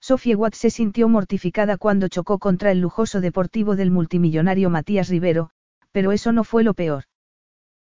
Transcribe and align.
Sofía 0.00 0.36
Watt 0.36 0.54
se 0.54 0.70
sintió 0.70 1.08
mortificada 1.08 1.76
cuando 1.76 2.08
chocó 2.08 2.38
contra 2.38 2.70
el 2.70 2.80
lujoso 2.80 3.20
deportivo 3.20 3.76
del 3.76 3.90
multimillonario 3.90 4.70
Matías 4.70 5.08
Rivero, 5.08 5.50
pero 5.92 6.12
eso 6.12 6.32
no 6.32 6.44
fue 6.44 6.62
lo 6.62 6.74
peor. 6.74 7.04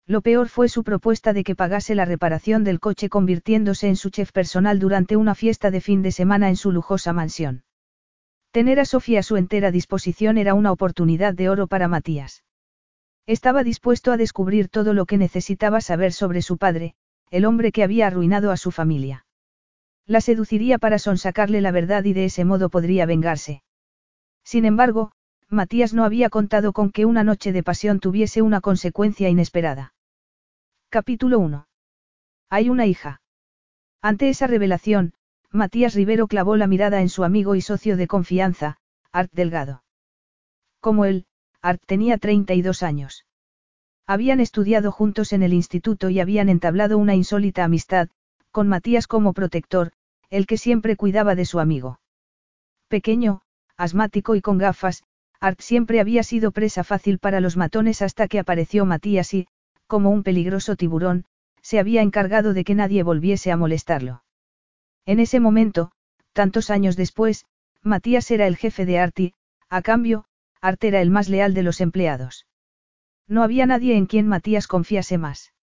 Lo 0.06 0.20
peor 0.20 0.48
fue 0.48 0.68
su 0.68 0.84
propuesta 0.84 1.32
de 1.32 1.44
que 1.44 1.56
pagase 1.56 1.94
la 1.94 2.04
reparación 2.04 2.62
del 2.62 2.78
coche 2.78 3.08
convirtiéndose 3.08 3.88
en 3.88 3.96
su 3.96 4.10
chef 4.10 4.32
personal 4.32 4.78
durante 4.78 5.16
una 5.16 5.34
fiesta 5.34 5.70
de 5.70 5.80
fin 5.80 6.02
de 6.02 6.12
semana 6.12 6.48
en 6.48 6.56
su 6.56 6.72
lujosa 6.72 7.12
mansión. 7.12 7.64
Tener 8.50 8.78
a 8.80 8.84
Sofía 8.84 9.20
a 9.20 9.22
su 9.22 9.36
entera 9.36 9.70
disposición 9.70 10.38
era 10.38 10.54
una 10.54 10.72
oportunidad 10.72 11.34
de 11.34 11.48
oro 11.48 11.66
para 11.66 11.88
Matías. 11.88 12.44
Estaba 13.26 13.64
dispuesto 13.64 14.12
a 14.12 14.18
descubrir 14.18 14.68
todo 14.68 14.92
lo 14.92 15.06
que 15.06 15.16
necesitaba 15.16 15.80
saber 15.80 16.12
sobre 16.12 16.42
su 16.42 16.58
padre, 16.58 16.94
el 17.30 17.46
hombre 17.46 17.72
que 17.72 17.82
había 17.82 18.06
arruinado 18.06 18.50
a 18.50 18.58
su 18.58 18.70
familia. 18.70 19.23
La 20.06 20.20
seduciría 20.20 20.78
para 20.78 20.98
sonsacarle 20.98 21.60
la 21.60 21.70
verdad 21.70 22.04
y 22.04 22.12
de 22.12 22.26
ese 22.26 22.44
modo 22.44 22.68
podría 22.68 23.06
vengarse. 23.06 23.62
Sin 24.44 24.66
embargo, 24.66 25.12
Matías 25.48 25.94
no 25.94 26.04
había 26.04 26.28
contado 26.28 26.72
con 26.72 26.90
que 26.90 27.06
una 27.06 27.24
noche 27.24 27.52
de 27.52 27.62
pasión 27.62 28.00
tuviese 28.00 28.42
una 28.42 28.60
consecuencia 28.60 29.28
inesperada. 29.30 29.94
Capítulo 30.90 31.38
1. 31.38 31.66
Hay 32.50 32.68
una 32.68 32.86
hija. 32.86 33.22
Ante 34.02 34.28
esa 34.28 34.46
revelación, 34.46 35.14
Matías 35.50 35.94
Rivero 35.94 36.26
clavó 36.26 36.56
la 36.56 36.66
mirada 36.66 37.00
en 37.00 37.08
su 37.08 37.24
amigo 37.24 37.54
y 37.54 37.62
socio 37.62 37.96
de 37.96 38.06
confianza, 38.06 38.76
Art 39.12 39.30
Delgado. 39.32 39.84
Como 40.80 41.06
él, 41.06 41.26
Art 41.62 41.80
tenía 41.86 42.18
32 42.18 42.82
años. 42.82 43.24
Habían 44.06 44.40
estudiado 44.40 44.92
juntos 44.92 45.32
en 45.32 45.42
el 45.42 45.54
instituto 45.54 46.10
y 46.10 46.20
habían 46.20 46.50
entablado 46.50 46.98
una 46.98 47.14
insólita 47.14 47.64
amistad, 47.64 48.08
con 48.50 48.68
Matías 48.68 49.06
como 49.06 49.32
protector, 49.32 49.92
el 50.34 50.46
que 50.46 50.58
siempre 50.58 50.96
cuidaba 50.96 51.36
de 51.36 51.44
su 51.44 51.60
amigo. 51.60 52.00
Pequeño, 52.88 53.42
asmático 53.76 54.34
y 54.34 54.40
con 54.40 54.58
gafas, 54.58 55.04
Art 55.38 55.60
siempre 55.60 56.00
había 56.00 56.24
sido 56.24 56.50
presa 56.50 56.82
fácil 56.82 57.20
para 57.20 57.40
los 57.40 57.56
matones 57.56 58.02
hasta 58.02 58.26
que 58.26 58.40
apareció 58.40 58.84
Matías 58.84 59.32
y, 59.32 59.46
como 59.86 60.10
un 60.10 60.24
peligroso 60.24 60.74
tiburón, 60.74 61.24
se 61.62 61.78
había 61.78 62.02
encargado 62.02 62.52
de 62.52 62.64
que 62.64 62.74
nadie 62.74 63.04
volviese 63.04 63.52
a 63.52 63.56
molestarlo. 63.56 64.24
En 65.06 65.20
ese 65.20 65.38
momento, 65.38 65.92
tantos 66.32 66.68
años 66.68 66.96
después, 66.96 67.46
Matías 67.82 68.28
era 68.32 68.48
el 68.48 68.56
jefe 68.56 68.86
de 68.86 68.98
Art 68.98 69.18
y, 69.20 69.34
a 69.68 69.82
cambio, 69.82 70.24
Art 70.60 70.82
era 70.82 71.00
el 71.00 71.10
más 71.10 71.28
leal 71.28 71.54
de 71.54 71.62
los 71.62 71.80
empleados. 71.80 72.46
No 73.28 73.44
había 73.44 73.66
nadie 73.66 73.96
en 73.96 74.06
quien 74.06 74.26
Matías 74.26 74.66
confiase 74.66 75.16
más. 75.16 75.53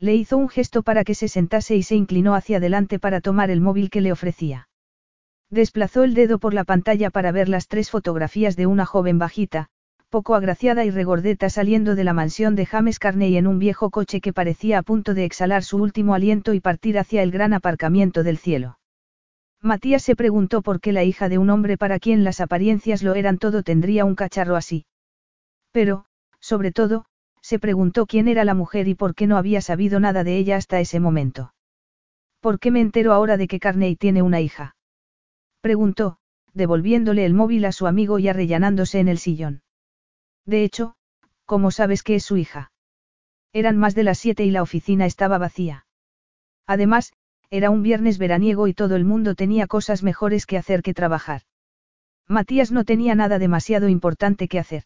Le 0.00 0.14
hizo 0.14 0.36
un 0.36 0.48
gesto 0.48 0.82
para 0.82 1.02
que 1.04 1.14
se 1.14 1.28
sentase 1.28 1.74
y 1.76 1.82
se 1.82 1.96
inclinó 1.96 2.34
hacia 2.34 2.58
adelante 2.58 2.98
para 2.98 3.20
tomar 3.20 3.50
el 3.50 3.60
móvil 3.60 3.90
que 3.90 4.00
le 4.00 4.12
ofrecía. 4.12 4.68
Desplazó 5.50 6.04
el 6.04 6.14
dedo 6.14 6.38
por 6.38 6.54
la 6.54 6.64
pantalla 6.64 7.10
para 7.10 7.32
ver 7.32 7.48
las 7.48 7.68
tres 7.68 7.90
fotografías 7.90 8.54
de 8.54 8.66
una 8.66 8.86
joven 8.86 9.18
bajita, 9.18 9.68
poco 10.08 10.34
agraciada 10.34 10.84
y 10.84 10.90
regordeta 10.90 11.50
saliendo 11.50 11.94
de 11.94 12.04
la 12.04 12.12
mansión 12.12 12.54
de 12.54 12.66
James 12.66 12.98
Carney 12.98 13.36
en 13.36 13.46
un 13.46 13.58
viejo 13.58 13.90
coche 13.90 14.20
que 14.20 14.32
parecía 14.32 14.78
a 14.78 14.82
punto 14.82 15.14
de 15.14 15.24
exhalar 15.24 15.64
su 15.64 15.78
último 15.78 16.14
aliento 16.14 16.54
y 16.54 16.60
partir 16.60 16.98
hacia 16.98 17.22
el 17.22 17.30
gran 17.30 17.52
aparcamiento 17.52 18.22
del 18.22 18.38
cielo. 18.38 18.78
Matías 19.60 20.02
se 20.02 20.14
preguntó 20.14 20.62
por 20.62 20.80
qué 20.80 20.92
la 20.92 21.02
hija 21.02 21.28
de 21.28 21.38
un 21.38 21.50
hombre 21.50 21.76
para 21.76 21.98
quien 21.98 22.22
las 22.24 22.40
apariencias 22.40 23.02
lo 23.02 23.14
eran 23.14 23.38
todo 23.38 23.62
tendría 23.62 24.04
un 24.04 24.14
cacharro 24.14 24.54
así. 24.54 24.86
Pero, 25.72 26.04
sobre 26.38 26.70
todo, 26.70 27.06
se 27.48 27.58
preguntó 27.58 28.04
quién 28.04 28.28
era 28.28 28.44
la 28.44 28.52
mujer 28.52 28.88
y 28.88 28.94
por 28.94 29.14
qué 29.14 29.26
no 29.26 29.38
había 29.38 29.62
sabido 29.62 30.00
nada 30.00 30.22
de 30.22 30.36
ella 30.36 30.56
hasta 30.56 30.80
ese 30.80 31.00
momento. 31.00 31.54
¿Por 32.40 32.60
qué 32.60 32.70
me 32.70 32.82
entero 32.82 33.14
ahora 33.14 33.38
de 33.38 33.48
que 33.48 33.58
Carney 33.58 33.96
tiene 33.96 34.20
una 34.20 34.42
hija? 34.42 34.76
Preguntó, 35.62 36.18
devolviéndole 36.52 37.24
el 37.24 37.32
móvil 37.32 37.64
a 37.64 37.72
su 37.72 37.86
amigo 37.86 38.18
y 38.18 38.28
arrellanándose 38.28 39.00
en 39.00 39.08
el 39.08 39.16
sillón. 39.16 39.62
De 40.44 40.62
hecho, 40.62 40.94
¿cómo 41.46 41.70
sabes 41.70 42.02
que 42.02 42.16
es 42.16 42.22
su 42.22 42.36
hija? 42.36 42.70
Eran 43.54 43.78
más 43.78 43.94
de 43.94 44.02
las 44.02 44.18
siete 44.18 44.44
y 44.44 44.50
la 44.50 44.60
oficina 44.60 45.06
estaba 45.06 45.38
vacía. 45.38 45.86
Además, 46.66 47.14
era 47.48 47.70
un 47.70 47.82
viernes 47.82 48.18
veraniego 48.18 48.68
y 48.68 48.74
todo 48.74 48.94
el 48.94 49.06
mundo 49.06 49.34
tenía 49.34 49.66
cosas 49.66 50.02
mejores 50.02 50.44
que 50.44 50.58
hacer 50.58 50.82
que 50.82 50.92
trabajar. 50.92 51.44
Matías 52.26 52.72
no 52.72 52.84
tenía 52.84 53.14
nada 53.14 53.38
demasiado 53.38 53.88
importante 53.88 54.48
que 54.48 54.58
hacer. 54.58 54.84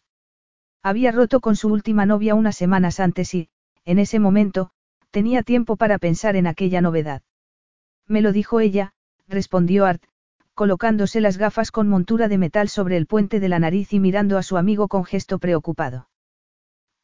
Había 0.83 1.13
roto 1.13 1.39
con 1.39 1.55
su 1.55 1.69
última 1.69 2.05
novia 2.05 2.35
unas 2.35 2.57
semanas 2.57 2.99
antes 2.99 3.33
y, 3.33 3.49
en 3.85 3.99
ese 3.99 4.19
momento, 4.19 4.69
tenía 5.11 5.41
tiempo 5.41 5.77
para 5.77 5.97
pensar 5.97 6.35
en 6.35 6.45
aquella 6.45 6.81
novedad. 6.81 7.21
Me 8.05 8.21
lo 8.21 8.33
dijo 8.33 8.59
ella, 8.59 8.93
respondió 9.27 9.85
Art, 9.85 10.03
colocándose 10.53 11.21
las 11.21 11.37
gafas 11.37 11.71
con 11.71 11.87
montura 11.87 12.27
de 12.27 12.37
metal 12.37 12.67
sobre 12.67 12.97
el 12.97 13.07
puente 13.07 13.39
de 13.39 13.47
la 13.47 13.59
nariz 13.59 13.93
y 13.93 13.99
mirando 13.99 14.37
a 14.37 14.43
su 14.43 14.57
amigo 14.57 14.89
con 14.89 15.05
gesto 15.05 15.39
preocupado. 15.39 16.09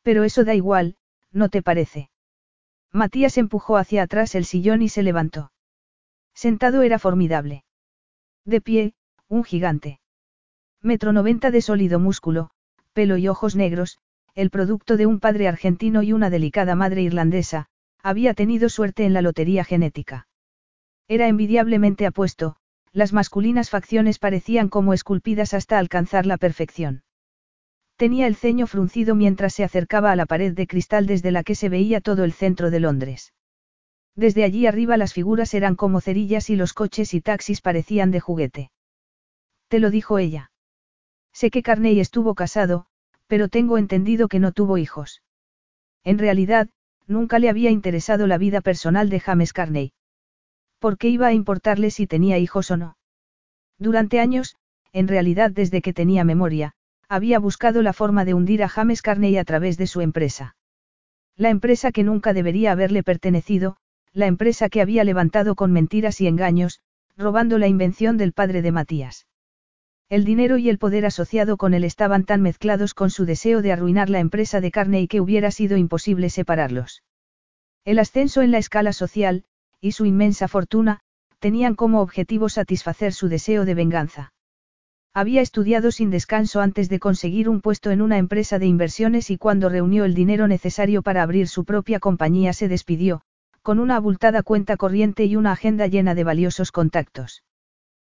Pero 0.03 0.23
eso 0.23 0.43
da 0.43 0.53
igual, 0.53 0.97
¿no 1.31 1.47
te 1.47 1.61
parece? 1.61 2.09
Matías 2.91 3.37
empujó 3.37 3.77
hacia 3.77 4.03
atrás 4.03 4.35
el 4.35 4.43
sillón 4.43 4.81
y 4.81 4.89
se 4.89 5.03
levantó. 5.03 5.51
Sentado 6.33 6.81
era 6.81 6.99
formidable. 6.99 7.63
De 8.45 8.59
pie, 8.61 8.93
un 9.27 9.43
gigante. 9.43 9.99
Metro 10.81 11.13
noventa 11.13 11.51
de 11.51 11.61
sólido 11.61 11.99
músculo, 11.99 12.51
pelo 12.99 13.15
y 13.15 13.29
ojos 13.29 13.55
negros, 13.55 13.97
el 14.35 14.49
producto 14.49 14.97
de 14.97 15.05
un 15.05 15.21
padre 15.21 15.47
argentino 15.47 16.03
y 16.03 16.11
una 16.11 16.29
delicada 16.29 16.75
madre 16.75 17.01
irlandesa, 17.01 17.67
había 18.03 18.33
tenido 18.33 18.67
suerte 18.67 19.05
en 19.05 19.13
la 19.13 19.21
lotería 19.21 19.63
genética. 19.63 20.27
Era 21.07 21.29
envidiablemente 21.29 22.05
apuesto, 22.05 22.57
las 22.91 23.13
masculinas 23.13 23.69
facciones 23.69 24.19
parecían 24.19 24.67
como 24.67 24.93
esculpidas 24.93 25.53
hasta 25.53 25.79
alcanzar 25.79 26.25
la 26.25 26.35
perfección. 26.35 27.03
Tenía 27.95 28.27
el 28.27 28.35
ceño 28.35 28.67
fruncido 28.67 29.15
mientras 29.15 29.53
se 29.53 29.63
acercaba 29.63 30.11
a 30.11 30.17
la 30.17 30.25
pared 30.25 30.53
de 30.53 30.67
cristal 30.67 31.05
desde 31.05 31.31
la 31.31 31.43
que 31.43 31.55
se 31.55 31.69
veía 31.69 32.01
todo 32.01 32.25
el 32.25 32.33
centro 32.33 32.69
de 32.69 32.81
Londres. 32.81 33.31
Desde 34.13 34.43
allí 34.43 34.67
arriba 34.67 34.97
las 34.97 35.13
figuras 35.13 35.53
eran 35.53 35.75
como 35.75 36.01
cerillas 36.01 36.49
y 36.49 36.57
los 36.57 36.73
coches 36.73 37.13
y 37.13 37.21
taxis 37.21 37.61
parecían 37.61 38.11
de 38.11 38.19
juguete. 38.19 38.71
Te 39.69 39.79
lo 39.79 39.89
dijo 39.89 40.17
ella. 40.17 40.51
Sé 41.31 41.51
que 41.51 41.63
Carney 41.63 42.01
estuvo 42.01 42.35
casado, 42.35 42.87
pero 43.29 43.47
tengo 43.47 43.77
entendido 43.77 44.27
que 44.27 44.39
no 44.39 44.51
tuvo 44.51 44.79
hijos. 44.79 45.21
En 46.03 46.17
realidad, 46.17 46.67
nunca 47.05 47.37
le 47.37 47.47
había 47.47 47.69
interesado 47.69 48.25
la 48.25 48.39
vida 48.39 48.59
personal 48.59 49.09
de 49.09 49.19
James 49.19 49.53
Carney. 49.53 49.93
¿Por 50.79 50.97
qué 50.97 51.09
iba 51.09 51.27
a 51.27 51.33
importarle 51.33 51.91
si 51.91 52.07
tenía 52.07 52.39
hijos 52.39 52.71
o 52.71 52.77
no? 52.77 52.97
Durante 53.77 54.19
años, 54.19 54.55
en 54.93 55.07
realidad 55.07 55.51
desde 55.51 55.83
que 55.83 55.93
tenía 55.93 56.23
memoria, 56.23 56.73
había 57.07 57.37
buscado 57.37 57.83
la 57.83 57.93
forma 57.93 58.25
de 58.25 58.33
hundir 58.33 58.63
a 58.63 58.67
James 58.67 59.03
Carney 59.03 59.37
a 59.37 59.45
través 59.45 59.77
de 59.77 59.85
su 59.85 60.01
empresa. 60.01 60.55
La 61.37 61.51
empresa 61.51 61.91
que 61.91 62.03
nunca 62.03 62.33
debería 62.33 62.71
haberle 62.71 63.03
pertenecido, 63.03 63.77
la 64.11 64.25
empresa 64.25 64.69
que 64.69 64.81
había 64.81 65.03
levantado 65.03 65.53
con 65.53 65.71
mentiras 65.71 66.19
y 66.19 66.25
engaños, 66.25 66.81
robando 67.15 67.59
la 67.59 67.67
invención 67.67 68.17
del 68.17 68.33
padre 68.33 68.63
de 68.63 68.71
Matías. 68.71 69.27
El 70.09 70.25
dinero 70.25 70.57
y 70.57 70.69
el 70.69 70.79
poder 70.79 71.05
asociado 71.05 71.55
con 71.55 71.75
él 71.75 71.83
estaban 71.83 72.25
tan 72.25 72.41
mezclados 72.41 72.95
con 72.95 73.11
su 73.11 73.25
deseo 73.25 73.61
de 73.61 73.71
arruinar 73.71 74.09
la 74.09 74.19
empresa 74.19 74.59
de 74.59 74.71
carne 74.71 75.01
y 75.01 75.07
que 75.07 75.21
hubiera 75.21 75.51
sido 75.51 75.77
imposible 75.77 76.31
separarlos. 76.31 77.03
El 77.85 77.99
ascenso 77.99 78.41
en 78.41 78.49
la 78.49 78.57
escala 78.57 78.91
social, 78.91 79.45
y 79.79 79.91
su 79.91 80.07
inmensa 80.07 80.47
fortuna, 80.47 81.01
tenían 81.37 81.75
como 81.75 82.01
objetivo 82.01 82.49
satisfacer 82.49 83.13
su 83.13 83.29
deseo 83.29 83.65
de 83.65 83.75
venganza. 83.75 84.33
Había 85.13 85.41
estudiado 85.41 85.91
sin 85.91 86.09
descanso 86.09 86.59
antes 86.59 86.89
de 86.89 86.99
conseguir 86.99 87.47
un 87.47 87.61
puesto 87.61 87.91
en 87.91 88.01
una 88.01 88.17
empresa 88.17 88.57
de 88.57 88.65
inversiones 88.65 89.29
y 89.29 89.37
cuando 89.37 89.69
reunió 89.69 90.05
el 90.05 90.15
dinero 90.15 90.47
necesario 90.47 91.03
para 91.03 91.21
abrir 91.21 91.47
su 91.47 91.65
propia 91.65 91.99
compañía 91.99 92.53
se 92.53 92.67
despidió, 92.67 93.21
con 93.61 93.79
una 93.79 93.95
abultada 93.95 94.41
cuenta 94.41 94.75
corriente 94.75 95.25
y 95.25 95.35
una 95.35 95.51
agenda 95.51 95.85
llena 95.85 96.15
de 96.15 96.23
valiosos 96.23 96.71
contactos. 96.71 97.43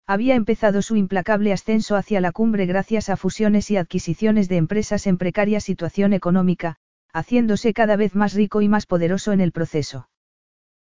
Había 0.07 0.35
empezado 0.35 0.81
su 0.81 0.95
implacable 0.95 1.53
ascenso 1.53 1.95
hacia 1.95 2.19
la 2.21 2.31
cumbre 2.31 2.65
gracias 2.65 3.09
a 3.09 3.17
fusiones 3.17 3.71
y 3.71 3.77
adquisiciones 3.77 4.49
de 4.49 4.57
empresas 4.57 5.07
en 5.07 5.17
precaria 5.17 5.59
situación 5.61 6.13
económica, 6.13 6.75
haciéndose 7.13 7.73
cada 7.73 7.95
vez 7.95 8.15
más 8.15 8.33
rico 8.33 8.61
y 8.61 8.67
más 8.67 8.85
poderoso 8.85 9.31
en 9.31 9.41
el 9.41 9.51
proceso. 9.51 10.09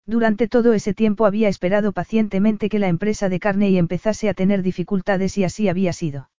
Durante 0.07 0.47
todo 0.47 0.73
ese 0.73 0.95
tiempo 0.95 1.27
había 1.27 1.49
esperado 1.49 1.93
pacientemente 1.93 2.69
que 2.69 2.79
la 2.79 2.87
empresa 2.89 3.29
de 3.29 3.41
Carney 3.41 3.77
empezase 3.77 4.29
a 4.29 4.35
tener 4.35 4.63
dificultades 4.63 5.37
y 5.39 5.45
así 5.45 5.69
había 5.69 5.93
sido. 5.93 6.31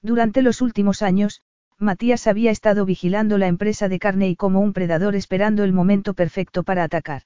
Durante 0.00 0.40
los 0.40 0.62
últimos 0.62 1.02
años, 1.02 1.42
Matías 1.78 2.26
había 2.26 2.50
estado 2.50 2.86
vigilando 2.86 3.36
la 3.36 3.48
empresa 3.48 3.90
de 3.90 3.98
Carney 3.98 4.34
como 4.34 4.60
un 4.60 4.72
predador 4.72 5.14
esperando 5.14 5.62
el 5.62 5.74
momento 5.74 6.14
perfecto 6.14 6.62
para 6.62 6.84
atacar. 6.84 7.24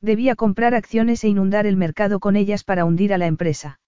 Debía 0.00 0.34
comprar 0.34 0.74
acciones 0.74 1.22
e 1.22 1.28
inundar 1.28 1.66
el 1.66 1.76
mercado 1.76 2.18
con 2.18 2.34
ellas 2.34 2.64
para 2.64 2.84
hundir 2.84 3.14
a 3.14 3.18
la 3.18 3.26
empresa. 3.26 3.78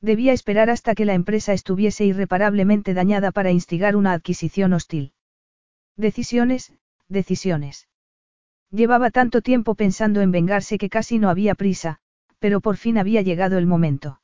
Debía 0.00 0.32
esperar 0.32 0.70
hasta 0.70 0.94
que 0.94 1.04
la 1.04 1.14
empresa 1.14 1.52
estuviese 1.52 2.04
irreparablemente 2.06 2.94
dañada 2.94 3.32
para 3.32 3.50
instigar 3.50 3.96
una 3.96 4.12
adquisición 4.12 4.72
hostil. 4.72 5.12
Decisiones, 5.96 6.72
decisiones. 7.08 7.88
Llevaba 8.70 9.10
tanto 9.10 9.42
tiempo 9.42 9.74
pensando 9.74 10.22
en 10.22 10.30
vengarse 10.30 10.78
que 10.78 10.88
casi 10.88 11.18
no 11.18 11.28
había 11.28 11.54
prisa, 11.54 11.98
pero 12.38 12.60
por 12.60 12.76
fin 12.76 12.96
había 12.96 13.20
llegado 13.20 13.58
el 13.58 13.66
momento. 13.66 14.20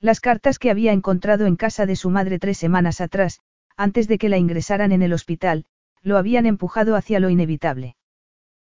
Las 0.00 0.20
cartas 0.20 0.58
que 0.58 0.70
había 0.70 0.92
encontrado 0.92 1.46
en 1.46 1.56
casa 1.56 1.86
de 1.86 1.94
su 1.94 2.10
madre 2.10 2.38
tres 2.38 2.58
semanas 2.58 3.00
atrás, 3.00 3.40
antes 3.76 4.08
de 4.08 4.18
que 4.18 4.28
la 4.28 4.38
ingresaran 4.38 4.90
en 4.90 5.02
el 5.02 5.12
hospital, 5.12 5.66
lo 6.02 6.16
habían 6.16 6.46
empujado 6.46 6.96
hacia 6.96 7.20
lo 7.20 7.30
inevitable. 7.30 7.96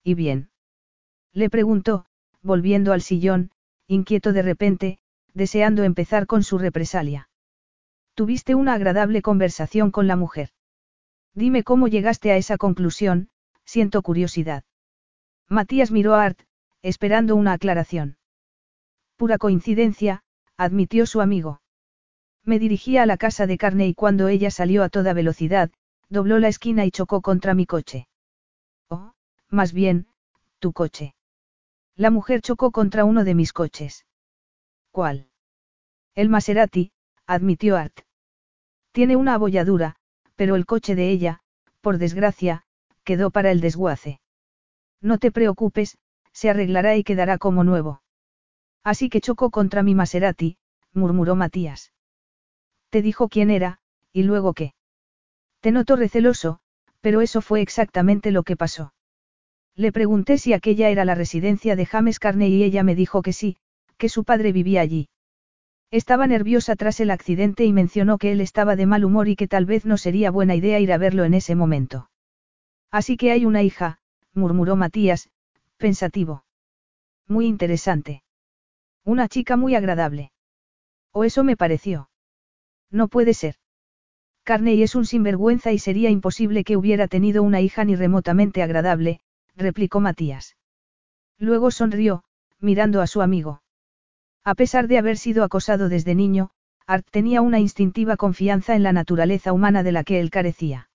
¿Y 0.03 0.15
bien? 0.15 0.51
Le 1.33 1.51
preguntó, 1.51 2.07
volviendo 2.43 2.93
al 2.93 3.03
sillón, 3.03 3.51
inquieto 3.87 4.33
de 4.33 4.43
repente, 4.43 4.99
deseando 5.35 5.83
empezar 5.83 6.27
con 6.27 6.43
su 6.43 6.59
represalia. 6.59 7.29
Tuviste 8.15 8.55
una 8.55 8.75
agradable 8.75 9.21
conversación 9.21 9.91
con 9.91 10.07
la 10.07 10.17
mujer. 10.17 10.51
Dime 11.35 11.65
cómo 11.65 11.89
llegaste 11.89 12.31
a 12.31 12.37
esa 12.37 12.57
conclusión, 12.57 13.29
siento 13.65 14.03
curiosidad. 14.03 14.65
Matías 15.49 15.91
miró 15.91 16.15
a 16.15 16.25
Art, 16.25 16.41
esperando 16.83 17.35
una 17.35 17.53
aclaración. 17.53 18.17
Pura 19.17 19.39
coincidencia, 19.39 20.23
admitió 20.57 21.07
su 21.07 21.21
amigo. 21.21 21.61
Me 22.45 22.59
dirigía 22.59 23.03
a 23.03 23.07
la 23.07 23.17
casa 23.17 23.47
de 23.47 23.59
carne 23.59 23.89
y 23.89 23.95
cuando 23.95 24.29
ella 24.29 24.51
salió 24.51 24.83
a 24.85 24.89
toda 24.89 25.13
velocidad, 25.13 25.71
dobló 26.09 26.39
la 26.39 26.49
esquina 26.49 26.85
y 26.85 26.91
chocó 26.91 27.21
contra 27.21 27.55
mi 27.55 27.67
coche. 27.67 28.07
Oh, 28.89 29.13
más 29.49 29.73
bien, 29.73 30.07
tu 30.59 30.73
coche. 30.73 31.15
La 31.97 32.11
mujer 32.11 32.43
chocó 32.43 32.71
contra 32.71 33.05
uno 33.05 33.25
de 33.25 33.35
mis 33.35 33.53
coches. 33.53 34.05
¿Cuál? 34.95 35.27
El 36.15 36.29
Maserati, 36.29 36.93
admitió 37.27 37.77
Art. 37.77 38.03
Tiene 38.93 39.17
una 39.17 39.35
abolladura, 39.35 39.97
pero 40.37 40.55
el 40.55 40.67
coche 40.67 40.95
de 40.95 41.11
ella, 41.11 41.41
por 41.81 41.99
desgracia, 41.99 42.63
quedó 43.03 43.33
para 43.33 43.51
el 43.51 43.61
desguace. 43.61 44.21
No 45.01 45.19
te 45.19 45.33
preocupes, 45.33 45.99
se 46.33 46.49
arreglará 46.49 46.95
y 46.95 47.03
quedará 47.03 47.39
como 47.39 47.65
nuevo. 47.65 48.03
Así 48.85 49.09
que 49.09 49.21
chocó 49.21 49.51
contra 49.51 49.83
mi 49.83 49.97
Maserati, 49.97 50.59
murmuró 50.93 51.35
Matías. 51.35 51.93
Te 52.91 53.03
dijo 53.03 53.29
quién 53.29 53.51
era, 53.51 53.81
y 54.13 54.23
luego 54.23 54.55
qué. 54.55 54.75
Te 55.59 55.73
noto 55.73 55.97
receloso, 55.97 56.61
pero 57.01 57.21
eso 57.21 57.41
fue 57.41 57.63
exactamente 57.63 58.31
lo 58.31 58.45
que 58.45 58.57
pasó. 58.57 58.95
Le 59.75 59.91
pregunté 59.91 60.39
si 60.39 60.53
aquella 60.53 60.89
era 60.89 61.05
la 61.05 61.17
residencia 61.17 61.75
de 61.75 61.85
James 61.85 62.21
Carney 62.21 62.55
y 62.55 62.63
ella 62.63 62.85
me 62.85 62.95
dijo 62.95 63.23
que 63.23 63.33
sí, 63.33 63.57
que 64.05 64.11
su 64.11 64.25
padre 64.25 64.53
vivía 64.53 64.83
allí. 64.83 65.09
Estaba 65.91 66.27
nerviosa 66.27 66.77
tras 66.77 67.01
el 67.01 67.11
accidente 67.11 67.65
y 67.65 67.73
mencionó 67.73 68.19
que 68.19 68.33
él 68.33 68.43
estaba 68.43 68.77
de 68.77 68.85
mal 68.85 69.03
humor 69.03 69.29
y 69.29 69.35
que 69.35 69.49
tal 69.49 69.65
vez 69.65 69.87
no 69.87 69.97
sería 69.97 70.31
buena 70.31 70.55
idea 70.55 70.79
ir 70.79 70.93
a 70.93 70.99
verlo 70.99 71.25
en 71.25 71.33
ese 71.33 71.55
momento. 71.55 72.11
Así 72.91 73.17
que 73.17 73.33
hay 73.33 73.47
una 73.47 73.63
hija, 73.63 74.01
murmuró 74.35 74.77
Matías, 74.77 75.31
pensativo. 75.79 76.45
Muy 77.27 77.47
interesante. 77.47 78.23
Una 79.07 79.27
chica 79.27 79.57
muy 79.57 79.75
agradable. 79.75 80.33
O 81.11 81.25
eso 81.25 81.43
me 81.43 81.57
pareció. 81.57 82.11
No 82.91 83.09
puede 83.09 83.33
ser. 83.33 83.55
Carney 84.43 84.83
es 84.83 84.95
un 84.95 85.07
sinvergüenza 85.07 85.73
y 85.73 85.79
sería 85.79 86.11
imposible 86.11 86.63
que 86.63 86.77
hubiera 86.77 87.09
tenido 87.09 87.43
una 87.43 87.63
hija 87.63 87.87
ni 87.87 87.97
remotamente 87.97 88.63
agradable, 88.63 89.21
replicó 89.57 90.01
Matías. 90.01 90.59
Luego 91.39 91.71
sonrió, 91.71 92.25
mirando 92.61 93.01
a 93.01 93.07
su 93.07 93.23
amigo. 93.23 93.63
A 94.45 94.55
pesar 94.55 94.89
de 94.89 94.99
haber 94.99 95.17
sido 95.17 95.43
acosado 95.43 95.89
desde 95.89 96.15
niño, 96.15 96.51
Art 96.87 97.07
tenía 97.11 97.41
una 97.41 97.61
instintiva 97.61 98.19
confianza 98.19 98.75
en 98.77 98.83
la 98.83 98.93
naturaleza 98.93 99.55
humana 99.55 99.83
de 99.83 99.93
la 99.93 100.05
que 100.05 100.21
él 100.21 100.31
carecía. 100.31 100.91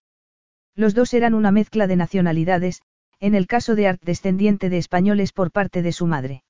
Los 0.76 0.94
dos 0.94 1.16
eran 1.16 1.34
una 1.34 1.52
mezcla 1.52 1.88
de 1.88 1.96
nacionalidades, 1.96 2.84
en 3.20 3.34
el 3.34 3.48
caso 3.48 3.74
de 3.74 3.88
Art 3.88 4.02
descendiente 4.04 4.70
de 4.70 4.78
españoles 4.78 5.34
por 5.34 5.52
parte 5.52 5.82
de 5.82 5.92
su 5.92 6.06
madre. 6.06 6.44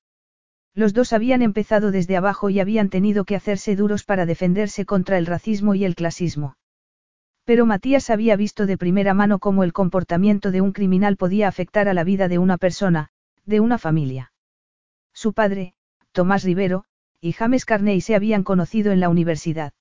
Los 0.76 0.94
dos 0.94 1.14
habían 1.14 1.42
empezado 1.42 1.92
desde 1.92 2.18
abajo 2.18 2.50
y 2.50 2.60
habían 2.60 2.90
tenido 2.90 3.24
que 3.24 3.36
hacerse 3.36 3.78
duros 3.78 4.04
para 4.04 4.26
defenderse 4.26 4.86
contra 4.86 5.18
el 5.18 5.26
racismo 5.26 5.76
y 5.76 5.86
el 5.86 5.96
clasismo. 5.96 6.58
Pero 7.46 7.66
Matías 7.66 8.10
había 8.10 8.36
visto 8.36 8.66
de 8.66 8.78
primera 8.78 9.14
mano 9.14 9.40
cómo 9.40 9.64
el 9.64 9.74
comportamiento 9.74 10.52
de 10.52 10.62
un 10.62 10.74
criminal 10.74 11.16
podía 11.16 11.48
afectar 11.48 11.88
a 11.88 11.94
la 11.94 12.04
vida 12.04 12.28
de 12.28 12.38
una 12.38 12.58
persona, 12.58 13.10
de 13.46 13.62
una 13.62 13.78
familia. 13.78 14.32
Su 15.14 15.34
padre, 15.34 15.74
Tomás 16.12 16.44
Rivero, 16.44 16.86
y 17.22 17.34
James 17.34 17.66
Carney 17.66 18.02
se 18.02 18.16
habían 18.16 18.44
conocido 18.44 18.92
en 18.92 19.00
la 19.00 19.10
universidad. 19.10 19.74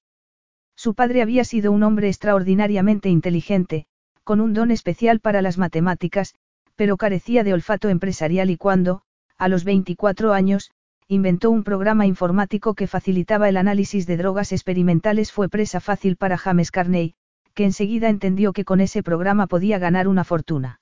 Su 0.77 0.95
padre 0.95 1.23
había 1.23 1.45
sido 1.45 1.73
un 1.73 1.83
hombre 1.83 2.09
extraordinariamente 2.09 3.09
inteligente, 3.09 3.87
con 4.25 4.41
un 4.41 4.53
don 4.53 4.71
especial 4.71 5.21
para 5.21 5.43
las 5.43 5.59
matemáticas, 5.59 6.35
pero 6.77 6.97
carecía 6.97 7.45
de 7.45 7.53
olfato 7.53 7.89
empresarial 7.89 8.51
y 8.51 8.57
cuando, 8.57 9.03
a 9.37 9.49
los 9.49 9.65
24 9.65 10.33
años, 10.33 10.71
inventó 11.09 11.51
un 11.51 11.65
programa 11.65 12.07
informático 12.07 12.75
que 12.75 12.87
facilitaba 12.87 13.49
el 13.49 13.57
análisis 13.57 14.07
de 14.07 14.17
drogas 14.17 14.53
experimentales 14.53 15.33
fue 15.33 15.49
presa 15.49 15.81
fácil 15.81 16.17
para 16.17 16.37
James 16.37 16.71
Carney, 16.71 17.15
que 17.55 17.65
enseguida 17.65 18.09
entendió 18.09 18.53
que 18.53 18.65
con 18.65 18.81
ese 18.81 19.03
programa 19.03 19.47
podía 19.47 19.79
ganar 19.79 20.07
una 20.07 20.25
fortuna. 20.25 20.81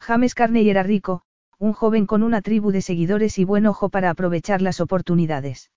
James 0.00 0.34
Carney 0.34 0.68
era 0.68 0.82
rico, 0.82 1.22
un 1.58 1.72
joven 1.72 2.06
con 2.06 2.22
una 2.22 2.42
tribu 2.42 2.70
de 2.70 2.82
seguidores 2.82 3.38
y 3.38 3.44
buen 3.44 3.66
ojo 3.66 3.88
para 3.88 4.10
aprovechar 4.10 4.60
las 4.60 4.80
oportunidades. 4.80 5.70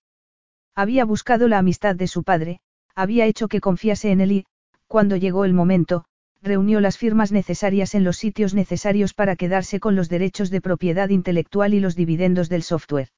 Había 0.75 1.05
buscado 1.05 1.47
la 1.47 1.57
amistad 1.57 1.95
de 1.95 2.07
su 2.07 2.23
padre, 2.23 2.59
había 2.95 3.25
hecho 3.25 3.47
que 3.47 3.61
confiase 3.61 4.11
en 4.11 4.19
él 4.19 4.31
y, 4.31 4.45
cuando 4.87 5.15
llegó 5.15 5.45
el 5.45 5.53
momento, 5.53 6.03
reunió 6.41 6.81
las 6.81 6.97
firmas 6.97 7.31
necesarias 7.31 7.95
en 7.95 8.03
los 8.03 8.17
sitios 8.17 8.53
necesarios 8.53 9.13
para 9.13 9.37
quedarse 9.37 9.79
con 9.79 9.95
los 9.95 10.09
derechos 10.09 10.49
de 10.49 10.59
propiedad 10.59 11.09
intelectual 11.09 11.73
y 11.73 11.79
los 11.79 11.95
dividendos 11.95 12.49
del 12.49 12.63
software. 12.63 13.09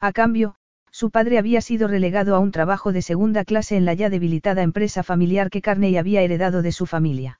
A 0.00 0.12
cambio, 0.12 0.56
su 0.90 1.10
padre 1.10 1.38
había 1.38 1.60
sido 1.60 1.86
relegado 1.86 2.34
a 2.34 2.40
un 2.40 2.50
trabajo 2.50 2.92
de 2.92 3.02
segunda 3.02 3.44
clase 3.44 3.76
en 3.76 3.84
la 3.84 3.94
ya 3.94 4.10
debilitada 4.10 4.62
empresa 4.62 5.02
familiar 5.04 5.50
que 5.50 5.62
Carney 5.62 5.96
había 5.96 6.22
heredado 6.22 6.62
de 6.62 6.72
su 6.72 6.86
familia. 6.86 7.38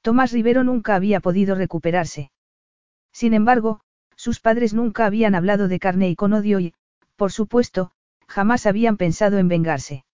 Tomás 0.00 0.32
Rivero 0.32 0.64
nunca 0.64 0.96
había 0.96 1.20
podido 1.20 1.54
recuperarse. 1.54 2.31
Sin 3.12 3.34
embargo, 3.34 3.80
sus 4.16 4.40
padres 4.40 4.74
nunca 4.74 5.06
habían 5.06 5.34
hablado 5.34 5.68
de 5.68 5.78
Carney 5.78 6.16
con 6.16 6.32
odio 6.32 6.60
y, 6.60 6.74
por 7.16 7.32
supuesto, 7.32 7.92
jamás 8.26 8.66
habían 8.66 8.96
pensado 8.96 9.38
en 9.38 9.48
vengarse. 9.48 10.04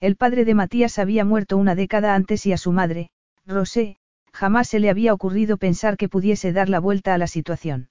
El 0.00 0.16
padre 0.16 0.44
de 0.44 0.54
Matías 0.54 0.98
había 0.98 1.24
muerto 1.24 1.56
una 1.56 1.74
década 1.74 2.14
antes 2.14 2.44
y 2.46 2.52
a 2.52 2.58
su 2.58 2.72
madre, 2.72 3.10
Rosé, 3.46 3.96
jamás 4.32 4.68
se 4.68 4.80
le 4.80 4.90
había 4.90 5.14
ocurrido 5.14 5.56
pensar 5.56 5.96
que 5.96 6.08
pudiese 6.08 6.52
dar 6.52 6.68
la 6.68 6.80
vuelta 6.80 7.14
a 7.14 7.18
la 7.18 7.26
situación. 7.26 7.88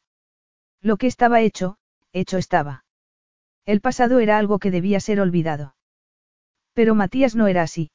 Lo 0.82 0.98
que 0.98 1.08
estaba 1.08 1.42
hecho, 1.42 1.78
hecho 2.14 2.38
estaba. 2.38 2.84
El 3.66 3.82
pasado 3.82 4.20
era 4.20 4.38
algo 4.38 4.60
que 4.60 4.70
debía 4.70 5.00
ser 5.00 5.20
olvidado. 5.20 5.76
Pero 6.74 6.94
Matías 6.94 7.36
no 7.36 7.48
era 7.48 7.64
así. 7.64 7.90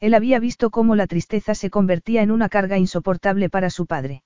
Él 0.00 0.12
había 0.12 0.38
visto 0.38 0.70
cómo 0.70 0.96
la 0.96 1.06
tristeza 1.06 1.54
se 1.54 1.70
convertía 1.70 2.22
en 2.22 2.30
una 2.30 2.48
carga 2.48 2.76
insoportable 2.76 3.48
para 3.48 3.70
su 3.70 3.86
padre. 3.86 4.22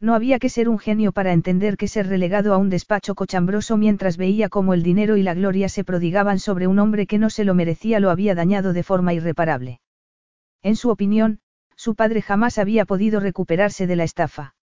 No 0.00 0.14
había 0.14 0.38
que 0.38 0.48
ser 0.48 0.68
un 0.68 0.78
genio 0.78 1.10
para 1.10 1.32
entender 1.32 1.76
que 1.76 1.88
ser 1.88 2.06
relegado 2.06 2.54
a 2.54 2.56
un 2.58 2.70
despacho 2.70 3.16
cochambroso 3.16 3.76
mientras 3.76 4.16
veía 4.16 4.48
cómo 4.48 4.72
el 4.72 4.84
dinero 4.84 5.16
y 5.16 5.22
la 5.22 5.34
gloria 5.34 5.68
se 5.68 5.82
prodigaban 5.82 6.38
sobre 6.38 6.68
un 6.68 6.78
hombre 6.78 7.06
que 7.06 7.18
no 7.18 7.30
se 7.30 7.44
lo 7.44 7.54
merecía 7.54 7.98
lo 7.98 8.10
había 8.10 8.36
dañado 8.36 8.72
de 8.72 8.84
forma 8.84 9.12
irreparable. 9.12 9.80
En 10.62 10.76
su 10.76 10.90
opinión, 10.90 11.40
su 11.74 11.96
padre 11.96 12.22
jamás 12.22 12.58
había 12.58 12.84
podido 12.84 13.18
recuperarse 13.18 13.88
de 13.88 13.96
la 13.96 14.04
estafa. 14.04 14.54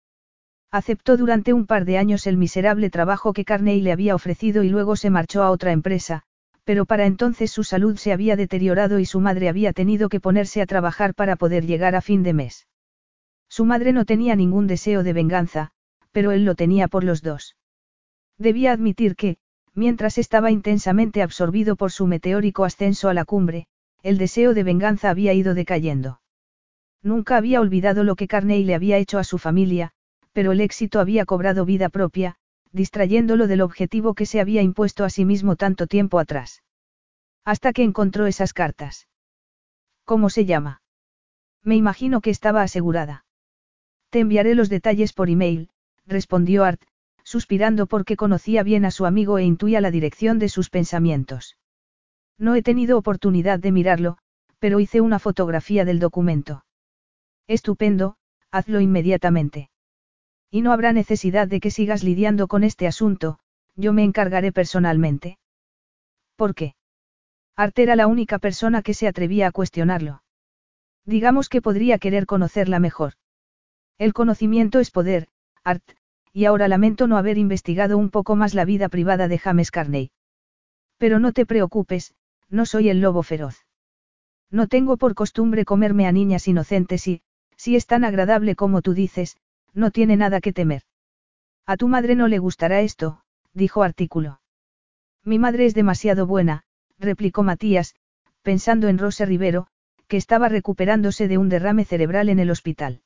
Aceptó 0.71 1.17
durante 1.17 1.53
un 1.53 1.67
par 1.67 1.85
de 1.85 1.99
años 1.99 2.27
el 2.27 2.37
miserable 2.37 2.91
trabajo 2.91 3.33
que 3.33 3.45
Carney 3.45 3.81
le 3.81 3.93
había 3.93 4.15
ofrecido 4.15 4.63
y 4.63 4.69
luego 4.69 4.95
se 4.95 5.11
marchó 5.11 5.43
a 5.43 5.51
otra 5.51 5.73
empresa, 5.73 6.23
pero 6.65 6.87
para 6.87 7.07
entonces 7.07 7.51
su 7.51 7.65
salud 7.65 7.97
se 7.97 8.13
había 8.13 8.37
deteriorado 8.37 9.01
y 9.01 9.05
su 9.05 9.21
madre 9.21 9.49
había 9.49 9.73
tenido 9.73 10.09
que 10.09 10.21
ponerse 10.21 10.63
a 10.63 10.67
trabajar 10.67 11.15
para 11.15 11.37
poder 11.37 11.67
llegar 11.67 11.95
a 11.95 12.01
fin 12.01 12.23
de 12.23 12.33
mes. 12.35 12.67
Su 13.57 13.65
madre 13.65 13.93
no 13.93 14.05
tenía 14.05 14.35
ningún 14.35 14.67
deseo 14.67 15.05
de 15.05 15.13
venganza, 15.13 15.71
pero 16.11 16.33
él 16.33 16.45
lo 16.45 16.57
tenía 16.57 16.89
por 16.89 17.05
los 17.05 17.23
dos. 17.23 17.55
Debía 18.37 18.73
admitir 18.73 19.15
que, 19.15 19.37
mientras 19.75 20.19
estaba 20.19 20.51
intensamente 20.51 21.23
absorbido 21.23 21.77
por 21.77 21.93
su 21.93 22.09
meteórico 22.09 22.65
ascenso 22.65 23.09
a 23.09 23.15
la 23.15 23.25
cumbre, 23.25 23.69
el 24.03 24.19
deseo 24.19 24.55
de 24.55 24.65
venganza 24.65 25.09
había 25.09 25.35
ido 25.35 25.55
decayendo. 25.55 26.21
Nunca 27.01 27.37
había 27.37 27.61
olvidado 27.61 28.03
lo 28.03 28.17
que 28.17 28.27
Carney 28.27 28.65
le 28.65 28.75
había 28.75 28.99
hecho 28.99 29.21
a 29.21 29.25
su 29.25 29.39
familia, 29.39 29.93
pero 30.33 30.51
el 30.51 30.61
éxito 30.61 30.99
había 30.99 31.25
cobrado 31.25 31.65
vida 31.65 31.91
propia, 31.91 32.35
distrayéndolo 32.73 33.47
del 33.47 33.61
objetivo 33.61 34.15
que 34.15 34.27
se 34.27 34.41
había 34.41 34.63
impuesto 34.63 35.05
a 35.05 35.11
sí 35.11 35.25
mismo 35.25 35.55
tanto 35.55 35.87
tiempo 35.87 36.19
atrás. 36.19 36.65
Hasta 37.45 37.73
que 37.73 37.85
encontró 37.85 38.27
esas 38.27 38.53
cartas. 38.53 39.07
¿Cómo 40.05 40.29
se 40.29 40.45
llama? 40.45 40.83
Me 41.63 41.77
imagino 41.77 42.21
que 42.21 42.31
estaba 42.31 42.61
asegurada. 42.63 43.24
Te 44.15 44.21
enviaré 44.21 44.55
los 44.55 44.69
detalles 44.69 45.13
por 45.13 45.29
email, 45.29 45.71
respondió 46.07 46.63
Art, 46.63 46.81
suspirando 47.25 47.89
porque 47.89 48.15
conocía 48.15 48.63
bien 48.63 48.85
a 48.85 48.93
su 48.93 49.07
amigo 49.07 49.39
e 49.39 49.43
intuía 49.43 49.81
la 49.81 49.91
dirección 49.91 50.39
de 50.39 50.49
sus 50.49 50.71
pensamientos. 50.71 51.59
No 52.39 52.55
he 52.55 52.63
tenido 52.63 52.97
oportunidad 52.97 53.59
de 53.59 53.73
mirarlo, 53.73 54.19
pero 54.61 54.79
hice 54.79 55.01
una 55.01 55.19
fotografía 55.19 55.85
del 55.85 55.99
documento. 55.99 56.65
Estupendo, 57.49 58.15
hazlo 58.53 58.81
inmediatamente. 58.81 59.69
Y 60.49 60.63
no 60.63 60.71
habrá 60.71 60.93
necesidad 60.93 61.49
de 61.49 61.59
que 61.59 61.73
sigas 61.73 62.05
lidiando 62.05 62.47
con 62.47 62.63
este 62.63 62.87
asunto, 62.87 63.41
yo 63.75 63.93
me 63.93 64.05
encargaré 64.05 64.53
personalmente. 64.53 65.39
¿Por 66.37 66.55
qué? 66.55 66.77
Art 67.57 67.77
era 67.81 67.97
la 67.97 68.07
única 68.07 68.39
persona 68.39 68.81
que 68.81 68.95
se 68.95 69.09
atrevía 69.09 69.49
a 69.49 69.51
cuestionarlo. 69.51 70.23
Digamos 71.05 71.49
que 71.49 71.61
podría 71.61 71.99
querer 71.99 72.27
conocerla 72.27 72.79
mejor. 72.79 73.15
El 73.99 74.13
conocimiento 74.13 74.81
es 74.81 74.91
poder, 74.91 75.29
Art, 75.63 75.85
y 76.33 76.47
ahora 76.47 76.67
lamento 76.67 77.07
no 77.07 77.17
haber 77.17 77.39
investigado 77.39 77.97
un 77.97 78.11
poco 78.11 78.35
más 78.35 78.55
la 78.55 78.65
vida 78.65 78.89
privada 78.89 79.29
de 79.29 79.39
James 79.39 79.71
Carney. 79.71 80.11
Pero 80.99 81.21
no 81.21 81.33
te 81.33 81.47
preocupes, 81.47 82.15
no 82.49 82.67
soy 82.67 82.89
el 82.89 83.01
lobo 83.01 83.23
feroz. 83.23 83.65
No 84.51 84.67
tengo 84.67 84.97
por 84.97 85.15
costumbre 85.15 85.65
comerme 85.65 86.07
a 86.07 86.13
niñas 86.13 86.49
inocentes 86.49 87.07
y, 87.07 87.23
si 87.57 87.77
es 87.77 87.87
tan 87.87 88.05
agradable 88.05 88.57
como 88.57 88.83
tú 88.83 88.95
dices, 88.95 89.37
no 89.73 89.91
tiene 89.91 90.17
nada 90.17 90.41
que 90.41 90.53
temer. 90.53 90.83
A 91.67 91.77
tu 91.77 91.89
madre 91.89 92.15
no 92.15 92.29
le 92.29 92.39
gustará 92.39 92.81
esto, 92.81 93.23
dijo 93.53 93.83
Artículo. 93.83 94.41
Mi 95.25 95.39
madre 95.39 95.67
es 95.67 95.75
demasiado 95.75 96.27
buena, 96.27 96.65
replicó 96.99 97.43
Matías, 97.43 97.95
pensando 98.43 98.89
en 98.89 98.99
Rosa 98.99 99.25
Rivero, 99.25 99.69
que 100.09 100.17
estaba 100.17 100.49
recuperándose 100.49 101.29
de 101.29 101.39
un 101.39 101.49
derrame 101.49 101.85
cerebral 101.85 102.29
en 102.29 102.39
el 102.41 102.51
hospital. 102.51 103.01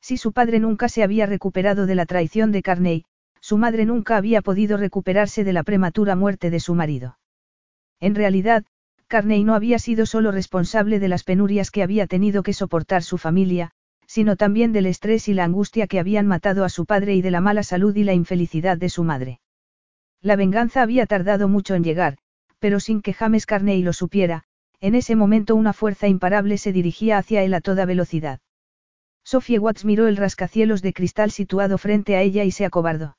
Si 0.00 0.16
su 0.16 0.32
padre 0.32 0.60
nunca 0.60 0.88
se 0.88 1.02
había 1.02 1.26
recuperado 1.26 1.86
de 1.86 1.94
la 1.94 2.06
traición 2.06 2.52
de 2.52 2.62
Carney, 2.62 3.04
su 3.40 3.58
madre 3.58 3.84
nunca 3.84 4.16
había 4.16 4.42
podido 4.42 4.76
recuperarse 4.76 5.44
de 5.44 5.52
la 5.52 5.62
prematura 5.62 6.16
muerte 6.16 6.50
de 6.50 6.60
su 6.60 6.74
marido. 6.74 7.18
En 8.00 8.14
realidad, 8.14 8.64
Carney 9.06 9.44
no 9.44 9.54
había 9.54 9.78
sido 9.78 10.06
solo 10.06 10.30
responsable 10.30 11.00
de 11.00 11.08
las 11.08 11.24
penurias 11.24 11.70
que 11.70 11.82
había 11.82 12.06
tenido 12.06 12.42
que 12.42 12.52
soportar 12.52 13.02
su 13.02 13.18
familia, 13.18 13.72
sino 14.06 14.36
también 14.36 14.72
del 14.72 14.86
estrés 14.86 15.28
y 15.28 15.34
la 15.34 15.44
angustia 15.44 15.86
que 15.86 15.98
habían 15.98 16.26
matado 16.26 16.64
a 16.64 16.68
su 16.68 16.86
padre 16.86 17.14
y 17.14 17.22
de 17.22 17.30
la 17.30 17.40
mala 17.40 17.62
salud 17.62 17.94
y 17.94 18.04
la 18.04 18.14
infelicidad 18.14 18.78
de 18.78 18.88
su 18.88 19.04
madre. 19.04 19.40
La 20.20 20.36
venganza 20.36 20.82
había 20.82 21.06
tardado 21.06 21.48
mucho 21.48 21.74
en 21.74 21.84
llegar, 21.84 22.18
pero 22.58 22.78
sin 22.78 23.02
que 23.02 23.12
James 23.12 23.46
Carney 23.46 23.82
lo 23.82 23.92
supiera, 23.92 24.44
en 24.80 24.94
ese 24.94 25.16
momento 25.16 25.54
una 25.54 25.72
fuerza 25.72 26.08
imparable 26.08 26.58
se 26.58 26.72
dirigía 26.72 27.18
hacia 27.18 27.42
él 27.42 27.54
a 27.54 27.60
toda 27.60 27.84
velocidad. 27.84 28.40
Sophie 29.24 29.58
Watts 29.58 29.84
miró 29.84 30.08
el 30.08 30.16
rascacielos 30.16 30.82
de 30.82 30.92
cristal 30.92 31.30
situado 31.30 31.78
frente 31.78 32.16
a 32.16 32.22
ella 32.22 32.44
y 32.44 32.50
se 32.50 32.64
acobardó. 32.64 33.16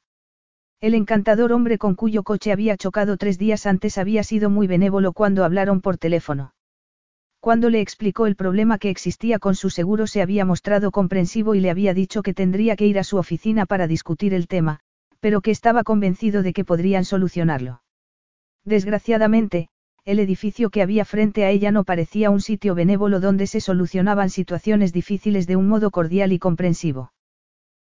El 0.81 0.95
encantador 0.95 1.53
hombre 1.53 1.77
con 1.77 1.95
cuyo 1.95 2.23
coche 2.23 2.51
había 2.51 2.75
chocado 2.75 3.17
tres 3.17 3.37
días 3.37 3.65
antes 3.65 3.97
había 3.97 4.23
sido 4.23 4.49
muy 4.49 4.67
benévolo 4.67 5.13
cuando 5.13 5.45
hablaron 5.45 5.79
por 5.81 5.97
teléfono. 5.97 6.53
Cuando 7.39 7.69
le 7.71 7.81
explicó 7.81 8.27
el 8.27 8.35
problema 8.35 8.77
que 8.77 8.91
existía 8.91 9.39
con 9.39 9.55
su 9.55 9.71
seguro 9.71 10.05
se 10.05 10.21
había 10.21 10.45
mostrado 10.45 10.91
comprensivo 10.91 11.55
y 11.55 11.59
le 11.59 11.71
había 11.71 11.95
dicho 11.95 12.21
que 12.21 12.35
tendría 12.35 12.75
que 12.75 12.85
ir 12.85 12.99
a 12.99 13.03
su 13.03 13.17
oficina 13.17 13.65
para 13.65 13.87
discutir 13.87 14.35
el 14.35 14.47
tema, 14.47 14.79
pero 15.19 15.41
que 15.41 15.49
estaba 15.49 15.83
convencido 15.83 16.43
de 16.43 16.53
que 16.53 16.63
podrían 16.63 17.03
solucionarlo. 17.03 17.81
Desgraciadamente, 18.63 19.69
el 20.03 20.19
edificio 20.19 20.71
que 20.71 20.81
había 20.81 21.05
frente 21.05 21.45
a 21.45 21.51
ella 21.51 21.71
no 21.71 21.83
parecía 21.83 22.31
un 22.31 22.41
sitio 22.41 22.73
benévolo 22.73 23.19
donde 23.19 23.45
se 23.45 23.61
solucionaban 23.61 24.29
situaciones 24.29 24.93
difíciles 24.93 25.45
de 25.45 25.55
un 25.55 25.67
modo 25.67 25.91
cordial 25.91 26.33
y 26.33 26.39
comprensivo. 26.39 27.13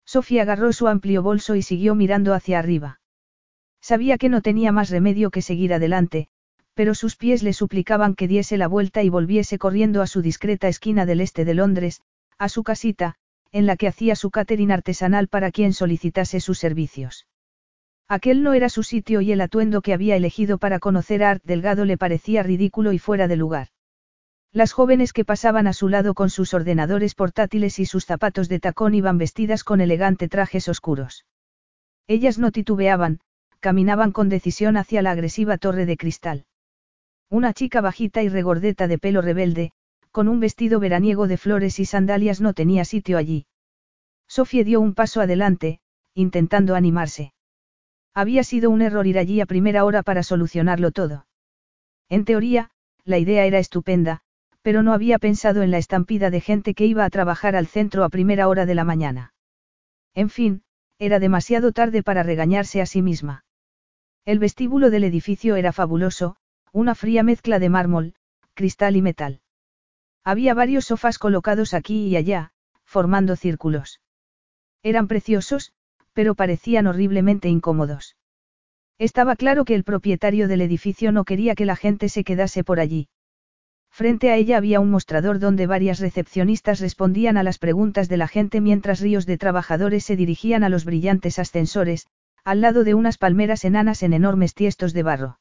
Sofía 0.04 0.42
agarró 0.42 0.72
su 0.72 0.88
amplio 0.88 1.22
bolso 1.22 1.54
y 1.54 1.62
siguió 1.62 1.94
mirando 1.94 2.34
hacia 2.34 2.58
arriba. 2.58 3.00
Sabía 3.80 4.18
que 4.18 4.28
no 4.28 4.42
tenía 4.42 4.72
más 4.72 4.90
remedio 4.90 5.30
que 5.30 5.42
seguir 5.42 5.72
adelante, 5.72 6.28
pero 6.74 6.94
sus 6.94 7.16
pies 7.16 7.42
le 7.42 7.52
suplicaban 7.52 8.14
que 8.14 8.28
diese 8.28 8.56
la 8.56 8.68
vuelta 8.68 9.02
y 9.02 9.08
volviese 9.08 9.58
corriendo 9.58 10.02
a 10.02 10.06
su 10.06 10.22
discreta 10.22 10.68
esquina 10.68 11.06
del 11.06 11.20
este 11.20 11.44
de 11.44 11.54
Londres, 11.54 12.02
a 12.38 12.48
su 12.48 12.62
casita, 12.62 13.14
en 13.52 13.66
la 13.66 13.76
que 13.76 13.88
hacía 13.88 14.16
su 14.16 14.30
catering 14.30 14.72
artesanal 14.72 15.28
para 15.28 15.50
quien 15.50 15.72
solicitase 15.72 16.40
sus 16.40 16.58
servicios. 16.58 17.26
Aquel 18.12 18.42
no 18.42 18.52
era 18.52 18.68
su 18.68 18.82
sitio 18.82 19.22
y 19.22 19.32
el 19.32 19.40
atuendo 19.40 19.80
que 19.80 19.94
había 19.94 20.16
elegido 20.16 20.58
para 20.58 20.80
conocer 20.80 21.24
a 21.24 21.30
Art 21.30 21.42
Delgado 21.44 21.86
le 21.86 21.96
parecía 21.96 22.42
ridículo 22.42 22.92
y 22.92 22.98
fuera 22.98 23.26
de 23.26 23.36
lugar. 23.36 23.68
Las 24.52 24.72
jóvenes 24.72 25.14
que 25.14 25.24
pasaban 25.24 25.66
a 25.66 25.72
su 25.72 25.88
lado 25.88 26.12
con 26.12 26.28
sus 26.28 26.52
ordenadores 26.52 27.14
portátiles 27.14 27.78
y 27.78 27.86
sus 27.86 28.04
zapatos 28.04 28.50
de 28.50 28.60
tacón 28.60 28.92
iban 28.94 29.16
vestidas 29.16 29.64
con 29.64 29.80
elegante 29.80 30.28
trajes 30.28 30.68
oscuros. 30.68 31.24
Ellas 32.06 32.38
no 32.38 32.52
titubeaban, 32.52 33.20
caminaban 33.60 34.12
con 34.12 34.28
decisión 34.28 34.76
hacia 34.76 35.00
la 35.00 35.12
agresiva 35.12 35.56
torre 35.56 35.86
de 35.86 35.96
cristal. 35.96 36.44
Una 37.30 37.54
chica 37.54 37.80
bajita 37.80 38.22
y 38.22 38.28
regordeta 38.28 38.88
de 38.88 38.98
pelo 38.98 39.22
rebelde, 39.22 39.72
con 40.10 40.28
un 40.28 40.38
vestido 40.38 40.80
veraniego 40.80 41.28
de 41.28 41.38
flores 41.38 41.78
y 41.80 41.86
sandalias 41.86 42.42
no 42.42 42.52
tenía 42.52 42.84
sitio 42.84 43.16
allí. 43.16 43.46
Sofía 44.28 44.64
dio 44.64 44.82
un 44.82 44.92
paso 44.92 45.22
adelante, 45.22 45.80
intentando 46.12 46.74
animarse. 46.74 47.32
Había 48.14 48.44
sido 48.44 48.70
un 48.70 48.82
error 48.82 49.06
ir 49.06 49.18
allí 49.18 49.40
a 49.40 49.46
primera 49.46 49.84
hora 49.84 50.02
para 50.02 50.22
solucionarlo 50.22 50.90
todo. 50.90 51.26
En 52.08 52.24
teoría, 52.24 52.70
la 53.04 53.18
idea 53.18 53.46
era 53.46 53.58
estupenda, 53.58 54.20
pero 54.60 54.82
no 54.82 54.92
había 54.92 55.18
pensado 55.18 55.62
en 55.62 55.70
la 55.70 55.78
estampida 55.78 56.30
de 56.30 56.40
gente 56.40 56.74
que 56.74 56.86
iba 56.86 57.04
a 57.04 57.10
trabajar 57.10 57.56
al 57.56 57.66
centro 57.66 58.04
a 58.04 58.10
primera 58.10 58.48
hora 58.48 58.66
de 58.66 58.74
la 58.74 58.84
mañana. 58.84 59.34
En 60.14 60.28
fin, 60.28 60.62
era 60.98 61.18
demasiado 61.18 61.72
tarde 61.72 62.02
para 62.02 62.22
regañarse 62.22 62.80
a 62.80 62.86
sí 62.86 63.02
misma. 63.02 63.44
El 64.24 64.38
vestíbulo 64.38 64.90
del 64.90 65.04
edificio 65.04 65.56
era 65.56 65.72
fabuloso, 65.72 66.36
una 66.70 66.94
fría 66.94 67.22
mezcla 67.22 67.58
de 67.58 67.68
mármol, 67.68 68.14
cristal 68.54 68.94
y 68.94 69.02
metal. 69.02 69.40
Había 70.22 70.54
varios 70.54 70.84
sofás 70.84 71.18
colocados 71.18 71.74
aquí 71.74 72.06
y 72.06 72.16
allá, 72.16 72.52
formando 72.84 73.34
círculos. 73.34 74.00
Eran 74.82 75.08
preciosos, 75.08 75.72
pero 76.12 76.34
parecían 76.34 76.86
horriblemente 76.86 77.48
incómodos. 77.48 78.16
Estaba 78.98 79.36
claro 79.36 79.64
que 79.64 79.74
el 79.74 79.84
propietario 79.84 80.48
del 80.48 80.60
edificio 80.60 81.12
no 81.12 81.24
quería 81.24 81.54
que 81.54 81.66
la 81.66 81.76
gente 81.76 82.08
se 82.08 82.24
quedase 82.24 82.62
por 82.64 82.78
allí. 82.78 83.08
Frente 83.90 84.30
a 84.30 84.36
ella 84.36 84.56
había 84.56 84.80
un 84.80 84.90
mostrador 84.90 85.38
donde 85.38 85.66
varias 85.66 86.00
recepcionistas 86.00 86.80
respondían 86.80 87.36
a 87.36 87.42
las 87.42 87.58
preguntas 87.58 88.08
de 88.08 88.16
la 88.16 88.26
gente 88.26 88.60
mientras 88.60 89.00
ríos 89.00 89.26
de 89.26 89.36
trabajadores 89.36 90.04
se 90.04 90.16
dirigían 90.16 90.64
a 90.64 90.70
los 90.70 90.84
brillantes 90.84 91.38
ascensores, 91.38 92.06
al 92.44 92.60
lado 92.60 92.84
de 92.84 92.94
unas 92.94 93.18
palmeras 93.18 93.64
enanas 93.64 94.02
en 94.02 94.14
enormes 94.14 94.54
tiestos 94.54 94.94
de 94.94 95.02
barro. 95.02 95.38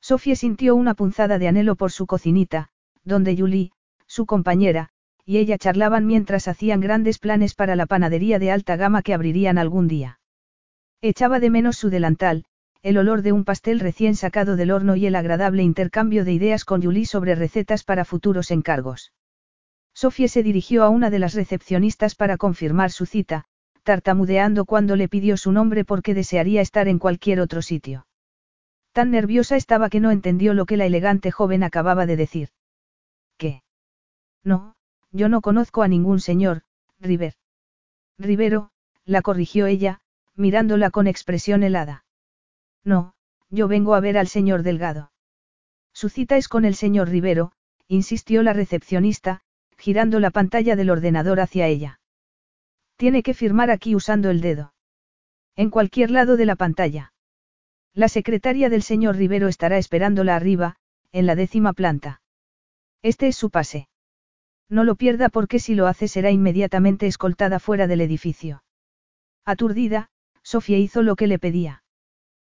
Sofía 0.00 0.36
sintió 0.36 0.74
una 0.76 0.94
punzada 0.94 1.38
de 1.38 1.48
anhelo 1.48 1.76
por 1.76 1.92
su 1.92 2.06
cocinita, 2.06 2.68
donde 3.04 3.36
Julie, 3.36 3.72
su 4.06 4.26
compañera, 4.26 4.90
y 5.24 5.38
ella 5.38 5.58
charlaban 5.58 6.06
mientras 6.06 6.48
hacían 6.48 6.80
grandes 6.80 7.18
planes 7.18 7.54
para 7.54 7.76
la 7.76 7.86
panadería 7.86 8.38
de 8.38 8.50
alta 8.50 8.76
gama 8.76 9.02
que 9.02 9.14
abrirían 9.14 9.58
algún 9.58 9.88
día. 9.88 10.18
Echaba 11.00 11.40
de 11.40 11.50
menos 11.50 11.76
su 11.76 11.90
delantal, 11.90 12.44
el 12.82 12.98
olor 12.98 13.22
de 13.22 13.32
un 13.32 13.44
pastel 13.44 13.78
recién 13.78 14.16
sacado 14.16 14.56
del 14.56 14.72
horno 14.72 14.96
y 14.96 15.06
el 15.06 15.14
agradable 15.14 15.62
intercambio 15.62 16.24
de 16.24 16.32
ideas 16.32 16.64
con 16.64 16.82
Julie 16.82 17.06
sobre 17.06 17.34
recetas 17.36 17.84
para 17.84 18.04
futuros 18.04 18.50
encargos. 18.50 19.12
Sofía 19.94 20.26
se 20.26 20.42
dirigió 20.42 20.82
a 20.82 20.88
una 20.88 21.10
de 21.10 21.18
las 21.18 21.34
recepcionistas 21.34 22.14
para 22.14 22.36
confirmar 22.36 22.90
su 22.90 23.06
cita, 23.06 23.44
tartamudeando 23.82 24.64
cuando 24.64 24.96
le 24.96 25.08
pidió 25.08 25.36
su 25.36 25.52
nombre 25.52 25.84
porque 25.84 26.14
desearía 26.14 26.60
estar 26.60 26.88
en 26.88 26.98
cualquier 26.98 27.40
otro 27.40 27.62
sitio. 27.62 28.06
Tan 28.92 29.10
nerviosa 29.10 29.56
estaba 29.56 29.88
que 29.88 30.00
no 30.00 30.10
entendió 30.10 30.54
lo 30.54 30.66
que 30.66 30.76
la 30.76 30.86
elegante 30.86 31.30
joven 31.30 31.62
acababa 31.62 32.06
de 32.06 32.16
decir. 32.16 32.48
¿Qué? 33.38 33.62
No, 34.44 34.74
yo 35.12 35.28
no 35.28 35.40
conozco 35.40 35.82
a 35.82 35.88
ningún 35.88 36.20
señor, 36.20 36.62
River. 36.98 37.34
Rivero, 38.18 38.70
la 39.04 39.22
corrigió 39.22 39.66
ella, 39.66 40.00
mirándola 40.34 40.90
con 40.90 41.06
expresión 41.06 41.62
helada. 41.62 42.04
No, 42.84 43.14
yo 43.50 43.68
vengo 43.68 43.94
a 43.94 44.00
ver 44.00 44.16
al 44.16 44.28
señor 44.28 44.62
Delgado. 44.62 45.12
Su 45.92 46.08
cita 46.08 46.36
es 46.36 46.48
con 46.48 46.64
el 46.64 46.74
señor 46.74 47.08
Rivero, 47.08 47.52
insistió 47.86 48.42
la 48.42 48.54
recepcionista, 48.54 49.42
girando 49.76 50.20
la 50.20 50.30
pantalla 50.30 50.76
del 50.76 50.90
ordenador 50.90 51.40
hacia 51.40 51.66
ella. 51.66 52.00
Tiene 52.96 53.22
que 53.22 53.34
firmar 53.34 53.70
aquí 53.70 53.94
usando 53.94 54.30
el 54.30 54.40
dedo. 54.40 54.72
En 55.54 55.70
cualquier 55.70 56.10
lado 56.10 56.36
de 56.36 56.46
la 56.46 56.56
pantalla. 56.56 57.12
La 57.92 58.08
secretaria 58.08 58.70
del 58.70 58.82
señor 58.82 59.16
Rivero 59.16 59.48
estará 59.48 59.76
esperándola 59.76 60.34
arriba, 60.34 60.76
en 61.10 61.26
la 61.26 61.34
décima 61.34 61.74
planta. 61.74 62.22
Este 63.02 63.28
es 63.28 63.36
su 63.36 63.50
pase. 63.50 63.88
No 64.68 64.84
lo 64.84 64.94
pierda 64.94 65.28
porque 65.28 65.58
si 65.58 65.74
lo 65.74 65.86
hace 65.86 66.08
será 66.08 66.30
inmediatamente 66.30 67.06
escoltada 67.06 67.58
fuera 67.58 67.86
del 67.86 68.00
edificio. 68.00 68.62
Aturdida, 69.44 70.08
Sofía 70.42 70.78
hizo 70.78 71.02
lo 71.02 71.16
que 71.16 71.26
le 71.26 71.38
pedía. 71.38 71.82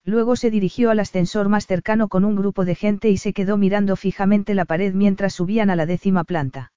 Luego 0.04 0.35
se 0.35 0.50
dirigió 0.50 0.90
al 0.90 1.00
ascensor 1.00 1.49
más 1.49 1.66
cercano 1.66 2.09
con 2.09 2.25
un 2.25 2.35
grupo 2.35 2.64
de 2.64 2.75
gente 2.75 3.09
y 3.09 3.16
se 3.16 3.32
quedó 3.32 3.56
mirando 3.56 3.94
fijamente 3.97 4.54
la 4.54 4.64
pared 4.64 4.94
mientras 4.94 5.35
subían 5.35 5.71
a 5.71 5.76
la 5.76 5.87
décima 5.87 6.25
planta. 6.25 6.73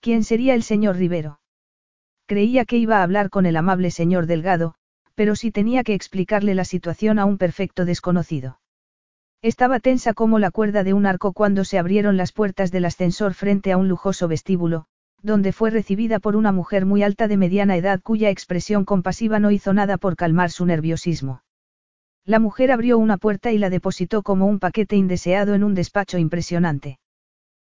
¿Quién 0.00 0.24
sería 0.24 0.54
el 0.54 0.64
señor 0.64 0.96
Rivero? 0.96 1.40
Creía 2.26 2.64
que 2.64 2.76
iba 2.76 2.98
a 2.98 3.02
hablar 3.02 3.30
con 3.30 3.46
el 3.46 3.56
amable 3.56 3.90
señor 3.90 4.26
Delgado, 4.26 4.74
pero 5.14 5.36
sí 5.36 5.50
tenía 5.52 5.84
que 5.84 5.94
explicarle 5.94 6.54
la 6.54 6.64
situación 6.64 7.18
a 7.18 7.24
un 7.24 7.38
perfecto 7.38 7.84
desconocido. 7.84 8.58
Estaba 9.44 9.78
tensa 9.78 10.14
como 10.14 10.38
la 10.38 10.50
cuerda 10.50 10.84
de 10.84 10.94
un 10.94 11.04
arco 11.04 11.34
cuando 11.34 11.66
se 11.66 11.78
abrieron 11.78 12.16
las 12.16 12.32
puertas 12.32 12.72
del 12.72 12.86
ascensor 12.86 13.34
frente 13.34 13.72
a 13.72 13.76
un 13.76 13.88
lujoso 13.88 14.26
vestíbulo, 14.26 14.86
donde 15.20 15.52
fue 15.52 15.68
recibida 15.68 16.18
por 16.18 16.34
una 16.34 16.50
mujer 16.50 16.86
muy 16.86 17.02
alta 17.02 17.28
de 17.28 17.36
mediana 17.36 17.76
edad 17.76 18.00
cuya 18.00 18.30
expresión 18.30 18.86
compasiva 18.86 19.40
no 19.40 19.50
hizo 19.50 19.74
nada 19.74 19.98
por 19.98 20.16
calmar 20.16 20.50
su 20.50 20.64
nerviosismo. 20.64 21.42
La 22.24 22.38
mujer 22.38 22.72
abrió 22.72 22.96
una 22.96 23.18
puerta 23.18 23.52
y 23.52 23.58
la 23.58 23.68
depositó 23.68 24.22
como 24.22 24.46
un 24.46 24.60
paquete 24.60 24.96
indeseado 24.96 25.52
en 25.52 25.62
un 25.62 25.74
despacho 25.74 26.16
impresionante. 26.16 26.98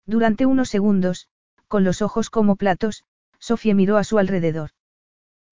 Durante 0.08 0.48
unos 0.48 0.70
segundos, 0.70 1.28
con 1.68 1.84
los 1.84 2.02
ojos 2.02 2.32
como 2.32 2.56
platos, 2.56 3.04
Sofía 3.38 3.76
miró 3.76 3.98
a 3.98 4.04
su 4.04 4.18
alrededor. 4.18 4.72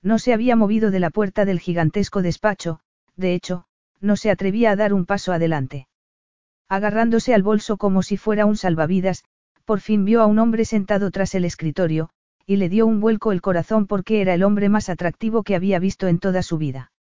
No 0.01 0.17
se 0.17 0.33
había 0.33 0.55
movido 0.55 0.89
de 0.89 0.99
la 0.99 1.11
puerta 1.11 1.45
del 1.45 1.59
gigantesco 1.59 2.23
despacho, 2.23 2.79
de 3.17 3.35
hecho, 3.35 3.65
no 4.01 4.15
se 4.15 4.31
atrevía 4.31 4.71
a 4.71 4.75
dar 4.75 4.93
un 4.93 5.05
paso 5.05 5.31
adelante. 5.31 5.87
Agarrándose 6.69 7.33
al 7.33 7.43
bolso 7.43 7.77
como 7.77 8.03
si 8.03 8.17
fuera 8.17 8.45
un 8.45 8.57
salvavidas, 8.57 9.23
por 9.63 9.79
fin 9.79 10.05
vio 10.05 10.21
a 10.21 10.25
un 10.25 10.39
hombre 10.39 10.65
sentado 10.65 11.11
tras 11.11 11.35
el 11.35 11.45
escritorio, 11.45 12.09
y 12.45 12.55
le 12.57 12.69
dio 12.69 12.85
un 12.85 12.99
vuelco 12.99 13.31
el 13.31 13.41
corazón 13.41 13.87
porque 13.87 14.21
era 14.21 14.33
el 14.33 14.43
hombre 14.43 14.69
más 14.69 14.89
atractivo 14.89 15.43
que 15.43 15.55
había 15.55 15.79
visto 15.79 16.07
en 16.07 16.19
toda 16.19 16.41
su 16.43 16.57
vida. 16.57 16.91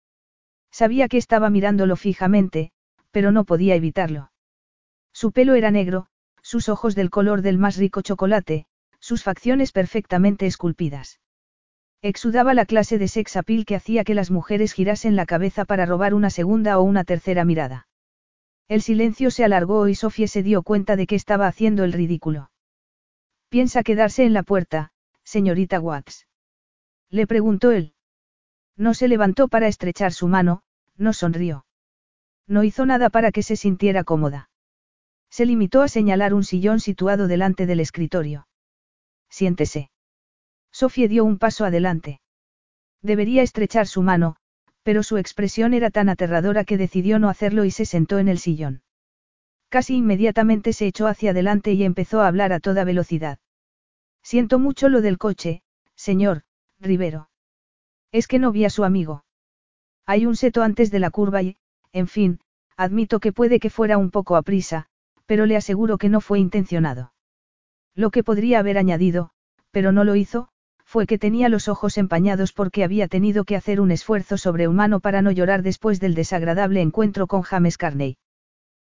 Sabía 0.73 1.09
que 1.09 1.17
estaba 1.17 1.51
mirándolo 1.51 1.97
fijamente, 1.97 2.73
pero 3.11 3.33
no 3.33 3.45
podía 3.45 3.75
evitarlo. 3.75 4.31
Su 5.13 5.33
pelo 5.33 5.55
era 5.55 5.71
negro, 5.71 6.09
sus 6.43 6.69
ojos 6.69 6.95
del 6.95 7.11
color 7.11 7.43
del 7.43 7.59
más 7.59 7.77
rico 7.77 8.03
chocolate, 8.03 8.67
sus 9.01 9.23
facciones 9.23 9.73
perfectamente 9.73 10.47
esculpidas. 10.47 11.21
Exudaba 12.03 12.55
la 12.55 12.67
clase 12.67 12.99
de 12.99 13.09
sex 13.09 13.37
appeal 13.37 13.65
que 13.65 13.77
hacía 13.77 14.05
que 14.05 14.15
las 14.15 14.31
mujeres 14.31 14.73
girasen 14.73 15.17
la 15.17 15.27
cabeza 15.27 15.65
para 15.65 15.87
robar 15.87 16.15
una 16.15 16.31
segunda 16.31 16.79
o 16.79 16.83
una 16.83 17.05
tercera 17.05 17.45
mirada. 17.45 17.86
El 18.69 18.83
silencio 18.83 19.31
se 19.31 19.45
alargó 19.45 19.89
y 19.89 19.95
Sofía 19.95 20.27
se 20.27 20.43
dio 20.43 20.63
cuenta 20.63 20.97
de 20.97 21.07
que 21.07 21.15
estaba 21.15 21.47
haciendo 21.47 21.85
el 21.85 21.93
ridículo. 21.93 22.51
¿Piensa 23.49 23.83
quedarse 23.83 24.25
en 24.25 24.33
la 24.33 24.43
puerta, 24.43 24.93
señorita 25.23 25.79
Watts? 25.81 26.27
Le 27.09 27.27
preguntó 27.27 27.71
él. 27.71 27.95
No 28.77 28.93
se 28.93 29.07
levantó 29.09 29.49
para 29.49 29.69
estrechar 29.69 30.13
su 30.13 30.27
mano, 30.27 30.63
no 30.97 31.13
sonrió. 31.13 31.65
No 32.49 32.65
hizo 32.65 32.87
nada 32.87 33.09
para 33.09 33.31
que 33.31 33.43
se 33.43 33.57
sintiera 33.57 34.05
cómoda. 34.05 34.51
Se 35.31 35.47
limitó 35.47 35.83
a 35.83 35.89
señalar 35.89 36.35
un 36.35 36.45
sillón 36.45 36.81
situado 36.81 37.29
delante 37.29 37.67
del 37.67 37.81
escritorio. 37.81 38.49
Siéntese. 39.31 39.91
Sofía 40.73 41.09
dio 41.09 41.25
un 41.25 41.39
paso 41.39 41.65
adelante. 41.65 42.21
Debería 43.01 43.43
estrechar 43.43 43.87
su 43.87 44.03
mano, 44.03 44.37
pero 44.87 45.03
su 45.03 45.17
expresión 45.17 45.75
era 45.75 45.91
tan 45.91 46.09
aterradora 46.09 46.63
que 46.63 46.77
decidió 46.77 47.19
no 47.19 47.29
hacerlo 47.29 47.65
y 47.65 47.73
se 47.73 47.87
sentó 47.87 48.21
en 48.21 48.29
el 48.29 48.39
sillón. 48.39 48.83
Casi 49.69 49.97
inmediatamente 49.97 50.73
se 50.73 50.87
echó 50.87 51.09
hacia 51.09 51.33
adelante 51.33 51.73
y 51.73 51.83
empezó 51.83 52.21
a 52.21 52.29
hablar 52.29 52.53
a 52.53 52.61
toda 52.61 52.85
velocidad. 52.85 53.41
Siento 54.23 54.61
mucho 54.61 54.89
lo 54.89 55.01
del 55.01 55.19
coche, 55.19 55.65
señor, 55.97 56.45
Rivero. 56.79 57.31
Es 58.13 58.29
que 58.29 58.39
no 58.39 58.53
vi 58.53 58.65
a 58.65 58.71
su 58.71 58.85
amigo. 58.85 59.25
Hay 60.07 60.25
un 60.25 60.37
seto 60.37 60.63
antes 60.63 60.93
de 60.93 61.01
la 61.01 61.11
curva 61.11 61.43
y, 61.43 61.57
en 61.93 62.07
fin, 62.07 62.39
admito 62.77 63.19
que 63.19 63.33
puede 63.33 63.59
que 63.59 63.71
fuera 63.71 63.99
un 63.99 64.13
poco 64.13 64.37
a 64.37 64.43
prisa, 64.43 64.87
pero 65.27 65.47
le 65.47 65.57
aseguro 65.57 65.99
que 65.99 66.11
no 66.11 66.21
fue 66.21 66.39
intencionado. 66.39 67.13
Lo 67.97 68.13
que 68.13 68.23
podría 68.23 68.61
haber 68.61 68.79
añadido, 68.79 69.31
pero 69.73 69.91
no 69.91 70.05
lo 70.05 70.15
hizo, 70.15 70.49
fue 70.87 71.07
que 71.07 71.19
tenía 71.19 71.49
los 71.49 71.69
ojos 71.69 71.99
empañados 71.99 72.53
porque 72.53 72.85
había 72.85 73.09
tenido 73.09 73.45
que 73.45 73.57
hacer 73.57 73.81
un 73.81 73.91
esfuerzo 73.91 74.39
sobrehumano 74.39 75.01
para 75.01 75.21
no 75.21 75.33
llorar 75.33 75.63
después 75.63 76.01
del 76.01 76.15
desagradable 76.15 76.81
encuentro 76.81 77.27
con 77.27 77.43
James 77.43 77.77
Carney. 77.77 78.17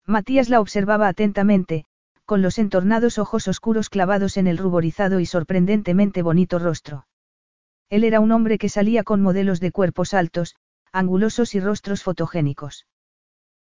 Matías 0.06 0.48
la 0.48 0.60
observaba 0.60 1.06
atentamente, 1.06 1.84
con 2.24 2.40
los 2.40 2.58
entornados 2.58 3.18
ojos 3.18 3.46
oscuros 3.46 3.90
clavados 3.90 4.38
en 4.38 4.46
el 4.46 4.56
ruborizado 4.58 5.20
y 5.20 5.26
sorprendentemente 5.26 6.22
bonito 6.22 6.58
rostro. 6.58 7.06
Él 7.90 8.04
era 8.04 8.20
un 8.20 8.32
hombre 8.32 8.56
que 8.56 8.70
salía 8.70 9.04
con 9.04 9.20
modelos 9.20 9.60
de 9.60 9.70
cuerpos 9.70 10.14
altos, 10.14 10.56
angulosos 10.92 11.54
y 11.54 11.60
rostros 11.60 12.02
fotogénicos. 12.02 12.86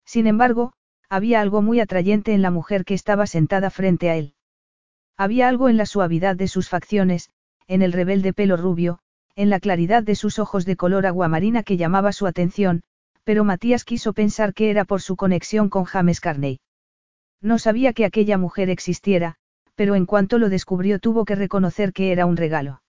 Sin 0.05 0.27
embargo, 0.27 0.73
había 1.09 1.41
algo 1.41 1.63
muy 1.63 1.79
atrayente 1.79 2.33
en 2.33 2.43
la 2.43 2.51
mujer 2.51 2.85
que 2.85 2.93
estaba 2.93 3.25
sentada 3.25 3.71
frente 3.71 4.11
a 4.11 4.15
él. 4.17 4.35
Había 5.17 5.47
algo 5.47 5.67
en 5.67 5.77
la 5.77 5.87
suavidad 5.87 6.35
de 6.35 6.47
sus 6.47 6.69
facciones, 6.69 7.31
en 7.69 7.83
el 7.83 7.93
rebelde 7.93 8.33
pelo 8.33 8.57
rubio, 8.57 8.99
en 9.35 9.49
la 9.49 9.59
claridad 9.59 10.03
de 10.03 10.15
sus 10.15 10.39
ojos 10.39 10.65
de 10.65 10.75
color 10.75 11.05
aguamarina 11.05 11.61
que 11.63 11.77
llamaba 11.77 12.11
su 12.11 12.25
atención, 12.25 12.81
pero 13.23 13.43
Matías 13.43 13.85
quiso 13.85 14.11
pensar 14.11 14.55
que 14.55 14.71
era 14.71 14.85
por 14.85 15.01
su 15.01 15.15
conexión 15.15 15.69
con 15.69 15.85
James 15.85 16.19
Carney. 16.19 16.59
No 17.41 17.59
sabía 17.59 17.93
que 17.93 18.05
aquella 18.05 18.39
mujer 18.39 18.71
existiera, 18.71 19.35
pero 19.75 19.93
en 19.93 20.07
cuanto 20.07 20.39
lo 20.39 20.49
descubrió 20.49 20.99
tuvo 20.99 21.25
que 21.25 21.35
reconocer 21.35 21.93
que 21.93 22.11
era 22.11 22.25
un 22.25 22.37
regalo. 22.37 22.81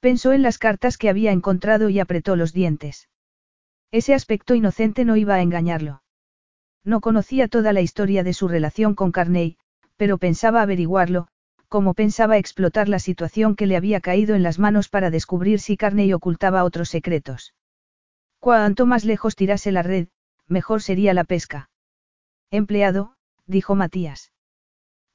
Pensó 0.00 0.32
en 0.32 0.42
las 0.42 0.56
cartas 0.56 0.96
que 0.96 1.10
había 1.10 1.30
encontrado 1.30 1.90
y 1.90 2.00
apretó 2.00 2.36
los 2.36 2.54
dientes. 2.54 3.10
Ese 3.90 4.14
aspecto 4.14 4.54
inocente 4.54 5.04
no 5.04 5.16
iba 5.16 5.34
a 5.34 5.42
engañarlo. 5.42 6.02
No 6.84 7.02
conocía 7.02 7.48
toda 7.48 7.74
la 7.74 7.82
historia 7.82 8.24
de 8.24 8.32
su 8.32 8.48
relación 8.48 8.94
con 8.94 9.12
Carney, 9.12 9.58
pero 9.98 10.16
pensaba 10.16 10.62
averiguarlo, 10.62 11.28
como 11.70 11.94
pensaba 11.94 12.36
explotar 12.36 12.88
la 12.88 12.98
situación 12.98 13.54
que 13.54 13.66
le 13.66 13.76
había 13.76 14.00
caído 14.00 14.34
en 14.34 14.42
las 14.42 14.58
manos 14.58 14.88
para 14.88 15.08
descubrir 15.08 15.60
si 15.60 15.76
Carney 15.76 16.12
ocultaba 16.12 16.64
otros 16.64 16.88
secretos. 16.88 17.54
Cuanto 18.40 18.86
más 18.86 19.04
lejos 19.04 19.36
tirase 19.36 19.70
la 19.70 19.84
red, 19.84 20.08
mejor 20.48 20.82
sería 20.82 21.14
la 21.14 21.22
pesca. 21.22 21.70
Empleado, 22.50 23.14
dijo 23.46 23.76
Matías. 23.76 24.32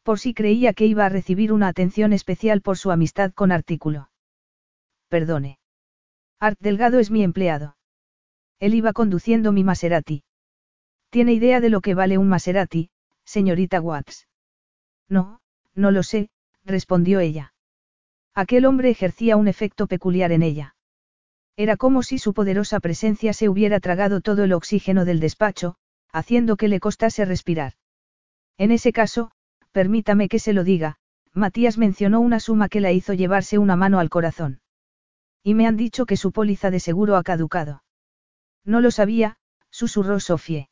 Por 0.02 0.18
si 0.18 0.34
creía 0.34 0.72
que 0.72 0.86
iba 0.86 1.06
a 1.06 1.10
recibir 1.10 1.52
una 1.52 1.68
atención 1.68 2.14
especial 2.14 2.62
por 2.62 2.78
su 2.78 2.90
amistad 2.90 3.34
con 3.34 3.52
Artículo. 3.52 4.10
Perdone. 5.10 5.60
Art 6.40 6.58
Delgado 6.62 7.00
es 7.00 7.12
mi 7.12 7.22
empleado. 7.24 7.76
Él 8.60 8.76
iba 8.76 8.94
conduciendo 8.94 9.52
mi 9.52 9.66
Maserati. 9.66 10.24
¿Tiene 11.10 11.34
idea 11.34 11.60
de 11.60 11.70
lo 11.70 11.82
que 11.82 11.96
vale 11.96 12.18
un 12.18 12.30
Maserati, 12.30 12.92
señorita 13.26 13.82
Watts? 13.82 14.30
No, 15.10 15.42
no 15.74 15.92
lo 15.92 16.02
sé, 16.02 16.30
respondió 16.66 17.20
ella. 17.20 17.54
Aquel 18.34 18.66
hombre 18.66 18.90
ejercía 18.90 19.38
un 19.38 19.48
efecto 19.48 19.88
peculiar 19.88 20.32
en 20.32 20.44
ella. 20.44 20.76
Era 21.56 21.78
como 21.78 22.04
si 22.04 22.18
su 22.18 22.34
poderosa 22.34 22.80
presencia 22.82 23.32
se 23.32 23.48
hubiera 23.48 23.80
tragado 23.80 24.20
todo 24.20 24.44
el 24.44 24.52
oxígeno 24.52 25.06
del 25.06 25.22
despacho, 25.22 25.76
haciendo 26.12 26.58
que 26.58 26.68
le 26.68 26.80
costase 26.80 27.24
respirar. 27.24 27.74
En 28.58 28.72
ese 28.72 28.92
caso, 28.92 29.32
permítame 29.72 30.28
que 30.28 30.40
se 30.40 30.54
lo 30.54 30.64
diga, 30.64 30.98
Matías 31.34 31.78
mencionó 31.78 32.20
una 32.20 32.40
suma 32.40 32.70
que 32.70 32.82
la 32.82 32.92
hizo 32.92 33.14
llevarse 33.14 33.58
una 33.58 33.76
mano 33.76 34.00
al 34.00 34.10
corazón. 34.10 34.62
Y 35.44 35.54
me 35.54 35.68
han 35.68 35.78
dicho 35.78 36.06
que 36.06 36.18
su 36.18 36.32
póliza 36.32 36.72
de 36.72 36.80
seguro 36.80 37.16
ha 37.18 37.24
caducado. 37.24 37.84
No 38.66 38.82
lo 38.82 38.92
sabía, 38.92 39.38
susurró 39.70 40.20
Sofie. 40.20 40.70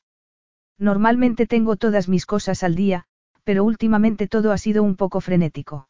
Normalmente 0.77 1.45
tengo 1.45 1.75
todas 1.75 2.10
mis 2.10 2.25
cosas 2.25 2.63
al 2.63 2.75
día, 2.75 3.06
pero 3.43 3.63
últimamente 3.63 4.27
todo 4.27 4.51
ha 4.51 4.58
sido 4.58 4.84
un 4.84 4.95
poco 4.95 5.21
frenético. 5.21 5.88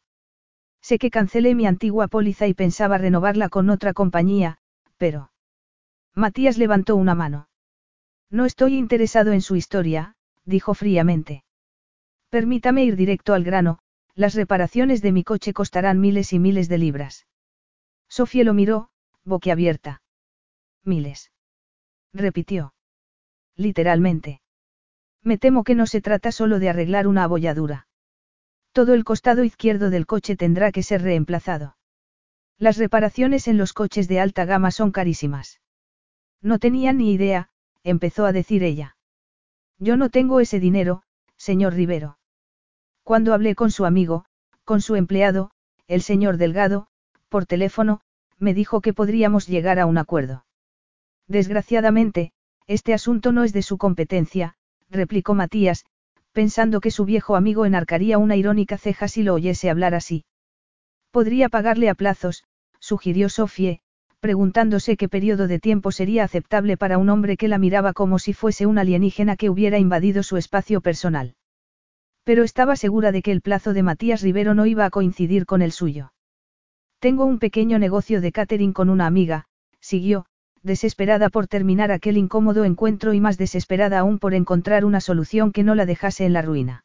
Sé 0.80 0.98
que 0.98 1.10
cancelé 1.10 1.54
mi 1.54 1.66
antigua 1.66 2.08
póliza 2.08 2.46
y 2.46 2.54
pensaba 2.54 2.98
renovarla 2.98 3.48
con 3.48 3.70
otra 3.70 3.94
compañía, 3.94 4.58
pero... 4.98 5.30
Matías 6.14 6.58
levantó 6.58 6.96
una 6.96 7.14
mano. 7.14 7.48
No 8.30 8.44
estoy 8.44 8.76
interesado 8.76 9.32
en 9.32 9.40
su 9.40 9.56
historia, 9.56 10.16
dijo 10.44 10.74
fríamente. 10.74 11.44
Permítame 12.28 12.84
ir 12.84 12.96
directo 12.96 13.32
al 13.32 13.44
grano, 13.44 13.78
las 14.14 14.34
reparaciones 14.34 15.02
de 15.02 15.12
mi 15.12 15.24
coche 15.24 15.52
costarán 15.52 16.00
miles 16.00 16.32
y 16.32 16.38
miles 16.38 16.68
de 16.68 16.78
libras. 16.78 17.26
Sofía 18.08 18.44
lo 18.44 18.54
miró, 18.54 18.90
boquiabierta. 19.24 20.02
Miles. 20.84 21.32
Repitió. 22.12 22.74
Literalmente. 23.56 24.40
Me 25.24 25.38
temo 25.38 25.64
que 25.64 25.74
no 25.74 25.86
se 25.86 26.02
trata 26.02 26.30
solo 26.30 26.58
de 26.58 26.68
arreglar 26.68 27.06
una 27.06 27.24
abolladura. 27.24 27.88
Todo 28.72 28.92
el 28.92 29.04
costado 29.04 29.42
izquierdo 29.42 29.88
del 29.88 30.06
coche 30.06 30.36
tendrá 30.36 30.70
que 30.70 30.82
ser 30.82 31.00
reemplazado. 31.02 31.76
Las 32.58 32.76
reparaciones 32.76 33.48
en 33.48 33.56
los 33.56 33.72
coches 33.72 34.06
de 34.06 34.20
alta 34.20 34.44
gama 34.44 34.70
son 34.70 34.92
carísimas. 34.92 35.60
No 36.42 36.58
tenía 36.58 36.92
ni 36.92 37.12
idea, 37.12 37.48
empezó 37.82 38.26
a 38.26 38.32
decir 38.32 38.62
ella. 38.62 38.96
Yo 39.78 39.96
no 39.96 40.10
tengo 40.10 40.40
ese 40.40 40.60
dinero, 40.60 41.02
señor 41.36 41.74
Rivero. 41.74 42.18
Cuando 43.02 43.32
hablé 43.32 43.54
con 43.54 43.70
su 43.70 43.86
amigo, 43.86 44.26
con 44.64 44.80
su 44.80 44.94
empleado, 44.94 45.50
el 45.88 46.02
señor 46.02 46.36
Delgado, 46.36 46.86
por 47.28 47.46
teléfono, 47.46 48.00
me 48.38 48.54
dijo 48.54 48.80
que 48.80 48.92
podríamos 48.92 49.46
llegar 49.46 49.78
a 49.78 49.86
un 49.86 49.98
acuerdo. 49.98 50.44
Desgraciadamente, 51.28 52.32
este 52.66 52.92
asunto 52.92 53.32
no 53.32 53.44
es 53.44 53.52
de 53.52 53.62
su 53.62 53.78
competencia, 53.78 54.56
replicó 54.90 55.34
Matías, 55.34 55.84
pensando 56.32 56.80
que 56.80 56.90
su 56.90 57.04
viejo 57.04 57.36
amigo 57.36 57.64
enarcaría 57.64 58.18
una 58.18 58.36
irónica 58.36 58.76
ceja 58.76 59.08
si 59.08 59.22
lo 59.22 59.34
oyese 59.34 59.70
hablar 59.70 59.94
así. 59.94 60.24
Podría 61.10 61.48
pagarle 61.48 61.88
a 61.88 61.94
plazos, 61.94 62.44
sugirió 62.80 63.28
Sofie, 63.28 63.80
preguntándose 64.20 64.96
qué 64.96 65.08
periodo 65.08 65.46
de 65.46 65.58
tiempo 65.58 65.92
sería 65.92 66.24
aceptable 66.24 66.76
para 66.76 66.98
un 66.98 67.08
hombre 67.08 67.36
que 67.36 67.46
la 67.46 67.58
miraba 67.58 67.92
como 67.92 68.18
si 68.18 68.32
fuese 68.32 68.66
un 68.66 68.78
alienígena 68.78 69.36
que 69.36 69.50
hubiera 69.50 69.78
invadido 69.78 70.22
su 70.22 70.36
espacio 70.36 70.80
personal. 70.80 71.34
Pero 72.24 72.42
estaba 72.42 72.74
segura 72.74 73.12
de 73.12 73.22
que 73.22 73.32
el 73.32 73.42
plazo 73.42 73.74
de 73.74 73.82
Matías 73.82 74.22
Rivero 74.22 74.54
no 74.54 74.66
iba 74.66 74.86
a 74.86 74.90
coincidir 74.90 75.44
con 75.44 75.62
el 75.62 75.72
suyo. 75.72 76.12
Tengo 76.98 77.26
un 77.26 77.38
pequeño 77.38 77.78
negocio 77.78 78.22
de 78.22 78.32
catering 78.32 78.72
con 78.72 78.88
una 78.88 79.06
amiga, 79.06 79.44
siguió, 79.78 80.24
desesperada 80.64 81.28
por 81.28 81.46
terminar 81.46 81.92
aquel 81.92 82.16
incómodo 82.16 82.64
encuentro 82.64 83.12
y 83.12 83.20
más 83.20 83.38
desesperada 83.38 83.98
aún 84.00 84.18
por 84.18 84.34
encontrar 84.34 84.84
una 84.84 85.00
solución 85.00 85.52
que 85.52 85.62
no 85.62 85.74
la 85.74 85.86
dejase 85.86 86.24
en 86.24 86.32
la 86.32 86.42
ruina. 86.42 86.84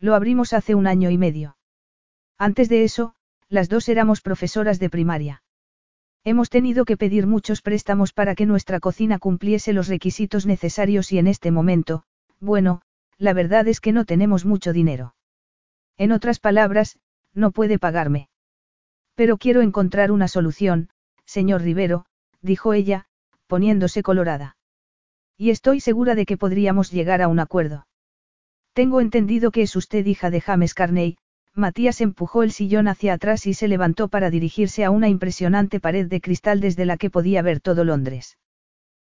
Lo 0.00 0.14
abrimos 0.14 0.52
hace 0.52 0.74
un 0.74 0.86
año 0.86 1.08
y 1.08 1.16
medio. 1.16 1.56
Antes 2.36 2.68
de 2.68 2.84
eso, 2.84 3.14
las 3.48 3.68
dos 3.68 3.88
éramos 3.88 4.20
profesoras 4.20 4.80
de 4.80 4.90
primaria. 4.90 5.42
Hemos 6.24 6.50
tenido 6.50 6.84
que 6.84 6.96
pedir 6.96 7.26
muchos 7.26 7.62
préstamos 7.62 8.12
para 8.12 8.34
que 8.34 8.46
nuestra 8.46 8.80
cocina 8.80 9.18
cumpliese 9.18 9.72
los 9.72 9.88
requisitos 9.88 10.44
necesarios 10.44 11.12
y 11.12 11.18
en 11.18 11.28
este 11.28 11.50
momento, 11.52 12.02
bueno, 12.40 12.82
la 13.16 13.32
verdad 13.32 13.66
es 13.68 13.80
que 13.80 13.92
no 13.92 14.04
tenemos 14.04 14.44
mucho 14.44 14.72
dinero. 14.72 15.14
En 15.96 16.12
otras 16.12 16.40
palabras, 16.40 16.98
no 17.32 17.52
puede 17.52 17.78
pagarme. 17.78 18.28
Pero 19.14 19.36
quiero 19.36 19.62
encontrar 19.62 20.10
una 20.10 20.28
solución, 20.28 20.90
señor 21.24 21.62
Rivero, 21.62 22.06
dijo 22.42 22.72
ella, 22.72 23.06
poniéndose 23.46 24.02
colorada. 24.02 24.56
Y 25.36 25.50
estoy 25.50 25.80
segura 25.80 26.14
de 26.14 26.26
que 26.26 26.36
podríamos 26.36 26.90
llegar 26.90 27.22
a 27.22 27.28
un 27.28 27.38
acuerdo. 27.38 27.86
Tengo 28.72 29.00
entendido 29.00 29.50
que 29.50 29.62
es 29.62 29.74
usted 29.76 30.04
hija 30.06 30.30
de 30.30 30.40
James 30.40 30.74
Carney, 30.74 31.16
Matías 31.54 32.00
empujó 32.00 32.44
el 32.44 32.52
sillón 32.52 32.86
hacia 32.86 33.14
atrás 33.14 33.46
y 33.46 33.54
se 33.54 33.66
levantó 33.66 34.08
para 34.08 34.30
dirigirse 34.30 34.84
a 34.84 34.90
una 34.90 35.08
impresionante 35.08 35.80
pared 35.80 36.06
de 36.06 36.20
cristal 36.20 36.60
desde 36.60 36.86
la 36.86 36.96
que 36.96 37.10
podía 37.10 37.42
ver 37.42 37.60
todo 37.60 37.84
Londres. 37.84 38.38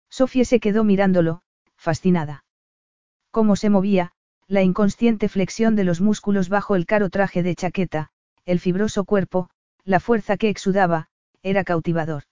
Sofía 0.09 0.45
se 0.45 0.61
quedó 0.61 0.85
mirándolo, 0.85 1.41
fascinada. 1.75 2.45
Cómo 3.31 3.57
se 3.57 3.69
movía, 3.69 4.13
la 4.47 4.63
inconsciente 4.63 5.27
flexión 5.27 5.75
de 5.75 5.83
los 5.83 5.99
músculos 5.99 6.47
bajo 6.47 6.77
el 6.77 6.85
caro 6.85 7.09
traje 7.09 7.43
de 7.43 7.55
chaqueta, 7.55 8.11
el 8.45 8.61
fibroso 8.61 9.03
cuerpo, 9.03 9.49
la 9.83 9.99
fuerza 9.99 10.37
que 10.37 10.47
exudaba, 10.47 11.09
era 11.43 11.65
cautivador. 11.65 12.23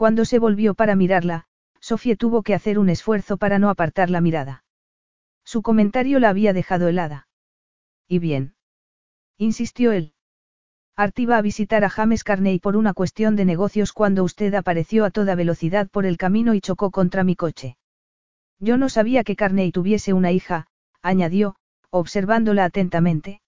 Cuando 0.00 0.24
se 0.24 0.38
volvió 0.38 0.72
para 0.72 0.96
mirarla, 0.96 1.44
Sofía 1.78 2.16
tuvo 2.16 2.42
que 2.42 2.54
hacer 2.54 2.78
un 2.78 2.88
esfuerzo 2.88 3.36
para 3.36 3.58
no 3.58 3.68
apartar 3.68 4.08
la 4.08 4.22
mirada. 4.22 4.64
Su 5.44 5.60
comentario 5.60 6.18
la 6.20 6.30
había 6.30 6.54
dejado 6.54 6.88
helada. 6.88 7.28
¿Y 8.08 8.18
bien? 8.18 8.54
insistió 9.36 9.92
él. 9.92 10.14
Art 10.96 11.18
iba 11.18 11.36
a 11.36 11.42
visitar 11.42 11.84
a 11.84 11.90
James 11.90 12.24
Carney 12.24 12.60
por 12.60 12.78
una 12.78 12.94
cuestión 12.94 13.36
de 13.36 13.44
negocios 13.44 13.92
cuando 13.92 14.24
usted 14.24 14.54
apareció 14.54 15.04
a 15.04 15.10
toda 15.10 15.34
velocidad 15.34 15.90
por 15.90 16.06
el 16.06 16.16
camino 16.16 16.54
y 16.54 16.62
chocó 16.62 16.90
contra 16.90 17.22
mi 17.22 17.36
coche. 17.36 17.76
Yo 18.58 18.78
no 18.78 18.88
sabía 18.88 19.22
que 19.22 19.36
Carney 19.36 19.70
tuviese 19.70 20.14
una 20.14 20.32
hija, 20.32 20.66
añadió, 21.02 21.56
observándola 21.90 22.64
atentamente. 22.64 23.42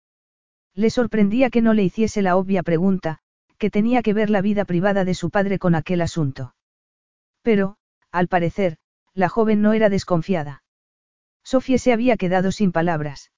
Le 0.75 0.91
sorprendía 0.91 1.49
que 1.49 1.62
no 1.62 1.73
le 1.73 1.85
hiciese 1.85 2.21
la 2.21 2.37
obvia 2.37 2.62
pregunta, 2.62 3.22
que 3.62 3.70
tenía 3.70 4.03
que 4.03 4.12
ver 4.12 4.29
la 4.29 4.40
vida 4.40 4.64
privada 4.64 5.05
de 5.05 5.14
su 5.14 5.31
padre 5.31 5.61
con 5.61 5.77
aquel 5.77 6.01
asunto. 6.01 6.57
Pero, 7.42 7.77
al 8.11 8.27
parecer, 8.27 8.77
la 9.14 9.29
joven 9.29 9.62
no 9.62 9.72
era 9.72 9.88
desconfiada. 9.88 10.64
Sofía 11.44 11.79
se 11.79 11.92
había 11.92 12.16
quedado 12.16 12.51
sin 12.51 12.72
palabras. 12.72 13.31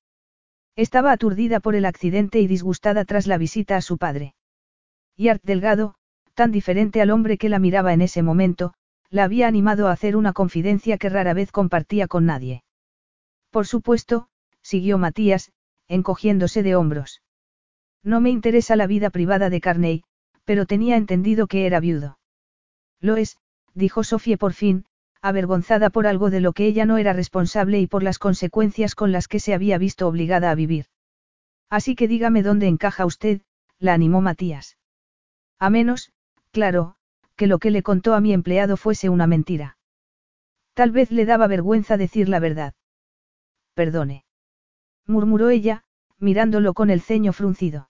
Estaba 0.76 1.12
aturdida 1.12 1.60
por 1.60 1.74
el 1.74 1.84
accidente 1.84 2.40
y 2.40 2.46
disgustada 2.46 3.04
tras 3.04 3.26
la 3.26 3.36
visita 3.36 3.76
a 3.76 3.82
su 3.82 3.98
padre. 3.98 4.34
Y 5.14 5.28
Art 5.28 5.42
Delgado, 5.44 5.94
tan 6.32 6.52
diferente 6.52 7.02
al 7.02 7.10
hombre 7.10 7.36
que 7.36 7.50
la 7.50 7.58
miraba 7.58 7.92
en 7.92 8.00
ese 8.00 8.22
momento, 8.22 8.72
la 9.10 9.24
había 9.24 9.46
animado 9.46 9.88
a 9.88 9.92
hacer 9.92 10.16
una 10.16 10.32
confidencia 10.32 10.96
que 10.96 11.10
rara 11.10 11.34
vez 11.34 11.52
compartía 11.52 12.08
con 12.08 12.24
nadie. 12.24 12.64
Por 13.50 13.66
supuesto, 13.66 14.28
siguió 14.62 14.96
Matías, 14.96 15.52
encogiéndose 15.86 16.62
de 16.62 16.76
hombros. 16.76 17.20
No 18.02 18.22
me 18.22 18.30
interesa 18.30 18.74
la 18.74 18.86
vida 18.86 19.10
privada 19.10 19.50
de 19.50 19.60
Carney, 19.60 20.02
pero 20.44 20.66
tenía 20.66 20.96
entendido 20.96 21.46
que 21.46 21.66
era 21.66 21.80
viudo. 21.80 22.18
Lo 23.00 23.16
es, 23.16 23.38
dijo 23.74 24.04
Sofía 24.04 24.36
por 24.36 24.52
fin, 24.52 24.84
avergonzada 25.20 25.90
por 25.90 26.06
algo 26.06 26.30
de 26.30 26.40
lo 26.40 26.52
que 26.52 26.66
ella 26.66 26.84
no 26.84 26.98
era 26.98 27.12
responsable 27.12 27.80
y 27.80 27.86
por 27.86 28.02
las 28.02 28.18
consecuencias 28.18 28.94
con 28.94 29.10
las 29.10 29.26
que 29.26 29.40
se 29.40 29.54
había 29.54 29.78
visto 29.78 30.06
obligada 30.06 30.50
a 30.50 30.54
vivir. 30.54 30.86
Así 31.70 31.96
que 31.96 32.08
dígame 32.08 32.42
dónde 32.42 32.68
encaja 32.68 33.06
usted, 33.06 33.40
la 33.78 33.94
animó 33.94 34.20
Matías. 34.20 34.76
A 35.58 35.70
menos, 35.70 36.12
claro, 36.50 36.96
que 37.36 37.46
lo 37.46 37.58
que 37.58 37.70
le 37.70 37.82
contó 37.82 38.14
a 38.14 38.20
mi 38.20 38.32
empleado 38.32 38.76
fuese 38.76 39.08
una 39.08 39.26
mentira. 39.26 39.78
Tal 40.74 40.90
vez 40.90 41.10
le 41.10 41.24
daba 41.24 41.46
vergüenza 41.46 41.96
decir 41.96 42.28
la 42.28 42.38
verdad. 42.38 42.74
Perdone. 43.74 44.24
murmuró 45.06 45.50
ella, 45.50 45.84
mirándolo 46.18 46.74
con 46.74 46.90
el 46.90 47.00
ceño 47.00 47.32
fruncido. 47.32 47.88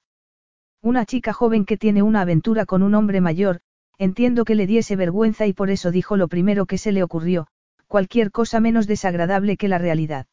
Una 0.85 1.05
chica 1.07 1.33
joven 1.33 1.65
que 1.65 1.79
tiene 1.79 2.03
una 2.03 2.21
aventura 2.21 2.67
con 2.67 2.83
un 2.85 2.95
hombre 2.95 3.21
mayor, 3.21 3.63
Entiendo 3.99 4.45
que 4.45 4.55
le 4.55 4.67
diese 4.67 4.97
vergüenza 4.97 5.47
y 5.47 5.53
por 5.53 5.71
eso 5.71 5.91
dijo 5.91 6.17
lo 6.17 6.29
primero 6.29 6.67
que 6.67 6.79
se 6.79 6.93
le 6.93 7.03
ocurrió, 7.03 7.47
cualquier 7.87 8.31
cosa 8.31 8.61
menos 8.61 8.87
desagradable 8.87 9.57
que 9.57 9.69
la 9.69 9.79
realidad. 9.79 10.27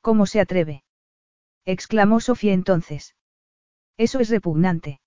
¿Cómo 0.00 0.26
se 0.26 0.40
atreve? 0.40 0.84
exclamó 1.64 2.20
Sofía 2.20 2.52
entonces. 2.52 3.16
Eso 3.96 4.20
es 4.20 4.30
repugnante. 4.30 5.00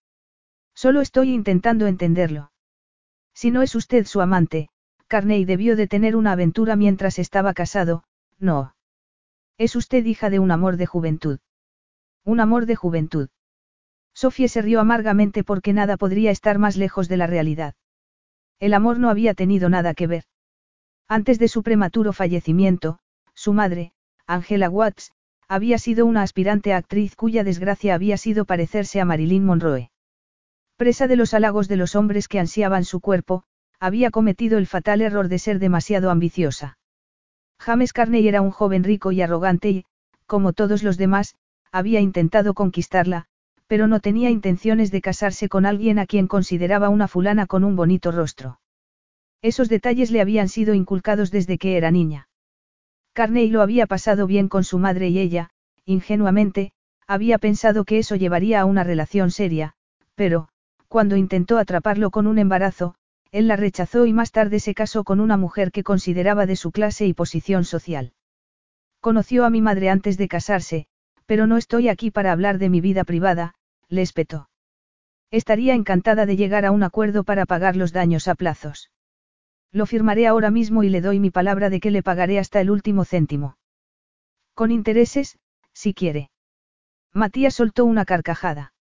Solo 0.75 1.01
estoy 1.01 1.31
intentando 1.31 1.87
entenderlo. 1.87 2.51
Si 3.33 3.49
no 3.49 3.61
es 3.61 3.75
usted 3.75 4.05
su 4.05 4.21
amante, 4.21 4.69
Carney 5.07 5.45
debió 5.45 5.75
de 5.75 5.87
tener 5.87 6.15
una 6.15 6.33
aventura 6.33 6.75
mientras 6.75 7.17
estaba 7.17 7.53
casado, 7.53 8.03
no. 8.37 8.75
Es 9.57 9.75
usted 9.75 10.05
hija 10.05 10.29
de 10.29 10.39
un 10.39 10.51
amor 10.51 10.77
de 10.77 10.85
juventud. 10.85 11.39
Un 12.23 12.39
amor 12.39 12.65
de 12.65 12.75
juventud. 12.75 13.29
Sofía 14.13 14.47
se 14.47 14.61
rió 14.61 14.79
amargamente 14.79 15.43
porque 15.43 15.73
nada 15.73 15.97
podría 15.97 16.31
estar 16.31 16.59
más 16.59 16.77
lejos 16.77 17.09
de 17.09 17.17
la 17.17 17.27
realidad. 17.27 17.75
El 18.59 18.73
amor 18.73 18.99
no 18.99 19.09
había 19.09 19.33
tenido 19.33 19.69
nada 19.69 19.93
que 19.93 20.07
ver. 20.07 20.23
Antes 21.07 21.39
de 21.39 21.47
su 21.47 21.63
prematuro 21.63 22.13
fallecimiento, 22.13 22.99
su 23.33 23.53
madre, 23.53 23.93
Angela 24.25 24.69
Watts, 24.69 25.11
había 25.47 25.77
sido 25.77 26.05
una 26.05 26.21
aspirante 26.21 26.73
actriz 26.73 27.15
cuya 27.15 27.43
desgracia 27.43 27.93
había 27.93 28.17
sido 28.17 28.45
parecerse 28.45 29.01
a 29.01 29.05
Marilyn 29.05 29.45
Monroe. 29.45 29.91
Presa 30.77 31.07
de 31.07 31.15
los 31.15 31.33
halagos 31.33 31.67
de 31.67 31.77
los 31.77 31.95
hombres 31.95 32.27
que 32.27 32.39
ansiaban 32.39 32.85
su 32.85 32.99
cuerpo, 33.01 33.43
había 33.79 34.11
cometido 34.11 34.57
el 34.57 34.67
fatal 34.67 35.01
error 35.01 35.27
de 35.27 35.39
ser 35.39 35.59
demasiado 35.59 36.09
ambiciosa. 36.09 36.77
James 37.59 37.93
Carney 37.93 38.27
era 38.27 38.41
un 38.41 38.51
joven 38.51 38.83
rico 38.83 39.11
y 39.11 39.21
arrogante 39.21 39.69
y, 39.69 39.85
como 40.25 40.53
todos 40.53 40.83
los 40.83 40.97
demás, 40.97 41.35
había 41.71 41.99
intentado 41.99 42.53
conquistarla, 42.53 43.27
pero 43.73 43.87
no 43.87 44.01
tenía 44.01 44.29
intenciones 44.29 44.91
de 44.91 45.01
casarse 45.01 45.49
con 45.49 45.65
alguien 45.65 45.97
a 45.97 46.05
quien 46.05 46.27
consideraba 46.27 46.89
una 46.89 47.07
fulana 47.07 47.47
con 47.47 47.63
un 47.63 47.75
bonito 47.75 48.11
rostro. 48.11 48.59
Esos 49.41 49.67
detalles 49.67 50.11
le 50.11 50.21
habían 50.21 50.47
sido 50.47 50.75
inculcados 50.75 51.31
desde 51.31 51.57
que 51.57 51.75
era 51.75 51.89
niña. 51.89 52.29
Carney 53.13 53.49
lo 53.49 53.63
había 53.63 53.87
pasado 53.87 54.27
bien 54.27 54.47
con 54.47 54.63
su 54.63 54.77
madre 54.77 55.09
y 55.09 55.17
ella, 55.17 55.49
ingenuamente, 55.85 56.71
había 57.07 57.39
pensado 57.39 57.83
que 57.83 57.97
eso 57.97 58.15
llevaría 58.15 58.61
a 58.61 58.65
una 58.65 58.83
relación 58.83 59.31
seria, 59.31 59.73
pero, 60.13 60.49
cuando 60.87 61.15
intentó 61.15 61.57
atraparlo 61.57 62.11
con 62.11 62.27
un 62.27 62.37
embarazo, 62.37 62.93
él 63.31 63.47
la 63.47 63.55
rechazó 63.55 64.05
y 64.05 64.13
más 64.13 64.31
tarde 64.31 64.59
se 64.59 64.75
casó 64.75 65.03
con 65.03 65.19
una 65.19 65.35
mujer 65.35 65.71
que 65.71 65.81
consideraba 65.81 66.45
de 66.45 66.57
su 66.57 66.71
clase 66.71 67.07
y 67.07 67.15
posición 67.15 67.63
social. 67.63 68.13
Conoció 68.99 69.45
a 69.45 69.49
mi 69.49 69.61
madre 69.61 69.89
antes 69.89 70.19
de 70.19 70.27
casarse, 70.27 70.85
pero 71.25 71.47
no 71.47 71.57
estoy 71.57 71.89
aquí 71.89 72.11
para 72.11 72.31
hablar 72.31 72.59
de 72.59 72.69
mi 72.69 72.79
vida 72.79 73.03
privada, 73.03 73.55
le 73.89 74.01
espetó. 74.01 74.49
Estaría 75.31 75.73
encantada 75.73 76.25
de 76.25 76.35
llegar 76.35 76.65
a 76.65 76.71
un 76.71 76.83
acuerdo 76.83 77.23
para 77.23 77.45
pagar 77.45 77.75
los 77.75 77.91
daños 77.91 78.27
a 78.27 78.35
plazos. 78.35 78.91
Lo 79.71 79.85
firmaré 79.87 80.27
ahora 80.27 80.51
mismo 80.51 80.83
y 80.83 80.89
le 80.89 81.01
doy 81.01 81.19
mi 81.19 81.31
palabra 81.31 81.69
de 81.69 81.79
que 81.79 81.89
le 81.89 82.03
pagaré 82.03 82.37
hasta 82.37 82.61
el 82.61 82.69
último 82.69 83.05
céntimo. 83.05 83.57
Con 84.53 84.71
intereses, 84.71 85.39
si 85.73 85.93
quiere. 85.95 86.29
Matías 87.11 87.55
soltó 87.55 87.85
una 87.85 88.05
carcajada. 88.05 88.73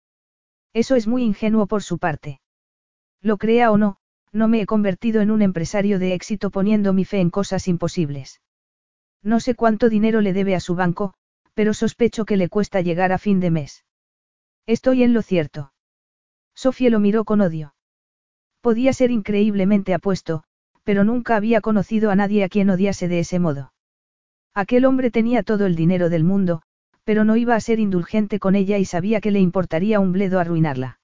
Eso 0.75 0.95
es 0.95 1.07
muy 1.07 1.23
ingenuo 1.23 1.67
por 1.67 1.83
su 1.83 1.99
parte. 1.99 2.41
Lo 3.23 3.39
crea 3.39 3.71
o 3.71 3.79
no, 3.79 3.97
no 4.33 4.49
me 4.49 4.61
he 4.61 4.67
convertido 4.67 5.21
en 5.21 5.31
un 5.31 5.43
empresario 5.43 5.99
de 5.99 6.15
éxito 6.15 6.51
poniendo 6.51 6.93
mi 6.93 7.05
fe 7.05 7.21
en 7.21 7.31
cosas 7.31 7.69
imposibles. 7.69 8.41
No 9.23 9.41
sé 9.41 9.55
cuánto 9.55 9.89
dinero 9.89 10.21
le 10.21 10.33
debe 10.33 10.55
a 10.55 10.61
su 10.61 10.75
banco, 10.75 11.15
pero 11.55 11.75
sospecho 11.75 12.25
que 12.25 12.37
le 12.37 12.49
cuesta 12.49 12.81
llegar 12.81 13.13
a 13.13 13.19
fin 13.19 13.41
de 13.41 13.51
mes. 13.51 13.85
Estoy 14.67 15.03
en 15.03 15.13
lo 15.13 15.23
cierto. 15.23 15.73
Sofía 16.55 16.91
lo 16.91 17.01
miró 17.01 17.25
con 17.25 17.41
odio. 17.41 17.75
Podía 18.61 18.93
ser 18.93 19.11
increíblemente 19.11 19.93
apuesto, 19.93 20.45
pero 20.85 21.03
nunca 21.03 21.37
había 21.37 21.61
conocido 21.61 22.11
a 22.11 22.17
nadie 22.17 22.45
a 22.45 22.49
quien 22.49 22.71
odiase 22.71 23.09
de 23.09 23.21
ese 23.21 23.39
modo. 23.39 23.73
Aquel 24.55 24.85
hombre 24.85 25.11
tenía 25.11 25.43
todo 25.43 25.67
el 25.67 25.75
dinero 25.75 26.11
del 26.11 26.25
mundo, 26.25 26.63
pero 27.05 27.25
no 27.25 27.37
iba 27.37 27.57
a 27.57 27.61
ser 27.61 27.81
indulgente 27.81 28.39
con 28.39 28.55
ella 28.55 28.79
y 28.79 28.85
sabía 28.85 29.21
que 29.21 29.31
le 29.31 29.41
importaría 29.41 29.99
un 29.99 30.13
bledo 30.13 30.39
arruinarla. 30.39 31.01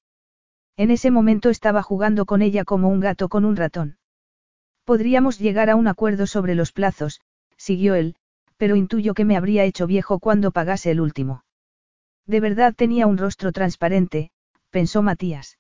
En 0.77 0.92
ese 0.92 1.11
momento 1.11 1.51
estaba 1.51 1.83
jugando 1.83 2.27
con 2.27 2.42
ella 2.42 2.64
como 2.64 2.88
un 2.88 3.01
gato 3.01 3.29
con 3.29 3.44
un 3.44 3.57
ratón. 3.57 3.99
Podríamos 4.85 5.38
llegar 5.38 5.71
a 5.71 5.77
un 5.77 5.88
acuerdo 5.88 6.27
sobre 6.27 6.55
los 6.55 6.73
plazos, 6.73 7.21
siguió 7.57 7.97
él, 7.97 8.14
pero 8.57 8.77
intuyo 8.77 9.14
que 9.14 9.25
me 9.25 9.37
habría 9.37 9.64
hecho 9.64 9.88
viejo 9.88 10.21
cuando 10.21 10.53
pagase 10.53 10.92
el 10.92 11.01
último. 11.01 11.42
De 12.29 12.41
verdad 12.41 12.75
tenía 12.77 13.07
un 13.07 13.17
rostro 13.17 13.53
transparente, 13.53 14.31
pensó 14.71 15.03
Matías. 15.03 15.59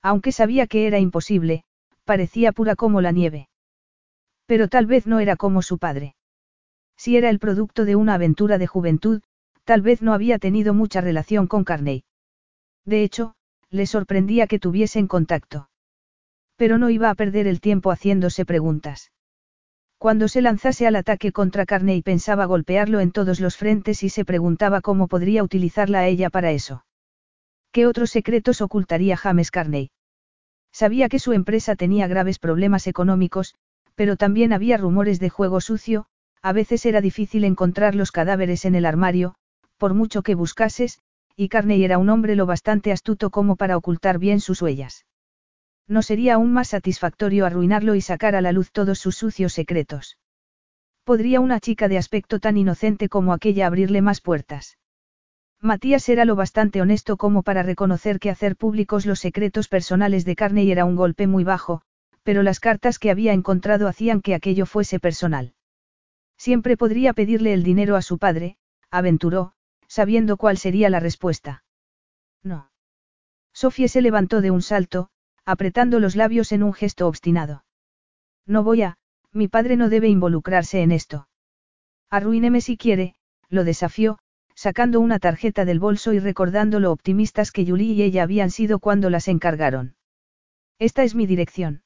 Aunque 0.00 0.30
sabía 0.30 0.68
que 0.68 0.86
era 0.86 1.00
imposible, 1.00 1.64
parecía 2.04 2.52
pura 2.52 2.76
como 2.76 3.00
la 3.00 3.10
nieve. 3.10 3.48
Pero 4.46 4.68
tal 4.68 4.86
vez 4.86 5.06
no 5.08 5.18
era 5.18 5.34
como 5.34 5.62
su 5.62 5.78
padre. 5.78 6.14
Si 6.96 7.16
era 7.16 7.28
el 7.28 7.40
producto 7.40 7.84
de 7.84 7.96
una 7.96 8.14
aventura 8.14 8.56
de 8.56 8.68
juventud, 8.68 9.22
tal 9.64 9.82
vez 9.82 10.00
no 10.00 10.14
había 10.14 10.38
tenido 10.38 10.74
mucha 10.74 11.00
relación 11.00 11.48
con 11.48 11.64
Carney. 11.64 12.04
De 12.84 13.02
hecho, 13.02 13.34
le 13.68 13.86
sorprendía 13.86 14.46
que 14.46 14.60
tuviesen 14.60 15.08
contacto. 15.08 15.70
Pero 16.56 16.78
no 16.78 16.88
iba 16.90 17.10
a 17.10 17.14
perder 17.16 17.48
el 17.48 17.60
tiempo 17.60 17.90
haciéndose 17.90 18.44
preguntas. 18.44 19.10
Cuando 20.00 20.28
se 20.28 20.40
lanzase 20.40 20.86
al 20.86 20.96
ataque 20.96 21.30
contra 21.30 21.66
Carney 21.66 22.00
pensaba 22.00 22.46
golpearlo 22.46 23.00
en 23.00 23.12
todos 23.12 23.38
los 23.38 23.58
frentes 23.58 24.02
y 24.02 24.08
se 24.08 24.24
preguntaba 24.24 24.80
cómo 24.80 25.08
podría 25.08 25.44
utilizarla 25.44 25.98
a 25.98 26.06
ella 26.06 26.30
para 26.30 26.52
eso. 26.52 26.86
¿Qué 27.70 27.86
otros 27.86 28.08
secretos 28.08 28.62
ocultaría 28.62 29.18
James 29.18 29.50
Carney? 29.50 29.90
Sabía 30.72 31.10
que 31.10 31.18
su 31.18 31.34
empresa 31.34 31.76
tenía 31.76 32.06
graves 32.06 32.38
problemas 32.38 32.86
económicos, 32.86 33.54
pero 33.94 34.16
también 34.16 34.54
había 34.54 34.78
rumores 34.78 35.20
de 35.20 35.28
juego 35.28 35.60
sucio, 35.60 36.06
a 36.40 36.54
veces 36.54 36.86
era 36.86 37.02
difícil 37.02 37.44
encontrar 37.44 37.94
los 37.94 38.10
cadáveres 38.10 38.64
en 38.64 38.76
el 38.76 38.86
armario, 38.86 39.34
por 39.76 39.92
mucho 39.92 40.22
que 40.22 40.34
buscases, 40.34 40.98
y 41.36 41.50
Carney 41.50 41.84
era 41.84 41.98
un 41.98 42.08
hombre 42.08 42.36
lo 42.36 42.46
bastante 42.46 42.90
astuto 42.90 43.28
como 43.28 43.56
para 43.56 43.76
ocultar 43.76 44.18
bien 44.18 44.40
sus 44.40 44.62
huellas. 44.62 45.04
No 45.90 46.02
sería 46.02 46.34
aún 46.34 46.52
más 46.52 46.68
satisfactorio 46.68 47.44
arruinarlo 47.44 47.96
y 47.96 48.00
sacar 48.00 48.36
a 48.36 48.40
la 48.40 48.52
luz 48.52 48.70
todos 48.70 49.00
sus 49.00 49.16
sucios 49.16 49.52
secretos. 49.52 50.18
¿Podría 51.02 51.40
una 51.40 51.58
chica 51.58 51.88
de 51.88 51.98
aspecto 51.98 52.38
tan 52.38 52.56
inocente 52.56 53.08
como 53.08 53.32
aquella 53.32 53.66
abrirle 53.66 54.00
más 54.00 54.20
puertas? 54.20 54.78
Matías 55.60 56.08
era 56.08 56.24
lo 56.24 56.36
bastante 56.36 56.80
honesto 56.80 57.16
como 57.16 57.42
para 57.42 57.64
reconocer 57.64 58.20
que 58.20 58.30
hacer 58.30 58.54
públicos 58.54 59.04
los 59.04 59.18
secretos 59.18 59.66
personales 59.66 60.24
de 60.24 60.36
Carney 60.36 60.70
era 60.70 60.84
un 60.84 60.94
golpe 60.94 61.26
muy 61.26 61.42
bajo, 61.42 61.82
pero 62.22 62.44
las 62.44 62.60
cartas 62.60 63.00
que 63.00 63.10
había 63.10 63.32
encontrado 63.32 63.88
hacían 63.88 64.20
que 64.20 64.36
aquello 64.36 64.66
fuese 64.66 65.00
personal. 65.00 65.54
Siempre 66.36 66.76
podría 66.76 67.14
pedirle 67.14 67.52
el 67.52 67.64
dinero 67.64 67.96
a 67.96 68.02
su 68.02 68.16
padre, 68.18 68.58
aventuró, 68.92 69.54
sabiendo 69.88 70.36
cuál 70.36 70.56
sería 70.56 70.88
la 70.88 71.00
respuesta. 71.00 71.64
No. 72.44 72.70
Sofía 73.52 73.88
se 73.88 74.02
levantó 74.02 74.40
de 74.40 74.52
un 74.52 74.62
salto, 74.62 75.10
apretando 75.44 76.00
los 76.00 76.16
labios 76.16 76.52
en 76.52 76.62
un 76.62 76.72
gesto 76.72 77.06
obstinado. 77.08 77.64
No 78.46 78.62
voy 78.62 78.82
a, 78.82 78.96
mi 79.32 79.48
padre 79.48 79.76
no 79.76 79.88
debe 79.88 80.08
involucrarse 80.08 80.82
en 80.82 80.92
esto. 80.92 81.28
Arruíneme 82.10 82.60
si 82.60 82.76
quiere, 82.76 83.14
lo 83.48 83.64
desafió, 83.64 84.18
sacando 84.54 85.00
una 85.00 85.18
tarjeta 85.18 85.64
del 85.64 85.80
bolso 85.80 86.12
y 86.12 86.18
recordando 86.18 86.80
lo 86.80 86.92
optimistas 86.92 87.52
que 87.52 87.64
Julie 87.64 87.94
y 87.94 88.02
ella 88.02 88.24
habían 88.24 88.50
sido 88.50 88.78
cuando 88.78 89.08
las 89.08 89.28
encargaron. 89.28 89.96
Esta 90.78 91.02
es 91.02 91.14
mi 91.14 91.26
dirección. 91.26 91.82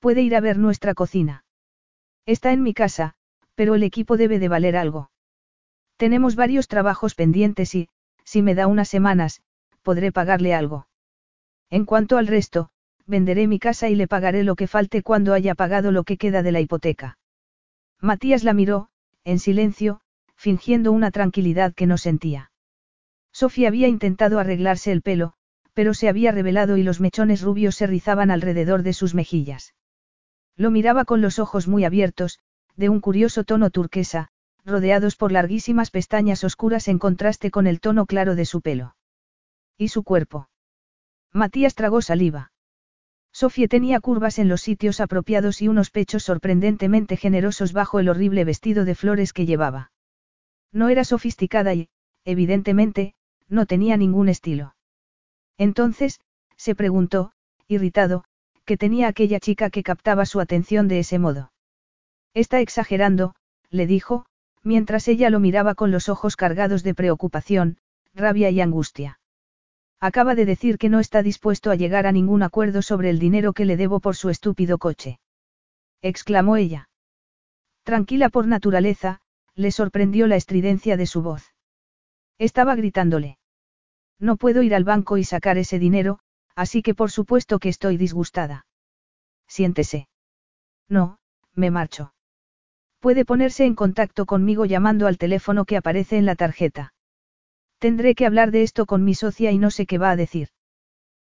Puede 0.00 0.22
ir 0.22 0.34
a 0.34 0.40
ver 0.40 0.58
nuestra 0.58 0.94
cocina. 0.94 1.44
Está 2.26 2.52
en 2.52 2.62
mi 2.62 2.74
casa, 2.74 3.14
pero 3.54 3.76
el 3.76 3.84
equipo 3.84 4.16
debe 4.16 4.38
de 4.38 4.48
valer 4.48 4.76
algo. 4.76 5.10
Tenemos 5.96 6.34
varios 6.34 6.66
trabajos 6.66 7.14
pendientes 7.14 7.74
y, 7.74 7.88
si 8.24 8.42
me 8.42 8.54
da 8.54 8.66
unas 8.66 8.88
semanas, 8.88 9.42
podré 9.82 10.12
pagarle 10.12 10.54
algo. 10.54 10.87
En 11.70 11.84
cuanto 11.84 12.16
al 12.16 12.26
resto, 12.26 12.70
venderé 13.06 13.46
mi 13.46 13.58
casa 13.58 13.88
y 13.88 13.94
le 13.94 14.08
pagaré 14.08 14.44
lo 14.44 14.56
que 14.56 14.66
falte 14.66 15.02
cuando 15.02 15.34
haya 15.34 15.54
pagado 15.54 15.92
lo 15.92 16.04
que 16.04 16.16
queda 16.16 16.42
de 16.42 16.52
la 16.52 16.60
hipoteca. 16.60 17.18
Matías 18.00 18.44
la 18.44 18.54
miró, 18.54 18.88
en 19.24 19.38
silencio, 19.38 20.00
fingiendo 20.36 20.92
una 20.92 21.10
tranquilidad 21.10 21.74
que 21.74 21.86
no 21.86 21.98
sentía. 21.98 22.52
Sofía 23.32 23.68
había 23.68 23.88
intentado 23.88 24.38
arreglarse 24.38 24.92
el 24.92 25.02
pelo, 25.02 25.34
pero 25.74 25.94
se 25.94 26.08
había 26.08 26.32
revelado 26.32 26.76
y 26.76 26.82
los 26.82 27.00
mechones 27.00 27.42
rubios 27.42 27.76
se 27.76 27.86
rizaban 27.86 28.30
alrededor 28.30 28.82
de 28.82 28.92
sus 28.92 29.14
mejillas. 29.14 29.74
Lo 30.56 30.70
miraba 30.70 31.04
con 31.04 31.20
los 31.20 31.38
ojos 31.38 31.68
muy 31.68 31.84
abiertos, 31.84 32.40
de 32.76 32.88
un 32.88 33.00
curioso 33.00 33.44
tono 33.44 33.70
turquesa, 33.70 34.28
rodeados 34.64 35.16
por 35.16 35.32
larguísimas 35.32 35.90
pestañas 35.90 36.44
oscuras 36.44 36.88
en 36.88 36.98
contraste 36.98 37.50
con 37.50 37.66
el 37.66 37.80
tono 37.80 38.06
claro 38.06 38.34
de 38.34 38.44
su 38.44 38.60
pelo. 38.60 38.96
¿Y 39.76 39.88
su 39.88 40.02
cuerpo? 40.02 40.48
Matías 41.32 41.74
tragó 41.74 42.02
saliva. 42.02 42.52
Sofía 43.32 43.68
tenía 43.68 44.00
curvas 44.00 44.38
en 44.38 44.48
los 44.48 44.62
sitios 44.62 45.00
apropiados 45.00 45.62
y 45.62 45.68
unos 45.68 45.90
pechos 45.90 46.24
sorprendentemente 46.24 47.16
generosos 47.16 47.72
bajo 47.72 48.00
el 48.00 48.08
horrible 48.08 48.44
vestido 48.44 48.84
de 48.84 48.94
flores 48.94 49.32
que 49.32 49.46
llevaba. 49.46 49.92
No 50.72 50.88
era 50.88 51.04
sofisticada 51.04 51.74
y, 51.74 51.88
evidentemente, 52.24 53.14
no 53.48 53.66
tenía 53.66 53.96
ningún 53.96 54.28
estilo. 54.28 54.74
Entonces, 55.56 56.20
se 56.56 56.74
preguntó, 56.74 57.32
irritado, 57.66 58.24
que 58.64 58.76
tenía 58.76 59.08
aquella 59.08 59.40
chica 59.40 59.70
que 59.70 59.82
captaba 59.82 60.26
su 60.26 60.40
atención 60.40 60.88
de 60.88 60.98
ese 60.98 61.18
modo. 61.18 61.52
Está 62.34 62.60
exagerando, 62.60 63.34
le 63.70 63.86
dijo, 63.86 64.26
mientras 64.62 65.08
ella 65.08 65.30
lo 65.30 65.40
miraba 65.40 65.74
con 65.74 65.90
los 65.90 66.08
ojos 66.08 66.36
cargados 66.36 66.82
de 66.82 66.94
preocupación, 66.94 67.78
rabia 68.14 68.50
y 68.50 68.60
angustia. 68.60 69.20
Acaba 70.00 70.34
de 70.34 70.44
decir 70.44 70.78
que 70.78 70.88
no 70.88 71.00
está 71.00 71.22
dispuesto 71.22 71.70
a 71.70 71.74
llegar 71.74 72.06
a 72.06 72.12
ningún 72.12 72.42
acuerdo 72.42 72.82
sobre 72.82 73.10
el 73.10 73.18
dinero 73.18 73.52
que 73.52 73.64
le 73.64 73.76
debo 73.76 74.00
por 74.00 74.14
su 74.14 74.30
estúpido 74.30 74.78
coche. 74.78 75.18
exclamó 76.02 76.56
ella. 76.56 76.88
Tranquila 77.82 78.28
por 78.28 78.46
naturaleza, 78.46 79.20
le 79.54 79.72
sorprendió 79.72 80.28
la 80.28 80.36
estridencia 80.36 80.96
de 80.96 81.06
su 81.06 81.22
voz. 81.22 81.52
Estaba 82.38 82.76
gritándole. 82.76 83.38
No 84.20 84.36
puedo 84.36 84.62
ir 84.62 84.74
al 84.74 84.84
banco 84.84 85.16
y 85.16 85.24
sacar 85.24 85.58
ese 85.58 85.78
dinero, 85.80 86.20
así 86.54 86.82
que 86.82 86.94
por 86.94 87.10
supuesto 87.10 87.58
que 87.58 87.68
estoy 87.68 87.96
disgustada. 87.96 88.66
Siéntese. 89.48 90.08
No, 90.88 91.18
me 91.54 91.70
marcho. 91.70 92.14
Puede 93.00 93.24
ponerse 93.24 93.64
en 93.64 93.74
contacto 93.74 94.26
conmigo 94.26 94.64
llamando 94.64 95.06
al 95.06 95.18
teléfono 95.18 95.64
que 95.64 95.76
aparece 95.76 96.18
en 96.18 96.26
la 96.26 96.36
tarjeta. 96.36 96.92
Tendré 97.78 98.14
que 98.14 98.26
hablar 98.26 98.50
de 98.50 98.62
esto 98.62 98.86
con 98.86 99.04
mi 99.04 99.14
socia 99.14 99.52
y 99.52 99.58
no 99.58 99.70
sé 99.70 99.86
qué 99.86 99.98
va 99.98 100.10
a 100.10 100.16
decir. 100.16 100.48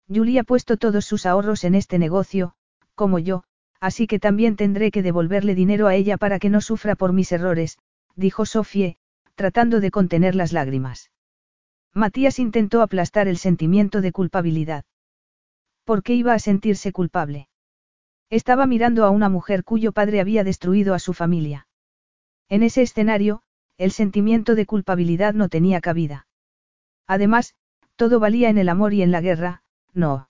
Julie 0.08 0.40
ha 0.40 0.44
puesto 0.44 0.76
todos 0.76 1.06
sus 1.06 1.26
ahorros 1.26 1.64
en 1.64 1.76
este 1.76 1.98
negocio, 1.98 2.54
como 2.96 3.20
yo, 3.20 3.44
así 3.80 4.06
que 4.06 4.20
también 4.20 4.58
tendré 4.58 4.92
que 4.92 5.02
devolverle 5.02 5.56
dinero 5.56 5.88
a 5.88 5.96
ella 5.96 6.18
para 6.18 6.40
que 6.40 6.50
no 6.50 6.60
sufra 6.60 6.96
por 6.96 7.14
mis 7.14 7.32
errores, 7.32 7.78
dijo 8.16 8.46
Sofie, 8.46 8.98
tratando 9.36 9.80
de 9.80 9.92
contener 9.92 10.36
las 10.36 10.52
lágrimas. 10.52 11.12
Matías 11.94 12.38
intentó 12.40 12.82
aplastar 12.82 13.28
el 13.28 13.38
sentimiento 13.38 14.02
de 14.02 14.12
culpabilidad. 14.12 14.84
¿Por 15.86 16.04
qué 16.04 16.14
iba 16.16 16.34
a 16.34 16.40
sentirse 16.40 16.92
culpable? 16.92 17.48
Estaba 18.30 18.66
mirando 18.66 19.06
a 19.06 19.10
una 19.10 19.30
mujer 19.30 19.64
cuyo 19.64 19.92
padre 19.92 20.20
había 20.20 20.44
destruido 20.44 20.94
a 20.94 21.00
su 21.00 21.14
familia. 21.14 21.68
En 22.50 22.64
ese 22.64 22.82
escenario, 22.82 23.42
el 23.78 23.92
sentimiento 23.92 24.56
de 24.56 24.66
culpabilidad 24.66 25.34
no 25.34 25.50
tenía 25.50 25.82
cabida. 25.82 26.28
Además, 27.12 27.56
todo 27.98 28.22
valía 28.22 28.50
en 28.50 28.58
el 28.58 28.70
amor 28.70 28.94
y 28.94 29.02
en 29.02 29.12
la 29.12 29.20
guerra, 29.20 29.64
no. 29.94 30.30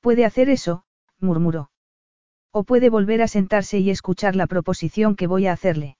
Puede 0.00 0.24
hacer 0.24 0.48
eso, 0.48 0.86
murmuró. 1.20 1.70
O 2.52 2.64
puede 2.64 2.88
volver 2.88 3.20
a 3.20 3.28
sentarse 3.28 3.80
y 3.80 3.90
escuchar 3.90 4.34
la 4.34 4.46
proposición 4.46 5.14
que 5.14 5.26
voy 5.26 5.46
a 5.46 5.52
hacerle. 5.52 5.98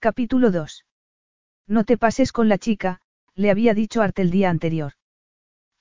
Capítulo 0.00 0.50
2. 0.50 0.86
No 1.68 1.84
te 1.84 1.98
pases 1.98 2.32
con 2.32 2.48
la 2.48 2.58
chica, 2.58 3.00
le 3.36 3.52
había 3.52 3.74
dicho 3.74 4.02
Art 4.02 4.18
el 4.18 4.32
día 4.32 4.50
anterior. 4.50 4.94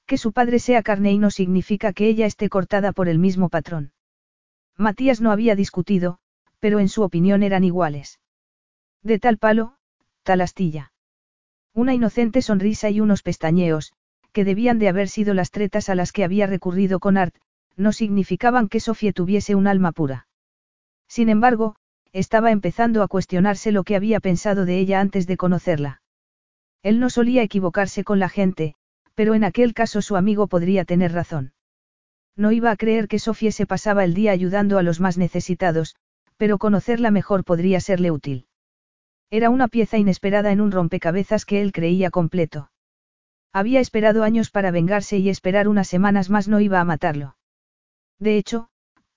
Que 0.06 0.20
su 0.20 0.32
padre 0.32 0.60
sea 0.60 0.84
carne 0.84 1.12
y 1.12 1.18
no 1.18 1.32
significa 1.32 1.94
que 1.94 2.10
ella 2.10 2.28
esté 2.28 2.48
cortada 2.48 2.92
por 2.92 3.10
el 3.10 3.18
mismo 3.18 3.50
patrón. 3.50 3.92
Matías 4.78 5.20
no 5.20 5.32
había 5.32 5.56
discutido, 5.56 6.20
pero 6.60 6.78
en 6.78 6.90
su 6.90 7.02
opinión 7.02 7.42
eran 7.42 7.64
iguales. 7.64 8.20
De 9.02 9.18
tal 9.18 9.40
palo, 9.40 9.78
tal 10.22 10.42
astilla. 10.42 10.94
Una 11.74 11.94
inocente 11.94 12.42
sonrisa 12.42 12.90
y 12.90 13.00
unos 13.00 13.22
pestañeos, 13.22 13.94
que 14.32 14.44
debían 14.44 14.80
de 14.80 14.90
haber 14.90 15.08
sido 15.10 15.34
las 15.34 15.52
tretas 15.52 15.90
a 15.90 15.96
las 15.96 16.12
que 16.12 16.24
había 16.24 16.48
recurrido 16.48 17.00
con 17.00 17.18
Art, 17.18 17.36
no 17.76 17.94
significaban 17.94 18.68
que 18.68 18.80
Sofía 18.80 19.14
tuviese 19.14 19.56
un 19.56 19.68
alma 19.68 19.92
pura. 19.92 20.28
Sin 21.08 21.30
embargo, 21.30 21.76
estaba 22.12 22.52
empezando 22.52 23.04
a 23.04 23.08
cuestionarse 23.08 23.72
lo 23.72 23.84
que 23.84 23.96
había 23.96 24.20
pensado 24.20 24.66
de 24.66 24.80
ella 24.80 25.00
antes 25.00 25.28
de 25.28 25.38
conocerla. 25.38 26.02
Él 26.82 27.00
no 27.00 27.10
solía 27.10 27.44
equivocarse 27.44 28.04
con 28.04 28.20
la 28.20 28.30
gente, 28.30 28.76
pero 29.16 29.34
en 29.36 29.44
aquel 29.44 29.74
caso 29.74 30.02
su 30.02 30.16
amigo 30.16 30.48
podría 30.48 30.86
tener 30.86 31.12
razón. 31.12 31.54
No 32.36 32.52
iba 32.52 32.72
a 32.72 32.78
creer 32.78 33.08
que 33.08 33.20
Sofía 33.20 33.52
se 33.52 33.66
pasaba 33.66 34.04
el 34.04 34.14
día 34.14 34.32
ayudando 34.32 34.78
a 34.78 34.84
los 34.84 35.00
más 35.00 35.18
necesitados, 35.18 35.96
pero 36.38 36.58
conocerla 36.58 37.12
mejor 37.12 37.44
podría 37.44 37.82
serle 37.82 38.12
útil. 38.12 38.48
Era 39.32 39.50
una 39.50 39.68
pieza 39.68 39.98
inesperada 39.98 40.52
en 40.52 40.60
un 40.60 40.72
rompecabezas 40.72 41.46
que 41.46 41.62
él 41.62 41.72
creía 41.72 42.10
completo. 42.10 42.72
Había 43.54 43.80
esperado 43.80 44.24
años 44.24 44.50
para 44.50 44.72
vengarse 44.72 45.18
y 45.18 45.30
esperar 45.30 45.68
unas 45.68 45.88
semanas 45.88 46.30
más 46.30 46.48
no 46.48 46.60
iba 46.60 46.80
a 46.80 46.86
matarlo. 46.86 47.36
De 48.20 48.38
hecho, 48.38 48.70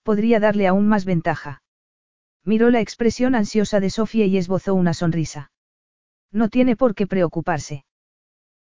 podría 0.03 0.41
darle 0.41 0.67
aún 0.67 0.87
más 0.87 1.05
ventaja. 1.05 1.63
Miró 2.45 2.71
la 2.71 2.81
expresión 2.81 3.35
ansiosa 3.35 3.81
de 3.81 3.91
Sofía 3.91 4.27
y 4.27 4.37
esbozó 4.37 4.75
una 4.75 4.95
sonrisa. 4.95 5.51
No 6.31 6.49
tiene 6.49 6.77
por 6.77 6.95
qué 6.95 7.07
preocuparse. 7.07 7.85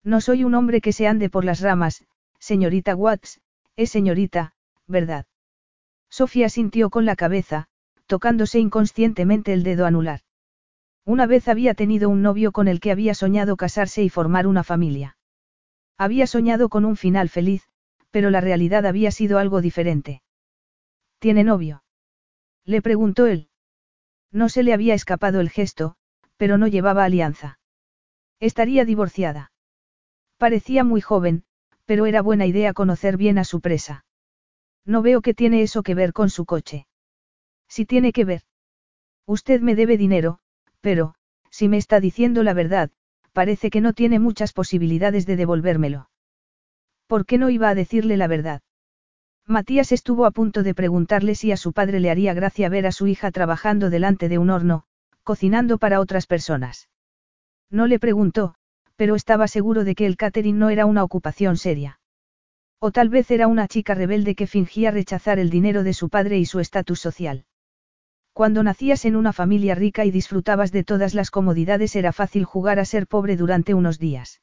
No 0.02 0.20
soy 0.20 0.44
un 0.44 0.54
hombre 0.54 0.80
que 0.80 0.92
se 0.92 1.06
ande 1.06 1.30
por 1.30 1.44
las 1.44 1.60
ramas, 1.60 2.04
señorita 2.38 2.94
Watts, 2.94 3.40
es 3.76 3.90
señorita, 3.90 4.54
¿verdad? 4.86 5.26
Sofía 6.08 6.48
sintió 6.48 6.90
con 6.90 7.04
la 7.06 7.16
cabeza, 7.16 7.68
tocándose 8.06 8.58
inconscientemente 8.58 9.52
el 9.52 9.62
dedo 9.62 9.86
anular. 9.86 10.20
Una 11.10 11.26
vez 11.26 11.48
había 11.48 11.74
tenido 11.74 12.08
un 12.08 12.22
novio 12.22 12.52
con 12.52 12.68
el 12.68 12.78
que 12.78 12.92
había 12.92 13.14
soñado 13.14 13.56
casarse 13.56 14.00
y 14.04 14.08
formar 14.08 14.46
una 14.46 14.62
familia. 14.62 15.16
Había 15.98 16.28
soñado 16.28 16.68
con 16.68 16.84
un 16.84 16.94
final 16.94 17.28
feliz, 17.28 17.68
pero 18.12 18.30
la 18.30 18.40
realidad 18.40 18.86
había 18.86 19.10
sido 19.10 19.40
algo 19.40 19.60
diferente. 19.60 20.22
¿Tiene 21.18 21.42
novio? 21.42 21.82
Le 22.64 22.80
preguntó 22.80 23.26
él. 23.26 23.48
No 24.30 24.48
se 24.48 24.62
le 24.62 24.72
había 24.72 24.94
escapado 24.94 25.40
el 25.40 25.50
gesto, 25.50 25.96
pero 26.36 26.58
no 26.58 26.68
llevaba 26.68 27.02
alianza. 27.02 27.58
Estaría 28.38 28.84
divorciada. 28.84 29.50
Parecía 30.36 30.84
muy 30.84 31.00
joven, 31.00 31.42
pero 31.86 32.06
era 32.06 32.22
buena 32.22 32.46
idea 32.46 32.72
conocer 32.72 33.16
bien 33.16 33.36
a 33.38 33.42
su 33.42 33.60
presa. 33.60 34.04
No 34.84 35.02
veo 35.02 35.22
que 35.22 35.34
tiene 35.34 35.62
eso 35.62 35.82
que 35.82 35.96
ver 35.96 36.12
con 36.12 36.30
su 36.30 36.44
coche. 36.44 36.86
Si 37.66 37.84
tiene 37.84 38.12
que 38.12 38.24
ver. 38.24 38.42
Usted 39.26 39.60
me 39.60 39.74
debe 39.74 39.96
dinero, 39.96 40.38
pero, 40.80 41.14
si 41.50 41.68
me 41.68 41.76
está 41.76 42.00
diciendo 42.00 42.42
la 42.42 42.54
verdad, 42.54 42.90
parece 43.32 43.70
que 43.70 43.80
no 43.80 43.92
tiene 43.92 44.18
muchas 44.18 44.52
posibilidades 44.52 45.26
de 45.26 45.36
devolvérmelo. 45.36 46.10
¿Por 47.06 47.26
qué 47.26 47.38
no 47.38 47.50
iba 47.50 47.68
a 47.68 47.74
decirle 47.74 48.16
la 48.16 48.26
verdad? 48.26 48.62
Matías 49.46 49.90
estuvo 49.92 50.26
a 50.26 50.30
punto 50.30 50.62
de 50.62 50.74
preguntarle 50.74 51.34
si 51.34 51.50
a 51.50 51.56
su 51.56 51.72
padre 51.72 51.98
le 52.00 52.10
haría 52.10 52.34
gracia 52.34 52.68
ver 52.68 52.86
a 52.86 52.92
su 52.92 53.08
hija 53.08 53.30
trabajando 53.30 53.90
delante 53.90 54.28
de 54.28 54.38
un 54.38 54.50
horno, 54.50 54.84
cocinando 55.24 55.78
para 55.78 56.00
otras 56.00 56.26
personas. 56.26 56.88
No 57.68 57.86
le 57.86 57.98
preguntó, 57.98 58.54
pero 58.96 59.16
estaba 59.16 59.48
seguro 59.48 59.84
de 59.84 59.94
que 59.94 60.06
el 60.06 60.16
catering 60.16 60.58
no 60.58 60.70
era 60.70 60.86
una 60.86 61.02
ocupación 61.02 61.56
seria. 61.56 62.00
O 62.78 62.92
tal 62.92 63.08
vez 63.08 63.30
era 63.30 63.46
una 63.46 63.66
chica 63.66 63.94
rebelde 63.94 64.34
que 64.34 64.46
fingía 64.46 64.90
rechazar 64.90 65.38
el 65.38 65.50
dinero 65.50 65.82
de 65.82 65.94
su 65.94 66.08
padre 66.08 66.38
y 66.38 66.46
su 66.46 66.60
estatus 66.60 67.00
social. 67.00 67.44
Cuando 68.40 68.62
nacías 68.62 69.04
en 69.04 69.16
una 69.16 69.34
familia 69.34 69.74
rica 69.74 70.06
y 70.06 70.10
disfrutabas 70.10 70.72
de 70.72 70.82
todas 70.82 71.12
las 71.12 71.30
comodidades 71.30 71.94
era 71.94 72.10
fácil 72.10 72.46
jugar 72.46 72.78
a 72.78 72.86
ser 72.86 73.06
pobre 73.06 73.36
durante 73.36 73.74
unos 73.74 73.98
días. 73.98 74.40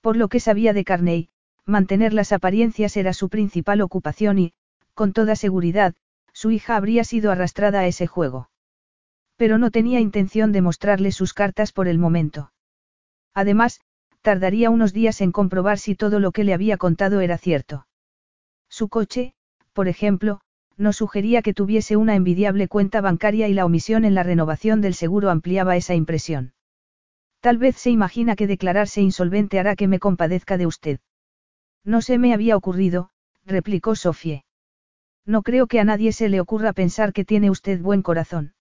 Por 0.00 0.16
lo 0.16 0.26
que 0.26 0.40
sabía 0.40 0.72
de 0.72 0.82
Carney, 0.82 1.28
mantener 1.64 2.12
las 2.12 2.32
apariencias 2.32 2.96
era 2.96 3.12
su 3.12 3.28
principal 3.28 3.82
ocupación 3.82 4.40
y, 4.40 4.52
con 4.94 5.12
toda 5.12 5.36
seguridad, 5.36 5.94
su 6.32 6.50
hija 6.50 6.74
habría 6.74 7.04
sido 7.04 7.30
arrastrada 7.30 7.78
a 7.78 7.86
ese 7.86 8.08
juego. 8.08 8.50
Pero 9.36 9.58
no 9.58 9.70
tenía 9.70 10.00
intención 10.00 10.50
de 10.50 10.62
mostrarle 10.62 11.12
sus 11.12 11.34
cartas 11.34 11.70
por 11.70 11.86
el 11.86 12.00
momento. 12.00 12.50
Además, 13.32 13.80
tardaría 14.22 14.70
unos 14.70 14.92
días 14.92 15.20
en 15.20 15.30
comprobar 15.30 15.78
si 15.78 15.94
todo 15.94 16.18
lo 16.18 16.32
que 16.32 16.42
le 16.42 16.52
había 16.52 16.78
contado 16.78 17.20
era 17.20 17.38
cierto. 17.38 17.86
Su 18.68 18.88
coche, 18.88 19.34
por 19.72 19.86
ejemplo, 19.86 20.40
no 20.76 20.92
sugería 20.92 21.42
que 21.42 21.54
tuviese 21.54 21.96
una 21.96 22.14
envidiable 22.14 22.68
cuenta 22.68 23.00
bancaria 23.00 23.48
y 23.48 23.54
la 23.54 23.64
omisión 23.64 24.04
en 24.04 24.14
la 24.14 24.22
renovación 24.22 24.80
del 24.80 24.94
seguro 24.94 25.30
ampliaba 25.30 25.76
esa 25.76 25.94
impresión. 25.94 26.52
Tal 27.40 27.58
vez 27.58 27.76
se 27.76 27.90
imagina 27.90 28.36
que 28.36 28.46
declararse 28.46 29.02
insolvente 29.02 29.58
hará 29.58 29.76
que 29.76 29.88
me 29.88 29.98
compadezca 29.98 30.56
de 30.56 30.66
usted. 30.66 31.00
No 31.84 32.00
se 32.00 32.18
me 32.18 32.32
había 32.32 32.56
ocurrido, 32.56 33.10
replicó 33.44 33.94
Sofie. 33.94 34.44
No 35.26 35.42
creo 35.42 35.66
que 35.66 35.80
a 35.80 35.84
nadie 35.84 36.12
se 36.12 36.28
le 36.28 36.40
ocurra 36.40 36.72
pensar 36.72 37.12
que 37.12 37.24
tiene 37.24 37.50
usted 37.50 37.80
buen 37.80 38.02
corazón. 38.02 38.54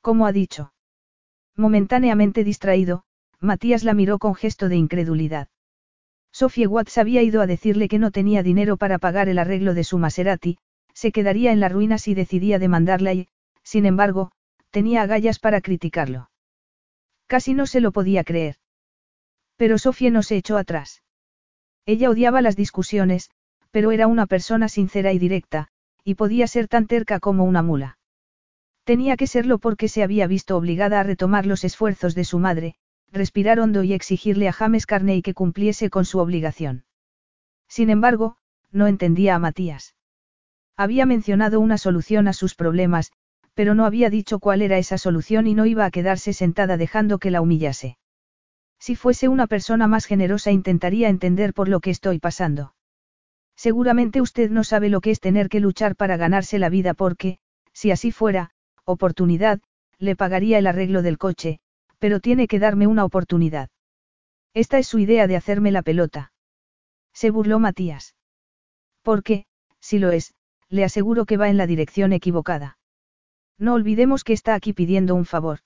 ¿Cómo 0.00 0.26
ha 0.26 0.32
dicho? 0.32 0.72
Momentáneamente 1.56 2.44
distraído, 2.44 3.04
Matías 3.40 3.84
la 3.84 3.94
miró 3.94 4.18
con 4.18 4.34
gesto 4.34 4.68
de 4.68 4.76
incredulidad. 4.76 5.48
Sophie 6.32 6.66
Watts 6.66 6.98
había 6.98 7.22
ido 7.22 7.40
a 7.40 7.46
decirle 7.46 7.88
que 7.88 8.00
no 8.00 8.10
tenía 8.10 8.42
dinero 8.42 8.76
para 8.76 8.98
pagar 8.98 9.28
el 9.28 9.38
arreglo 9.38 9.72
de 9.72 9.84
su 9.84 9.98
Maserati, 9.98 10.58
se 10.94 11.12
quedaría 11.12 11.52
en 11.52 11.60
la 11.60 11.68
ruina 11.68 11.98
si 11.98 12.14
decidía 12.14 12.58
demandarla 12.58 13.12
y, 13.12 13.28
sin 13.62 13.84
embargo, 13.84 14.32
tenía 14.70 15.02
agallas 15.02 15.38
para 15.38 15.60
criticarlo. 15.60 16.30
Casi 17.26 17.54
no 17.54 17.66
se 17.66 17.80
lo 17.80 17.92
podía 17.92 18.24
creer. 18.24 18.56
Pero 19.56 19.78
Sofía 19.78 20.10
no 20.10 20.22
se 20.22 20.36
echó 20.36 20.56
atrás. 20.56 21.02
Ella 21.86 22.10
odiaba 22.10 22.42
las 22.42 22.56
discusiones, 22.56 23.30
pero 23.70 23.92
era 23.92 24.06
una 24.06 24.26
persona 24.26 24.68
sincera 24.68 25.12
y 25.12 25.18
directa, 25.18 25.68
y 26.04 26.14
podía 26.14 26.46
ser 26.46 26.68
tan 26.68 26.86
terca 26.86 27.20
como 27.20 27.44
una 27.44 27.62
mula. 27.62 27.98
Tenía 28.84 29.16
que 29.16 29.26
serlo 29.26 29.58
porque 29.58 29.88
se 29.88 30.02
había 30.02 30.26
visto 30.26 30.56
obligada 30.56 31.00
a 31.00 31.02
retomar 31.02 31.46
los 31.46 31.64
esfuerzos 31.64 32.14
de 32.14 32.24
su 32.24 32.38
madre, 32.38 32.76
respirar 33.10 33.60
hondo 33.60 33.82
y 33.82 33.92
exigirle 33.92 34.48
a 34.48 34.52
James 34.52 34.86
Carney 34.86 35.22
que 35.22 35.34
cumpliese 35.34 35.88
con 35.88 36.04
su 36.04 36.18
obligación. 36.18 36.84
Sin 37.68 37.90
embargo, 37.90 38.36
no 38.70 38.86
entendía 38.86 39.34
a 39.34 39.38
Matías. 39.38 39.94
Había 40.76 41.06
mencionado 41.06 41.60
una 41.60 41.78
solución 41.78 42.28
a 42.28 42.32
sus 42.32 42.54
problemas, 42.54 43.12
pero 43.54 43.74
no 43.74 43.86
había 43.86 44.10
dicho 44.10 44.40
cuál 44.40 44.62
era 44.62 44.78
esa 44.78 44.98
solución 44.98 45.46
y 45.46 45.54
no 45.54 45.66
iba 45.66 45.84
a 45.84 45.90
quedarse 45.90 46.32
sentada 46.32 46.76
dejando 46.76 47.18
que 47.18 47.30
la 47.30 47.40
humillase. 47.40 47.96
Si 48.80 48.96
fuese 48.96 49.28
una 49.28 49.46
persona 49.46 49.86
más 49.86 50.04
generosa 50.04 50.50
intentaría 50.50 51.08
entender 51.08 51.54
por 51.54 51.68
lo 51.68 51.80
que 51.80 51.90
estoy 51.90 52.18
pasando. 52.18 52.74
Seguramente 53.56 54.20
usted 54.20 54.50
no 54.50 54.64
sabe 54.64 54.88
lo 54.88 55.00
que 55.00 55.12
es 55.12 55.20
tener 55.20 55.48
que 55.48 55.60
luchar 55.60 55.94
para 55.94 56.16
ganarse 56.16 56.58
la 56.58 56.68
vida 56.68 56.92
porque, 56.92 57.38
si 57.72 57.92
así 57.92 58.10
fuera, 58.10 58.50
oportunidad, 58.84 59.60
le 59.98 60.16
pagaría 60.16 60.58
el 60.58 60.66
arreglo 60.66 61.02
del 61.02 61.18
coche, 61.18 61.60
pero 61.98 62.18
tiene 62.18 62.48
que 62.48 62.58
darme 62.58 62.88
una 62.88 63.04
oportunidad. 63.04 63.70
Esta 64.52 64.78
es 64.78 64.88
su 64.88 64.98
idea 64.98 65.26
de 65.28 65.36
hacerme 65.36 65.70
la 65.70 65.82
pelota. 65.82 66.32
Se 67.12 67.30
burló 67.30 67.60
Matías. 67.60 68.16
Porque, 69.02 69.46
si 69.80 69.98
lo 69.98 70.10
es, 70.10 70.34
le 70.74 70.82
aseguro 70.82 71.24
que 71.24 71.36
va 71.36 71.48
en 71.48 71.56
la 71.56 71.68
dirección 71.68 72.12
equivocada. 72.12 72.78
No 73.58 73.74
olvidemos 73.74 74.24
que 74.24 74.32
está 74.32 74.56
aquí 74.56 74.72
pidiendo 74.72 75.14
un 75.14 75.24
favor. 75.24 75.60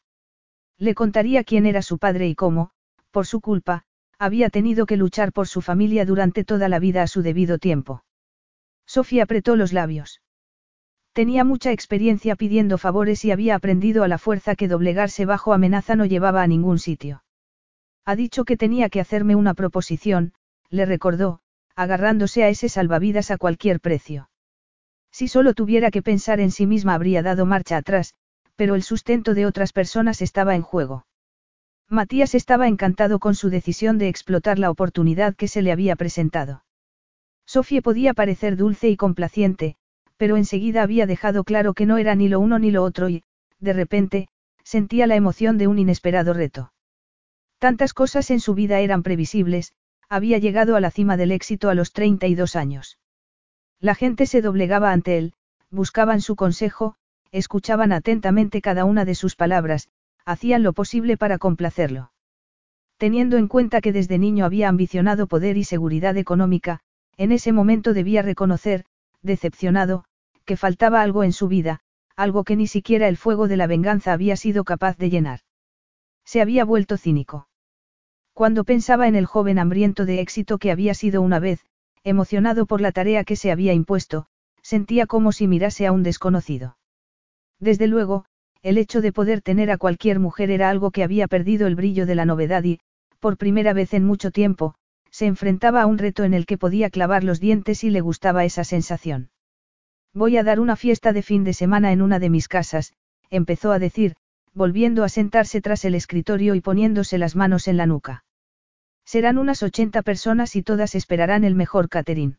Le 0.77 0.95
contaría 0.95 1.45
quién 1.45 1.65
era 1.65 1.81
su 1.81 1.97
padre 1.97 2.29
y 2.29 2.35
cómo, 2.35 2.73
por 3.11 3.27
su 3.27 3.41
culpa, 3.41 3.85
había 4.19 4.51
tenido 4.51 4.85
que 4.85 4.99
luchar 4.99 5.33
por 5.33 5.49
su 5.49 5.63
familia 5.63 6.05
durante 6.05 6.45
toda 6.45 6.69
la 6.69 6.79
vida 6.79 7.03
a 7.03 7.07
su 7.07 7.23
debido 7.23 7.57
tiempo. 7.59 8.05
Sofía 8.87 9.23
apretó 9.23 9.57
los 9.57 9.73
labios. 9.73 10.21
Tenía 11.15 11.43
mucha 11.43 11.73
experiencia 11.73 12.37
pidiendo 12.37 12.77
favores 12.77 13.25
y 13.25 13.31
había 13.31 13.55
aprendido 13.55 14.05
a 14.05 14.09
la 14.09 14.19
fuerza 14.19 14.57
que 14.57 14.69
doblegarse 14.69 15.25
bajo 15.25 15.55
amenaza 15.55 15.97
no 15.97 16.05
llevaba 16.05 16.43
a 16.43 16.47
ningún 16.47 16.79
sitio. 16.79 17.25
Ha 18.05 18.15
dicho 18.15 18.45
que 18.45 18.59
tenía 18.59 18.91
que 18.91 19.01
hacerme 19.01 19.37
una 19.37 19.55
proposición, 19.55 20.35
le 20.69 20.85
recordó, 20.85 21.41
agarrándose 21.75 22.45
a 22.45 22.51
ese 22.51 22.69
salvavidas 22.69 23.31
a 23.31 23.39
cualquier 23.39 23.81
precio. 23.81 24.29
Si 25.11 25.29
solo 25.29 25.55
tuviera 25.55 25.91
que 25.91 26.03
pensar 26.03 26.41
en 26.41 26.51
sí 26.51 26.67
misma 26.67 26.95
habría 26.95 27.23
dado 27.23 27.47
marcha 27.47 27.77
atrás, 27.77 28.15
pero 28.57 28.75
el 28.75 28.83
sustento 28.83 29.35
de 29.35 29.47
otras 29.47 29.73
personas 29.73 30.23
estaba 30.23 30.55
en 30.55 30.63
juego. 30.63 31.07
Matías 31.89 32.35
estaba 32.35 32.69
encantado 32.69 33.19
con 33.19 33.35
su 33.35 33.49
decisión 33.49 33.99
de 33.99 34.09
explotar 34.09 34.59
la 34.59 34.71
oportunidad 34.71 35.35
que 35.35 35.49
se 35.49 35.63
le 35.63 35.73
había 35.73 35.97
presentado. 35.97 36.65
Sofía 37.47 37.81
podía 37.81 38.13
parecer 38.13 38.57
dulce 38.57 38.91
y 38.91 38.97
complaciente, 38.97 39.77
pero 40.19 40.37
enseguida 40.37 40.83
había 40.83 41.07
dejado 41.07 41.45
claro 41.45 41.73
que 41.73 41.87
no 41.87 41.97
era 41.97 42.15
ni 42.15 42.29
lo 42.29 42.41
uno 42.41 42.59
ni 42.59 42.71
lo 42.71 42.83
otro 42.83 43.09
y, 43.09 43.23
de 43.59 43.73
repente, 43.73 44.29
sentía 44.65 45.07
la 45.07 45.17
emoción 45.17 45.57
de 45.57 45.67
un 45.67 45.79
inesperado 45.79 46.35
reto. 46.35 46.73
Tantas 47.59 47.95
cosas 47.95 48.31
en 48.31 48.41
su 48.41 48.55
vida 48.55 48.81
eran 48.81 49.03
previsibles, 49.03 49.73
había 50.11 50.39
llegado 50.39 50.77
a 50.77 50.81
la 50.81 50.91
cima 50.91 51.17
del 51.17 51.33
éxito 51.33 51.71
a 51.71 51.75
los 51.75 51.93
32 51.93 52.55
años. 52.55 52.99
La 53.81 53.95
gente 53.95 54.27
se 54.27 54.43
doblegaba 54.43 54.93
ante 54.93 55.19
él, 55.19 55.35
buscaban 55.71 56.21
su 56.21 56.35
consejo, 56.35 56.97
escuchaban 57.31 57.93
atentamente 57.93 58.61
cada 58.61 58.85
una 58.85 59.05
de 59.05 59.15
sus 59.15 59.37
palabras, 59.37 59.89
hacían 60.25 60.63
lo 60.63 60.73
posible 60.73 61.17
para 61.17 61.39
complacerlo. 61.39 62.11
Teniendo 62.97 63.37
en 63.37 63.47
cuenta 63.47 63.81
que 63.81 63.93
desde 63.93 64.19
niño 64.19 64.45
había 64.45 64.69
ambicionado 64.69 65.29
poder 65.29 65.57
y 65.57 65.65
seguridad 65.65 66.17
económica, 66.17 66.81
en 67.17 67.31
ese 67.31 67.53
momento 67.53 67.95
debía 67.95 68.23
reconocer, 68.23 68.85
decepcionado, 69.23 70.05
que 70.45 70.57
faltaba 70.57 71.03
algo 71.03 71.23
en 71.23 71.33
su 71.33 71.47
vida, 71.47 71.81
algo 72.17 72.43
que 72.43 72.57
ni 72.57 72.67
siquiera 72.67 73.07
el 73.07 73.17
fuego 73.17 73.47
de 73.47 73.57
la 73.57 73.69
venganza 73.69 74.13
había 74.13 74.37
sido 74.37 74.65
capaz 74.65 74.97
de 74.97 75.11
llenar. 75.11 75.41
Se 76.25 76.41
había 76.41 76.65
vuelto 76.65 76.97
cínico. 76.97 77.49
Cuando 78.35 78.65
pensaba 78.65 79.07
en 79.07 79.15
el 79.15 79.27
joven 79.27 79.59
hambriento 79.59 80.05
de 80.05 80.21
éxito 80.21 80.59
que 80.59 80.71
había 80.73 80.95
sido 80.95 81.23
una 81.23 81.39
vez, 81.39 81.65
emocionado 82.09 82.67
por 82.67 82.81
la 82.81 82.93
tarea 82.93 83.25
que 83.25 83.37
se 83.37 83.51
había 83.51 83.73
impuesto, 83.73 84.27
sentía 84.63 85.07
como 85.07 85.33
si 85.33 85.47
mirase 85.47 85.87
a 85.87 85.93
un 85.93 86.03
desconocido. 86.03 86.77
Desde 87.61 87.87
luego, 87.87 88.25
el 88.63 88.79
hecho 88.79 89.01
de 89.01 89.13
poder 89.13 89.41
tener 89.41 89.71
a 89.71 89.79
cualquier 89.79 90.19
mujer 90.19 90.51
era 90.51 90.69
algo 90.71 90.91
que 90.91 91.03
había 91.03 91.29
perdido 91.29 91.67
el 91.67 91.77
brillo 91.77 92.07
de 92.07 92.15
la 92.15 92.25
novedad 92.25 92.65
y, 92.65 92.81
por 93.21 93.37
primera 93.37 93.73
vez 93.73 93.95
en 93.95 94.05
mucho 94.05 94.31
tiempo, 94.31 94.75
se 95.11 95.27
enfrentaba 95.27 95.83
a 95.83 95.87
un 95.87 95.99
reto 95.99 96.25
en 96.25 96.35
el 96.35 96.47
que 96.47 96.59
podía 96.59 96.91
clavar 96.91 97.25
los 97.25 97.41
dientes 97.41 97.83
y 97.85 97.91
le 97.91 98.01
gustaba 98.01 98.45
esa 98.45 98.65
sensación. 98.65 99.31
Voy 100.15 100.37
a 100.37 100.43
dar 100.43 100.61
una 100.61 100.77
fiesta 100.77 101.13
de 101.13 101.23
fin 101.23 101.45
de 101.45 101.53
semana 101.53 101.93
en 101.93 102.03
una 102.03 102.19
de 102.19 102.31
mis 102.31 102.49
casas, 102.49 102.93
empezó 103.31 103.73
a 103.73 103.79
decir, 103.79 104.17
volviendo 104.55 105.05
a 105.05 105.09
sentarse 105.09 105.61
tras 105.61 105.85
el 105.85 105.95
escritorio 105.95 106.55
y 106.55 106.61
poniéndose 106.61 107.19
las 107.19 107.37
manos 107.37 107.69
en 107.69 107.77
la 107.77 107.87
nuca. 107.87 108.25
Serán 109.09 109.39
unas 109.39 109.63
80 109.63 110.03
personas 110.03 110.55
y 110.55 110.63
todas 110.63 110.95
esperarán 110.95 111.43
el 111.43 111.55
mejor 111.55 111.89
caterín. 111.89 112.37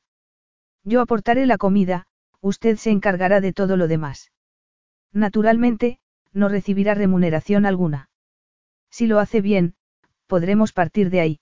Yo 0.84 1.02
aportaré 1.02 1.48
la 1.48 1.58
comida, 1.58 2.06
usted 2.42 2.78
se 2.78 2.92
encargará 2.92 3.42
de 3.42 3.54
todo 3.54 3.76
lo 3.76 3.88
demás. 3.88 4.32
Naturalmente, 5.12 5.98
no 6.32 6.48
recibirá 6.48 6.94
remuneración 6.94 7.66
alguna. 7.66 8.12
Si 8.92 9.08
lo 9.08 9.18
hace 9.18 9.42
bien, 9.42 9.74
podremos 10.28 10.72
partir 10.72 11.10
de 11.10 11.22
ahí. 11.22 11.40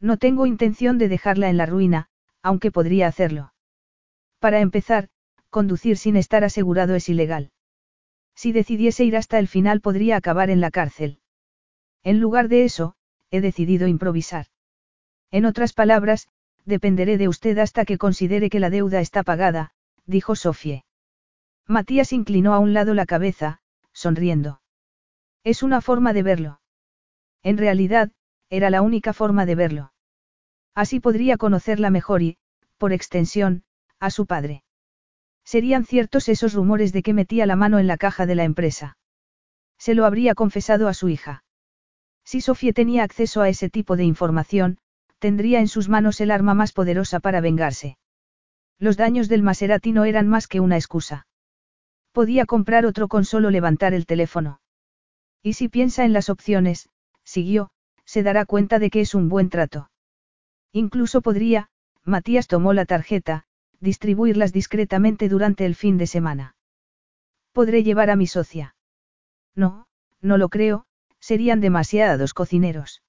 No 0.00 0.16
tengo 0.16 0.46
intención 0.46 0.96
de 0.96 1.10
dejarla 1.10 1.50
en 1.50 1.58
la 1.58 1.66
ruina, 1.66 2.08
aunque 2.42 2.70
podría 2.70 3.06
hacerlo. 3.06 3.52
Para 4.38 4.60
empezar, 4.60 5.10
conducir 5.50 5.98
sin 5.98 6.16
estar 6.16 6.42
asegurado 6.42 6.94
es 6.94 7.10
ilegal. 7.10 7.50
Si 8.34 8.52
decidiese 8.52 9.04
ir 9.04 9.14
hasta 9.14 9.38
el 9.38 9.46
final 9.46 9.82
podría 9.82 10.16
acabar 10.16 10.48
en 10.48 10.62
la 10.62 10.70
cárcel. 10.70 11.20
En 12.02 12.18
lugar 12.18 12.48
de 12.48 12.64
eso, 12.64 12.96
he 13.30 13.40
decidido 13.40 13.86
improvisar. 13.86 14.46
En 15.30 15.44
otras 15.44 15.72
palabras, 15.72 16.28
dependeré 16.64 17.18
de 17.18 17.28
usted 17.28 17.58
hasta 17.58 17.84
que 17.84 17.98
considere 17.98 18.50
que 18.50 18.60
la 18.60 18.70
deuda 18.70 19.00
está 19.00 19.22
pagada, 19.22 19.72
dijo 20.06 20.36
Sofie. 20.36 20.84
Matías 21.66 22.12
inclinó 22.12 22.54
a 22.54 22.58
un 22.58 22.72
lado 22.72 22.94
la 22.94 23.06
cabeza, 23.06 23.60
sonriendo. 23.92 24.62
Es 25.44 25.62
una 25.62 25.80
forma 25.80 26.12
de 26.12 26.22
verlo. 26.22 26.60
En 27.42 27.58
realidad, 27.58 28.10
era 28.50 28.70
la 28.70 28.82
única 28.82 29.12
forma 29.12 29.44
de 29.46 29.54
verlo. 29.54 29.92
Así 30.74 31.00
podría 31.00 31.36
conocerla 31.36 31.90
mejor 31.90 32.22
y, 32.22 32.38
por 32.78 32.92
extensión, 32.92 33.64
a 34.00 34.10
su 34.10 34.26
padre. 34.26 34.62
Serían 35.44 35.84
ciertos 35.84 36.28
esos 36.28 36.54
rumores 36.54 36.92
de 36.92 37.02
que 37.02 37.14
metía 37.14 37.46
la 37.46 37.56
mano 37.56 37.78
en 37.78 37.86
la 37.86 37.96
caja 37.96 38.26
de 38.26 38.34
la 38.34 38.44
empresa. 38.44 38.96
Se 39.78 39.94
lo 39.94 40.04
habría 40.04 40.34
confesado 40.34 40.88
a 40.88 40.94
su 40.94 41.08
hija. 41.08 41.44
Si 42.30 42.42
Sofía 42.42 42.74
tenía 42.74 43.04
acceso 43.04 43.40
a 43.40 43.48
ese 43.48 43.70
tipo 43.70 43.96
de 43.96 44.04
información, 44.04 44.76
tendría 45.18 45.60
en 45.60 45.66
sus 45.66 45.88
manos 45.88 46.20
el 46.20 46.30
arma 46.30 46.52
más 46.52 46.72
poderosa 46.72 47.20
para 47.20 47.40
vengarse. 47.40 47.96
Los 48.78 48.98
daños 48.98 49.30
del 49.30 49.42
Maserati 49.42 49.92
no 49.92 50.04
eran 50.04 50.28
más 50.28 50.46
que 50.46 50.60
una 50.60 50.76
excusa. 50.76 51.26
Podía 52.12 52.44
comprar 52.44 52.84
otro 52.84 53.08
con 53.08 53.24
solo 53.24 53.48
levantar 53.48 53.94
el 53.94 54.04
teléfono. 54.04 54.60
Y 55.42 55.54
si 55.54 55.70
piensa 55.70 56.04
en 56.04 56.12
las 56.12 56.28
opciones, 56.28 56.90
siguió, 57.24 57.70
se 58.04 58.22
dará 58.22 58.44
cuenta 58.44 58.78
de 58.78 58.90
que 58.90 59.00
es 59.00 59.14
un 59.14 59.30
buen 59.30 59.48
trato. 59.48 59.90
Incluso 60.70 61.22
podría, 61.22 61.70
Matías 62.04 62.46
tomó 62.46 62.74
la 62.74 62.84
tarjeta, 62.84 63.46
distribuirlas 63.80 64.52
discretamente 64.52 65.30
durante 65.30 65.64
el 65.64 65.74
fin 65.74 65.96
de 65.96 66.06
semana. 66.06 66.56
¿Podré 67.52 67.84
llevar 67.84 68.10
a 68.10 68.16
mi 68.16 68.26
socia? 68.26 68.76
No, 69.54 69.86
no 70.20 70.36
lo 70.36 70.50
creo, 70.50 70.84
serían 71.20 71.60
demasiados 71.60 72.34
cocineros. 72.34 73.02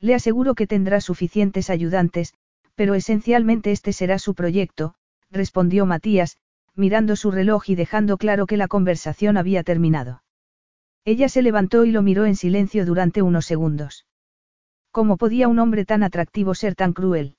Le 0.00 0.14
aseguro 0.14 0.54
que 0.54 0.66
tendrá 0.66 1.00
suficientes 1.00 1.70
ayudantes, 1.70 2.34
pero 2.74 2.94
esencialmente 2.94 3.72
este 3.72 3.92
será 3.92 4.18
su 4.18 4.34
proyecto, 4.34 4.94
respondió 5.30 5.86
Matías, 5.86 6.38
mirando 6.74 7.16
su 7.16 7.30
reloj 7.30 7.70
y 7.70 7.74
dejando 7.74 8.16
claro 8.18 8.46
que 8.46 8.56
la 8.56 8.68
conversación 8.68 9.36
había 9.36 9.62
terminado. 9.62 10.22
Ella 11.04 11.28
se 11.28 11.42
levantó 11.42 11.84
y 11.84 11.92
lo 11.92 12.02
miró 12.02 12.24
en 12.24 12.36
silencio 12.36 12.86
durante 12.86 13.22
unos 13.22 13.46
segundos. 13.46 14.06
¿Cómo 14.90 15.16
podía 15.16 15.48
un 15.48 15.58
hombre 15.58 15.84
tan 15.84 16.02
atractivo 16.02 16.54
ser 16.54 16.74
tan 16.74 16.92
cruel? 16.92 17.36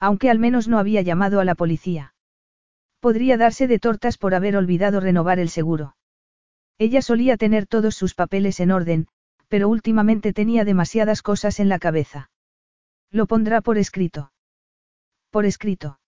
Aunque 0.00 0.28
al 0.28 0.38
menos 0.38 0.68
no 0.68 0.78
había 0.78 1.02
llamado 1.02 1.40
a 1.40 1.44
la 1.44 1.54
policía. 1.54 2.14
Podría 3.00 3.36
darse 3.36 3.66
de 3.66 3.78
tortas 3.78 4.18
por 4.18 4.34
haber 4.34 4.56
olvidado 4.56 5.00
renovar 5.00 5.38
el 5.38 5.48
seguro. 5.48 5.96
Ella 6.78 7.02
solía 7.02 7.36
tener 7.36 7.66
todos 7.66 7.94
sus 7.94 8.14
papeles 8.14 8.60
en 8.60 8.70
orden, 8.70 9.06
pero 9.48 9.68
últimamente 9.68 10.32
tenía 10.32 10.64
demasiadas 10.64 11.22
cosas 11.22 11.60
en 11.60 11.68
la 11.68 11.78
cabeza. 11.78 12.30
Lo 13.10 13.26
pondrá 13.26 13.60
por 13.60 13.78
escrito. 13.78 14.32
Por 15.30 15.44
escrito. 15.44 16.00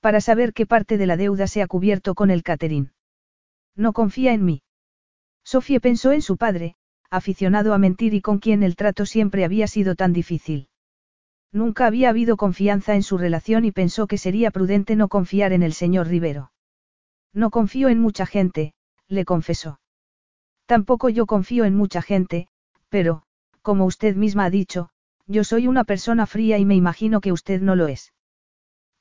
Para 0.00 0.20
saber 0.20 0.52
qué 0.52 0.66
parte 0.66 0.98
de 0.98 1.06
la 1.06 1.16
deuda 1.16 1.46
se 1.46 1.62
ha 1.62 1.66
cubierto 1.66 2.14
con 2.14 2.30
el 2.30 2.42
catering. 2.42 2.92
No 3.74 3.92
confía 3.92 4.32
en 4.32 4.44
mí. 4.44 4.62
Sofía 5.44 5.80
pensó 5.80 6.12
en 6.12 6.20
su 6.20 6.36
padre, 6.36 6.76
aficionado 7.10 7.72
a 7.72 7.78
mentir 7.78 8.12
y 8.12 8.20
con 8.20 8.38
quien 8.38 8.62
el 8.62 8.76
trato 8.76 9.06
siempre 9.06 9.44
había 9.44 9.66
sido 9.66 9.94
tan 9.94 10.12
difícil. 10.12 10.68
Nunca 11.50 11.86
había 11.86 12.10
habido 12.10 12.36
confianza 12.36 12.94
en 12.94 13.02
su 13.02 13.16
relación 13.16 13.64
y 13.64 13.72
pensó 13.72 14.06
que 14.06 14.18
sería 14.18 14.50
prudente 14.50 14.96
no 14.96 15.08
confiar 15.08 15.52
en 15.52 15.62
el 15.62 15.72
señor 15.72 16.08
Rivero. 16.08 16.52
No 17.32 17.50
confío 17.50 17.88
en 17.88 18.00
mucha 18.00 18.26
gente, 18.26 18.74
le 19.08 19.24
confesó. 19.24 19.80
Tampoco 20.66 21.08
yo 21.08 21.26
confío 21.26 21.64
en 21.64 21.74
mucha 21.74 22.02
gente, 22.02 22.48
pero, 22.88 23.22
como 23.62 23.86
usted 23.86 24.16
misma 24.16 24.44
ha 24.44 24.50
dicho, 24.50 24.90
yo 25.26 25.44
soy 25.44 25.66
una 25.66 25.84
persona 25.84 26.26
fría 26.26 26.58
y 26.58 26.64
me 26.64 26.74
imagino 26.74 27.20
que 27.20 27.32
usted 27.32 27.60
no 27.60 27.74
lo 27.76 27.88
es. 27.88 28.12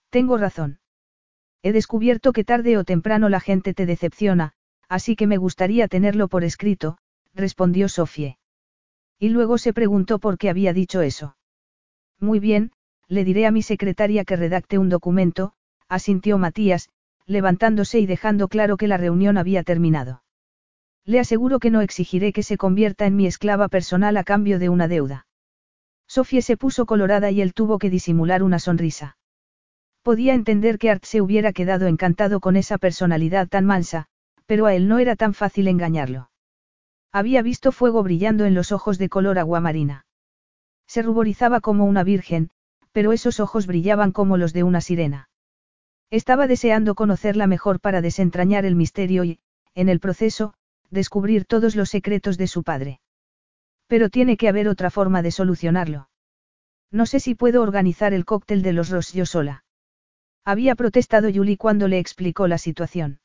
Tengo 0.10 0.38
razón. 0.38 0.80
He 1.62 1.72
descubierto 1.72 2.34
que 2.34 2.44
tarde 2.44 2.78
o 2.78 2.84
temprano 2.84 3.30
la 3.30 3.40
gente 3.40 3.74
te 3.74 3.86
decepciona, 3.86 4.54
así 4.88 5.16
que 5.16 5.28
me 5.28 5.38
gustaría 5.38 5.88
tenerlo 5.88 6.28
por 6.28 6.44
escrito, 6.44 6.98
respondió 7.34 7.90
Sofie. 7.90 8.38
Y 9.20 9.30
luego 9.30 9.58
se 9.58 9.74
preguntó 9.74 10.20
por 10.20 10.38
qué 10.38 10.50
había 10.50 10.74
dicho 10.74 11.02
eso. 11.02 11.36
Muy 12.20 12.40
bien, 12.40 12.72
le 13.08 13.24
diré 13.24 13.46
a 13.46 13.52
mi 13.52 13.62
secretaria 13.62 14.26
que 14.26 14.36
redacte 14.36 14.78
un 14.78 14.90
documento, 14.90 15.54
asintió 15.88 16.38
Matías, 16.38 16.90
levantándose 17.28 18.00
y 18.00 18.06
dejando 18.06 18.48
claro 18.48 18.78
que 18.78 18.88
la 18.88 18.98
reunión 18.98 19.38
había 19.38 19.64
terminado. 19.64 20.24
Le 21.06 21.20
aseguro 21.20 21.60
que 21.60 21.70
no 21.70 21.82
exigiré 21.82 22.34
que 22.34 22.44
se 22.44 22.58
convierta 22.58 23.06
en 23.06 23.16
mi 23.16 23.28
esclava 23.28 23.68
personal 23.68 24.18
a 24.18 24.24
cambio 24.24 24.60
de 24.60 24.70
una 24.70 24.88
deuda. 24.88 25.28
Sofía 26.08 26.42
se 26.42 26.58
puso 26.58 26.86
colorada 26.86 27.32
y 27.32 27.42
él 27.42 27.54
tuvo 27.54 27.80
que 27.80 27.90
disimular 27.90 28.44
una 28.44 28.60
sonrisa. 28.60 29.18
Podía 30.02 30.34
entender 30.34 30.78
que 30.80 30.90
Art 30.90 31.04
se 31.04 31.22
hubiera 31.22 31.52
quedado 31.52 31.88
encantado 31.88 32.40
con 32.40 32.56
esa 32.56 32.78
personalidad 32.78 33.48
tan 33.50 33.66
mansa, 33.66 34.08
pero 34.46 34.66
a 34.66 34.74
él 34.74 34.88
no 34.88 35.00
era 35.00 35.18
tan 35.18 35.34
fácil 35.34 35.68
engañarlo. 35.68 36.30
Había 37.12 37.42
visto 37.42 37.72
fuego 37.72 38.04
brillando 38.04 38.46
en 38.46 38.54
los 38.54 38.72
ojos 38.72 38.98
de 38.98 39.10
color 39.10 39.38
aguamarina. 39.38 40.06
Se 40.88 41.02
ruborizaba 41.02 41.60
como 41.60 41.86
una 41.86 42.04
virgen, 42.04 42.52
pero 42.94 43.12
esos 43.12 43.40
ojos 43.40 43.68
brillaban 43.68 44.12
como 44.12 44.38
los 44.38 44.54
de 44.54 44.64
una 44.64 44.82
sirena. 44.82 45.27
Estaba 46.10 46.48
deseando 46.48 46.96
conocerla 46.96 47.48
mejor 47.48 47.80
para 47.80 48.02
desentrañar 48.02 48.66
el 48.66 48.76
misterio 48.76 49.26
y, 49.26 49.40
en 49.76 49.90
el 49.90 50.00
proceso, 50.00 50.54
descubrir 50.90 51.46
todos 51.46 51.76
los 51.76 51.90
secretos 51.90 52.38
de 52.38 52.48
su 52.48 52.64
padre. 52.64 53.02
Pero 53.88 54.10
tiene 54.10 54.38
que 54.38 54.48
haber 54.48 54.70
otra 54.70 54.90
forma 54.90 55.22
de 55.22 55.32
solucionarlo. 55.32 56.10
No 56.92 57.06
sé 57.06 57.20
si 57.20 57.36
puedo 57.36 57.62
organizar 57.62 58.14
el 58.14 58.24
cóctel 58.24 58.62
de 58.62 58.74
los 58.74 58.90
Ross 58.90 59.12
yo 59.12 59.26
sola. 59.26 59.66
Había 60.46 60.76
protestado 60.76 61.30
Julie 61.34 61.58
cuando 61.58 61.90
le 61.90 62.00
explicó 62.00 62.48
la 62.48 62.58
situación. 62.58 63.20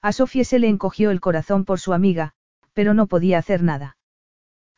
A 0.00 0.12
Sofía 0.12 0.44
se 0.44 0.60
le 0.60 0.68
encogió 0.68 1.10
el 1.10 1.20
corazón 1.20 1.64
por 1.64 1.80
su 1.80 1.92
amiga, 1.92 2.34
pero 2.72 2.94
no 2.94 3.08
podía 3.08 3.38
hacer 3.38 3.64
nada. 3.64 3.96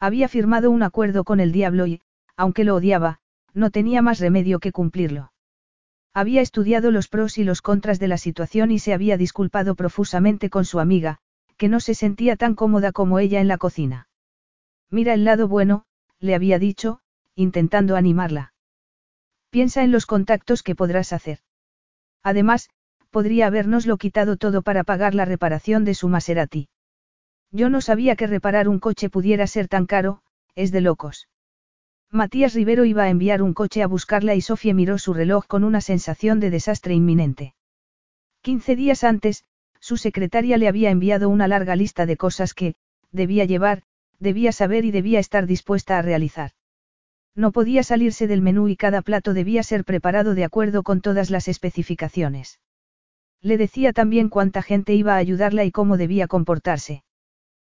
Había 0.00 0.28
firmado 0.28 0.70
un 0.70 0.82
acuerdo 0.82 1.24
con 1.24 1.40
el 1.40 1.52
diablo 1.52 1.86
y, 1.86 2.00
aunque 2.36 2.64
lo 2.64 2.76
odiaba, 2.76 3.20
no 3.52 3.70
tenía 3.70 4.00
más 4.00 4.20
remedio 4.20 4.60
que 4.60 4.72
cumplirlo. 4.72 5.32
Había 6.18 6.40
estudiado 6.40 6.90
los 6.90 7.06
pros 7.06 7.38
y 7.38 7.44
los 7.44 7.62
contras 7.62 8.00
de 8.00 8.08
la 8.08 8.18
situación 8.18 8.72
y 8.72 8.80
se 8.80 8.92
había 8.92 9.16
disculpado 9.16 9.76
profusamente 9.76 10.50
con 10.50 10.64
su 10.64 10.80
amiga, 10.80 11.18
que 11.56 11.68
no 11.68 11.78
se 11.78 11.94
sentía 11.94 12.34
tan 12.34 12.56
cómoda 12.56 12.90
como 12.90 13.20
ella 13.20 13.40
en 13.40 13.46
la 13.46 13.56
cocina. 13.56 14.08
Mira 14.90 15.14
el 15.14 15.22
lado 15.22 15.46
bueno, 15.46 15.84
le 16.18 16.34
había 16.34 16.58
dicho, 16.58 16.98
intentando 17.36 17.94
animarla. 17.94 18.52
Piensa 19.50 19.84
en 19.84 19.92
los 19.92 20.06
contactos 20.06 20.64
que 20.64 20.74
podrás 20.74 21.12
hacer. 21.12 21.38
Además, 22.24 22.68
podría 23.10 23.46
habernoslo 23.46 23.96
quitado 23.96 24.36
todo 24.36 24.62
para 24.62 24.82
pagar 24.82 25.14
la 25.14 25.24
reparación 25.24 25.84
de 25.84 25.94
su 25.94 26.08
Maserati. 26.08 26.68
Yo 27.52 27.70
no 27.70 27.80
sabía 27.80 28.16
que 28.16 28.26
reparar 28.26 28.68
un 28.68 28.80
coche 28.80 29.08
pudiera 29.08 29.46
ser 29.46 29.68
tan 29.68 29.86
caro, 29.86 30.22
es 30.56 30.72
de 30.72 30.80
locos. 30.80 31.28
Matías 32.10 32.54
Rivero 32.54 32.86
iba 32.86 33.02
a 33.02 33.10
enviar 33.10 33.42
un 33.42 33.52
coche 33.52 33.82
a 33.82 33.86
buscarla 33.86 34.34
y 34.34 34.40
Sofía 34.40 34.72
miró 34.72 34.96
su 34.96 35.12
reloj 35.12 35.46
con 35.46 35.62
una 35.62 35.82
sensación 35.82 36.40
de 36.40 36.48
desastre 36.48 36.94
inminente. 36.94 37.54
Quince 38.40 38.76
días 38.76 39.04
antes, 39.04 39.44
su 39.78 39.98
secretaria 39.98 40.56
le 40.56 40.68
había 40.68 40.90
enviado 40.90 41.28
una 41.28 41.48
larga 41.48 41.76
lista 41.76 42.06
de 42.06 42.16
cosas 42.16 42.54
que, 42.54 42.76
debía 43.12 43.44
llevar, 43.44 43.82
debía 44.18 44.52
saber 44.52 44.86
y 44.86 44.90
debía 44.90 45.18
estar 45.18 45.46
dispuesta 45.46 45.98
a 45.98 46.02
realizar. 46.02 46.52
No 47.34 47.52
podía 47.52 47.82
salirse 47.82 48.26
del 48.26 48.40
menú 48.40 48.68
y 48.68 48.76
cada 48.76 49.02
plato 49.02 49.34
debía 49.34 49.62
ser 49.62 49.84
preparado 49.84 50.34
de 50.34 50.44
acuerdo 50.44 50.82
con 50.82 51.02
todas 51.02 51.28
las 51.28 51.46
especificaciones. 51.46 52.58
Le 53.42 53.58
decía 53.58 53.92
también 53.92 54.30
cuánta 54.30 54.62
gente 54.62 54.94
iba 54.94 55.14
a 55.14 55.18
ayudarla 55.18 55.64
y 55.64 55.70
cómo 55.70 55.98
debía 55.98 56.26
comportarse. 56.26 57.04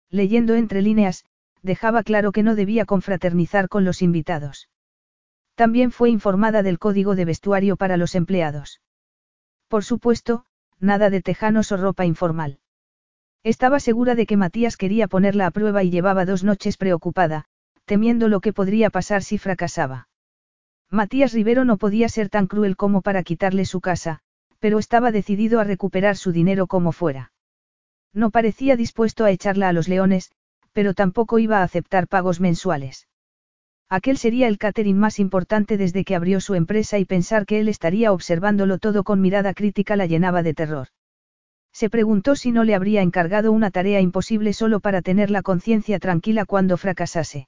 Leyendo 0.10 0.56
entre 0.56 0.82
líneas, 0.82 1.24
dejaba 1.64 2.04
claro 2.04 2.32
que 2.32 2.44
no 2.44 2.56
debía 2.56 2.86
confraternizar 2.86 3.70
con 3.70 3.86
los 3.86 4.02
invitados. 4.02 4.70
También 5.56 5.92
fue 5.92 6.10
informada 6.10 6.62
del 6.62 6.78
código 6.78 7.16
de 7.16 7.26
vestuario 7.26 7.78
para 7.78 7.98
los 7.98 8.16
empleados. 8.16 8.82
Por 9.68 9.84
supuesto, 9.84 10.46
nada 10.80 11.10
de 11.10 11.22
tejanos 11.22 11.72
o 11.72 11.78
ropa 11.78 12.06
informal. 12.06 12.60
Estaba 13.44 13.80
segura 13.80 14.16
de 14.16 14.26
que 14.26 14.38
Matías 14.38 14.78
quería 14.78 15.08
ponerla 15.08 15.48
a 15.48 15.52
prueba 15.52 15.84
y 15.84 15.90
llevaba 15.90 16.26
dos 16.26 16.44
noches 16.44 16.78
preocupada, 16.78 17.46
temiendo 17.86 18.28
lo 18.28 18.40
que 18.40 18.54
podría 18.54 18.90
pasar 18.90 19.24
si 19.24 19.38
fracasaba. 19.38 20.08
Matías 20.90 21.34
Rivero 21.34 21.66
no 21.66 21.78
podía 21.78 22.08
ser 22.10 22.30
tan 22.30 22.48
cruel 22.48 22.76
como 22.76 23.02
para 23.02 23.24
quitarle 23.24 23.66
su 23.66 23.82
casa, 23.82 24.20
pero 24.60 24.80
estaba 24.80 25.12
decidido 25.12 25.60
a 25.60 25.64
recuperar 25.64 26.16
su 26.16 26.32
dinero 26.32 26.68
como 26.68 26.92
fuera. 26.92 27.32
No 28.14 28.30
parecía 28.30 28.76
dispuesto 28.78 29.26
a 29.26 29.32
echarla 29.32 29.70
a 29.70 29.74
los 29.74 29.88
leones, 29.88 30.32
pero 30.74 30.94
tampoco 30.94 31.40
iba 31.40 31.60
a 31.60 31.64
aceptar 31.64 32.08
pagos 32.08 32.40
mensuales. 32.40 33.08
Aquel 33.90 34.18
sería 34.18 34.48
el 34.48 34.58
catering 34.58 34.98
más 34.98 35.20
importante 35.20 35.78
desde 35.78 36.04
que 36.04 36.16
abrió 36.16 36.42
su 36.42 36.56
empresa 36.56 36.98
y 37.00 37.06
pensar 37.06 37.46
que 37.46 37.60
él 37.60 37.70
estaría 37.70 38.12
observándolo 38.12 38.80
todo 38.80 39.04
con 39.04 39.22
mirada 39.22 39.54
crítica 39.54 39.96
la 39.96 40.08
llenaba 40.08 40.42
de 40.42 40.54
terror. 40.54 40.88
Se 41.72 41.90
preguntó 41.90 42.36
si 42.36 42.52
no 42.52 42.64
le 42.64 42.76
habría 42.76 43.02
encargado 43.02 43.52
una 43.52 43.72
tarea 43.72 44.00
imposible 44.00 44.54
solo 44.54 44.80
para 44.80 45.02
tener 45.02 45.30
la 45.32 45.42
conciencia 45.42 46.00
tranquila 46.00 46.46
cuando 46.46 46.78
fracasase. 46.78 47.48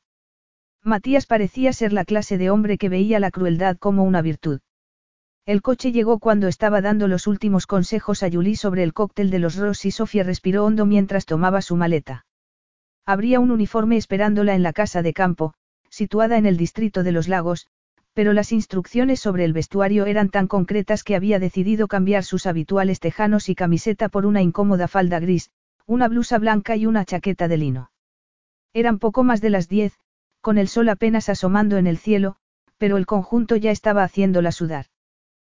Matías 0.84 1.26
parecía 1.26 1.73
ser 1.73 1.93
la 1.93 2.05
clase 2.05 2.38
de 2.38 2.49
hombre 2.51 2.78
que 2.78 2.89
veía 2.89 3.19
la 3.19 3.32
crueldad 3.32 3.78
como 3.78 4.03
una 4.03 4.21
virtud. 4.21 4.59
El 5.47 5.61
coche 5.61 5.91
llegó 5.91 6.19
cuando 6.19 6.47
estaba 6.47 6.82
dando 6.82 7.07
los 7.07 7.28
últimos 7.28 7.67
consejos 7.67 8.23
a 8.23 8.32
Julie 8.32 8.55
sobre 8.55 8.84
el 8.84 8.93
cóctel 8.93 9.30
de 9.30 9.39
los 9.39 9.55
Ross 9.55 9.86
y 9.86 9.91
Sofía 9.91 10.23
respiró 10.23 10.65
hondo 10.65 10.88
mientras 10.88 11.26
tomaba 11.26 11.61
su 11.61 11.76
maleta. 11.76 12.24
Habría 13.05 13.39
un 13.39 13.51
uniforme 13.51 13.97
esperándola 13.97 14.55
en 14.55 14.63
la 14.63 14.73
casa 14.73 15.01
de 15.01 15.13
campo, 15.13 15.53
situada 15.89 16.37
en 16.37 16.45
el 16.45 16.57
distrito 16.57 17.03
de 17.03 17.11
los 17.11 17.27
lagos, 17.27 17.67
pero 18.13 18.33
las 18.33 18.51
instrucciones 18.51 19.19
sobre 19.19 19.43
el 19.43 19.53
vestuario 19.53 20.05
eran 20.05 20.29
tan 20.29 20.47
concretas 20.47 21.03
que 21.03 21.15
había 21.15 21.37
decidido 21.37 21.87
cambiar 21.87 22.23
sus 22.23 22.45
habituales 22.45 22.99
tejanos 22.99 23.49
y 23.49 23.55
camiseta 23.55 24.09
por 24.09 24.25
una 24.25 24.41
incómoda 24.41 24.87
falda 24.87 25.19
gris, 25.19 25.51
una 25.85 26.07
blusa 26.07 26.39
blanca 26.39 26.75
y 26.75 26.85
una 26.85 27.05
chaqueta 27.05 27.47
de 27.47 27.57
lino. 27.57 27.91
Eran 28.73 28.99
poco 28.99 29.23
más 29.23 29.41
de 29.41 29.49
las 29.51 29.67
diez, 29.67 29.99
con 30.41 30.57
el 30.57 30.67
sol 30.67 30.89
apenas 30.89 31.29
asomando 31.29 31.77
en 31.77 31.87
el 31.87 31.97
cielo, 31.97 32.37
pero 32.77 32.97
el 32.97 33.05
conjunto 33.05 33.55
ya 33.55 33.71
estaba 33.71 34.03
haciéndola 34.03 34.51
sudar. 34.51 34.87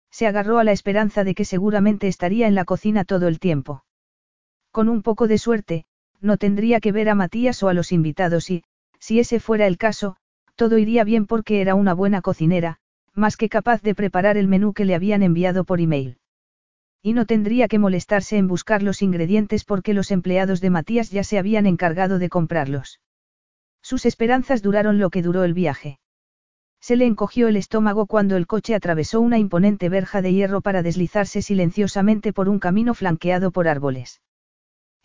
Se 0.10 0.26
agarró 0.26 0.60
a 0.60 0.64
la 0.64 0.72
esperanza 0.72 1.24
de 1.24 1.36
que 1.36 1.46
seguramente 1.46 2.08
estaría 2.08 2.48
en 2.48 2.56
la 2.56 2.66
cocina 2.66 3.04
todo 3.04 3.28
el 3.28 3.40
tiempo. 3.40 3.84
Con 4.72 4.90
un 4.90 5.02
poco 5.02 5.28
de 5.28 5.38
suerte, 5.38 5.86
no 6.22 6.38
tendría 6.38 6.80
que 6.80 6.92
ver 6.92 7.10
a 7.10 7.16
Matías 7.16 7.62
o 7.64 7.70
a 7.70 7.74
los 7.74 7.92
invitados 7.92 8.50
y, 8.50 8.64
si 9.00 9.20
ese 9.20 9.40
fuera 9.40 9.68
el 9.68 9.78
caso, 9.78 10.16
todo 10.56 10.78
iría 10.78 11.04
bien 11.04 11.26
porque 11.26 11.62
era 11.62 11.76
una 11.76 11.94
buena 11.94 12.22
cocinera, 12.22 12.80
más 13.14 13.38
que 13.38 13.50
capaz 13.50 13.82
de 13.82 13.96
preparar 13.96 14.38
el 14.38 14.48
menú 14.48 14.74
que 14.74 14.86
le 14.86 14.96
habían 14.96 15.24
enviado 15.24 15.64
por 15.64 15.80
email. 15.80 16.18
Y 17.02 17.14
no 17.14 17.26
tendría 17.26 17.68
que 17.68 17.80
molestarse 17.80 18.38
en 18.38 18.48
buscar 18.48 18.82
los 18.82 19.02
ingredientes 19.02 19.64
porque 19.64 19.94
los 19.94 20.12
empleados 20.12 20.60
de 20.62 20.72
Matías 20.72 21.12
ya 21.12 21.24
se 21.24 21.38
habían 21.38 21.66
encargado 21.68 22.18
de 22.20 22.30
comprarlos. 22.30 23.00
Sus 23.82 24.06
esperanzas 24.06 24.64
duraron 24.64 24.98
lo 24.98 25.12
que 25.12 25.22
duró 25.22 25.44
el 25.44 25.54
viaje. 25.54 26.00
Se 26.82 26.96
le 26.96 27.06
encogió 27.06 27.48
el 27.48 27.58
estómago 27.58 28.08
cuando 28.08 28.38
el 28.38 28.48
coche 28.48 28.74
atravesó 28.74 29.22
una 29.22 29.38
imponente 29.38 29.90
verja 29.90 30.22
de 30.22 30.34
hierro 30.34 30.62
para 30.62 30.82
deslizarse 30.82 31.42
silenciosamente 31.42 32.34
por 32.34 32.50
un 32.50 32.60
camino 32.60 32.94
flanqueado 32.94 33.52
por 33.52 33.68
árboles. 33.68 34.22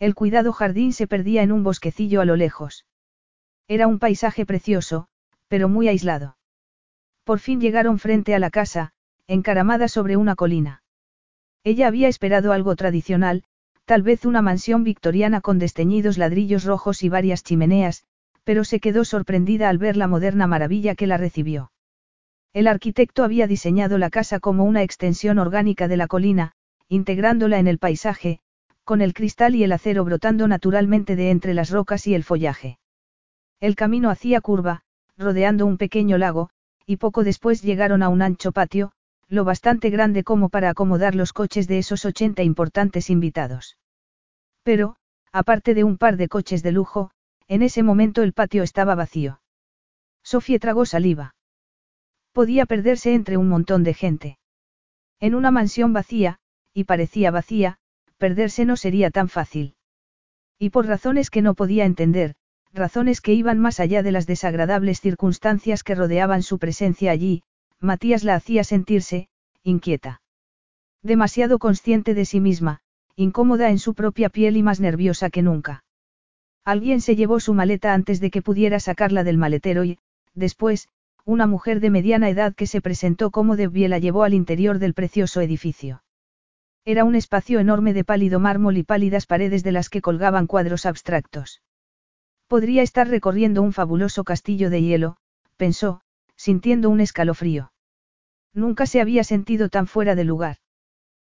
El 0.01 0.15
cuidado 0.15 0.51
jardín 0.51 0.93
se 0.93 1.05
perdía 1.05 1.43
en 1.43 1.51
un 1.51 1.61
bosquecillo 1.61 2.21
a 2.21 2.25
lo 2.25 2.35
lejos. 2.35 2.87
Era 3.67 3.85
un 3.85 3.99
paisaje 3.99 4.47
precioso, 4.47 5.07
pero 5.47 5.69
muy 5.69 5.87
aislado. 5.87 6.37
Por 7.23 7.37
fin 7.37 7.61
llegaron 7.61 7.99
frente 7.99 8.33
a 8.33 8.39
la 8.39 8.49
casa, 8.49 8.93
encaramada 9.27 9.87
sobre 9.87 10.17
una 10.17 10.33
colina. 10.33 10.81
Ella 11.63 11.85
había 11.85 12.07
esperado 12.07 12.51
algo 12.51 12.75
tradicional, 12.75 13.43
tal 13.85 14.01
vez 14.01 14.25
una 14.25 14.41
mansión 14.41 14.83
victoriana 14.83 15.39
con 15.39 15.59
desteñidos 15.59 16.17
ladrillos 16.17 16.63
rojos 16.63 17.03
y 17.03 17.09
varias 17.09 17.43
chimeneas, 17.43 18.03
pero 18.43 18.63
se 18.63 18.79
quedó 18.79 19.05
sorprendida 19.05 19.69
al 19.69 19.77
ver 19.77 19.97
la 19.97 20.07
moderna 20.07 20.47
maravilla 20.47 20.95
que 20.95 21.05
la 21.05 21.17
recibió. 21.17 21.71
El 22.53 22.65
arquitecto 22.65 23.23
había 23.23 23.45
diseñado 23.45 23.99
la 23.99 24.09
casa 24.09 24.39
como 24.39 24.63
una 24.65 24.81
extensión 24.81 25.37
orgánica 25.37 25.87
de 25.87 25.97
la 25.97 26.07
colina, 26.07 26.53
integrándola 26.87 27.59
en 27.59 27.67
el 27.67 27.77
paisaje, 27.77 28.41
con 28.83 29.01
el 29.01 29.13
cristal 29.13 29.55
y 29.55 29.63
el 29.63 29.71
acero 29.71 30.03
brotando 30.03 30.47
naturalmente 30.47 31.15
de 31.15 31.31
entre 31.31 31.53
las 31.53 31.69
rocas 31.69 32.07
y 32.07 32.15
el 32.15 32.23
follaje. 32.23 32.79
El 33.59 33.75
camino 33.75 34.09
hacía 34.09 34.41
curva, 34.41 34.83
rodeando 35.17 35.65
un 35.65 35.77
pequeño 35.77 36.17
lago, 36.17 36.49
y 36.85 36.97
poco 36.97 37.23
después 37.23 37.61
llegaron 37.61 38.03
a 38.03 38.09
un 38.09 38.21
ancho 38.21 38.51
patio, 38.51 38.91
lo 39.27 39.45
bastante 39.45 39.89
grande 39.89 40.23
como 40.23 40.49
para 40.49 40.69
acomodar 40.69 41.15
los 41.15 41.31
coches 41.31 41.67
de 41.67 41.77
esos 41.77 42.03
ochenta 42.05 42.43
importantes 42.43 43.09
invitados. 43.09 43.77
Pero, 44.63 44.97
aparte 45.31 45.73
de 45.73 45.83
un 45.83 45.97
par 45.97 46.17
de 46.17 46.27
coches 46.27 46.63
de 46.63 46.71
lujo, 46.71 47.11
en 47.47 47.61
ese 47.61 47.83
momento 47.83 48.23
el 48.23 48.33
patio 48.33 48.63
estaba 48.63 48.95
vacío. 48.95 49.41
Sofía 50.23 50.59
tragó 50.59 50.85
saliva. 50.85 51.35
Podía 52.33 52.65
perderse 52.65 53.13
entre 53.13 53.37
un 53.37 53.47
montón 53.47 53.83
de 53.83 53.93
gente. 53.93 54.37
En 55.19 55.35
una 55.35 55.51
mansión 55.51 55.93
vacía, 55.93 56.39
y 56.73 56.85
parecía 56.85 57.31
vacía, 57.31 57.79
perderse 58.21 58.65
no 58.65 58.77
sería 58.77 59.09
tan 59.09 59.29
fácil. 59.29 59.73
Y 60.59 60.69
por 60.69 60.85
razones 60.85 61.31
que 61.31 61.41
no 61.41 61.55
podía 61.55 61.85
entender, 61.85 62.35
razones 62.71 63.19
que 63.19 63.33
iban 63.33 63.57
más 63.57 63.79
allá 63.79 64.03
de 64.03 64.11
las 64.11 64.27
desagradables 64.27 65.01
circunstancias 65.01 65.83
que 65.83 65.95
rodeaban 65.95 66.43
su 66.43 66.59
presencia 66.59 67.09
allí, 67.09 67.41
Matías 67.79 68.23
la 68.23 68.35
hacía 68.35 68.63
sentirse, 68.63 69.27
inquieta. 69.63 70.21
Demasiado 71.01 71.57
consciente 71.57 72.13
de 72.13 72.25
sí 72.25 72.39
misma, 72.39 72.81
incómoda 73.15 73.71
en 73.71 73.79
su 73.79 73.95
propia 73.95 74.29
piel 74.29 74.55
y 74.55 74.61
más 74.61 74.79
nerviosa 74.79 75.31
que 75.31 75.41
nunca. 75.41 75.83
Alguien 76.63 77.01
se 77.01 77.15
llevó 77.15 77.39
su 77.39 77.55
maleta 77.55 77.95
antes 77.95 78.19
de 78.19 78.29
que 78.29 78.43
pudiera 78.43 78.79
sacarla 78.79 79.23
del 79.23 79.39
maletero 79.39 79.83
y, 79.83 79.97
después, 80.35 80.89
una 81.25 81.47
mujer 81.47 81.79
de 81.79 81.89
mediana 81.89 82.29
edad 82.29 82.53
que 82.53 82.67
se 82.67 82.81
presentó 82.81 83.31
como 83.31 83.55
de 83.55 83.89
la 83.89 83.97
llevó 83.97 84.21
al 84.21 84.35
interior 84.35 84.77
del 84.77 84.93
precioso 84.93 85.41
edificio. 85.41 86.03
Era 86.83 87.03
un 87.03 87.13
espacio 87.13 87.59
enorme 87.59 87.93
de 87.93 88.03
pálido 88.03 88.39
mármol 88.39 88.75
y 88.77 88.83
pálidas 88.83 89.27
paredes 89.27 89.63
de 89.63 89.71
las 89.71 89.89
que 89.89 90.01
colgaban 90.01 90.47
cuadros 90.47 90.87
abstractos. 90.87 91.61
Podría 92.47 92.81
estar 92.81 93.07
recorriendo 93.07 93.61
un 93.61 93.71
fabuloso 93.71 94.23
castillo 94.23 94.71
de 94.71 94.81
hielo, 94.81 95.17
pensó, 95.57 96.01
sintiendo 96.35 96.89
un 96.89 96.99
escalofrío. 96.99 97.71
Nunca 98.53 98.87
se 98.87 98.99
había 98.99 99.23
sentido 99.23 99.69
tan 99.69 99.85
fuera 99.85 100.15
de 100.15 100.23
lugar. 100.23 100.57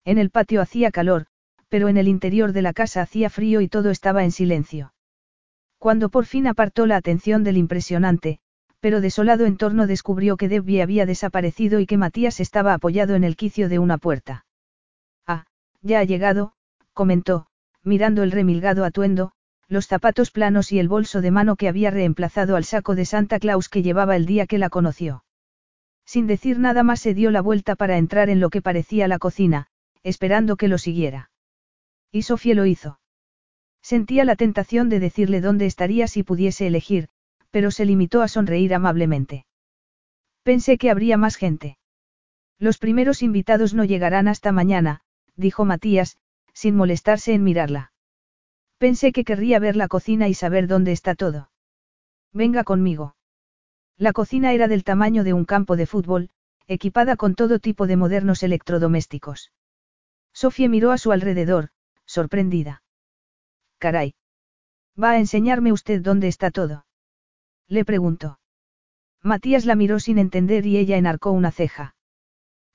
En 0.04 0.16
el 0.16 0.30
patio 0.30 0.62
hacía 0.62 0.90
calor, 0.90 1.26
pero 1.68 1.88
en 1.88 1.98
el 1.98 2.08
interior 2.08 2.52
de 2.52 2.62
la 2.62 2.72
casa 2.72 3.02
hacía 3.02 3.28
frío 3.28 3.60
y 3.60 3.68
todo 3.68 3.90
estaba 3.90 4.24
en 4.24 4.32
silencio. 4.32 4.94
Cuando 5.78 6.08
por 6.08 6.24
fin 6.24 6.46
apartó 6.46 6.86
la 6.86 6.96
atención 6.96 7.44
del 7.44 7.58
impresionante, 7.58 8.38
pero 8.80 9.02
desolado 9.02 9.44
entorno 9.44 9.86
descubrió 9.86 10.38
que 10.38 10.48
Debbie 10.48 10.80
había 10.80 11.04
desaparecido 11.04 11.80
y 11.80 11.86
que 11.86 11.98
Matías 11.98 12.40
estaba 12.40 12.72
apoyado 12.72 13.14
en 13.14 13.24
el 13.24 13.36
quicio 13.36 13.68
de 13.68 13.78
una 13.78 13.98
puerta. 13.98 14.46
Ya 15.84 16.00
ha 16.00 16.04
llegado, 16.04 16.54
comentó, 16.94 17.46
mirando 17.82 18.22
el 18.22 18.32
remilgado 18.32 18.86
atuendo, 18.86 19.32
los 19.68 19.86
zapatos 19.86 20.30
planos 20.30 20.72
y 20.72 20.78
el 20.78 20.88
bolso 20.88 21.20
de 21.20 21.30
mano 21.30 21.56
que 21.56 21.68
había 21.68 21.90
reemplazado 21.90 22.56
al 22.56 22.64
saco 22.64 22.94
de 22.94 23.04
Santa 23.04 23.38
Claus 23.38 23.68
que 23.68 23.82
llevaba 23.82 24.16
el 24.16 24.24
día 24.24 24.46
que 24.46 24.56
la 24.56 24.70
conoció. 24.70 25.24
Sin 26.06 26.26
decir 26.26 26.58
nada 26.58 26.82
más 26.82 27.00
se 27.00 27.12
dio 27.12 27.30
la 27.30 27.42
vuelta 27.42 27.76
para 27.76 27.98
entrar 27.98 28.30
en 28.30 28.40
lo 28.40 28.48
que 28.48 28.62
parecía 28.62 29.08
la 29.08 29.18
cocina, 29.18 29.66
esperando 30.02 30.56
que 30.56 30.68
lo 30.68 30.78
siguiera. 30.78 31.30
Y 32.10 32.22
Sofía 32.22 32.54
lo 32.54 32.64
hizo. 32.64 32.98
Sentía 33.82 34.24
la 34.24 34.36
tentación 34.36 34.88
de 34.88 35.00
decirle 35.00 35.42
dónde 35.42 35.66
estaría 35.66 36.08
si 36.08 36.22
pudiese 36.22 36.66
elegir, 36.66 37.08
pero 37.50 37.70
se 37.70 37.84
limitó 37.84 38.22
a 38.22 38.28
sonreír 38.28 38.74
amablemente. 38.74 39.44
Pensé 40.42 40.78
que 40.78 40.90
habría 40.90 41.18
más 41.18 41.36
gente. 41.36 41.76
Los 42.58 42.78
primeros 42.78 43.22
invitados 43.22 43.74
no 43.74 43.84
llegarán 43.84 44.28
hasta 44.28 44.52
mañana, 44.52 45.02
dijo 45.36 45.64
Matías, 45.64 46.18
sin 46.52 46.76
molestarse 46.76 47.34
en 47.34 47.44
mirarla. 47.44 47.92
Pensé 48.78 49.12
que 49.12 49.24
querría 49.24 49.58
ver 49.58 49.76
la 49.76 49.88
cocina 49.88 50.28
y 50.28 50.34
saber 50.34 50.66
dónde 50.66 50.92
está 50.92 51.14
todo. 51.14 51.50
Venga 52.32 52.64
conmigo. 52.64 53.16
La 53.96 54.12
cocina 54.12 54.52
era 54.52 54.68
del 54.68 54.84
tamaño 54.84 55.24
de 55.24 55.32
un 55.32 55.44
campo 55.44 55.76
de 55.76 55.86
fútbol, 55.86 56.30
equipada 56.66 57.16
con 57.16 57.34
todo 57.34 57.58
tipo 57.58 57.86
de 57.86 57.96
modernos 57.96 58.42
electrodomésticos. 58.42 59.52
Sofía 60.32 60.68
miró 60.68 60.90
a 60.90 60.98
su 60.98 61.12
alrededor, 61.12 61.68
sorprendida. 62.06 62.82
Caray. 63.78 64.14
¿Va 65.00 65.10
a 65.10 65.18
enseñarme 65.18 65.72
usted 65.72 66.00
dónde 66.00 66.28
está 66.28 66.50
todo? 66.50 66.86
Le 67.68 67.84
preguntó. 67.84 68.38
Matías 69.22 69.64
la 69.64 69.74
miró 69.74 70.00
sin 70.00 70.18
entender 70.18 70.66
y 70.66 70.76
ella 70.76 70.96
enarcó 70.96 71.30
una 71.30 71.50
ceja. 71.50 71.94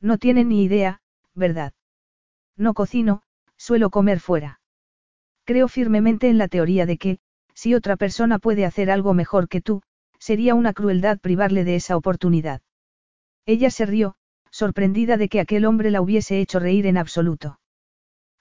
No 0.01 0.18
tiene 0.18 0.45
ni 0.45 0.64
idea, 0.64 1.01
¿verdad? 1.36 1.74
No 2.60 2.74
cocino, 2.74 3.22
suelo 3.57 3.89
comer 3.89 4.20
fuera. 4.20 4.60
Creo 5.45 5.70
firmemente 5.70 6.30
en 6.30 6.38
la 6.38 6.49
teoría 6.49 6.86
de 6.86 6.97
que, 6.97 7.20
si 7.53 7.74
otra 7.74 7.95
persona 7.95 8.38
puede 8.38 8.66
hacer 8.66 8.91
algo 8.91 9.14
mejor 9.14 9.47
que 9.47 9.62
tú, 9.62 9.82
sería 10.20 10.55
una 10.55 10.74
crueldad 10.74 11.20
privarle 11.20 11.64
de 11.64 11.76
esa 11.76 11.95
oportunidad. 11.95 12.62
Ella 13.45 13.72
se 13.72 13.86
rió, 13.86 14.16
sorprendida 14.51 15.16
de 15.16 15.30
que 15.30 15.39
aquel 15.39 15.64
hombre 15.64 15.89
la 15.89 16.01
hubiese 16.01 16.41
hecho 16.41 16.60
reír 16.60 16.86
en 16.86 16.97
absoluto. 16.97 17.62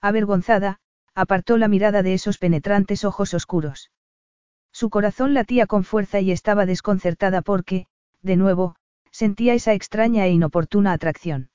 Avergonzada, 0.01 0.81
apartó 1.15 1.55
la 1.57 1.69
mirada 1.69 2.03
de 2.03 2.13
esos 2.13 2.37
penetrantes 2.37 3.05
ojos 3.05 3.33
oscuros. 3.33 3.89
Su 4.73 4.89
corazón 4.89 5.33
latía 5.33 5.65
con 5.65 5.85
fuerza 5.85 6.19
y 6.19 6.31
estaba 6.31 6.65
desconcertada 6.65 7.41
porque, 7.41 7.87
de 8.21 8.35
nuevo, 8.35 8.75
sentía 9.11 9.53
esa 9.53 9.73
extraña 9.73 10.25
e 10.25 10.31
inoportuna 10.31 10.91
atracción. 10.91 11.49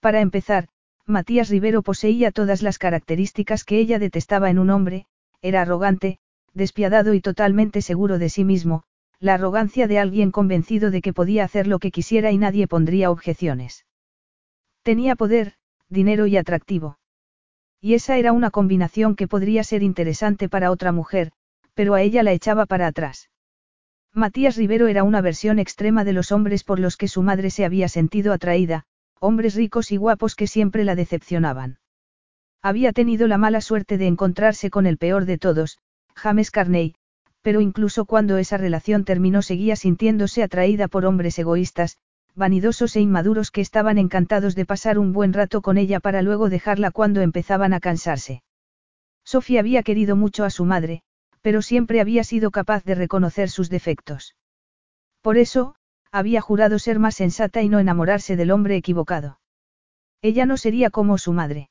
Para 0.00 0.20
empezar, 0.20 0.68
Matías 1.10 1.48
Rivero 1.48 1.82
poseía 1.82 2.30
todas 2.30 2.62
las 2.62 2.78
características 2.78 3.64
que 3.64 3.78
ella 3.78 3.98
detestaba 3.98 4.48
en 4.48 4.60
un 4.60 4.70
hombre, 4.70 5.06
era 5.42 5.62
arrogante, 5.62 6.18
despiadado 6.54 7.14
y 7.14 7.20
totalmente 7.20 7.82
seguro 7.82 8.18
de 8.18 8.28
sí 8.28 8.44
mismo, 8.44 8.84
la 9.18 9.34
arrogancia 9.34 9.88
de 9.88 9.98
alguien 9.98 10.30
convencido 10.30 10.92
de 10.92 11.02
que 11.02 11.12
podía 11.12 11.44
hacer 11.44 11.66
lo 11.66 11.80
que 11.80 11.90
quisiera 11.90 12.30
y 12.30 12.38
nadie 12.38 12.68
pondría 12.68 13.10
objeciones. 13.10 13.84
Tenía 14.82 15.16
poder, 15.16 15.54
dinero 15.88 16.26
y 16.26 16.36
atractivo. 16.36 16.98
Y 17.80 17.94
esa 17.94 18.16
era 18.16 18.32
una 18.32 18.50
combinación 18.50 19.16
que 19.16 19.26
podría 19.26 19.64
ser 19.64 19.82
interesante 19.82 20.48
para 20.48 20.70
otra 20.70 20.92
mujer, 20.92 21.32
pero 21.74 21.94
a 21.94 22.02
ella 22.02 22.22
la 22.22 22.32
echaba 22.32 22.66
para 22.66 22.86
atrás. 22.86 23.30
Matías 24.14 24.56
Rivero 24.56 24.86
era 24.86 25.02
una 25.02 25.20
versión 25.20 25.58
extrema 25.58 26.04
de 26.04 26.12
los 26.12 26.30
hombres 26.30 26.62
por 26.62 26.78
los 26.78 26.96
que 26.96 27.08
su 27.08 27.22
madre 27.22 27.50
se 27.50 27.64
había 27.64 27.88
sentido 27.88 28.32
atraída, 28.32 28.86
hombres 29.20 29.54
ricos 29.54 29.92
y 29.92 29.96
guapos 29.96 30.34
que 30.34 30.46
siempre 30.46 30.84
la 30.84 30.94
decepcionaban. 30.94 31.78
Había 32.62 32.92
tenido 32.92 33.28
la 33.28 33.38
mala 33.38 33.60
suerte 33.60 33.98
de 33.98 34.06
encontrarse 34.06 34.70
con 34.70 34.86
el 34.86 34.98
peor 34.98 35.26
de 35.26 35.38
todos, 35.38 35.78
James 36.14 36.50
Carney, 36.50 36.94
pero 37.42 37.60
incluso 37.60 38.04
cuando 38.04 38.38
esa 38.38 38.56
relación 38.56 39.04
terminó 39.04 39.42
seguía 39.42 39.76
sintiéndose 39.76 40.42
atraída 40.42 40.88
por 40.88 41.04
hombres 41.04 41.38
egoístas, 41.38 41.98
vanidosos 42.34 42.96
e 42.96 43.00
inmaduros 43.00 43.50
que 43.50 43.60
estaban 43.60 43.98
encantados 43.98 44.54
de 44.54 44.66
pasar 44.66 44.98
un 44.98 45.12
buen 45.12 45.32
rato 45.32 45.62
con 45.62 45.78
ella 45.78 46.00
para 46.00 46.22
luego 46.22 46.48
dejarla 46.48 46.90
cuando 46.90 47.20
empezaban 47.20 47.72
a 47.72 47.80
cansarse. 47.80 48.42
Sofía 49.24 49.60
había 49.60 49.82
querido 49.82 50.16
mucho 50.16 50.44
a 50.44 50.50
su 50.50 50.64
madre, 50.64 51.02
pero 51.42 51.62
siempre 51.62 52.00
había 52.00 52.24
sido 52.24 52.50
capaz 52.50 52.84
de 52.84 52.94
reconocer 52.94 53.50
sus 53.50 53.70
defectos. 53.70 54.34
Por 55.22 55.36
eso, 55.36 55.74
había 56.12 56.40
jurado 56.40 56.78
ser 56.78 56.98
más 56.98 57.16
sensata 57.16 57.62
y 57.62 57.68
no 57.68 57.78
enamorarse 57.78 58.36
del 58.36 58.50
hombre 58.50 58.76
equivocado. 58.76 59.40
Ella 60.22 60.46
no 60.46 60.56
sería 60.56 60.90
como 60.90 61.18
su 61.18 61.32
madre. 61.32 61.70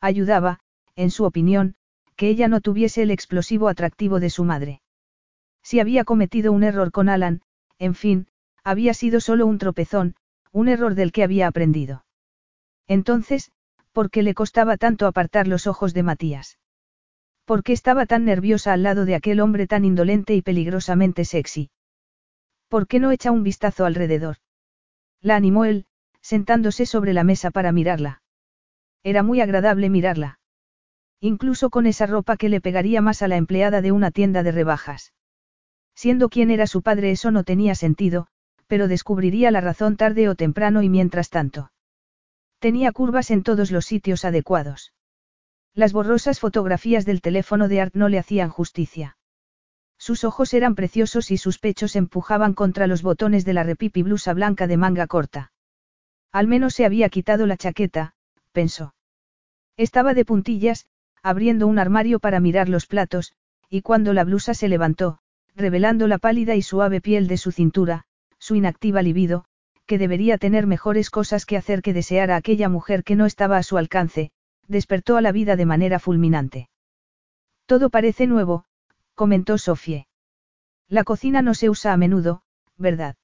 Ayudaba, 0.00 0.60
en 0.96 1.10
su 1.10 1.24
opinión, 1.24 1.74
que 2.16 2.28
ella 2.28 2.48
no 2.48 2.60
tuviese 2.60 3.02
el 3.02 3.10
explosivo 3.10 3.68
atractivo 3.68 4.20
de 4.20 4.30
su 4.30 4.44
madre. 4.44 4.80
Si 5.62 5.80
había 5.80 6.04
cometido 6.04 6.52
un 6.52 6.64
error 6.64 6.90
con 6.90 7.08
Alan, 7.08 7.42
en 7.78 7.94
fin, 7.94 8.26
había 8.64 8.94
sido 8.94 9.20
solo 9.20 9.46
un 9.46 9.58
tropezón, 9.58 10.16
un 10.52 10.68
error 10.68 10.94
del 10.94 11.12
que 11.12 11.22
había 11.22 11.46
aprendido. 11.46 12.04
Entonces, 12.88 13.52
¿por 13.92 14.10
qué 14.10 14.22
le 14.22 14.34
costaba 14.34 14.76
tanto 14.76 15.06
apartar 15.06 15.46
los 15.46 15.66
ojos 15.66 15.94
de 15.94 16.02
Matías? 16.02 16.58
¿Por 17.44 17.62
qué 17.62 17.72
estaba 17.72 18.06
tan 18.06 18.24
nerviosa 18.24 18.72
al 18.72 18.82
lado 18.82 19.04
de 19.04 19.14
aquel 19.14 19.40
hombre 19.40 19.66
tan 19.66 19.84
indolente 19.84 20.34
y 20.34 20.42
peligrosamente 20.42 21.24
sexy? 21.24 21.70
¿Por 22.70 22.86
qué 22.86 23.00
no 23.00 23.10
echa 23.10 23.32
un 23.32 23.42
vistazo 23.42 23.84
alrededor? 23.84 24.36
La 25.20 25.34
animó 25.34 25.64
él, 25.64 25.86
sentándose 26.20 26.86
sobre 26.86 27.12
la 27.12 27.24
mesa 27.24 27.50
para 27.50 27.72
mirarla. 27.72 28.22
Era 29.02 29.24
muy 29.24 29.40
agradable 29.40 29.90
mirarla. 29.90 30.38
Incluso 31.20 31.70
con 31.70 31.88
esa 31.88 32.06
ropa 32.06 32.36
que 32.36 32.48
le 32.48 32.60
pegaría 32.60 33.00
más 33.00 33.22
a 33.22 33.28
la 33.28 33.36
empleada 33.36 33.82
de 33.82 33.90
una 33.90 34.12
tienda 34.12 34.44
de 34.44 34.52
rebajas. 34.52 35.12
Siendo 35.96 36.28
quien 36.28 36.52
era 36.52 36.68
su 36.68 36.80
padre 36.80 37.10
eso 37.10 37.32
no 37.32 37.42
tenía 37.42 37.74
sentido, 37.74 38.28
pero 38.68 38.86
descubriría 38.86 39.50
la 39.50 39.60
razón 39.60 39.96
tarde 39.96 40.28
o 40.28 40.36
temprano 40.36 40.80
y 40.82 40.88
mientras 40.88 41.28
tanto. 41.28 41.72
Tenía 42.60 42.92
curvas 42.92 43.32
en 43.32 43.42
todos 43.42 43.72
los 43.72 43.84
sitios 43.84 44.24
adecuados. 44.24 44.92
Las 45.74 45.92
borrosas 45.92 46.38
fotografías 46.38 47.04
del 47.04 47.20
teléfono 47.20 47.66
de 47.66 47.80
Art 47.80 47.96
no 47.96 48.08
le 48.08 48.20
hacían 48.20 48.48
justicia. 48.48 49.16
Sus 50.00 50.24
ojos 50.24 50.54
eran 50.54 50.74
preciosos 50.76 51.30
y 51.30 51.36
sus 51.36 51.58
pechos 51.58 51.94
empujaban 51.94 52.54
contra 52.54 52.86
los 52.86 53.02
botones 53.02 53.44
de 53.44 53.52
la 53.52 53.64
repipi 53.64 54.02
blusa 54.02 54.32
blanca 54.32 54.66
de 54.66 54.78
manga 54.78 55.06
corta. 55.06 55.52
Al 56.32 56.46
menos 56.46 56.72
se 56.72 56.86
había 56.86 57.10
quitado 57.10 57.46
la 57.46 57.58
chaqueta, 57.58 58.14
pensó. 58.52 58.94
Estaba 59.76 60.14
de 60.14 60.24
puntillas, 60.24 60.86
abriendo 61.22 61.66
un 61.66 61.78
armario 61.78 62.18
para 62.18 62.40
mirar 62.40 62.70
los 62.70 62.86
platos, 62.86 63.34
y 63.68 63.82
cuando 63.82 64.14
la 64.14 64.24
blusa 64.24 64.54
se 64.54 64.68
levantó, 64.68 65.18
revelando 65.54 66.06
la 66.06 66.16
pálida 66.16 66.54
y 66.54 66.62
suave 66.62 67.02
piel 67.02 67.28
de 67.28 67.36
su 67.36 67.52
cintura, 67.52 68.04
su 68.38 68.54
inactiva 68.54 69.02
libido, 69.02 69.44
que 69.84 69.98
debería 69.98 70.38
tener 70.38 70.66
mejores 70.66 71.10
cosas 71.10 71.44
que 71.44 71.58
hacer 71.58 71.82
que 71.82 71.92
desear 71.92 72.30
a 72.30 72.36
aquella 72.36 72.70
mujer 72.70 73.04
que 73.04 73.16
no 73.16 73.26
estaba 73.26 73.58
a 73.58 73.62
su 73.62 73.76
alcance, 73.76 74.30
despertó 74.66 75.18
a 75.18 75.20
la 75.20 75.32
vida 75.32 75.56
de 75.56 75.66
manera 75.66 75.98
fulminante. 75.98 76.70
Todo 77.66 77.90
parece 77.90 78.26
nuevo, 78.26 78.64
comentó 79.20 79.58
Sofie. 79.58 80.06
La 80.88 81.04
cocina 81.04 81.42
no 81.42 81.52
se 81.52 81.68
usa 81.68 81.92
a 81.92 81.98
menudo, 81.98 82.40
¿verdad? 82.78 83.16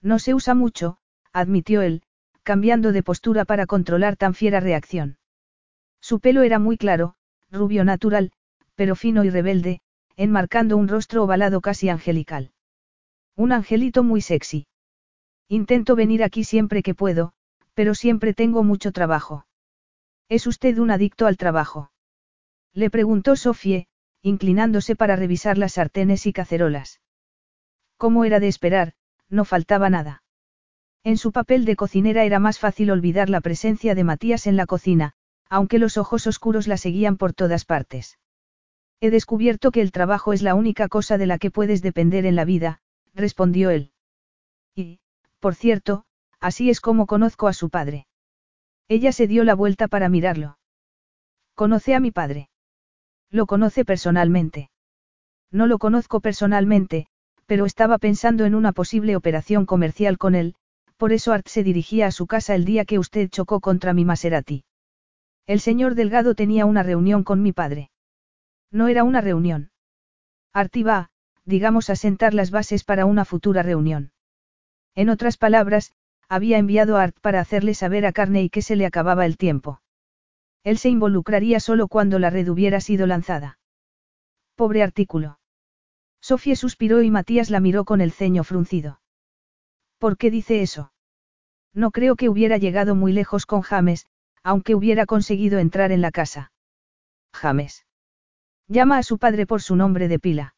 No 0.00 0.18
se 0.18 0.34
usa 0.34 0.52
mucho, 0.56 0.98
admitió 1.32 1.80
él, 1.80 2.02
cambiando 2.42 2.90
de 2.90 3.04
postura 3.04 3.44
para 3.44 3.66
controlar 3.66 4.16
tan 4.16 4.34
fiera 4.34 4.58
reacción. 4.58 5.18
Su 6.00 6.18
pelo 6.18 6.42
era 6.42 6.58
muy 6.58 6.76
claro, 6.76 7.14
rubio 7.52 7.84
natural, 7.84 8.32
pero 8.74 8.96
fino 8.96 9.22
y 9.22 9.30
rebelde, 9.30 9.80
enmarcando 10.16 10.76
un 10.76 10.88
rostro 10.88 11.22
ovalado 11.22 11.60
casi 11.60 11.88
angelical. 11.88 12.50
Un 13.36 13.52
angelito 13.52 14.02
muy 14.02 14.22
sexy. 14.22 14.66
Intento 15.46 15.94
venir 15.94 16.24
aquí 16.24 16.42
siempre 16.42 16.82
que 16.82 16.96
puedo, 16.96 17.32
pero 17.74 17.94
siempre 17.94 18.34
tengo 18.34 18.64
mucho 18.64 18.90
trabajo. 18.90 19.46
¿Es 20.28 20.48
usted 20.48 20.78
un 20.78 20.90
adicto 20.90 21.28
al 21.28 21.36
trabajo? 21.36 21.92
Le 22.74 22.90
preguntó 22.90 23.36
Sofie, 23.36 23.86
inclinándose 24.22 24.96
para 24.96 25.16
revisar 25.16 25.58
las 25.58 25.74
sartenes 25.74 26.26
y 26.26 26.32
cacerolas. 26.32 27.00
Como 27.96 28.24
era 28.24 28.40
de 28.40 28.48
esperar, 28.48 28.94
no 29.28 29.44
faltaba 29.44 29.90
nada. 29.90 30.22
En 31.04 31.16
su 31.16 31.32
papel 31.32 31.64
de 31.64 31.74
cocinera 31.74 32.24
era 32.24 32.38
más 32.38 32.58
fácil 32.60 32.90
olvidar 32.90 33.28
la 33.28 33.40
presencia 33.40 33.94
de 33.94 34.04
Matías 34.04 34.46
en 34.46 34.56
la 34.56 34.66
cocina, 34.66 35.14
aunque 35.48 35.78
los 35.78 35.96
ojos 35.96 36.26
oscuros 36.26 36.68
la 36.68 36.76
seguían 36.76 37.16
por 37.16 37.32
todas 37.32 37.64
partes. 37.64 38.18
He 39.00 39.10
descubierto 39.10 39.72
que 39.72 39.80
el 39.80 39.90
trabajo 39.90 40.32
es 40.32 40.42
la 40.42 40.54
única 40.54 40.86
cosa 40.86 41.18
de 41.18 41.26
la 41.26 41.38
que 41.38 41.50
puedes 41.50 41.82
depender 41.82 42.24
en 42.24 42.36
la 42.36 42.44
vida, 42.44 42.80
respondió 43.14 43.70
él. 43.70 43.90
Y, 44.76 45.00
por 45.40 45.56
cierto, 45.56 46.04
así 46.38 46.70
es 46.70 46.80
como 46.80 47.06
conozco 47.06 47.48
a 47.48 47.52
su 47.52 47.68
padre. 47.68 48.06
Ella 48.86 49.10
se 49.10 49.26
dio 49.26 49.42
la 49.42 49.56
vuelta 49.56 49.88
para 49.88 50.08
mirarlo. 50.08 50.58
¿Conoce 51.54 51.96
a 51.96 52.00
mi 52.00 52.12
padre? 52.12 52.48
Lo 53.32 53.46
conoce 53.46 53.84
personalmente. 53.86 54.70
No 55.50 55.66
lo 55.66 55.78
conozco 55.78 56.20
personalmente, 56.20 57.06
pero 57.46 57.64
estaba 57.66 57.96
pensando 57.96 58.44
en 58.44 58.54
una 58.54 58.72
posible 58.72 59.16
operación 59.16 59.66
comercial 59.66 60.18
con 60.18 60.34
él, 60.34 60.54
por 60.98 61.12
eso 61.12 61.32
Art 61.32 61.48
se 61.48 61.64
dirigía 61.64 62.06
a 62.06 62.12
su 62.12 62.26
casa 62.26 62.54
el 62.54 62.64
día 62.64 62.84
que 62.84 62.98
usted 62.98 63.28
chocó 63.30 63.60
contra 63.60 63.94
mi 63.94 64.04
Maserati. 64.04 64.64
El 65.46 65.60
señor 65.60 65.94
Delgado 65.94 66.34
tenía 66.34 66.66
una 66.66 66.82
reunión 66.82 67.24
con 67.24 67.42
mi 67.42 67.52
padre. 67.52 67.90
No 68.70 68.88
era 68.88 69.02
una 69.02 69.20
reunión. 69.20 69.70
Art 70.52 70.76
iba, 70.76 71.10
digamos, 71.44 71.90
a 71.90 71.96
sentar 71.96 72.34
las 72.34 72.50
bases 72.50 72.84
para 72.84 73.06
una 73.06 73.24
futura 73.24 73.62
reunión. 73.62 74.12
En 74.94 75.08
otras 75.08 75.38
palabras, 75.38 75.92
había 76.28 76.58
enviado 76.58 76.96
a 76.98 77.02
Art 77.02 77.16
para 77.20 77.40
hacerle 77.40 77.74
saber 77.74 78.06
a 78.06 78.12
Carney 78.12 78.50
que 78.50 78.62
se 78.62 78.76
le 78.76 78.86
acababa 78.86 79.26
el 79.26 79.36
tiempo. 79.36 79.81
Él 80.64 80.78
se 80.78 80.88
involucraría 80.88 81.60
solo 81.60 81.88
cuando 81.88 82.18
la 82.18 82.30
red 82.30 82.48
hubiera 82.48 82.80
sido 82.80 83.06
lanzada. 83.06 83.58
Pobre 84.54 84.82
artículo. 84.82 85.38
Sofía 86.20 86.54
suspiró 86.54 87.02
y 87.02 87.10
Matías 87.10 87.50
la 87.50 87.60
miró 87.60 87.84
con 87.84 88.00
el 88.00 88.12
ceño 88.12 88.44
fruncido. 88.44 89.00
¿Por 89.98 90.16
qué 90.16 90.30
dice 90.30 90.62
eso? 90.62 90.92
No 91.74 91.90
creo 91.90 92.16
que 92.16 92.28
hubiera 92.28 92.58
llegado 92.58 92.94
muy 92.94 93.12
lejos 93.12 93.46
con 93.46 93.62
James, 93.62 94.06
aunque 94.42 94.74
hubiera 94.74 95.06
conseguido 95.06 95.58
entrar 95.58 95.90
en 95.90 96.00
la 96.00 96.10
casa. 96.10 96.52
James. 97.32 97.86
Llama 98.68 98.98
a 98.98 99.02
su 99.02 99.18
padre 99.18 99.46
por 99.46 99.62
su 99.62 99.74
nombre 99.74 100.08
de 100.08 100.18
pila. 100.18 100.54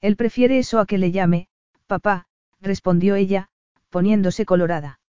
Él 0.00 0.16
prefiere 0.16 0.58
eso 0.58 0.78
a 0.78 0.86
que 0.86 0.98
le 0.98 1.10
llame, 1.10 1.48
papá, 1.86 2.26
respondió 2.60 3.14
ella, 3.14 3.48
poniéndose 3.90 4.44
colorada. 4.44 5.00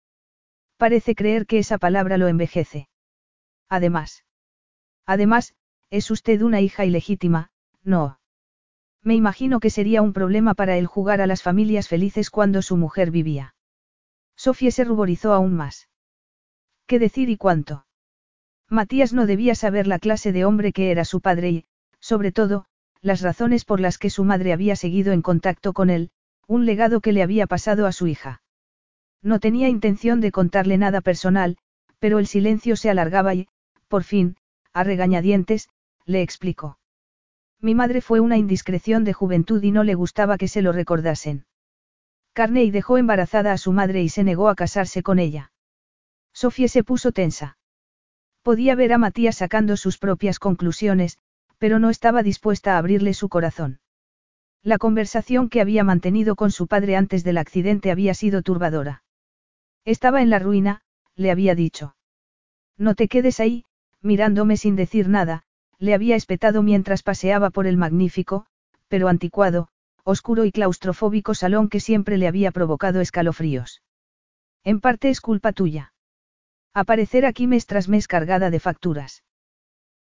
Parece 0.77 1.13
creer 1.13 1.45
que 1.45 1.59
esa 1.59 1.77
palabra 1.77 2.17
lo 2.17 2.27
envejece. 2.27 2.87
Además. 3.69 4.23
Además, 5.05 5.55
es 5.89 6.11
usted 6.11 6.41
una 6.41 6.61
hija 6.61 6.85
ilegítima, 6.85 7.51
no. 7.83 8.19
Me 9.03 9.15
imagino 9.15 9.59
que 9.59 9.69
sería 9.69 10.01
un 10.01 10.13
problema 10.13 10.53
para 10.53 10.77
él 10.77 10.85
jugar 10.85 11.21
a 11.21 11.27
las 11.27 11.41
familias 11.41 11.87
felices 11.87 12.29
cuando 12.29 12.61
su 12.61 12.75
mujer 12.75 13.11
vivía. 13.11 13.55
Sofía 14.35 14.71
se 14.71 14.83
ruborizó 14.83 15.33
aún 15.33 15.53
más. 15.53 15.89
¿Qué 16.85 16.99
decir 16.99 17.29
y 17.29 17.37
cuánto? 17.37 17.85
Matías 18.69 19.13
no 19.13 19.25
debía 19.25 19.55
saber 19.55 19.87
la 19.87 19.99
clase 19.99 20.31
de 20.31 20.45
hombre 20.45 20.73
que 20.73 20.91
era 20.91 21.05
su 21.05 21.21
padre 21.21 21.49
y, 21.49 21.65
sobre 21.99 22.31
todo, 22.31 22.65
las 23.01 23.21
razones 23.21 23.63
por 23.63 23.79
las 23.79 23.97
que 23.97 24.09
su 24.09 24.23
madre 24.25 24.51
había 24.51 24.75
seguido 24.75 25.13
en 25.13 25.21
contacto 25.21 25.73
con 25.73 25.89
él, 25.89 26.11
un 26.47 26.65
legado 26.65 26.99
que 26.99 27.13
le 27.13 27.23
había 27.23 27.47
pasado 27.47 27.85
a 27.87 27.91
su 27.91 28.07
hija. 28.07 28.41
No 29.21 29.39
tenía 29.39 29.69
intención 29.69 30.21
de 30.21 30.31
contarle 30.31 30.77
nada 30.77 31.01
personal, 31.01 31.57
pero 31.99 32.19
el 32.19 32.27
silencio 32.27 32.75
se 32.75 32.89
alargaba 32.89 33.33
y, 33.33 33.47
por 33.87 34.03
fin, 34.03 34.37
a 34.73 34.83
regañadientes, 34.83 35.69
le 36.05 36.21
explicó. 36.21 36.79
Mi 37.59 37.73
madre 37.73 38.01
fue 38.01 38.19
una 38.19 38.37
indiscreción 38.37 39.03
de 39.03 39.13
juventud 39.13 39.63
y 39.63 39.71
no 39.71 39.83
le 39.83 39.95
gustaba 39.95 40.37
que 40.37 40.47
se 40.47 40.61
lo 40.61 40.71
recordasen. 40.71 41.45
Carney 42.33 42.69
dejó 42.69 42.97
embarazada 42.97 43.51
a 43.51 43.57
su 43.57 43.71
madre 43.71 44.03
y 44.03 44.09
se 44.09 44.23
negó 44.23 44.49
a 44.49 44.55
casarse 44.55 45.01
con 45.01 45.17
ella. 45.17 45.51
Sofía 46.33 46.67
se 46.67 46.83
puso 46.83 47.11
tensa. 47.11 47.57
Podía 48.43 48.75
ver 48.75 48.93
a 48.93 48.99
Matías 48.99 49.37
sacando 49.37 49.75
sus 49.75 49.97
propias 49.97 50.37
conclusiones, 50.37 51.17
pero 51.57 51.79
no 51.79 51.89
estaba 51.89 52.21
dispuesta 52.21 52.75
a 52.75 52.77
abrirle 52.77 53.15
su 53.15 53.27
corazón. 53.27 53.79
La 54.61 54.77
conversación 54.77 55.49
que 55.49 55.61
había 55.61 55.83
mantenido 55.83 56.35
con 56.35 56.51
su 56.51 56.67
padre 56.67 56.95
antes 56.95 57.23
del 57.23 57.37
accidente 57.37 57.89
había 57.89 58.13
sido 58.13 58.43
turbadora. 58.43 59.03
Estaba 59.83 60.21
en 60.21 60.29
la 60.29 60.39
ruina, 60.39 60.81
le 61.15 61.31
había 61.31 61.55
dicho. 61.55 61.95
No 62.77 62.93
te 62.93 63.07
quedes 63.07 63.39
ahí, 63.39 63.65
mirándome 64.01 64.57
sin 64.57 64.75
decir 64.75 65.09
nada, 65.09 65.43
le 65.79 65.93
había 65.93 66.15
espetado 66.15 66.63
mientras 66.63 67.03
paseaba 67.03 67.49
por 67.49 67.67
el 67.67 67.77
magnífico, 67.77 68.45
pero 68.87 69.07
anticuado, 69.07 69.69
oscuro 70.03 70.45
y 70.45 70.51
claustrofóbico 70.51 71.33
salón 71.33 71.69
que 71.69 71.79
siempre 71.79 72.17
le 72.17 72.27
había 72.27 72.51
provocado 72.51 73.01
escalofríos. 73.01 73.81
En 74.63 74.79
parte 74.79 75.09
es 75.09 75.21
culpa 75.21 75.51
tuya. 75.51 75.93
Aparecer 76.73 77.25
aquí 77.25 77.47
mes 77.47 77.65
tras 77.65 77.89
mes 77.89 78.07
cargada 78.07 78.49
de 78.49 78.59
facturas. 78.59 79.23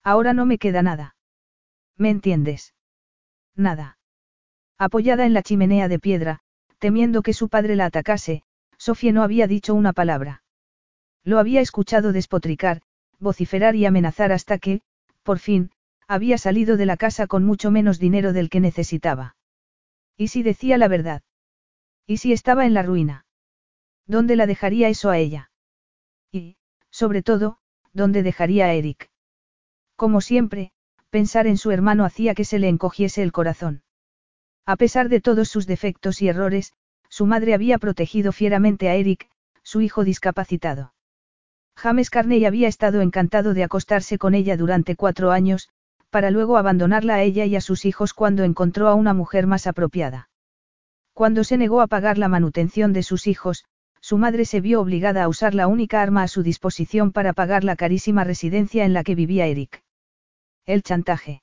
Ahora 0.04 0.34
no 0.34 0.46
me 0.46 0.58
queda 0.58 0.82
nada. 0.82 1.16
¿Me 1.98 2.10
entiendes? 2.10 2.74
Nada. 3.56 3.98
Apoyada 4.78 5.26
en 5.26 5.34
la 5.34 5.42
chimenea 5.42 5.88
de 5.88 6.00
piedra, 6.00 6.42
temiendo 6.80 7.22
que 7.22 7.34
su 7.34 7.50
padre 7.50 7.76
la 7.76 7.86
atacase, 7.86 8.44
Sofía 8.78 9.12
no 9.14 9.24
había 9.24 9.48
dicho 9.48 9.74
una 9.74 9.94
palabra. 9.94 10.44
Lo 11.24 11.40
había 11.40 11.62
escuchado 11.62 12.12
despotricar, 12.12 12.82
vociferar 13.20 13.76
y 13.76 13.86
amenazar 13.86 14.32
hasta 14.32 14.58
que, 14.58 14.82
por 15.24 15.40
fin, 15.40 15.72
había 16.08 16.38
salido 16.38 16.78
de 16.78 16.86
la 16.86 16.98
casa 16.98 17.28
con 17.28 17.44
mucho 17.44 17.72
menos 17.72 18.00
dinero 18.00 18.34
del 18.34 18.50
que 18.50 18.60
necesitaba. 18.60 19.36
¿Y 20.18 20.30
si 20.30 20.44
decía 20.44 20.78
la 20.78 20.88
verdad? 20.88 21.24
¿Y 22.08 22.18
si 22.18 22.32
estaba 22.32 22.66
en 22.66 22.74
la 22.74 22.84
ruina? 22.84 23.26
¿Dónde 24.08 24.36
la 24.36 24.46
dejaría 24.46 24.88
eso 24.90 25.10
a 25.10 25.18
ella? 25.18 25.52
Y, 26.32 26.58
sobre 26.90 27.24
todo, 27.24 27.58
¿dónde 27.94 28.24
dejaría 28.24 28.66
a 28.66 28.74
Eric? 28.74 29.10
Como 29.96 30.22
siempre, 30.22 30.72
pensar 31.10 31.48
en 31.48 31.58
su 31.58 31.72
hermano 31.72 32.06
hacía 32.06 32.36
que 32.36 32.46
se 32.46 32.60
le 32.60 32.68
encogiese 32.68 33.24
el 33.24 33.32
corazón. 33.32 33.84
A 34.66 34.76
pesar 34.78 35.10
de 35.10 35.22
todos 35.22 35.50
sus 35.50 35.68
defectos 35.68 36.22
y 36.22 36.28
errores, 36.28 36.74
su 37.10 37.26
madre 37.26 37.54
había 37.54 37.78
protegido 37.78 38.32
fieramente 38.32 38.90
a 38.90 38.96
Eric, 38.96 39.30
su 39.64 39.82
hijo 39.82 40.04
discapacitado. 40.04 40.95
James 41.78 42.10
Carney 42.10 42.46
había 42.46 42.68
estado 42.68 43.02
encantado 43.02 43.54
de 43.54 43.64
acostarse 43.64 44.18
con 44.18 44.34
ella 44.34 44.58
durante 44.58 44.96
cuatro 44.96 45.32
años, 45.32 45.70
para 46.10 46.32
luego 46.32 46.58
abandonarla 46.58 47.16
a 47.16 47.22
ella 47.22 47.46
y 47.46 47.56
a 47.56 47.62
sus 47.62 47.86
hijos 47.86 48.14
cuando 48.14 48.44
encontró 48.44 48.88
a 48.88 48.96
una 48.96 49.14
mujer 49.14 49.48
más 49.48 49.68
apropiada. 49.68 50.30
Cuando 51.14 51.44
se 51.44 51.58
negó 51.58 51.82
a 51.82 51.88
pagar 51.88 52.18
la 52.18 52.28
manutención 52.28 52.94
de 52.94 53.04
sus 53.04 53.28
hijos, 53.28 53.66
su 54.02 54.18
madre 54.18 54.46
se 54.46 54.62
vio 54.62 54.82
obligada 54.82 55.24
a 55.24 55.28
usar 55.28 55.56
la 55.56 55.68
única 55.68 56.02
arma 56.02 56.24
a 56.24 56.28
su 56.28 56.44
disposición 56.44 57.12
para 57.12 57.34
pagar 57.34 57.64
la 57.64 57.76
carísima 57.76 58.24
residencia 58.24 58.86
en 58.86 58.94
la 58.94 59.04
que 59.04 59.16
vivía 59.16 59.48
Eric. 59.48 59.84
El 60.66 60.84
chantaje. 60.84 61.42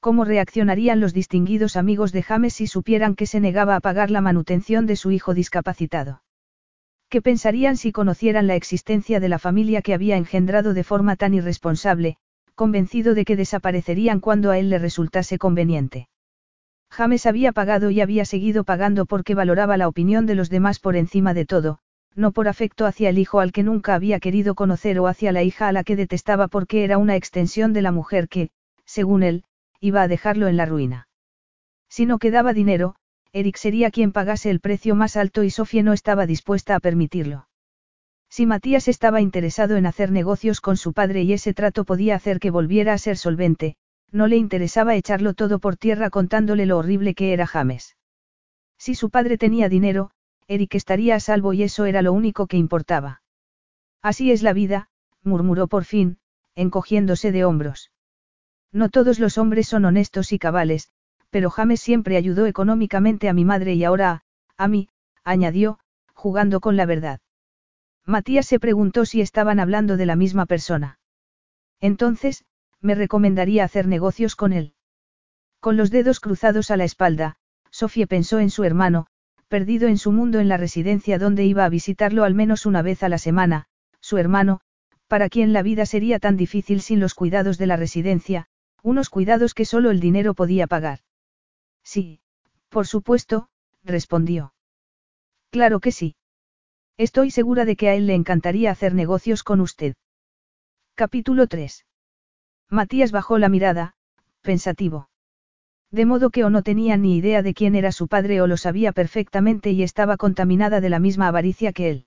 ¿Cómo 0.00 0.24
reaccionarían 0.24 1.00
los 1.00 1.12
distinguidos 1.12 1.76
amigos 1.76 2.12
de 2.12 2.22
James 2.22 2.54
si 2.54 2.66
supieran 2.66 3.14
que 3.14 3.26
se 3.26 3.40
negaba 3.40 3.76
a 3.76 3.80
pagar 3.80 4.10
la 4.10 4.20
manutención 4.20 4.86
de 4.86 4.96
su 4.96 5.10
hijo 5.10 5.34
discapacitado? 5.34 6.22
¿Qué 7.08 7.22
pensarían 7.22 7.76
si 7.76 7.90
conocieran 7.90 8.46
la 8.46 8.54
existencia 8.54 9.18
de 9.18 9.28
la 9.30 9.38
familia 9.38 9.80
que 9.80 9.94
había 9.94 10.16
engendrado 10.16 10.74
de 10.74 10.84
forma 10.84 11.16
tan 11.16 11.32
irresponsable, 11.32 12.16
convencido 12.54 13.14
de 13.14 13.24
que 13.24 13.36
desaparecerían 13.36 14.20
cuando 14.20 14.50
a 14.50 14.58
él 14.58 14.68
le 14.68 14.78
resultase 14.78 15.38
conveniente? 15.38 16.08
James 16.90 17.26
había 17.26 17.52
pagado 17.52 17.90
y 17.90 18.00
había 18.00 18.24
seguido 18.24 18.64
pagando 18.64 19.06
porque 19.06 19.34
valoraba 19.34 19.76
la 19.76 19.88
opinión 19.88 20.26
de 20.26 20.34
los 20.34 20.50
demás 20.50 20.80
por 20.80 20.96
encima 20.96 21.32
de 21.32 21.46
todo, 21.46 21.78
no 22.14 22.32
por 22.32 22.48
afecto 22.48 22.84
hacia 22.84 23.08
el 23.08 23.18
hijo 23.18 23.40
al 23.40 23.52
que 23.52 23.62
nunca 23.62 23.94
había 23.94 24.20
querido 24.20 24.54
conocer 24.54 24.98
o 24.98 25.06
hacia 25.06 25.32
la 25.32 25.42
hija 25.42 25.68
a 25.68 25.72
la 25.72 25.84
que 25.84 25.96
detestaba 25.96 26.48
porque 26.48 26.84
era 26.84 26.98
una 26.98 27.16
extensión 27.16 27.72
de 27.72 27.82
la 27.82 27.92
mujer 27.92 28.28
que, 28.28 28.50
según 28.84 29.22
él, 29.22 29.44
iba 29.80 30.02
a 30.02 30.08
dejarlo 30.08 30.48
en 30.48 30.56
la 30.56 30.66
ruina. 30.66 31.08
Si 31.88 32.04
no 32.04 32.18
quedaba 32.18 32.52
dinero, 32.52 32.96
Eric 33.38 33.56
sería 33.56 33.92
quien 33.92 34.10
pagase 34.10 34.50
el 34.50 34.58
precio 34.58 34.96
más 34.96 35.16
alto 35.16 35.44
y 35.44 35.50
Sofía 35.50 35.84
no 35.84 35.92
estaba 35.92 36.26
dispuesta 36.26 36.74
a 36.74 36.80
permitirlo. 36.80 37.46
Si 38.28 38.46
Matías 38.46 38.88
estaba 38.88 39.20
interesado 39.20 39.76
en 39.76 39.86
hacer 39.86 40.10
negocios 40.10 40.60
con 40.60 40.76
su 40.76 40.92
padre 40.92 41.22
y 41.22 41.32
ese 41.32 41.54
trato 41.54 41.84
podía 41.84 42.16
hacer 42.16 42.40
que 42.40 42.50
volviera 42.50 42.94
a 42.94 42.98
ser 42.98 43.16
solvente, 43.16 43.76
no 44.10 44.26
le 44.26 44.36
interesaba 44.36 44.96
echarlo 44.96 45.34
todo 45.34 45.60
por 45.60 45.76
tierra 45.76 46.10
contándole 46.10 46.66
lo 46.66 46.78
horrible 46.78 47.14
que 47.14 47.32
era 47.32 47.46
James. 47.46 47.96
Si 48.76 48.96
su 48.96 49.08
padre 49.08 49.38
tenía 49.38 49.68
dinero, 49.68 50.10
Eric 50.48 50.74
estaría 50.74 51.14
a 51.14 51.20
salvo 51.20 51.52
y 51.52 51.62
eso 51.62 51.84
era 51.84 52.02
lo 52.02 52.12
único 52.12 52.48
que 52.48 52.56
importaba. 52.56 53.22
Así 54.02 54.32
es 54.32 54.42
la 54.42 54.52
vida, 54.52 54.88
murmuró 55.22 55.68
por 55.68 55.84
fin, 55.84 56.18
encogiéndose 56.56 57.30
de 57.30 57.44
hombros. 57.44 57.92
No 58.72 58.88
todos 58.88 59.20
los 59.20 59.38
hombres 59.38 59.68
son 59.68 59.84
honestos 59.84 60.32
y 60.32 60.40
cabales, 60.40 60.90
pero 61.30 61.50
James 61.50 61.80
siempre 61.80 62.16
ayudó 62.16 62.46
económicamente 62.46 63.28
a 63.28 63.32
mi 63.32 63.44
madre 63.44 63.74
y 63.74 63.84
ahora, 63.84 64.22
a 64.56 64.68
mí, 64.68 64.88
añadió, 65.24 65.78
jugando 66.14 66.60
con 66.60 66.76
la 66.76 66.86
verdad. 66.86 67.20
Matías 68.04 68.46
se 68.46 68.58
preguntó 68.58 69.04
si 69.04 69.20
estaban 69.20 69.60
hablando 69.60 69.96
de 69.96 70.06
la 70.06 70.16
misma 70.16 70.46
persona. 70.46 70.98
Entonces, 71.80 72.44
me 72.80 72.94
recomendaría 72.94 73.64
hacer 73.64 73.86
negocios 73.86 74.34
con 74.34 74.52
él. 74.52 74.74
Con 75.60 75.76
los 75.76 75.90
dedos 75.90 76.20
cruzados 76.20 76.70
a 76.70 76.76
la 76.76 76.84
espalda, 76.84 77.36
Sofía 77.70 78.06
pensó 78.06 78.38
en 78.38 78.50
su 78.50 78.64
hermano, 78.64 79.06
perdido 79.48 79.88
en 79.88 79.98
su 79.98 80.12
mundo 80.12 80.40
en 80.40 80.48
la 80.48 80.56
residencia 80.56 81.18
donde 81.18 81.44
iba 81.44 81.64
a 81.64 81.68
visitarlo 81.68 82.24
al 82.24 82.34
menos 82.34 82.66
una 82.66 82.82
vez 82.82 83.02
a 83.02 83.08
la 83.08 83.18
semana, 83.18 83.66
su 84.00 84.16
hermano, 84.18 84.60
para 85.08 85.28
quien 85.28 85.52
la 85.52 85.62
vida 85.62 85.86
sería 85.86 86.18
tan 86.18 86.36
difícil 86.36 86.80
sin 86.80 87.00
los 87.00 87.14
cuidados 87.14 87.58
de 87.58 87.66
la 87.66 87.76
residencia, 87.76 88.46
unos 88.82 89.10
cuidados 89.10 89.54
que 89.54 89.64
solo 89.64 89.90
el 89.90 90.00
dinero 90.00 90.34
podía 90.34 90.66
pagar. 90.66 91.00
Sí, 91.82 92.20
por 92.68 92.86
supuesto, 92.86 93.48
respondió. 93.82 94.52
Claro 95.50 95.80
que 95.80 95.92
sí. 95.92 96.16
Estoy 96.96 97.30
segura 97.30 97.64
de 97.64 97.76
que 97.76 97.88
a 97.88 97.94
él 97.94 98.06
le 98.06 98.14
encantaría 98.14 98.70
hacer 98.70 98.94
negocios 98.94 99.42
con 99.42 99.60
usted. 99.60 99.94
Capítulo 100.94 101.46
3. 101.46 101.86
Matías 102.68 103.12
bajó 103.12 103.38
la 103.38 103.48
mirada, 103.48 103.94
pensativo. 104.42 105.08
De 105.90 106.04
modo 106.04 106.30
que 106.30 106.44
o 106.44 106.50
no 106.50 106.62
tenía 106.62 106.96
ni 106.96 107.16
idea 107.16 107.42
de 107.42 107.54
quién 107.54 107.74
era 107.74 107.92
su 107.92 108.08
padre 108.08 108.42
o 108.42 108.46
lo 108.46 108.56
sabía 108.56 108.92
perfectamente 108.92 109.70
y 109.70 109.82
estaba 109.82 110.16
contaminada 110.16 110.80
de 110.80 110.90
la 110.90 110.98
misma 110.98 111.28
avaricia 111.28 111.72
que 111.72 111.88
él. 111.88 112.06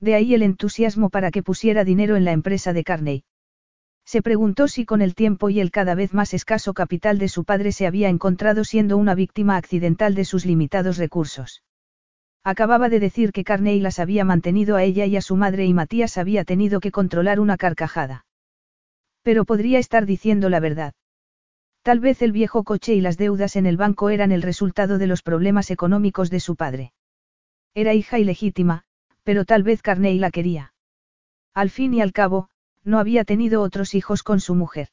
De 0.00 0.14
ahí 0.14 0.34
el 0.34 0.42
entusiasmo 0.42 1.10
para 1.10 1.30
que 1.30 1.42
pusiera 1.42 1.84
dinero 1.84 2.16
en 2.16 2.24
la 2.24 2.32
empresa 2.32 2.72
de 2.72 2.84
Carney. 2.84 3.24
Se 4.08 4.22
preguntó 4.22 4.68
si 4.68 4.86
con 4.86 5.02
el 5.02 5.14
tiempo 5.14 5.50
y 5.50 5.60
el 5.60 5.70
cada 5.70 5.94
vez 5.94 6.14
más 6.14 6.32
escaso 6.32 6.72
capital 6.72 7.18
de 7.18 7.28
su 7.28 7.44
padre 7.44 7.72
se 7.72 7.86
había 7.86 8.08
encontrado 8.08 8.64
siendo 8.64 8.96
una 8.96 9.14
víctima 9.14 9.58
accidental 9.58 10.14
de 10.14 10.24
sus 10.24 10.46
limitados 10.46 10.96
recursos. 10.96 11.62
Acababa 12.42 12.88
de 12.88 13.00
decir 13.00 13.32
que 13.32 13.44
Carney 13.44 13.80
las 13.80 13.98
había 13.98 14.24
mantenido 14.24 14.76
a 14.76 14.82
ella 14.82 15.04
y 15.04 15.18
a 15.18 15.20
su 15.20 15.36
madre 15.36 15.66
y 15.66 15.74
Matías 15.74 16.16
había 16.16 16.44
tenido 16.44 16.80
que 16.80 16.90
controlar 16.90 17.38
una 17.38 17.58
carcajada. 17.58 18.24
Pero 19.20 19.44
podría 19.44 19.78
estar 19.78 20.06
diciendo 20.06 20.48
la 20.48 20.60
verdad. 20.60 20.94
Tal 21.82 22.00
vez 22.00 22.22
el 22.22 22.32
viejo 22.32 22.64
coche 22.64 22.94
y 22.94 23.02
las 23.02 23.18
deudas 23.18 23.56
en 23.56 23.66
el 23.66 23.76
banco 23.76 24.08
eran 24.08 24.32
el 24.32 24.40
resultado 24.40 24.96
de 24.96 25.06
los 25.06 25.20
problemas 25.20 25.70
económicos 25.70 26.30
de 26.30 26.40
su 26.40 26.56
padre. 26.56 26.94
Era 27.74 27.92
hija 27.92 28.18
ilegítima, 28.18 28.84
pero 29.22 29.44
tal 29.44 29.64
vez 29.64 29.82
Carney 29.82 30.18
la 30.18 30.30
quería. 30.30 30.72
Al 31.52 31.68
fin 31.68 31.92
y 31.92 32.00
al 32.00 32.14
cabo, 32.14 32.48
no 32.84 32.98
había 32.98 33.24
tenido 33.24 33.62
otros 33.62 33.94
hijos 33.94 34.22
con 34.22 34.40
su 34.40 34.54
mujer. 34.54 34.88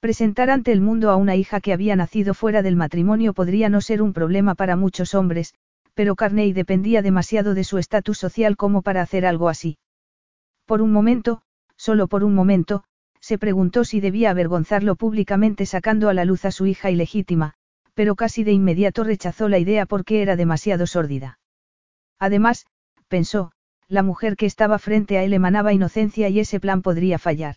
Presentar 0.00 0.50
ante 0.50 0.72
el 0.72 0.80
mundo 0.80 1.10
a 1.10 1.16
una 1.16 1.36
hija 1.36 1.60
que 1.60 1.72
había 1.72 1.94
nacido 1.94 2.32
fuera 2.32 2.62
del 2.62 2.76
matrimonio 2.76 3.34
podría 3.34 3.68
no 3.68 3.80
ser 3.80 4.00
un 4.00 4.12
problema 4.12 4.54
para 4.54 4.76
muchos 4.76 5.14
hombres, 5.14 5.54
pero 5.94 6.16
Carney 6.16 6.52
dependía 6.52 7.02
demasiado 7.02 7.52
de 7.54 7.64
su 7.64 7.78
estatus 7.78 8.18
social 8.18 8.56
como 8.56 8.80
para 8.80 9.02
hacer 9.02 9.26
algo 9.26 9.48
así. 9.48 9.76
Por 10.64 10.80
un 10.80 10.92
momento, 10.92 11.42
solo 11.76 12.06
por 12.08 12.24
un 12.24 12.34
momento, 12.34 12.84
se 13.20 13.36
preguntó 13.36 13.84
si 13.84 14.00
debía 14.00 14.30
avergonzarlo 14.30 14.96
públicamente 14.96 15.66
sacando 15.66 16.08
a 16.08 16.14
la 16.14 16.24
luz 16.24 16.44
a 16.46 16.50
su 16.50 16.66
hija 16.66 16.90
ilegítima, 16.90 17.54
pero 17.92 18.14
casi 18.14 18.44
de 18.44 18.52
inmediato 18.52 19.04
rechazó 19.04 19.48
la 19.48 19.58
idea 19.58 19.84
porque 19.84 20.22
era 20.22 20.36
demasiado 20.36 20.86
sórdida. 20.86 21.38
Además, 22.18 22.66
pensó, 23.08 23.52
la 23.90 24.04
mujer 24.04 24.36
que 24.36 24.46
estaba 24.46 24.78
frente 24.78 25.18
a 25.18 25.24
él 25.24 25.32
emanaba 25.32 25.72
inocencia 25.72 26.28
y 26.28 26.38
ese 26.38 26.60
plan 26.60 26.80
podría 26.80 27.18
fallar. 27.18 27.56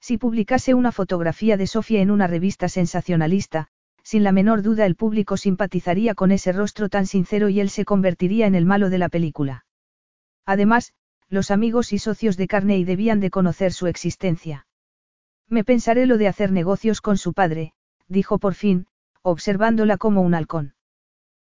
Si 0.00 0.16
publicase 0.16 0.74
una 0.74 0.92
fotografía 0.92 1.56
de 1.56 1.66
Sofía 1.66 2.00
en 2.00 2.12
una 2.12 2.28
revista 2.28 2.68
sensacionalista, 2.68 3.66
sin 4.04 4.22
la 4.22 4.30
menor 4.30 4.62
duda 4.62 4.86
el 4.86 4.94
público 4.94 5.36
simpatizaría 5.36 6.14
con 6.14 6.30
ese 6.30 6.52
rostro 6.52 6.88
tan 6.88 7.06
sincero 7.06 7.48
y 7.48 7.58
él 7.58 7.68
se 7.68 7.84
convertiría 7.84 8.46
en 8.46 8.54
el 8.54 8.64
malo 8.64 8.90
de 8.90 8.98
la 8.98 9.08
película. 9.08 9.66
Además, 10.46 10.94
los 11.28 11.50
amigos 11.50 11.92
y 11.92 11.98
socios 11.98 12.36
de 12.36 12.46
Carney 12.46 12.84
debían 12.84 13.18
de 13.18 13.30
conocer 13.30 13.72
su 13.72 13.88
existencia. 13.88 14.68
Me 15.48 15.64
pensaré 15.64 16.06
lo 16.06 16.16
de 16.16 16.28
hacer 16.28 16.52
negocios 16.52 17.00
con 17.00 17.18
su 17.18 17.32
padre, 17.32 17.72
dijo 18.06 18.38
por 18.38 18.54
fin, 18.54 18.86
observándola 19.22 19.96
como 19.96 20.22
un 20.22 20.34
halcón. 20.34 20.74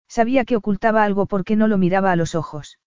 Sabía 0.07 0.43
que 0.43 0.55
ocultaba 0.55 1.03
algo 1.03 1.27
porque 1.27 1.55
no 1.55 1.67
lo 1.67 1.77
miraba 1.77 2.11
a 2.11 2.15
los 2.15 2.33
ojos. 2.33 2.79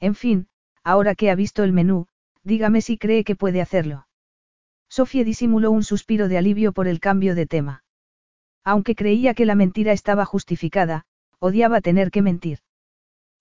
En 0.00 0.14
fin, 0.14 0.48
ahora 0.82 1.14
que 1.14 1.30
ha 1.30 1.34
visto 1.34 1.62
el 1.62 1.72
menú, 1.72 2.06
dígame 2.42 2.80
si 2.80 2.98
cree 2.98 3.22
que 3.24 3.36
puede 3.36 3.60
hacerlo. 3.60 4.06
Sofía 4.88 5.24
disimuló 5.24 5.70
un 5.70 5.84
suspiro 5.84 6.28
de 6.28 6.38
alivio 6.38 6.72
por 6.72 6.88
el 6.88 7.00
cambio 7.00 7.34
de 7.34 7.46
tema. 7.46 7.84
Aunque 8.64 8.94
creía 8.94 9.34
que 9.34 9.46
la 9.46 9.54
mentira 9.54 9.92
estaba 9.92 10.24
justificada, 10.24 11.04
odiaba 11.38 11.80
tener 11.80 12.10
que 12.10 12.22
mentir. 12.22 12.58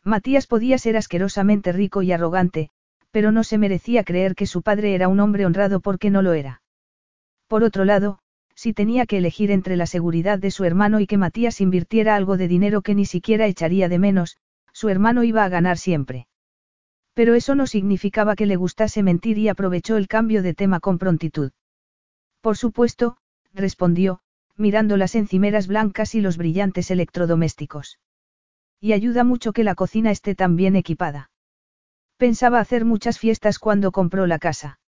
Matías 0.03 0.47
podía 0.47 0.77
ser 0.77 0.95
asquerosamente 0.95 1.71
rico 1.71 2.01
y 2.01 2.11
arrogante, 2.11 2.69
pero 3.11 3.31
no 3.31 3.43
se 3.43 3.57
merecía 3.57 4.03
creer 4.03 4.35
que 4.35 4.45
su 4.45 4.61
padre 4.61 4.93
era 4.93 5.07
un 5.07 5.19
hombre 5.19 5.45
honrado 5.45 5.79
porque 5.79 6.09
no 6.09 6.21
lo 6.21 6.33
era. 6.33 6.61
Por 7.47 7.63
otro 7.63 7.83
lado, 7.83 8.19
si 8.53 8.73
tenía 8.73 9.05
que 9.05 9.17
elegir 9.17 9.51
entre 9.51 9.75
la 9.75 9.87
seguridad 9.87 10.39
de 10.39 10.51
su 10.51 10.63
hermano 10.65 10.99
y 10.99 11.07
que 11.07 11.17
Matías 11.17 11.61
invirtiera 11.61 12.15
algo 12.15 12.37
de 12.37 12.47
dinero 12.47 12.81
que 12.81 12.95
ni 12.95 13.05
siquiera 13.05 13.47
echaría 13.47 13.89
de 13.89 13.99
menos, 13.99 14.37
su 14.71 14.89
hermano 14.89 15.23
iba 15.23 15.43
a 15.43 15.49
ganar 15.49 15.77
siempre. 15.77 16.27
Pero 17.13 17.35
eso 17.35 17.55
no 17.55 17.67
significaba 17.67 18.35
que 18.35 18.45
le 18.45 18.55
gustase 18.55 19.03
mentir 19.03 19.37
y 19.37 19.49
aprovechó 19.49 19.97
el 19.97 20.07
cambio 20.07 20.41
de 20.41 20.53
tema 20.53 20.79
con 20.79 20.97
prontitud. 20.97 21.51
Por 22.41 22.57
supuesto, 22.57 23.17
respondió, 23.53 24.21
mirando 24.55 24.97
las 24.97 25.15
encimeras 25.15 25.67
blancas 25.67 26.15
y 26.15 26.21
los 26.21 26.37
brillantes 26.37 26.91
electrodomésticos. 26.91 27.99
Y 28.79 28.93
ayuda 28.93 29.23
mucho 29.23 29.51
que 29.51 29.63
la 29.63 29.75
cocina 29.75 30.11
esté 30.11 30.35
tan 30.35 30.55
bien 30.55 30.75
equipada. 30.75 31.31
Pensaba 32.17 32.59
hacer 32.59 32.85
muchas 32.85 33.19
fiestas 33.19 33.59
cuando 33.59 33.91
compró 33.91 34.27
la 34.27 34.39
casa. 34.39 34.79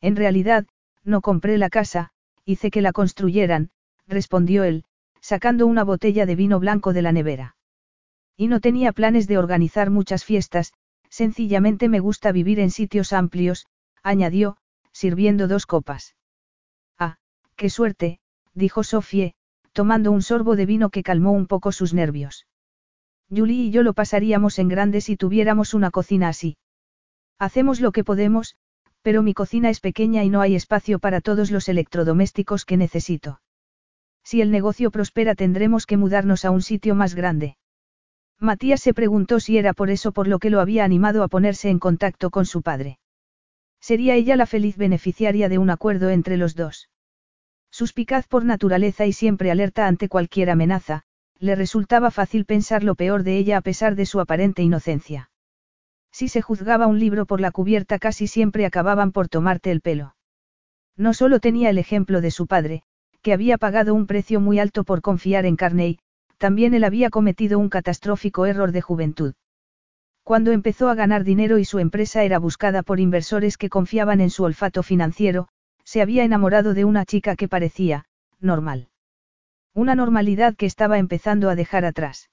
En 0.00 0.16
realidad, 0.16 0.66
no 1.04 1.20
compré 1.20 1.58
la 1.58 1.70
casa, 1.70 2.10
hice 2.44 2.70
que 2.70 2.82
la 2.82 2.92
construyeran, 2.92 3.70
respondió 4.06 4.64
él, 4.64 4.84
sacando 5.20 5.66
una 5.66 5.84
botella 5.84 6.26
de 6.26 6.36
vino 6.36 6.60
blanco 6.60 6.92
de 6.92 7.02
la 7.02 7.12
nevera. 7.12 7.56
Y 8.36 8.48
no 8.48 8.60
tenía 8.60 8.92
planes 8.92 9.26
de 9.26 9.38
organizar 9.38 9.90
muchas 9.90 10.24
fiestas, 10.24 10.72
Sencillamente 11.10 11.88
me 11.88 12.00
gusta 12.00 12.32
vivir 12.32 12.60
en 12.60 12.70
sitios 12.70 13.12
amplios, 13.12 13.66
añadió, 14.02 14.56
sirviendo 14.92 15.48
dos 15.48 15.66
copas. 15.66 16.16
Ah, 16.98 17.16
qué 17.56 17.68
suerte, 17.68 18.20
dijo 18.54 18.84
Sofie, 18.84 19.34
tomando 19.72 20.12
un 20.12 20.22
sorbo 20.22 20.56
de 20.56 20.66
vino 20.66 20.90
que 20.90 21.02
calmó 21.02 21.32
un 21.32 21.46
poco 21.46 21.72
sus 21.72 21.92
nervios. 21.92 22.46
Julie 23.28 23.64
y 23.64 23.70
yo 23.70 23.82
lo 23.82 23.92
pasaríamos 23.92 24.58
en 24.58 24.68
grande 24.68 25.00
si 25.00 25.16
tuviéramos 25.16 25.74
una 25.74 25.90
cocina 25.90 26.28
así. 26.28 26.56
Hacemos 27.38 27.80
lo 27.80 27.92
que 27.92 28.04
podemos, 28.04 28.56
pero 29.02 29.22
mi 29.22 29.34
cocina 29.34 29.70
es 29.70 29.80
pequeña 29.80 30.24
y 30.24 30.30
no 30.30 30.40
hay 30.40 30.54
espacio 30.54 30.98
para 30.98 31.20
todos 31.20 31.50
los 31.50 31.68
electrodomésticos 31.68 32.64
que 32.64 32.76
necesito. 32.76 33.40
Si 34.22 34.40
el 34.40 34.50
negocio 34.50 34.90
prospera 34.90 35.34
tendremos 35.34 35.86
que 35.86 35.96
mudarnos 35.96 36.44
a 36.44 36.50
un 36.50 36.62
sitio 36.62 36.94
más 36.94 37.14
grande. 37.14 37.56
Matías 38.40 38.80
se 38.80 38.94
preguntó 38.94 39.38
si 39.38 39.58
era 39.58 39.74
por 39.74 39.90
eso 39.90 40.12
por 40.12 40.26
lo 40.26 40.38
que 40.38 40.48
lo 40.48 40.60
había 40.60 40.82
animado 40.82 41.22
a 41.22 41.28
ponerse 41.28 41.68
en 41.68 41.78
contacto 41.78 42.30
con 42.30 42.46
su 42.46 42.62
padre. 42.62 42.98
Sería 43.80 44.14
ella 44.14 44.34
la 44.34 44.46
feliz 44.46 44.78
beneficiaria 44.78 45.50
de 45.50 45.58
un 45.58 45.68
acuerdo 45.68 46.08
entre 46.08 46.38
los 46.38 46.54
dos. 46.54 46.88
Suspicaz 47.70 48.26
por 48.26 48.46
naturaleza 48.46 49.04
y 49.04 49.12
siempre 49.12 49.50
alerta 49.50 49.86
ante 49.86 50.08
cualquier 50.08 50.48
amenaza, 50.48 51.02
le 51.38 51.54
resultaba 51.54 52.10
fácil 52.10 52.46
pensar 52.46 52.82
lo 52.82 52.94
peor 52.94 53.24
de 53.24 53.36
ella 53.36 53.58
a 53.58 53.60
pesar 53.60 53.94
de 53.94 54.06
su 54.06 54.20
aparente 54.20 54.62
inocencia. 54.62 55.30
Si 56.10 56.28
se 56.28 56.40
juzgaba 56.40 56.86
un 56.86 56.98
libro 56.98 57.26
por 57.26 57.40
la 57.40 57.50
cubierta 57.50 57.98
casi 57.98 58.26
siempre 58.26 58.64
acababan 58.64 59.12
por 59.12 59.28
tomarte 59.28 59.70
el 59.70 59.82
pelo. 59.82 60.16
No 60.96 61.12
solo 61.12 61.40
tenía 61.40 61.70
el 61.70 61.78
ejemplo 61.78 62.20
de 62.20 62.30
su 62.30 62.46
padre, 62.46 62.82
que 63.22 63.34
había 63.34 63.58
pagado 63.58 63.94
un 63.94 64.06
precio 64.06 64.40
muy 64.40 64.58
alto 64.58 64.84
por 64.84 65.02
confiar 65.02 65.44
en 65.46 65.56
Carney, 65.56 65.98
también 66.40 66.72
él 66.72 66.84
había 66.84 67.10
cometido 67.10 67.58
un 67.58 67.68
catastrófico 67.68 68.46
error 68.46 68.72
de 68.72 68.80
juventud. 68.80 69.34
Cuando 70.24 70.52
empezó 70.52 70.88
a 70.88 70.94
ganar 70.94 71.22
dinero 71.22 71.58
y 71.58 71.66
su 71.66 71.78
empresa 71.78 72.24
era 72.24 72.38
buscada 72.38 72.82
por 72.82 72.98
inversores 72.98 73.58
que 73.58 73.68
confiaban 73.68 74.22
en 74.22 74.30
su 74.30 74.44
olfato 74.44 74.82
financiero, 74.82 75.48
se 75.84 76.00
había 76.00 76.24
enamorado 76.24 76.72
de 76.72 76.86
una 76.86 77.04
chica 77.04 77.36
que 77.36 77.46
parecía, 77.46 78.06
normal. 78.40 78.88
Una 79.74 79.94
normalidad 79.94 80.56
que 80.56 80.64
estaba 80.64 80.96
empezando 80.96 81.50
a 81.50 81.56
dejar 81.56 81.84
atrás. 81.84 82.30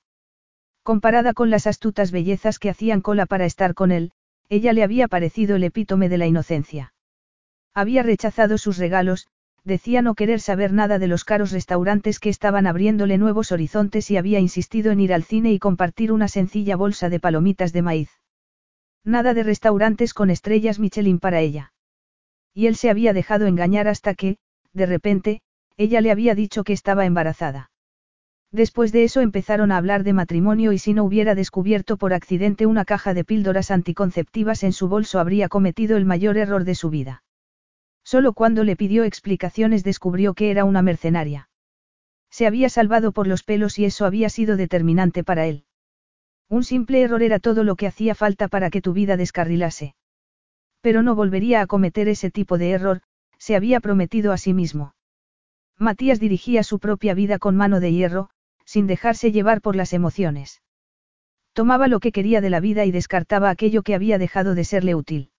Comparada 0.84 1.34
con 1.34 1.50
las 1.50 1.68
astutas 1.68 2.12
bellezas 2.12 2.60
que 2.60 2.70
hacían 2.70 3.02
cola 3.02 3.26
para 3.26 3.44
estar 3.44 3.74
con 3.74 3.92
él, 3.92 4.14
ella 4.48 4.72
le 4.72 4.84
había 4.84 5.10
parecido 5.10 5.58
el 5.58 5.66
epítome 5.66 6.08
de 6.08 6.18
la 6.18 6.28
inocencia. 6.28 6.94
Había 7.74 8.04
rechazado 8.04 8.58
sus 8.58 8.78
regalos, 8.78 9.28
decía 9.64 10.02
no 10.02 10.16
querer 10.16 10.40
saber 10.40 10.74
nada 10.74 11.00
de 11.00 11.08
los 11.08 11.24
caros 11.24 11.52
restaurantes 11.52 12.20
que 12.20 12.30
estaban 12.30 12.68
abriéndole 12.68 13.18
nuevos 13.18 13.52
horizontes 13.52 14.10
y 14.12 14.18
había 14.18 14.40
insistido 14.40 14.92
en 14.92 15.00
ir 15.00 15.14
al 15.14 15.24
cine 15.24 15.52
y 15.52 15.60
compartir 15.60 16.12
una 16.12 16.28
sencilla 16.28 16.76
bolsa 16.76 17.10
de 17.10 17.20
palomitas 17.20 17.74
de 17.74 17.82
maíz. 17.82 18.10
Nada 19.04 19.34
de 19.34 19.44
restaurantes 19.44 20.14
con 20.14 20.30
estrellas 20.30 20.80
Michelin 20.80 21.20
para 21.20 21.40
ella. 21.40 21.74
Y 22.54 22.68
él 22.68 22.76
se 22.76 22.90
había 22.90 23.14
dejado 23.14 23.46
engañar 23.46 23.88
hasta 23.88 24.14
que, 24.16 24.38
de 24.74 24.86
repente, 24.86 25.42
ella 25.78 26.02
le 26.02 26.12
había 26.12 26.36
dicho 26.36 26.64
que 26.64 26.74
estaba 26.74 27.06
embarazada. 27.06 27.70
Después 28.52 28.92
de 28.92 29.04
eso 29.04 29.22
empezaron 29.22 29.72
a 29.72 29.78
hablar 29.78 30.04
de 30.04 30.14
matrimonio 30.14 30.72
y 30.72 30.80
si 30.80 30.94
no 30.94 31.04
hubiera 31.04 31.36
descubierto 31.36 31.98
por 31.98 32.14
accidente 32.14 32.66
una 32.66 32.86
caja 32.86 33.14
de 33.14 33.24
píldoras 33.24 33.72
anticonceptivas 33.72 34.64
en 34.64 34.74
su 34.74 34.88
bolso 34.88 35.20
habría 35.20 35.50
cometido 35.50 35.98
el 35.98 36.06
mayor 36.06 36.38
error 36.38 36.64
de 36.64 36.76
su 36.76 36.90
vida. 36.90 37.24
Solo 38.08 38.32
cuando 38.32 38.64
le 38.64 38.78
pidió 38.78 39.04
explicaciones 39.04 39.84
descubrió 39.84 40.34
que 40.34 40.50
era 40.50 40.64
una 40.64 40.82
mercenaria. 40.82 41.50
Se 42.30 42.48
había 42.48 42.70
salvado 42.70 43.12
por 43.12 43.28
los 43.28 43.44
pelos 43.44 43.78
y 43.80 43.84
eso 43.84 44.06
había 44.06 44.30
sido 44.30 44.56
determinante 44.56 45.26
para 45.26 45.46
él. 45.46 45.66
Un 46.48 46.64
simple 46.64 47.02
error 47.02 47.22
era 47.22 47.40
todo 47.40 47.66
lo 47.66 47.76
que 47.76 47.86
hacía 47.86 48.16
falta 48.16 48.48
para 48.48 48.70
que 48.70 48.82
tu 48.82 48.94
vida 48.94 49.18
descarrilase. 49.18 49.94
Pero 50.80 51.04
no 51.04 51.16
volvería 51.16 51.60
a 51.60 51.68
cometer 51.68 52.08
ese 52.08 52.32
tipo 52.32 52.58
de 52.58 52.72
error, 52.72 53.02
se 53.40 53.58
había 53.58 53.82
prometido 53.82 54.32
a 54.32 54.38
sí 54.38 54.54
mismo. 54.54 54.96
Matías 55.78 56.22
dirigía 56.22 56.64
su 56.64 56.80
propia 56.80 57.14
vida 57.14 57.40
con 57.40 57.58
mano 57.58 57.82
de 57.82 57.92
hierro, 57.92 58.30
sin 58.64 58.88
dejarse 58.88 59.34
llevar 59.34 59.60
por 59.60 59.76
las 59.76 59.92
emociones. 59.92 60.62
Tomaba 61.52 61.90
lo 61.90 62.00
que 62.00 62.14
quería 62.14 62.40
de 62.40 62.52
la 62.52 62.62
vida 62.62 62.86
y 62.86 62.92
descartaba 62.92 63.50
aquello 63.50 63.84
que 63.84 63.96
había 63.96 64.18
dejado 64.18 64.56
de 64.56 64.64
serle 64.64 64.96
útil. 64.96 65.30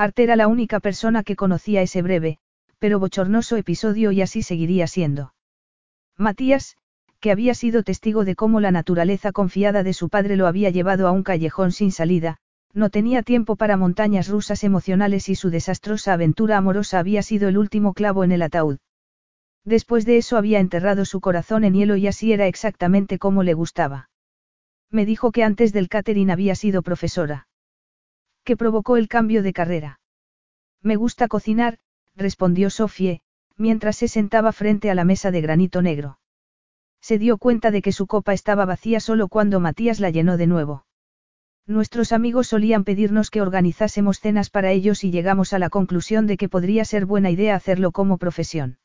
Art 0.00 0.18
era 0.18 0.34
la 0.34 0.48
única 0.48 0.80
persona 0.80 1.22
que 1.22 1.36
conocía 1.36 1.82
ese 1.82 2.00
breve, 2.00 2.38
pero 2.78 2.98
bochornoso 2.98 3.58
episodio 3.58 4.12
y 4.12 4.22
así 4.22 4.42
seguiría 4.42 4.86
siendo. 4.86 5.34
Matías, 6.16 6.78
que 7.20 7.30
había 7.30 7.52
sido 7.52 7.82
testigo 7.82 8.24
de 8.24 8.34
cómo 8.34 8.60
la 8.60 8.70
naturaleza 8.70 9.30
confiada 9.30 9.82
de 9.82 9.92
su 9.92 10.08
padre 10.08 10.36
lo 10.36 10.46
había 10.46 10.70
llevado 10.70 11.06
a 11.06 11.10
un 11.10 11.22
callejón 11.22 11.70
sin 11.70 11.92
salida, 11.92 12.38
no 12.72 12.88
tenía 12.88 13.22
tiempo 13.22 13.56
para 13.56 13.76
montañas 13.76 14.28
rusas 14.28 14.64
emocionales 14.64 15.28
y 15.28 15.34
su 15.34 15.50
desastrosa 15.50 16.14
aventura 16.14 16.56
amorosa 16.56 16.98
había 16.98 17.20
sido 17.20 17.50
el 17.50 17.58
último 17.58 17.92
clavo 17.92 18.24
en 18.24 18.32
el 18.32 18.40
ataúd. 18.40 18.78
Después 19.66 20.06
de 20.06 20.16
eso 20.16 20.38
había 20.38 20.60
enterrado 20.60 21.04
su 21.04 21.20
corazón 21.20 21.62
en 21.62 21.74
hielo 21.74 21.96
y 21.96 22.06
así 22.06 22.32
era 22.32 22.46
exactamente 22.46 23.18
como 23.18 23.42
le 23.42 23.52
gustaba. 23.52 24.08
Me 24.90 25.04
dijo 25.04 25.30
que 25.30 25.44
antes 25.44 25.74
del 25.74 25.90
catering 25.90 26.30
había 26.30 26.54
sido 26.54 26.80
profesora 26.80 27.48
que 28.44 28.56
provocó 28.56 28.96
el 28.96 29.08
cambio 29.08 29.42
de 29.42 29.52
carrera. 29.52 30.00
Me 30.82 30.96
gusta 30.96 31.28
cocinar, 31.28 31.78
respondió 32.16 32.70
Sofie, 32.70 33.20
mientras 33.56 33.96
se 33.96 34.08
sentaba 34.08 34.52
frente 34.52 34.90
a 34.90 34.94
la 34.94 35.04
mesa 35.04 35.30
de 35.30 35.40
granito 35.40 35.82
negro. 35.82 36.18
Se 37.00 37.18
dio 37.18 37.38
cuenta 37.38 37.70
de 37.70 37.82
que 37.82 37.92
su 37.92 38.06
copa 38.06 38.32
estaba 38.32 38.64
vacía 38.64 39.00
solo 39.00 39.28
cuando 39.28 39.60
Matías 39.60 40.00
la 40.00 40.10
llenó 40.10 40.36
de 40.36 40.46
nuevo. 40.46 40.86
Nuestros 41.66 42.12
amigos 42.12 42.48
solían 42.48 42.84
pedirnos 42.84 43.30
que 43.30 43.42
organizásemos 43.42 44.18
cenas 44.18 44.50
para 44.50 44.72
ellos 44.72 45.04
y 45.04 45.10
llegamos 45.10 45.52
a 45.52 45.58
la 45.58 45.70
conclusión 45.70 46.26
de 46.26 46.36
que 46.36 46.48
podría 46.48 46.84
ser 46.84 47.06
buena 47.06 47.30
idea 47.30 47.54
hacerlo 47.54 47.92
como 47.92 48.18
profesión. 48.18 48.78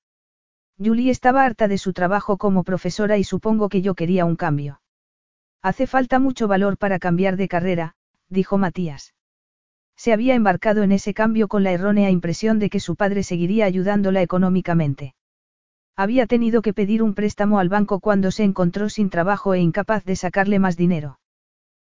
Julie 0.77 1.09
estaba 1.09 1.45
harta 1.45 1.67
de 1.67 1.77
su 1.77 1.93
trabajo 1.93 2.37
como 2.37 2.63
profesora 2.63 3.17
y 3.17 3.23
supongo 3.23 3.69
que 3.69 3.81
yo 3.81 3.95
quería 3.95 4.25
un 4.25 4.35
cambio. 4.35 4.81
Hace 5.61 5.87
falta 5.87 6.19
mucho 6.19 6.47
valor 6.47 6.77
para 6.77 6.99
cambiar 6.99 7.37
de 7.37 7.47
carrera, 7.47 7.95
dijo 8.29 8.57
Matías. 8.57 9.14
Se 9.95 10.13
había 10.13 10.35
embarcado 10.35 10.83
en 10.83 10.91
ese 10.91 11.13
cambio 11.13 11.47
con 11.47 11.63
la 11.63 11.71
errónea 11.71 12.09
impresión 12.09 12.59
de 12.59 12.69
que 12.69 12.79
su 12.79 12.95
padre 12.95 13.23
seguiría 13.23 13.65
ayudándola 13.65 14.21
económicamente. 14.21 15.15
Había 15.95 16.27
tenido 16.27 16.61
que 16.61 16.73
pedir 16.73 17.01
un 17.01 17.13
préstamo 17.13 17.59
al 17.59 17.69
banco 17.69 17.99
cuando 17.99 18.31
se 18.31 18.43
encontró 18.43 18.89
sin 18.89 19.09
trabajo 19.09 19.53
e 19.53 19.59
incapaz 19.59 20.03
de 20.03 20.15
sacarle 20.15 20.59
más 20.59 20.75
dinero. 20.75 21.19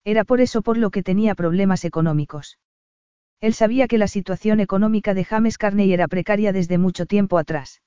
Era 0.04 0.24
por 0.24 0.40
eso 0.40 0.62
por 0.62 0.76
lo 0.76 0.90
que 0.90 1.02
tenía 1.02 1.34
problemas 1.34 1.84
económicos. 1.84 2.58
Él 3.40 3.54
sabía 3.54 3.88
que 3.88 3.98
la 3.98 4.08
situación 4.08 4.60
económica 4.60 5.14
de 5.14 5.24
James 5.24 5.58
Carney 5.58 5.92
era 5.92 6.08
precaria 6.08 6.52
desde 6.52 6.78
mucho 6.78 7.06
tiempo 7.06 7.38
atrás. 7.38 7.82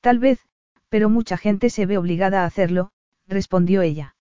Tal 0.00 0.18
vez, 0.18 0.40
pero 0.88 1.08
mucha 1.08 1.36
gente 1.36 1.70
se 1.70 1.86
ve 1.86 1.98
obligada 1.98 2.42
a 2.42 2.46
hacerlo, 2.46 2.90
respondió 3.26 3.82
ella. 3.82 4.16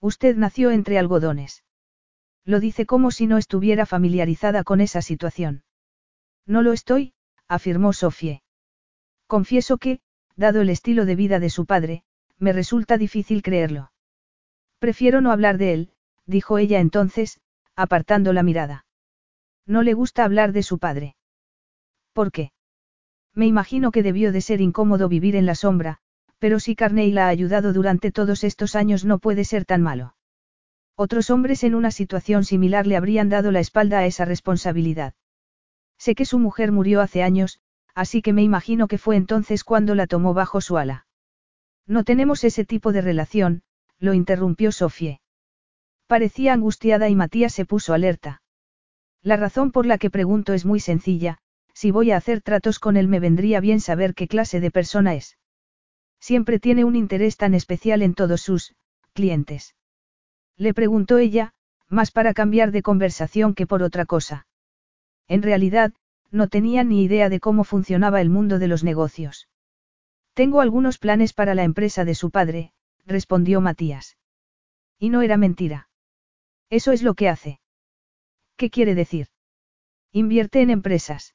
Usted 0.00 0.36
nació 0.36 0.70
entre 0.70 0.98
algodones. 0.98 1.62
Lo 2.44 2.60
dice 2.60 2.86
como 2.86 3.10
si 3.10 3.26
no 3.26 3.38
estuviera 3.38 3.86
familiarizada 3.86 4.64
con 4.64 4.80
esa 4.80 5.02
situación. 5.02 5.64
No 6.46 6.62
lo 6.62 6.72
estoy, 6.72 7.14
afirmó 7.48 7.92
Sofie. 7.92 8.42
Confieso 9.26 9.78
que, 9.78 10.00
dado 10.36 10.60
el 10.60 10.68
estilo 10.68 11.06
de 11.06 11.16
vida 11.16 11.40
de 11.40 11.50
su 11.50 11.64
padre, 11.64 12.04
me 12.38 12.52
resulta 12.52 12.98
difícil 12.98 13.42
creerlo. 13.42 13.92
Prefiero 14.78 15.20
no 15.20 15.32
hablar 15.32 15.56
de 15.56 15.72
él, 15.72 15.90
dijo 16.26 16.58
ella 16.58 16.80
entonces, 16.80 17.40
apartando 17.76 18.32
la 18.32 18.42
mirada. 18.42 18.84
No 19.66 19.82
le 19.82 19.94
gusta 19.94 20.24
hablar 20.24 20.52
de 20.52 20.62
su 20.62 20.78
padre. 20.78 21.16
¿Por 22.12 22.30
qué? 22.30 22.52
Me 23.34 23.46
imagino 23.46 23.90
que 23.90 24.02
debió 24.02 24.30
de 24.30 24.42
ser 24.42 24.60
incómodo 24.60 25.08
vivir 25.08 25.36
en 25.36 25.46
la 25.46 25.54
sombra, 25.54 25.98
pero 26.38 26.60
si 26.60 26.76
Carney 26.76 27.10
la 27.10 27.26
ha 27.26 27.28
ayudado 27.28 27.72
durante 27.72 28.12
todos 28.12 28.44
estos 28.44 28.76
años 28.76 29.04
no 29.04 29.18
puede 29.18 29.44
ser 29.44 29.64
tan 29.64 29.80
malo. 29.80 30.13
Otros 30.96 31.30
hombres 31.30 31.64
en 31.64 31.74
una 31.74 31.90
situación 31.90 32.44
similar 32.44 32.86
le 32.86 32.96
habrían 32.96 33.28
dado 33.28 33.50
la 33.50 33.60
espalda 33.60 33.98
a 33.98 34.06
esa 34.06 34.24
responsabilidad. 34.24 35.14
Sé 35.98 36.14
que 36.14 36.24
su 36.24 36.38
mujer 36.38 36.70
murió 36.70 37.00
hace 37.00 37.22
años, 37.22 37.60
así 37.94 38.22
que 38.22 38.32
me 38.32 38.42
imagino 38.42 38.86
que 38.86 38.98
fue 38.98 39.16
entonces 39.16 39.64
cuando 39.64 39.94
la 39.94 40.06
tomó 40.06 40.34
bajo 40.34 40.60
su 40.60 40.76
ala. 40.76 41.06
No 41.86 42.04
tenemos 42.04 42.44
ese 42.44 42.64
tipo 42.64 42.92
de 42.92 43.00
relación, 43.00 43.62
lo 43.98 44.14
interrumpió 44.14 44.70
Sofie. 44.70 45.20
Parecía 46.06 46.52
angustiada 46.52 47.08
y 47.08 47.14
Matías 47.14 47.52
se 47.52 47.64
puso 47.64 47.92
alerta. 47.92 48.42
La 49.22 49.36
razón 49.36 49.72
por 49.72 49.86
la 49.86 49.98
que 49.98 50.10
pregunto 50.10 50.52
es 50.52 50.64
muy 50.64 50.78
sencilla, 50.78 51.38
si 51.72 51.90
voy 51.90 52.12
a 52.12 52.16
hacer 52.16 52.40
tratos 52.40 52.78
con 52.78 52.96
él 52.96 53.08
me 53.08 53.20
vendría 53.20 53.58
bien 53.60 53.80
saber 53.80 54.14
qué 54.14 54.28
clase 54.28 54.60
de 54.60 54.70
persona 54.70 55.14
es. 55.14 55.38
Siempre 56.20 56.60
tiene 56.60 56.84
un 56.84 56.94
interés 56.94 57.36
tan 57.36 57.52
especial 57.54 58.02
en 58.02 58.14
todos 58.14 58.42
sus 58.42 58.74
clientes. 59.12 59.74
Le 60.56 60.74
preguntó 60.74 61.18
ella, 61.18 61.52
más 61.88 62.10
para 62.10 62.34
cambiar 62.34 62.70
de 62.70 62.82
conversación 62.82 63.54
que 63.54 63.66
por 63.66 63.82
otra 63.82 64.06
cosa. 64.06 64.46
En 65.28 65.42
realidad, 65.42 65.92
no 66.30 66.48
tenía 66.48 66.84
ni 66.84 67.02
idea 67.04 67.28
de 67.28 67.40
cómo 67.40 67.64
funcionaba 67.64 68.20
el 68.20 68.30
mundo 68.30 68.58
de 68.58 68.68
los 68.68 68.84
negocios. 68.84 69.48
Tengo 70.34 70.60
algunos 70.60 70.98
planes 70.98 71.32
para 71.32 71.54
la 71.54 71.62
empresa 71.62 72.04
de 72.04 72.14
su 72.14 72.30
padre, 72.30 72.72
respondió 73.06 73.60
Matías. 73.60 74.16
Y 74.98 75.10
no 75.10 75.22
era 75.22 75.36
mentira. 75.36 75.88
Eso 76.70 76.92
es 76.92 77.02
lo 77.02 77.14
que 77.14 77.28
hace. 77.28 77.60
¿Qué 78.56 78.70
quiere 78.70 78.94
decir? 78.94 79.28
Invierte 80.12 80.60
en 80.60 80.70
empresas. 80.70 81.34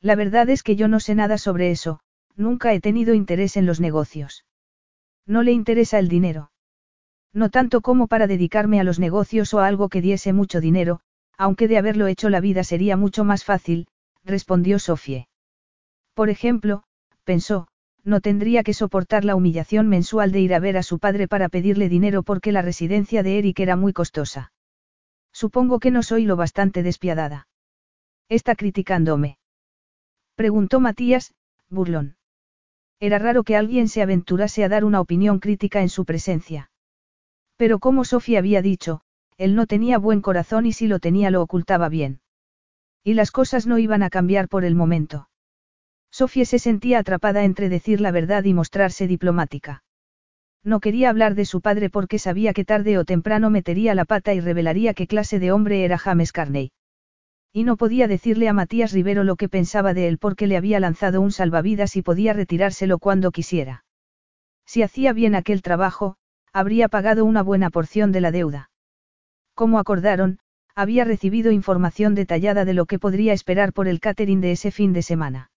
La 0.00 0.14
verdad 0.14 0.48
es 0.50 0.62
que 0.62 0.76
yo 0.76 0.88
no 0.88 1.00
sé 1.00 1.14
nada 1.14 1.38
sobre 1.38 1.70
eso, 1.70 2.00
nunca 2.36 2.72
he 2.72 2.80
tenido 2.80 3.14
interés 3.14 3.56
en 3.56 3.66
los 3.66 3.80
negocios. 3.80 4.44
No 5.26 5.42
le 5.42 5.52
interesa 5.52 5.98
el 5.98 6.08
dinero. 6.08 6.50
No 7.32 7.50
tanto 7.50 7.80
como 7.80 8.06
para 8.06 8.26
dedicarme 8.26 8.80
a 8.80 8.84
los 8.84 8.98
negocios 8.98 9.52
o 9.54 9.60
a 9.60 9.66
algo 9.66 9.88
que 9.88 10.00
diese 10.00 10.32
mucho 10.32 10.60
dinero, 10.60 11.00
aunque 11.36 11.68
de 11.68 11.78
haberlo 11.78 12.06
hecho 12.06 12.30
la 12.30 12.40
vida 12.40 12.64
sería 12.64 12.96
mucho 12.96 13.24
más 13.24 13.44
fácil, 13.44 13.86
respondió 14.24 14.78
Sofie. 14.78 15.28
Por 16.14 16.30
ejemplo, 16.30 16.82
pensó, 17.24 17.68
no 18.04 18.20
tendría 18.20 18.62
que 18.62 18.74
soportar 18.74 19.24
la 19.24 19.36
humillación 19.36 19.88
mensual 19.88 20.32
de 20.32 20.40
ir 20.40 20.54
a 20.54 20.58
ver 20.58 20.76
a 20.76 20.82
su 20.82 20.98
padre 20.98 21.28
para 21.28 21.48
pedirle 21.48 21.88
dinero 21.88 22.22
porque 22.22 22.52
la 22.52 22.62
residencia 22.62 23.22
de 23.22 23.38
Eric 23.38 23.60
era 23.60 23.76
muy 23.76 23.92
costosa. 23.92 24.52
Supongo 25.32 25.78
que 25.78 25.90
no 25.90 26.02
soy 26.02 26.24
lo 26.24 26.36
bastante 26.36 26.82
despiadada. 26.82 27.46
¿Está 28.28 28.54
criticándome? 28.54 29.38
Preguntó 30.34 30.80
Matías, 30.80 31.34
burlón. 31.68 32.16
Era 33.00 33.18
raro 33.18 33.44
que 33.44 33.56
alguien 33.56 33.88
se 33.88 34.02
aventurase 34.02 34.64
a 34.64 34.68
dar 34.68 34.84
una 34.84 35.00
opinión 35.00 35.38
crítica 35.38 35.82
en 35.82 35.88
su 35.88 36.04
presencia. 36.04 36.67
Pero 37.58 37.80
como 37.80 38.04
Sofía 38.04 38.38
había 38.38 38.62
dicho, 38.62 39.02
él 39.36 39.56
no 39.56 39.66
tenía 39.66 39.98
buen 39.98 40.22
corazón 40.22 40.64
y 40.64 40.72
si 40.72 40.86
lo 40.86 41.00
tenía 41.00 41.30
lo 41.30 41.42
ocultaba 41.42 41.88
bien. 41.88 42.20
Y 43.02 43.14
las 43.14 43.32
cosas 43.32 43.66
no 43.66 43.78
iban 43.78 44.04
a 44.04 44.10
cambiar 44.10 44.48
por 44.48 44.64
el 44.64 44.76
momento. 44.76 45.28
Sofía 46.10 46.44
se 46.44 46.60
sentía 46.60 47.00
atrapada 47.00 47.42
entre 47.44 47.68
decir 47.68 48.00
la 48.00 48.12
verdad 48.12 48.44
y 48.44 48.54
mostrarse 48.54 49.08
diplomática. 49.08 49.82
No 50.62 50.78
quería 50.78 51.10
hablar 51.10 51.34
de 51.34 51.44
su 51.44 51.60
padre 51.60 51.90
porque 51.90 52.20
sabía 52.20 52.52
que 52.52 52.64
tarde 52.64 52.96
o 52.96 53.04
temprano 53.04 53.50
metería 53.50 53.94
la 53.96 54.04
pata 54.04 54.34
y 54.34 54.40
revelaría 54.40 54.94
qué 54.94 55.08
clase 55.08 55.40
de 55.40 55.50
hombre 55.50 55.84
era 55.84 55.98
James 55.98 56.30
Carney. 56.30 56.70
Y 57.52 57.64
no 57.64 57.76
podía 57.76 58.06
decirle 58.06 58.48
a 58.48 58.52
Matías 58.52 58.92
Rivero 58.92 59.24
lo 59.24 59.34
que 59.34 59.48
pensaba 59.48 59.94
de 59.94 60.06
él 60.06 60.18
porque 60.18 60.46
le 60.46 60.56
había 60.56 60.78
lanzado 60.78 61.20
un 61.20 61.32
salvavidas 61.32 61.96
y 61.96 62.02
podía 62.02 62.34
retirárselo 62.34 62.98
cuando 62.98 63.32
quisiera. 63.32 63.84
Si 64.64 64.82
hacía 64.82 65.12
bien 65.12 65.34
aquel 65.34 65.62
trabajo, 65.62 66.17
habría 66.52 66.88
pagado 66.88 67.24
una 67.24 67.42
buena 67.42 67.70
porción 67.70 68.12
de 68.12 68.20
la 68.20 68.30
deuda. 68.30 68.70
Como 69.54 69.78
acordaron, 69.78 70.38
había 70.74 71.04
recibido 71.04 71.50
información 71.50 72.14
detallada 72.14 72.64
de 72.64 72.74
lo 72.74 72.86
que 72.86 72.98
podría 72.98 73.32
esperar 73.32 73.72
por 73.72 73.88
el 73.88 74.00
catering 74.00 74.40
de 74.40 74.52
ese 74.52 74.70
fin 74.70 74.92
de 74.92 75.02
semana. 75.02 75.50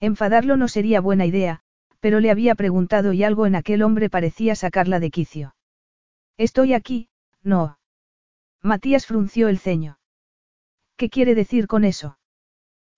Enfadarlo 0.00 0.56
no 0.56 0.68
sería 0.68 1.00
buena 1.00 1.26
idea, 1.26 1.60
pero 2.00 2.20
le 2.20 2.30
había 2.30 2.54
preguntado 2.54 3.12
y 3.12 3.24
algo 3.24 3.46
en 3.46 3.56
aquel 3.56 3.82
hombre 3.82 4.08
parecía 4.08 4.54
sacarla 4.54 5.00
de 5.00 5.10
quicio. 5.10 5.56
Estoy 6.36 6.74
aquí, 6.74 7.08
no. 7.42 7.78
Matías 8.62 9.06
frunció 9.06 9.48
el 9.48 9.58
ceño. 9.58 9.98
¿Qué 10.96 11.10
quiere 11.10 11.34
decir 11.34 11.66
con 11.66 11.84
eso? 11.84 12.18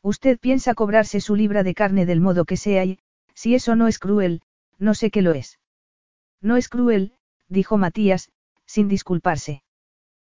Usted 0.02 0.38
piensa 0.38 0.74
cobrarse 0.74 1.20
su 1.20 1.34
libra 1.34 1.62
de 1.62 1.74
carne 1.74 2.06
del 2.06 2.20
modo 2.20 2.44
que 2.44 2.56
sea 2.56 2.84
y, 2.84 2.98
si 3.34 3.54
eso 3.54 3.76
no 3.76 3.88
es 3.88 3.98
cruel, 3.98 4.42
no 4.78 4.94
sé 4.94 5.10
qué 5.10 5.22
lo 5.22 5.32
es. 5.32 5.58
No 6.41 6.57
es 6.57 6.68
cruel, 6.68 7.12
dijo 7.49 7.76
Matías, 7.78 8.30
sin 8.66 8.89
disculparse. 8.89 9.62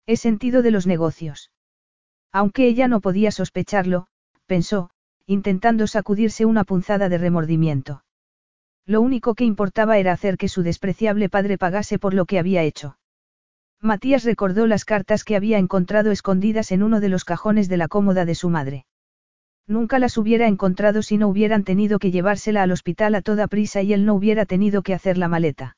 Es 0.07 0.21
sentido 0.21 0.63
de 0.63 0.71
los 0.71 0.87
negocios. 0.87 1.51
Aunque 2.33 2.67
ella 2.67 2.89
no 2.89 3.01
podía 3.01 3.31
sospecharlo, 3.31 4.07
pensó, 4.47 4.91
intentando 5.27 5.87
sacudirse 5.87 6.45
una 6.45 6.65
punzada 6.65 7.09
de 7.09 7.19
remordimiento. 7.19 8.05
Lo 8.87 9.01
único 9.01 9.35
que 9.35 9.45
importaba 9.45 9.99
era 9.99 10.13
hacer 10.13 10.37
que 10.37 10.49
su 10.49 10.63
despreciable 10.63 11.29
padre 11.29 11.59
pagase 11.59 11.99
por 11.99 12.15
lo 12.15 12.25
que 12.25 12.39
había 12.39 12.63
hecho. 12.63 12.99
Matías 13.81 14.25
recordó 14.25 14.67
las 14.67 14.85
cartas 14.85 15.25
que 15.25 15.37
había 15.37 15.59
encontrado 15.59 16.11
escondidas 16.11 16.73
en 16.73 16.83
uno 16.83 17.01
de 17.01 17.09
los 17.09 17.25
cajones 17.25 17.69
de 17.69 17.77
la 17.77 17.89
cómoda 17.89 18.25
de 18.25 18.35
su 18.35 18.51
madre. 18.51 18.87
Nunca 19.67 19.99
las 19.99 20.19
hubiera 20.19 20.49
encontrado 20.49 21.03
si 21.03 21.17
no 21.17 21.29
hubieran 21.29 21.65
tenido 21.65 21.99
que 21.99 22.11
llevársela 22.11 22.63
al 22.63 22.73
hospital 22.73 23.15
a 23.15 23.23
toda 23.23 23.47
prisa 23.47 23.83
y 23.83 23.93
él 23.93 24.05
no 24.05 24.15
hubiera 24.15 24.45
tenido 24.45 24.83
que 24.83 24.95
hacer 24.95 25.17
la 25.17 25.29
maleta. 25.29 25.77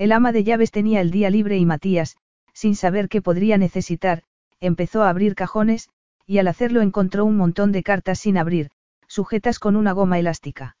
El 0.00 0.12
ama 0.12 0.32
de 0.32 0.44
llaves 0.44 0.70
tenía 0.70 1.02
el 1.02 1.10
día 1.10 1.28
libre 1.28 1.58
y 1.58 1.66
Matías, 1.66 2.16
sin 2.54 2.74
saber 2.74 3.10
qué 3.10 3.20
podría 3.20 3.58
necesitar, 3.58 4.22
empezó 4.58 5.02
a 5.02 5.10
abrir 5.10 5.34
cajones, 5.34 5.90
y 6.24 6.38
al 6.38 6.48
hacerlo 6.48 6.80
encontró 6.80 7.26
un 7.26 7.36
montón 7.36 7.70
de 7.70 7.82
cartas 7.82 8.18
sin 8.18 8.38
abrir, 8.38 8.70
sujetas 9.08 9.58
con 9.58 9.76
una 9.76 9.92
goma 9.92 10.18
elástica. 10.18 10.78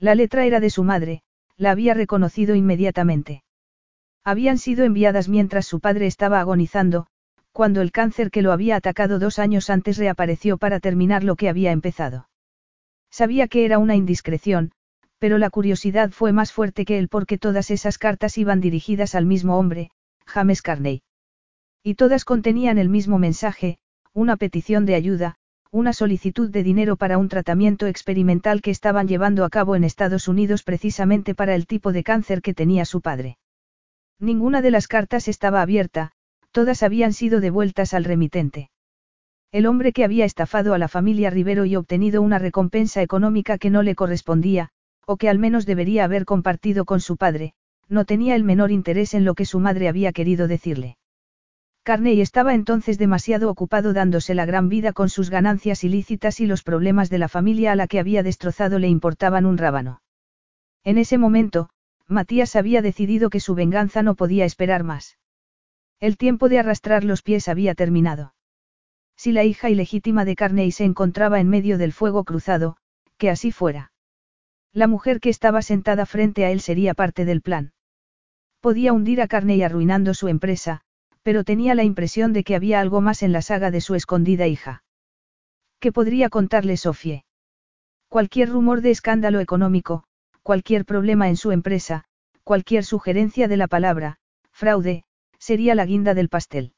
La 0.00 0.16
letra 0.16 0.44
era 0.44 0.58
de 0.58 0.70
su 0.70 0.82
madre, 0.82 1.22
la 1.56 1.70
había 1.70 1.94
reconocido 1.94 2.56
inmediatamente. 2.56 3.44
Habían 4.24 4.58
sido 4.58 4.84
enviadas 4.84 5.28
mientras 5.28 5.64
su 5.64 5.78
padre 5.78 6.08
estaba 6.08 6.40
agonizando, 6.40 7.06
cuando 7.52 7.80
el 7.80 7.92
cáncer 7.92 8.32
que 8.32 8.42
lo 8.42 8.50
había 8.50 8.74
atacado 8.74 9.20
dos 9.20 9.38
años 9.38 9.70
antes 9.70 9.98
reapareció 9.98 10.58
para 10.58 10.80
terminar 10.80 11.22
lo 11.22 11.36
que 11.36 11.48
había 11.48 11.70
empezado. 11.70 12.28
Sabía 13.08 13.46
que 13.46 13.64
era 13.64 13.78
una 13.78 13.94
indiscreción, 13.94 14.72
pero 15.22 15.38
la 15.38 15.50
curiosidad 15.50 16.10
fue 16.10 16.32
más 16.32 16.50
fuerte 16.50 16.84
que 16.84 16.98
él 16.98 17.06
porque 17.06 17.38
todas 17.38 17.70
esas 17.70 17.96
cartas 17.96 18.36
iban 18.38 18.60
dirigidas 18.60 19.14
al 19.14 19.24
mismo 19.24 19.56
hombre, 19.56 19.92
James 20.26 20.62
Carney. 20.62 21.02
Y 21.84 21.94
todas 21.94 22.24
contenían 22.24 22.76
el 22.76 22.88
mismo 22.88 23.20
mensaje, 23.20 23.78
una 24.12 24.36
petición 24.36 24.84
de 24.84 24.96
ayuda, 24.96 25.36
una 25.70 25.92
solicitud 25.92 26.50
de 26.50 26.64
dinero 26.64 26.96
para 26.96 27.18
un 27.18 27.28
tratamiento 27.28 27.86
experimental 27.86 28.62
que 28.62 28.72
estaban 28.72 29.06
llevando 29.06 29.44
a 29.44 29.48
cabo 29.48 29.76
en 29.76 29.84
Estados 29.84 30.26
Unidos 30.26 30.64
precisamente 30.64 31.36
para 31.36 31.54
el 31.54 31.68
tipo 31.68 31.92
de 31.92 32.02
cáncer 32.02 32.42
que 32.42 32.52
tenía 32.52 32.84
su 32.84 33.00
padre. 33.00 33.38
Ninguna 34.18 34.60
de 34.60 34.72
las 34.72 34.88
cartas 34.88 35.28
estaba 35.28 35.62
abierta, 35.62 36.10
todas 36.50 36.82
habían 36.82 37.12
sido 37.12 37.38
devueltas 37.38 37.94
al 37.94 38.02
remitente. 38.02 38.70
El 39.52 39.66
hombre 39.66 39.92
que 39.92 40.02
había 40.02 40.24
estafado 40.24 40.74
a 40.74 40.78
la 40.78 40.88
familia 40.88 41.30
Rivero 41.30 41.64
y 41.64 41.76
obtenido 41.76 42.22
una 42.22 42.40
recompensa 42.40 43.02
económica 43.02 43.56
que 43.56 43.70
no 43.70 43.84
le 43.84 43.94
correspondía, 43.94 44.72
o 45.06 45.16
que 45.16 45.28
al 45.28 45.38
menos 45.38 45.66
debería 45.66 46.04
haber 46.04 46.24
compartido 46.24 46.84
con 46.84 47.00
su 47.00 47.16
padre, 47.16 47.54
no 47.88 48.04
tenía 48.04 48.34
el 48.34 48.44
menor 48.44 48.70
interés 48.70 49.14
en 49.14 49.24
lo 49.24 49.34
que 49.34 49.44
su 49.44 49.60
madre 49.60 49.88
había 49.88 50.12
querido 50.12 50.48
decirle. 50.48 50.96
Carney 51.84 52.20
estaba 52.20 52.54
entonces 52.54 52.96
demasiado 52.96 53.50
ocupado 53.50 53.92
dándose 53.92 54.34
la 54.34 54.46
gran 54.46 54.68
vida 54.68 54.92
con 54.92 55.08
sus 55.08 55.30
ganancias 55.30 55.82
ilícitas 55.82 56.38
y 56.38 56.46
los 56.46 56.62
problemas 56.62 57.10
de 57.10 57.18
la 57.18 57.28
familia 57.28 57.72
a 57.72 57.76
la 57.76 57.88
que 57.88 57.98
había 57.98 58.22
destrozado 58.22 58.78
le 58.78 58.88
importaban 58.88 59.46
un 59.46 59.58
rábano. 59.58 60.00
En 60.84 60.96
ese 60.96 61.18
momento, 61.18 61.70
Matías 62.06 62.54
había 62.56 62.82
decidido 62.82 63.30
que 63.30 63.40
su 63.40 63.54
venganza 63.54 64.02
no 64.02 64.14
podía 64.14 64.44
esperar 64.44 64.84
más. 64.84 65.18
El 65.98 66.16
tiempo 66.16 66.48
de 66.48 66.58
arrastrar 66.58 67.04
los 67.04 67.22
pies 67.22 67.48
había 67.48 67.74
terminado. 67.74 68.34
Si 69.16 69.32
la 69.32 69.44
hija 69.44 69.70
ilegítima 69.70 70.24
de 70.24 70.36
Carney 70.36 70.72
se 70.72 70.84
encontraba 70.84 71.40
en 71.40 71.48
medio 71.48 71.78
del 71.78 71.92
fuego 71.92 72.24
cruzado, 72.24 72.76
que 73.18 73.30
así 73.30 73.52
fuera. 73.52 73.91
La 74.74 74.86
mujer 74.86 75.20
que 75.20 75.28
estaba 75.28 75.60
sentada 75.60 76.06
frente 76.06 76.46
a 76.46 76.50
él 76.50 76.60
sería 76.60 76.94
parte 76.94 77.26
del 77.26 77.42
plan. 77.42 77.72
Podía 78.60 78.92
hundir 78.94 79.20
a 79.20 79.28
Carney 79.28 79.62
arruinando 79.62 80.14
su 80.14 80.28
empresa, 80.28 80.80
pero 81.22 81.44
tenía 81.44 81.74
la 81.74 81.84
impresión 81.84 82.32
de 82.32 82.42
que 82.42 82.54
había 82.54 82.80
algo 82.80 83.00
más 83.00 83.22
en 83.22 83.32
la 83.32 83.42
saga 83.42 83.70
de 83.70 83.82
su 83.82 83.94
escondida 83.94 84.46
hija. 84.46 84.82
¿Qué 85.78 85.92
podría 85.92 86.30
contarle 86.30 86.76
Sofie? 86.76 87.24
Cualquier 88.08 88.48
rumor 88.48 88.80
de 88.80 88.90
escándalo 88.90 89.40
económico, 89.40 90.04
cualquier 90.42 90.84
problema 90.84 91.28
en 91.28 91.36
su 91.36 91.52
empresa, 91.52 92.04
cualquier 92.42 92.84
sugerencia 92.84 93.48
de 93.48 93.56
la 93.56 93.68
palabra, 93.68 94.16
fraude, 94.52 95.04
sería 95.38 95.74
la 95.74 95.84
guinda 95.84 96.14
del 96.14 96.28
pastel. 96.28 96.72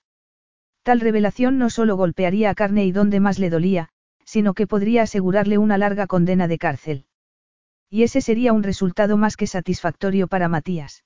Tal 0.83 1.01
revelación 1.01 1.59
no 1.59 1.71
solo 1.71 1.97
golpearía 1.97 2.51
a 2.51 2.55
Carney 2.55 2.93
donde 2.93 3.21
más 3.21 3.39
le 3.39 3.51
dolía, 3.51 3.89
sino 4.25 4.55
que 4.55 4.67
podría 4.67 5.03
asegurarle 5.03 5.59
una 5.59 5.79
larga 5.79 6.07
condena 6.07 6.49
de 6.49 6.59
cárcel. 6.59 7.07
Y 7.91 8.03
ese 8.03 8.21
sería 8.21 8.53
un 8.53 8.63
resultado 8.63 9.17
más 9.17 9.37
que 9.37 9.47
satisfactorio 9.47 10.27
para 10.29 10.49
Matías. 10.49 11.05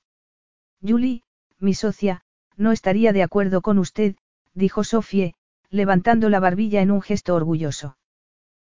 Julie, 0.81 1.23
mi 1.59 1.75
socia, 1.75 2.23
no 2.57 2.73
estaría 2.73 3.13
de 3.13 3.23
acuerdo 3.23 3.61
con 3.63 3.79
usted, 3.79 4.17
dijo 4.55 4.85
Sofie, 4.85 5.35
levantando 5.71 6.29
la 6.29 6.41
barbilla 6.41 6.81
en 6.81 6.91
un 6.91 7.03
gesto 7.03 7.35
orgulloso. 7.35 7.97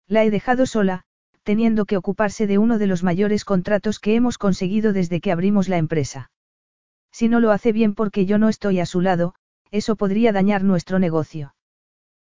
La 0.09 0.25
he 0.25 0.31
dejado 0.31 0.67
sola, 0.67 1.05
teniendo 1.43 1.85
que 1.85 1.97
ocuparse 1.97 2.47
de 2.47 2.59
uno 2.59 2.79
de 2.79 2.87
los 2.87 3.03
mayores 3.03 3.45
contratos 3.45 4.01
que 4.01 4.15
hemos 4.15 4.39
conseguido 4.39 4.93
desde 4.93 5.21
que 5.21 5.31
abrimos 5.31 5.69
la 5.69 5.79
empresa. 5.79 6.31
Si 7.13 7.29
no 7.29 7.41
lo 7.41 7.51
hace 7.51 7.73
bien 7.73 7.95
porque 7.95 8.27
yo 8.27 8.39
no 8.39 8.49
estoy 8.49 8.81
a 8.81 8.87
su 8.87 9.01
lado, 9.01 9.35
eso 9.71 9.97
podría 9.97 10.33
dañar 10.33 10.65
nuestro 10.65 10.99
negocio. 10.99 11.55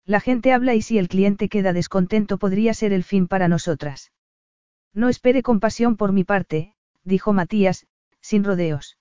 La 0.05 0.19
gente 0.19 0.53
habla 0.53 0.75
y 0.75 0.81
si 0.81 0.97
el 0.97 1.07
cliente 1.07 1.49
queda 1.49 1.73
descontento 1.73 2.37
podría 2.37 2.73
ser 2.73 2.93
el 2.93 3.03
fin 3.03 3.27
para 3.27 3.47
nosotras. 3.47 4.11
No 4.95 5.09
espere 5.09 5.43
compasión 5.43 5.97
por 5.97 6.13
mi 6.13 6.23
parte, 6.23 6.73
dijo 7.03 7.33
Matías, 7.33 7.85
sin 8.21 8.45
rodeos. 8.45 8.97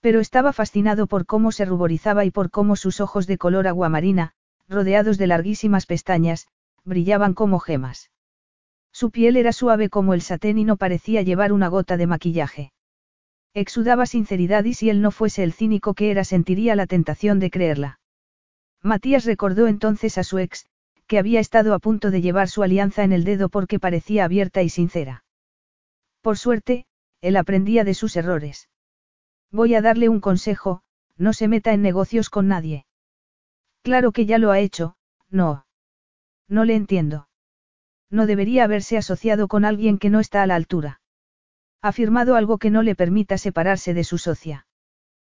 Pero 0.00 0.18
estaba 0.18 0.54
fascinado 0.54 1.06
por 1.06 1.26
cómo 1.26 1.52
se 1.52 1.66
ruborizaba 1.66 2.24
y 2.24 2.30
por 2.30 2.50
cómo 2.50 2.76
sus 2.76 3.00
ojos 3.00 3.26
de 3.26 3.36
color 3.36 3.68
aguamarina, 3.68 4.32
rodeados 4.68 5.18
de 5.18 5.26
larguísimas 5.26 5.84
pestañas, 5.84 6.48
brillaban 6.84 7.34
como 7.34 7.60
gemas. 7.60 8.10
Su 8.90 9.10
piel 9.10 9.36
era 9.36 9.52
suave 9.52 9.90
como 9.90 10.14
el 10.14 10.22
satén 10.22 10.58
y 10.58 10.64
no 10.64 10.76
parecía 10.78 11.20
llevar 11.22 11.52
una 11.52 11.68
gota 11.68 11.98
de 11.98 12.06
maquillaje. 12.06 12.72
Exudaba 13.54 14.06
sinceridad 14.06 14.64
y 14.64 14.72
si 14.72 14.88
él 14.88 15.02
no 15.02 15.10
fuese 15.10 15.44
el 15.44 15.52
cínico 15.52 15.92
que 15.92 16.10
era 16.10 16.24
sentiría 16.24 16.74
la 16.74 16.86
tentación 16.86 17.38
de 17.38 17.50
creerla. 17.50 18.00
Matías 18.82 19.26
recordó 19.26 19.66
entonces 19.66 20.16
a 20.16 20.24
su 20.24 20.38
ex, 20.38 20.66
que 21.06 21.18
había 21.18 21.40
estado 21.40 21.74
a 21.74 21.78
punto 21.78 22.10
de 22.10 22.20
llevar 22.20 22.48
su 22.48 22.62
alianza 22.62 23.04
en 23.04 23.12
el 23.12 23.24
dedo 23.24 23.48
porque 23.48 23.78
parecía 23.78 24.24
abierta 24.24 24.62
y 24.62 24.68
sincera. 24.68 25.24
Por 26.20 26.38
suerte, 26.38 26.86
él 27.20 27.36
aprendía 27.36 27.84
de 27.84 27.94
sus 27.94 28.16
errores. 28.16 28.68
Voy 29.50 29.74
a 29.74 29.82
darle 29.82 30.08
un 30.08 30.20
consejo, 30.20 30.82
no 31.16 31.32
se 31.32 31.48
meta 31.48 31.72
en 31.72 31.82
negocios 31.82 32.30
con 32.30 32.48
nadie. 32.48 32.86
Claro 33.82 34.12
que 34.12 34.26
ya 34.26 34.38
lo 34.38 34.50
ha 34.50 34.60
hecho, 34.60 34.96
no. 35.28 35.66
No 36.48 36.64
le 36.64 36.74
entiendo. 36.74 37.28
No 38.10 38.26
debería 38.26 38.64
haberse 38.64 38.96
asociado 38.96 39.48
con 39.48 39.64
alguien 39.64 39.98
que 39.98 40.10
no 40.10 40.20
está 40.20 40.42
a 40.42 40.46
la 40.46 40.54
altura. 40.54 41.00
Ha 41.80 41.92
firmado 41.92 42.36
algo 42.36 42.58
que 42.58 42.70
no 42.70 42.82
le 42.82 42.94
permita 42.94 43.38
separarse 43.38 43.94
de 43.94 44.04
su 44.04 44.18
socia. 44.18 44.66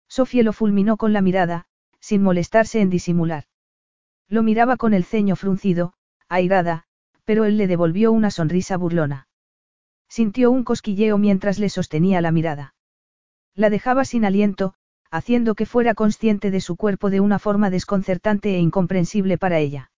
Sofía 0.08 0.44
lo 0.44 0.54
fulminó 0.54 0.98
con 0.98 1.14
la 1.14 1.22
mirada, 1.22 1.66
sin 2.00 2.22
molestarse 2.22 2.82
en 2.82 2.90
disimular. 2.90 3.46
Lo 4.34 4.42
miraba 4.42 4.78
con 4.78 4.96
el 4.96 5.04
ceño 5.04 5.36
fruncido, 5.36 5.94
airada, 6.28 6.86
pero 7.24 7.46
él 7.46 7.56
le 7.56 7.68
devolvió 7.68 8.12
una 8.12 8.32
sonrisa 8.32 8.78
burlona. 8.78 9.28
Sintió 10.10 10.50
un 10.50 10.64
cosquilleo 10.64 11.20
mientras 11.20 11.60
le 11.60 11.70
sostenía 11.70 12.20
la 12.20 12.32
mirada. 12.32 12.74
La 13.54 13.70
dejaba 13.70 14.06
sin 14.06 14.26
aliento, 14.26 14.74
haciendo 15.12 15.54
que 15.54 15.68
fuera 15.68 15.94
consciente 15.94 16.50
de 16.50 16.62
su 16.62 16.78
cuerpo 16.78 17.12
de 17.12 17.20
una 17.20 17.38
forma 17.38 17.70
desconcertante 17.70 18.56
e 18.56 18.58
incomprensible 18.58 19.38
para 19.38 19.60
ella. 19.60 19.92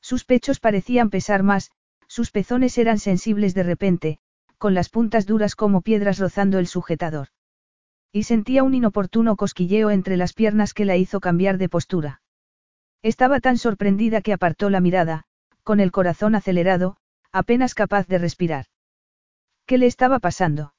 Sus 0.00 0.24
pechos 0.24 0.58
parecían 0.58 1.08
pesar 1.08 1.44
más, 1.44 1.70
sus 2.08 2.32
pezones 2.32 2.76
eran 2.78 2.98
sensibles 2.98 3.54
de 3.54 3.62
repente, 3.62 4.18
con 4.58 4.74
las 4.74 4.88
puntas 4.88 5.24
duras 5.24 5.54
como 5.54 5.82
piedras 5.82 6.18
rozando 6.18 6.58
el 6.58 6.66
sujetador. 6.66 7.28
Y 8.10 8.24
sentía 8.24 8.64
un 8.64 8.74
inoportuno 8.74 9.36
cosquilleo 9.36 9.92
entre 9.92 10.16
las 10.16 10.32
piernas 10.32 10.74
que 10.74 10.84
la 10.84 10.96
hizo 10.96 11.20
cambiar 11.20 11.58
de 11.58 11.68
postura. 11.68 12.21
Estaba 13.02 13.40
tan 13.40 13.58
sorprendida 13.58 14.20
que 14.20 14.32
apartó 14.32 14.70
la 14.70 14.80
mirada, 14.80 15.24
con 15.64 15.80
el 15.80 15.90
corazón 15.90 16.34
acelerado, 16.34 16.96
apenas 17.32 17.74
capaz 17.74 18.06
de 18.06 18.18
respirar. 18.18 18.66
¿Qué 19.66 19.78
le 19.78 19.86
estaba 19.86 20.20
pasando? 20.20 20.74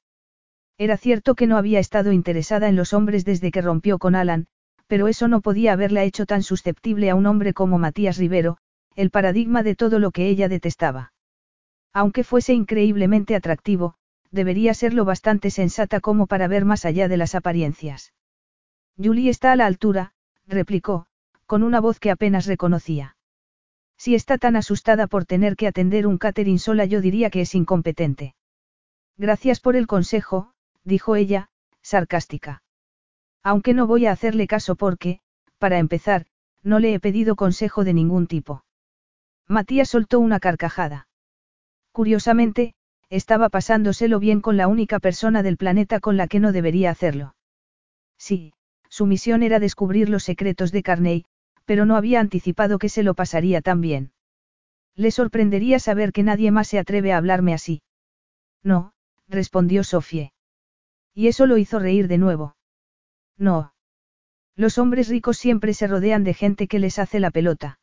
Era 0.77 0.97
cierto 0.97 1.35
que 1.35 1.47
no 1.47 1.57
había 1.57 1.79
estado 1.79 2.11
interesada 2.11 2.69
en 2.69 2.75
los 2.75 2.93
hombres 2.93 3.25
desde 3.25 3.51
que 3.51 3.61
rompió 3.61 3.99
con 3.99 4.15
Alan, 4.15 4.47
pero 4.87 5.07
eso 5.07 5.27
no 5.27 5.41
podía 5.41 5.73
haberla 5.73 6.03
hecho 6.03 6.25
tan 6.25 6.43
susceptible 6.43 7.09
a 7.09 7.15
un 7.15 7.25
hombre 7.25 7.53
como 7.53 7.77
Matías 7.77 8.17
Rivero, 8.17 8.57
el 8.95 9.09
paradigma 9.09 9.63
de 9.63 9.75
todo 9.75 9.99
lo 9.99 10.11
que 10.11 10.27
ella 10.27 10.47
detestaba. 10.47 11.13
Aunque 11.93 12.23
fuese 12.23 12.53
increíblemente 12.53 13.35
atractivo, 13.35 13.95
debería 14.31 14.73
serlo 14.73 15.05
bastante 15.05 15.51
sensata 15.51 15.99
como 15.99 16.27
para 16.27 16.47
ver 16.47 16.65
más 16.65 16.85
allá 16.85 17.07
de 17.07 17.17
las 17.17 17.35
apariencias. 17.35 18.13
Julie 18.97 19.29
está 19.29 19.51
a 19.51 19.55
la 19.55 19.65
altura, 19.65 20.13
replicó, 20.47 21.07
con 21.45 21.63
una 21.63 21.79
voz 21.79 21.99
que 21.99 22.11
apenas 22.11 22.45
reconocía. 22.45 23.15
Si 23.97 24.15
está 24.15 24.37
tan 24.37 24.55
asustada 24.55 25.07
por 25.07 25.25
tener 25.25 25.55
que 25.55 25.67
atender 25.67 26.07
un 26.07 26.17
catering 26.17 26.59
sola 26.59 26.85
yo 26.85 27.01
diría 27.01 27.29
que 27.29 27.41
es 27.41 27.55
incompetente. 27.55 28.35
Gracias 29.17 29.59
por 29.59 29.75
el 29.75 29.87
consejo, 29.87 30.51
dijo 30.83 31.15
ella, 31.15 31.49
sarcástica. 31.81 32.63
Aunque 33.43 33.73
no 33.73 33.87
voy 33.87 34.05
a 34.05 34.11
hacerle 34.11 34.47
caso 34.47 34.75
porque, 34.75 35.19
para 35.57 35.77
empezar, 35.79 36.25
no 36.63 36.79
le 36.79 36.93
he 36.93 36.99
pedido 36.99 37.35
consejo 37.35 37.83
de 37.83 37.93
ningún 37.93 38.27
tipo. 38.27 38.63
Matías 39.47 39.89
soltó 39.89 40.19
una 40.19 40.39
carcajada. 40.39 41.07
Curiosamente, 41.91 42.73
estaba 43.09 43.49
pasándoselo 43.49 44.19
bien 44.19 44.41
con 44.41 44.57
la 44.57 44.67
única 44.67 44.99
persona 44.99 45.43
del 45.43 45.57
planeta 45.57 45.99
con 45.99 46.17
la 46.17 46.27
que 46.27 46.39
no 46.39 46.51
debería 46.51 46.89
hacerlo. 46.89 47.35
Sí, 48.17 48.53
su 48.89 49.05
misión 49.05 49.43
era 49.43 49.59
descubrir 49.59 50.09
los 50.09 50.23
secretos 50.23 50.71
de 50.71 50.83
Carney, 50.83 51.25
pero 51.65 51.85
no 51.85 51.95
había 51.95 52.19
anticipado 52.19 52.79
que 52.79 52.89
se 52.89 53.03
lo 53.03 53.13
pasaría 53.13 53.61
tan 53.61 53.81
bien. 53.81 54.11
Le 54.95 55.11
sorprendería 55.11 55.79
saber 55.79 56.11
que 56.11 56.23
nadie 56.23 56.51
más 56.51 56.67
se 56.67 56.79
atreve 56.79 57.13
a 57.13 57.17
hablarme 57.17 57.53
así. 57.53 57.81
No, 58.63 58.93
respondió 59.27 59.83
Sofie. 59.83 60.33
Y 61.13 61.27
eso 61.27 61.45
lo 61.45 61.57
hizo 61.57 61.79
reír 61.79 62.07
de 62.07 62.17
nuevo. 62.17 62.55
No. 63.37 63.73
Los 64.55 64.77
hombres 64.77 65.09
ricos 65.09 65.37
siempre 65.37 65.73
se 65.73 65.87
rodean 65.87 66.23
de 66.23 66.33
gente 66.33 66.67
que 66.67 66.79
les 66.79 66.99
hace 66.99 67.19
la 67.19 67.31
pelota. 67.31 67.79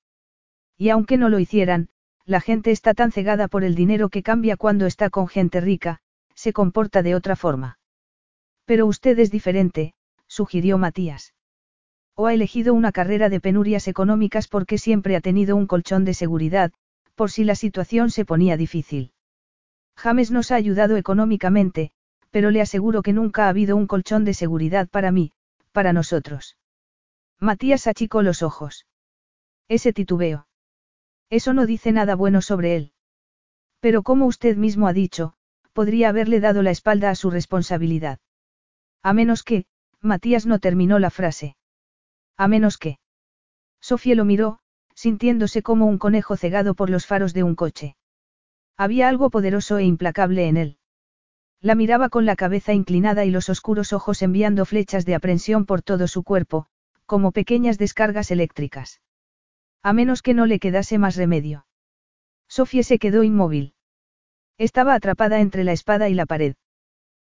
Y 0.76 0.90
aunque 0.90 1.16
no 1.16 1.28
lo 1.28 1.38
hicieran, 1.38 1.88
la 2.24 2.40
gente 2.40 2.70
está 2.70 2.94
tan 2.94 3.10
cegada 3.10 3.48
por 3.48 3.64
el 3.64 3.74
dinero 3.74 4.08
que 4.08 4.22
cambia 4.22 4.56
cuando 4.56 4.86
está 4.86 5.10
con 5.10 5.26
gente 5.26 5.60
rica, 5.60 6.00
se 6.34 6.52
comporta 6.52 7.02
de 7.02 7.14
otra 7.14 7.34
forma. 7.34 7.78
Pero 8.64 8.86
usted 8.86 9.18
es 9.18 9.30
diferente, 9.30 9.94
sugirió 10.28 10.78
Matías. 10.78 11.34
Ha 12.26 12.34
elegido 12.34 12.74
una 12.74 12.92
carrera 12.92 13.28
de 13.28 13.40
penurias 13.40 13.88
económicas 13.88 14.46
porque 14.46 14.78
siempre 14.78 15.16
ha 15.16 15.20
tenido 15.20 15.56
un 15.56 15.66
colchón 15.66 16.04
de 16.04 16.14
seguridad, 16.14 16.72
por 17.14 17.30
si 17.30 17.44
la 17.44 17.54
situación 17.54 18.10
se 18.10 18.24
ponía 18.24 18.56
difícil. 18.56 19.12
James 19.96 20.30
nos 20.30 20.50
ha 20.50 20.56
ayudado 20.56 20.96
económicamente, 20.96 21.92
pero 22.30 22.50
le 22.50 22.60
aseguro 22.60 23.02
que 23.02 23.12
nunca 23.12 23.46
ha 23.46 23.48
habido 23.48 23.76
un 23.76 23.86
colchón 23.86 24.24
de 24.24 24.34
seguridad 24.34 24.88
para 24.88 25.10
mí, 25.12 25.32
para 25.72 25.92
nosotros. 25.92 26.56
Matías 27.38 27.86
achicó 27.86 28.22
los 28.22 28.42
ojos. 28.42 28.86
Ese 29.68 29.92
titubeo. 29.92 30.46
Eso 31.30 31.54
no 31.54 31.66
dice 31.66 31.92
nada 31.92 32.16
bueno 32.16 32.42
sobre 32.42 32.76
él. 32.76 32.92
Pero 33.80 34.02
como 34.02 34.26
usted 34.26 34.56
mismo 34.56 34.88
ha 34.88 34.92
dicho, 34.92 35.34
podría 35.72 36.10
haberle 36.10 36.40
dado 36.40 36.62
la 36.62 36.70
espalda 36.70 37.10
a 37.10 37.14
su 37.14 37.30
responsabilidad. 37.30 38.18
A 39.02 39.12
menos 39.14 39.42
que, 39.42 39.64
Matías 40.00 40.46
no 40.46 40.58
terminó 40.58 40.98
la 40.98 41.10
frase. 41.10 41.56
A 42.40 42.48
menos 42.48 42.78
que. 42.78 42.98
Sofía 43.82 44.14
lo 44.14 44.24
miró, 44.24 44.60
sintiéndose 44.94 45.62
como 45.62 45.84
un 45.84 45.98
conejo 45.98 46.38
cegado 46.38 46.72
por 46.74 46.88
los 46.88 47.04
faros 47.04 47.34
de 47.34 47.42
un 47.42 47.54
coche. 47.54 47.96
Había 48.78 49.10
algo 49.10 49.28
poderoso 49.28 49.76
e 49.76 49.84
implacable 49.84 50.48
en 50.48 50.56
él. 50.56 50.78
La 51.60 51.74
miraba 51.74 52.08
con 52.08 52.24
la 52.24 52.36
cabeza 52.36 52.72
inclinada 52.72 53.26
y 53.26 53.30
los 53.30 53.50
oscuros 53.50 53.92
ojos 53.92 54.22
enviando 54.22 54.64
flechas 54.64 55.04
de 55.04 55.14
aprensión 55.14 55.66
por 55.66 55.82
todo 55.82 56.08
su 56.08 56.22
cuerpo, 56.22 56.64
como 57.04 57.30
pequeñas 57.30 57.76
descargas 57.76 58.30
eléctricas. 58.30 59.02
A 59.82 59.92
menos 59.92 60.22
que 60.22 60.32
no 60.32 60.46
le 60.46 60.60
quedase 60.60 60.96
más 60.96 61.16
remedio. 61.16 61.66
Sofía 62.48 62.84
se 62.84 62.98
quedó 62.98 63.22
inmóvil. 63.22 63.74
Estaba 64.56 64.94
atrapada 64.94 65.40
entre 65.40 65.62
la 65.62 65.72
espada 65.72 66.08
y 66.08 66.14
la 66.14 66.24
pared. 66.24 66.54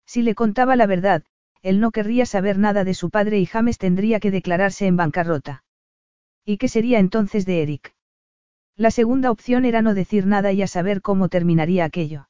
Si 0.04 0.22
le 0.22 0.34
contaba 0.34 0.74
la 0.74 0.88
verdad, 0.88 1.22
él 1.62 1.80
no 1.80 1.90
querría 1.90 2.26
saber 2.26 2.58
nada 2.58 2.84
de 2.84 2.94
su 2.94 3.10
padre 3.10 3.38
y 3.38 3.46
James 3.46 3.78
tendría 3.78 4.20
que 4.20 4.30
declararse 4.30 4.86
en 4.86 4.96
bancarrota. 4.96 5.64
¿Y 6.44 6.58
qué 6.58 6.68
sería 6.68 6.98
entonces 6.98 7.44
de 7.46 7.62
Eric? 7.62 7.94
La 8.76 8.90
segunda 8.90 9.30
opción 9.30 9.64
era 9.64 9.82
no 9.82 9.94
decir 9.94 10.26
nada 10.26 10.52
y 10.52 10.62
a 10.62 10.66
saber 10.66 11.00
cómo 11.00 11.28
terminaría 11.28 11.84
aquello. 11.84 12.28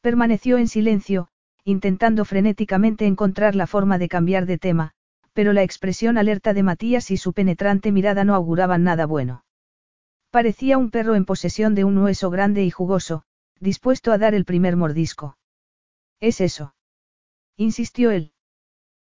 Permaneció 0.00 0.58
en 0.58 0.68
silencio, 0.68 1.28
intentando 1.64 2.24
frenéticamente 2.24 3.06
encontrar 3.06 3.54
la 3.54 3.66
forma 3.66 3.98
de 3.98 4.08
cambiar 4.08 4.46
de 4.46 4.58
tema, 4.58 4.92
pero 5.32 5.52
la 5.52 5.62
expresión 5.62 6.18
alerta 6.18 6.52
de 6.52 6.62
Matías 6.62 7.10
y 7.10 7.16
su 7.16 7.32
penetrante 7.32 7.92
mirada 7.92 8.24
no 8.24 8.34
auguraban 8.34 8.82
nada 8.82 9.06
bueno. 9.06 9.44
Parecía 10.30 10.78
un 10.78 10.90
perro 10.90 11.14
en 11.14 11.24
posesión 11.24 11.74
de 11.74 11.84
un 11.84 11.98
hueso 11.98 12.30
grande 12.30 12.64
y 12.64 12.70
jugoso, 12.70 13.22
dispuesto 13.60 14.12
a 14.12 14.18
dar 14.18 14.34
el 14.34 14.44
primer 14.44 14.76
mordisco. 14.76 15.36
¿Es 16.20 16.40
eso? 16.40 16.74
Insistió 17.62 18.10
él. 18.10 18.32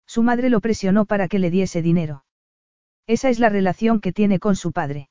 Su 0.05 0.23
madre 0.23 0.49
lo 0.49 0.61
presionó 0.61 1.05
para 1.05 1.27
que 1.27 1.39
le 1.39 1.51
diese 1.51 1.81
dinero. 1.81 2.25
Esa 3.07 3.29
es 3.29 3.39
la 3.39 3.49
relación 3.49 3.99
que 3.99 4.13
tiene 4.13 4.39
con 4.39 4.55
su 4.55 4.71
padre. 4.71 5.09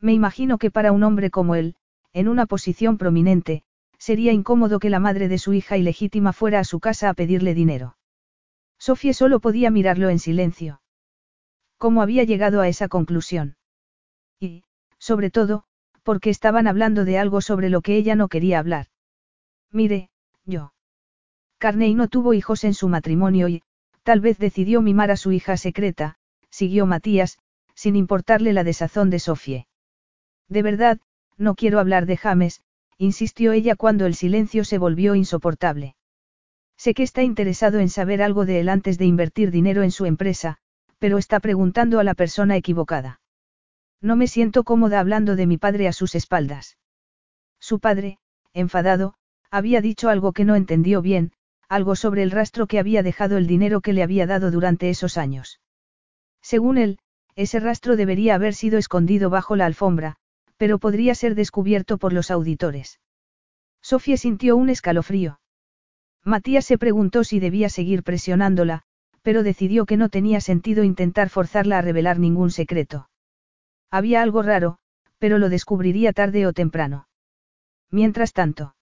Me 0.00 0.12
imagino 0.12 0.58
que 0.58 0.70
para 0.70 0.92
un 0.92 1.02
hombre 1.02 1.30
como 1.30 1.54
él, 1.54 1.76
en 2.12 2.28
una 2.28 2.46
posición 2.46 2.98
prominente, 2.98 3.64
sería 3.98 4.32
incómodo 4.32 4.78
que 4.80 4.90
la 4.90 4.98
madre 4.98 5.28
de 5.28 5.38
su 5.38 5.52
hija 5.52 5.76
ilegítima 5.76 6.32
fuera 6.32 6.60
a 6.60 6.64
su 6.64 6.80
casa 6.80 7.08
a 7.08 7.14
pedirle 7.14 7.54
dinero. 7.54 7.96
Sofía 8.78 9.14
solo 9.14 9.40
podía 9.40 9.70
mirarlo 9.70 10.08
en 10.08 10.18
silencio. 10.18 10.82
¿Cómo 11.78 12.02
había 12.02 12.24
llegado 12.24 12.60
a 12.60 12.68
esa 12.68 12.88
conclusión? 12.88 13.56
Y, 14.40 14.64
sobre 14.98 15.30
todo, 15.30 15.64
porque 16.02 16.30
estaban 16.30 16.66
hablando 16.66 17.04
de 17.04 17.18
algo 17.18 17.40
sobre 17.40 17.70
lo 17.70 17.80
que 17.80 17.96
ella 17.96 18.16
no 18.16 18.28
quería 18.28 18.58
hablar. 18.58 18.86
Mire, 19.70 20.10
yo. 20.44 20.71
Carney 21.62 21.94
no 21.94 22.08
tuvo 22.08 22.34
hijos 22.34 22.64
en 22.64 22.74
su 22.74 22.88
matrimonio 22.88 23.46
y, 23.46 23.62
tal 24.02 24.18
vez 24.18 24.36
decidió 24.36 24.82
mimar 24.82 25.12
a 25.12 25.16
su 25.16 25.30
hija 25.30 25.56
secreta, 25.56 26.16
siguió 26.50 26.86
Matías, 26.86 27.38
sin 27.76 27.94
importarle 27.94 28.52
la 28.52 28.64
desazón 28.64 29.10
de 29.10 29.20
Sofie. 29.20 29.68
De 30.48 30.62
verdad, 30.62 30.98
no 31.38 31.54
quiero 31.54 31.78
hablar 31.78 32.04
de 32.06 32.16
James, 32.16 32.64
insistió 32.98 33.52
ella 33.52 33.76
cuando 33.76 34.06
el 34.06 34.16
silencio 34.16 34.64
se 34.64 34.76
volvió 34.76 35.14
insoportable. 35.14 35.94
Sé 36.76 36.94
que 36.94 37.04
está 37.04 37.22
interesado 37.22 37.78
en 37.78 37.90
saber 37.90 38.22
algo 38.22 38.44
de 38.44 38.58
él 38.58 38.68
antes 38.68 38.98
de 38.98 39.04
invertir 39.04 39.52
dinero 39.52 39.84
en 39.84 39.92
su 39.92 40.04
empresa, 40.04 40.56
pero 40.98 41.16
está 41.16 41.38
preguntando 41.38 42.00
a 42.00 42.04
la 42.04 42.14
persona 42.14 42.56
equivocada. 42.56 43.20
No 44.00 44.16
me 44.16 44.26
siento 44.26 44.64
cómoda 44.64 44.98
hablando 44.98 45.36
de 45.36 45.46
mi 45.46 45.58
padre 45.58 45.86
a 45.86 45.92
sus 45.92 46.16
espaldas. 46.16 46.76
Su 47.60 47.78
padre, 47.78 48.18
enfadado, 48.52 49.14
había 49.48 49.80
dicho 49.80 50.08
algo 50.08 50.32
que 50.32 50.44
no 50.44 50.56
entendió 50.56 51.02
bien, 51.02 51.30
algo 51.72 51.96
sobre 51.96 52.22
el 52.22 52.30
rastro 52.30 52.66
que 52.66 52.78
había 52.78 53.02
dejado 53.02 53.38
el 53.38 53.46
dinero 53.46 53.80
que 53.80 53.94
le 53.94 54.02
había 54.02 54.26
dado 54.26 54.50
durante 54.50 54.90
esos 54.90 55.16
años. 55.16 55.60
Según 56.42 56.76
él, 56.76 56.98
ese 57.34 57.60
rastro 57.60 57.96
debería 57.96 58.34
haber 58.34 58.52
sido 58.52 58.78
escondido 58.78 59.30
bajo 59.30 59.56
la 59.56 59.64
alfombra, 59.64 60.16
pero 60.58 60.78
podría 60.78 61.14
ser 61.14 61.34
descubierto 61.34 61.96
por 61.96 62.12
los 62.12 62.30
auditores. 62.30 63.00
Sofía 63.80 64.18
sintió 64.18 64.54
un 64.56 64.68
escalofrío. 64.68 65.40
Matías 66.22 66.66
se 66.66 66.76
preguntó 66.76 67.24
si 67.24 67.40
debía 67.40 67.70
seguir 67.70 68.02
presionándola, 68.02 68.82
pero 69.22 69.42
decidió 69.42 69.86
que 69.86 69.96
no 69.96 70.10
tenía 70.10 70.42
sentido 70.42 70.84
intentar 70.84 71.30
forzarla 71.30 71.78
a 71.78 71.82
revelar 71.82 72.18
ningún 72.18 72.50
secreto. 72.50 73.08
Había 73.90 74.20
algo 74.20 74.42
raro, 74.42 74.78
pero 75.18 75.38
lo 75.38 75.48
descubriría 75.48 76.12
tarde 76.12 76.46
o 76.46 76.52
temprano. 76.52 77.08
Mientras 77.90 78.34
tanto, 78.34 78.74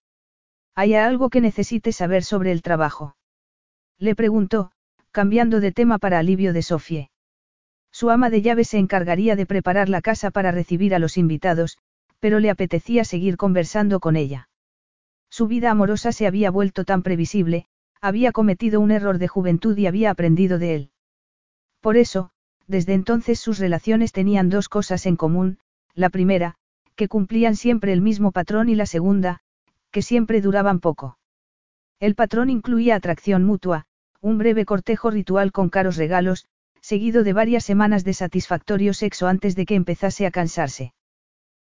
¿hay 0.75 0.95
algo 0.95 1.31
que 1.31 1.41
necesite 1.41 1.93
saber 1.93 2.25
sobre 2.25 2.53
el 2.53 2.63
trabajo? 2.63 3.17
Le 3.99 4.15
preguntó, 4.15 4.73
cambiando 5.11 5.61
de 5.61 5.73
tema 5.73 5.99
para 5.99 6.19
alivio 6.19 6.53
de 6.53 6.63
Sofie. 6.63 7.11
Su 7.93 8.11
ama 8.11 8.31
de 8.31 8.43
llaves 8.43 8.69
se 8.69 8.79
encargaría 8.79 9.37
de 9.37 9.47
preparar 9.47 9.89
la 9.89 10.01
casa 10.01 10.31
para 10.31 10.53
recibir 10.53 10.95
a 10.95 10.99
los 10.99 11.17
invitados, 11.17 11.79
pero 12.21 12.39
le 12.39 12.51
apetecía 12.51 13.05
seguir 13.05 13.37
conversando 13.37 14.01
con 14.01 14.17
ella. 14.17 14.49
Su 15.29 15.47
vida 15.47 15.71
amorosa 15.71 16.13
se 16.13 16.27
había 16.27 16.51
vuelto 16.51 16.85
tan 16.85 17.03
previsible, 17.03 17.67
había 18.01 18.33
cometido 18.33 18.81
un 18.81 18.91
error 18.91 19.19
de 19.19 19.29
juventud 19.29 19.77
y 19.77 19.87
había 19.87 20.11
aprendido 20.11 20.59
de 20.59 20.75
él. 20.75 20.91
Por 21.81 21.97
eso, 21.97 22.31
desde 22.67 22.95
entonces 22.95 23.41
sus 23.41 23.59
relaciones 23.59 24.13
tenían 24.13 24.49
dos 24.49 24.69
cosas 24.69 25.07
en 25.07 25.17
común, 25.17 25.59
la 25.95 26.09
primera, 26.09 26.55
que 26.95 27.09
cumplían 27.09 27.57
siempre 27.57 27.93
el 27.93 28.01
mismo 28.01 28.33
patrón 28.33 28.69
y 28.69 28.75
la 28.75 28.87
segunda, 28.87 29.41
que 29.91 30.03
siempre 30.03 30.41
duraban 30.41 30.81
poco. 30.81 31.19
El 31.99 32.15
patrón 32.15 32.51
incluía 32.51 32.97
atracción 32.97 33.45
mutua, 33.45 33.87
un 34.21 34.39
breve 34.39 34.65
cortejo 34.65 35.11
ritual 35.11 35.53
con 35.53 35.69
caros 35.69 35.97
regalos, 35.97 36.47
seguido 36.81 37.25
de 37.25 37.33
varias 37.33 37.65
semanas 37.65 38.05
de 38.05 38.15
satisfactorio 38.15 38.95
sexo 38.95 39.27
antes 39.27 39.55
de 39.57 39.67
que 39.67 39.75
empezase 39.75 40.27
a 40.27 40.31
cansarse. 40.31 40.95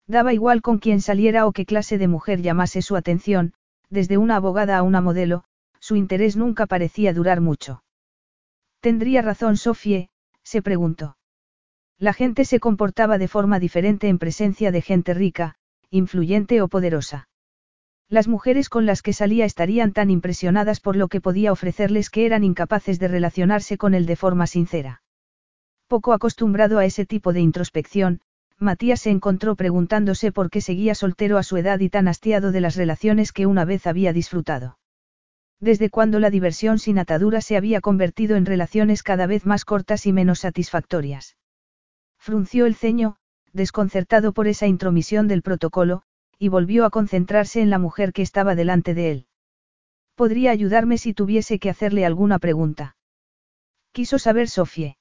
Daba 0.07 0.33
igual 0.33 0.63
con 0.63 0.79
quién 0.79 1.01
saliera 1.01 1.47
o 1.47 1.53
qué 1.53 1.65
clase 1.65 1.99
de 1.99 2.09
mujer 2.09 2.43
llamase 2.43 2.83
su 2.83 2.97
atención, 2.97 3.55
desde 3.89 4.17
una 4.19 4.37
abogada 4.37 4.79
a 4.79 4.83
una 4.83 5.01
modelo, 5.01 5.45
su 5.81 5.97
interés 5.97 6.37
nunca 6.37 6.67
parecía 6.67 7.13
durar 7.13 7.41
mucho. 7.41 7.83
¿Tendría 8.81 9.23
razón 9.23 9.57
Sofie? 9.57 10.11
se 10.43 10.63
preguntó. 10.63 11.17
La 11.99 12.13
gente 12.13 12.45
se 12.45 12.59
comportaba 12.59 13.19
de 13.19 13.29
forma 13.29 13.61
diferente 13.61 14.09
en 14.09 14.19
presencia 14.19 14.73
de 14.73 14.83
gente 14.83 15.15
rica, 15.15 15.57
influyente 15.91 16.61
o 16.63 16.69
poderosa. 16.69 17.29
Las 18.13 18.29
mujeres 18.29 18.69
con 18.69 18.85
las 18.85 19.01
que 19.01 19.15
salía 19.15 19.47
estarían 19.47 19.95
tan 19.95 20.11
impresionadas 20.11 20.81
por 20.81 20.97
lo 20.97 21.09
que 21.09 21.23
podía 21.23 21.51
ofrecerles 21.51 22.11
que 22.11 22.27
eran 22.27 22.45
incapaces 22.45 22.99
de 22.99 23.09
relacionarse 23.09 23.79
con 23.79 23.95
él 23.95 24.05
de 24.05 24.17
forma 24.17 24.47
sincera. 24.47 25.03
Poco 25.89 26.13
acostumbrado 26.13 26.79
a 26.79 26.85
ese 26.85 27.07
tipo 27.07 27.33
de 27.33 27.41
introspección, 27.41 28.21
Matías 28.59 29.01
se 29.01 29.09
encontró 29.09 29.57
preguntándose 29.57 30.31
por 30.31 30.51
qué 30.51 30.61
seguía 30.61 30.95
soltero 30.95 31.39
a 31.39 31.43
su 31.43 31.57
edad 31.57 31.81
y 31.81 31.89
tan 31.89 32.07
hastiado 32.07 32.53
de 32.53 32.61
las 32.61 32.77
relaciones 32.77 33.33
que 33.33 33.47
una 33.47 33.65
vez 33.65 33.87
había 33.87 34.13
disfrutado. 34.13 34.79
Desde 35.59 35.89
cuando 35.89 36.21
la 36.21 36.29
diversión 36.29 36.79
sin 36.79 36.99
atadura 36.99 37.41
se 37.41 37.57
había 37.57 37.81
convertido 37.81 38.37
en 38.37 38.45
relaciones 38.45 39.03
cada 39.03 39.27
vez 39.27 39.47
más 39.47 39.65
cortas 39.65 40.05
y 40.05 40.13
menos 40.13 40.41
satisfactorias. 40.41 41.39
Frunció 42.19 42.67
el 42.67 42.75
ceño, 42.75 43.17
desconcertado 43.55 44.35
por 44.35 44.49
esa 44.49 44.67
intromisión 44.67 45.29
del 45.29 45.41
protocolo, 45.41 46.03
y 46.43 46.49
volvió 46.49 46.85
a 46.85 46.91
concentrarse 46.91 47.61
en 47.61 47.71
la 47.71 47.79
mujer 47.79 48.13
que 48.13 48.21
estaba 48.21 48.57
delante 48.57 48.95
de 48.95 49.13
él. 49.13 49.27
Podría 50.17 50.51
ayudarme 50.51 50.99
si 50.99 51.15
tuviese 51.15 51.61
que 51.61 51.71
hacerle 51.71 52.05
alguna 52.05 52.41
pregunta. 52.41 52.97
Quiso 53.93 54.19
saber 54.19 54.49
Sofie. 54.49 54.99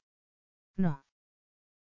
No. 0.77 1.03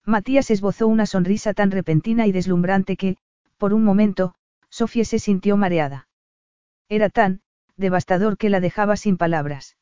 Matías 0.04 0.52
esbozó 0.52 0.86
una 0.86 1.06
sonrisa 1.06 1.54
tan 1.54 1.72
repentina 1.72 2.28
y 2.28 2.30
deslumbrante 2.30 2.96
que, 2.96 3.16
por 3.56 3.74
un 3.74 3.82
momento, 3.82 4.36
Sofía 4.70 5.04
se 5.04 5.18
sintió 5.18 5.56
mareada. 5.56 6.08
Era 6.88 7.10
tan, 7.10 7.40
devastador 7.76 8.38
que 8.38 8.50
la 8.50 8.60
dejaba 8.60 8.96
sin 8.96 9.16
palabras. 9.16 9.76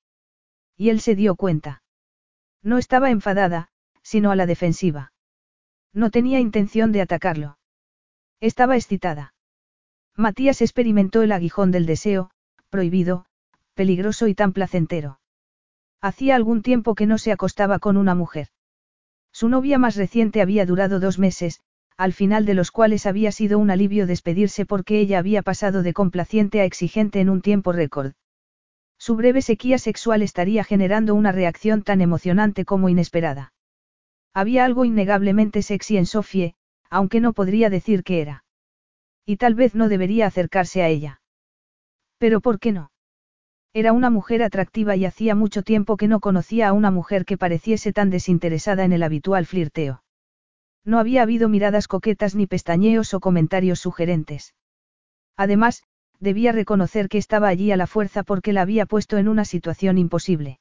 Y 0.75 0.89
él 0.89 1.01
se 1.03 1.15
dio 1.15 1.37
cuenta. 1.37 1.83
No 2.63 2.79
estaba 2.79 3.11
enfadada, 3.11 3.69
sino 4.01 4.31
a 4.31 4.37
la 4.37 4.47
defensiva. 4.47 5.13
No 5.93 6.11
tenía 6.11 6.41
intención 6.41 6.93
de 6.93 7.03
atacarlo. 7.03 7.59
Estaba 8.41 8.77
excitada. 8.77 9.35
Matías 10.19 10.63
experimentó 10.63 11.21
el 11.21 11.31
aguijón 11.31 11.71
del 11.71 11.85
deseo, 11.85 12.31
prohibido, 12.71 13.27
peligroso 13.75 14.29
y 14.29 14.35
tan 14.35 14.55
placentero. 14.55 15.21
Hacía 16.01 16.37
algún 16.37 16.63
tiempo 16.63 16.95
que 16.95 17.05
no 17.05 17.19
se 17.19 17.33
acostaba 17.33 17.79
con 17.79 17.99
una 17.99 18.15
mujer. 18.15 18.49
Su 19.31 19.51
novia 19.51 19.79
más 19.79 19.95
reciente 19.97 20.41
había 20.41 20.65
durado 20.65 21.01
dos 21.01 21.19
meses, 21.19 21.61
al 21.99 22.15
final 22.15 22.47
de 22.47 22.55
los 22.55 22.71
cuales 22.71 23.05
había 23.05 23.31
sido 23.31 23.59
un 23.59 23.71
alivio 23.71 24.07
despedirse 24.07 24.65
porque 24.65 25.01
ella 25.01 25.19
había 25.19 25.43
pasado 25.43 25.83
de 25.83 25.93
complaciente 25.93 26.63
a 26.63 26.65
exigente 26.65 27.21
en 27.21 27.29
un 27.29 27.43
tiempo 27.43 27.73
récord. 27.73 28.13
Su 28.99 29.17
breve 29.17 29.43
sequía 29.43 29.77
sexual 29.77 30.23
estaría 30.23 30.65
generando 30.65 31.15
una 31.15 31.33
reacción 31.33 31.83
tan 31.83 32.01
emocionante 32.01 32.65
como 32.65 32.89
inesperada. 32.89 33.53
Había 34.33 34.65
algo 34.65 34.87
innegablemente 34.87 35.61
sexy 35.61 35.99
en 35.99 36.07
Sofie, 36.07 36.55
aunque 36.89 37.21
no 37.21 37.35
podría 37.35 37.69
decir 37.69 38.03
qué 38.03 38.23
era. 38.23 38.46
Y 39.27 39.37
tal 39.37 39.55
vez 39.55 39.75
no 39.75 39.89
debería 39.89 40.27
acercarse 40.27 40.83
a 40.83 40.89
ella. 40.89 41.21
Pero 42.19 42.41
¿por 42.41 42.61
qué 42.61 42.73
no? 42.73 42.91
Era 43.75 43.93
una 43.93 44.09
mujer 44.09 44.43
atractiva 44.43 44.97
y 44.97 45.05
hacía 45.05 45.35
mucho 45.35 45.63
tiempo 45.63 45.97
que 45.97 46.09
no 46.09 46.21
conocía 46.21 46.69
a 46.69 46.73
una 46.73 46.91
mujer 46.91 47.25
que 47.25 47.37
pareciese 47.37 47.93
tan 47.93 48.09
desinteresada 48.09 48.85
en 48.85 48.93
el 48.93 49.03
habitual 49.03 49.45
flirteo. 49.45 50.03
No 50.85 50.99
había 50.99 51.23
habido 51.23 51.49
miradas 51.49 51.89
coquetas 51.89 52.35
ni 52.37 52.47
pestañeos 52.47 53.13
o 53.13 53.21
comentarios 53.21 53.81
sugerentes. 53.81 54.55
Además, 55.37 55.83
debía 56.21 56.53
reconocer 56.53 57.09
que 57.09 57.19
estaba 57.19 57.49
allí 57.49 57.73
a 57.73 57.77
la 57.77 57.87
fuerza 57.87 58.23
porque 58.23 58.53
la 58.53 58.63
había 58.63 58.87
puesto 58.87 59.19
en 59.19 59.29
una 59.29 59.45
situación 59.45 59.99
imposible. 59.99 60.61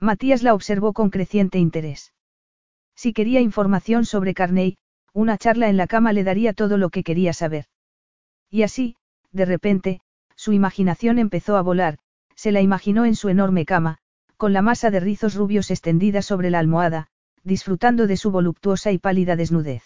Matías 0.00 0.42
la 0.42 0.54
observó 0.54 0.92
con 0.92 1.10
creciente 1.10 1.58
interés. 1.58 2.14
Si 2.96 3.12
quería 3.12 3.40
información 3.40 4.06
sobre 4.06 4.34
Carney, 4.34 4.76
una 5.12 5.38
charla 5.38 5.68
en 5.68 5.76
la 5.76 5.86
cama 5.86 6.12
le 6.12 6.24
daría 6.24 6.52
todo 6.54 6.78
lo 6.78 6.90
que 6.90 7.04
quería 7.04 7.32
saber. 7.32 7.66
Y 8.54 8.62
así, 8.62 8.94
de 9.32 9.46
repente, 9.46 10.00
su 10.36 10.52
imaginación 10.52 11.18
empezó 11.18 11.56
a 11.56 11.62
volar, 11.62 11.98
se 12.36 12.52
la 12.52 12.60
imaginó 12.60 13.04
en 13.04 13.16
su 13.16 13.28
enorme 13.28 13.64
cama, 13.64 13.98
con 14.36 14.52
la 14.52 14.62
masa 14.62 14.92
de 14.92 15.00
rizos 15.00 15.34
rubios 15.34 15.72
extendida 15.72 16.22
sobre 16.22 16.50
la 16.50 16.60
almohada, 16.60 17.08
disfrutando 17.42 18.06
de 18.06 18.16
su 18.16 18.30
voluptuosa 18.30 18.92
y 18.92 18.98
pálida 18.98 19.34
desnudez. 19.34 19.82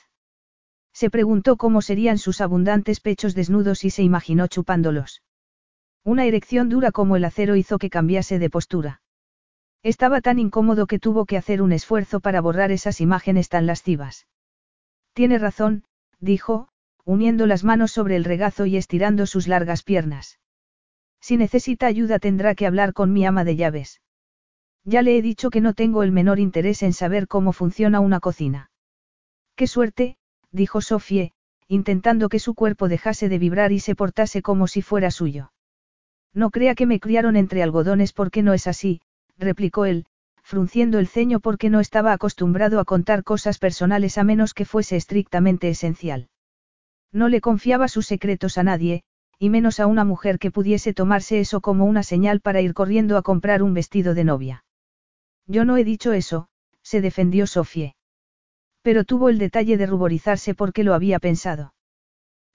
Se 0.93 1.09
preguntó 1.09 1.57
cómo 1.57 1.81
serían 1.81 2.19
sus 2.19 2.43
abundantes 2.43 3.01
pechos 3.01 3.35
desnudos 3.35 3.85
y 3.85 3.90
se 3.90 4.03
imaginó 4.03 4.49
chupándolos. 4.49 5.23
Una 6.05 6.27
erección 6.27 6.69
dura 6.69 6.93
como 6.93 7.16
el 7.16 7.24
acero 7.24 7.57
hizo 7.57 7.78
que 7.78 7.89
cambiase 7.89 8.39
de 8.39 8.51
postura. 8.51 9.01
Estaba 9.82 10.20
tan 10.20 10.39
incómodo 10.39 10.86
que 10.86 10.99
tuvo 10.99 11.24
que 11.24 11.39
hacer 11.39 11.62
un 11.62 11.73
esfuerzo 11.73 12.20
para 12.20 12.43
borrar 12.43 12.70
esas 12.70 13.01
imágenes 13.01 13.49
tan 13.49 13.65
lascivas. 13.65 14.27
Tiene 15.15 15.39
razón, 15.39 15.85
dijo, 16.20 16.69
uniendo 17.09 17.47
las 17.47 17.64
manos 17.64 17.90
sobre 17.90 18.16
el 18.16 18.24
regazo 18.24 18.66
y 18.66 18.76
estirando 18.76 19.24
sus 19.24 19.48
largas 19.48 19.82
piernas. 19.82 20.39
Si 21.22 21.39
necesita 21.39 21.86
ayuda 21.86 22.18
tendrá 22.18 22.55
que 22.55 22.66
hablar 22.66 22.93
con 22.93 23.14
mi 23.14 23.24
ama 23.24 23.44
de 23.44 23.56
llaves. 23.56 24.02
Ya 24.85 25.01
le 25.01 25.16
he 25.16 25.22
dicho 25.22 25.48
que 25.48 25.62
no 25.62 25.72
tengo 25.72 26.02
el 26.02 26.12
menor 26.12 26.39
interés 26.39 26.82
en 26.82 26.93
saber 26.93 27.26
cómo 27.26 27.55
funciona 27.55 28.01
una 28.01 28.20
cocina. 28.20 28.70
Qué 29.56 29.66
suerte, 29.66 30.18
dijo 30.52 30.82
Sofie, 30.82 31.32
intentando 31.66 32.28
que 32.28 32.39
su 32.39 32.55
cuerpo 32.55 32.89
dejase 32.89 33.30
de 33.30 33.39
vibrar 33.39 33.72
y 33.72 33.80
se 33.80 33.94
portase 33.94 34.43
como 34.43 34.66
si 34.66 34.82
fuera 34.82 35.10
suyo. 35.10 35.51
No 36.35 36.51
crea 36.51 36.74
que 36.74 36.85
me 36.85 37.01
criaron 37.01 37.36
entre 37.36 37.62
algodones 37.62 38.12
porque 38.12 38.43
no 38.43 38.52
es 38.52 38.66
así, 38.66 39.01
replicó 39.39 39.86
él, 39.86 40.05
frunciendo 40.43 40.98
el 40.98 41.09
ceño 41.09 41.40
porque 41.40 41.70
no 41.70 41.80
estaba 41.80 42.12
acostumbrado 42.12 42.80
a 42.80 42.85
contar 42.85 43.24
cosas 43.24 43.59
personales 43.59 44.18
a 44.18 44.24
menos 44.24 44.52
que 44.52 44.66
fuese 44.66 44.97
estrictamente 44.97 45.70
esencial. 45.70 46.28
No 47.12 47.28
le 47.28 47.40
confiaba 47.40 47.89
sus 47.89 48.06
secretos 48.06 48.59
a 48.59 48.62
nadie, 48.62 49.02
y 49.39 49.51
menos 49.51 49.80
a 49.80 49.86
una 49.86 50.05
mujer 50.05 50.39
que 50.39 50.51
pudiese 50.51 50.93
tomarse 50.93 51.40
eso 51.40 51.60
como 51.60 51.85
una 51.85 52.02
señal 52.02 52.40
para 52.40 52.60
ir 52.60 52.74
corriendo 52.74 53.16
a 53.16 53.22
comprar 53.22 53.62
un 53.62 53.74
vestido 53.74 54.14
de 54.14 54.24
novia. 54.24 54.64
Yo 55.47 55.64
no 55.64 55.76
he 55.76 55.85
dicho 55.85 56.12
eso, 56.12 56.48
se 56.82 57.01
defendió 57.01 57.47
Sofie. 57.47 57.94
Pero 58.82 59.05
tuvo 59.05 59.28
el 59.28 59.39
detalle 59.39 59.76
de 59.76 59.86
ruborizarse 59.86 60.55
porque 60.55 60.85
lo 60.85 60.94
había 60.94 61.18
pensado. 61.18 61.74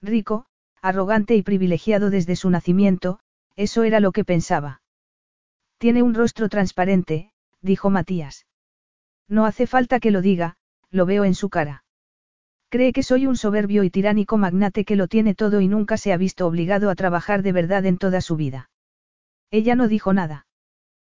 Rico, 0.02 0.46
arrogante 0.82 1.34
y 1.34 1.42
privilegiado 1.42 2.10
desde 2.10 2.36
su 2.36 2.50
nacimiento, 2.50 3.20
eso 3.56 3.84
era 3.84 4.00
lo 4.00 4.12
que 4.12 4.24
pensaba. 4.24 4.82
Tiene 5.78 6.02
un 6.02 6.14
rostro 6.14 6.48
transparente, 6.48 7.32
dijo 7.60 7.90
Matías. 7.90 8.46
No 9.28 9.46
hace 9.46 9.66
falta 9.66 10.00
que 10.00 10.10
lo 10.10 10.20
diga, 10.20 10.56
lo 10.90 11.06
veo 11.06 11.24
en 11.24 11.34
su 11.34 11.48
cara. 11.48 11.83
Cree 12.74 12.92
que 12.92 13.04
soy 13.04 13.28
un 13.28 13.36
soberbio 13.36 13.84
y 13.84 13.90
tiránico 13.90 14.36
magnate 14.36 14.84
que 14.84 14.96
lo 14.96 15.06
tiene 15.06 15.36
todo 15.36 15.60
y 15.60 15.68
nunca 15.68 15.96
se 15.96 16.12
ha 16.12 16.16
visto 16.16 16.44
obligado 16.44 16.90
a 16.90 16.96
trabajar 16.96 17.44
de 17.44 17.52
verdad 17.52 17.86
en 17.86 17.98
toda 17.98 18.20
su 18.20 18.34
vida. 18.34 18.68
Ella 19.52 19.76
no 19.76 19.86
dijo 19.86 20.12
nada. 20.12 20.48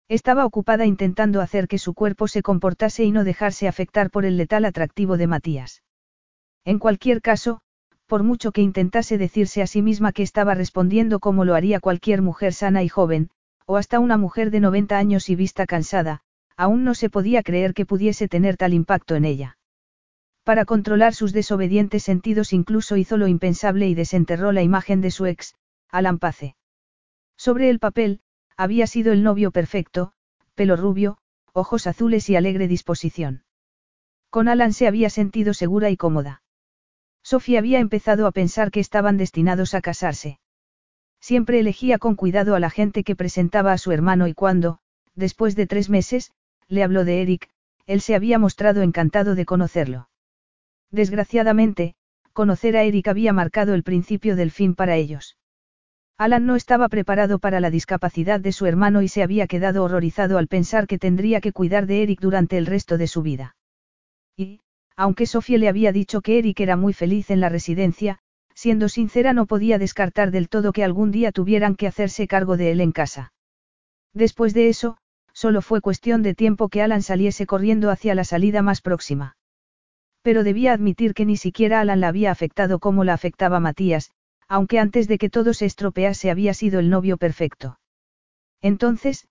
Estaba 0.09 0.45
ocupada 0.45 0.85
intentando 0.85 1.39
hacer 1.39 1.69
que 1.69 1.77
su 1.77 1.93
cuerpo 1.93 2.27
se 2.27 2.41
comportase 2.41 3.05
y 3.05 3.11
no 3.13 3.23
dejarse 3.23 3.69
afectar 3.69 4.09
por 4.09 4.25
el 4.25 4.35
letal 4.35 4.65
atractivo 4.65 5.15
de 5.15 5.27
Matías. 5.27 5.81
En 6.65 6.77
cualquier 6.77 7.21
caso, 7.21 7.61
por 8.05 8.23
mucho 8.23 8.51
que 8.51 8.61
intentase 8.61 9.17
decirse 9.17 9.61
a 9.61 9.67
sí 9.67 9.81
misma 9.81 10.11
que 10.11 10.23
estaba 10.23 10.55
respondiendo 10.55 11.21
como 11.21 11.45
lo 11.45 11.55
haría 11.55 11.79
cualquier 11.79 12.21
mujer 12.21 12.51
sana 12.51 12.83
y 12.83 12.89
joven, 12.89 13.29
o 13.65 13.77
hasta 13.77 14.01
una 14.01 14.17
mujer 14.17 14.51
de 14.51 14.59
90 14.59 14.97
años 14.97 15.29
y 15.29 15.37
vista 15.37 15.65
cansada, 15.65 16.19
aún 16.57 16.83
no 16.83 16.95
se 16.95 17.09
podía 17.09 17.43
creer 17.43 17.73
que 17.73 17.85
pudiese 17.85 18.27
tener 18.27 18.57
tal 18.57 18.73
impacto 18.73 19.15
en 19.15 19.23
ella. 19.23 19.57
Para 20.45 20.65
controlar 20.65 21.15
sus 21.15 21.33
desobedientes 21.33 22.03
sentidos 22.03 22.53
incluso 22.53 22.97
hizo 22.97 23.17
lo 23.17 23.27
impensable 23.27 23.87
y 23.87 23.95
desenterró 23.95 24.51
la 24.51 24.61
imagen 24.61 25.01
de 25.01 25.09
su 25.09 25.25
ex, 25.25 25.55
Alan 25.89 26.19
Pace. 26.19 26.55
Sobre 27.35 27.71
el 27.71 27.79
papel, 27.79 28.21
había 28.55 28.85
sido 28.85 29.11
el 29.11 29.23
novio 29.23 29.49
perfecto, 29.49 30.13
pelo 30.53 30.75
rubio, 30.75 31.17
ojos 31.51 31.87
azules 31.87 32.29
y 32.29 32.35
alegre 32.35 32.67
disposición. 32.67 33.43
Con 34.29 34.47
Alan 34.47 34.71
se 34.71 34.85
había 34.85 35.09
sentido 35.09 35.55
segura 35.55 35.89
y 35.89 35.97
cómoda. 35.97 36.43
Sofía 37.23 37.57
había 37.57 37.79
empezado 37.79 38.27
a 38.27 38.31
pensar 38.31 38.69
que 38.69 38.79
estaban 38.79 39.17
destinados 39.17 39.73
a 39.73 39.81
casarse. 39.81 40.39
Siempre 41.19 41.59
elegía 41.59 41.97
con 41.97 42.13
cuidado 42.13 42.53
a 42.53 42.59
la 42.59 42.69
gente 42.69 43.03
que 43.03 43.15
presentaba 43.15 43.73
a 43.73 43.79
su 43.79 43.91
hermano 43.91 44.27
y 44.27 44.35
cuando, 44.35 44.77
después 45.15 45.55
de 45.55 45.65
tres 45.65 45.89
meses, 45.89 46.33
le 46.67 46.83
habló 46.83 47.03
de 47.03 47.23
Eric, 47.23 47.49
él 47.87 47.99
se 47.99 48.13
había 48.13 48.37
mostrado 48.37 48.83
encantado 48.83 49.33
de 49.33 49.45
conocerlo. 49.45 50.07
Desgraciadamente, 50.95 51.93
conocer 52.31 52.77
a 52.77 52.83
Eric 52.83 53.09
había 53.09 53.33
marcado 53.33 53.73
el 53.73 53.83
principio 53.83 54.37
del 54.37 54.49
fin 54.49 54.75
para 54.75 54.95
ellos. 54.95 55.37
Alan 56.17 56.45
no 56.45 56.55
estaba 56.55 56.87
preparado 56.87 57.37
para 57.39 57.59
la 57.59 57.69
discapacidad 57.69 58.39
de 58.39 58.53
su 58.53 58.65
hermano 58.65 59.01
y 59.01 59.09
se 59.09 59.21
había 59.21 59.45
quedado 59.45 59.83
horrorizado 59.83 60.37
al 60.37 60.47
pensar 60.47 60.87
que 60.87 60.97
tendría 60.97 61.41
que 61.41 61.51
cuidar 61.51 61.85
de 61.85 62.01
Eric 62.01 62.21
durante 62.21 62.57
el 62.57 62.65
resto 62.65 62.97
de 62.97 63.07
su 63.07 63.23
vida. 63.23 63.57
Y, 64.37 64.61
aunque 64.95 65.25
Sofía 65.25 65.57
le 65.57 65.67
había 65.67 65.91
dicho 65.91 66.21
que 66.21 66.37
Eric 66.37 66.61
era 66.61 66.77
muy 66.77 66.93
feliz 66.93 67.29
en 67.29 67.41
la 67.41 67.49
residencia, 67.49 68.19
siendo 68.53 68.87
sincera 68.87 69.33
no 69.33 69.47
podía 69.47 69.77
descartar 69.77 70.31
del 70.31 70.47
todo 70.47 70.71
que 70.71 70.85
algún 70.85 71.11
día 71.11 71.33
tuvieran 71.33 71.75
que 71.75 71.87
hacerse 71.87 72.25
cargo 72.25 72.55
de 72.55 72.71
él 72.71 72.79
en 72.79 72.93
casa. 72.93 73.33
Después 74.13 74.53
de 74.53 74.69
eso, 74.69 74.95
solo 75.33 75.61
fue 75.61 75.81
cuestión 75.81 76.23
de 76.23 76.35
tiempo 76.35 76.69
que 76.69 76.81
Alan 76.81 77.01
saliese 77.01 77.45
corriendo 77.45 77.89
hacia 77.89 78.15
la 78.15 78.23
salida 78.23 78.61
más 78.61 78.79
próxima. 78.79 79.35
Pero 80.25 80.43
debía 80.43 80.73
admitir 80.73 81.13
que 81.13 81.23
ni 81.23 81.37
siquiera 81.37 81.81
Alan 81.81 81.99
la 81.99 82.07
había 82.07 82.31
afectado 82.31 82.79
como 82.79 83.03
la 83.03 83.13
afectaba 83.13 83.59
Matías, 83.59 84.09
aunque 84.47 84.79
antes 84.79 85.07
de 85.07 85.19
que 85.19 85.29
todo 85.29 85.53
se 85.53 85.67
estropease 85.67 86.31
había 86.31 86.55
sido 86.55 86.79
el 86.79 86.89
novio 86.89 87.17
perfecto. 87.17 87.77
Entonces, 88.59 89.27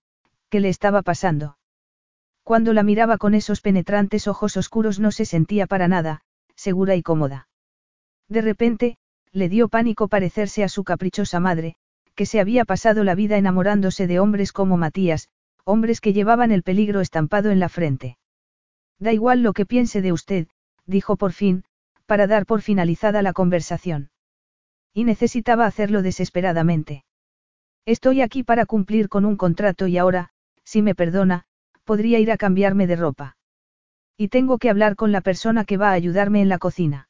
¿qué 0.49 0.61
le 0.61 0.69
estaba 0.69 1.01
pasando? 1.01 1.57
Cuando 2.43 2.71
la 2.71 2.81
miraba 2.81 3.17
con 3.17 3.33
esos 3.33 3.59
penetrantes 3.59 4.29
ojos 4.29 4.55
oscuros 4.55 5.01
no 5.01 5.11
se 5.11 5.25
sentía 5.25 5.67
para 5.67 5.89
nada, 5.89 6.21
segura 6.55 6.95
y 6.95 7.01
cómoda. 7.01 7.49
De 8.29 8.39
repente, 8.39 8.95
le 9.33 9.49
dio 9.49 9.67
pánico 9.67 10.07
parecerse 10.07 10.63
a 10.63 10.69
su 10.69 10.85
caprichosa 10.85 11.41
madre, 11.41 11.75
que 12.15 12.25
se 12.25 12.39
había 12.39 12.63
pasado 12.63 13.03
la 13.03 13.15
vida 13.15 13.35
enamorándose 13.37 14.07
de 14.07 14.21
hombres 14.21 14.53
como 14.53 14.77
Matías, 14.77 15.27
hombres 15.65 15.99
que 15.99 16.13
llevaban 16.13 16.53
el 16.53 16.63
peligro 16.63 17.01
estampado 17.01 17.51
en 17.51 17.59
la 17.59 17.67
frente. 17.67 18.17
Da 18.97 19.11
igual 19.11 19.43
lo 19.43 19.51
que 19.51 19.65
piense 19.65 20.01
de 20.01 20.13
usted, 20.13 20.47
dijo 20.85 21.15
por 21.15 21.31
fin, 21.31 21.63
para 22.05 22.27
dar 22.27 22.45
por 22.45 22.61
finalizada 22.61 23.21
la 23.21 23.33
conversación. 23.33 24.09
Y 24.93 25.03
necesitaba 25.03 25.65
hacerlo 25.65 26.01
desesperadamente. 26.01 27.03
Estoy 27.85 28.21
aquí 28.21 28.43
para 28.43 28.65
cumplir 28.65 29.09
con 29.09 29.25
un 29.25 29.37
contrato 29.37 29.87
y 29.87 29.97
ahora, 29.97 30.29
si 30.63 30.81
me 30.81 30.95
perdona, 30.95 31.45
podría 31.83 32.19
ir 32.19 32.31
a 32.31 32.37
cambiarme 32.37 32.87
de 32.87 32.95
ropa. 32.95 33.37
Y 34.17 34.29
tengo 34.29 34.57
que 34.57 34.69
hablar 34.69 34.95
con 34.95 35.11
la 35.11 35.21
persona 35.21 35.65
que 35.65 35.77
va 35.77 35.89
a 35.89 35.93
ayudarme 35.93 36.41
en 36.41 36.49
la 36.49 36.57
cocina. 36.57 37.09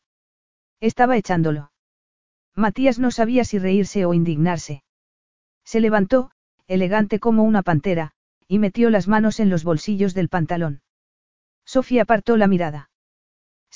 Estaba 0.81 1.17
echándolo. 1.17 1.71
Matías 2.55 2.99
no 2.99 3.11
sabía 3.11 3.43
si 3.43 3.59
reírse 3.59 4.05
o 4.05 4.13
indignarse. 4.13 4.83
Se 5.63 5.79
levantó, 5.79 6.31
elegante 6.67 7.19
como 7.19 7.43
una 7.43 7.63
pantera, 7.63 8.11
y 8.47 8.59
metió 8.59 8.89
las 8.89 9.07
manos 9.07 9.39
en 9.39 9.49
los 9.49 9.63
bolsillos 9.63 10.13
del 10.13 10.29
pantalón. 10.29 10.81
Sofía 11.65 12.03
apartó 12.03 12.37
la 12.37 12.47
mirada. 12.47 12.89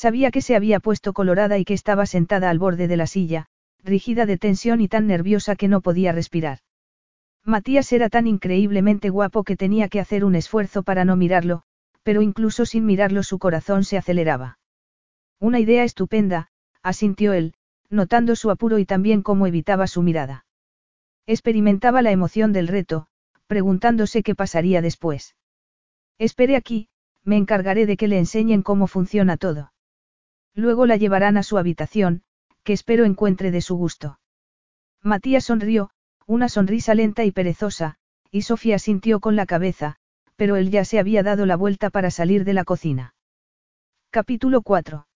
Sabía 0.01 0.31
que 0.31 0.41
se 0.41 0.55
había 0.55 0.79
puesto 0.79 1.11
colorada 1.11 1.57
y 1.57 1.65
que 1.65 1.73
estaba 1.73 2.05
sentada 2.05 2.49
al 2.49 2.57
borde 2.57 2.87
de 2.87 2.95
la 2.95 3.05
silla, 3.05 3.47
rígida 3.83 4.25
de 4.25 4.37
tensión 4.37 4.79
y 4.79 4.87
tan 4.87 5.07
nerviosa 5.07 5.57
que 5.57 5.67
no 5.67 5.81
podía 5.81 6.13
respirar. 6.13 6.59
Matías 7.43 7.91
era 7.91 8.07
tan 8.07 8.25
increíblemente 8.25 9.09
guapo 9.09 9.43
que 9.43 9.57
tenía 9.57 9.89
que 9.89 9.99
hacer 9.99 10.23
un 10.23 10.35
esfuerzo 10.35 10.83
para 10.83 11.03
no 11.03 11.17
mirarlo, 11.17 11.63
pero 12.01 12.21
incluso 12.21 12.65
sin 12.65 12.85
mirarlo 12.85 13.23
su 13.23 13.39
corazón 13.39 13.83
se 13.83 13.97
aceleraba. 13.97 14.57
Una 15.37 15.59
idea 15.59 15.83
estupenda, 15.83 16.47
asintió 16.81 17.33
él, 17.33 17.53
notando 17.89 18.37
su 18.37 18.51
apuro 18.51 18.79
y 18.79 18.85
también 18.85 19.21
cómo 19.21 19.47
evitaba 19.47 19.85
su 19.85 20.01
mirada. 20.01 20.45
Experimentaba 21.27 22.01
la 22.01 22.11
emoción 22.11 22.53
del 22.53 22.69
reto, 22.69 23.07
preguntándose 23.47 24.23
qué 24.23 24.33
pasaría 24.33 24.81
después. 24.81 25.35
Espere 26.17 26.55
aquí, 26.55 26.87
me 27.25 27.35
encargaré 27.35 27.85
de 27.85 27.97
que 27.97 28.07
le 28.07 28.17
enseñen 28.17 28.61
cómo 28.61 28.87
funciona 28.87 29.35
todo. 29.35 29.73
Luego 30.59 30.85
la 30.85 30.97
llevarán 30.97 31.37
a 31.37 31.43
su 31.43 31.57
habitación, 31.57 32.21
que 32.63 32.73
espero 32.73 33.05
encuentre 33.05 33.49
de 33.49 33.61
su 33.61 33.77
gusto. 33.77 34.19
Matías 35.01 35.45
sonrió, 35.45 35.91
una 36.27 36.49
sonrisa 36.49 36.93
lenta 36.95 37.23
y 37.23 37.31
perezosa, 37.31 37.95
y 38.29 38.41
Sofía 38.41 38.77
sintió 38.77 39.21
con 39.21 39.37
la 39.37 39.45
cabeza, 39.45 39.95
pero 40.35 40.57
él 40.57 40.69
ya 40.69 40.83
se 40.83 40.99
había 40.99 41.23
dado 41.23 41.45
la 41.45 41.55
vuelta 41.55 41.89
para 41.89 42.11
salir 42.11 42.43
de 42.43 42.53
la 42.53 42.65
cocina. 42.65 43.15
Capítulo 44.09 44.61
4. 44.61 45.07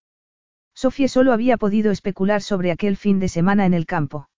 Sofía 0.74 1.08
solo 1.08 1.34
había 1.34 1.58
podido 1.58 1.92
especular 1.92 2.40
sobre 2.40 2.70
aquel 2.70 2.96
fin 2.96 3.20
de 3.20 3.28
semana 3.28 3.66
en 3.66 3.74
el 3.74 3.84
campo. 3.84 4.30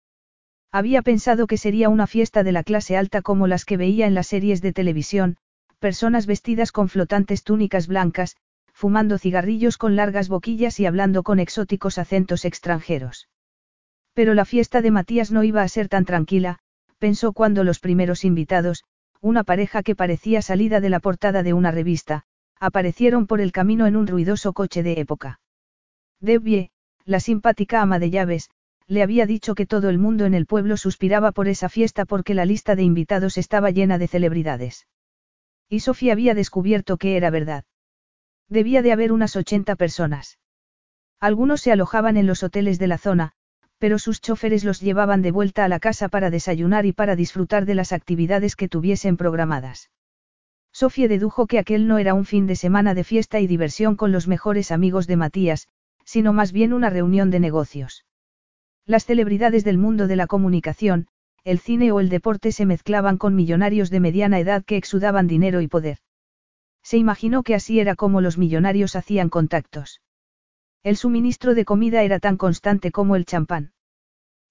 Había 0.72 1.04
pensado 1.04 1.46
que 1.46 1.58
sería 1.58 1.88
una 1.90 2.08
fiesta 2.08 2.42
de 2.42 2.52
la 2.52 2.64
clase 2.64 2.98
alta 2.98 3.22
como 3.22 3.46
las 3.46 3.64
que 3.64 3.78
veía 3.78 4.08
en 4.08 4.16
las 4.16 4.26
series 4.26 4.60
de 4.60 4.74
televisión, 4.74 5.38
personas 5.78 6.26
vestidas 6.26 6.72
con 6.72 6.90
flotantes 6.90 7.44
túnicas 7.44 7.86
blancas, 7.86 8.38
fumando 8.76 9.18
cigarrillos 9.18 9.78
con 9.78 9.96
largas 9.96 10.28
boquillas 10.28 10.82
y 10.82 10.86
hablando 10.86 11.24
con 11.24 11.40
exóticos 11.40 11.98
acentos 11.98 12.44
extranjeros. 12.44 13.30
Pero 14.14 14.34
la 14.34 14.44
fiesta 14.44 14.82
de 14.82 14.92
Matías 14.92 15.32
no 15.32 15.46
iba 15.46 15.62
a 15.62 15.68
ser 15.70 15.88
tan 15.88 16.04
tranquila, 16.04 16.60
pensó 17.00 17.32
cuando 17.32 17.64
los 17.64 17.80
primeros 17.80 18.26
invitados, 18.26 18.84
una 19.22 19.46
pareja 19.46 19.82
que 19.82 19.96
parecía 19.96 20.42
salida 20.42 20.82
de 20.82 20.90
la 20.90 21.00
portada 21.00 21.42
de 21.42 21.54
una 21.54 21.72
revista, 21.72 22.24
aparecieron 22.60 23.28
por 23.28 23.40
el 23.40 23.54
camino 23.54 23.88
en 23.88 23.96
un 23.96 24.08
ruidoso 24.08 24.52
coche 24.52 24.84
de 24.84 25.00
época. 25.00 25.40
Debbie, 26.20 26.72
la 27.06 27.22
simpática 27.22 27.82
ama 27.82 27.98
de 27.98 28.10
llaves, 28.10 28.50
le 28.88 29.04
había 29.04 29.26
dicho 29.26 29.56
que 29.56 29.66
todo 29.66 29.90
el 29.90 30.00
mundo 30.00 30.26
en 30.26 30.34
el 30.34 30.46
pueblo 30.46 30.76
suspiraba 30.76 31.32
por 31.32 31.48
esa 31.48 31.70
fiesta 31.70 32.04
porque 32.04 32.34
la 32.34 32.46
lista 32.46 32.76
de 32.76 32.84
invitados 32.84 33.38
estaba 33.38 33.72
llena 33.72 33.98
de 33.98 34.10
celebridades. 34.10 34.86
Y 35.70 35.80
Sofía 35.80 36.12
había 36.12 36.34
descubierto 36.34 36.98
que 36.98 37.16
era 37.16 37.30
verdad. 37.30 37.64
Debía 38.50 38.82
de 38.82 38.92
haber 38.92 39.12
unas 39.12 39.36
80 39.36 39.76
personas. 39.76 40.38
Algunos 41.20 41.62
se 41.62 41.72
alojaban 41.72 42.18
en 42.18 42.28
los 42.28 42.44
hoteles 42.44 42.78
de 42.78 42.88
la 42.88 42.98
zona, 42.98 43.32
pero 43.80 44.00
sus 44.00 44.22
choferes 44.22 44.64
los 44.64 44.80
llevaban 44.82 45.22
de 45.22 45.32
vuelta 45.32 45.66
a 45.66 45.68
la 45.68 45.80
casa 45.80 46.10
para 46.10 46.30
desayunar 46.30 46.86
y 46.86 46.94
para 46.94 47.16
disfrutar 47.16 47.66
de 47.66 47.76
las 47.76 47.92
actividades 47.92 48.56
que 48.56 48.70
tuviesen 48.70 49.18
programadas. 49.18 49.90
Sofía 50.72 51.08
dedujo 51.08 51.48
que 51.48 51.58
aquel 51.58 51.88
no 51.88 51.98
era 51.98 52.14
un 52.14 52.26
fin 52.26 52.48
de 52.48 52.56
semana 52.56 52.94
de 52.94 53.04
fiesta 53.04 53.40
y 53.40 53.48
diversión 53.48 53.96
con 53.96 54.12
los 54.12 54.28
mejores 54.28 54.72
amigos 54.72 55.08
de 55.08 55.16
Matías, 55.16 55.68
sino 56.04 56.34
más 56.34 56.52
bien 56.52 56.74
una 56.74 56.90
reunión 56.90 57.32
de 57.32 57.40
negocios. 57.40 58.06
Las 58.86 59.06
celebridades 59.06 59.64
del 59.64 59.78
mundo 59.78 60.08
de 60.08 60.18
la 60.18 60.28
comunicación, 60.28 61.08
el 61.44 61.60
cine 61.60 61.92
o 61.92 62.00
el 62.00 62.10
deporte 62.10 62.52
se 62.52 62.66
mezclaban 62.66 63.18
con 63.18 63.36
millonarios 63.36 63.90
de 63.90 64.00
mediana 64.00 64.40
edad 64.40 64.64
que 64.64 64.78
exudaban 64.78 65.28
dinero 65.28 65.62
y 65.62 65.68
poder. 65.68 66.00
Se 66.86 66.98
imaginó 66.98 67.42
que 67.42 67.56
así 67.56 67.80
era 67.80 67.96
como 67.96 68.22
los 68.22 68.38
millonarios 68.38 68.96
hacían 68.96 69.30
contactos. 69.30 70.02
El 70.84 70.98
suministro 70.98 71.56
de 71.56 71.66
comida 71.66 72.04
era 72.04 72.20
tan 72.20 72.38
constante 72.38 72.92
como 72.92 73.16
el 73.16 73.26
champán. 73.26 73.74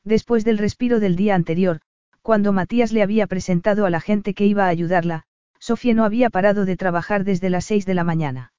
Después 0.03 0.45
del 0.45 0.59
respiro 0.59 0.99
del 0.99 1.15
día 1.15 1.37
anterior, 1.37 1.81
cuando 2.23 2.53
Matías 2.53 2.91
le 2.91 3.05
había 3.05 3.29
presentado 3.29 3.87
a 3.87 3.91
la 3.91 4.01
gente 4.01 4.35
que 4.35 4.47
iba 4.47 4.65
a 4.65 4.69
ayudarla, 4.69 5.23
Sofía 5.61 5.95
no 5.95 6.05
había 6.05 6.29
parado 6.29 6.65
de 6.65 6.77
trabajar 6.77 7.23
desde 7.23 7.51
las 7.51 7.67
seis 7.67 7.87
de 7.87 7.95
la 7.95 8.03
mañana. 8.03 8.53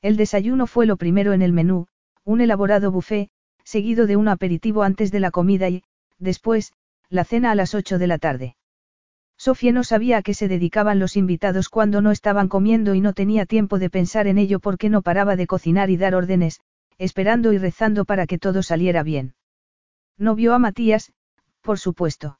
El 0.00 0.16
desayuno 0.16 0.68
fue 0.68 0.86
lo 0.86 0.96
primero 0.96 1.32
en 1.32 1.42
el 1.42 1.52
menú, 1.52 1.88
un 2.22 2.40
elaborado 2.40 2.92
buffet, 2.92 3.30
seguido 3.64 4.06
de 4.06 4.14
un 4.14 4.28
aperitivo 4.28 4.84
antes 4.84 5.10
de 5.10 5.18
la 5.18 5.32
comida 5.32 5.68
y, 5.68 5.82
después, 6.20 6.72
la 7.08 7.24
cena 7.24 7.50
a 7.50 7.56
las 7.56 7.74
8 7.74 7.98
de 7.98 8.06
la 8.06 8.18
tarde. 8.18 8.56
Sofía 9.42 9.72
no 9.72 9.82
sabía 9.82 10.18
a 10.18 10.22
qué 10.22 10.34
se 10.34 10.46
dedicaban 10.46 11.00
los 11.00 11.16
invitados 11.16 11.68
cuando 11.68 12.00
no 12.00 12.12
estaban 12.12 12.46
comiendo 12.46 12.94
y 12.94 13.00
no 13.00 13.12
tenía 13.12 13.44
tiempo 13.44 13.80
de 13.80 13.90
pensar 13.90 14.28
en 14.28 14.38
ello 14.38 14.60
porque 14.60 14.88
no 14.88 15.02
paraba 15.02 15.34
de 15.34 15.48
cocinar 15.48 15.90
y 15.90 15.96
dar 15.96 16.14
órdenes, 16.14 16.60
esperando 16.96 17.52
y 17.52 17.58
rezando 17.58 18.04
para 18.04 18.28
que 18.28 18.38
todo 18.38 18.62
saliera 18.62 19.02
bien. 19.02 19.34
No 20.16 20.36
vio 20.36 20.54
a 20.54 20.60
Matías, 20.60 21.12
por 21.60 21.80
supuesto. 21.80 22.38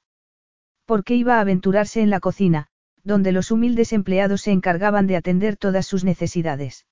Porque 0.84 1.16
iba 1.16 1.38
a 1.38 1.40
aventurarse 1.40 2.02
en 2.02 2.10
la 2.10 2.20
cocina, 2.20 2.68
donde 3.02 3.32
los 3.32 3.50
humildes 3.50 3.92
empleados 3.92 4.42
se 4.42 4.52
encargaban 4.52 5.08
de 5.08 5.16
atender 5.16 5.56
todas 5.56 5.86
sus 5.86 6.04
necesidades. 6.04 6.86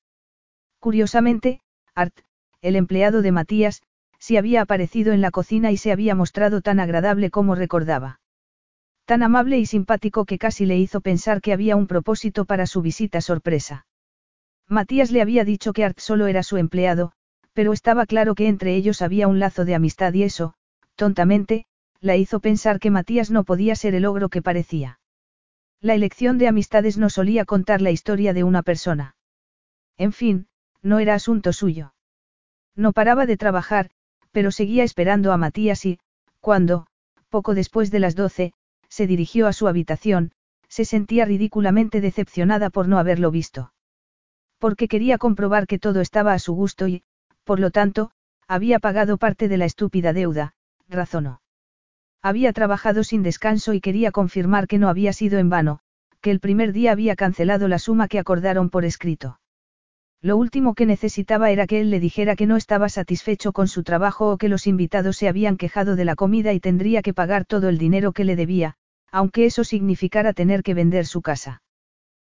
Curiosamente, 0.81 1.61
Art, 1.95 2.19
el 2.63 2.75
empleado 2.75 3.23
de 3.23 3.31
Matías, 3.31 3.81
si 4.19 4.37
había 4.37 4.63
aparecido 4.63 5.13
en 5.13 5.21
la 5.21 5.31
cocina 5.31 5.71
y 5.71 5.77
se 5.77 5.93
había 5.93 6.17
mostrado 6.17 6.63
tan 6.63 6.81
agradable 6.81 7.31
como 7.31 7.55
recordaba. 7.55 8.20
Tan 9.11 9.25
amable 9.25 9.59
y 9.59 9.67
simpático 9.67 10.25
que 10.25 10.39
casi 10.39 10.67
le 10.67 10.79
hizo 10.79 11.01
pensar 11.01 11.41
que 11.41 11.53
había 11.53 11.75
un 11.75 11.89
propósito 11.89 12.45
para 12.45 12.65
su 12.69 12.81
visita 12.81 13.21
sorpresa. 13.21 13.85
Matías 14.69 15.11
le 15.11 15.21
había 15.21 15.45
dicho 15.45 15.73
que 15.73 15.85
Art 15.85 15.99
solo 15.99 16.29
era 16.29 16.45
su 16.45 16.59
empleado, 16.59 17.11
pero 17.53 17.73
estaba 17.73 18.07
claro 18.07 18.37
que 18.37 18.47
entre 18.47 18.77
ellos 18.77 19.03
había 19.03 19.27
un 19.27 19.41
lazo 19.41 19.65
de 19.65 19.75
amistad 19.75 20.15
y 20.15 20.23
eso, 20.23 20.55
tontamente, 20.95 21.65
la 22.01 22.15
hizo 22.15 22.39
pensar 22.39 22.79
que 22.79 22.93
Matías 22.93 23.33
no 23.33 23.43
podía 23.43 23.75
ser 23.75 23.97
el 23.97 24.05
ogro 24.05 24.29
que 24.29 24.43
parecía. 24.43 25.01
La 25.81 25.95
elección 25.95 26.39
de 26.39 26.47
amistades 26.47 26.97
no 26.97 27.11
solía 27.11 27.45
contar 27.45 27.81
la 27.81 27.91
historia 27.91 28.33
de 28.33 28.45
una 28.45 28.63
persona. 28.63 29.17
En 29.99 30.13
fin, 30.13 30.47
no 30.83 31.01
era 31.01 31.15
asunto 31.17 31.53
suyo. 31.53 31.95
No 32.77 32.93
paraba 32.93 33.27
de 33.27 33.37
trabajar, 33.37 33.91
pero 34.31 34.53
seguía 34.53 34.85
esperando 34.85 35.33
a 35.33 35.37
Matías 35.37 35.85
y, 35.85 35.99
cuando, 36.39 36.87
poco 37.29 37.57
después 37.57 37.91
de 37.91 37.99
las 37.99 38.15
doce, 38.15 38.53
se 38.91 39.07
dirigió 39.07 39.47
a 39.47 39.55
su 39.55 39.69
habitación, 39.69 40.33
se 40.69 40.85
sentía 40.85 41.25
ridículamente 41.25 42.01
decepcionada 42.03 42.69
por 42.69 42.87
no 42.87 42.99
haberlo 42.99 43.31
visto. 43.31 43.73
Porque 44.59 44.89
quería 44.89 45.17
comprobar 45.17 45.67
que 45.67 45.79
todo 45.79 46.01
estaba 46.03 46.35
a 46.35 46.39
su 46.39 46.53
gusto 46.53 46.87
y, 46.87 47.03
por 47.45 47.59
lo 47.59 47.71
tanto, 47.71 48.11
había 48.47 48.79
pagado 48.79 49.17
parte 49.17 49.49
de 49.49 49.57
la 49.57 49.65
estúpida 49.65 50.13
deuda, 50.13 50.55
razonó. 50.89 51.41
Había 52.23 52.53
trabajado 52.53 53.03
sin 53.03 53.23
descanso 53.23 53.73
y 53.73 53.81
quería 53.81 54.13
confirmar 54.13 54.67
que 54.67 54.79
no 54.79 54.89
había 54.89 55.13
sido 55.13 55.39
en 55.39 55.49
vano, 55.49 55.81
que 56.21 56.31
el 56.31 56.41
primer 56.41 56.73
día 56.73 56.93
había 56.93 57.17
cancelado 57.17 57.67
la 57.67 57.79
suma 57.79 58.09
que 58.09 58.19
acordaron 58.19 58.69
por 58.69 58.85
escrito. 58.85 59.40
Lo 60.23 60.37
último 60.37 60.75
que 60.75 60.85
necesitaba 60.85 61.51
era 61.51 61.67
que 61.67 61.81
él 61.81 61.91
le 61.91 61.99
dijera 61.99 62.37
que 62.37 62.47
no 62.47 62.57
estaba 62.57 62.91
satisfecho 62.91 63.53
con 63.53 63.69
su 63.69 63.83
trabajo 63.83 64.31
o 64.31 64.37
que 64.37 64.51
los 64.51 64.67
invitados 64.67 65.17
se 65.17 65.29
habían 65.29 65.57
quejado 65.57 65.97
de 65.97 66.05
la 66.05 66.15
comida 66.15 66.53
y 66.53 66.61
tendría 66.61 67.01
que 67.01 67.15
pagar 67.15 67.47
todo 67.47 67.71
el 67.71 67.79
dinero 67.79 68.13
que 68.13 68.25
le 68.25 68.37
debía, 68.37 68.77
aunque 69.11 69.47
eso 69.47 69.65
significara 69.65 70.35
tener 70.35 70.63
que 70.63 70.75
vender 70.75 71.07
su 71.07 71.23
casa. 71.23 71.63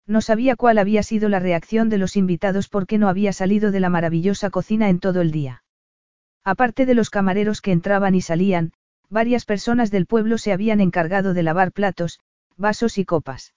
No 0.07 0.23
sabía 0.23 0.57
cuál 0.57 0.79
había 0.79 1.03
sido 1.03 1.29
la 1.29 1.41
reacción 1.41 1.91
de 1.91 1.99
los 1.99 2.17
invitados 2.17 2.69
porque 2.69 2.99
no 2.99 3.09
había 3.09 3.33
salido 3.33 3.71
de 3.71 3.81
la 3.81 3.91
maravillosa 3.91 4.49
cocina 4.49 4.89
en 4.89 4.99
todo 4.99 5.21
el 5.21 5.31
día. 5.31 5.63
Aparte 6.43 6.87
de 6.87 6.95
los 6.95 7.11
camareros 7.11 7.61
que 7.61 7.73
entraban 7.73 8.15
y 8.15 8.23
salían, 8.23 8.73
varias 9.11 9.45
personas 9.45 9.91
del 9.91 10.07
pueblo 10.07 10.39
se 10.39 10.53
habían 10.53 10.81
encargado 10.81 11.35
de 11.35 11.43
lavar 11.43 11.73
platos, 11.73 12.19
vasos 12.57 12.97
y 12.99 13.05
copas. 13.05 13.55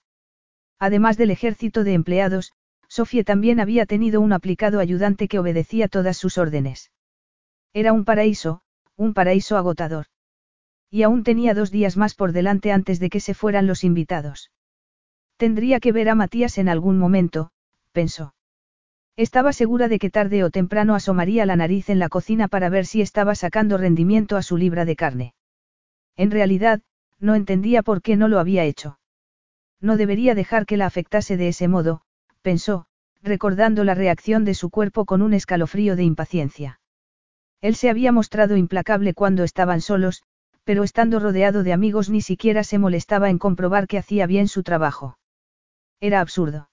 Además 0.79 1.17
del 1.17 1.31
ejército 1.31 1.83
de 1.83 1.93
empleados, 1.93 2.53
Sofía 2.87 3.23
también 3.23 3.59
había 3.59 3.85
tenido 3.85 4.21
un 4.21 4.33
aplicado 4.33 4.79
ayudante 4.79 5.27
que 5.27 5.39
obedecía 5.39 5.87
todas 5.87 6.17
sus 6.17 6.37
órdenes. 6.37 6.91
Era 7.73 7.93
un 7.93 8.05
paraíso, 8.05 8.61
un 8.95 9.13
paraíso 9.13 9.57
agotador. 9.57 10.05
Y 10.89 11.03
aún 11.03 11.23
tenía 11.23 11.53
dos 11.53 11.69
días 11.69 11.97
más 11.97 12.15
por 12.15 12.31
delante 12.31 12.71
antes 12.71 12.99
de 12.99 13.09
que 13.09 13.19
se 13.19 13.33
fueran 13.33 13.67
los 13.67 13.83
invitados. 13.83 14.51
Tendría 15.35 15.79
que 15.79 15.91
ver 15.91 16.09
a 16.09 16.15
Matías 16.15 16.57
en 16.57 16.69
algún 16.69 16.97
momento, 16.97 17.51
pensó. 17.91 18.33
Estaba 19.17 19.51
segura 19.51 19.87
de 19.87 19.99
que 19.99 20.09
tarde 20.09 20.43
o 20.43 20.49
temprano 20.49 20.95
asomaría 20.95 21.45
la 21.45 21.55
nariz 21.55 21.89
en 21.89 21.99
la 21.99 22.07
cocina 22.07 22.47
para 22.47 22.69
ver 22.69 22.85
si 22.85 23.01
estaba 23.01 23.35
sacando 23.35 23.77
rendimiento 23.77 24.37
a 24.37 24.43
su 24.43 24.57
libra 24.57 24.85
de 24.85 24.95
carne. 24.95 25.33
En 26.15 26.31
realidad, 26.31 26.81
no 27.19 27.35
entendía 27.35 27.83
por 27.83 28.01
qué 28.01 28.15
no 28.15 28.27
lo 28.27 28.39
había 28.39 28.63
hecho. 28.63 28.99
No 29.81 29.97
debería 29.97 30.35
dejar 30.35 30.65
que 30.65 30.77
la 30.77 30.85
afectase 30.85 31.37
de 31.37 31.49
ese 31.49 31.67
modo, 31.67 32.01
pensó, 32.47 32.85
recordando 33.21 33.83
la 33.83 33.93
reacción 33.93 34.45
de 34.45 34.53
su 34.53 34.69
cuerpo 34.69 35.03
con 35.03 35.21
un 35.21 35.33
escalofrío 35.33 35.97
de 35.97 36.05
impaciencia. 36.05 36.79
Él 37.59 37.75
se 37.75 37.89
había 37.89 38.13
mostrado 38.13 38.55
implacable 38.55 39.13
cuando 39.13 39.43
estaban 39.43 39.81
solos, 39.81 40.23
pero 40.63 40.85
estando 40.85 41.19
rodeado 41.19 41.61
de 41.63 41.73
amigos 41.73 42.09
ni 42.09 42.21
siquiera 42.21 42.63
se 42.63 42.79
molestaba 42.79 43.29
en 43.29 43.37
comprobar 43.37 43.85
que 43.85 43.97
hacía 43.97 44.27
bien 44.27 44.47
su 44.47 44.63
trabajo. 44.63 45.17
Era 45.99 46.21
absurdo. 46.21 46.69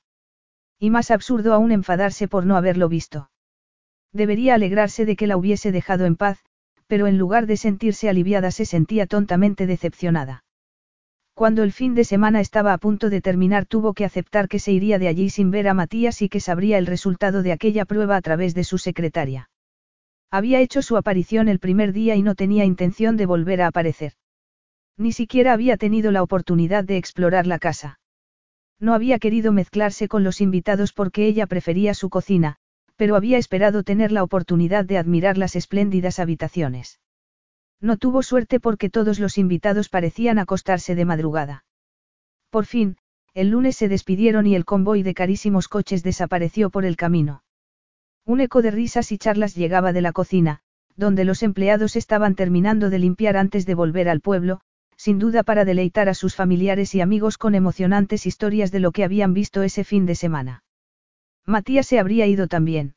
Y 0.78 0.90
más 0.90 1.10
absurdo 1.10 1.52
aún 1.52 1.72
enfadarse 1.72 2.28
por 2.28 2.46
no 2.46 2.56
haberlo 2.56 2.88
visto. 2.88 3.32
Debería 4.12 4.54
alegrarse 4.54 5.04
de 5.04 5.16
que 5.16 5.26
la 5.26 5.36
hubiese 5.36 5.72
dejado 5.72 6.04
en 6.04 6.14
paz, 6.14 6.38
pero 6.86 7.08
en 7.08 7.18
lugar 7.18 7.46
de 7.46 7.56
sentirse 7.56 8.08
aliviada 8.08 8.52
se 8.52 8.64
sentía 8.64 9.08
tontamente 9.08 9.66
decepcionada. 9.66 10.44
Cuando 11.34 11.64
el 11.64 11.72
fin 11.72 11.96
de 11.96 12.04
semana 12.04 12.40
estaba 12.40 12.72
a 12.72 12.78
punto 12.78 13.10
de 13.10 13.20
terminar 13.20 13.66
tuvo 13.66 13.92
que 13.92 14.04
aceptar 14.04 14.48
que 14.48 14.60
se 14.60 14.70
iría 14.70 15.00
de 15.00 15.08
allí 15.08 15.30
sin 15.30 15.50
ver 15.50 15.66
a 15.66 15.74
Matías 15.74 16.22
y 16.22 16.28
que 16.28 16.38
sabría 16.38 16.78
el 16.78 16.86
resultado 16.86 17.42
de 17.42 17.50
aquella 17.50 17.84
prueba 17.84 18.16
a 18.16 18.20
través 18.20 18.54
de 18.54 18.62
su 18.62 18.78
secretaria. 18.78 19.50
Había 20.30 20.60
hecho 20.60 20.80
su 20.80 20.96
aparición 20.96 21.48
el 21.48 21.58
primer 21.58 21.92
día 21.92 22.14
y 22.14 22.22
no 22.22 22.36
tenía 22.36 22.64
intención 22.64 23.16
de 23.16 23.26
volver 23.26 23.62
a 23.62 23.66
aparecer. 23.66 24.12
Ni 24.96 25.10
siquiera 25.10 25.52
había 25.52 25.76
tenido 25.76 26.12
la 26.12 26.22
oportunidad 26.22 26.84
de 26.84 26.98
explorar 26.98 27.48
la 27.48 27.58
casa. 27.58 27.98
No 28.78 28.94
había 28.94 29.18
querido 29.18 29.50
mezclarse 29.52 30.06
con 30.06 30.22
los 30.22 30.40
invitados 30.40 30.92
porque 30.92 31.26
ella 31.26 31.48
prefería 31.48 31.94
su 31.94 32.10
cocina, 32.10 32.56
pero 32.94 33.16
había 33.16 33.38
esperado 33.38 33.82
tener 33.82 34.12
la 34.12 34.22
oportunidad 34.22 34.84
de 34.84 34.98
admirar 34.98 35.36
las 35.36 35.56
espléndidas 35.56 36.20
habitaciones. 36.20 37.00
No 37.84 37.98
tuvo 37.98 38.22
suerte 38.22 38.60
porque 38.60 38.88
todos 38.88 39.18
los 39.18 39.36
invitados 39.36 39.90
parecían 39.90 40.38
acostarse 40.38 40.94
de 40.94 41.04
madrugada. 41.04 41.66
Por 42.48 42.64
fin, 42.64 42.96
el 43.34 43.50
lunes 43.50 43.76
se 43.76 43.88
despidieron 43.88 44.46
y 44.46 44.54
el 44.54 44.64
convoy 44.64 45.02
de 45.02 45.12
carísimos 45.12 45.68
coches 45.68 46.02
desapareció 46.02 46.70
por 46.70 46.86
el 46.86 46.96
camino. 46.96 47.42
Un 48.24 48.40
eco 48.40 48.62
de 48.62 48.70
risas 48.70 49.12
y 49.12 49.18
charlas 49.18 49.54
llegaba 49.54 49.92
de 49.92 50.00
la 50.00 50.12
cocina, 50.12 50.60
donde 50.96 51.26
los 51.26 51.42
empleados 51.42 51.94
estaban 51.94 52.36
terminando 52.36 52.88
de 52.88 53.00
limpiar 53.00 53.36
antes 53.36 53.66
de 53.66 53.74
volver 53.74 54.08
al 54.08 54.22
pueblo, 54.22 54.62
sin 54.96 55.18
duda 55.18 55.42
para 55.42 55.66
deleitar 55.66 56.08
a 56.08 56.14
sus 56.14 56.34
familiares 56.34 56.94
y 56.94 57.02
amigos 57.02 57.36
con 57.36 57.54
emocionantes 57.54 58.24
historias 58.24 58.72
de 58.72 58.80
lo 58.80 58.92
que 58.92 59.04
habían 59.04 59.34
visto 59.34 59.62
ese 59.62 59.84
fin 59.84 60.06
de 60.06 60.14
semana. 60.14 60.64
Matías 61.44 61.86
se 61.86 61.98
habría 61.98 62.26
ido 62.26 62.48
también. 62.48 62.94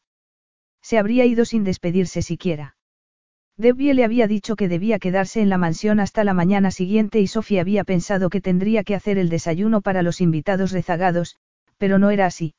Se 0.81 0.97
habría 0.97 1.26
ido 1.26 1.43
sin 1.43 1.65
despedirse 1.65 2.22
siquiera. 2.22 2.76
Debbie 3.59 3.95
le 3.95 4.03
había 4.03 4.27
dicho 4.27 4.55
que 4.55 4.67
debía 4.67 4.99
quedarse 4.99 5.41
en 5.41 5.49
la 5.49 5.57
mansión 5.57 5.99
hasta 5.99 6.23
la 6.23 6.35
mañana 6.35 6.69
siguiente 6.69 7.19
y 7.19 7.25
Sofía 7.25 7.61
había 7.61 7.84
pensado 7.84 8.29
que 8.29 8.39
tendría 8.39 8.84
que 8.84 8.93
hacer 8.93 9.17
el 9.17 9.29
desayuno 9.29 9.81
para 9.81 10.03
los 10.03 10.21
invitados 10.21 10.71
rezagados, 10.71 11.38
pero 11.77 11.97
no 11.97 12.11
era 12.11 12.27
así. 12.27 12.53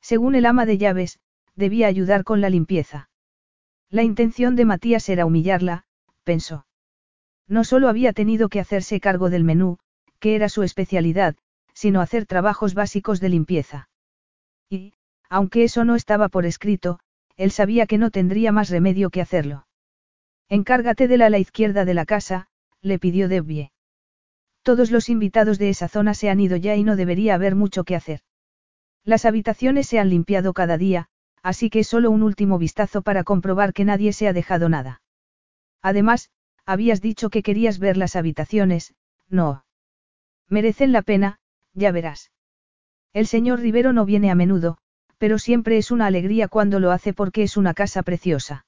Según 0.00 0.36
el 0.36 0.46
ama 0.46 0.64
de 0.64 0.78
llaves, 0.78 1.18
debía 1.56 1.88
ayudar 1.88 2.22
con 2.22 2.40
la 2.40 2.50
limpieza. 2.50 3.10
La 3.90 4.04
intención 4.04 4.54
de 4.54 4.64
Matías 4.64 5.08
era 5.08 5.26
humillarla, 5.26 5.86
pensó. 6.22 6.66
No 7.48 7.64
solo 7.64 7.88
había 7.88 8.12
tenido 8.12 8.48
que 8.48 8.60
hacerse 8.60 9.00
cargo 9.00 9.28
del 9.28 9.42
menú, 9.42 9.78
que 10.20 10.36
era 10.36 10.48
su 10.48 10.62
especialidad, 10.62 11.34
sino 11.74 12.00
hacer 12.00 12.26
trabajos 12.26 12.74
básicos 12.74 13.20
de 13.20 13.28
limpieza. 13.28 13.88
Y, 14.70 14.94
aunque 15.28 15.64
eso 15.64 15.84
no 15.84 15.96
estaba 15.96 16.28
por 16.28 16.46
escrito, 16.46 17.00
él 17.36 17.50
sabía 17.50 17.86
que 17.86 17.98
no 17.98 18.10
tendría 18.10 18.52
más 18.52 18.70
remedio 18.70 19.10
que 19.10 19.20
hacerlo. 19.20 19.66
Encárgate 20.52 21.08
de 21.08 21.16
la 21.16 21.26
ala 21.28 21.38
izquierda 21.38 21.86
de 21.86 21.94
la 21.94 22.04
casa, 22.04 22.46
le 22.82 22.98
pidió 22.98 23.26
Debbie. 23.26 23.72
Todos 24.62 24.90
los 24.90 25.08
invitados 25.08 25.58
de 25.58 25.70
esa 25.70 25.88
zona 25.88 26.12
se 26.12 26.28
han 26.28 26.40
ido 26.40 26.58
ya 26.58 26.76
y 26.76 26.84
no 26.84 26.94
debería 26.94 27.36
haber 27.36 27.54
mucho 27.54 27.84
que 27.84 27.96
hacer. 27.96 28.20
Las 29.02 29.24
habitaciones 29.24 29.86
se 29.86 29.98
han 29.98 30.10
limpiado 30.10 30.52
cada 30.52 30.76
día, 30.76 31.08
así 31.42 31.70
que 31.70 31.84
solo 31.84 32.10
un 32.10 32.22
último 32.22 32.58
vistazo 32.58 33.00
para 33.00 33.24
comprobar 33.24 33.72
que 33.72 33.86
nadie 33.86 34.12
se 34.12 34.28
ha 34.28 34.34
dejado 34.34 34.68
nada. 34.68 35.00
Además, 35.80 36.28
habías 36.66 37.00
dicho 37.00 37.30
que 37.30 37.42
querías 37.42 37.78
ver 37.78 37.96
las 37.96 38.14
habitaciones, 38.14 38.94
no. 39.30 39.64
Merecen 40.50 40.92
la 40.92 41.00
pena, 41.00 41.38
ya 41.72 41.92
verás. 41.92 42.30
El 43.14 43.26
señor 43.26 43.60
Rivero 43.60 43.94
no 43.94 44.04
viene 44.04 44.30
a 44.30 44.34
menudo, 44.34 44.76
pero 45.16 45.38
siempre 45.38 45.78
es 45.78 45.90
una 45.90 46.04
alegría 46.04 46.46
cuando 46.46 46.78
lo 46.78 46.90
hace 46.90 47.14
porque 47.14 47.42
es 47.42 47.56
una 47.56 47.72
casa 47.72 48.02
preciosa. 48.02 48.66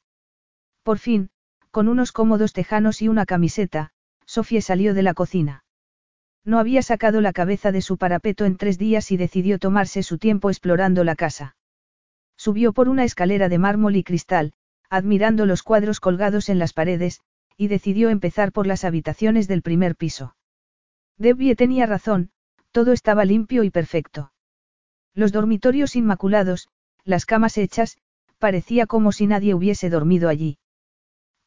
Por 0.82 0.98
fin, 0.98 1.28
con 1.74 1.88
unos 1.88 2.12
cómodos 2.12 2.52
tejanos 2.52 3.02
y 3.02 3.08
una 3.08 3.26
camiseta, 3.26 3.90
Sofía 4.26 4.62
salió 4.62 4.94
de 4.94 5.02
la 5.02 5.12
cocina. 5.12 5.64
No 6.44 6.60
había 6.60 6.82
sacado 6.82 7.20
la 7.20 7.32
cabeza 7.32 7.72
de 7.72 7.82
su 7.82 7.98
parapeto 7.98 8.44
en 8.44 8.56
tres 8.56 8.78
días 8.78 9.10
y 9.10 9.16
decidió 9.16 9.58
tomarse 9.58 10.04
su 10.04 10.18
tiempo 10.18 10.50
explorando 10.50 11.02
la 11.02 11.16
casa. 11.16 11.56
Subió 12.36 12.72
por 12.72 12.88
una 12.88 13.02
escalera 13.02 13.48
de 13.48 13.58
mármol 13.58 13.96
y 13.96 14.04
cristal, 14.04 14.52
admirando 14.88 15.46
los 15.46 15.64
cuadros 15.64 15.98
colgados 15.98 16.48
en 16.48 16.60
las 16.60 16.72
paredes, 16.72 17.22
y 17.56 17.66
decidió 17.66 18.08
empezar 18.08 18.52
por 18.52 18.68
las 18.68 18.84
habitaciones 18.84 19.48
del 19.48 19.62
primer 19.62 19.96
piso. 19.96 20.36
Debbie 21.18 21.56
tenía 21.56 21.86
razón, 21.86 22.30
todo 22.70 22.92
estaba 22.92 23.24
limpio 23.24 23.64
y 23.64 23.70
perfecto. 23.70 24.30
Los 25.12 25.32
dormitorios 25.32 25.96
inmaculados, 25.96 26.68
las 27.02 27.26
camas 27.26 27.58
hechas, 27.58 27.98
parecía 28.38 28.86
como 28.86 29.10
si 29.10 29.26
nadie 29.26 29.54
hubiese 29.54 29.90
dormido 29.90 30.28
allí. 30.28 30.58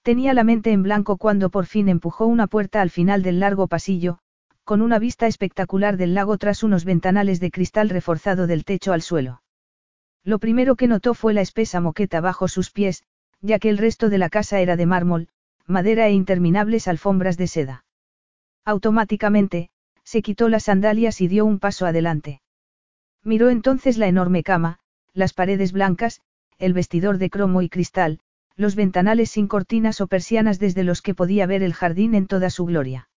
Tenía 0.07 0.33
la 0.33 0.45
mente 0.45 0.71
en 0.71 0.83
blanco 0.83 1.17
cuando 1.17 1.49
por 1.49 1.65
fin 1.65 1.89
empujó 1.89 2.27
una 2.27 2.47
puerta 2.47 2.79
al 2.79 2.89
final 2.89 3.23
del 3.23 3.41
largo 3.41 3.67
pasillo, 3.67 4.19
con 4.63 4.81
una 4.81 4.99
vista 4.99 5.27
espectacular 5.27 5.97
del 5.97 6.13
lago 6.13 6.37
tras 6.37 6.63
unos 6.63 6.85
ventanales 6.85 7.41
de 7.41 7.51
cristal 7.51 7.89
reforzado 7.89 8.47
del 8.47 8.63
techo 8.63 8.93
al 8.93 9.01
suelo. 9.01 9.41
Lo 10.23 10.39
primero 10.39 10.77
que 10.77 10.87
notó 10.87 11.13
fue 11.13 11.33
la 11.33 11.41
espesa 11.41 11.81
moqueta 11.81 12.21
bajo 12.21 12.47
sus 12.47 12.71
pies, 12.71 13.03
ya 13.41 13.59
que 13.59 13.67
el 13.67 13.77
resto 13.77 14.07
de 14.07 14.17
la 14.17 14.29
casa 14.29 14.61
era 14.61 14.77
de 14.77 14.85
mármol, 14.85 15.27
madera 15.65 16.07
e 16.07 16.13
interminables 16.13 16.87
alfombras 16.87 17.35
de 17.35 17.47
seda. 17.47 17.83
Automáticamente, 18.63 19.71
se 20.05 20.21
quitó 20.21 20.47
las 20.47 20.63
sandalias 20.63 21.19
y 21.19 21.27
dio 21.27 21.43
un 21.43 21.59
paso 21.59 21.85
adelante. 21.85 22.39
Miró 23.25 23.49
entonces 23.49 23.97
la 23.97 24.07
enorme 24.07 24.41
cama, 24.41 24.79
las 25.11 25.33
paredes 25.33 25.73
blancas, 25.73 26.21
el 26.59 26.71
vestidor 26.71 27.17
de 27.17 27.29
cromo 27.29 27.61
y 27.61 27.67
cristal, 27.67 28.21
los 28.57 28.75
ventanales 28.75 29.29
sin 29.29 29.47
cortinas 29.47 30.01
o 30.01 30.07
persianas 30.07 30.59
desde 30.59 30.83
los 30.83 31.01
que 31.01 31.13
podía 31.13 31.45
ver 31.45 31.63
el 31.63 31.73
jardín 31.73 32.15
en 32.15 32.27
toda 32.27 32.49
su 32.49 32.65
gloria. 32.65 33.07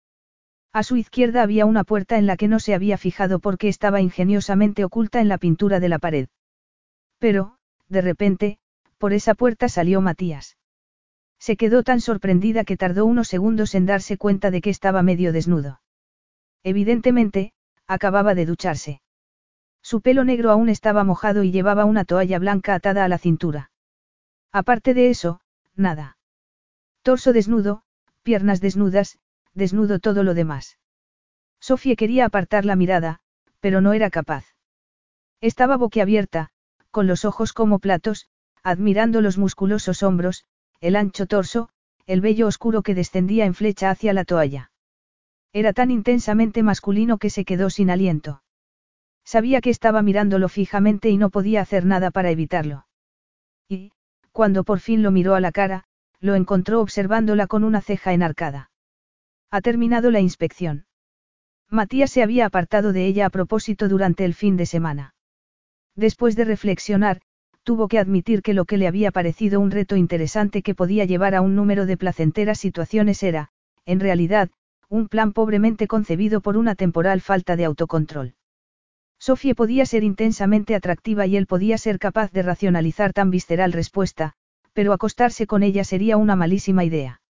A 0.73 0.83
su 0.85 0.97
izquierda 0.97 1.43
había 1.43 1.67
una 1.67 1.83
puerta 1.83 2.19
en 2.19 2.27
la 2.27 2.37
que 2.37 2.47
no 2.47 2.61
se 2.61 2.75
había 2.75 2.99
fijado 2.99 3.41
porque 3.41 3.69
estaba 3.69 4.01
ingeniosamente 4.01 4.85
oculta 4.85 5.21
en 5.21 5.29
la 5.29 5.39
pintura 5.39 5.81
de 5.81 5.89
la 5.89 5.99
pared. 5.99 6.29
Pero, 7.19 7.57
de 7.89 8.03
repente, 8.03 8.59
por 8.99 9.13
esa 9.13 9.35
puerta 9.35 9.69
salió 9.69 10.01
Matías. 10.01 10.59
Se 11.41 11.57
quedó 11.57 11.83
tan 11.83 12.01
sorprendida 12.01 12.65
que 12.65 12.77
tardó 12.77 13.07
unos 13.07 13.27
segundos 13.27 13.75
en 13.75 13.87
darse 13.87 14.19
cuenta 14.19 14.51
de 14.51 14.61
que 14.61 14.71
estaba 14.71 15.03
medio 15.03 15.33
desnudo. 15.33 15.81
Evidentemente, 16.63 17.53
acababa 17.87 18.35
de 18.35 18.45
ducharse. 18.45 19.01
Su 19.83 20.03
pelo 20.03 20.25
negro 20.25 20.51
aún 20.51 20.69
estaba 20.69 21.03
mojado 21.03 21.43
y 21.43 21.51
llevaba 21.51 21.87
una 21.87 22.05
toalla 22.05 22.39
blanca 22.39 22.75
atada 22.75 23.05
a 23.05 23.09
la 23.09 23.17
cintura. 23.17 23.70
Aparte 24.53 24.95
de 24.95 25.11
eso, 25.11 25.41
nada. 25.77 26.19
Torso 27.03 27.33
desnudo, 27.33 27.83
piernas 28.23 28.61
desnudas, 28.61 29.19
desnudo 29.55 29.99
todo 29.99 30.23
lo 30.23 30.35
demás. 30.35 30.79
Sofía 31.61 31.97
quería 31.97 32.25
apartar 32.25 32.65
la 32.65 32.77
mirada, 32.77 33.21
pero 33.61 33.81
no 33.81 33.93
era 33.93 34.11
capaz. 34.11 34.45
Estaba 35.41 35.77
boquiabierta, 35.77 36.51
con 36.91 37.07
los 37.07 37.25
ojos 37.25 37.53
como 37.53 37.79
platos, 37.79 38.29
admirando 38.63 39.21
los 39.21 39.39
musculosos 39.39 40.03
hombros, 40.03 40.45
el 40.81 40.97
ancho 40.97 41.27
torso, 41.27 41.69
el 42.07 42.21
vello 42.21 42.47
oscuro 42.47 42.83
que 42.83 42.95
descendía 42.95 43.45
en 43.45 43.55
flecha 43.55 43.91
hacia 43.91 44.13
la 44.13 44.25
toalla. 44.25 44.73
Era 45.53 45.73
tan 45.73 45.91
intensamente 45.91 46.63
masculino 46.63 47.19
que 47.19 47.31
se 47.31 47.45
quedó 47.45 47.71
sin 47.71 47.91
aliento. 47.91 48.43
Sabía 49.25 49.61
que 49.61 49.71
estaba 49.71 50.03
mirándolo 50.03 50.49
fijamente 50.49 51.09
y 51.11 51.19
no 51.19 51.31
podía 51.31 51.61
hacer 51.61 51.85
nada 51.85 52.11
para 52.11 52.31
evitarlo. 52.31 52.87
Cuando 54.33 54.65
por 54.65 54.81
fin 54.81 55.03
lo 55.03 55.11
miró 55.11 55.35
a 55.35 55.41
la 55.41 55.53
cara, 55.53 55.85
lo 56.21 56.35
encontró 56.35 56.81
observándola 56.81 57.47
con 57.47 57.65
una 57.65 57.81
ceja 57.81 58.13
enarcada. 58.13 58.71
Ha 59.51 59.61
terminado 59.61 60.11
la 60.11 60.21
inspección. 60.21 60.87
Matías 61.69 62.11
se 62.11 62.23
había 62.23 62.47
apartado 62.47 62.93
de 62.93 63.07
ella 63.07 63.27
a 63.27 63.31
propósito 63.31 63.89
durante 63.89 64.25
el 64.25 64.35
fin 64.35 64.57
de 64.57 64.67
semana. 64.67 65.15
Después 65.97 66.37
de 66.37 66.45
reflexionar, 66.45 67.21
tuvo 67.63 67.89
que 67.89 67.99
admitir 67.99 68.43
que 68.43 68.55
lo 68.55 68.65
que 68.65 68.77
le 68.77 68.87
había 68.87 69.11
parecido 69.11 69.61
un 69.61 69.71
reto 69.71 69.97
interesante 69.97 70.63
que 70.63 70.75
podía 70.75 71.05
llevar 71.05 71.35
a 71.35 71.41
un 71.41 71.55
número 71.55 71.87
de 71.87 71.97
placenteras 71.97 72.59
situaciones 72.59 73.23
era, 73.23 73.51
en 73.85 74.01
realidad, 74.01 74.51
un 74.89 75.09
plan 75.09 75.33
pobremente 75.33 75.87
concebido 75.87 76.41
por 76.41 76.57
una 76.57 76.75
temporal 76.75 77.21
falta 77.21 77.57
de 77.57 77.65
autocontrol. 77.65 78.35
Sofía 79.21 79.55
podía 79.55 79.85
ser 79.85 80.03
intensamente 80.03 80.75
atractiva 80.75 81.27
y 81.27 81.37
él 81.37 81.47
podía 81.47 81.77
ser 81.77 81.99
capaz 81.99 82.33
de 82.33 82.43
racionalizar 82.43 83.13
tan 83.13 83.31
visceral 83.31 83.73
respuesta, 83.73 84.33
pero 84.73 84.95
acostarse 84.95 85.47
con 85.47 85.63
ella 85.63 85.85
sería 85.85 86.17
una 86.17 86.37
malísima 86.37 86.85
idea. 86.85 87.21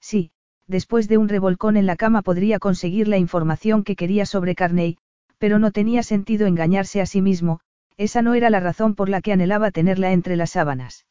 Sí, 0.00 0.30
después 0.68 1.08
de 1.08 1.18
un 1.18 1.28
revolcón 1.28 1.76
en 1.76 1.86
la 1.86 1.96
cama 1.96 2.22
podría 2.22 2.60
conseguir 2.60 3.08
la 3.08 3.18
información 3.18 3.82
que 3.82 3.96
quería 3.96 4.26
sobre 4.26 4.54
Carney, 4.54 4.96
pero 5.38 5.58
no 5.58 5.72
tenía 5.72 6.04
sentido 6.04 6.46
engañarse 6.46 7.00
a 7.00 7.06
sí 7.06 7.20
mismo, 7.20 7.58
esa 7.96 8.22
no 8.22 8.34
era 8.34 8.48
la 8.48 8.60
razón 8.60 8.94
por 8.94 9.08
la 9.08 9.20
que 9.20 9.32
anhelaba 9.32 9.72
tenerla 9.72 10.12
entre 10.12 10.36
las 10.36 10.50
sábanas. 10.50 11.04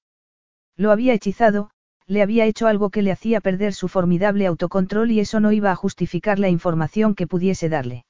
Lo 0.77 0.91
había 0.91 1.13
hechizado, 1.13 1.69
le 2.05 2.21
había 2.21 2.45
hecho 2.45 2.67
algo 2.67 2.91
que 2.91 3.01
le 3.01 3.11
hacía 3.11 3.41
perder 3.41 3.73
su 3.73 3.89
formidable 3.89 4.47
autocontrol 4.47 5.11
y 5.11 5.19
eso 5.19 5.41
no 5.41 5.51
iba 5.51 5.71
a 5.71 5.75
justificar 5.75 6.39
la 6.39 6.47
información 6.47 7.13
que 7.13 7.27
pudiese 7.27 7.67
darle. 7.67 8.05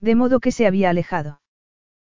De 0.00 0.14
modo 0.14 0.40
que 0.40 0.52
se 0.52 0.66
había 0.66 0.90
alejado. 0.90 1.40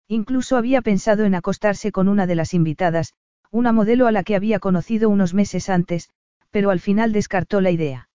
Incluso 0.07 0.57
había 0.57 0.81
pensado 0.81 1.23
en 1.25 1.35
acostarse 1.35 1.91
con 1.91 2.07
una 2.07 2.27
de 2.27 2.35
las 2.35 2.53
invitadas, 2.53 3.13
una 3.51 3.71
modelo 3.71 4.07
a 4.07 4.11
la 4.11 4.23
que 4.23 4.35
había 4.35 4.59
conocido 4.59 5.09
unos 5.09 5.33
meses 5.33 5.69
antes, 5.69 6.09
pero 6.51 6.69
al 6.71 6.79
final 6.79 7.11
descartó 7.11 7.61
la 7.61 7.71
idea. 7.71 8.09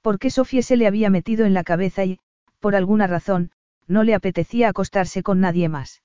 Porque 0.00 0.30
Sofía 0.30 0.62
se 0.62 0.76
le 0.76 0.86
había 0.86 1.10
metido 1.10 1.44
en 1.46 1.54
la 1.54 1.64
cabeza 1.64 2.04
y, 2.04 2.18
por 2.60 2.74
alguna 2.76 3.06
razón, 3.06 3.50
no 3.86 4.04
le 4.04 4.14
apetecía 4.14 4.68
acostarse 4.68 5.22
con 5.22 5.40
nadie 5.40 5.68
más. 5.68 6.02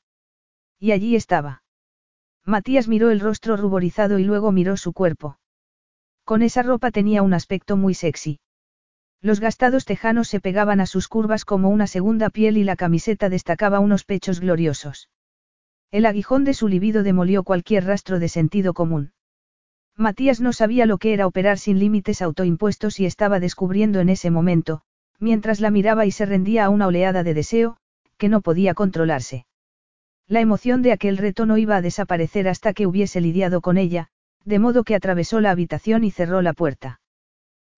Y 0.80 0.92
allí 0.92 1.16
estaba. 1.16 1.64
Matías 2.46 2.88
miró 2.88 3.10
el 3.12 3.20
rostro 3.20 3.58
ruborizado 3.58 4.20
y 4.20 4.24
luego 4.24 4.52
miró 4.52 4.78
su 4.78 4.94
cuerpo. 4.94 5.40
Con 6.24 6.42
esa 6.42 6.64
ropa 6.64 6.92
tenía 6.92 7.22
un 7.22 7.34
aspecto 7.34 7.78
muy 7.78 7.94
sexy. 7.94 8.40
Los 9.22 9.40
gastados 9.40 9.86
tejanos 9.86 10.28
se 10.28 10.40
pegaban 10.40 10.80
a 10.80 10.86
sus 10.86 11.08
curvas 11.08 11.44
como 11.44 11.70
una 11.70 11.88
segunda 11.88 12.30
piel 12.30 12.58
y 12.58 12.64
la 12.64 12.76
camiseta 12.76 13.30
destacaba 13.30 13.80
unos 13.80 14.04
pechos 14.04 14.40
gloriosos. 14.40 15.10
El 15.92 16.06
aguijón 16.06 16.44
de 16.44 16.54
su 16.54 16.68
libido 16.68 17.04
demolió 17.04 17.44
cualquier 17.44 17.86
rastro 17.86 18.20
de 18.20 18.30
sentido 18.30 18.74
común. 18.74 19.14
Matías 19.96 20.42
no 20.42 20.54
sabía 20.54 20.86
lo 20.86 21.00
que 21.00 21.14
era 21.14 21.26
operar 21.26 21.58
sin 21.58 21.80
límites 21.80 22.22
autoimpuestos 22.22 23.00
y 23.00 23.06
estaba 23.06 23.40
descubriendo 23.40 24.00
en 24.00 24.10
ese 24.10 24.30
momento, 24.30 24.82
mientras 25.20 25.60
la 25.60 25.72
miraba 25.72 26.06
y 26.06 26.12
se 26.12 26.26
rendía 26.26 26.66
a 26.66 26.70
una 26.70 26.86
oleada 26.86 27.24
de 27.24 27.34
deseo, 27.34 27.78
que 28.18 28.30
no 28.30 28.42
podía 28.42 28.76
controlarse. 28.76 29.48
La 30.28 30.42
emoción 30.42 30.82
de 30.84 30.92
aquel 30.92 31.18
reto 31.18 31.46
no 31.46 31.58
iba 31.58 31.78
a 31.78 31.82
desaparecer 31.82 32.48
hasta 32.48 32.74
que 32.74 32.86
hubiese 32.86 33.22
lidiado 33.22 33.62
con 33.62 33.78
ella, 33.78 34.10
de 34.46 34.60
modo 34.60 34.84
que 34.84 34.94
atravesó 34.94 35.40
la 35.40 35.52
habitación 35.52 36.04
y 36.04 36.12
cerró 36.12 36.42
la 36.42 36.54
puerta. 36.54 37.00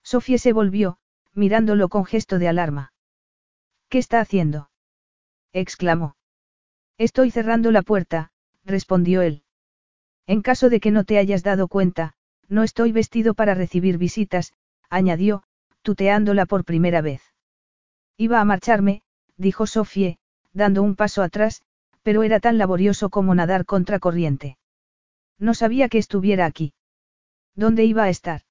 Sofía 0.03 0.39
se 0.39 0.51
volvió, 0.51 0.97
mirándolo 1.39 1.89
con 1.89 2.05
gesto 2.05 2.37
de 2.37 2.49
alarma. 2.49 2.93
¿Qué 3.89 3.97
está 3.97 4.19
haciendo? 4.19 4.69
exclamó. 5.53 6.15
Estoy 6.97 7.31
cerrando 7.31 7.71
la 7.71 7.81
puerta, 7.81 8.31
respondió 8.65 9.21
él. 9.21 9.43
En 10.27 10.41
caso 10.43 10.69
de 10.69 10.79
que 10.79 10.91
no 10.91 11.05
te 11.05 11.17
hayas 11.17 11.41
dado 11.41 11.67
cuenta, 11.67 12.13
No 12.49 12.63
estoy 12.63 12.91
vestido 12.91 13.35
para 13.35 13.53
recibir 13.53 13.99
visitas, 13.99 14.53
añadió, 14.89 15.43
tuteándola 15.83 16.47
por 16.47 16.65
primera 16.65 17.01
vez. 17.01 17.21
Iba 18.17 18.41
a 18.41 18.45
marcharme, 18.45 19.03
dijo 19.37 19.67
Sofie, 19.67 20.17
dando 20.51 20.81
un 20.81 20.95
paso 20.95 21.21
atrás, 21.21 21.61
pero 22.01 22.23
era 22.23 22.39
tan 22.39 22.57
laborioso 22.57 23.11
como 23.11 23.35
nadar 23.35 23.65
contra 23.65 23.99
corriente. 23.99 24.57
No 25.37 25.53
sabía 25.53 25.89
que 25.89 25.99
estuviera 25.99 26.47
aquí. 26.47 26.73
¿Dónde 27.53 27.85
iba 27.85 28.03
a 28.03 28.09
estar? 28.09 28.41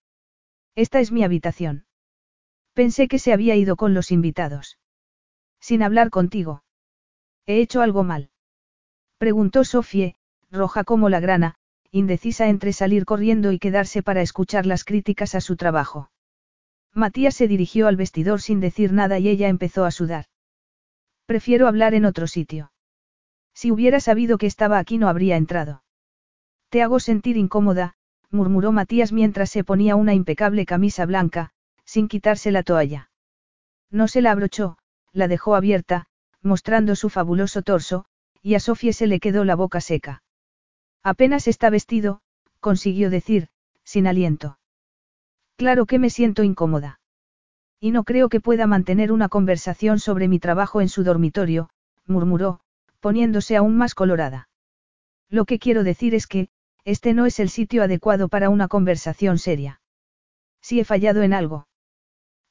Esta 0.77 1.01
es 1.01 1.11
mi 1.11 1.25
habitación. 1.25 1.88
Pensé 2.79 3.09
que 3.09 3.19
se 3.19 3.33
había 3.33 3.57
ido 3.57 3.75
con 3.75 3.93
los 3.93 4.13
invitados. 4.13 4.79
Sin 5.59 5.83
hablar 5.83 6.11
contigo. 6.11 6.63
¿He 7.45 7.61
hecho 7.61 7.81
algo 7.81 8.05
mal? 8.05 8.31
Preguntó 9.19 9.65
Sofie, 9.65 10.15
roja 10.53 10.85
como 10.85 11.09
la 11.09 11.19
grana, 11.19 11.57
indecisa 11.91 12.49
entre 12.49 12.73
salir 12.73 13.05
corriendo 13.05 13.51
y 13.51 13.59
quedarse 13.59 14.05
para 14.05 14.23
escuchar 14.23 14.65
las 14.65 14.85
críticas 14.85 15.35
a 15.35 15.41
su 15.41 15.57
trabajo. 15.57 16.13
Matías 16.95 17.35
se 17.35 17.49
dirigió 17.49 17.89
al 17.89 17.97
vestidor 17.97 18.41
sin 18.41 18.61
decir 18.61 18.93
nada 18.93 19.19
y 19.19 19.29
ella 19.29 19.49
empezó 19.49 19.85
a 19.85 19.91
sudar. 19.91 20.27
Prefiero 21.27 21.67
hablar 21.67 21.95
en 21.95 22.05
otro 22.05 22.29
sitio. 22.29 22.71
Si 23.55 23.73
hubiera 23.73 23.99
sabido 23.99 24.39
que 24.39 24.47
estaba 24.47 24.79
aquí 24.79 24.99
no 24.99 25.09
habría 25.09 25.37
entrado. 25.37 25.83
Te 26.69 26.83
hago 26.83 27.01
sentir 27.01 27.39
incómoda, 27.39 27.95
murmuró 28.31 28.71
Matías 28.71 29.11
mientras 29.13 29.51
se 29.51 29.65
ponía 29.65 29.97
una 29.97 30.15
impecable 30.15 30.65
camisa 30.65 31.07
blanca, 31.07 31.51
sin 31.89 32.07
quitarse 32.07 32.51
la 32.51 32.63
toalla. 32.63 33.11
No 33.91 34.09
se 34.09 34.21
la 34.21 34.33
abrochó, 34.33 34.77
la 35.15 35.27
dejó 35.27 35.55
abierta, 35.55 36.05
mostrando 36.43 36.95
su 36.95 37.09
fabuloso 37.09 37.63
torso, 37.63 38.05
y 38.43 38.57
a 38.57 38.61
Sofía 38.61 38.93
se 38.93 39.07
le 39.07 39.21
quedó 39.21 39.45
la 39.45 39.57
boca 39.57 39.81
seca. 39.81 40.23
Apenas 41.03 41.49
está 41.49 41.71
vestido, 41.71 42.21
consiguió 42.61 43.09
decir, 43.09 43.49
sin 43.85 44.07
aliento. 44.07 44.59
Claro 45.57 45.87
que 45.87 45.99
me 45.99 46.11
siento 46.11 46.43
incómoda. 46.43 47.01
Y 47.81 47.91
no 47.91 48.05
creo 48.05 48.29
que 48.29 48.43
pueda 48.43 48.67
mantener 48.67 49.11
una 49.11 49.31
conversación 49.31 49.99
sobre 49.99 50.29
mi 50.29 50.39
trabajo 50.39 50.83
en 50.83 50.91
su 50.91 51.05
dormitorio, 51.05 51.71
murmuró, 52.07 52.61
poniéndose 53.01 53.57
aún 53.57 53.79
más 53.79 53.95
colorada. 53.95 54.51
Lo 55.31 55.47
que 55.47 55.59
quiero 55.59 55.85
decir 55.85 56.15
es 56.15 56.27
que, 56.27 56.51
este 56.85 57.15
no 57.15 57.25
es 57.25 57.41
el 57.41 57.49
sitio 57.49 57.83
adecuado 57.83 58.29
para 58.29 58.51
una 58.51 58.69
conversación 58.69 59.39
seria. 59.39 59.81
Si 60.61 60.81
he 60.81 60.85
fallado 60.85 61.23
en 61.23 61.33
algo. 61.33 61.68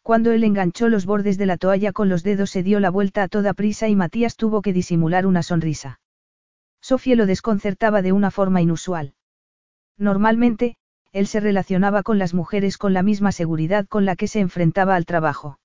Cuando 0.08 0.32
él 0.32 0.46
enganchó 0.46 0.88
los 0.88 1.06
bordes 1.06 1.38
de 1.38 1.46
la 1.46 1.58
toalla 1.58 1.92
con 1.92 2.08
los 2.08 2.24
dedos 2.24 2.50
se 2.50 2.64
dio 2.64 2.80
la 2.80 2.90
vuelta 2.90 3.24
a 3.24 3.28
toda 3.28 3.54
prisa 3.54 3.90
y 3.90 3.96
Matías 3.98 4.38
tuvo 4.38 4.62
que 4.62 4.72
disimular 4.72 5.26
una 5.26 5.44
sonrisa. 5.44 6.00
Sofía 6.80 7.18
lo 7.18 7.26
desconcertaba 7.26 8.02
de 8.02 8.14
una 8.14 8.32
forma 8.32 8.62
inusual. 8.62 9.16
Normalmente, 9.98 10.78
él 11.12 11.28
se 11.28 11.42
relacionaba 11.42 12.04
con 12.04 12.20
las 12.20 12.34
mujeres 12.34 12.78
con 12.78 12.94
la 12.94 13.04
misma 13.04 13.34
seguridad 13.34 13.86
con 13.86 14.06
la 14.06 14.16
que 14.16 14.30
se 14.30 14.40
enfrentaba 14.40 14.96
al 14.96 15.06
trabajo. 15.06 15.60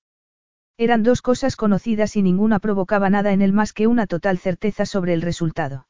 Eran 0.77 1.03
dos 1.03 1.21
cosas 1.21 1.55
conocidas 1.55 2.17
y 2.17 2.21
ninguna 2.21 2.59
provocaba 2.59 3.09
nada 3.09 3.31
en 3.31 3.41
él 3.41 3.53
más 3.53 3.71
que 3.71 3.87
una 3.87 4.07
total 4.07 4.39
certeza 4.39 4.85
sobre 4.85 5.13
el 5.13 5.21
resultado. 5.21 5.87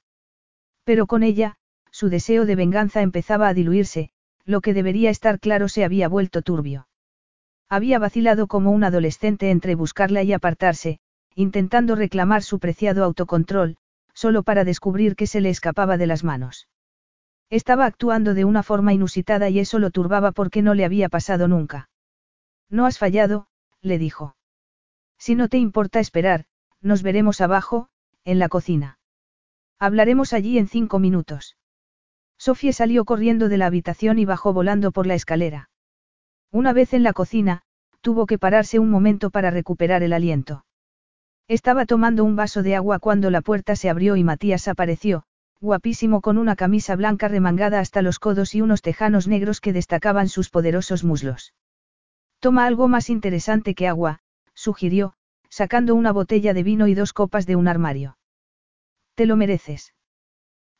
Pero 0.84 1.08
con 1.08 1.24
ella, 1.24 1.56
su 1.90 2.08
deseo 2.08 2.46
de 2.46 2.56
venganza 2.56 3.02
empezaba 3.02 3.48
a 3.48 3.56
diluirse, 3.56 4.12
lo 4.46 4.62
que 4.62 4.76
debería 4.76 5.10
estar 5.10 5.40
claro 5.40 5.70
se 5.70 5.84
había 5.84 6.08
vuelto 6.08 6.44
turbio. 6.44 6.86
Había 7.74 7.98
vacilado 7.98 8.46
como 8.46 8.70
un 8.70 8.84
adolescente 8.84 9.50
entre 9.50 9.74
buscarla 9.74 10.22
y 10.22 10.32
apartarse, 10.32 11.00
intentando 11.34 11.96
reclamar 11.96 12.44
su 12.44 12.60
preciado 12.60 13.04
autocontrol, 13.04 13.78
solo 14.14 14.44
para 14.44 14.64
descubrir 14.64 15.16
que 15.16 15.26
se 15.26 15.42
le 15.42 15.50
escapaba 15.50 15.98
de 15.98 16.06
las 16.06 16.24
manos. 16.24 16.68
Estaba 17.50 17.88
actuando 17.88 18.36
de 18.36 18.46
una 18.46 18.62
forma 18.62 18.94
inusitada 18.94 19.50
y 19.50 19.58
eso 19.58 19.80
lo 19.80 19.90
turbaba 19.90 20.32
porque 20.32 20.62
no 20.62 20.76
le 20.76 20.86
había 20.86 21.10
pasado 21.10 21.48
nunca. 21.48 21.90
No 22.70 22.86
has 22.86 23.00
fallado, 23.00 23.48
le 23.82 23.98
dijo. 23.98 24.36
Si 25.18 25.34
no 25.34 25.50
te 25.50 25.58
importa 25.58 26.00
esperar, 26.00 26.46
nos 26.80 27.02
veremos 27.02 27.42
abajo, 27.42 27.88
en 28.24 28.38
la 28.38 28.50
cocina. 28.50 29.00
Hablaremos 29.80 30.34
allí 30.34 30.60
en 30.60 30.68
cinco 30.68 31.00
minutos. 31.00 31.58
Sofía 32.38 32.72
salió 32.72 33.04
corriendo 33.04 33.50
de 33.50 33.58
la 33.58 33.66
habitación 33.66 34.20
y 34.20 34.26
bajó 34.26 34.54
volando 34.54 34.92
por 34.92 35.08
la 35.08 35.16
escalera. 35.16 35.72
Una 36.54 36.72
vez 36.72 36.94
en 36.94 37.02
la 37.02 37.14
cocina, 37.14 37.64
tuvo 38.02 38.28
que 38.28 38.38
pararse 38.38 38.78
un 38.78 38.92
momento 38.92 39.32
para 39.32 39.50
recuperar 39.50 40.04
el 40.04 40.14
aliento. 40.14 40.66
Estaba 41.48 41.88
tomando 41.88 42.24
un 42.24 42.36
vaso 42.36 42.62
de 42.62 42.76
agua 42.76 43.00
cuando 43.00 43.32
la 43.32 43.42
puerta 43.42 43.76
se 43.76 43.90
abrió 43.90 44.16
y 44.18 44.24
Matías 44.24 44.68
apareció, 44.68 45.24
guapísimo 45.62 46.22
con 46.22 46.38
una 46.38 46.56
camisa 46.56 46.96
blanca 46.96 47.28
remangada 47.28 47.80
hasta 47.80 48.04
los 48.04 48.20
codos 48.20 48.54
y 48.54 48.62
unos 48.62 48.84
tejanos 48.84 49.28
negros 49.28 49.62
que 49.62 49.74
destacaban 49.74 50.30
sus 50.30 50.52
poderosos 50.52 51.04
muslos. 51.04 51.56
Toma 52.40 52.68
algo 52.68 52.88
más 52.88 53.10
interesante 53.10 53.74
que 53.74 53.88
agua, 53.88 54.20
sugirió, 54.54 55.16
sacando 55.50 55.96
una 55.96 56.12
botella 56.12 56.54
de 56.54 56.62
vino 56.62 56.86
y 56.86 56.94
dos 56.94 57.14
copas 57.14 57.48
de 57.48 57.56
un 57.56 57.68
armario. 57.68 58.20
Te 59.16 59.26
lo 59.26 59.38
mereces. 59.38 59.96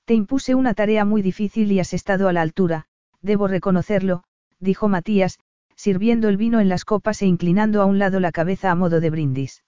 Te 0.06 0.14
impuse 0.14 0.54
una 0.54 0.76
tarea 0.76 1.04
muy 1.04 1.24
difícil 1.24 1.72
y 1.72 1.80
has 1.80 1.96
estado 1.96 2.28
a 2.28 2.34
la 2.34 2.42
altura, 2.42 2.86
debo 3.24 3.48
reconocerlo, 3.48 4.24
dijo 4.60 4.88
Matías, 4.88 5.40
sirviendo 5.76 6.30
el 6.30 6.38
vino 6.38 6.60
en 6.60 6.70
las 6.70 6.86
copas 6.86 7.22
e 7.22 7.26
inclinando 7.26 7.82
a 7.82 7.86
un 7.86 8.00
lado 8.00 8.20
la 8.20 8.32
cabeza 8.32 8.72
a 8.72 8.76
modo 8.76 9.00
de 9.00 9.10
brindis. 9.10 9.64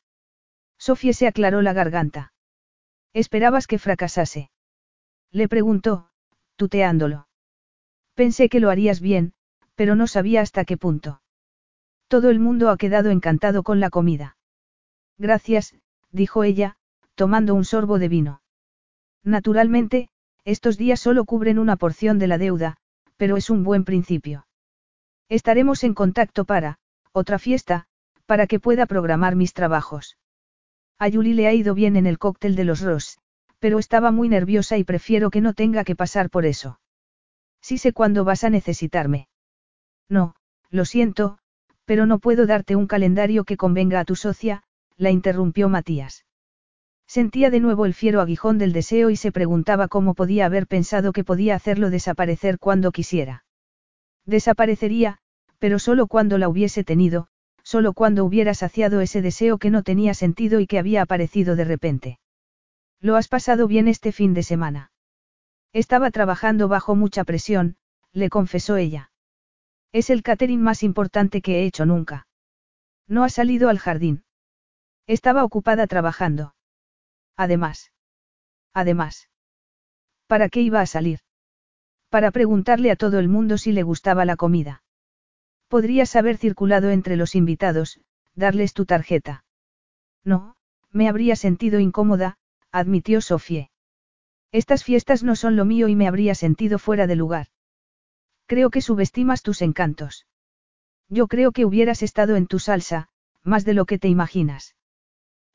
Sofía 0.77 1.13
se 1.13 1.27
aclaró 1.27 1.61
la 1.61 1.73
garganta. 1.73 2.33
¿Esperabas 3.13 3.67
que 3.67 3.79
fracasase? 3.79 4.49
Le 5.31 5.47
preguntó, 5.47 6.09
tuteándolo. 6.55 7.27
Pensé 8.13 8.49
que 8.49 8.59
lo 8.59 8.69
harías 8.69 8.99
bien, 8.99 9.33
pero 9.75 9.95
no 9.95 10.07
sabía 10.07 10.41
hasta 10.41 10.65
qué 10.65 10.77
punto. 10.77 11.21
Todo 12.07 12.29
el 12.29 12.39
mundo 12.39 12.69
ha 12.69 12.77
quedado 12.77 13.09
encantado 13.09 13.63
con 13.63 13.79
la 13.79 13.89
comida. 13.89 14.37
Gracias, 15.17 15.75
dijo 16.11 16.43
ella, 16.43 16.77
tomando 17.15 17.55
un 17.55 17.65
sorbo 17.65 17.99
de 17.99 18.09
vino. 18.09 18.41
Naturalmente, 19.23 20.09
estos 20.43 20.77
días 20.77 20.99
solo 20.99 21.25
cubren 21.25 21.57
una 21.57 21.77
porción 21.77 22.19
de 22.19 22.27
la 22.27 22.37
deuda, 22.37 22.77
pero 23.17 23.37
es 23.37 23.49
un 23.49 23.63
buen 23.63 23.83
principio. 23.83 24.45
Estaremos 25.29 25.83
en 25.83 25.93
contacto 25.93 26.45
para, 26.45 26.77
otra 27.11 27.39
fiesta, 27.39 27.85
para 28.25 28.47
que 28.47 28.59
pueda 28.59 28.85
programar 28.85 29.35
mis 29.35 29.53
trabajos. 29.53 30.17
A 30.99 31.07
Yuli 31.07 31.33
le 31.33 31.47
ha 31.47 31.53
ido 31.53 31.73
bien 31.73 31.95
en 31.95 32.05
el 32.05 32.17
cóctel 32.17 32.55
de 32.55 32.63
los 32.63 32.81
Ross, 32.81 33.19
pero 33.59 33.79
estaba 33.79 34.11
muy 34.11 34.29
nerviosa 34.29 34.77
y 34.77 34.83
prefiero 34.83 35.29
que 35.29 35.41
no 35.41 35.53
tenga 35.53 35.83
que 35.83 35.95
pasar 35.95 36.29
por 36.29 36.45
eso. 36.45 36.79
Sí 37.61 37.77
sé 37.77 37.93
cuándo 37.93 38.23
vas 38.23 38.43
a 38.43 38.49
necesitarme. 38.49 39.27
No, 40.09 40.35
lo 40.69 40.85
siento, 40.85 41.39
pero 41.85 42.05
no 42.05 42.19
puedo 42.19 42.45
darte 42.45 42.75
un 42.75 42.87
calendario 42.87 43.43
que 43.43 43.57
convenga 43.57 43.99
a 43.99 44.05
tu 44.05 44.15
socia, 44.15 44.63
la 44.97 45.09
interrumpió 45.09 45.69
Matías. 45.69 46.25
Sentía 47.07 47.49
de 47.49 47.59
nuevo 47.59 47.85
el 47.85 47.93
fiero 47.93 48.21
aguijón 48.21 48.57
del 48.57 48.73
deseo 48.73 49.09
y 49.09 49.15
se 49.15 49.31
preguntaba 49.31 49.87
cómo 49.87 50.13
podía 50.13 50.45
haber 50.45 50.67
pensado 50.67 51.13
que 51.13 51.23
podía 51.23 51.55
hacerlo 51.55 51.89
desaparecer 51.89 52.59
cuando 52.59 52.91
quisiera. 52.91 53.44
Desaparecería, 54.25 55.19
pero 55.59 55.79
solo 55.79 56.07
cuando 56.07 56.37
la 56.37 56.49
hubiese 56.49 56.83
tenido, 56.83 57.27
solo 57.63 57.93
cuando 57.93 58.25
hubiera 58.25 58.53
saciado 58.53 59.01
ese 59.01 59.21
deseo 59.21 59.57
que 59.57 59.69
no 59.69 59.83
tenía 59.83 60.13
sentido 60.13 60.59
y 60.59 60.67
que 60.67 60.79
había 60.79 61.01
aparecido 61.01 61.55
de 61.55 61.65
repente. 61.65 62.19
¿Lo 63.01 63.15
has 63.15 63.27
pasado 63.27 63.67
bien 63.67 63.87
este 63.87 64.11
fin 64.11 64.33
de 64.33 64.43
semana? 64.43 64.91
Estaba 65.73 66.11
trabajando 66.11 66.67
bajo 66.67 66.95
mucha 66.95 67.23
presión, 67.23 67.77
le 68.13 68.29
confesó 68.29 68.77
ella. 68.77 69.11
Es 69.91 70.09
el 70.09 70.23
catering 70.23 70.61
más 70.61 70.83
importante 70.83 71.41
que 71.41 71.59
he 71.59 71.65
hecho 71.65 71.85
nunca. 71.85 72.27
No 73.07 73.23
ha 73.23 73.29
salido 73.29 73.69
al 73.69 73.79
jardín. 73.79 74.23
Estaba 75.07 75.43
ocupada 75.43 75.87
trabajando. 75.87 76.55
Además. 77.35 77.91
Además. 78.73 79.29
¿Para 80.27 80.49
qué 80.49 80.61
iba 80.61 80.81
a 80.81 80.85
salir? 80.85 81.19
Para 82.15 82.31
preguntarle 82.31 82.91
a 82.91 82.95
todo 82.95 83.19
el 83.19 83.27
mundo 83.27 83.57
si 83.57 83.73
le 83.73 83.83
gustaba 83.83 84.23
la 84.23 84.37
comida. 84.37 84.83
Podrías 85.67 86.15
haber 86.15 86.37
circulado 86.37 86.89
entre 86.89 87.17
los 87.17 87.35
invitados, 87.35 87.99
darles 88.35 88.73
tu 88.73 88.85
tarjeta. 88.85 89.43
No, 90.23 90.55
me 90.91 91.09
habría 91.09 91.35
sentido 91.35 91.77
incómoda, 91.77 92.37
admitió 92.71 93.19
Sofie. 93.19 93.69
Estas 94.53 94.85
fiestas 94.85 95.23
no 95.23 95.35
son 95.35 95.57
lo 95.57 95.65
mío 95.65 95.89
y 95.89 95.95
me 95.97 96.07
habría 96.07 96.35
sentido 96.35 96.79
fuera 96.79 97.05
de 97.05 97.17
lugar. 97.17 97.47
Creo 98.45 98.69
que 98.69 98.79
subestimas 98.79 99.41
tus 99.41 99.61
encantos. 99.61 100.25
Yo 101.09 101.27
creo 101.27 101.51
que 101.51 101.65
hubieras 101.65 102.01
estado 102.01 102.37
en 102.37 102.47
tu 102.47 102.59
salsa, 102.59 103.09
más 103.43 103.65
de 103.65 103.73
lo 103.73 103.85
que 103.85 103.99
te 103.99 104.07
imaginas. 104.07 104.77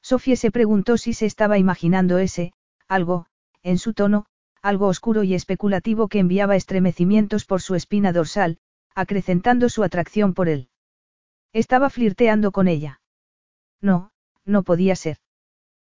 Sofía 0.02 0.36
se 0.36 0.50
preguntó 0.50 0.98
si 0.98 1.14
se 1.14 1.24
estaba 1.24 1.56
imaginando 1.56 2.18
ese, 2.18 2.52
algo, 2.86 3.28
en 3.62 3.78
su 3.78 3.94
tono, 3.94 4.26
algo 4.62 4.86
oscuro 4.86 5.22
y 5.22 5.34
especulativo 5.34 6.08
que 6.08 6.18
enviaba 6.18 6.56
estremecimientos 6.56 7.44
por 7.44 7.62
su 7.62 7.74
espina 7.74 8.12
dorsal, 8.12 8.58
acrecentando 8.94 9.68
su 9.68 9.82
atracción 9.82 10.34
por 10.34 10.48
él. 10.48 10.68
Estaba 11.52 11.90
flirteando 11.90 12.52
con 12.52 12.68
ella. 12.68 13.00
No, 13.80 14.10
no 14.44 14.62
podía 14.62 14.96
ser. 14.96 15.18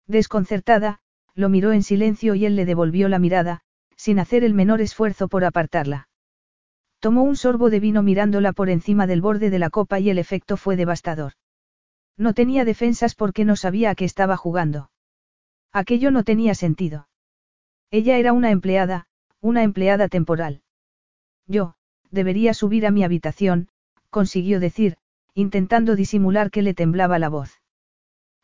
Desconcertada, 0.08 1.00
lo 1.34 1.50
miró 1.50 1.72
en 1.72 1.84
silencio 1.84 2.36
y 2.36 2.46
él 2.46 2.56
le 2.56 2.66
devolvió 2.66 3.10
la 3.10 3.20
mirada, 3.20 3.62
sin 3.96 4.20
hacer 4.20 4.44
el 4.44 4.54
menor 4.54 4.82
esfuerzo 4.82 5.28
por 5.28 5.46
apartarla. 5.46 6.10
Tomó 7.00 7.24
un 7.24 7.36
sorbo 7.36 7.70
de 7.70 7.80
vino 7.80 8.02
mirándola 8.02 8.54
por 8.54 8.70
encima 8.70 9.06
del 9.06 9.22
borde 9.22 9.50
de 9.50 9.60
la 9.60 9.70
copa 9.70 10.00
y 10.00 10.10
el 10.10 10.18
efecto 10.18 10.58
fue 10.58 10.76
devastador. 10.76 11.34
No 12.18 12.34
tenía 12.34 12.66
defensas 12.66 13.14
porque 13.16 13.46
no 13.46 13.56
sabía 13.56 13.92
a 13.92 13.96
qué 13.96 14.06
estaba 14.06 14.38
jugando. 14.38 14.90
Aquello 15.72 16.10
no 16.10 16.24
tenía 16.24 16.56
sentido. 16.56 17.08
Ella 17.92 18.18
era 18.18 18.34
una 18.34 18.52
empleada, 18.52 19.08
una 19.42 19.64
empleada 19.64 20.08
temporal. 20.08 20.62
Yo, 21.48 21.76
debería 22.12 22.54
subir 22.54 22.86
a 22.86 22.92
mi 22.92 23.04
habitación, 23.04 23.70
consiguió 24.10 24.60
decir, 24.60 24.98
intentando 25.34 25.96
disimular 25.96 26.50
que 26.50 26.62
le 26.62 26.74
temblaba 26.74 27.20
la 27.20 27.30
voz. 27.30 27.62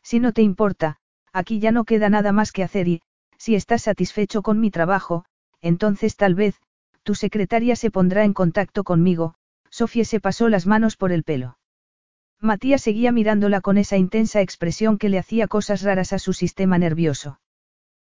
Si 0.02 0.20
no 0.20 0.32
te 0.32 0.42
importa, 0.42 0.98
aquí 1.32 1.58
ya 1.58 1.72
no 1.72 1.84
queda 1.84 2.08
nada 2.08 2.32
más 2.32 2.52
que 2.52 2.62
hacer 2.62 2.88
y, 2.88 3.02
si 3.38 3.54
estás 3.54 3.82
satisfecho 3.82 4.42
con 4.42 4.60
mi 4.60 4.70
trabajo, 4.70 5.24
entonces 5.60 6.16
tal 6.16 6.34
vez, 6.34 6.60
tu 7.02 7.14
secretaria 7.14 7.76
se 7.76 7.90
pondrá 7.90 8.24
en 8.24 8.34
contacto 8.34 8.84
conmigo, 8.84 9.34
Sofía 9.70 10.04
se 10.04 10.20
pasó 10.20 10.48
las 10.48 10.66
manos 10.66 10.96
por 10.96 11.12
el 11.12 11.24
pelo. 11.24 11.58
Matías 12.40 12.82
seguía 12.82 13.12
mirándola 13.12 13.60
con 13.60 13.78
esa 13.78 13.96
intensa 13.96 14.40
expresión 14.40 14.98
que 14.98 15.08
le 15.08 15.18
hacía 15.18 15.48
cosas 15.48 15.82
raras 15.82 16.12
a 16.12 16.18
su 16.18 16.32
sistema 16.32 16.76
nervioso. 16.76 17.40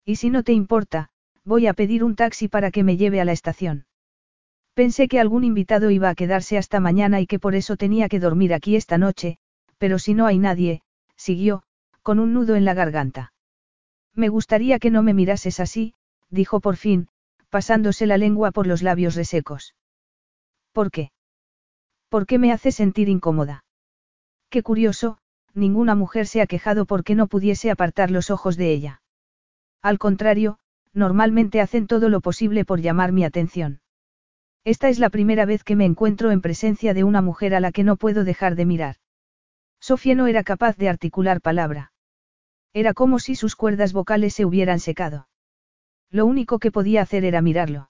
Y 0.03 0.17
si 0.17 0.29
no 0.29 0.43
te 0.43 0.51
importa, 0.51 1.09
voy 1.45 1.67
a 1.67 1.73
pedir 1.73 2.03
un 2.03 2.15
taxi 2.15 2.47
para 2.47 2.71
que 2.71 2.83
me 2.83 2.97
lleve 2.97 3.21
a 3.21 3.25
la 3.25 3.31
estación. 3.31 3.85
Pensé 4.73 5.07
que 5.07 5.19
algún 5.19 5.43
invitado 5.43 5.89
iba 5.91 6.09
a 6.09 6.15
quedarse 6.15 6.57
hasta 6.57 6.79
mañana 6.79 7.21
y 7.21 7.27
que 7.27 7.39
por 7.39 7.55
eso 7.55 7.77
tenía 7.77 8.09
que 8.09 8.19
dormir 8.19 8.53
aquí 8.53 8.75
esta 8.75 8.97
noche, 8.97 9.37
pero 9.77 9.99
si 9.99 10.13
no 10.13 10.25
hay 10.25 10.37
nadie, 10.37 10.81
siguió, 11.15 11.63
con 12.01 12.19
un 12.19 12.33
nudo 12.33 12.55
en 12.55 12.65
la 12.65 12.73
garganta. 12.73 13.31
Me 14.13 14.27
gustaría 14.27 14.79
que 14.79 14.91
no 14.91 15.03
me 15.03 15.13
mirases 15.13 15.59
así, 15.59 15.93
dijo 16.29 16.59
por 16.59 16.75
fin, 16.75 17.07
pasándose 17.49 18.05
la 18.05 18.17
lengua 18.17 18.51
por 18.51 18.67
los 18.67 18.81
labios 18.81 19.15
resecos. 19.15 19.75
¿Por 20.73 20.91
qué? 20.91 21.11
¿Por 22.09 22.25
qué 22.25 22.37
me 22.37 22.51
hace 22.51 22.71
sentir 22.71 23.07
incómoda? 23.07 23.63
Qué 24.49 24.61
curioso, 24.61 25.19
ninguna 25.53 25.95
mujer 25.95 26.27
se 26.27 26.41
ha 26.41 26.47
quejado 26.47 26.85
porque 26.85 27.15
no 27.15 27.27
pudiese 27.27 27.71
apartar 27.71 28.11
los 28.11 28.29
ojos 28.29 28.57
de 28.57 28.71
ella. 28.71 29.01
Al 29.81 29.99
contrario, 29.99 30.57
normalmente 30.95 31.61
hacen 31.61 31.85
todo 31.85 32.09
lo 32.09 32.21
posible 32.21 32.65
por 32.65 32.81
llamar 32.81 33.11
mi 33.11 33.23
atención. 33.23 33.81
Esta 34.63 34.89
es 34.89 34.97
la 34.97 35.11
primera 35.11 35.45
vez 35.45 35.63
que 35.63 35.75
me 35.75 35.85
encuentro 35.85 36.31
en 36.31 36.41
presencia 36.41 36.95
de 36.95 37.03
una 37.03 37.21
mujer 37.21 37.53
a 37.53 37.59
la 37.59 37.71
que 37.71 37.83
no 37.83 37.97
puedo 37.97 38.23
dejar 38.23 38.55
de 38.55 38.65
mirar. 38.65 38.95
Sofía 39.79 40.15
no 40.15 40.25
era 40.25 40.43
capaz 40.43 40.77
de 40.77 40.89
articular 40.89 41.41
palabra. 41.41 41.91
Era 42.73 42.93
como 42.93 43.19
si 43.19 43.35
sus 43.35 43.55
cuerdas 43.55 43.93
vocales 43.93 44.33
se 44.33 44.45
hubieran 44.45 44.79
secado. 44.79 45.27
Lo 46.09 46.25
único 46.25 46.59
que 46.59 46.71
podía 46.71 47.01
hacer 47.01 47.25
era 47.25 47.41
mirarlo. 47.41 47.89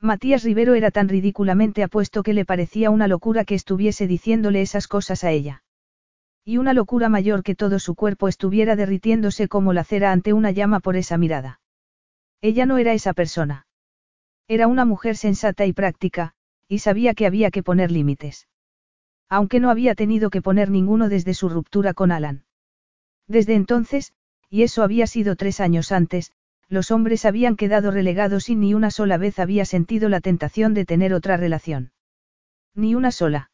Matías 0.00 0.42
Rivero 0.42 0.74
era 0.74 0.90
tan 0.90 1.08
ridículamente 1.08 1.82
apuesto 1.82 2.22
que 2.22 2.32
le 2.32 2.44
parecía 2.44 2.90
una 2.90 3.06
locura 3.06 3.44
que 3.44 3.54
estuviese 3.54 4.06
diciéndole 4.06 4.62
esas 4.62 4.88
cosas 4.88 5.22
a 5.22 5.30
ella. 5.30 5.62
Y 6.44 6.56
una 6.56 6.72
locura 6.72 7.08
mayor 7.08 7.44
que 7.44 7.54
todo 7.54 7.78
su 7.78 7.94
cuerpo 7.94 8.26
estuviera 8.26 8.74
derritiéndose 8.74 9.46
como 9.46 9.72
la 9.72 9.84
cera 9.84 10.10
ante 10.10 10.32
una 10.32 10.50
llama 10.50 10.80
por 10.80 10.96
esa 10.96 11.18
mirada. 11.18 11.60
Ella 12.42 12.66
no 12.66 12.76
era 12.76 12.92
esa 12.92 13.14
persona. 13.14 13.66
Era 14.48 14.66
una 14.66 14.84
mujer 14.84 15.16
sensata 15.16 15.64
y 15.64 15.72
práctica, 15.72 16.34
y 16.68 16.80
sabía 16.80 17.14
que 17.14 17.26
había 17.26 17.52
que 17.52 17.62
poner 17.62 17.92
límites. 17.92 18.48
Aunque 19.28 19.60
no 19.60 19.70
había 19.70 19.94
tenido 19.94 20.28
que 20.28 20.42
poner 20.42 20.68
ninguno 20.68 21.08
desde 21.08 21.34
su 21.34 21.48
ruptura 21.48 21.94
con 21.94 22.10
Alan. 22.10 22.44
Desde 23.28 23.54
entonces, 23.54 24.12
y 24.50 24.64
eso 24.64 24.82
había 24.82 25.06
sido 25.06 25.36
tres 25.36 25.60
años 25.60 25.92
antes, 25.92 26.32
los 26.68 26.90
hombres 26.90 27.24
habían 27.24 27.54
quedado 27.54 27.92
relegados 27.92 28.48
y 28.48 28.56
ni 28.56 28.74
una 28.74 28.90
sola 28.90 29.18
vez 29.18 29.38
había 29.38 29.64
sentido 29.64 30.08
la 30.08 30.20
tentación 30.20 30.74
de 30.74 30.84
tener 30.84 31.14
otra 31.14 31.36
relación. 31.36 31.92
Ni 32.74 32.94
una 32.94 33.12
sola. 33.12 33.50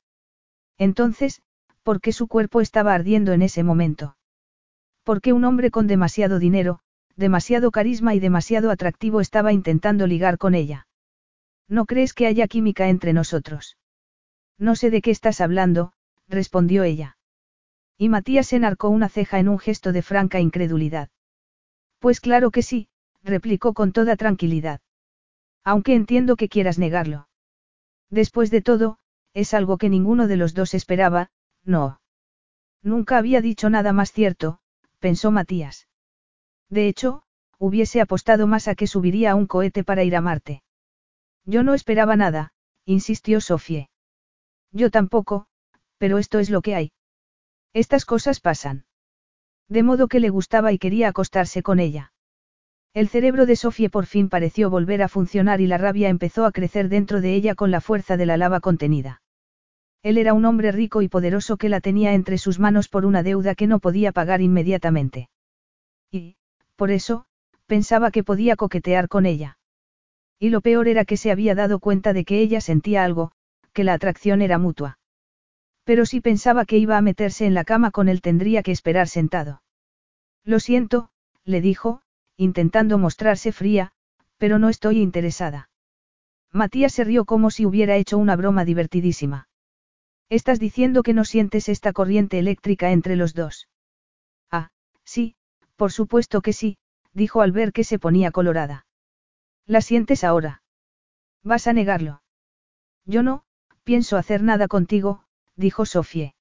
Entonces, 0.78 1.43
¿por 1.82 2.01
qué 2.01 2.12
su 2.12 2.27
cuerpo 2.27 2.60
estaba 2.60 2.94
ardiendo 2.94 3.32
en 3.32 3.43
ese 3.43 3.62
momento? 3.65 4.16
¿Por 5.05 5.20
qué 5.20 5.32
un 5.32 5.44
hombre 5.44 5.70
con 5.70 5.86
demasiado 5.86 6.39
dinero, 6.39 6.81
demasiado 7.19 7.73
carisma 7.73 8.15
y 8.15 8.20
demasiado 8.20 8.70
atractivo 8.70 9.20
estaba 9.20 9.53
intentando 9.53 10.07
ligar 10.07 10.39
con 10.39 10.55
ella? 10.55 10.86
¿No 11.69 11.85
crees 11.85 12.15
que 12.15 12.27
haya 12.27 12.47
química 12.47 12.89
entre 12.89 13.12
nosotros? 13.12 13.77
No 14.57 14.77
sé 14.77 14.90
de 14.90 15.03
qué 15.03 15.11
estás 15.11 15.40
hablando, 15.40 15.93
respondió 16.28 16.85
ella. 16.85 17.19
Y 17.99 18.09
Matías 18.09 18.53
enarcó 18.53 18.89
una 18.89 19.09
ceja 19.09 19.40
en 19.40 19.49
un 19.49 19.59
gesto 19.59 19.93
de 19.93 20.03
franca 20.03 20.39
incredulidad. 20.39 21.09
Pues 21.99 22.20
claro 22.20 22.53
que 22.53 22.62
sí, 22.62 22.89
replicó 23.24 23.74
con 23.74 23.90
toda 23.90 24.15
tranquilidad. 24.16 24.81
Aunque 25.65 25.97
entiendo 25.97 26.36
que 26.36 26.49
quieras 26.49 26.78
negarlo. 26.78 27.28
Después 28.11 28.53
de 28.53 28.62
todo, 28.62 28.99
es 29.35 29.55
algo 29.55 29.77
que 29.77 29.89
ninguno 29.89 30.28
de 30.28 30.36
los 30.36 30.55
dos 30.55 30.73
esperaba, 30.73 31.31
no. 31.65 32.01
Nunca 32.81 33.19
había 33.19 33.40
dicho 33.40 33.69
nada 33.70 33.93
más 33.93 34.12
cierto, 34.12 34.61
pensó 35.01 35.32
Matías. 35.32 35.88
De 36.70 36.89
hecho, 36.89 37.23
hubiese 37.59 38.01
apostado 38.01 38.47
más 38.47 38.69
a 38.69 38.74
que 38.74 38.86
subiría 38.86 39.32
a 39.32 39.35
un 39.35 39.47
cohete 39.47 39.85
para 39.85 40.05
ir 40.05 40.15
a 40.16 40.20
Marte. 40.20 40.62
Yo 41.45 41.62
no 41.62 41.74
esperaba 41.74 42.16
nada, 42.16 42.53
insistió 42.85 43.40
Sofie. 43.40 43.89
Yo 44.73 44.90
tampoco, 44.90 45.47
pero 45.97 46.19
esto 46.19 46.39
es 46.39 46.51
lo 46.51 46.61
que 46.62 46.74
hay. 46.74 46.93
Estas 47.73 48.05
cosas 48.05 48.40
pasan. 48.40 48.85
De 49.69 49.82
modo 49.82 50.09
que 50.09 50.20
le 50.20 50.31
gustaba 50.31 50.73
y 50.73 50.78
quería 50.78 51.09
acostarse 51.09 51.62
con 51.62 51.78
ella. 51.78 52.12
El 52.95 53.09
cerebro 53.09 53.45
de 53.45 53.57
Sofía 53.57 53.90
por 53.90 54.07
fin 54.07 54.28
pareció 54.28 54.70
volver 54.70 55.03
a 55.03 55.09
funcionar 55.09 55.61
y 55.61 55.66
la 55.66 55.78
rabia 55.78 56.09
empezó 56.09 56.47
a 56.47 56.53
crecer 56.53 56.89
dentro 56.89 57.20
de 57.20 57.35
ella 57.35 57.55
con 57.55 57.70
la 57.70 57.81
fuerza 57.81 58.16
de 58.16 58.27
la 58.27 58.36
lava 58.36 58.61
contenida. 58.61 59.20
Él 60.03 60.16
era 60.16 60.32
un 60.32 60.45
hombre 60.45 60.73
rico 60.73 61.03
y 61.03 61.09
poderoso 61.09 61.57
que 61.59 61.69
la 61.69 61.81
tenía 61.81 62.15
entre 62.15 62.39
sus 62.39 62.59
manos 62.59 62.89
por 62.89 63.05
una 63.05 63.23
deuda 63.23 63.55
que 63.55 63.66
no 63.66 63.78
podía 63.78 64.12
pagar 64.12 64.40
inmediatamente. 64.40 65.28
Y, 66.11 66.38
por 66.78 66.92
eso, 66.92 67.24
pensaba 67.66 68.12
que 68.12 68.22
podía 68.22 68.55
coquetear 68.55 69.09
con 69.09 69.26
ella. 69.26 69.59
Y 70.38 70.50
lo 70.50 70.60
peor 70.60 70.86
era 70.86 71.05
que 71.05 71.16
se 71.16 71.32
había 71.32 71.56
dado 71.56 71.80
cuenta 71.80 72.12
de 72.12 72.24
que 72.24 72.38
ella 72.38 72.60
sentía 72.60 73.02
algo, 73.02 73.32
que 73.72 73.82
la 73.82 73.94
atracción 73.94 74.42
era 74.42 74.59
mutua. 74.59 75.00
Pero 75.82 76.06
si 76.06 76.20
pensaba 76.20 76.64
que 76.64 76.78
iba 76.78 76.96
a 76.96 77.02
meterse 77.02 77.46
en 77.46 77.55
la 77.55 77.64
cama 77.64 77.90
con 77.90 78.09
él 78.09 78.20
tendría 78.20 78.62
que 78.62 78.70
esperar 78.70 79.09
sentado. 79.09 79.60
Lo 80.44 80.60
siento, 80.60 81.10
le 81.44 81.60
dijo, 81.60 82.02
intentando 82.36 82.96
mostrarse 82.96 83.50
fría, 83.50 83.90
pero 84.36 84.60
no 84.60 84.68
estoy 84.68 85.00
interesada. 85.00 85.70
Matías 86.52 86.92
se 86.92 87.02
rió 87.02 87.24
como 87.24 87.50
si 87.50 87.66
hubiera 87.66 87.96
hecho 87.96 88.18
una 88.18 88.36
broma 88.36 88.64
divertidísima. 88.64 89.48
Estás 90.30 90.60
diciendo 90.60 91.02
que 91.02 91.12
no 91.12 91.24
sientes 91.24 91.68
esta 91.68 91.92
corriente 91.92 92.38
eléctrica 92.38 92.92
entre 92.92 93.16
los 93.16 93.34
dos. 93.34 93.68
Ah, 94.52 94.70
sí, 95.05 95.34
por 95.78 95.92
supuesto 95.92 96.42
que 96.42 96.52
sí, 96.52 96.76
dijo 97.14 97.40
al 97.40 97.52
ver 97.52 97.72
que 97.72 97.84
se 97.84 98.00
ponía 98.00 98.32
colorada. 98.32 98.84
¿La 99.64 99.80
sientes 99.80 100.24
ahora? 100.24 100.62
¿Vas 101.44 101.68
a 101.68 101.72
negarlo? 101.72 102.20
Yo 103.05 103.22
no, 103.22 103.44
pienso 103.84 104.16
hacer 104.16 104.42
nada 104.42 104.66
contigo, 104.66 105.22
dijo 105.55 105.86
Sofie. 105.86 106.34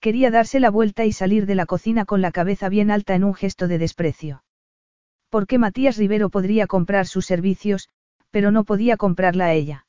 Quería 0.00 0.32
darse 0.32 0.58
la 0.58 0.70
vuelta 0.70 1.04
y 1.04 1.12
salir 1.12 1.46
de 1.46 1.54
la 1.54 1.66
cocina 1.66 2.04
con 2.04 2.20
la 2.20 2.32
cabeza 2.32 2.68
bien 2.68 2.90
alta 2.90 3.14
en 3.14 3.22
un 3.22 3.34
gesto 3.34 3.68
de 3.68 3.78
desprecio. 3.78 4.42
Porque 5.28 5.58
Matías 5.58 5.96
Rivero 5.96 6.28
podría 6.28 6.66
comprar 6.66 7.06
sus 7.06 7.26
servicios, 7.26 7.88
pero 8.32 8.50
no 8.50 8.64
podía 8.64 8.96
comprarla 8.96 9.46
a 9.46 9.52
ella. 9.52 9.86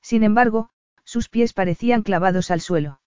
Sin 0.00 0.22
embargo, 0.22 0.70
sus 1.04 1.28
pies 1.28 1.52
parecían 1.52 2.02
clavados 2.02 2.50
al 2.50 2.62
suelo. 2.62 3.00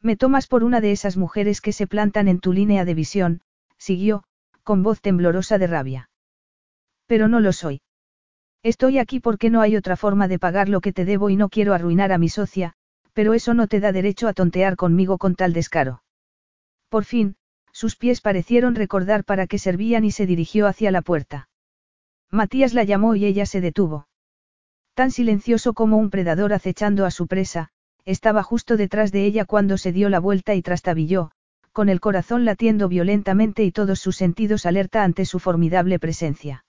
Me 0.00 0.16
tomas 0.16 0.48
por 0.48 0.64
una 0.64 0.80
de 0.80 0.90
esas 0.90 1.16
mujeres 1.16 1.60
que 1.60 1.72
se 1.72 1.86
plantan 1.86 2.26
en 2.26 2.40
tu 2.40 2.52
línea 2.52 2.84
de 2.84 2.94
visión, 2.94 3.42
siguió, 3.80 4.22
con 4.62 4.84
voz 4.84 5.00
temblorosa 5.00 5.58
de 5.58 5.66
rabia. 5.66 6.10
Pero 7.06 7.26
no 7.26 7.40
lo 7.40 7.52
soy. 7.52 7.80
Estoy 8.62 8.98
aquí 8.98 9.18
porque 9.18 9.50
no 9.50 9.62
hay 9.62 9.74
otra 9.74 9.96
forma 9.96 10.28
de 10.28 10.38
pagar 10.38 10.68
lo 10.68 10.80
que 10.80 10.92
te 10.92 11.04
debo 11.04 11.30
y 11.30 11.36
no 11.36 11.48
quiero 11.48 11.72
arruinar 11.74 12.12
a 12.12 12.18
mi 12.18 12.28
socia, 12.28 12.74
pero 13.14 13.34
eso 13.34 13.54
no 13.54 13.66
te 13.66 13.80
da 13.80 13.90
derecho 13.90 14.28
a 14.28 14.34
tontear 14.34 14.76
conmigo 14.76 15.18
con 15.18 15.34
tal 15.34 15.52
descaro. 15.52 16.02
Por 16.90 17.04
fin, 17.04 17.36
sus 17.72 17.96
pies 17.96 18.20
parecieron 18.20 18.74
recordar 18.74 19.24
para 19.24 19.46
qué 19.46 19.58
servían 19.58 20.04
y 20.04 20.10
se 20.10 20.26
dirigió 20.26 20.66
hacia 20.66 20.90
la 20.90 21.02
puerta. 21.02 21.48
Matías 22.30 22.74
la 22.74 22.84
llamó 22.84 23.16
y 23.16 23.24
ella 23.24 23.46
se 23.46 23.60
detuvo. 23.60 24.08
Tan 24.94 25.10
silencioso 25.10 25.72
como 25.72 25.96
un 25.96 26.10
predador 26.10 26.52
acechando 26.52 27.06
a 27.06 27.10
su 27.10 27.26
presa, 27.26 27.70
estaba 28.04 28.42
justo 28.42 28.76
detrás 28.76 29.12
de 29.12 29.24
ella 29.24 29.44
cuando 29.46 29.78
se 29.78 29.92
dio 29.92 30.08
la 30.10 30.20
vuelta 30.20 30.54
y 30.54 30.62
trastabilló, 30.62 31.30
con 31.80 31.88
el 31.88 31.98
corazón 31.98 32.44
latiendo 32.44 32.90
violentamente 32.90 33.64
y 33.64 33.72
todos 33.72 34.00
sus 34.00 34.14
sentidos 34.14 34.66
alerta 34.66 35.02
ante 35.02 35.24
su 35.24 35.38
formidable 35.38 35.98
presencia. 35.98 36.66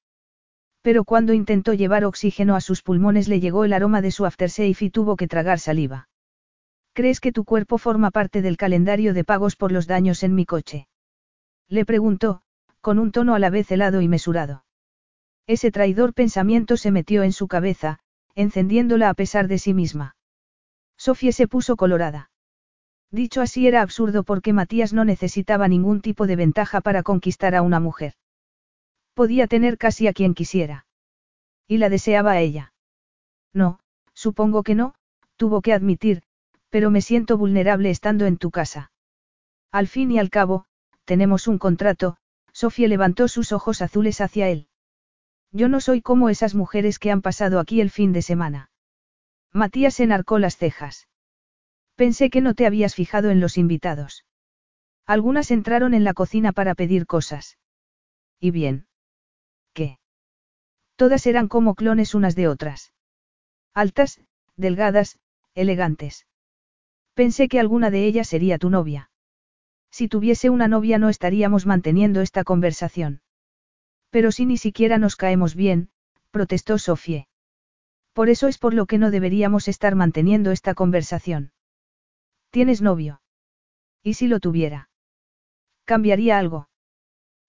Pero 0.81 1.03
cuando 1.03 1.33
intentó 1.33 1.73
llevar 1.73 2.05
oxígeno 2.05 2.55
a 2.55 2.61
sus 2.61 2.81
pulmones 2.81 3.27
le 3.27 3.41
llegó 3.41 3.65
el 3.65 3.73
aroma 3.73 4.01
de 4.01 4.11
su 4.11 4.25
aftershave 4.25 4.77
y 4.79 4.89
tuvo 4.89 5.17
que 5.17 5.27
tragar 5.27 5.59
saliva. 5.59 6.07
¿Crees 6.93 7.19
que 7.19 7.33
tu 7.33 7.43
cuerpo 7.43 7.77
forma 7.77 8.09
parte 8.09 8.41
del 8.41 8.55
calendario 8.55 9.13
de 9.13 9.25
pagos 9.25 9.57
por 9.57 9.73
los 9.73 9.85
daños 9.85 10.23
en 10.23 10.33
mi 10.33 10.45
coche? 10.45 10.87
Le 11.67 11.83
preguntó, 11.83 12.43
con 12.79 12.97
un 12.97 13.11
tono 13.11 13.35
a 13.35 13.39
la 13.39 13.49
vez 13.49 13.69
helado 13.69 13.99
y 13.99 14.07
mesurado. 14.07 14.63
Ese 15.45 15.71
traidor 15.71 16.13
pensamiento 16.13 16.77
se 16.77 16.89
metió 16.89 17.23
en 17.23 17.33
su 17.33 17.49
cabeza, 17.49 17.99
encendiéndola 18.33 19.09
a 19.09 19.13
pesar 19.13 19.49
de 19.49 19.57
sí 19.57 19.73
misma. 19.73 20.15
Sofía 20.95 21.33
se 21.33 21.49
puso 21.49 21.75
colorada. 21.75 22.30
Dicho 23.11 23.41
así 23.41 23.67
era 23.67 23.81
absurdo 23.81 24.23
porque 24.23 24.53
Matías 24.53 24.93
no 24.93 25.03
necesitaba 25.03 25.67
ningún 25.67 26.01
tipo 26.01 26.27
de 26.27 26.37
ventaja 26.37 26.79
para 26.79 27.03
conquistar 27.03 27.55
a 27.55 27.61
una 27.61 27.79
mujer. 27.81 28.13
Podía 29.13 29.47
tener 29.47 29.77
casi 29.77 30.07
a 30.07 30.13
quien 30.13 30.33
quisiera. 30.33 30.85
Y 31.67 31.77
la 31.77 31.89
deseaba 31.89 32.31
a 32.31 32.39
ella. 32.39 32.73
No, 33.53 33.79
supongo 34.13 34.63
que 34.63 34.75
no, 34.75 34.95
tuvo 35.35 35.61
que 35.61 35.73
admitir, 35.73 36.23
pero 36.69 36.89
me 36.89 37.01
siento 37.01 37.37
vulnerable 37.37 37.89
estando 37.89 38.25
en 38.25 38.37
tu 38.37 38.49
casa. 38.49 38.91
Al 39.71 39.87
fin 39.87 40.11
y 40.11 40.19
al 40.19 40.29
cabo, 40.29 40.65
tenemos 41.03 41.47
un 41.47 41.57
contrato, 41.57 42.17
Sofía 42.53 42.87
levantó 42.87 43.27
sus 43.27 43.51
ojos 43.51 43.81
azules 43.81 44.21
hacia 44.21 44.47
él. 44.49 44.67
Yo 45.51 45.67
no 45.67 45.81
soy 45.81 46.01
como 46.01 46.29
esas 46.29 46.55
mujeres 46.55 46.97
que 46.97 47.11
han 47.11 47.21
pasado 47.21 47.59
aquí 47.59 47.81
el 47.81 47.89
fin 47.89 48.13
de 48.13 48.21
semana. 48.21 48.71
Matías 49.51 49.99
enarcó 49.99 50.39
las 50.39 50.55
cejas. 50.55 51.07
Pensé 51.95 52.29
que 52.29 52.41
no 52.41 52.53
te 52.53 52.65
habías 52.65 52.95
fijado 52.95 53.29
en 53.29 53.39
los 53.39 53.57
invitados. 53.57 54.25
Algunas 55.05 55.51
entraron 55.51 55.93
en 55.93 56.03
la 56.03 56.13
cocina 56.13 56.51
para 56.51 56.75
pedir 56.75 57.05
cosas. 57.05 57.57
¿Y 58.39 58.51
bien? 58.51 58.87
¿Qué? 59.73 59.99
Todas 60.95 61.25
eran 61.27 61.47
como 61.47 61.75
clones 61.75 62.15
unas 62.15 62.35
de 62.35 62.47
otras. 62.47 62.93
Altas, 63.73 64.21
delgadas, 64.55 65.19
elegantes. 65.53 66.27
Pensé 67.13 67.47
que 67.47 67.59
alguna 67.59 67.91
de 67.91 68.05
ellas 68.05 68.27
sería 68.27 68.57
tu 68.57 68.69
novia. 68.69 69.09
Si 69.91 70.07
tuviese 70.07 70.49
una 70.49 70.67
novia 70.67 70.97
no 70.97 71.09
estaríamos 71.09 71.65
manteniendo 71.65 72.21
esta 72.21 72.43
conversación. 72.43 73.21
Pero 74.09 74.31
si 74.31 74.45
ni 74.45 74.57
siquiera 74.57 74.97
nos 74.97 75.15
caemos 75.15 75.55
bien, 75.55 75.89
protestó 76.31 76.77
Sofie. 76.77 77.27
Por 78.13 78.29
eso 78.29 78.47
es 78.47 78.57
por 78.57 78.73
lo 78.73 78.85
que 78.85 78.97
no 78.97 79.11
deberíamos 79.11 79.67
estar 79.67 79.95
manteniendo 79.95 80.51
esta 80.51 80.73
conversación. 80.73 81.51
¿Tienes 82.51 82.81
novio? 82.81 83.21
¿Y 84.03 84.15
si 84.15 84.27
lo 84.27 84.41
tuviera? 84.41 84.89
¿Cambiaría 85.85 86.37
algo? 86.37 86.67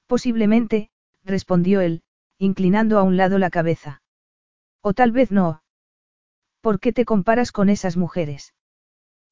Posiblemente, 0.07 0.91
respondió 1.24 1.81
él, 1.81 2.03
inclinando 2.39 3.01
a 3.01 3.03
un 3.03 3.16
lado 3.16 3.39
la 3.39 3.51
cabeza. 3.51 4.03
O 4.81 4.95
tal 4.95 5.11
vez 5.11 5.33
no. 5.33 5.62
¿Por 6.61 6.79
qué 6.79 6.93
te 6.93 7.05
comparas 7.05 7.51
con 7.51 7.69
esas 7.69 7.97
mujeres? 7.97 8.55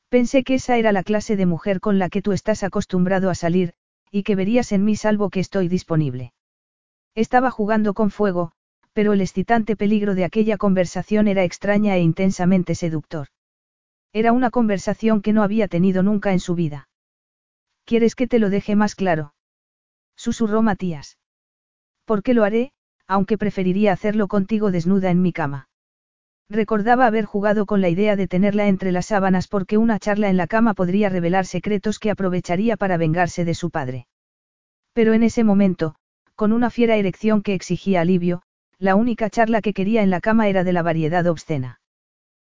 Pensé 0.08 0.42
que 0.42 0.54
esa 0.54 0.76
era 0.76 0.90
la 0.90 1.04
clase 1.04 1.36
de 1.36 1.46
mujer 1.46 1.78
con 1.78 2.00
la 2.00 2.08
que 2.08 2.20
tú 2.20 2.32
estás 2.32 2.64
acostumbrado 2.64 3.30
a 3.30 3.36
salir, 3.36 3.74
y 4.10 4.24
que 4.24 4.34
verías 4.34 4.72
en 4.72 4.84
mí 4.84 4.96
salvo 4.96 5.30
que 5.30 5.38
estoy 5.38 5.68
disponible. 5.68 6.32
Estaba 7.14 7.52
jugando 7.52 7.94
con 7.94 8.10
fuego, 8.10 8.50
pero 8.92 9.12
el 9.12 9.20
excitante 9.20 9.76
peligro 9.76 10.16
de 10.16 10.24
aquella 10.24 10.56
conversación 10.56 11.28
era 11.28 11.44
extraña 11.44 11.94
e 11.94 12.00
intensamente 12.00 12.74
seductor. 12.74 13.28
Era 14.12 14.32
una 14.32 14.50
conversación 14.50 15.22
que 15.22 15.32
no 15.32 15.42
había 15.42 15.68
tenido 15.68 16.02
nunca 16.02 16.32
en 16.32 16.40
su 16.40 16.54
vida. 16.54 16.88
¿Quieres 17.84 18.14
que 18.14 18.26
te 18.26 18.38
lo 18.38 18.50
deje 18.50 18.74
más 18.76 18.94
claro? 18.94 19.34
Susurró 20.16 20.62
Matías. 20.62 21.18
¿Por 22.04 22.22
qué 22.22 22.34
lo 22.34 22.44
haré, 22.44 22.72
aunque 23.06 23.38
preferiría 23.38 23.92
hacerlo 23.92 24.26
contigo 24.26 24.70
desnuda 24.70 25.10
en 25.10 25.22
mi 25.22 25.32
cama? 25.32 25.68
Recordaba 26.48 27.06
haber 27.06 27.24
jugado 27.24 27.64
con 27.64 27.80
la 27.80 27.88
idea 27.88 28.16
de 28.16 28.26
tenerla 28.26 28.66
entre 28.66 28.90
las 28.90 29.06
sábanas 29.06 29.46
porque 29.46 29.78
una 29.78 30.00
charla 30.00 30.28
en 30.28 30.36
la 30.36 30.48
cama 30.48 30.74
podría 30.74 31.08
revelar 31.08 31.46
secretos 31.46 32.00
que 32.00 32.10
aprovecharía 32.10 32.76
para 32.76 32.96
vengarse 32.96 33.44
de 33.44 33.54
su 33.54 33.70
padre. 33.70 34.08
Pero 34.92 35.12
en 35.12 35.22
ese 35.22 35.44
momento, 35.44 35.94
con 36.34 36.52
una 36.52 36.70
fiera 36.70 36.96
erección 36.96 37.42
que 37.42 37.54
exigía 37.54 38.00
alivio, 38.00 38.42
la 38.78 38.96
única 38.96 39.30
charla 39.30 39.60
que 39.60 39.72
quería 39.72 40.02
en 40.02 40.10
la 40.10 40.20
cama 40.20 40.48
era 40.48 40.64
de 40.64 40.72
la 40.72 40.82
variedad 40.82 41.24
obscena. 41.26 41.80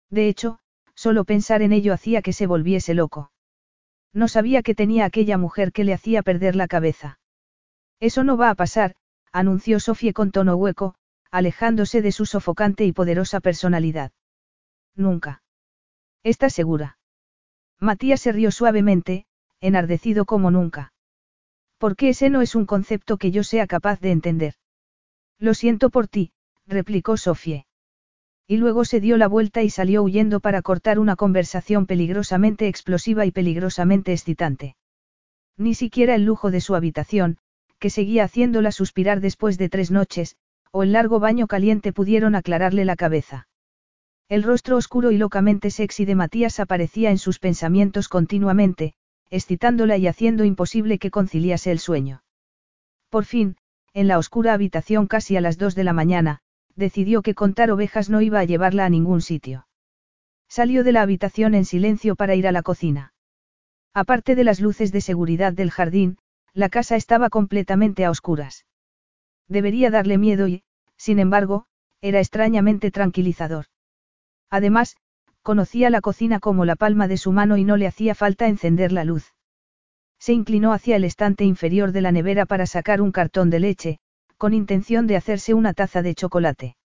De 0.10 0.30
hecho, 0.30 0.60
solo 1.00 1.24
pensar 1.24 1.62
en 1.62 1.72
ello 1.72 1.94
hacía 1.94 2.22
que 2.22 2.34
se 2.34 2.46
volviese 2.46 2.94
loco. 2.94 3.32
No 4.12 4.28
sabía 4.28 4.62
que 4.62 4.76
tenía 4.76 5.06
aquella 5.06 5.38
mujer 5.38 5.72
que 5.72 5.86
le 5.86 5.94
hacía 5.94 6.24
perder 6.24 6.58
la 6.58 6.68
cabeza. 6.68 7.20
Eso 8.02 8.26
no 8.26 8.36
va 8.36 8.50
a 8.50 8.56
pasar, 8.56 8.96
anunció 9.32 9.80
Sofía 9.80 10.12
con 10.12 10.32
tono 10.32 10.58
hueco, 10.58 10.96
alejándose 11.32 12.02
de 12.02 12.12
su 12.12 12.26
sofocante 12.26 12.84
y 12.84 12.92
poderosa 12.92 13.40
personalidad. 13.40 14.12
Nunca. 14.94 15.42
¿Estás 16.22 16.52
segura? 16.52 16.98
Matías 17.80 18.20
se 18.20 18.34
rió 18.34 18.52
suavemente, 18.52 19.26
enardecido 19.62 20.26
como 20.26 20.52
nunca. 20.52 20.92
Porque 21.78 22.10
ese 22.10 22.30
no 22.30 22.42
es 22.42 22.56
un 22.56 22.66
concepto 22.66 23.16
que 23.16 23.32
yo 23.32 23.46
sea 23.46 23.68
capaz 23.68 24.02
de 24.02 24.12
entender. 24.12 24.56
Lo 25.38 25.54
siento 25.54 25.92
por 25.92 26.10
ti, 26.10 26.34
replicó 26.68 27.16
Sofie. 27.16 27.69
Y 28.52 28.58
luego 28.58 28.84
se 28.84 29.00
dio 29.00 29.16
la 29.16 29.28
vuelta 29.28 29.62
y 29.62 29.70
salió 29.70 30.02
huyendo 30.02 30.40
para 30.40 30.64
cortar 30.64 30.98
una 30.98 31.16
conversación 31.16 31.86
peligrosamente 31.86 32.68
explosiva 32.68 33.28
y 33.28 33.32
peligrosamente 33.32 34.12
excitante. 34.12 34.76
Ni 35.56 35.76
siquiera 35.76 36.16
el 36.16 36.26
lujo 36.26 36.50
de 36.50 36.60
su 36.60 36.74
habitación, 36.74 37.38
que 37.78 37.92
seguía 37.92 38.24
haciéndola 38.24 38.72
suspirar 38.72 39.22
después 39.22 39.60
de 39.60 39.70
tres 39.70 39.92
noches, 39.92 40.36
o 40.72 40.82
el 40.82 40.94
largo 40.94 41.20
baño 41.20 41.46
caliente 41.46 41.94
pudieron 41.94 42.34
aclararle 42.34 42.86
la 42.86 42.96
cabeza. 42.96 43.48
El 44.30 44.42
rostro 44.42 44.78
oscuro 44.78 45.12
y 45.12 45.20
locamente 45.20 45.70
sexy 45.70 46.06
de 46.06 46.16
Matías 46.16 46.60
aparecía 46.60 47.12
en 47.12 47.20
sus 47.20 47.38
pensamientos 47.38 48.10
continuamente, 48.10 48.96
excitándola 49.30 49.98
y 49.98 50.08
haciendo 50.08 50.44
imposible 50.44 50.98
que 50.98 51.12
conciliase 51.12 51.70
el 51.70 51.78
sueño. 51.78 52.24
Por 53.10 53.26
fin, 53.26 53.58
en 53.94 54.08
la 54.08 54.18
oscura 54.18 54.54
habitación 54.54 55.06
casi 55.06 55.38
a 55.38 55.42
las 55.42 55.60
dos 55.60 55.76
de 55.76 55.84
la 55.84 55.94
mañana, 55.94 56.42
decidió 56.76 57.22
que 57.22 57.36
contar 57.36 57.72
ovejas 57.72 58.10
no 58.10 58.22
iba 58.22 58.40
a 58.40 58.46
llevarla 58.46 58.86
a 58.86 58.90
ningún 58.90 59.22
sitio. 59.22 59.68
Salió 60.48 60.84
de 60.84 60.91
la 60.91 61.02
habitación 61.02 61.54
en 61.54 61.66
silencio 61.66 62.16
para 62.16 62.36
ir 62.36 62.48
a 62.48 62.52
la 62.52 62.64
cocina. 62.64 63.14
Aparte 63.94 64.36
de 64.36 64.44
las 64.44 64.60
luces 64.60 64.91
de 64.91 65.02
seguridad 65.02 65.54
del 65.54 65.72
jardín, 65.72 66.18
la 66.54 66.70
casa 66.70 66.96
estaba 66.96 67.30
completamente 67.30 68.06
a 68.06 68.12
oscuras. 68.12 68.66
Debería 69.48 69.90
darle 69.90 70.18
miedo 70.18 70.48
y, 70.48 70.64
sin 70.98 71.20
embargo, 71.20 71.66
era 72.02 72.20
extrañamente 72.20 72.91
tranquilizador. 72.91 73.66
Además, 74.50 74.98
conocía 75.41 75.90
la 75.90 76.02
cocina 76.02 76.40
como 76.40 76.66
la 76.66 76.76
palma 76.76 77.08
de 77.08 77.18
su 77.18 77.32
mano 77.32 77.58
y 77.58 77.64
no 77.64 77.78
le 77.78 77.88
hacía 77.88 78.16
falta 78.16 78.48
encender 78.48 78.91
la 78.91 79.04
luz. 79.04 79.34
Se 80.20 80.34
inclinó 80.34 80.74
hacia 80.74 80.96
el 80.96 81.04
estante 81.04 81.46
inferior 81.46 81.91
de 81.91 82.02
la 82.02 82.12
nevera 82.12 82.46
para 82.46 82.66
sacar 82.66 83.02
un 83.02 83.12
cartón 83.12 83.50
de 83.50 83.60
leche, 83.60 84.00
con 84.40 84.53
intención 84.53 85.06
de 85.06 85.18
hacerse 85.18 85.53
una 85.53 85.74
taza 85.74 86.02
de 86.02 86.16
chocolate. 86.16 86.78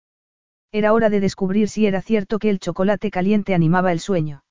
Era 0.72 0.92
hora 0.92 1.12
de 1.12 1.20
descubrir 1.20 1.70
si 1.70 1.86
era 1.86 2.02
cierto 2.02 2.40
que 2.40 2.50
el 2.50 2.58
chocolate 2.58 3.12
caliente 3.12 3.54
animaba 3.54 3.92
el 3.92 4.00
sueño. 4.00 4.44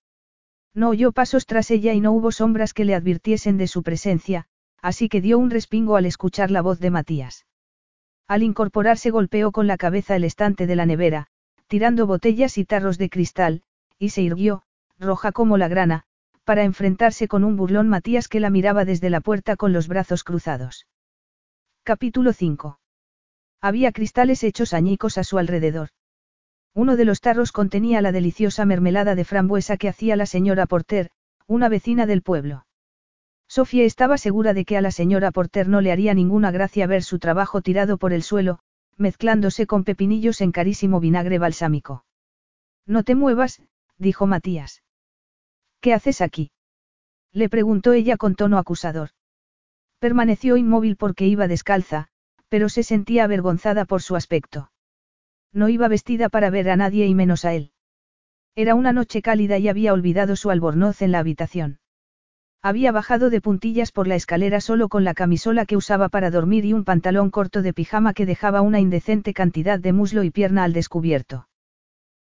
No 0.72 0.90
oyó 0.90 1.10
pasos 1.10 1.44
tras 1.44 1.72
ella 1.72 1.94
y 1.94 2.00
no 2.00 2.12
hubo 2.12 2.30
sombras 2.30 2.72
que 2.72 2.84
le 2.84 2.94
advirtiesen 2.94 3.58
de 3.58 3.66
su 3.66 3.82
presencia, 3.82 4.46
así 4.80 5.08
que 5.08 5.20
dio 5.20 5.40
un 5.40 5.50
respingo 5.50 5.96
al 5.96 6.06
escuchar 6.06 6.52
la 6.52 6.62
voz 6.62 6.78
de 6.78 6.90
Matías. 6.90 7.44
Al 8.28 8.44
incorporarse 8.44 9.10
golpeó 9.10 9.50
con 9.50 9.66
la 9.66 9.78
cabeza 9.78 10.14
el 10.14 10.22
estante 10.22 10.68
de 10.68 10.76
la 10.76 10.86
nevera, 10.86 11.26
tirando 11.66 12.06
botellas 12.06 12.56
y 12.56 12.64
tarros 12.64 12.98
de 12.98 13.10
cristal, 13.10 13.62
y 13.98 14.10
se 14.10 14.22
irguió, 14.22 14.62
roja 15.00 15.32
como 15.32 15.58
la 15.58 15.66
grana, 15.66 16.04
para 16.44 16.62
enfrentarse 16.62 17.26
con 17.26 17.42
un 17.42 17.56
burlón 17.56 17.88
Matías 17.88 18.28
que 18.28 18.38
la 18.38 18.48
miraba 18.48 18.84
desde 18.84 19.10
la 19.10 19.20
puerta 19.20 19.56
con 19.56 19.72
los 19.72 19.88
brazos 19.88 20.22
cruzados. 20.22 20.86
Capítulo 21.82 22.32
5. 22.32 22.78
Había 23.62 23.93
cristales 23.93 24.43
hechos 24.43 24.74
añicos 24.74 25.18
a 25.18 25.24
su 25.24 25.39
alrededor. 25.39 25.90
Uno 26.74 26.97
de 26.97 27.05
los 27.05 27.20
tarros 27.20 27.52
contenía 27.52 28.02
la 28.02 28.10
deliciosa 28.10 28.64
mermelada 28.64 29.14
de 29.14 29.24
frambuesa 29.24 29.76
que 29.76 29.89
hacía 29.89 30.16
la 30.16 30.26
señora 30.26 30.66
Porter, 30.66 31.10
una 31.47 31.68
vecina 31.68 32.05
del 32.05 32.22
pueblo. 32.22 32.66
Sofía 33.47 33.84
estaba 33.84 34.18
segura 34.18 34.52
de 34.52 34.64
que 34.64 34.76
a 34.76 34.80
la 34.80 34.90
señora 34.90 35.30
Porter 35.30 35.68
no 35.68 35.80
le 35.80 35.93
haría 35.93 36.12
ninguna 36.12 36.51
gracia 36.51 36.89
ver 36.89 37.05
su 37.05 37.20
trabajo 37.20 37.60
tirado 37.60 37.98
por 37.98 38.12
el 38.12 38.24
suelo, 38.24 38.59
mezclándose 38.97 39.66
con 39.66 39.84
pepinillos 39.84 40.40
en 40.40 40.51
carísimo 40.51 40.98
vinagre 40.98 41.39
balsámico. 41.39 42.05
No 42.84 43.05
te 43.05 43.14
muevas, 43.14 43.62
dijo 43.97 44.26
Matías. 44.26 44.82
¿Qué 45.80 45.94
haces 45.94 46.20
aquí? 46.20 46.51
Le 47.32 47.48
preguntó 47.48 47.93
ella 47.93 48.16
con 48.16 48.34
tono 48.34 48.59
acusador. 48.59 49.10
Permaneció 50.01 50.56
inmóvil 50.56 50.97
porque 50.97 51.26
iba 51.26 51.47
descalza, 51.47 52.09
pero 52.52 52.68
se 52.68 52.82
sentía 52.82 53.24
avergonzada 53.24 53.86
por 53.86 54.02
su 54.02 54.14
aspecto. 54.14 54.70
No 55.54 55.70
iba 55.70 55.88
vestida 55.88 56.28
para 56.28 56.50
ver 56.50 56.68
a 56.68 56.76
nadie 56.76 57.06
y 57.06 57.14
menos 57.14 57.46
a 57.46 57.54
él. 57.54 57.70
Era 58.54 58.74
una 58.74 58.92
noche 58.92 59.22
cálida 59.22 59.56
y 59.56 59.68
había 59.68 59.94
olvidado 59.94 60.36
su 60.36 60.50
albornoz 60.50 61.00
en 61.00 61.12
la 61.12 61.20
habitación. 61.20 61.78
Había 62.60 62.92
bajado 62.92 63.30
de 63.30 63.40
puntillas 63.40 63.90
por 63.90 64.06
la 64.06 64.16
escalera 64.16 64.60
solo 64.60 64.90
con 64.90 65.02
la 65.02 65.14
camisola 65.14 65.64
que 65.64 65.78
usaba 65.78 66.10
para 66.10 66.30
dormir 66.30 66.66
y 66.66 66.74
un 66.74 66.84
pantalón 66.84 67.30
corto 67.30 67.62
de 67.62 67.72
pijama 67.72 68.12
que 68.12 68.26
dejaba 68.26 68.60
una 68.60 68.80
indecente 68.80 69.32
cantidad 69.32 69.78
de 69.78 69.94
muslo 69.94 70.22
y 70.22 70.30
pierna 70.30 70.64
al 70.64 70.74
descubierto. 70.74 71.48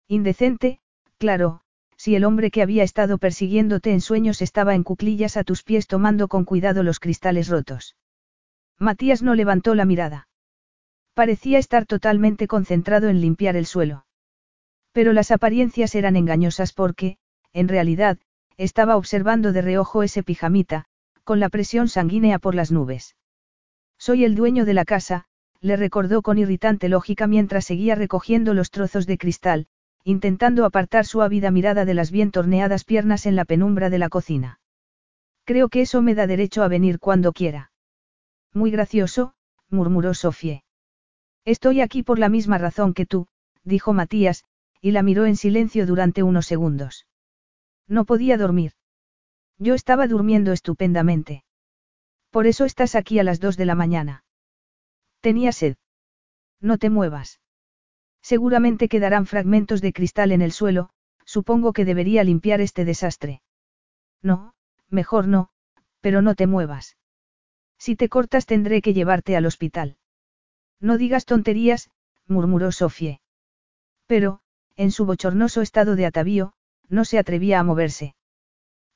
Indecente, 0.06 0.78
claro, 1.18 1.62
si 1.96 2.14
el 2.14 2.22
hombre 2.22 2.52
que 2.52 2.62
había 2.62 2.84
estado 2.84 3.18
persiguiéndote 3.18 3.90
en 3.90 4.00
sueños 4.00 4.42
estaba 4.42 4.76
en 4.76 4.84
cuclillas 4.84 5.36
a 5.36 5.42
tus 5.42 5.64
pies 5.64 5.88
tomando 5.88 6.28
con 6.28 6.44
cuidado 6.44 6.84
los 6.84 7.00
cristales 7.00 7.48
rotos. 7.48 7.96
Matías 8.80 9.22
no 9.22 9.34
levantó 9.34 9.74
la 9.74 9.84
mirada. 9.84 10.26
Parecía 11.12 11.58
estar 11.58 11.84
totalmente 11.84 12.48
concentrado 12.48 13.10
en 13.10 13.20
limpiar 13.20 13.54
el 13.54 13.66
suelo. 13.66 14.06
Pero 14.92 15.12
las 15.12 15.30
apariencias 15.30 15.94
eran 15.94 16.16
engañosas 16.16 16.72
porque, 16.72 17.18
en 17.52 17.68
realidad, 17.68 18.18
estaba 18.56 18.96
observando 18.96 19.52
de 19.52 19.60
reojo 19.60 20.02
ese 20.02 20.22
pijamita, 20.22 20.86
con 21.24 21.40
la 21.40 21.50
presión 21.50 21.88
sanguínea 21.88 22.38
por 22.38 22.54
las 22.54 22.72
nubes. 22.72 23.16
Soy 23.98 24.24
el 24.24 24.34
dueño 24.34 24.64
de 24.64 24.72
la 24.72 24.86
casa, 24.86 25.26
le 25.60 25.76
recordó 25.76 26.22
con 26.22 26.38
irritante 26.38 26.88
lógica 26.88 27.26
mientras 27.26 27.66
seguía 27.66 27.96
recogiendo 27.96 28.54
los 28.54 28.70
trozos 28.70 29.06
de 29.06 29.18
cristal, 29.18 29.66
intentando 30.04 30.64
apartar 30.64 31.04
su 31.04 31.20
ávida 31.20 31.50
mirada 31.50 31.84
de 31.84 31.92
las 31.92 32.10
bien 32.10 32.30
torneadas 32.30 32.84
piernas 32.84 33.26
en 33.26 33.36
la 33.36 33.44
penumbra 33.44 33.90
de 33.90 33.98
la 33.98 34.08
cocina. 34.08 34.58
Creo 35.44 35.68
que 35.68 35.82
eso 35.82 36.00
me 36.00 36.14
da 36.14 36.26
derecho 36.26 36.62
a 36.62 36.68
venir 36.68 36.98
cuando 36.98 37.32
quiera. 37.32 37.69
Muy 38.52 38.70
gracioso, 38.70 39.34
murmuró 39.68 40.14
Sofie. 40.14 40.64
Estoy 41.44 41.80
aquí 41.80 42.02
por 42.02 42.18
la 42.18 42.28
misma 42.28 42.58
razón 42.58 42.94
que 42.94 43.06
tú, 43.06 43.28
dijo 43.64 43.92
Matías, 43.92 44.44
y 44.80 44.90
la 44.92 45.02
miró 45.02 45.26
en 45.26 45.36
silencio 45.36 45.86
durante 45.86 46.22
unos 46.22 46.46
segundos. 46.46 47.06
No 47.86 48.04
podía 48.04 48.36
dormir. 48.36 48.72
Yo 49.58 49.74
estaba 49.74 50.06
durmiendo 50.06 50.52
estupendamente. 50.52 51.44
Por 52.30 52.46
eso 52.46 52.64
estás 52.64 52.94
aquí 52.94 53.18
a 53.18 53.24
las 53.24 53.40
dos 53.40 53.56
de 53.56 53.66
la 53.66 53.74
mañana. 53.74 54.24
Tenía 55.20 55.52
sed. 55.52 55.76
No 56.60 56.78
te 56.78 56.88
muevas. 56.88 57.40
Seguramente 58.22 58.88
quedarán 58.88 59.26
fragmentos 59.26 59.80
de 59.80 59.92
cristal 59.92 60.32
en 60.32 60.42
el 60.42 60.52
suelo, 60.52 60.90
supongo 61.24 61.72
que 61.72 61.84
debería 61.84 62.24
limpiar 62.24 62.60
este 62.60 62.84
desastre. 62.84 63.42
No, 64.22 64.54
mejor 64.88 65.26
no, 65.26 65.50
pero 66.00 66.22
no 66.22 66.34
te 66.34 66.46
muevas. 66.46 66.96
Si 67.80 67.96
te 67.96 68.10
cortas 68.10 68.44
tendré 68.44 68.82
que 68.82 68.92
llevarte 68.92 69.36
al 69.36 69.46
hospital. 69.46 69.96
No 70.80 70.98
digas 70.98 71.24
tonterías, 71.24 71.90
murmuró 72.26 72.72
Sofie. 72.72 73.20
Pero, 74.06 74.40
en 74.76 74.90
su 74.90 75.06
bochornoso 75.06 75.62
estado 75.62 75.96
de 75.96 76.04
atavío, 76.04 76.52
no 76.88 77.06
se 77.06 77.18
atrevía 77.18 77.58
a 77.58 77.64
moverse. 77.64 78.14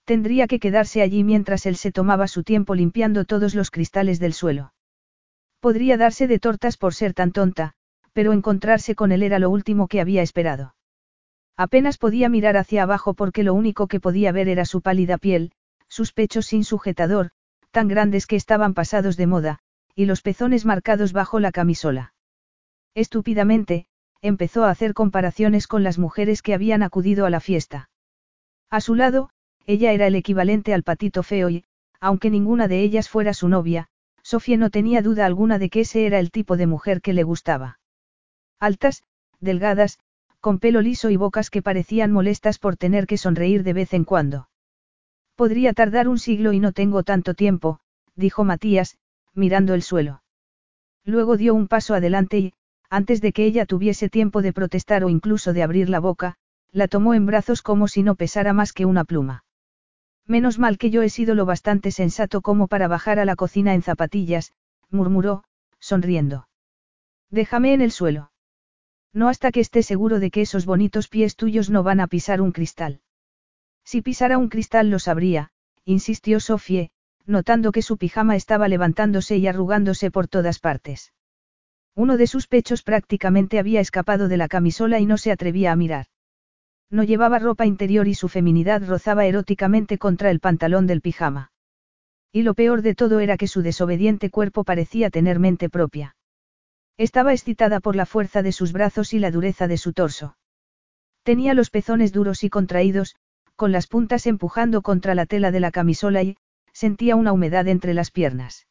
Tendría 0.04 0.46
que 0.46 0.60
quedarse 0.60 1.00
allí 1.00 1.24
mientras 1.24 1.64
él 1.64 1.76
se 1.76 1.92
tomaba 1.92 2.28
su 2.28 2.42
tiempo 2.42 2.74
limpiando 2.74 3.24
todos 3.24 3.54
los 3.54 3.70
cristales 3.70 4.20
del 4.20 4.34
suelo. 4.34 4.74
Podría 5.60 5.96
darse 5.96 6.26
de 6.26 6.38
tortas 6.38 6.76
por 6.76 6.92
ser 6.92 7.14
tan 7.14 7.32
tonta, 7.32 7.72
pero 8.12 8.34
encontrarse 8.34 8.94
con 8.94 9.12
él 9.12 9.22
era 9.22 9.38
lo 9.38 9.48
último 9.48 9.88
que 9.88 10.02
había 10.02 10.20
esperado. 10.20 10.74
Apenas 11.56 11.96
podía 11.96 12.28
mirar 12.28 12.58
hacia 12.58 12.82
abajo 12.82 13.14
porque 13.14 13.44
lo 13.44 13.54
único 13.54 13.86
que 13.86 13.98
podía 13.98 14.30
ver 14.30 14.48
era 14.48 14.66
su 14.66 14.82
pálida 14.82 15.16
piel, 15.16 15.52
sus 15.88 16.12
pechos 16.12 16.46
sin 16.46 16.64
sujetador, 16.64 17.30
tan 17.74 17.88
grandes 17.88 18.28
que 18.28 18.36
estaban 18.36 18.72
pasados 18.72 19.16
de 19.16 19.26
moda, 19.26 19.58
y 19.96 20.04
los 20.04 20.22
pezones 20.22 20.64
marcados 20.64 21.12
bajo 21.12 21.40
la 21.40 21.50
camisola. 21.50 22.14
Estúpidamente, 22.94 23.86
empezó 24.22 24.64
a 24.64 24.70
hacer 24.70 24.94
comparaciones 24.94 25.66
con 25.66 25.82
las 25.82 25.98
mujeres 25.98 26.40
que 26.40 26.54
habían 26.54 26.84
acudido 26.84 27.26
a 27.26 27.30
la 27.30 27.40
fiesta. 27.40 27.90
A 28.70 28.80
su 28.80 28.94
lado, 28.94 29.30
ella 29.66 29.90
era 29.90 30.06
el 30.06 30.14
equivalente 30.14 30.72
al 30.72 30.84
patito 30.84 31.24
feo 31.24 31.50
y, 31.50 31.64
aunque 31.98 32.30
ninguna 32.30 32.68
de 32.68 32.80
ellas 32.80 33.08
fuera 33.08 33.34
su 33.34 33.48
novia, 33.48 33.88
Sofía 34.22 34.56
no 34.56 34.70
tenía 34.70 35.02
duda 35.02 35.26
alguna 35.26 35.58
de 35.58 35.68
que 35.68 35.80
ese 35.80 36.06
era 36.06 36.20
el 36.20 36.30
tipo 36.30 36.56
de 36.56 36.68
mujer 36.68 37.00
que 37.00 37.12
le 37.12 37.24
gustaba. 37.24 37.80
Altas, 38.60 39.02
delgadas, 39.40 39.98
con 40.38 40.60
pelo 40.60 40.80
liso 40.80 41.10
y 41.10 41.16
bocas 41.16 41.50
que 41.50 41.60
parecían 41.60 42.12
molestas 42.12 42.60
por 42.60 42.76
tener 42.76 43.08
que 43.08 43.18
sonreír 43.18 43.64
de 43.64 43.72
vez 43.72 43.92
en 43.94 44.04
cuando. 44.04 44.48
Podría 45.36 45.72
tardar 45.72 46.08
un 46.08 46.18
siglo 46.18 46.52
y 46.52 46.60
no 46.60 46.72
tengo 46.72 47.02
tanto 47.02 47.34
tiempo, 47.34 47.80
dijo 48.14 48.44
Matías, 48.44 48.96
mirando 49.34 49.74
el 49.74 49.82
suelo. 49.82 50.22
Luego 51.04 51.36
dio 51.36 51.54
un 51.54 51.66
paso 51.68 51.94
adelante 51.94 52.38
y, 52.38 52.52
antes 52.88 53.20
de 53.20 53.32
que 53.32 53.44
ella 53.44 53.66
tuviese 53.66 54.08
tiempo 54.08 54.42
de 54.42 54.52
protestar 54.52 55.04
o 55.04 55.08
incluso 55.08 55.52
de 55.52 55.62
abrir 55.62 55.88
la 55.88 55.98
boca, 55.98 56.36
la 56.70 56.88
tomó 56.88 57.14
en 57.14 57.26
brazos 57.26 57.62
como 57.62 57.88
si 57.88 58.02
no 58.02 58.14
pesara 58.14 58.52
más 58.52 58.72
que 58.72 58.84
una 58.84 59.04
pluma. 59.04 59.44
Menos 60.26 60.58
mal 60.58 60.78
que 60.78 60.90
yo 60.90 61.02
he 61.02 61.10
sido 61.10 61.34
lo 61.34 61.44
bastante 61.44 61.90
sensato 61.90 62.40
como 62.40 62.68
para 62.68 62.88
bajar 62.88 63.18
a 63.18 63.24
la 63.24 63.36
cocina 63.36 63.74
en 63.74 63.82
zapatillas, 63.82 64.52
murmuró, 64.90 65.44
sonriendo. 65.78 66.48
Déjame 67.30 67.74
en 67.74 67.82
el 67.82 67.90
suelo. 67.90 68.30
No 69.12 69.28
hasta 69.28 69.52
que 69.52 69.60
esté 69.60 69.82
seguro 69.82 70.20
de 70.20 70.30
que 70.30 70.40
esos 70.40 70.64
bonitos 70.64 71.08
pies 71.08 71.36
tuyos 71.36 71.70
no 71.70 71.82
van 71.82 72.00
a 72.00 72.06
pisar 72.06 72.40
un 72.40 72.52
cristal. 72.52 73.00
Si 73.84 74.02
pisara 74.02 74.38
un 74.38 74.48
cristal 74.48 74.90
lo 74.90 74.98
sabría, 74.98 75.50
insistió 75.84 76.40
Sofie, 76.40 76.90
notando 77.26 77.72
que 77.72 77.82
su 77.82 77.96
pijama 77.96 78.36
estaba 78.36 78.68
levantándose 78.68 79.36
y 79.36 79.46
arrugándose 79.46 80.10
por 80.10 80.28
todas 80.28 80.58
partes. 80.58 81.12
Uno 81.94 82.16
de 82.16 82.26
sus 82.26 82.48
pechos 82.48 82.82
prácticamente 82.82 83.58
había 83.58 83.80
escapado 83.80 84.28
de 84.28 84.36
la 84.36 84.48
camisola 84.48 84.98
y 84.98 85.06
no 85.06 85.16
se 85.16 85.30
atrevía 85.30 85.72
a 85.72 85.76
mirar. 85.76 86.06
No 86.90 87.02
llevaba 87.02 87.38
ropa 87.38 87.66
interior 87.66 88.08
y 88.08 88.14
su 88.14 88.28
feminidad 88.28 88.82
rozaba 88.86 89.26
eróticamente 89.26 89.98
contra 89.98 90.30
el 90.30 90.40
pantalón 90.40 90.86
del 90.86 91.00
pijama. 91.00 91.52
Y 92.32 92.42
lo 92.42 92.54
peor 92.54 92.82
de 92.82 92.94
todo 92.94 93.20
era 93.20 93.36
que 93.36 93.46
su 93.46 93.62
desobediente 93.62 94.28
cuerpo 94.30 94.64
parecía 94.64 95.08
tener 95.10 95.38
mente 95.38 95.68
propia. 95.70 96.16
Estaba 96.96 97.32
excitada 97.32 97.80
por 97.80 97.96
la 97.96 98.06
fuerza 98.06 98.42
de 98.42 98.52
sus 98.52 98.72
brazos 98.72 99.14
y 99.14 99.18
la 99.18 99.30
dureza 99.30 99.68
de 99.68 99.78
su 99.78 99.92
torso. 99.92 100.36
Tenía 101.22 101.54
los 101.54 101.70
pezones 101.70 102.12
duros 102.12 102.44
y 102.44 102.50
contraídos, 102.50 103.16
con 103.56 103.72
las 103.72 103.86
puntas 103.86 104.26
empujando 104.26 104.82
contra 104.82 105.14
la 105.14 105.26
tela 105.26 105.50
de 105.50 105.60
la 105.60 105.70
camisola 105.70 106.22
y, 106.22 106.36
sentía 106.72 107.16
una 107.16 107.32
humedad 107.32 107.68
entre 107.68 107.94
las 107.94 108.10
piernas. 108.10 108.66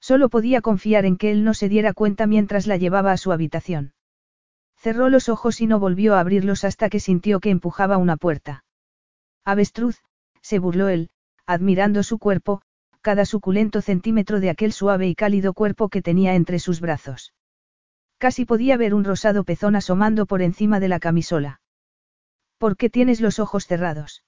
Solo 0.00 0.28
podía 0.28 0.60
confiar 0.60 1.04
en 1.04 1.16
que 1.16 1.30
él 1.30 1.42
no 1.42 1.54
se 1.54 1.68
diera 1.68 1.92
cuenta 1.92 2.26
mientras 2.26 2.66
la 2.66 2.76
llevaba 2.76 3.12
a 3.12 3.16
su 3.16 3.32
habitación. 3.32 3.94
Cerró 4.76 5.08
los 5.08 5.28
ojos 5.28 5.60
y 5.60 5.66
no 5.66 5.80
volvió 5.80 6.14
a 6.14 6.20
abrirlos 6.20 6.64
hasta 6.64 6.88
que 6.88 7.00
sintió 7.00 7.40
que 7.40 7.50
empujaba 7.50 7.96
una 7.96 8.16
puerta. 8.16 8.64
Avestruz, 9.44 10.02
se 10.42 10.58
burló 10.58 10.88
él, 10.88 11.10
admirando 11.46 12.02
su 12.02 12.18
cuerpo, 12.18 12.62
cada 13.00 13.24
suculento 13.24 13.80
centímetro 13.80 14.40
de 14.40 14.50
aquel 14.50 14.72
suave 14.72 15.08
y 15.08 15.14
cálido 15.14 15.54
cuerpo 15.54 15.88
que 15.88 16.02
tenía 16.02 16.34
entre 16.34 16.58
sus 16.58 16.80
brazos. 16.80 17.32
Casi 18.18 18.44
podía 18.44 18.76
ver 18.76 18.94
un 18.94 19.04
rosado 19.04 19.44
pezón 19.44 19.76
asomando 19.76 20.26
por 20.26 20.42
encima 20.42 20.80
de 20.80 20.88
la 20.88 20.98
camisola. 21.00 21.60
¿Por 22.58 22.76
qué 22.76 22.90
tienes 22.90 23.20
los 23.20 23.38
ojos 23.38 23.66
cerrados? 23.66 24.24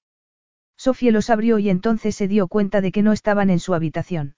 Sofía 0.77 1.11
los 1.11 1.31
abrió 1.31 1.59
y 1.59 1.71
entonces 1.71 2.15
se 2.15 2.29
dio 2.29 2.47
cuenta 2.47 2.81
de 2.81 2.93
que 2.93 3.03
no 3.03 3.13
estaban 3.13 3.51
en 3.51 3.59
su 3.59 3.75
habitación. 3.75 4.37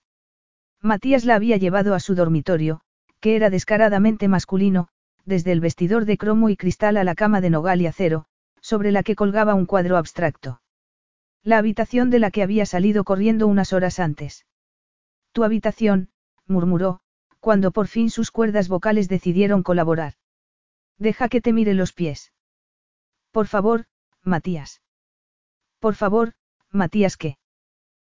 Matías 0.80 1.24
la 1.24 1.34
había 1.34 1.56
llevado 1.56 1.94
a 1.94 2.00
su 2.00 2.14
dormitorio, 2.14 2.80
que 3.20 3.36
era 3.36 3.50
descaradamente 3.50 4.28
masculino, 4.28 4.88
desde 5.26 5.52
el 5.52 5.60
vestidor 5.60 6.06
de 6.06 6.16
cromo 6.16 6.48
y 6.48 6.56
cristal 6.56 6.96
a 6.96 7.04
la 7.04 7.14
cama 7.14 7.40
de 7.40 7.50
nogal 7.50 7.82
y 7.82 7.86
acero, 7.86 8.24
sobre 8.62 8.92
la 8.92 9.02
que 9.02 9.16
colgaba 9.16 9.54
un 9.54 9.66
cuadro 9.66 9.96
abstracto. 9.98 10.62
La 11.42 11.58
habitación 11.58 12.10
de 12.10 12.18
la 12.18 12.30
que 12.30 12.42
había 12.42 12.66
salido 12.66 13.04
corriendo 13.04 13.46
unas 13.46 13.72
horas 13.72 13.98
antes. 13.98 14.46
Tu 15.32 15.44
habitación, 15.44 16.10
murmuró, 16.46 17.00
cuando 17.40 17.70
por 17.70 17.86
fin 17.86 18.10
sus 18.10 18.30
cuerdas 18.30 18.68
vocales 18.68 19.08
decidieron 19.08 19.62
colaborar. 19.62 20.14
Deja 20.98 21.28
que 21.28 21.40
te 21.40 21.52
mire 21.52 21.74
los 21.74 21.92
pies. 21.92 22.32
Por 23.31 23.47
favor, 23.47 23.86
Matías. 24.24 24.82
Por 25.78 25.94
favor, 25.94 26.32
Matías, 26.70 27.16
¿qué? 27.16 27.39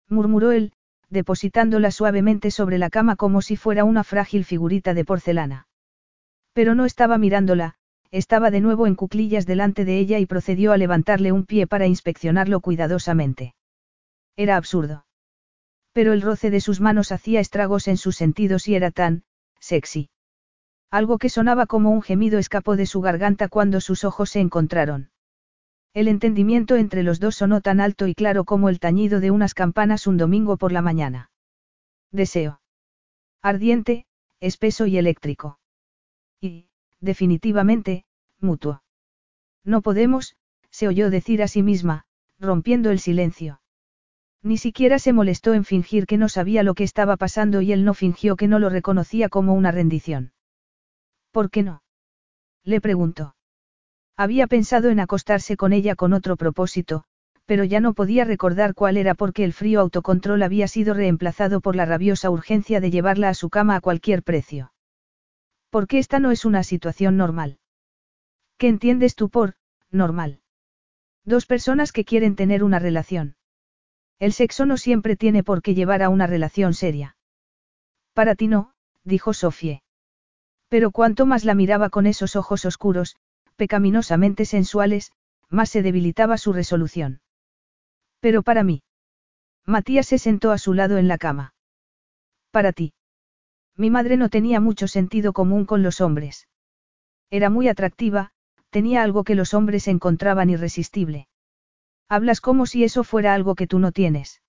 murmuró 0.08 0.52
él, 0.52 0.72
depositándola 1.10 1.90
suavemente 1.90 2.50
sobre 2.50 2.78
la 2.78 2.90
cama 2.90 3.16
como 3.16 3.42
si 3.42 3.56
fuera 3.56 3.84
una 3.84 4.04
frágil 4.04 4.44
figurita 4.44 4.94
de 4.94 5.04
porcelana. 5.04 5.66
Pero 6.52 6.74
no 6.74 6.84
estaba 6.84 7.18
mirándola, 7.18 7.74
estaba 8.10 8.50
de 8.50 8.60
nuevo 8.60 8.86
en 8.86 8.94
cuclillas 8.94 9.46
delante 9.46 9.84
de 9.84 9.98
ella 9.98 10.18
y 10.18 10.26
procedió 10.26 10.72
a 10.72 10.78
levantarle 10.78 11.32
un 11.32 11.44
pie 11.44 11.66
para 11.66 11.86
inspeccionarlo 11.86 12.60
cuidadosamente. 12.60 13.54
Era 14.36 14.56
absurdo. 14.56 15.04
Pero 15.92 16.12
el 16.12 16.22
roce 16.22 16.50
de 16.50 16.60
sus 16.60 16.80
manos 16.80 17.12
hacía 17.12 17.40
estragos 17.40 17.88
en 17.88 17.96
sus 17.96 18.16
sentidos 18.16 18.68
y 18.68 18.74
era 18.74 18.90
tan, 18.90 19.24
sexy. 19.60 20.10
Algo 20.90 21.18
que 21.18 21.28
sonaba 21.28 21.66
como 21.66 21.90
un 21.90 22.00
gemido 22.00 22.38
escapó 22.38 22.76
de 22.76 22.86
su 22.86 23.00
garganta 23.00 23.48
cuando 23.48 23.80
sus 23.80 24.04
ojos 24.04 24.30
se 24.30 24.40
encontraron. 24.40 25.10
El 25.92 26.08
entendimiento 26.08 26.76
entre 26.76 27.02
los 27.02 27.20
dos 27.20 27.36
sonó 27.36 27.60
tan 27.60 27.80
alto 27.80 28.06
y 28.06 28.14
claro 28.14 28.44
como 28.44 28.68
el 28.68 28.80
tañido 28.80 29.20
de 29.20 29.30
unas 29.30 29.52
campanas 29.52 30.06
un 30.06 30.16
domingo 30.16 30.56
por 30.56 30.72
la 30.72 30.80
mañana. 30.80 31.30
Deseo. 32.10 32.60
Ardiente, 33.42 34.06
espeso 34.40 34.86
y 34.86 34.96
eléctrico. 34.96 35.58
Y, 36.40 36.68
definitivamente, 37.00 38.04
mutuo. 38.40 38.82
No 39.64 39.82
podemos, 39.82 40.36
se 40.70 40.88
oyó 40.88 41.10
decir 41.10 41.42
a 41.42 41.48
sí 41.48 41.62
misma, 41.62 42.06
rompiendo 42.38 42.90
el 42.90 43.00
silencio. 43.00 43.60
Ni 44.42 44.56
siquiera 44.56 44.98
se 44.98 45.12
molestó 45.12 45.52
en 45.52 45.64
fingir 45.64 46.06
que 46.06 46.16
no 46.16 46.28
sabía 46.28 46.62
lo 46.62 46.74
que 46.74 46.84
estaba 46.84 47.16
pasando 47.16 47.60
y 47.60 47.72
él 47.72 47.84
no 47.84 47.92
fingió 47.92 48.36
que 48.36 48.48
no 48.48 48.58
lo 48.58 48.70
reconocía 48.70 49.28
como 49.28 49.54
una 49.54 49.72
rendición. 49.72 50.32
¿Por 51.30 51.50
qué 51.50 51.62
no? 51.62 51.82
Le 52.64 52.80
preguntó. 52.80 53.34
Había 54.16 54.46
pensado 54.46 54.88
en 54.90 55.00
acostarse 55.00 55.56
con 55.56 55.72
ella 55.72 55.94
con 55.94 56.12
otro 56.12 56.36
propósito, 56.36 57.04
pero 57.46 57.64
ya 57.64 57.80
no 57.80 57.94
podía 57.94 58.24
recordar 58.24 58.74
cuál 58.74 58.96
era 58.96 59.14
porque 59.14 59.44
el 59.44 59.52
frío 59.52 59.80
autocontrol 59.80 60.42
había 60.42 60.68
sido 60.68 60.92
reemplazado 60.92 61.60
por 61.60 61.76
la 61.76 61.86
rabiosa 61.86 62.28
urgencia 62.28 62.80
de 62.80 62.90
llevarla 62.90 63.28
a 63.28 63.34
su 63.34 63.48
cama 63.48 63.76
a 63.76 63.80
cualquier 63.80 64.22
precio. 64.22 64.72
Porque 65.70 65.98
esta 65.98 66.18
no 66.18 66.30
es 66.30 66.44
una 66.44 66.62
situación 66.62 67.16
normal. 67.16 67.58
¿Qué 68.58 68.68
entiendes 68.68 69.14
tú 69.14 69.30
por, 69.30 69.54
normal. 69.90 70.40
Dos 71.24 71.46
personas 71.46 71.92
que 71.92 72.04
quieren 72.04 72.36
tener 72.36 72.64
una 72.64 72.78
relación. 72.78 73.36
El 74.18 74.32
sexo 74.32 74.66
no 74.66 74.76
siempre 74.76 75.16
tiene 75.16 75.44
por 75.44 75.62
qué 75.62 75.74
llevar 75.74 76.02
a 76.02 76.08
una 76.08 76.26
relación 76.26 76.74
seria. 76.74 77.16
Para 78.14 78.34
ti 78.34 78.48
no, 78.48 78.72
dijo 79.04 79.32
Sofie. 79.32 79.82
Pero 80.68 80.90
cuanto 80.90 81.26
más 81.26 81.44
la 81.44 81.54
miraba 81.54 81.90
con 81.90 82.06
esos 82.06 82.36
ojos 82.36 82.64
oscuros, 82.64 83.16
pecaminosamente 83.56 84.44
sensuales, 84.44 85.12
más 85.48 85.70
se 85.70 85.82
debilitaba 85.82 86.36
su 86.38 86.52
resolución. 86.52 87.20
Pero 88.20 88.42
para 88.42 88.62
mí. 88.62 88.82
Matías 89.64 90.06
se 90.06 90.18
sentó 90.18 90.50
a 90.50 90.58
su 90.58 90.74
lado 90.74 90.98
en 90.98 91.08
la 91.08 91.18
cama. 91.18 91.54
Para 92.50 92.72
ti. 92.72 92.92
Mi 93.76 93.90
madre 93.90 94.16
no 94.16 94.28
tenía 94.28 94.60
mucho 94.60 94.88
sentido 94.88 95.32
común 95.32 95.64
con 95.64 95.82
los 95.82 96.00
hombres. 96.00 96.48
Era 97.30 97.50
muy 97.50 97.68
atractiva, 97.68 98.32
tenía 98.70 99.02
algo 99.02 99.24
que 99.24 99.34
los 99.34 99.54
hombres 99.54 99.88
encontraban 99.88 100.50
irresistible. 100.50 101.28
Hablas 102.08 102.40
como 102.40 102.66
si 102.66 102.84
eso 102.84 103.04
fuera 103.04 103.34
algo 103.34 103.54
que 103.54 103.66
tú 103.66 103.78
no 103.78 103.92
tienes. 103.92 104.42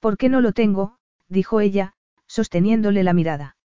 ¿Por 0.00 0.16
qué 0.16 0.28
no 0.28 0.40
lo 0.40 0.52
tengo? 0.52 0.98
dijo 1.28 1.60
ella, 1.60 1.94
sosteniéndole 2.26 3.04
la 3.04 3.12
mirada. 3.12 3.56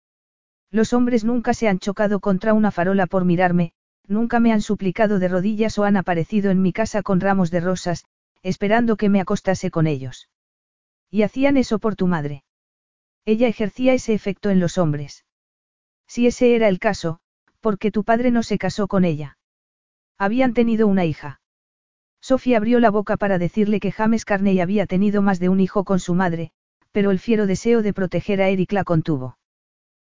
Los 0.74 0.92
hombres 0.92 1.22
nunca 1.22 1.54
se 1.54 1.68
han 1.68 1.78
chocado 1.78 2.18
contra 2.18 2.52
una 2.52 2.72
farola 2.72 3.06
por 3.06 3.24
mirarme, 3.24 3.74
nunca 4.08 4.40
me 4.40 4.52
han 4.52 4.60
suplicado 4.60 5.20
de 5.20 5.28
rodillas 5.28 5.78
o 5.78 5.84
han 5.84 5.96
aparecido 5.96 6.50
en 6.50 6.62
mi 6.62 6.72
casa 6.72 7.04
con 7.04 7.20
ramos 7.20 7.52
de 7.52 7.60
rosas, 7.60 8.06
esperando 8.42 8.96
que 8.96 9.08
me 9.08 9.20
acostase 9.20 9.70
con 9.70 9.86
ellos. 9.86 10.28
Y 11.12 11.22
hacían 11.22 11.58
eso 11.58 11.78
por 11.78 11.94
tu 11.94 12.08
madre. 12.08 12.42
Ella 13.24 13.46
ejercía 13.46 13.94
ese 13.94 14.14
efecto 14.14 14.50
en 14.50 14.58
los 14.58 14.76
hombres. 14.76 15.24
Si 16.08 16.26
ese 16.26 16.56
era 16.56 16.66
el 16.66 16.80
caso, 16.80 17.20
¿por 17.60 17.78
qué 17.78 17.92
tu 17.92 18.02
padre 18.02 18.32
no 18.32 18.42
se 18.42 18.58
casó 18.58 18.88
con 18.88 19.04
ella? 19.04 19.38
Habían 20.18 20.54
tenido 20.54 20.88
una 20.88 21.04
hija. 21.04 21.40
Sofía 22.20 22.56
abrió 22.56 22.80
la 22.80 22.90
boca 22.90 23.16
para 23.16 23.38
decirle 23.38 23.78
que 23.78 23.92
James 23.92 24.24
Carney 24.24 24.58
había 24.58 24.86
tenido 24.86 25.22
más 25.22 25.38
de 25.38 25.50
un 25.50 25.60
hijo 25.60 25.84
con 25.84 26.00
su 26.00 26.14
madre, 26.14 26.50
pero 26.90 27.12
el 27.12 27.20
fiero 27.20 27.46
deseo 27.46 27.80
de 27.80 27.92
proteger 27.92 28.42
a 28.42 28.48
Eric 28.48 28.72
la 28.72 28.82
contuvo. 28.82 29.38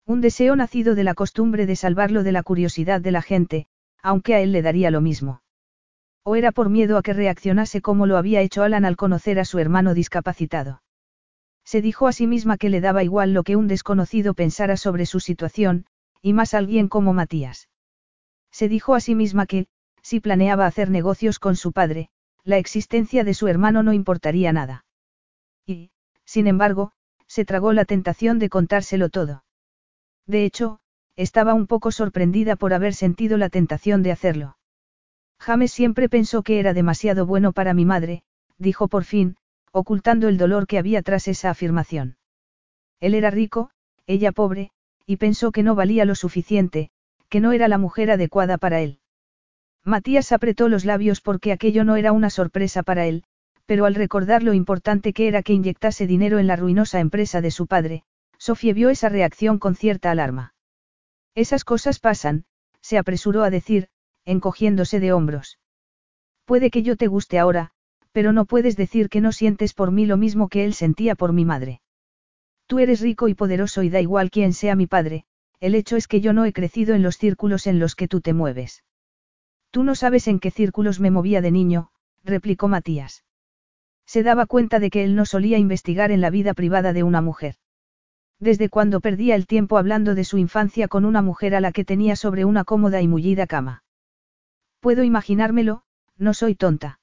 Un 0.06 0.20
deseo 0.20 0.56
nacido 0.56 0.94
de 0.94 1.04
la 1.04 1.14
costumbre 1.14 1.66
de 1.66 1.76
salvarlo 1.76 2.22
de 2.22 2.32
la 2.32 2.42
curiosidad 2.42 3.00
de 3.00 3.10
la 3.12 3.22
gente, 3.22 3.66
aunque 4.02 4.34
a 4.34 4.40
él 4.40 4.52
le 4.52 4.62
daría 4.62 4.90
lo 4.90 5.00
mismo. 5.00 5.42
O 6.24 6.36
era 6.36 6.52
por 6.52 6.68
miedo 6.68 6.98
a 6.98 7.02
que 7.02 7.12
reaccionase 7.12 7.80
como 7.80 8.06
lo 8.06 8.16
había 8.16 8.40
hecho 8.40 8.62
Alan 8.62 8.84
al 8.84 8.96
conocer 8.96 9.38
a 9.38 9.44
su 9.44 9.58
hermano 9.58 9.94
discapacitado. 9.94 10.82
Se 11.64 11.82
dijo 11.82 12.08
a 12.08 12.12
sí 12.12 12.26
misma 12.26 12.56
que 12.56 12.68
le 12.68 12.80
daba 12.80 13.04
igual 13.04 13.32
lo 13.32 13.42
que 13.42 13.56
un 13.56 13.68
desconocido 13.68 14.34
pensara 14.34 14.76
sobre 14.76 15.06
su 15.06 15.20
situación, 15.20 15.86
y 16.22 16.32
más 16.32 16.54
alguien 16.54 16.88
como 16.88 17.12
Matías. 17.12 17.68
Se 18.50 18.68
dijo 18.68 18.94
a 18.94 19.00
sí 19.00 19.14
misma 19.14 19.46
que, 19.46 19.66
si 20.02 20.20
planeaba 20.20 20.66
hacer 20.66 20.90
negocios 20.90 21.38
con 21.38 21.56
su 21.56 21.72
padre, 21.72 22.10
la 22.44 22.58
existencia 22.58 23.22
de 23.24 23.34
su 23.34 23.48
hermano 23.48 23.82
no 23.82 23.92
importaría 23.92 24.52
nada. 24.52 24.84
Y, 25.66 25.90
sin 26.24 26.46
embargo, 26.46 26.92
se 27.26 27.44
tragó 27.44 27.72
la 27.72 27.84
tentación 27.84 28.38
de 28.38 28.48
contárselo 28.48 29.08
todo. 29.08 29.44
De 30.30 30.44
hecho, 30.44 30.78
estaba 31.16 31.54
un 31.54 31.66
poco 31.66 31.90
sorprendida 31.90 32.54
por 32.54 32.72
haber 32.72 32.94
sentido 32.94 33.36
la 33.36 33.48
tentación 33.48 34.04
de 34.04 34.12
hacerlo. 34.12 34.56
James 35.40 35.72
siempre 35.72 36.08
pensó 36.08 36.44
que 36.44 36.60
era 36.60 36.72
demasiado 36.72 37.26
bueno 37.26 37.52
para 37.52 37.74
mi 37.74 37.84
madre, 37.84 38.22
dijo 38.56 38.86
por 38.86 39.02
fin, 39.02 39.34
ocultando 39.72 40.28
el 40.28 40.38
dolor 40.38 40.68
que 40.68 40.78
había 40.78 41.02
tras 41.02 41.26
esa 41.26 41.50
afirmación. 41.50 42.16
Él 43.00 43.14
era 43.14 43.32
rico, 43.32 43.70
ella 44.06 44.30
pobre, 44.30 44.70
y 45.04 45.16
pensó 45.16 45.50
que 45.50 45.64
no 45.64 45.74
valía 45.74 46.04
lo 46.04 46.14
suficiente, 46.14 46.90
que 47.28 47.40
no 47.40 47.50
era 47.50 47.66
la 47.66 47.78
mujer 47.78 48.12
adecuada 48.12 48.56
para 48.56 48.82
él. 48.82 49.00
Matías 49.82 50.30
apretó 50.30 50.68
los 50.68 50.84
labios 50.84 51.20
porque 51.20 51.50
aquello 51.50 51.82
no 51.82 51.96
era 51.96 52.12
una 52.12 52.30
sorpresa 52.30 52.84
para 52.84 53.04
él, 53.06 53.24
pero 53.66 53.84
al 53.84 53.96
recordar 53.96 54.44
lo 54.44 54.54
importante 54.54 55.12
que 55.12 55.26
era 55.26 55.42
que 55.42 55.54
inyectase 55.54 56.06
dinero 56.06 56.38
en 56.38 56.46
la 56.46 56.54
ruinosa 56.54 57.00
empresa 57.00 57.40
de 57.40 57.50
su 57.50 57.66
padre, 57.66 58.04
Sofía 58.40 58.72
vio 58.72 58.88
esa 58.88 59.10
reacción 59.10 59.58
con 59.58 59.76
cierta 59.76 60.10
alarma. 60.10 60.54
Esas 61.34 61.62
cosas 61.62 62.00
pasan, 62.00 62.46
se 62.80 62.96
apresuró 62.96 63.44
a 63.44 63.50
decir, 63.50 63.88
encogiéndose 64.24 64.98
de 64.98 65.12
hombros. 65.12 65.58
Puede 66.46 66.70
que 66.70 66.82
yo 66.82 66.96
te 66.96 67.06
guste 67.06 67.38
ahora, 67.38 67.72
pero 68.12 68.32
no 68.32 68.46
puedes 68.46 68.76
decir 68.76 69.10
que 69.10 69.20
no 69.20 69.32
sientes 69.32 69.74
por 69.74 69.92
mí 69.92 70.06
lo 70.06 70.16
mismo 70.16 70.48
que 70.48 70.64
él 70.64 70.72
sentía 70.72 71.14
por 71.16 71.34
mi 71.34 71.44
madre. 71.44 71.82
Tú 72.66 72.78
eres 72.78 73.02
rico 73.02 73.28
y 73.28 73.34
poderoso 73.34 73.82
y 73.82 73.90
da 73.90 74.00
igual 74.00 74.30
quién 74.30 74.54
sea 74.54 74.74
mi 74.74 74.86
padre, 74.86 75.24
el 75.60 75.74
hecho 75.74 75.96
es 75.96 76.08
que 76.08 76.22
yo 76.22 76.32
no 76.32 76.46
he 76.46 76.54
crecido 76.54 76.94
en 76.94 77.02
los 77.02 77.18
círculos 77.18 77.66
en 77.66 77.78
los 77.78 77.94
que 77.94 78.08
tú 78.08 78.22
te 78.22 78.32
mueves. 78.32 78.84
Tú 79.70 79.84
no 79.84 79.94
sabes 79.94 80.26
en 80.28 80.40
qué 80.40 80.50
círculos 80.50 80.98
me 80.98 81.10
movía 81.10 81.42
de 81.42 81.50
niño, 81.50 81.90
replicó 82.24 82.68
Matías. 82.68 83.22
Se 84.06 84.22
daba 84.22 84.46
cuenta 84.46 84.80
de 84.80 84.88
que 84.88 85.04
él 85.04 85.14
no 85.14 85.26
solía 85.26 85.58
investigar 85.58 86.10
en 86.10 86.22
la 86.22 86.30
vida 86.30 86.54
privada 86.54 86.94
de 86.94 87.02
una 87.02 87.20
mujer. 87.20 87.56
Desde 88.40 88.70
cuando 88.70 89.00
perdía 89.00 89.34
el 89.34 89.46
tiempo 89.46 89.76
hablando 89.76 90.14
de 90.14 90.24
su 90.24 90.38
infancia 90.38 90.88
con 90.88 91.04
una 91.04 91.20
mujer 91.20 91.54
a 91.54 91.60
la 91.60 91.72
que 91.72 91.84
tenía 91.84 92.16
sobre 92.16 92.46
una 92.46 92.64
cómoda 92.64 93.02
y 93.02 93.06
mullida 93.06 93.46
cama. 93.46 93.84
Puedo 94.80 95.04
imaginármelo, 95.04 95.82
no 96.16 96.32
soy 96.32 96.54
tonta. 96.54 97.00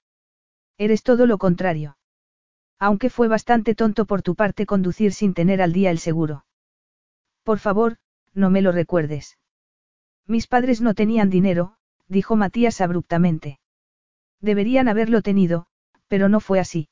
Eres 0.80 1.04
todo 1.04 1.28
lo 1.28 1.38
contrario. 1.38 1.98
Aunque 2.80 3.12
fue 3.12 3.28
bastante 3.28 3.76
tonto 3.76 4.06
por 4.06 4.24
tu 4.24 4.36
parte 4.36 4.66
conducir 4.66 5.14
sin 5.14 5.36
tener 5.36 5.62
al 5.62 5.74
día 5.74 5.92
el 5.92 6.00
seguro. 6.00 6.46
Por 7.44 7.60
favor, 7.60 7.98
no 8.34 8.50
me 8.50 8.64
lo 8.64 8.72
recuerdes. 8.72 9.38
Mis 10.26 10.48
padres 10.48 10.82
no 10.82 10.96
tenían 10.96 11.30
dinero, 11.30 11.78
dijo 12.08 12.36
Matías 12.36 12.82
abruptamente. 12.82 13.60
Deberían 14.42 14.88
haberlo 14.88 15.22
tenido, 15.22 15.68
pero 16.08 16.30
no 16.30 16.40
fue 16.40 16.60
así. 16.60 16.90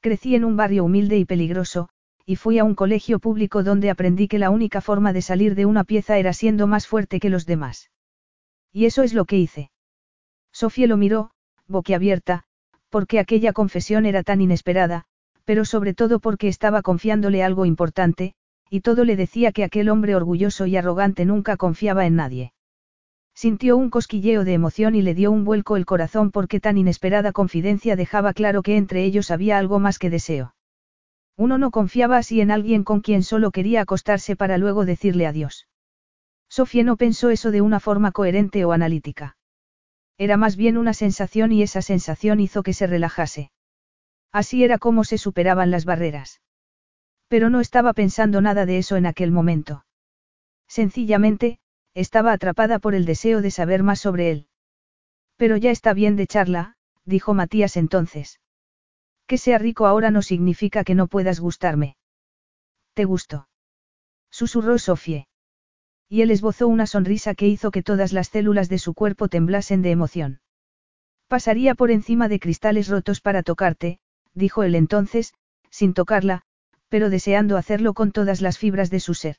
Crecí 0.00 0.34
en 0.34 0.44
un 0.44 0.56
barrio 0.56 0.84
humilde 0.84 1.16
y 1.18 1.24
peligroso, 1.24 1.88
y 2.26 2.36
fui 2.36 2.58
a 2.58 2.64
un 2.64 2.74
colegio 2.74 3.18
público 3.18 3.62
donde 3.62 3.90
aprendí 3.90 4.28
que 4.28 4.38
la 4.38 4.50
única 4.50 4.80
forma 4.80 5.12
de 5.12 5.22
salir 5.22 5.54
de 5.54 5.66
una 5.66 5.84
pieza 5.84 6.18
era 6.18 6.32
siendo 6.32 6.66
más 6.66 6.86
fuerte 6.86 7.20
que 7.20 7.28
los 7.28 7.44
demás. 7.44 7.90
Y 8.72 8.86
eso 8.86 9.02
es 9.02 9.12
lo 9.12 9.24
que 9.24 9.38
hice. 9.38 9.70
Sofía 10.52 10.86
lo 10.86 10.96
miró, 10.96 11.30
boquiabierta, 11.66 12.44
porque 12.88 13.18
aquella 13.18 13.52
confesión 13.52 14.06
era 14.06 14.22
tan 14.22 14.40
inesperada, 14.40 15.04
pero 15.44 15.64
sobre 15.64 15.94
todo 15.94 16.20
porque 16.20 16.48
estaba 16.48 16.80
confiándole 16.80 17.42
algo 17.42 17.66
importante, 17.66 18.34
y 18.70 18.80
todo 18.80 19.04
le 19.04 19.16
decía 19.16 19.52
que 19.52 19.64
aquel 19.64 19.88
hombre 19.88 20.16
orgulloso 20.16 20.66
y 20.66 20.76
arrogante 20.76 21.24
nunca 21.24 21.56
confiaba 21.56 22.06
en 22.06 22.16
nadie. 22.16 22.52
Sintió 23.34 23.76
un 23.76 23.90
cosquilleo 23.90 24.44
de 24.44 24.54
emoción 24.54 24.94
y 24.94 25.02
le 25.02 25.14
dio 25.14 25.32
un 25.32 25.44
vuelco 25.44 25.76
el 25.76 25.86
corazón 25.86 26.30
porque 26.30 26.60
tan 26.60 26.78
inesperada 26.78 27.32
confidencia 27.32 27.96
dejaba 27.96 28.32
claro 28.32 28.62
que 28.62 28.76
entre 28.76 29.04
ellos 29.04 29.30
había 29.30 29.58
algo 29.58 29.80
más 29.80 29.98
que 29.98 30.08
deseo. 30.08 30.54
Uno 31.36 31.58
no 31.58 31.70
confiaba 31.70 32.16
así 32.16 32.40
en 32.40 32.50
alguien 32.50 32.84
con 32.84 33.00
quien 33.00 33.22
solo 33.22 33.50
quería 33.50 33.80
acostarse 33.80 34.36
para 34.36 34.58
luego 34.58 34.84
decirle 34.84 35.26
adiós. 35.26 35.66
Sofía 36.48 36.84
no 36.84 36.96
pensó 36.96 37.30
eso 37.30 37.50
de 37.50 37.60
una 37.60 37.80
forma 37.80 38.12
coherente 38.12 38.64
o 38.64 38.72
analítica. 38.72 39.36
Era 40.16 40.36
más 40.36 40.54
bien 40.56 40.76
una 40.76 40.94
sensación 40.94 41.50
y 41.50 41.62
esa 41.62 41.82
sensación 41.82 42.38
hizo 42.38 42.62
que 42.62 42.72
se 42.72 42.86
relajase. 42.86 43.50
Así 44.30 44.62
era 44.62 44.78
como 44.78 45.02
se 45.02 45.18
superaban 45.18 45.72
las 45.72 45.84
barreras. 45.84 46.40
Pero 47.26 47.50
no 47.50 47.60
estaba 47.60 47.92
pensando 47.92 48.40
nada 48.40 48.66
de 48.66 48.78
eso 48.78 48.96
en 48.96 49.06
aquel 49.06 49.32
momento. 49.32 49.84
Sencillamente, 50.68 51.58
estaba 51.94 52.32
atrapada 52.32 52.78
por 52.78 52.94
el 52.94 53.04
deseo 53.04 53.42
de 53.42 53.50
saber 53.50 53.82
más 53.82 54.00
sobre 54.00 54.30
él. 54.30 54.48
Pero 55.36 55.56
ya 55.56 55.70
está 55.72 55.94
bien 55.94 56.14
de 56.14 56.28
charla, 56.28 56.76
dijo 57.04 57.34
Matías 57.34 57.76
entonces. 57.76 58.40
Que 59.26 59.38
sea 59.38 59.58
rico 59.58 59.86
ahora 59.86 60.10
no 60.10 60.22
significa 60.22 60.84
que 60.84 60.94
no 60.94 61.06
puedas 61.06 61.40
gustarme. 61.40 61.96
¿Te 62.94 63.04
gustó? 63.04 63.48
Susurró 64.30 64.78
Sofie. 64.78 65.26
Y 66.08 66.22
él 66.22 66.30
esbozó 66.30 66.68
una 66.68 66.86
sonrisa 66.86 67.34
que 67.34 67.48
hizo 67.48 67.70
que 67.70 67.82
todas 67.82 68.12
las 68.12 68.28
células 68.28 68.68
de 68.68 68.78
su 68.78 68.94
cuerpo 68.94 69.28
temblasen 69.28 69.82
de 69.82 69.90
emoción. 69.90 70.40
Pasaría 71.28 71.74
por 71.74 71.90
encima 71.90 72.28
de 72.28 72.38
cristales 72.38 72.88
rotos 72.88 73.20
para 73.20 73.42
tocarte, 73.42 73.98
dijo 74.34 74.62
él 74.62 74.74
entonces, 74.74 75.34
sin 75.70 75.94
tocarla, 75.94 76.42
pero 76.88 77.10
deseando 77.10 77.56
hacerlo 77.56 77.94
con 77.94 78.12
todas 78.12 78.40
las 78.40 78.58
fibras 78.58 78.90
de 78.90 79.00
su 79.00 79.14
ser. 79.14 79.36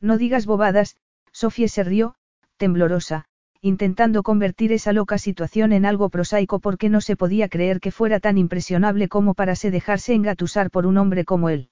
No 0.00 0.18
digas 0.18 0.46
bobadas, 0.46 0.96
Sofía 1.30 1.68
se 1.68 1.84
rió, 1.84 2.16
temblorosa, 2.56 3.26
intentando 3.64 4.22
convertir 4.22 4.72
esa 4.72 4.92
loca 4.92 5.16
situación 5.16 5.72
en 5.72 5.86
algo 5.86 6.10
prosaico 6.10 6.58
porque 6.58 6.90
no 6.90 7.00
se 7.00 7.16
podía 7.16 7.48
creer 7.48 7.80
que 7.80 7.92
fuera 7.92 8.20
tan 8.20 8.36
impresionable 8.36 9.08
como 9.08 9.32
para 9.32 9.56
se 9.56 9.70
dejarse 9.70 10.12
engatusar 10.12 10.70
por 10.70 10.84
un 10.84 10.98
hombre 10.98 11.24
como 11.24 11.48
él. 11.48 11.70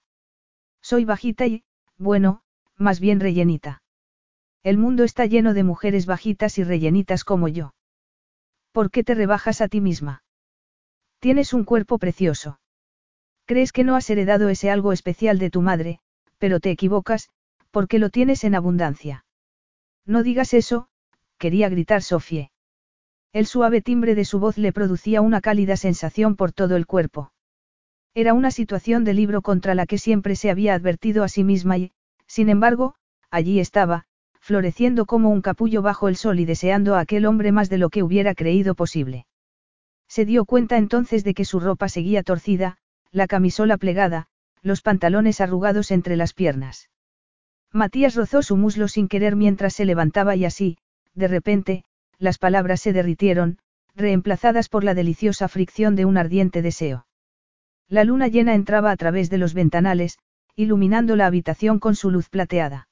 Soy 0.80 1.04
bajita 1.04 1.46
y, 1.46 1.64
bueno, 1.98 2.40
más 2.78 2.98
bien 2.98 3.20
rellenita. 3.20 3.82
El 4.62 4.78
mundo 4.78 5.04
está 5.04 5.26
lleno 5.26 5.52
de 5.52 5.64
mujeres 5.64 6.06
bajitas 6.06 6.56
y 6.56 6.64
rellenitas 6.64 7.24
como 7.24 7.46
yo. 7.46 7.74
¿Por 8.72 8.90
qué 8.90 9.04
te 9.04 9.14
rebajas 9.14 9.60
a 9.60 9.68
ti 9.68 9.82
misma? 9.82 10.24
Tienes 11.18 11.52
un 11.52 11.64
cuerpo 11.64 11.98
precioso. 11.98 12.58
Crees 13.44 13.70
que 13.70 13.84
no 13.84 13.96
has 13.96 14.08
heredado 14.08 14.48
ese 14.48 14.70
algo 14.70 14.94
especial 14.94 15.38
de 15.38 15.50
tu 15.50 15.60
madre, 15.60 16.00
pero 16.38 16.58
te 16.58 16.70
equivocas, 16.70 17.28
porque 17.70 17.98
lo 17.98 18.08
tienes 18.08 18.44
en 18.44 18.54
abundancia. 18.54 19.26
No 20.06 20.22
digas 20.22 20.54
eso, 20.54 20.88
quería 21.42 21.68
gritar 21.68 22.02
Sofie. 22.02 22.52
El 23.32 23.46
suave 23.46 23.80
timbre 23.82 24.14
de 24.14 24.24
su 24.24 24.38
voz 24.38 24.58
le 24.58 24.72
producía 24.72 25.20
una 25.20 25.40
cálida 25.40 25.76
sensación 25.76 26.36
por 26.36 26.52
todo 26.52 26.76
el 26.76 26.86
cuerpo. 26.86 27.32
Era 28.14 28.32
una 28.32 28.52
situación 28.52 29.02
de 29.02 29.12
libro 29.12 29.42
contra 29.42 29.74
la 29.74 29.86
que 29.86 29.98
siempre 29.98 30.36
se 30.36 30.50
había 30.50 30.74
advertido 30.74 31.24
a 31.24 31.28
sí 31.28 31.42
misma 31.42 31.78
y, 31.78 31.90
sin 32.28 32.48
embargo, 32.48 32.94
allí 33.28 33.58
estaba, 33.58 34.04
floreciendo 34.38 35.04
como 35.04 35.30
un 35.30 35.42
capullo 35.42 35.82
bajo 35.82 36.06
el 36.06 36.14
sol 36.14 36.38
y 36.38 36.44
deseando 36.44 36.94
a 36.94 37.00
aquel 37.00 37.26
hombre 37.26 37.50
más 37.50 37.68
de 37.68 37.78
lo 37.78 37.90
que 37.90 38.04
hubiera 38.04 38.36
creído 38.36 38.76
posible. 38.76 39.26
Se 40.06 40.24
dio 40.24 40.44
cuenta 40.44 40.76
entonces 40.76 41.24
de 41.24 41.34
que 41.34 41.44
su 41.44 41.58
ropa 41.58 41.88
seguía 41.88 42.22
torcida, 42.22 42.76
la 43.10 43.26
camisola 43.26 43.78
plegada, 43.78 44.28
los 44.62 44.80
pantalones 44.80 45.40
arrugados 45.40 45.90
entre 45.90 46.14
las 46.14 46.34
piernas. 46.34 46.88
Matías 47.72 48.14
rozó 48.14 48.42
su 48.42 48.56
muslo 48.56 48.86
sin 48.86 49.08
querer 49.08 49.34
mientras 49.34 49.72
se 49.72 49.84
levantaba 49.84 50.36
y 50.36 50.44
así, 50.44 50.76
de 51.14 51.28
repente, 51.28 51.84
las 52.18 52.38
palabras 52.38 52.80
se 52.80 52.92
derritieron, 52.92 53.58
reemplazadas 53.94 54.68
por 54.68 54.84
la 54.84 54.94
deliciosa 54.94 55.48
fricción 55.48 55.96
de 55.96 56.04
un 56.04 56.16
ardiente 56.16 56.62
deseo. 56.62 57.06
La 57.88 58.04
luna 58.04 58.28
llena 58.28 58.54
entraba 58.54 58.90
a 58.90 58.96
través 58.96 59.28
de 59.28 59.38
los 59.38 59.54
ventanales, 59.54 60.18
iluminando 60.56 61.16
la 61.16 61.26
habitación 61.26 61.78
con 61.78 61.94
su 61.94 62.10
luz 62.10 62.28
plateada. 62.28 62.88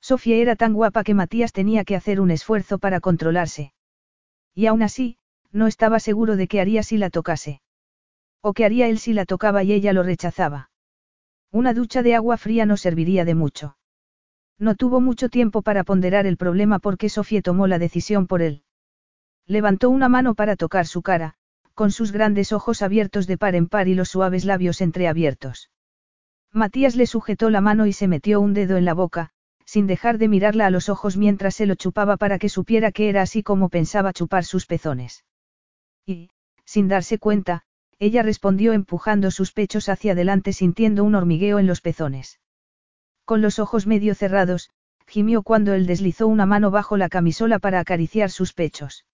Sofía 0.00 0.36
era 0.36 0.56
tan 0.56 0.74
guapa 0.74 1.04
que 1.04 1.14
Matías 1.14 1.52
tenía 1.52 1.84
que 1.84 1.96
hacer 1.96 2.20
un 2.20 2.30
esfuerzo 2.30 2.78
para 2.78 3.00
controlarse. 3.00 3.72
Y 4.54 4.66
aún 4.66 4.82
así, 4.82 5.18
no 5.50 5.66
estaba 5.66 6.00
seguro 6.00 6.36
de 6.36 6.48
qué 6.48 6.60
haría 6.60 6.82
si 6.82 6.98
la 6.98 7.10
tocase. 7.10 7.60
O 8.40 8.52
qué 8.52 8.64
haría 8.64 8.88
él 8.88 8.98
si 8.98 9.14
la 9.14 9.24
tocaba 9.24 9.62
y 9.62 9.72
ella 9.72 9.92
lo 9.92 10.02
rechazaba. 10.02 10.70
Una 11.50 11.72
ducha 11.72 12.02
de 12.02 12.14
agua 12.14 12.36
fría 12.36 12.66
no 12.66 12.76
serviría 12.76 13.24
de 13.24 13.34
mucho. 13.34 13.76
No 14.58 14.74
tuvo 14.74 15.00
mucho 15.00 15.28
tiempo 15.28 15.62
para 15.62 15.84
ponderar 15.84 16.26
el 16.26 16.36
problema 16.36 16.78
porque 16.78 17.08
Sofía 17.08 17.42
tomó 17.42 17.66
la 17.66 17.78
decisión 17.78 18.26
por 18.26 18.42
él. 18.42 18.62
Levantó 19.46 19.90
una 19.90 20.08
mano 20.08 20.34
para 20.34 20.56
tocar 20.56 20.86
su 20.86 21.02
cara, 21.02 21.34
con 21.74 21.90
sus 21.90 22.12
grandes 22.12 22.52
ojos 22.52 22.82
abiertos 22.82 23.26
de 23.26 23.36
par 23.36 23.54
en 23.54 23.66
par 23.66 23.88
y 23.88 23.94
los 23.94 24.08
suaves 24.08 24.44
labios 24.44 24.80
entreabiertos. 24.80 25.70
Matías 26.52 26.94
le 26.94 27.06
sujetó 27.06 27.50
la 27.50 27.60
mano 27.60 27.86
y 27.86 27.92
se 27.92 28.06
metió 28.06 28.40
un 28.40 28.54
dedo 28.54 28.76
en 28.76 28.84
la 28.84 28.94
boca, 28.94 29.30
sin 29.66 29.86
dejar 29.88 30.18
de 30.18 30.28
mirarla 30.28 30.66
a 30.66 30.70
los 30.70 30.88
ojos 30.88 31.16
mientras 31.16 31.56
se 31.56 31.66
lo 31.66 31.74
chupaba 31.74 32.16
para 32.16 32.38
que 32.38 32.48
supiera 32.48 32.92
que 32.92 33.08
era 33.08 33.22
así 33.22 33.42
como 33.42 33.68
pensaba 33.68 34.12
chupar 34.12 34.44
sus 34.44 34.66
pezones. 34.66 35.24
Y, 36.06 36.30
sin 36.64 36.86
darse 36.86 37.18
cuenta, 37.18 37.62
ella 37.98 38.22
respondió 38.22 38.72
empujando 38.72 39.30
sus 39.30 39.52
pechos 39.52 39.88
hacia 39.88 40.12
adelante 40.12 40.52
sintiendo 40.52 41.02
un 41.02 41.16
hormigueo 41.16 41.58
en 41.58 41.66
los 41.66 41.80
pezones. 41.80 42.38
Con 43.24 43.40
los 43.40 43.58
ojos 43.58 43.86
medio 43.86 44.14
cerrados, 44.14 44.70
gimió 45.06 45.42
cuando 45.42 45.74
él 45.74 45.86
deslizó 45.86 46.26
una 46.26 46.46
mano 46.46 46.70
bajo 46.70 46.96
la 46.96 47.08
camisola 47.08 47.58
para 47.58 47.80
acariciar 47.80 48.30
sus 48.30 48.52
pechos. 48.52 49.06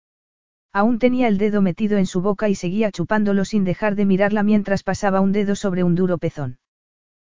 Aún 0.73 0.99
tenía 0.99 1.29
el 1.29 1.39
dedo 1.39 1.63
metido 1.63 1.99
en 1.99 2.07
su 2.07 2.21
boca 2.21 2.49
y 2.49 2.55
seguía 2.55 2.93
chupándolo 2.93 3.45
sin 3.45 3.65
dejar 3.65 3.97
de 3.97 4.07
mirarla 4.07 4.43
mientras 4.43 4.83
pasaba 4.83 5.21
un 5.21 5.33
dedo 5.33 5.57
sobre 5.57 5.83
un 5.83 5.95
duro 5.95 6.19
pezón. 6.19 6.59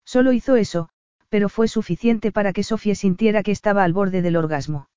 Solo 0.05 0.33
hizo 0.33 0.55
eso, 0.55 0.89
pero 1.29 1.49
fue 1.49 1.67
suficiente 1.67 2.31
para 2.31 2.53
que 2.53 2.63
Sofía 2.63 2.93
sintiera 2.93 3.41
que 3.41 3.51
estaba 3.51 3.83
al 3.83 3.93
borde 3.93 4.21
del 4.21 4.35
orgasmo. 4.35 4.87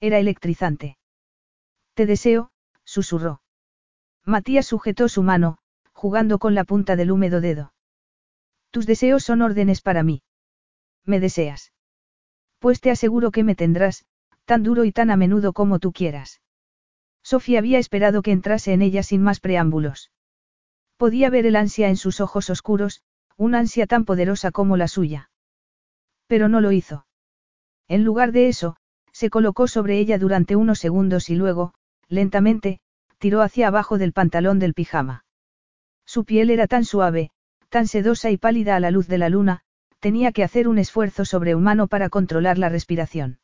Era 0.00 0.18
electrizante. 0.18 0.98
Te 1.94 2.06
deseo, 2.06 2.50
susurró. 2.84 3.42
Matías 4.24 4.66
sujetó 4.66 5.08
su 5.08 5.22
mano, 5.22 5.58
jugando 5.92 6.38
con 6.38 6.56
la 6.56 6.64
punta 6.64 6.96
del 6.96 7.12
húmedo 7.12 7.40
dedo. 7.40 7.72
Tus 8.70 8.86
deseos 8.86 9.22
son 9.22 9.42
órdenes 9.42 9.82
para 9.82 10.02
mí. 10.02 10.22
¿Me 11.04 11.20
deseas? 11.20 11.72
Pues 12.58 12.80
te 12.80 12.90
aseguro 12.90 13.30
que 13.30 13.44
me 13.44 13.54
tendrás, 13.54 14.04
tan 14.44 14.62
duro 14.62 14.84
y 14.84 14.92
tan 14.92 15.10
a 15.10 15.16
menudo 15.16 15.52
como 15.52 15.78
tú 15.78 15.92
quieras. 15.92 16.40
Sofía 17.22 17.58
había 17.58 17.78
esperado 17.78 18.22
que 18.22 18.32
entrase 18.32 18.72
en 18.72 18.82
ella 18.82 19.02
sin 19.02 19.22
más 19.22 19.40
preámbulos. 19.40 20.10
Podía 20.96 21.30
ver 21.30 21.46
el 21.46 21.56
ansia 21.56 21.88
en 21.88 21.96
sus 21.96 22.20
ojos 22.20 22.50
oscuros, 22.50 23.02
una 23.36 23.58
ansia 23.58 23.86
tan 23.86 24.04
poderosa 24.04 24.50
como 24.50 24.76
la 24.76 24.88
suya. 24.88 25.30
Pero 26.26 26.48
no 26.48 26.60
lo 26.60 26.72
hizo. 26.72 27.06
En 27.88 28.04
lugar 28.04 28.32
de 28.32 28.48
eso, 28.48 28.76
se 29.12 29.30
colocó 29.30 29.68
sobre 29.68 29.98
ella 29.98 30.18
durante 30.18 30.56
unos 30.56 30.78
segundos 30.78 31.30
y 31.30 31.34
luego, 31.34 31.74
lentamente, 32.08 32.80
tiró 33.18 33.42
hacia 33.42 33.68
abajo 33.68 33.98
del 33.98 34.12
pantalón 34.12 34.58
del 34.58 34.74
pijama. 34.74 35.24
Su 36.04 36.24
piel 36.24 36.50
era 36.50 36.66
tan 36.66 36.84
suave, 36.84 37.30
tan 37.68 37.86
sedosa 37.86 38.30
y 38.30 38.36
pálida 38.36 38.76
a 38.76 38.80
la 38.80 38.90
luz 38.90 39.08
de 39.08 39.18
la 39.18 39.28
luna, 39.28 39.62
tenía 40.02 40.32
que 40.32 40.42
hacer 40.42 40.66
un 40.66 40.78
esfuerzo 40.78 41.24
sobrehumano 41.24 41.86
para 41.86 42.08
controlar 42.08 42.58
la 42.58 42.68
respiración. 42.68 43.38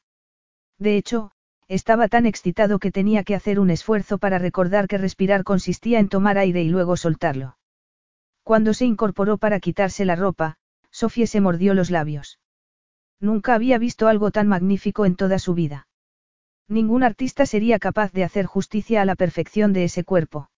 De 0.76 0.96
hecho, 0.96 1.30
estaba 1.68 2.08
tan 2.08 2.26
excitado 2.26 2.80
que 2.80 2.90
tenía 2.90 3.22
que 3.22 3.36
hacer 3.36 3.60
un 3.60 3.70
esfuerzo 3.70 4.18
para 4.18 4.40
recordar 4.40 4.88
que 4.88 4.98
respirar 4.98 5.44
consistía 5.44 6.00
en 6.00 6.08
tomar 6.08 6.36
aire 6.36 6.64
y 6.64 6.68
luego 6.68 6.96
soltarlo. 6.96 7.56
Cuando 8.42 8.74
se 8.74 8.86
incorporó 8.86 9.38
para 9.38 9.60
quitarse 9.60 10.04
la 10.04 10.16
ropa, 10.16 10.56
Sofía 10.90 11.28
se 11.28 11.40
mordió 11.40 11.74
los 11.74 11.90
labios. 11.90 12.40
Nunca 13.20 13.54
había 13.54 13.78
visto 13.78 14.08
algo 14.08 14.32
tan 14.32 14.48
magnífico 14.48 15.06
en 15.06 15.14
toda 15.14 15.38
su 15.38 15.54
vida. 15.54 15.86
Ningún 16.66 17.04
artista 17.04 17.46
sería 17.46 17.78
capaz 17.78 18.10
de 18.10 18.24
hacer 18.24 18.46
justicia 18.46 19.00
a 19.00 19.04
la 19.04 19.14
perfección 19.14 19.72
de 19.72 19.84
ese 19.84 20.02
cuerpo. 20.02 20.50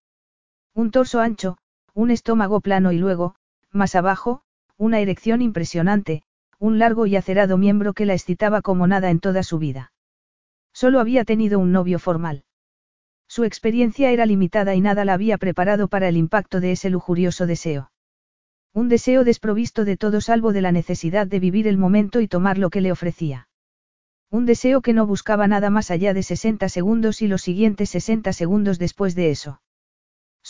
Un 0.73 0.93
torso 0.93 1.21
ancho, 1.21 1.59
un 1.93 2.11
estómago 2.11 2.63
plano 2.63 2.91
y 2.91 2.97
luego, 2.97 3.35
más 3.71 3.95
abajo, 3.95 4.45
una 4.81 5.01
erección 5.01 5.43
impresionante, 5.43 6.23
un 6.59 6.79
largo 6.79 7.05
y 7.05 7.15
acerado 7.15 7.59
miembro 7.59 7.93
que 7.93 8.07
la 8.07 8.15
excitaba 8.15 8.63
como 8.63 8.87
nada 8.87 9.11
en 9.11 9.21
toda 9.21 9.43
su 9.43 9.59
vida. 9.59 9.93
Solo 10.73 11.01
había 11.01 11.27
tenido 11.27 11.59
un 11.59 11.71
novio 11.71 11.99
formal. 11.99 12.45
Su 13.29 13.45
experiencia 13.45 14.11
era 14.11 14.25
limitada 14.25 14.75
y 14.75 14.81
nada 14.81 15.05
la 15.05 15.13
había 15.13 15.37
preparado 15.37 15.89
para 15.89 16.09
el 16.09 16.17
impacto 16.17 16.61
de 16.61 16.73
ese 16.73 16.89
lujurioso 16.89 17.47
deseo. 17.47 17.93
Un 18.73 18.89
deseo 18.89 19.23
desprovisto 19.23 19.85
de 19.85 19.99
todo 19.99 20.23
salvo 20.23 20.55
de 20.55 20.63
la 20.63 20.73
necesidad 20.73 21.27
de 21.27 21.41
vivir 21.41 21.69
el 21.69 21.77
momento 21.77 22.23
y 22.23 22.27
tomar 22.27 22.57
lo 22.57 22.71
que 22.71 22.81
le 22.81 22.91
ofrecía. 22.91 23.49
Un 24.31 24.47
deseo 24.47 24.81
que 24.81 24.95
no 24.95 25.07
buscaba 25.07 25.47
nada 25.47 25.69
más 25.69 25.91
allá 25.91 26.15
de 26.15 26.23
60 26.23 26.71
segundos 26.71 27.21
y 27.21 27.29
los 27.29 27.43
siguientes 27.43 27.91
60 27.91 28.33
segundos 28.33 28.79
después 28.79 29.15
de 29.15 29.29
eso. 29.31 29.61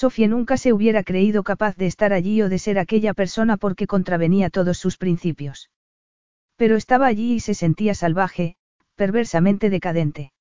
Sofía 0.00 0.28
nunca 0.28 0.56
se 0.56 0.72
hubiera 0.72 1.02
creído 1.04 1.42
capaz 1.42 1.76
de 1.76 1.84
estar 1.84 2.14
allí 2.14 2.40
o 2.40 2.48
de 2.48 2.58
ser 2.58 2.78
aquella 2.78 3.12
persona 3.12 3.58
porque 3.58 3.86
contravenía 3.86 4.48
todos 4.48 4.78
sus 4.78 4.96
principios. 4.96 5.68
Pero 6.56 6.76
estaba 6.76 7.06
allí 7.06 7.34
y 7.34 7.40
se 7.40 7.52
sentía 7.52 7.92
salvaje, 7.92 8.56
perversamente 8.94 9.68
decadente. 9.68 10.32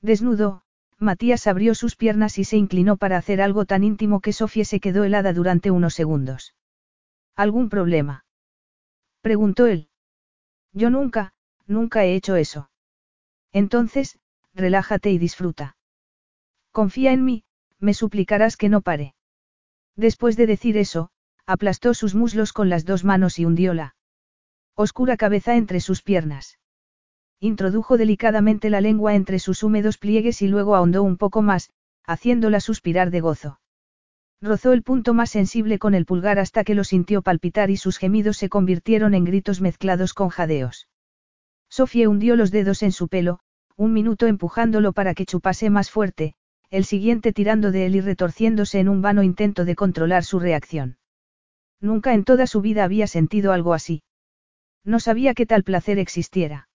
Desnudo, 0.00 0.62
Matías 0.98 1.46
abrió 1.46 1.74
sus 1.74 1.96
piernas 1.96 2.38
y 2.38 2.44
se 2.44 2.56
inclinó 2.56 2.96
para 2.96 3.18
hacer 3.18 3.42
algo 3.42 3.66
tan 3.66 3.84
íntimo 3.84 4.20
que 4.22 4.32
Sofía 4.32 4.64
se 4.64 4.80
quedó 4.80 5.04
helada 5.04 5.34
durante 5.34 5.70
unos 5.70 5.92
segundos. 5.92 6.54
¿Algún 7.36 7.68
problema? 7.68 8.24
preguntó 9.20 9.66
él. 9.66 9.90
Yo 10.72 10.88
nunca, 10.88 11.34
nunca 11.66 12.06
he 12.06 12.14
hecho 12.14 12.36
eso. 12.36 12.70
Entonces, 13.52 14.18
relájate 14.54 15.10
y 15.10 15.18
disfruta. 15.18 15.76
Confía 16.72 17.12
en 17.12 17.26
mí, 17.26 17.44
me 17.80 17.94
suplicarás 17.94 18.56
que 18.56 18.68
no 18.68 18.80
pare. 18.80 19.14
Después 19.96 20.36
de 20.36 20.46
decir 20.46 20.76
eso, 20.76 21.10
aplastó 21.46 21.94
sus 21.94 22.14
muslos 22.14 22.52
con 22.52 22.68
las 22.68 22.84
dos 22.84 23.04
manos 23.04 23.38
y 23.38 23.44
hundió 23.44 23.74
la 23.74 23.94
oscura 24.74 25.16
cabeza 25.16 25.56
entre 25.56 25.80
sus 25.80 26.02
piernas. 26.02 26.58
Introdujo 27.40 27.96
delicadamente 27.96 28.70
la 28.70 28.80
lengua 28.80 29.14
entre 29.14 29.38
sus 29.38 29.62
húmedos 29.62 29.98
pliegues 29.98 30.42
y 30.42 30.48
luego 30.48 30.74
ahondó 30.74 31.02
un 31.02 31.16
poco 31.16 31.42
más, 31.42 31.70
haciéndola 32.04 32.60
suspirar 32.60 33.10
de 33.10 33.20
gozo. 33.20 33.60
Rozó 34.40 34.72
el 34.72 34.82
punto 34.82 35.14
más 35.14 35.30
sensible 35.30 35.78
con 35.78 35.94
el 35.94 36.06
pulgar 36.06 36.38
hasta 36.38 36.62
que 36.62 36.74
lo 36.74 36.84
sintió 36.84 37.22
palpitar 37.22 37.70
y 37.70 37.76
sus 37.76 37.98
gemidos 37.98 38.36
se 38.36 38.48
convirtieron 38.48 39.14
en 39.14 39.24
gritos 39.24 39.60
mezclados 39.60 40.14
con 40.14 40.28
jadeos. 40.28 40.88
Sofía 41.68 42.08
hundió 42.08 42.36
los 42.36 42.50
dedos 42.50 42.82
en 42.82 42.92
su 42.92 43.08
pelo, 43.08 43.40
un 43.76 43.92
minuto 43.92 44.26
empujándolo 44.26 44.92
para 44.92 45.14
que 45.14 45.26
chupase 45.26 45.70
más 45.70 45.90
fuerte, 45.90 46.34
el 46.70 46.84
siguiente 46.84 47.32
tirando 47.32 47.70
de 47.72 47.86
él 47.86 47.96
y 47.96 48.00
retorciéndose 48.00 48.78
en 48.80 48.88
un 48.88 49.00
vano 49.00 49.22
intento 49.22 49.64
de 49.64 49.74
controlar 49.74 50.24
su 50.24 50.38
reacción. 50.38 50.98
Nunca 51.80 52.12
en 52.12 52.24
toda 52.24 52.46
su 52.46 52.60
vida 52.60 52.84
había 52.84 53.06
sentido 53.06 53.52
algo 53.52 53.72
así. 53.72 54.02
No 54.84 55.00
sabía 55.00 55.34
que 55.34 55.46
tal 55.46 55.64
placer 55.64 55.98
existiera. 55.98 56.68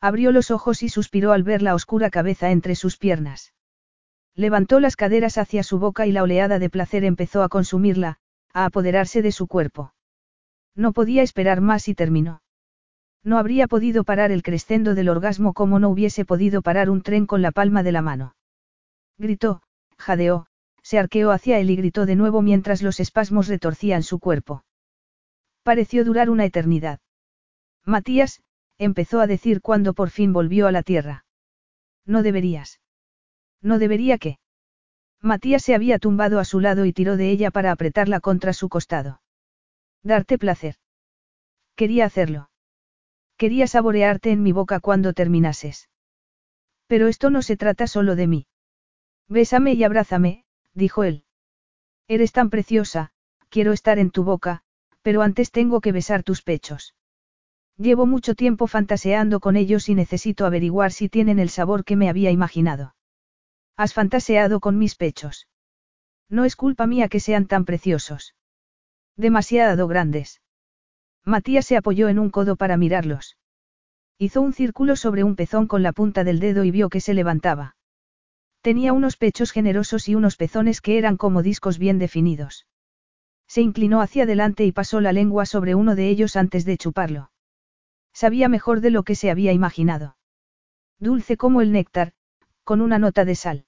Abrió 0.00 0.32
los 0.32 0.50
ojos 0.50 0.82
y 0.82 0.88
suspiró 0.88 1.32
al 1.32 1.42
ver 1.42 1.60
la 1.60 1.74
oscura 1.74 2.08
cabeza 2.08 2.50
entre 2.50 2.74
sus 2.74 2.96
piernas. 2.96 3.52
Levantó 4.34 4.80
las 4.80 4.96
caderas 4.96 5.36
hacia 5.36 5.62
su 5.62 5.78
boca 5.78 6.06
y 6.06 6.12
la 6.12 6.22
oleada 6.22 6.58
de 6.58 6.70
placer 6.70 7.04
empezó 7.04 7.42
a 7.42 7.48
consumirla, 7.48 8.18
a 8.54 8.64
apoderarse 8.64 9.20
de 9.20 9.32
su 9.32 9.46
cuerpo. 9.46 9.92
No 10.74 10.92
podía 10.92 11.22
esperar 11.22 11.60
más 11.60 11.88
y 11.88 11.94
terminó. 11.94 12.42
No 13.22 13.36
habría 13.36 13.66
podido 13.66 14.04
parar 14.04 14.32
el 14.32 14.42
crescendo 14.42 14.94
del 14.94 15.10
orgasmo 15.10 15.52
como 15.52 15.78
no 15.78 15.90
hubiese 15.90 16.24
podido 16.24 16.62
parar 16.62 16.88
un 16.88 17.02
tren 17.02 17.26
con 17.26 17.42
la 17.42 17.50
palma 17.50 17.82
de 17.82 17.92
la 17.92 18.00
mano. 18.00 18.34
Gritó, 19.20 19.60
jadeó, 19.98 20.46
se 20.82 20.98
arqueó 20.98 21.30
hacia 21.30 21.58
él 21.58 21.68
y 21.68 21.76
gritó 21.76 22.06
de 22.06 22.16
nuevo 22.16 22.40
mientras 22.40 22.80
los 22.80 23.00
espasmos 23.00 23.48
retorcían 23.48 24.02
su 24.02 24.18
cuerpo. 24.18 24.64
Pareció 25.62 26.06
durar 26.06 26.30
una 26.30 26.46
eternidad. 26.46 27.00
Matías, 27.84 28.40
empezó 28.78 29.20
a 29.20 29.26
decir 29.26 29.60
cuando 29.60 29.92
por 29.92 30.08
fin 30.08 30.32
volvió 30.32 30.66
a 30.66 30.72
la 30.72 30.82
tierra. 30.82 31.26
No 32.06 32.22
deberías. 32.22 32.80
No 33.60 33.78
debería 33.78 34.16
que. 34.16 34.38
Matías 35.20 35.62
se 35.62 35.74
había 35.74 35.98
tumbado 35.98 36.38
a 36.38 36.46
su 36.46 36.58
lado 36.58 36.86
y 36.86 36.94
tiró 36.94 37.18
de 37.18 37.30
ella 37.30 37.50
para 37.50 37.72
apretarla 37.72 38.20
contra 38.20 38.54
su 38.54 38.70
costado. 38.70 39.20
Darte 40.02 40.38
placer. 40.38 40.76
Quería 41.76 42.06
hacerlo. 42.06 42.48
Quería 43.36 43.66
saborearte 43.66 44.30
en 44.30 44.42
mi 44.42 44.52
boca 44.52 44.80
cuando 44.80 45.12
terminases. 45.12 45.90
Pero 46.86 47.06
esto 47.06 47.28
no 47.28 47.42
se 47.42 47.58
trata 47.58 47.86
solo 47.86 48.16
de 48.16 48.26
mí. 48.26 48.46
Bésame 49.30 49.74
y 49.74 49.84
abrázame, 49.84 50.44
dijo 50.74 51.04
él. 51.04 51.22
Eres 52.08 52.32
tan 52.32 52.50
preciosa, 52.50 53.12
quiero 53.48 53.72
estar 53.72 54.00
en 54.00 54.10
tu 54.10 54.24
boca, 54.24 54.62
pero 55.02 55.22
antes 55.22 55.52
tengo 55.52 55.80
que 55.80 55.92
besar 55.92 56.24
tus 56.24 56.42
pechos. 56.42 56.96
Llevo 57.76 58.06
mucho 58.06 58.34
tiempo 58.34 58.66
fantaseando 58.66 59.38
con 59.38 59.56
ellos 59.56 59.88
y 59.88 59.94
necesito 59.94 60.46
averiguar 60.46 60.90
si 60.90 61.08
tienen 61.08 61.38
el 61.38 61.48
sabor 61.48 61.84
que 61.84 61.94
me 61.94 62.08
había 62.08 62.32
imaginado. 62.32 62.96
Has 63.76 63.94
fantaseado 63.94 64.58
con 64.58 64.76
mis 64.78 64.96
pechos. 64.96 65.46
No 66.28 66.44
es 66.44 66.56
culpa 66.56 66.88
mía 66.88 67.08
que 67.08 67.20
sean 67.20 67.46
tan 67.46 67.64
preciosos. 67.64 68.34
Demasiado 69.16 69.86
grandes. 69.86 70.42
Matías 71.24 71.66
se 71.66 71.76
apoyó 71.76 72.08
en 72.08 72.18
un 72.18 72.30
codo 72.30 72.56
para 72.56 72.76
mirarlos. 72.76 73.36
Hizo 74.18 74.40
un 74.40 74.52
círculo 74.52 74.96
sobre 74.96 75.22
un 75.22 75.36
pezón 75.36 75.68
con 75.68 75.84
la 75.84 75.92
punta 75.92 76.24
del 76.24 76.40
dedo 76.40 76.64
y 76.64 76.72
vio 76.72 76.88
que 76.88 77.00
se 77.00 77.14
levantaba. 77.14 77.76
Tenía 78.62 78.92
unos 78.92 79.16
pechos 79.16 79.52
generosos 79.52 80.08
y 80.08 80.14
unos 80.14 80.36
pezones 80.36 80.80
que 80.80 80.98
eran 80.98 81.16
como 81.16 81.42
discos 81.42 81.78
bien 81.78 81.98
definidos. 81.98 82.66
Se 83.46 83.62
inclinó 83.62 84.00
hacia 84.00 84.24
adelante 84.24 84.64
y 84.64 84.72
pasó 84.72 85.00
la 85.00 85.12
lengua 85.12 85.46
sobre 85.46 85.74
uno 85.74 85.94
de 85.94 86.08
ellos 86.08 86.36
antes 86.36 86.64
de 86.64 86.76
chuparlo. 86.76 87.30
Sabía 88.12 88.48
mejor 88.48 88.80
de 88.80 88.90
lo 88.90 89.02
que 89.02 89.14
se 89.14 89.30
había 89.30 89.52
imaginado. 89.52 90.16
Dulce 90.98 91.36
como 91.36 91.62
el 91.62 91.72
néctar, 91.72 92.12
con 92.62 92.80
una 92.80 92.98
nota 92.98 93.24
de 93.24 93.34
sal. 93.34 93.64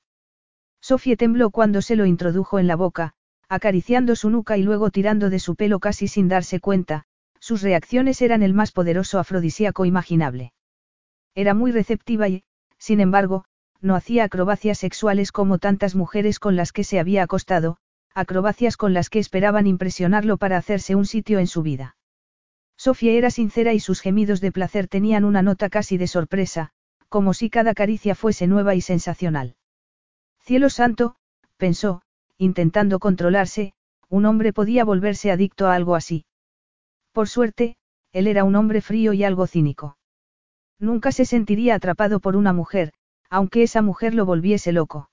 Sofía 0.81 1.17
tembló 1.17 1.51
cuando 1.51 1.81
se 1.81 1.97
lo 1.97 2.07
introdujo 2.07 2.59
en 2.59 2.67
la 2.67 2.77
boca, 2.77 3.15
acariciando 3.49 4.15
su 4.15 4.31
nuca 4.31 4.59
y 4.59 4.63
luego 4.63 4.91
tirando 4.91 5.31
de 5.31 5.39
su 5.39 5.57
pelo 5.57 5.81
casi 5.81 6.07
sin 6.07 6.29
darse 6.29 6.61
cuenta, 6.61 7.05
sus 7.39 7.63
reacciones 7.63 8.21
eran 8.21 8.43
el 8.43 8.55
más 8.55 8.73
poderoso 8.73 9.19
afrodisíaco 9.19 9.85
imaginable. 9.85 10.53
Era 11.35 11.55
muy 11.55 11.73
receptiva 11.73 12.29
y, 12.29 12.45
sin 12.79 13.01
embargo, 13.01 13.45
no 13.83 13.97
hacía 13.97 14.25
acrobacias 14.25 14.79
sexuales 14.79 15.33
como 15.33 15.59
tantas 15.59 15.95
mujeres 15.95 16.39
con 16.39 16.57
las 16.57 16.73
que 16.73 16.85
se 16.85 16.99
había 16.99 17.25
acostado, 17.25 17.77
acrobacias 18.15 18.77
con 18.77 18.95
las 18.95 19.11
que 19.11 19.19
esperaban 19.19 19.67
impresionarlo 19.67 20.37
para 20.39 20.57
hacerse 20.57 20.95
un 20.95 21.05
sitio 21.05 21.39
en 21.41 21.47
su 21.47 21.63
vida. 21.63 21.97
Sofía 22.77 23.13
era 23.13 23.31
sincera 23.31 23.75
y 23.75 23.81
sus 23.81 24.01
gemidos 24.01 24.41
de 24.41 24.53
placer 24.53 24.89
tenían 24.89 25.25
una 25.25 25.43
nota 25.43 25.69
casi 25.69 25.99
de 25.99 26.07
sorpresa, 26.07 26.71
como 27.09 27.35
si 27.35 27.51
cada 27.51 27.75
caricia 27.75 28.15
fuese 28.15 28.47
nueva 28.47 28.75
y 28.75 28.81
sensacional. 28.81 29.57
Cielo 30.41 30.71
santo, 30.71 31.17
pensó, 31.57 32.03
intentando 32.39 32.99
controlarse, 32.99 33.75
un 34.09 34.27
hombre 34.27 34.53
podía 34.53 34.85
volverse 34.85 35.31
adicto 35.31 35.67
a 35.67 35.75
algo 35.75 35.95
así. 35.95 36.25
Por 37.13 37.29
suerte, 37.29 37.77
él 38.13 38.27
era 38.27 38.45
un 38.45 38.57
hombre 38.57 38.81
frío 38.81 39.13
y 39.13 39.25
algo 39.25 39.47
cínico. 39.47 39.97
Nunca 40.79 41.13
se 41.13 41.25
sentiría 41.25 41.75
atrapado 41.75 42.21
por 42.21 42.37
una 42.37 42.53
mujer, 42.53 42.93
aunque 43.33 43.63
esa 43.63 43.81
mujer 43.81 44.13
lo 44.13 44.27
volviese 44.27 44.73
loco. 44.73 45.09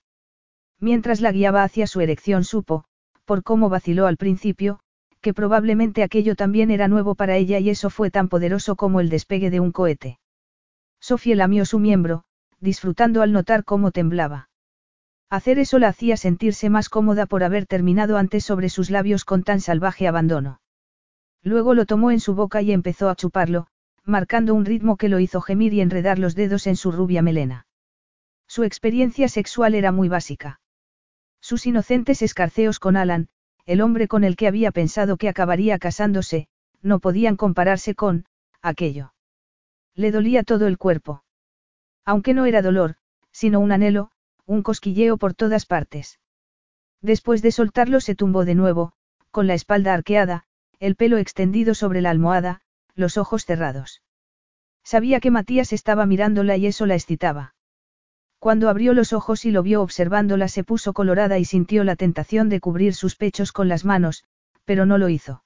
Mientras 0.77 1.21
la 1.21 1.31
guiaba 1.31 1.63
hacia 1.63 1.87
su 1.87 2.01
erección 2.01 2.43
supo, 2.43 2.83
por 3.23 3.43
cómo 3.43 3.69
vaciló 3.69 4.07
al 4.07 4.17
principio, 4.17 4.81
que 5.21 5.33
probablemente 5.33 6.03
aquello 6.03 6.35
también 6.35 6.69
era 6.69 6.89
nuevo 6.89 7.15
para 7.15 7.37
ella 7.37 7.59
y 7.59 7.69
eso 7.69 7.89
fue 7.89 8.11
tan 8.11 8.27
poderoso 8.27 8.75
como 8.75 8.99
el 8.99 9.07
despegue 9.07 9.49
de 9.49 9.61
un 9.61 9.71
cohete. 9.71 10.19
Sofía 10.99 11.37
lamió 11.37 11.63
su 11.63 11.79
miembro, 11.79 12.25
disfrutando 12.59 13.21
al 13.21 13.31
notar 13.31 13.63
cómo 13.63 13.91
temblaba. 13.91 14.49
Hacer 15.29 15.57
eso 15.57 15.79
la 15.79 15.87
hacía 15.87 16.17
sentirse 16.17 16.69
más 16.69 16.89
cómoda 16.89 17.25
por 17.25 17.45
haber 17.45 17.67
terminado 17.67 18.17
antes 18.17 18.43
sobre 18.43 18.67
sus 18.67 18.89
labios 18.89 19.23
con 19.23 19.43
tan 19.43 19.61
salvaje 19.61 20.09
abandono. 20.09 20.59
Luego 21.41 21.73
lo 21.73 21.85
tomó 21.85 22.11
en 22.11 22.19
su 22.19 22.35
boca 22.35 22.61
y 22.61 22.73
empezó 22.73 23.07
a 23.07 23.15
chuparlo, 23.15 23.67
marcando 24.03 24.53
un 24.55 24.65
ritmo 24.65 24.97
que 24.97 25.07
lo 25.07 25.21
hizo 25.21 25.39
gemir 25.39 25.73
y 25.73 25.79
enredar 25.79 26.19
los 26.19 26.35
dedos 26.35 26.67
en 26.67 26.75
su 26.75 26.91
rubia 26.91 27.21
melena. 27.21 27.65
Su 28.49 28.63
experiencia 28.63 29.29
sexual 29.29 29.75
era 29.75 29.91
muy 29.91 30.09
básica. 30.09 30.59
Sus 31.39 31.67
inocentes 31.67 32.23
escarceos 32.23 32.79
con 32.79 32.97
Alan, 32.97 33.29
el 33.67 33.79
hombre 33.79 34.07
con 34.07 34.23
el 34.23 34.35
que 34.35 34.47
había 34.47 34.71
pensado 34.71 35.17
que 35.17 35.29
acabaría 35.29 35.77
casándose, 35.77 36.47
no 36.81 36.97
podían 36.99 37.35
compararse 37.35 37.93
con, 37.93 38.25
aquello. 38.63 39.13
Le 39.93 40.09
dolía 40.11 40.43
todo 40.43 40.65
el 40.65 40.79
cuerpo. 40.79 41.23
Aunque 42.05 42.33
no 42.33 42.47
era 42.47 42.63
dolor, 42.63 42.95
sino 43.31 43.59
un 43.59 43.71
anhelo, 43.71 44.09
un 44.47 44.63
cosquilleo 44.63 45.17
por 45.17 45.35
todas 45.35 45.67
partes. 45.67 46.19
Después 47.03 47.43
de 47.43 47.51
soltarlo 47.51 48.01
se 48.01 48.15
tumbó 48.15 48.45
de 48.45 48.55
nuevo, 48.55 48.93
con 49.29 49.45
la 49.45 49.53
espalda 49.53 49.93
arqueada, 49.93 50.45
el 50.79 50.95
pelo 50.95 51.19
extendido 51.19 51.75
sobre 51.75 52.01
la 52.01 52.09
almohada, 52.09 52.61
los 52.95 53.17
ojos 53.17 53.45
cerrados. 53.45 54.01
Sabía 54.83 55.19
que 55.19 55.29
Matías 55.29 55.71
estaba 55.71 56.07
mirándola 56.07 56.57
y 56.57 56.65
eso 56.65 56.87
la 56.87 56.95
excitaba. 56.95 57.53
Cuando 58.39 58.69
abrió 58.69 58.93
los 58.93 59.11
ojos 59.11 59.43
y 59.43 59.51
lo 59.51 59.63
vio 59.63 59.81
observándola 59.81 60.47
se 60.47 60.63
puso 60.63 60.93
colorada 60.93 61.37
y 61.39 61.45
sintió 61.45 61.83
la 61.83 61.97
tentación 61.97 62.47
de 62.47 62.61
cubrir 62.61 62.95
sus 62.95 63.15
pechos 63.15 63.51
con 63.51 63.67
las 63.67 63.83
manos, 63.83 64.23
pero 64.63 64.85
no 64.85 64.97
lo 64.97 65.09
hizo. 65.09 65.43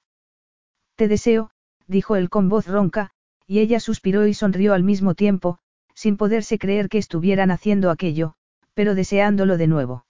Te 0.94 1.08
deseo, 1.08 1.50
dijo 1.88 2.14
él 2.14 2.30
con 2.30 2.48
voz 2.48 2.68
ronca, 2.68 3.10
y 3.46 3.58
ella 3.58 3.80
suspiró 3.80 4.26
y 4.28 4.34
sonrió 4.34 4.74
al 4.74 4.84
mismo 4.84 5.14
tiempo, 5.14 5.58
sin 5.94 6.16
poderse 6.16 6.58
creer 6.58 6.88
que 6.88 6.98
estuvieran 6.98 7.50
haciendo 7.50 7.90
aquello, 7.90 8.34
pero 8.74 8.94
deseándolo 8.94 9.56
de 9.56 9.66
nuevo. 9.66 10.06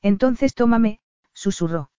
Entonces 0.00 0.54
tómame, 0.54 1.00
susurró. 1.34 1.90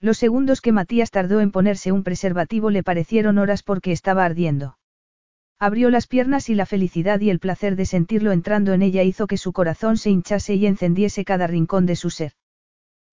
Los 0.00 0.18
segundos 0.18 0.60
que 0.60 0.72
Matías 0.72 1.10
tardó 1.10 1.40
en 1.40 1.50
ponerse 1.50 1.92
un 1.92 2.04
preservativo 2.04 2.70
le 2.70 2.82
parecieron 2.82 3.38
horas 3.38 3.62
porque 3.62 3.92
estaba 3.92 4.24
ardiendo. 4.24 4.78
Abrió 5.58 5.88
las 5.88 6.06
piernas 6.06 6.50
y 6.50 6.54
la 6.54 6.66
felicidad 6.66 7.20
y 7.20 7.30
el 7.30 7.38
placer 7.38 7.76
de 7.76 7.86
sentirlo 7.86 8.32
entrando 8.32 8.74
en 8.74 8.82
ella 8.82 9.02
hizo 9.02 9.26
que 9.26 9.38
su 9.38 9.52
corazón 9.54 9.96
se 9.96 10.10
hinchase 10.10 10.54
y 10.54 10.66
encendiese 10.66 11.24
cada 11.24 11.46
rincón 11.46 11.86
de 11.86 11.96
su 11.96 12.10
ser. 12.10 12.32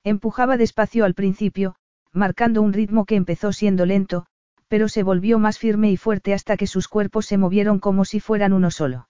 Empujaba 0.04 0.58
despacio 0.58 1.06
al 1.06 1.14
principio, 1.14 1.76
marcando 2.12 2.62
un 2.62 2.74
ritmo 2.74 3.06
que 3.06 3.16
empezó 3.16 3.54
siendo 3.54 3.86
lento, 3.86 4.26
pero 4.68 4.90
se 4.90 5.04
volvió 5.04 5.40
más 5.40 5.58
firme 5.58 5.90
y 5.92 5.98
fuerte 5.98 6.34
hasta 6.34 6.58
que 6.58 6.68
sus 6.68 6.90
cuerpos 6.90 7.26
se 7.28 7.38
movieron 7.38 7.80
como 7.80 8.04
si 8.04 8.20
fueran 8.20 8.52
uno 8.52 8.72
solo. 8.72 9.08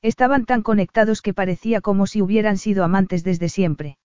Estaban 0.00 0.44
tan 0.44 0.62
conectados 0.62 1.22
que 1.22 1.34
parecía 1.34 1.80
como 1.80 2.06
si 2.06 2.22
hubieran 2.22 2.58
sido 2.58 2.84
amantes 2.84 3.24
desde 3.24 3.48
siempre. 3.48 3.96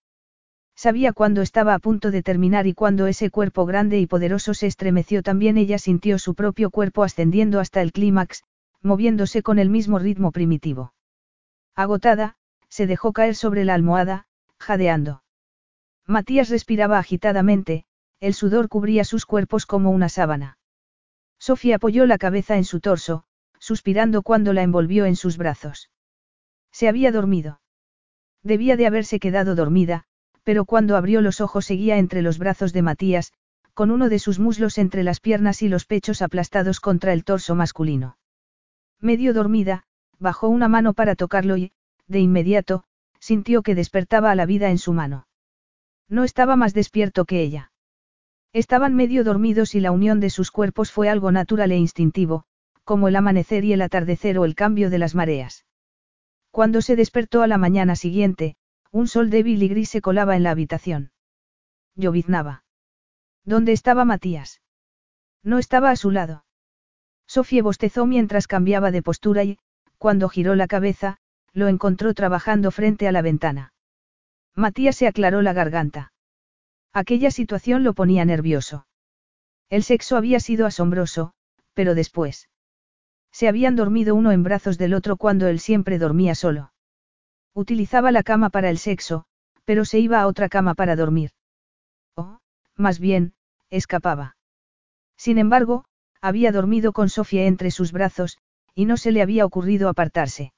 Sabía 0.82 1.12
cuándo 1.12 1.42
estaba 1.42 1.74
a 1.74 1.78
punto 1.78 2.10
de 2.10 2.22
terminar 2.22 2.66
y 2.66 2.72
cuando 2.72 3.06
ese 3.06 3.28
cuerpo 3.28 3.66
grande 3.66 4.00
y 4.00 4.06
poderoso 4.06 4.54
se 4.54 4.66
estremeció 4.66 5.22
también 5.22 5.58
ella 5.58 5.76
sintió 5.76 6.18
su 6.18 6.34
propio 6.34 6.70
cuerpo 6.70 7.02
ascendiendo 7.02 7.60
hasta 7.60 7.82
el 7.82 7.92
clímax, 7.92 8.44
moviéndose 8.80 9.42
con 9.42 9.58
el 9.58 9.68
mismo 9.68 9.98
ritmo 9.98 10.32
primitivo. 10.32 10.94
Agotada, 11.76 12.36
se 12.70 12.86
dejó 12.86 13.12
caer 13.12 13.34
sobre 13.34 13.66
la 13.66 13.74
almohada, 13.74 14.24
jadeando. 14.58 15.22
Matías 16.06 16.48
respiraba 16.48 16.98
agitadamente, 16.98 17.84
el 18.18 18.32
sudor 18.32 18.70
cubría 18.70 19.04
sus 19.04 19.26
cuerpos 19.26 19.66
como 19.66 19.90
una 19.90 20.08
sábana. 20.08 20.56
Sofía 21.38 21.76
apoyó 21.76 22.06
la 22.06 22.16
cabeza 22.16 22.56
en 22.56 22.64
su 22.64 22.80
torso, 22.80 23.24
suspirando 23.58 24.22
cuando 24.22 24.54
la 24.54 24.62
envolvió 24.62 25.04
en 25.04 25.16
sus 25.16 25.36
brazos. 25.36 25.90
Se 26.72 26.88
había 26.88 27.12
dormido. 27.12 27.60
Debía 28.42 28.78
de 28.78 28.86
haberse 28.86 29.20
quedado 29.20 29.54
dormida, 29.54 30.06
pero 30.50 30.64
cuando 30.64 30.96
abrió 30.96 31.20
los 31.20 31.40
ojos 31.40 31.66
seguía 31.66 31.98
entre 31.98 32.22
los 32.22 32.36
brazos 32.36 32.72
de 32.72 32.82
Matías, 32.82 33.32
con 33.72 33.92
uno 33.92 34.08
de 34.08 34.18
sus 34.18 34.40
muslos 34.40 34.78
entre 34.78 35.04
las 35.04 35.20
piernas 35.20 35.62
y 35.62 35.68
los 35.68 35.84
pechos 35.84 36.22
aplastados 36.22 36.80
contra 36.80 37.12
el 37.12 37.22
torso 37.22 37.54
masculino. 37.54 38.18
Medio 39.00 39.32
dormida, 39.32 39.84
bajó 40.18 40.48
una 40.48 40.66
mano 40.66 40.92
para 40.92 41.14
tocarlo 41.14 41.56
y, 41.56 41.70
de 42.08 42.18
inmediato, 42.18 42.82
sintió 43.20 43.62
que 43.62 43.76
despertaba 43.76 44.32
a 44.32 44.34
la 44.34 44.44
vida 44.44 44.70
en 44.70 44.78
su 44.78 44.92
mano. 44.92 45.28
No 46.08 46.24
estaba 46.24 46.56
más 46.56 46.74
despierto 46.74 47.26
que 47.26 47.42
ella. 47.42 47.70
Estaban 48.52 48.96
medio 48.96 49.22
dormidos 49.22 49.76
y 49.76 49.80
la 49.80 49.92
unión 49.92 50.18
de 50.18 50.30
sus 50.30 50.50
cuerpos 50.50 50.90
fue 50.90 51.08
algo 51.08 51.30
natural 51.30 51.70
e 51.70 51.76
instintivo, 51.76 52.42
como 52.82 53.06
el 53.06 53.14
amanecer 53.14 53.64
y 53.64 53.72
el 53.72 53.82
atardecer 53.82 54.36
o 54.36 54.44
el 54.44 54.56
cambio 54.56 54.90
de 54.90 54.98
las 54.98 55.14
mareas. 55.14 55.64
Cuando 56.50 56.82
se 56.82 56.96
despertó 56.96 57.42
a 57.42 57.46
la 57.46 57.56
mañana 57.56 57.94
siguiente, 57.94 58.56
un 58.92 59.06
sol 59.06 59.30
débil 59.30 59.62
y 59.62 59.68
gris 59.68 59.90
se 59.90 60.00
colaba 60.00 60.36
en 60.36 60.42
la 60.42 60.50
habitación. 60.50 61.12
Lloviznaba. 61.94 62.64
¿Dónde 63.44 63.72
estaba 63.72 64.04
Matías? 64.04 64.60
No 65.42 65.58
estaba 65.58 65.90
a 65.90 65.96
su 65.96 66.10
lado. 66.10 66.44
Sofía 67.26 67.62
bostezó 67.62 68.06
mientras 68.06 68.46
cambiaba 68.46 68.90
de 68.90 69.02
postura 69.02 69.44
y, 69.44 69.58
cuando 69.98 70.28
giró 70.28 70.54
la 70.54 70.66
cabeza, 70.66 71.18
lo 71.52 71.68
encontró 71.68 72.14
trabajando 72.14 72.70
frente 72.70 73.06
a 73.06 73.12
la 73.12 73.22
ventana. 73.22 73.72
Matías 74.54 74.96
se 74.96 75.06
aclaró 75.06 75.42
la 75.42 75.52
garganta. 75.52 76.12
Aquella 76.92 77.30
situación 77.30 77.84
lo 77.84 77.94
ponía 77.94 78.24
nervioso. 78.24 78.86
El 79.68 79.84
sexo 79.84 80.16
había 80.16 80.40
sido 80.40 80.66
asombroso, 80.66 81.32
pero 81.74 81.94
después. 81.94 82.48
Se 83.30 83.46
habían 83.46 83.76
dormido 83.76 84.16
uno 84.16 84.32
en 84.32 84.42
brazos 84.42 84.76
del 84.76 84.94
otro 84.94 85.16
cuando 85.16 85.46
él 85.46 85.60
siempre 85.60 85.98
dormía 85.98 86.34
solo. 86.34 86.72
Utilizaba 87.54 88.12
la 88.12 88.22
cama 88.22 88.50
para 88.50 88.70
el 88.70 88.78
sexo, 88.78 89.24
pero 89.64 89.84
se 89.84 89.98
iba 89.98 90.20
a 90.20 90.26
otra 90.26 90.48
cama 90.48 90.74
para 90.74 90.96
dormir. 90.96 91.30
O, 92.16 92.38
más 92.76 92.98
bien, 92.98 93.34
escapaba. 93.70 94.36
Sin 95.16 95.38
embargo, 95.38 95.84
había 96.20 96.52
dormido 96.52 96.92
con 96.92 97.08
Sofía 97.08 97.46
entre 97.46 97.70
sus 97.70 97.92
brazos, 97.92 98.38
y 98.74 98.84
no 98.84 98.96
se 98.96 99.12
le 99.12 99.22
había 99.22 99.44
ocurrido 99.44 99.88
apartarse. 99.88 100.52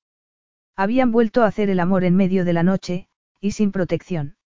Habían 0.77 1.13
vuelto 1.13 1.43
a 1.43 1.47
hacer 1.47 1.71
el 1.71 1.81
amor 1.81 2.05
en 2.05 2.17
medio 2.17 2.45
de 2.45 2.53
la 2.53 2.63
noche, 2.63 3.09
y 3.41 3.53
sin 3.53 3.73
protección. 3.73 4.37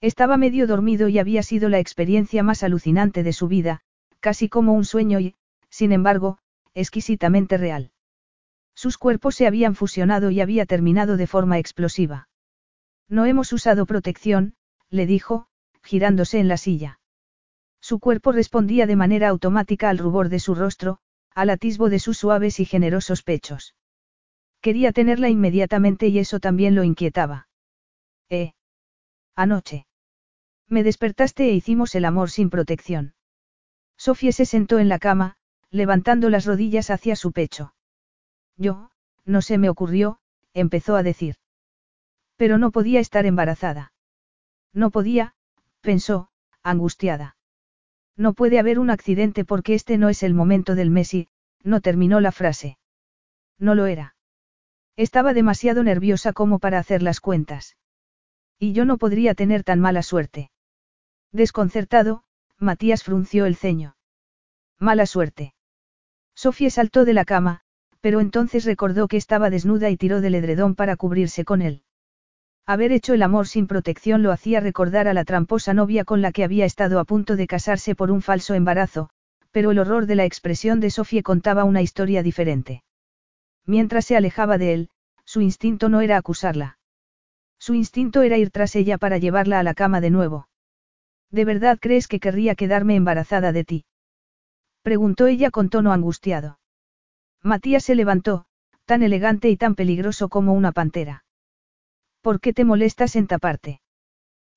Estaba 0.00 0.36
medio 0.36 0.66
dormido 0.66 1.08
y 1.08 1.18
había 1.18 1.42
sido 1.42 1.68
la 1.68 1.78
experiencia 1.78 2.42
más 2.42 2.62
alucinante 2.62 3.22
de 3.22 3.32
su 3.32 3.48
vida, 3.48 3.80
casi 4.20 4.48
como 4.48 4.74
un 4.74 4.84
sueño 4.84 5.20
y, 5.20 5.34
sin 5.70 5.92
embargo, 5.92 6.38
exquisitamente 6.74 7.56
real. 7.56 7.93
Sus 8.74 8.98
cuerpos 8.98 9.36
se 9.36 9.46
habían 9.46 9.74
fusionado 9.74 10.30
y 10.30 10.40
había 10.40 10.66
terminado 10.66 11.16
de 11.16 11.26
forma 11.26 11.58
explosiva. 11.58 12.28
No 13.08 13.24
hemos 13.26 13.52
usado 13.52 13.86
protección, 13.86 14.54
le 14.90 15.06
dijo, 15.06 15.46
girándose 15.82 16.38
en 16.40 16.48
la 16.48 16.56
silla. 16.56 17.00
Su 17.80 17.98
cuerpo 17.98 18.32
respondía 18.32 18.86
de 18.86 18.96
manera 18.96 19.28
automática 19.28 19.90
al 19.90 19.98
rubor 19.98 20.28
de 20.28 20.40
su 20.40 20.54
rostro, 20.54 20.98
al 21.34 21.50
atisbo 21.50 21.90
de 21.90 21.98
sus 21.98 22.16
suaves 22.16 22.60
y 22.60 22.64
generosos 22.64 23.22
pechos. 23.22 23.74
Quería 24.60 24.92
tenerla 24.92 25.28
inmediatamente 25.28 26.08
y 26.08 26.18
eso 26.18 26.40
también 26.40 26.74
lo 26.74 26.84
inquietaba. 26.84 27.48
Eh. 28.30 28.54
Anoche. 29.36 29.86
Me 30.68 30.82
despertaste 30.82 31.50
e 31.50 31.52
hicimos 31.52 31.94
el 31.94 32.06
amor 32.06 32.30
sin 32.30 32.48
protección. 32.48 33.14
Sofía 33.98 34.32
se 34.32 34.46
sentó 34.46 34.78
en 34.78 34.88
la 34.88 34.98
cama, 34.98 35.36
levantando 35.70 36.30
las 36.30 36.46
rodillas 36.46 36.88
hacia 36.88 37.16
su 37.16 37.32
pecho. 37.32 37.73
Yo, 38.56 38.90
no 39.24 39.42
se 39.42 39.58
me 39.58 39.68
ocurrió, 39.68 40.18
empezó 40.52 40.96
a 40.96 41.02
decir. 41.02 41.36
Pero 42.36 42.58
no 42.58 42.70
podía 42.70 43.00
estar 43.00 43.26
embarazada. 43.26 43.92
No 44.72 44.90
podía, 44.90 45.34
pensó, 45.80 46.28
angustiada. 46.62 47.36
No 48.16 48.32
puede 48.32 48.58
haber 48.58 48.78
un 48.78 48.90
accidente 48.90 49.44
porque 49.44 49.74
este 49.74 49.98
no 49.98 50.08
es 50.08 50.22
el 50.22 50.34
momento 50.34 50.74
del 50.74 50.90
mes 50.90 51.14
y, 51.14 51.28
no 51.62 51.80
terminó 51.80 52.20
la 52.20 52.32
frase. 52.32 52.78
No 53.58 53.74
lo 53.74 53.86
era. 53.86 54.14
Estaba 54.96 55.34
demasiado 55.34 55.82
nerviosa 55.82 56.32
como 56.32 56.58
para 56.58 56.78
hacer 56.78 57.02
las 57.02 57.20
cuentas. 57.20 57.76
Y 58.58 58.72
yo 58.72 58.84
no 58.84 58.98
podría 58.98 59.34
tener 59.34 59.64
tan 59.64 59.80
mala 59.80 60.02
suerte. 60.02 60.50
Desconcertado, 61.32 62.22
Matías 62.58 63.02
frunció 63.02 63.46
el 63.46 63.56
ceño. 63.56 63.96
Mala 64.78 65.06
suerte. 65.06 65.54
Sofía 66.34 66.70
saltó 66.70 67.04
de 67.04 67.14
la 67.14 67.24
cama, 67.24 67.63
pero 68.04 68.20
entonces 68.20 68.66
recordó 68.66 69.08
que 69.08 69.16
estaba 69.16 69.48
desnuda 69.48 69.88
y 69.88 69.96
tiró 69.96 70.20
del 70.20 70.34
edredón 70.34 70.74
para 70.74 70.94
cubrirse 70.94 71.46
con 71.46 71.62
él. 71.62 71.80
Haber 72.66 72.92
hecho 72.92 73.14
el 73.14 73.22
amor 73.22 73.48
sin 73.48 73.66
protección 73.66 74.22
lo 74.22 74.30
hacía 74.30 74.60
recordar 74.60 75.08
a 75.08 75.14
la 75.14 75.24
tramposa 75.24 75.72
novia 75.72 76.04
con 76.04 76.20
la 76.20 76.30
que 76.30 76.44
había 76.44 76.66
estado 76.66 76.98
a 76.98 77.06
punto 77.06 77.34
de 77.34 77.46
casarse 77.46 77.94
por 77.94 78.10
un 78.10 78.20
falso 78.20 78.52
embarazo, 78.52 79.08
pero 79.52 79.70
el 79.70 79.78
horror 79.78 80.04
de 80.04 80.16
la 80.16 80.26
expresión 80.26 80.80
de 80.80 80.90
Sofía 80.90 81.22
contaba 81.22 81.64
una 81.64 81.80
historia 81.80 82.22
diferente. 82.22 82.82
Mientras 83.64 84.04
se 84.04 84.18
alejaba 84.18 84.58
de 84.58 84.74
él, 84.74 84.90
su 85.24 85.40
instinto 85.40 85.88
no 85.88 86.02
era 86.02 86.18
acusarla. 86.18 86.76
Su 87.58 87.72
instinto 87.72 88.20
era 88.20 88.36
ir 88.36 88.50
tras 88.50 88.76
ella 88.76 88.98
para 88.98 89.16
llevarla 89.16 89.60
a 89.60 89.62
la 89.62 89.72
cama 89.72 90.02
de 90.02 90.10
nuevo. 90.10 90.46
¿De 91.30 91.46
verdad 91.46 91.78
crees 91.80 92.06
que 92.06 92.20
querría 92.20 92.54
quedarme 92.54 92.96
embarazada 92.96 93.50
de 93.52 93.64
ti? 93.64 93.84
Preguntó 94.82 95.26
ella 95.26 95.50
con 95.50 95.70
tono 95.70 95.90
angustiado. 95.90 96.58
Matías 97.44 97.84
se 97.84 97.94
levantó, 97.94 98.46
tan 98.86 99.02
elegante 99.02 99.50
y 99.50 99.58
tan 99.58 99.74
peligroso 99.74 100.30
como 100.30 100.54
una 100.54 100.72
pantera. 100.72 101.24
¿Por 102.22 102.40
qué 102.40 102.54
te 102.54 102.64
molestas 102.64 103.16
en 103.16 103.26
taparte? 103.26 103.82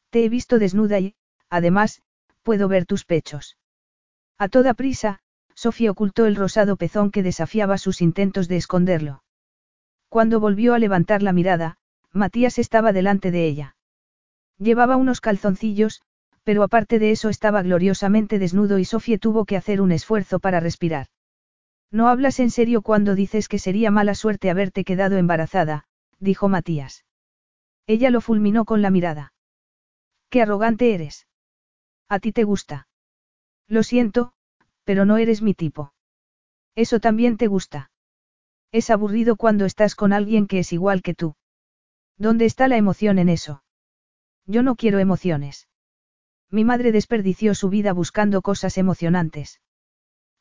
Te 0.10 0.24
he 0.24 0.30
visto 0.30 0.58
desnuda 0.58 0.98
y, 1.02 1.16
además, 1.50 2.02
puedo 2.44 2.70
ver 2.70 2.86
tus 2.86 3.04
pechos. 3.04 3.58
A 4.38 4.48
toda 4.48 4.74
prisa, 4.74 5.20
Sofía 5.54 5.92
ocultó 5.92 6.28
el 6.28 6.38
rosado 6.38 6.78
pezón 6.78 7.12
que 7.12 7.24
desafiaba 7.24 7.78
sus 7.78 8.02
intentos 8.02 8.48
de 8.48 8.56
esconderlo. 8.56 9.22
Cuando 10.08 10.40
volvió 10.40 10.74
a 10.74 10.80
levantar 10.80 11.22
la 11.24 11.34
mirada, 11.34 11.80
Matías 12.14 12.58
estaba 12.58 12.94
delante 12.94 13.32
de 13.32 13.48
ella. 13.48 13.76
Llevaba 14.60 14.96
unos 14.96 15.20
calzoncillos, 15.20 16.04
pero 16.46 16.64
aparte 16.64 17.00
de 17.00 17.12
eso 17.12 17.28
estaba 17.28 17.64
gloriosamente 17.64 18.40
desnudo 18.40 18.80
y 18.80 18.86
Sofía 18.86 19.18
tuvo 19.18 19.44
que 19.44 19.58
hacer 19.58 19.82
un 19.82 19.92
esfuerzo 19.92 20.40
para 20.40 20.62
respirar. 20.62 21.08
No 21.92 22.10
hablas 22.10 22.40
en 22.40 22.52
serio 22.52 22.82
cuando 22.82 23.16
dices 23.16 23.48
que 23.48 23.60
sería 23.60 23.92
mala 23.92 24.16
suerte 24.16 24.50
haberte 24.50 24.84
quedado 24.84 25.18
embarazada, 25.18 25.86
dijo 26.20 26.50
Matías. 26.50 27.06
Ella 27.86 28.10
lo 28.10 28.20
fulminó 28.22 28.66
con 28.66 28.82
la 28.82 28.90
mirada. 28.90 29.34
Qué 30.30 30.42
arrogante 30.42 30.94
eres. 30.94 31.28
A 32.10 32.20
ti 32.20 32.34
te 32.34 32.44
gusta. 32.44 32.88
Lo 33.68 33.84
siento, 33.84 34.34
pero 34.84 35.06
no 35.06 35.18
eres 35.18 35.42
mi 35.42 35.54
tipo. 35.54 35.94
Eso 36.76 37.00
también 37.00 37.38
te 37.38 37.48
gusta. 37.48 37.92
Es 38.72 38.90
aburrido 38.90 39.38
cuando 39.38 39.66
estás 39.66 39.96
con 39.96 40.12
alguien 40.12 40.48
que 40.48 40.60
es 40.60 40.74
igual 40.74 41.02
que 41.02 41.14
tú. 41.14 41.36
¿Dónde 42.18 42.46
está 42.46 42.68
la 42.68 42.78
emoción 42.78 43.20
en 43.20 43.30
eso? 43.30 43.64
Yo 44.46 44.64
no 44.64 44.76
quiero 44.76 45.00
emociones. 45.00 45.68
Mi 46.50 46.64
madre 46.64 46.92
desperdició 46.92 47.56
su 47.56 47.70
vida 47.70 47.94
buscando 47.94 48.42
cosas 48.42 48.78
emocionantes. 48.78 49.62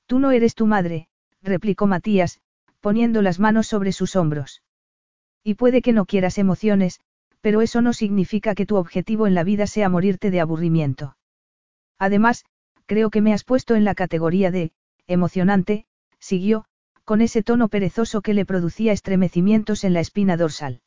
Tú 0.06 0.18
no 0.18 0.30
eres 0.30 0.54
tu 0.54 0.66
madre, 0.66 1.08
replicó 1.46 1.86
Matías, 1.86 2.40
poniendo 2.80 3.22
las 3.22 3.38
manos 3.40 3.66
sobre 3.66 3.92
sus 3.92 4.16
hombros. 4.16 4.62
Y 5.42 5.54
puede 5.54 5.80
que 5.80 5.92
no 5.92 6.04
quieras 6.04 6.38
emociones, 6.38 7.00
pero 7.40 7.62
eso 7.62 7.80
no 7.80 7.92
significa 7.92 8.54
que 8.54 8.66
tu 8.66 8.76
objetivo 8.76 9.26
en 9.26 9.34
la 9.34 9.44
vida 9.44 9.66
sea 9.66 9.88
morirte 9.88 10.30
de 10.30 10.40
aburrimiento. 10.40 11.16
Además, 11.98 12.44
creo 12.86 13.10
que 13.10 13.20
me 13.20 13.32
has 13.32 13.44
puesto 13.44 13.74
en 13.74 13.84
la 13.84 13.94
categoría 13.94 14.50
de, 14.50 14.72
emocionante, 15.06 15.86
siguió, 16.18 16.64
con 17.04 17.20
ese 17.20 17.42
tono 17.42 17.68
perezoso 17.68 18.20
que 18.20 18.34
le 18.34 18.44
producía 18.44 18.92
estremecimientos 18.92 19.84
en 19.84 19.92
la 19.92 20.00
espina 20.00 20.36
dorsal. 20.36 20.80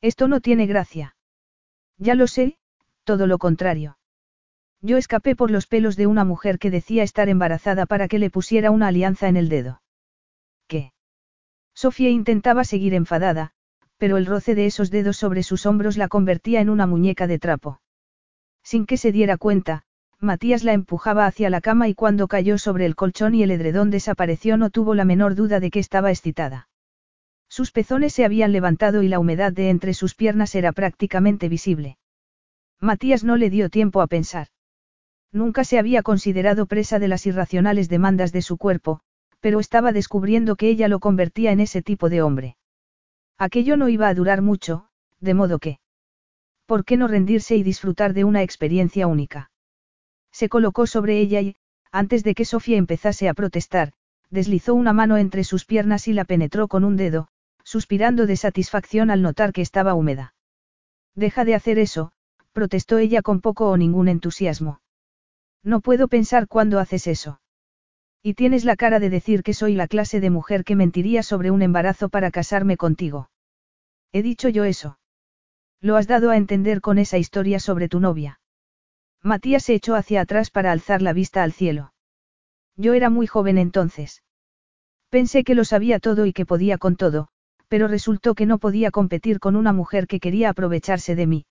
Esto 0.00 0.28
no 0.28 0.40
tiene 0.40 0.66
gracia. 0.66 1.16
Ya 1.98 2.14
lo 2.14 2.26
sé, 2.26 2.58
todo 3.04 3.26
lo 3.26 3.38
contrario. 3.38 3.98
Yo 4.84 4.96
escapé 4.96 5.36
por 5.36 5.52
los 5.52 5.68
pelos 5.68 5.96
de 5.96 6.08
una 6.08 6.24
mujer 6.24 6.58
que 6.58 6.70
decía 6.70 7.04
estar 7.04 7.28
embarazada 7.28 7.86
para 7.86 8.08
que 8.08 8.18
le 8.18 8.30
pusiera 8.30 8.72
una 8.72 8.88
alianza 8.88 9.28
en 9.28 9.36
el 9.36 9.48
dedo. 9.48 9.80
¿Qué? 10.66 10.92
Sofía 11.72 12.10
intentaba 12.10 12.64
seguir 12.64 12.92
enfadada, 12.92 13.52
pero 13.96 14.16
el 14.16 14.26
roce 14.26 14.56
de 14.56 14.66
esos 14.66 14.90
dedos 14.90 15.16
sobre 15.16 15.44
sus 15.44 15.66
hombros 15.66 15.96
la 15.96 16.08
convertía 16.08 16.60
en 16.60 16.68
una 16.68 16.88
muñeca 16.88 17.28
de 17.28 17.38
trapo. 17.38 17.80
Sin 18.64 18.84
que 18.84 18.96
se 18.96 19.12
diera 19.12 19.36
cuenta, 19.36 19.84
Matías 20.18 20.64
la 20.64 20.72
empujaba 20.72 21.26
hacia 21.26 21.48
la 21.48 21.60
cama 21.60 21.86
y 21.86 21.94
cuando 21.94 22.26
cayó 22.26 22.58
sobre 22.58 22.84
el 22.84 22.96
colchón 22.96 23.36
y 23.36 23.44
el 23.44 23.52
edredón 23.52 23.90
desapareció 23.90 24.56
no 24.56 24.70
tuvo 24.70 24.94
la 24.94 25.04
menor 25.04 25.36
duda 25.36 25.60
de 25.60 25.70
que 25.70 25.78
estaba 25.78 26.10
excitada. 26.10 26.68
Sus 27.48 27.70
pezones 27.70 28.12
se 28.14 28.24
habían 28.24 28.50
levantado 28.50 29.02
y 29.02 29.08
la 29.08 29.20
humedad 29.20 29.52
de 29.52 29.70
entre 29.70 29.94
sus 29.94 30.16
piernas 30.16 30.56
era 30.56 30.72
prácticamente 30.72 31.48
visible. 31.48 31.98
Matías 32.80 33.22
no 33.22 33.36
le 33.36 33.50
dio 33.50 33.70
tiempo 33.70 34.00
a 34.00 34.08
pensar. 34.08 34.48
Nunca 35.32 35.64
se 35.64 35.78
había 35.78 36.02
considerado 36.02 36.66
presa 36.66 36.98
de 36.98 37.08
las 37.08 37.26
irracionales 37.26 37.88
demandas 37.88 38.32
de 38.32 38.42
su 38.42 38.58
cuerpo, 38.58 39.00
pero 39.40 39.60
estaba 39.60 39.92
descubriendo 39.92 40.56
que 40.56 40.68
ella 40.68 40.88
lo 40.88 41.00
convertía 41.00 41.52
en 41.52 41.60
ese 41.60 41.82
tipo 41.82 42.10
de 42.10 42.22
hombre. 42.22 42.56
Aquello 43.38 43.76
no 43.76 43.88
iba 43.88 44.08
a 44.08 44.14
durar 44.14 44.42
mucho, 44.42 44.86
de 45.20 45.34
modo 45.34 45.58
que... 45.58 45.80
¿Por 46.66 46.84
qué 46.84 46.96
no 46.96 47.08
rendirse 47.08 47.56
y 47.56 47.62
disfrutar 47.62 48.12
de 48.12 48.24
una 48.24 48.42
experiencia 48.42 49.06
única? 49.06 49.50
Se 50.30 50.48
colocó 50.48 50.86
sobre 50.86 51.18
ella 51.18 51.40
y, 51.40 51.56
antes 51.90 52.24
de 52.24 52.34
que 52.34 52.44
Sofía 52.44 52.76
empezase 52.76 53.28
a 53.28 53.34
protestar, 53.34 53.92
deslizó 54.30 54.74
una 54.74 54.92
mano 54.92 55.16
entre 55.16 55.44
sus 55.44 55.64
piernas 55.64 56.08
y 56.08 56.12
la 56.12 56.24
penetró 56.24 56.68
con 56.68 56.84
un 56.84 56.96
dedo, 56.96 57.28
suspirando 57.64 58.26
de 58.26 58.36
satisfacción 58.36 59.10
al 59.10 59.22
notar 59.22 59.52
que 59.52 59.62
estaba 59.62 59.94
húmeda. 59.94 60.34
Deja 61.14 61.44
de 61.44 61.54
hacer 61.54 61.78
eso, 61.78 62.12
protestó 62.52 62.98
ella 62.98 63.22
con 63.22 63.40
poco 63.40 63.68
o 63.68 63.76
ningún 63.76 64.08
entusiasmo. 64.08 64.80
No 65.62 65.80
puedo 65.80 66.08
pensar 66.08 66.48
cuándo 66.48 66.78
haces 66.78 67.06
eso. 67.06 67.40
Y 68.22 68.34
tienes 68.34 68.64
la 68.64 68.76
cara 68.76 69.00
de 69.00 69.10
decir 69.10 69.42
que 69.42 69.54
soy 69.54 69.74
la 69.74 69.88
clase 69.88 70.20
de 70.20 70.30
mujer 70.30 70.64
que 70.64 70.76
mentiría 70.76 71.22
sobre 71.22 71.50
un 71.50 71.62
embarazo 71.62 72.08
para 72.08 72.30
casarme 72.30 72.76
contigo. 72.76 73.30
He 74.12 74.22
dicho 74.22 74.48
yo 74.48 74.64
eso. 74.64 74.98
Lo 75.80 75.96
has 75.96 76.06
dado 76.06 76.30
a 76.30 76.36
entender 76.36 76.80
con 76.80 76.98
esa 76.98 77.18
historia 77.18 77.58
sobre 77.58 77.88
tu 77.88 77.98
novia. 77.98 78.40
Matías 79.22 79.64
se 79.64 79.74
echó 79.74 79.94
hacia 79.94 80.20
atrás 80.20 80.50
para 80.50 80.72
alzar 80.72 81.02
la 81.02 81.12
vista 81.12 81.42
al 81.42 81.52
cielo. 81.52 81.92
Yo 82.76 82.94
era 82.94 83.10
muy 83.10 83.26
joven 83.26 83.58
entonces. 83.58 84.22
Pensé 85.10 85.44
que 85.44 85.54
lo 85.54 85.64
sabía 85.64 85.98
todo 85.98 86.26
y 86.26 86.32
que 86.32 86.46
podía 86.46 86.78
con 86.78 86.96
todo, 86.96 87.28
pero 87.68 87.88
resultó 87.88 88.34
que 88.34 88.46
no 88.46 88.58
podía 88.58 88.90
competir 88.90 89.40
con 89.40 89.56
una 89.56 89.72
mujer 89.72 90.06
que 90.06 90.20
quería 90.20 90.50
aprovecharse 90.50 91.14
de 91.14 91.26
mí. 91.26 91.46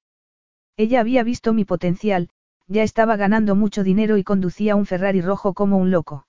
Ella 0.77 0.99
había 0.99 1.23
visto 1.23 1.53
mi 1.53 1.65
potencial, 1.65 2.29
ya 2.71 2.83
estaba 2.83 3.17
ganando 3.17 3.55
mucho 3.55 3.83
dinero 3.83 4.15
y 4.15 4.23
conducía 4.23 4.77
un 4.77 4.85
Ferrari 4.85 5.21
rojo 5.21 5.53
como 5.53 5.77
un 5.77 5.91
loco. 5.91 6.25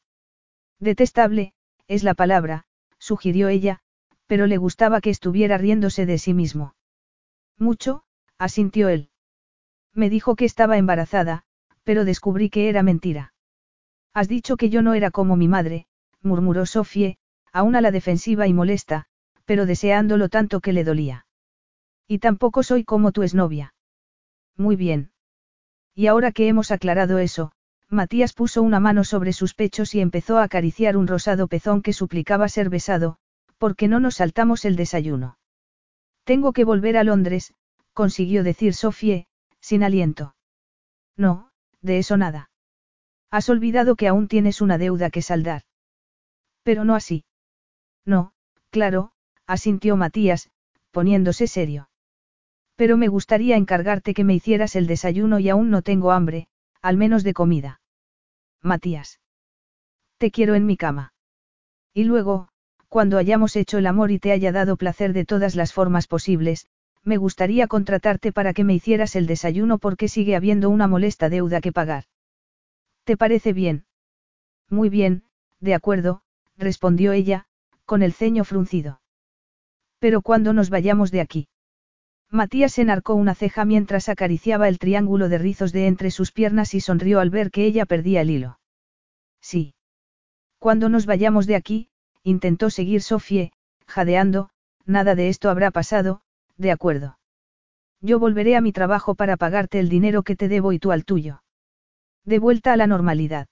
Detestable, 0.81 1.55
es 1.87 2.03
la 2.03 2.15
palabra, 2.15 2.65
sugirió 2.99 3.49
ella, 3.49 3.79
pero 4.27 4.49
le 4.49 4.57
gustaba 4.57 5.01
que 5.01 5.11
estuviera 5.11 5.57
riéndose 5.57 6.05
de 6.05 6.19
sí 6.19 6.35
mismo. 6.35 6.75
Mucho, 7.59 8.03
asintió 8.39 8.89
él. 8.89 9.11
Me 9.95 10.11
dijo 10.11 10.35
que 10.35 10.45
estaba 10.45 10.79
embarazada, 10.79 11.45
pero 11.85 12.05
descubrí 12.05 12.51
que 12.51 12.69
era 12.69 12.83
mentira. 12.83 13.35
Has 14.13 14.27
dicho 14.27 14.57
que 14.57 14.69
yo 14.69 14.83
no 14.83 14.95
era 14.95 15.13
como 15.13 15.37
mi 15.37 15.47
madre, 15.47 15.87
murmuró 16.23 16.67
Sofie, 16.67 17.19
aún 17.53 17.77
a 17.77 17.81
la 17.81 17.93
defensiva 17.93 18.49
y 18.49 18.53
molesta, 18.53 19.05
pero 19.45 19.65
deseándolo 19.65 20.29
tanto 20.29 20.61
que 20.61 20.73
le 20.73 20.83
dolía. 20.83 21.27
Y 22.09 22.19
tampoco 22.19 22.65
soy 22.65 22.83
como 22.83 23.13
tu 23.13 23.23
exnovia. 23.23 23.75
Muy 24.57 24.75
bien. 24.75 25.12
Y 25.95 26.07
ahora 26.07 26.33
que 26.33 26.49
hemos 26.49 26.71
aclarado 26.71 27.19
eso, 27.19 27.53
Matías 27.89 28.33
puso 28.33 28.63
una 28.63 28.81
mano 28.81 29.05
sobre 29.05 29.33
sus 29.33 29.55
pechos 29.55 29.95
y 29.95 30.01
empezó 30.01 30.39
a 30.39 30.45
acariciar 30.45 30.97
un 30.97 31.07
rosado 31.07 31.47
pezón 31.47 31.83
que 31.83 31.93
suplicaba 31.93 32.49
ser 32.49 32.71
besado, 32.71 33.19
porque 33.59 33.87
no 33.87 34.01
nos 34.01 34.17
saltamos 34.17 34.65
el 34.65 34.77
desayuno. 34.77 35.37
Tengo 36.25 36.53
que 36.53 36.65
volver 36.65 36.97
a 36.97 37.05
Londres, 37.05 37.53
consiguió 37.93 38.43
decir 38.45 38.75
Sofie, 38.75 39.27
sin 39.61 39.83
aliento. 39.83 40.35
No, 41.17 41.51
de 41.83 41.99
eso 41.99 42.17
nada. 42.17 42.51
Has 43.31 43.51
olvidado 43.51 43.97
que 43.97 44.09
aún 44.09 44.29
tienes 44.29 44.61
una 44.61 44.79
deuda 44.79 45.11
que 45.11 45.21
saldar. 45.21 45.63
Pero 46.63 46.85
no 46.85 46.95
así. 46.95 47.25
No, 48.07 48.33
claro, 48.71 49.13
asintió 49.47 49.97
Matías, 49.97 50.51
poniéndose 50.91 51.47
serio. 51.47 51.89
Pero 52.77 52.97
me 52.97 53.09
gustaría 53.09 53.57
encargarte 53.57 54.15
que 54.15 54.25
me 54.25 54.35
hicieras 54.35 54.77
el 54.77 54.87
desayuno 54.87 55.39
y 55.39 55.49
aún 55.49 55.71
no 55.71 55.83
tengo 55.83 56.13
hambre, 56.13 56.49
al 56.81 56.97
menos 56.97 57.23
de 57.23 57.35
comida. 57.35 57.81
Matías. 58.63 59.21
Te 60.19 60.31
quiero 60.31 60.55
en 60.55 60.67
mi 60.67 60.77
cama. 60.77 61.13
Y 61.93 62.05
luego, 62.05 62.49
cuando 62.89 63.19
hayamos 63.19 63.57
hecho 63.57 63.79
el 63.79 63.87
amor 63.87 64.11
y 64.11 64.19
te 64.19 64.33
haya 64.33 64.53
dado 64.53 64.77
placer 64.77 65.13
de 65.13 65.25
todas 65.25 65.55
las 65.55 65.73
formas 65.73 66.07
posibles, 66.07 66.69
me 67.05 67.17
gustaría 67.17 67.67
contratarte 67.67 68.33
para 68.33 68.53
que 68.53 68.65
me 68.65 68.75
hicieras 68.75 69.17
el 69.17 69.27
desayuno 69.27 69.79
porque 69.79 70.09
sigue 70.09 70.37
habiendo 70.37 70.71
una 70.71 70.87
molesta 70.87 71.29
deuda 71.29 71.61
que 71.61 71.73
pagar. 71.73 72.05
¿Te 73.05 73.17
parece 73.17 73.53
bien? 73.53 73.85
Muy 74.69 74.89
bien, 74.89 75.25
de 75.61 75.75
acuerdo, 75.75 76.23
respondió 76.57 77.13
ella, 77.13 77.47
con 77.85 78.03
el 78.03 78.13
ceño 78.13 78.45
fruncido. 78.45 79.01
Pero 79.99 80.23
cuando 80.23 80.53
nos 80.53 80.71
vayamos 80.71 81.11
de 81.11 81.21
aquí. 81.21 81.49
Matías 82.33 82.79
enarcó 82.79 83.15
una 83.15 83.35
ceja 83.35 83.67
mientras 83.67 84.09
acariciaba 84.09 84.67
el 84.67 84.79
triángulo 84.79 85.29
de 85.29 85.37
rizos 85.37 85.71
de 85.71 85.87
entre 85.87 86.11
sus 86.11 86.33
piernas 86.33 86.73
y 86.73 86.81
sonrió 86.81 87.21
al 87.21 87.29
ver 87.29 87.51
que 87.51 87.67
ella 87.67 87.85
perdía 87.85 88.23
el 88.23 88.31
hilo. 88.31 88.59
Sí. 89.43 89.75
Cuando 90.59 90.89
nos 90.89 91.05
vayamos 91.05 91.47
de 91.47 91.57
aquí, 91.57 91.91
intentó 92.23 92.71
seguir 92.71 93.03
Sofie, 93.03 93.53
jadeando, 93.87 94.49
nada 94.87 95.15
de 95.15 95.29
esto 95.29 95.51
habrá 95.51 95.71
pasado, 95.71 96.23
de 96.57 96.71
acuerdo. 96.71 97.19
Yo 98.01 98.19
volveré 98.19 98.57
a 98.57 98.63
mi 98.63 98.73
trabajo 98.73 99.15
para 99.15 99.37
pagarte 99.37 99.79
el 99.79 99.91
dinero 99.91 100.23
que 100.23 100.35
te 100.35 100.49
debo 100.49 100.73
y 100.73 100.79
tú 100.79 100.91
al 100.91 101.05
tuyo. 101.05 101.43
De 102.25 102.39
vuelta 102.39 102.73
a 102.73 102.79
la 102.79 102.87
normalidad. 102.87 103.49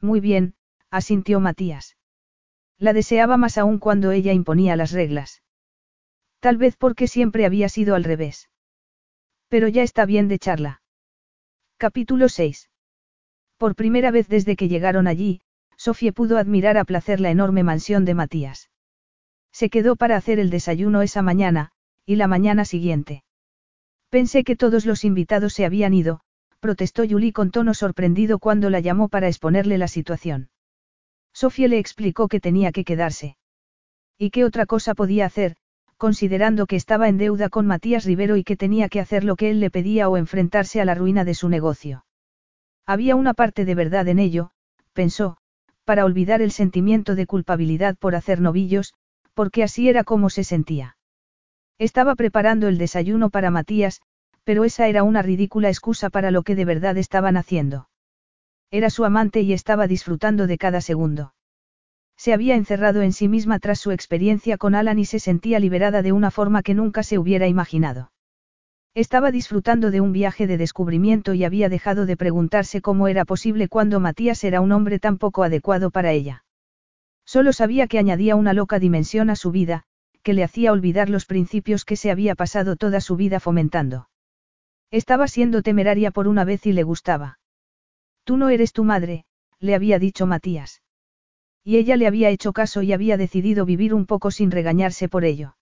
Muy 0.00 0.20
bien, 0.20 0.54
asintió 0.90 1.38
Matías. 1.38 1.98
La 2.78 2.94
deseaba 2.94 3.36
más 3.36 3.58
aún 3.58 3.78
cuando 3.78 4.10
ella 4.10 4.32
imponía 4.32 4.74
las 4.74 4.92
reglas. 4.92 5.42
Tal 6.40 6.56
vez 6.56 6.76
porque 6.76 7.06
siempre 7.06 7.44
había 7.44 7.68
sido 7.68 7.94
al 7.94 8.04
revés. 8.04 8.48
Pero 9.48 9.68
ya 9.68 9.82
está 9.82 10.06
bien 10.06 10.28
de 10.28 10.38
charla. 10.38 10.82
Capítulo 11.76 12.28
6. 12.28 12.70
Por 13.58 13.74
primera 13.74 14.10
vez 14.10 14.26
desde 14.26 14.56
que 14.56 14.68
llegaron 14.68 15.06
allí, 15.06 15.42
Sofía 15.76 16.12
pudo 16.12 16.38
admirar 16.38 16.78
a 16.78 16.84
placer 16.84 17.20
la 17.20 17.30
enorme 17.30 17.62
mansión 17.62 18.04
de 18.04 18.14
Matías. 18.14 18.70
Se 19.52 19.68
quedó 19.68 19.96
para 19.96 20.16
hacer 20.16 20.38
el 20.38 20.50
desayuno 20.50 21.02
esa 21.02 21.22
mañana, 21.22 21.72
y 22.06 22.16
la 22.16 22.26
mañana 22.26 22.64
siguiente. 22.64 23.22
Pensé 24.08 24.42
que 24.44 24.56
todos 24.56 24.86
los 24.86 25.04
invitados 25.04 25.52
se 25.52 25.64
habían 25.64 25.94
ido, 25.94 26.20
protestó 26.60 27.06
Julie 27.08 27.32
con 27.32 27.50
tono 27.50 27.74
sorprendido 27.74 28.38
cuando 28.38 28.70
la 28.70 28.80
llamó 28.80 29.08
para 29.08 29.28
exponerle 29.28 29.78
la 29.78 29.88
situación. 29.88 30.50
Sofía 31.32 31.68
le 31.68 31.78
explicó 31.78 32.28
que 32.28 32.40
tenía 32.40 32.72
que 32.72 32.84
quedarse. 32.84 33.36
¿Y 34.18 34.30
qué 34.30 34.44
otra 34.44 34.66
cosa 34.66 34.94
podía 34.94 35.26
hacer, 35.26 35.56
considerando 36.00 36.66
que 36.66 36.76
estaba 36.76 37.10
en 37.10 37.18
deuda 37.18 37.50
con 37.50 37.66
Matías 37.66 38.06
Rivero 38.06 38.38
y 38.38 38.42
que 38.42 38.56
tenía 38.56 38.88
que 38.88 39.00
hacer 39.00 39.22
lo 39.22 39.36
que 39.36 39.50
él 39.50 39.60
le 39.60 39.70
pedía 39.70 40.08
o 40.08 40.16
enfrentarse 40.16 40.80
a 40.80 40.86
la 40.86 40.94
ruina 40.94 41.26
de 41.26 41.34
su 41.34 41.50
negocio? 41.50 42.06
Había 42.86 43.16
una 43.16 43.34
parte 43.34 43.66
de 43.66 43.74
verdad 43.74 44.08
en 44.08 44.18
ello, 44.18 44.50
pensó, 44.94 45.36
para 45.84 46.06
olvidar 46.06 46.40
el 46.40 46.52
sentimiento 46.52 47.14
de 47.16 47.26
culpabilidad 47.26 47.98
por 47.98 48.14
hacer 48.14 48.40
novillos, 48.40 48.94
porque 49.34 49.62
así 49.62 49.90
era 49.90 50.02
como 50.02 50.30
se 50.30 50.42
sentía. 50.42 50.96
Estaba 51.78 52.14
preparando 52.14 52.66
el 52.68 52.78
desayuno 52.78 53.28
para 53.28 53.50
Matías, 53.50 54.00
pero 54.42 54.64
esa 54.64 54.88
era 54.88 55.02
una 55.02 55.20
ridícula 55.20 55.68
excusa 55.68 56.08
para 56.08 56.30
lo 56.30 56.44
que 56.44 56.54
de 56.54 56.64
verdad 56.64 56.96
estaban 56.96 57.36
haciendo. 57.36 57.90
Era 58.70 58.88
su 58.88 59.04
amante 59.04 59.42
y 59.42 59.52
estaba 59.52 59.86
disfrutando 59.86 60.46
de 60.46 60.56
cada 60.56 60.80
segundo. 60.80 61.34
Se 62.20 62.34
había 62.34 62.54
encerrado 62.54 63.00
en 63.00 63.14
sí 63.14 63.28
misma 63.28 63.60
tras 63.60 63.80
su 63.80 63.92
experiencia 63.92 64.58
con 64.58 64.74
Alan 64.74 64.98
y 64.98 65.06
se 65.06 65.18
sentía 65.18 65.58
liberada 65.58 66.02
de 66.02 66.12
una 66.12 66.30
forma 66.30 66.62
que 66.62 66.74
nunca 66.74 67.02
se 67.02 67.16
hubiera 67.18 67.48
imaginado. 67.48 68.12
Estaba 68.94 69.30
disfrutando 69.30 69.90
de 69.90 70.02
un 70.02 70.12
viaje 70.12 70.46
de 70.46 70.58
descubrimiento 70.58 71.32
y 71.32 71.44
había 71.44 71.70
dejado 71.70 72.04
de 72.04 72.18
preguntarse 72.18 72.82
cómo 72.82 73.08
era 73.08 73.24
posible 73.24 73.68
cuando 73.68 74.00
Matías 74.00 74.44
era 74.44 74.60
un 74.60 74.70
hombre 74.72 74.98
tan 74.98 75.16
poco 75.16 75.44
adecuado 75.44 75.90
para 75.90 76.12
ella. 76.12 76.44
Solo 77.24 77.54
sabía 77.54 77.86
que 77.86 77.98
añadía 77.98 78.36
una 78.36 78.52
loca 78.52 78.78
dimensión 78.78 79.30
a 79.30 79.34
su 79.34 79.50
vida, 79.50 79.84
que 80.22 80.34
le 80.34 80.44
hacía 80.44 80.72
olvidar 80.72 81.08
los 81.08 81.24
principios 81.24 81.86
que 81.86 81.96
se 81.96 82.10
había 82.10 82.34
pasado 82.34 82.76
toda 82.76 83.00
su 83.00 83.16
vida 83.16 83.40
fomentando. 83.40 84.10
Estaba 84.90 85.26
siendo 85.26 85.62
temeraria 85.62 86.10
por 86.10 86.28
una 86.28 86.44
vez 86.44 86.66
y 86.66 86.74
le 86.74 86.82
gustaba. 86.82 87.38
Tú 88.24 88.36
no 88.36 88.50
eres 88.50 88.74
tu 88.74 88.84
madre, 88.84 89.24
le 89.58 89.74
había 89.74 89.98
dicho 89.98 90.26
Matías. 90.26 90.82
Y 91.64 91.76
ella 91.76 91.96
le 91.96 92.06
había 92.06 92.30
hecho 92.30 92.52
caso 92.52 92.82
y 92.82 92.92
había 92.92 93.16
decidido 93.16 93.64
vivir 93.64 93.94
un 93.94 94.06
poco 94.06 94.30
sin 94.30 94.50
regañarse 94.50 95.08
por 95.08 95.24
ello. 95.24 95.56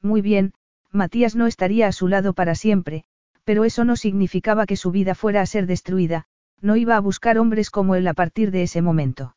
Muy 0.00 0.20
bien, 0.20 0.54
Matías 0.90 1.36
no 1.36 1.46
estaría 1.46 1.86
a 1.86 1.92
su 1.92 2.08
lado 2.08 2.32
para 2.32 2.54
siempre, 2.54 3.04
pero 3.44 3.64
eso 3.64 3.84
no 3.84 3.96
significaba 3.96 4.66
que 4.66 4.76
su 4.76 4.90
vida 4.90 5.14
fuera 5.14 5.40
a 5.40 5.46
ser 5.46 5.66
destruida, 5.66 6.26
no 6.60 6.76
iba 6.76 6.96
a 6.96 7.00
buscar 7.00 7.38
hombres 7.38 7.70
como 7.70 7.94
él 7.94 8.06
a 8.06 8.14
partir 8.14 8.50
de 8.50 8.62
ese 8.62 8.82
momento. 8.82 9.36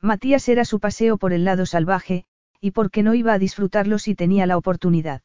Matías 0.00 0.48
era 0.48 0.64
su 0.64 0.80
paseo 0.80 1.16
por 1.16 1.32
el 1.32 1.44
lado 1.44 1.64
salvaje, 1.64 2.24
y 2.60 2.72
porque 2.72 3.02
no 3.02 3.14
iba 3.14 3.32
a 3.32 3.38
disfrutarlo 3.38 3.98
si 3.98 4.14
tenía 4.14 4.46
la 4.46 4.56
oportunidad. 4.56 5.22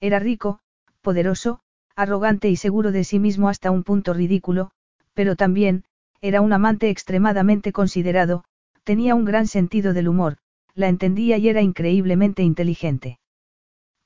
Era 0.00 0.18
rico, 0.18 0.60
poderoso, 1.00 1.60
arrogante 1.96 2.48
y 2.48 2.56
seguro 2.56 2.92
de 2.92 3.04
sí 3.04 3.18
mismo 3.18 3.48
hasta 3.48 3.70
un 3.70 3.82
punto 3.82 4.12
ridículo, 4.12 4.70
pero 5.14 5.34
también, 5.34 5.84
era 6.20 6.40
un 6.40 6.52
amante 6.52 6.90
extremadamente 6.90 7.72
considerado, 7.72 8.44
tenía 8.88 9.14
un 9.14 9.26
gran 9.26 9.46
sentido 9.46 9.92
del 9.92 10.08
humor, 10.08 10.38
la 10.74 10.88
entendía 10.88 11.36
y 11.36 11.50
era 11.50 11.60
increíblemente 11.60 12.42
inteligente. 12.42 13.18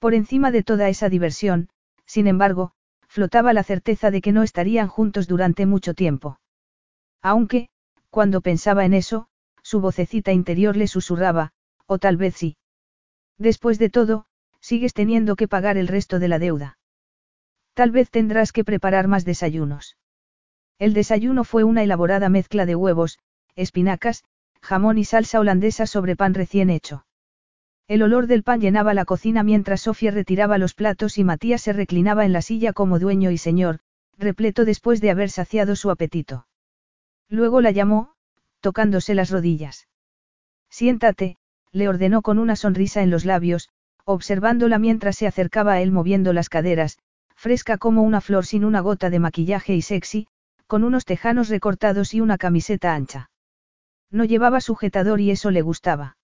Por 0.00 0.12
encima 0.12 0.50
de 0.50 0.64
toda 0.64 0.88
esa 0.88 1.08
diversión, 1.08 1.68
sin 2.04 2.26
embargo, 2.26 2.72
flotaba 3.06 3.52
la 3.52 3.62
certeza 3.62 4.10
de 4.10 4.20
que 4.20 4.32
no 4.32 4.42
estarían 4.42 4.88
juntos 4.88 5.28
durante 5.28 5.66
mucho 5.66 5.94
tiempo. 5.94 6.40
Aunque, 7.22 7.68
cuando 8.10 8.40
pensaba 8.40 8.84
en 8.84 8.92
eso, 8.92 9.28
su 9.62 9.80
vocecita 9.80 10.32
interior 10.32 10.76
le 10.76 10.88
susurraba, 10.88 11.52
o 11.86 11.98
tal 11.98 12.16
vez 12.16 12.34
sí. 12.34 12.56
Después 13.38 13.78
de 13.78 13.88
todo, 13.88 14.26
sigues 14.58 14.94
teniendo 14.94 15.36
que 15.36 15.46
pagar 15.46 15.76
el 15.76 15.86
resto 15.86 16.18
de 16.18 16.26
la 16.26 16.40
deuda. 16.40 16.76
Tal 17.74 17.92
vez 17.92 18.10
tendrás 18.10 18.50
que 18.50 18.64
preparar 18.64 19.06
más 19.06 19.24
desayunos. 19.24 19.96
El 20.80 20.92
desayuno 20.92 21.44
fue 21.44 21.62
una 21.62 21.84
elaborada 21.84 22.28
mezcla 22.28 22.66
de 22.66 22.74
huevos, 22.74 23.20
espinacas, 23.54 24.24
jamón 24.62 24.96
y 24.98 25.04
salsa 25.04 25.40
holandesa 25.40 25.86
sobre 25.86 26.16
pan 26.16 26.34
recién 26.34 26.70
hecho. 26.70 27.04
El 27.88 28.02
olor 28.02 28.26
del 28.26 28.44
pan 28.44 28.60
llenaba 28.60 28.94
la 28.94 29.04
cocina 29.04 29.42
mientras 29.42 29.82
Sofía 29.82 30.12
retiraba 30.12 30.56
los 30.56 30.74
platos 30.74 31.18
y 31.18 31.24
Matías 31.24 31.62
se 31.62 31.72
reclinaba 31.72 32.24
en 32.24 32.32
la 32.32 32.40
silla 32.40 32.72
como 32.72 32.98
dueño 32.98 33.30
y 33.30 33.38
señor, 33.38 33.80
repleto 34.16 34.64
después 34.64 35.00
de 35.00 35.10
haber 35.10 35.30
saciado 35.30 35.74
su 35.74 35.90
apetito. 35.90 36.46
Luego 37.28 37.60
la 37.60 37.72
llamó, 37.72 38.14
tocándose 38.60 39.14
las 39.14 39.30
rodillas. 39.30 39.88
Siéntate, 40.70 41.36
le 41.72 41.88
ordenó 41.88 42.22
con 42.22 42.38
una 42.38 42.54
sonrisa 42.54 43.02
en 43.02 43.10
los 43.10 43.24
labios, 43.24 43.68
observándola 44.04 44.78
mientras 44.78 45.16
se 45.16 45.26
acercaba 45.26 45.72
a 45.72 45.80
él 45.80 45.90
moviendo 45.90 46.32
las 46.32 46.48
caderas, 46.48 46.98
fresca 47.34 47.78
como 47.78 48.02
una 48.02 48.20
flor 48.20 48.46
sin 48.46 48.64
una 48.64 48.80
gota 48.80 49.10
de 49.10 49.18
maquillaje 49.18 49.74
y 49.74 49.82
sexy, 49.82 50.28
con 50.68 50.84
unos 50.84 51.04
tejanos 51.04 51.48
recortados 51.48 52.14
y 52.14 52.20
una 52.20 52.38
camiseta 52.38 52.94
ancha. 52.94 53.31
No 54.12 54.24
llevaba 54.24 54.60
sujetador 54.60 55.20
y 55.20 55.30
eso 55.32 55.50
le 55.50 55.62
gustaba. 55.62 56.18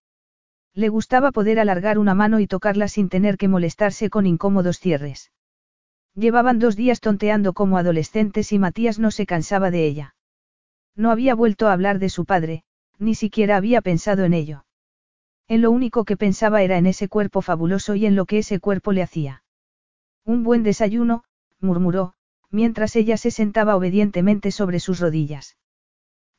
Le 0.74 0.90
gustaba 0.90 1.32
poder 1.32 1.59
alargar 1.59 1.98
una 1.98 2.15
mano 2.15 2.39
y 2.39 2.47
tocarla 2.47 2.86
sin 2.86 3.09
tener 3.09 3.39
que 3.39 3.48
molestarse 3.48 4.10
con 4.10 4.27
incómodos 4.27 4.78
cierres. 4.78 5.32
Llevaban 6.15 6.59
dos 6.59 6.77
días 6.77 7.01
tonteando 7.01 7.55
como 7.55 7.78
adolescentes 7.78 8.52
y 8.52 8.59
Matías 8.59 8.98
no 8.98 9.10
se 9.10 9.24
cansaba 9.24 9.70
de 9.70 9.86
ella. 9.86 10.15
No 10.94 11.10
había 11.10 11.35
vuelto 11.35 11.66
a 11.66 11.73
hablar 11.73 11.98
de 11.98 12.10
su 12.10 12.27
padre, 12.27 12.62
ni 12.98 13.15
siquiera 13.15 13.56
había 13.56 13.81
pensado 13.81 14.24
en 14.24 14.35
ello. 14.35 14.66
En 15.48 15.62
lo 15.62 15.70
único 15.70 16.05
que 16.05 16.16
pensaba 16.16 16.62
era 16.62 16.77
en 16.77 16.86
ese 16.86 17.09
cuerpo 17.09 17.40
fabuloso 17.40 17.94
y 17.94 18.05
en 18.05 18.16
lo 18.16 18.27
que 18.27 18.39
ese 18.39 18.60
cuerpo 18.60 18.93
le 18.93 19.02
hacía. 19.02 19.43
Un 20.24 20.44
buen 20.44 20.62
desayuno, 20.62 21.24
murmuró, 21.59 22.12
mientras 22.51 22.97
ella 22.97 23.16
se 23.16 23.31
sentaba 23.31 23.77
obedientemente 23.77 24.51
sobre 24.51 24.78
sus 24.78 25.01
rodillas. 25.01 25.56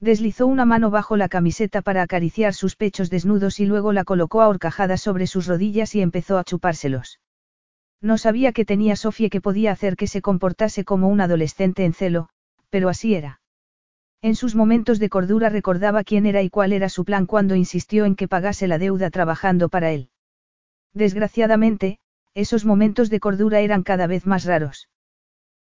Deslizó 0.02 0.48
una 0.48 0.64
mano 0.66 0.92
bajo 0.92 1.18
la 1.18 1.28
camiseta 1.28 1.82
para 1.82 2.02
acariciar 2.02 2.54
sus 2.54 2.78
pechos 2.78 3.10
desnudos 3.10 3.60
y 3.60 3.66
luego 3.66 3.92
la 3.92 4.06
colocó 4.06 4.42
a 4.42 4.48
horcajadas 4.48 5.02
sobre 5.02 5.28
sus 5.28 5.46
rodillas 5.46 5.94
y 5.94 6.02
empezó 6.02 6.38
a 6.38 6.46
chupárselos. 6.46 7.20
No 8.02 8.18
sabía 8.18 8.54
que 8.54 8.64
tenía 8.64 8.96
Sofía 8.96 9.30
que 9.30 9.42
podía 9.42 9.74
hacer 9.74 9.98
que 9.98 10.08
se 10.08 10.22
comportase 10.22 10.86
como 10.86 11.10
un 11.10 11.20
adolescente 11.20 11.84
en 11.84 11.94
celo, 11.94 12.30
pero 12.70 12.88
así 12.88 13.14
era. 13.14 13.42
En 14.22 14.36
sus 14.36 14.56
momentos 14.56 15.00
de 15.00 15.10
cordura 15.10 15.50
recordaba 15.50 16.04
quién 16.06 16.26
era 16.26 16.42
y 16.42 16.50
cuál 16.50 16.72
era 16.72 16.88
su 16.88 17.04
plan 17.04 17.26
cuando 17.26 17.56
insistió 17.56 18.06
en 18.06 18.16
que 18.16 18.28
pagase 18.30 18.68
la 18.68 18.78
deuda 18.78 19.10
trabajando 19.10 19.68
para 19.68 19.92
él. 19.92 20.10
Desgraciadamente, 20.94 22.00
esos 22.34 22.64
momentos 22.64 23.10
de 23.10 23.20
cordura 23.20 23.60
eran 23.60 23.84
cada 23.84 24.08
vez 24.08 24.26
más 24.26 24.46
raros. 24.46 24.88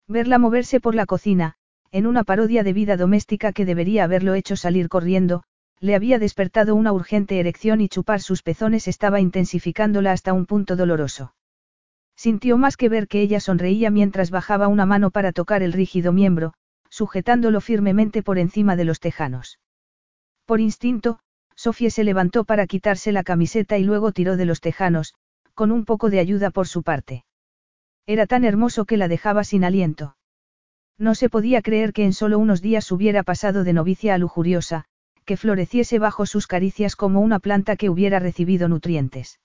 Verla 0.09 0.39
moverse 0.39 0.79
por 0.79 0.95
la 0.95 1.07
cocina, 1.07 1.57
en 1.93 2.07
una 2.07 2.25
parodia 2.25 2.63
de 2.63 2.73
vida 2.73 2.97
doméstica 2.97 3.53
que 3.53 3.65
debería 3.65 4.05
haberlo 4.05 4.35
hecho 4.35 4.57
salir 4.57 4.89
corriendo, 4.89 5.43
le 5.81 5.95
había 5.95 6.19
despertado 6.19 6.75
una 6.75 6.93
urgente 6.93 7.39
erección 7.39 7.81
y 7.81 7.89
chupar 7.89 8.21
sus 8.21 8.43
pezones 8.43 8.89
estaba 8.89 9.21
intensificándola 9.21 10.13
hasta 10.13 10.33
un 10.33 10.47
punto 10.47 10.77
doloroso. 10.77 11.35
Sintió 12.17 12.57
más 12.57 12.77
que 12.77 12.89
ver 12.89 13.09
que 13.09 13.21
ella 13.21 13.41
sonreía 13.41 13.91
mientras 13.91 14.31
bajaba 14.31 14.69
una 14.69 14.87
mano 14.87 15.11
para 15.11 15.33
tocar 15.33 15.63
el 15.63 15.73
rígido 15.73 16.13
miembro, 16.13 16.55
sujetándolo 16.89 17.61
firmemente 17.61 18.23
por 18.23 18.39
encima 18.39 18.75
de 18.75 18.85
los 18.85 19.01
tejanos. 19.01 19.59
Por 20.47 20.61
instinto, 20.61 21.19
Sofía 21.55 21.91
se 21.91 22.05
levantó 22.05 22.45
para 22.45 22.67
quitarse 22.67 23.13
la 23.13 23.23
camiseta 23.23 23.77
y 23.77 23.85
luego 23.85 24.13
tiró 24.13 24.37
de 24.37 24.47
los 24.47 24.61
tejanos, 24.61 25.15
con 25.55 25.73
un 25.73 25.85
poco 25.85 26.11
de 26.11 26.21
ayuda 26.21 26.51
por 26.51 26.69
su 26.69 26.83
parte. 26.83 27.25
Era 28.07 28.27
tan 28.27 28.45
hermoso 28.45 28.85
que 28.85 28.97
la 28.97 29.09
dejaba 29.09 29.43
sin 29.43 29.65
aliento. 29.65 30.16
No 30.99 31.15
se 31.15 31.29
podía 31.29 31.63
creer 31.63 31.93
que 31.93 32.05
en 32.05 32.13
solo 32.13 32.39
unos 32.39 32.63
días 32.63 32.91
hubiera 32.91 33.23
pasado 33.23 33.65
de 33.65 33.73
novicia 33.73 34.15
a 34.15 34.19
lujuriosa, 34.19 34.87
que 35.25 35.37
floreciese 35.37 35.99
bajo 35.99 36.25
sus 36.25 36.47
caricias 36.47 36.97
como 36.97 37.21
una 37.21 37.39
planta 37.39 37.77
que 37.77 37.91
hubiera 37.91 38.19
recibido 38.19 38.69
nutrientes. 38.69 39.41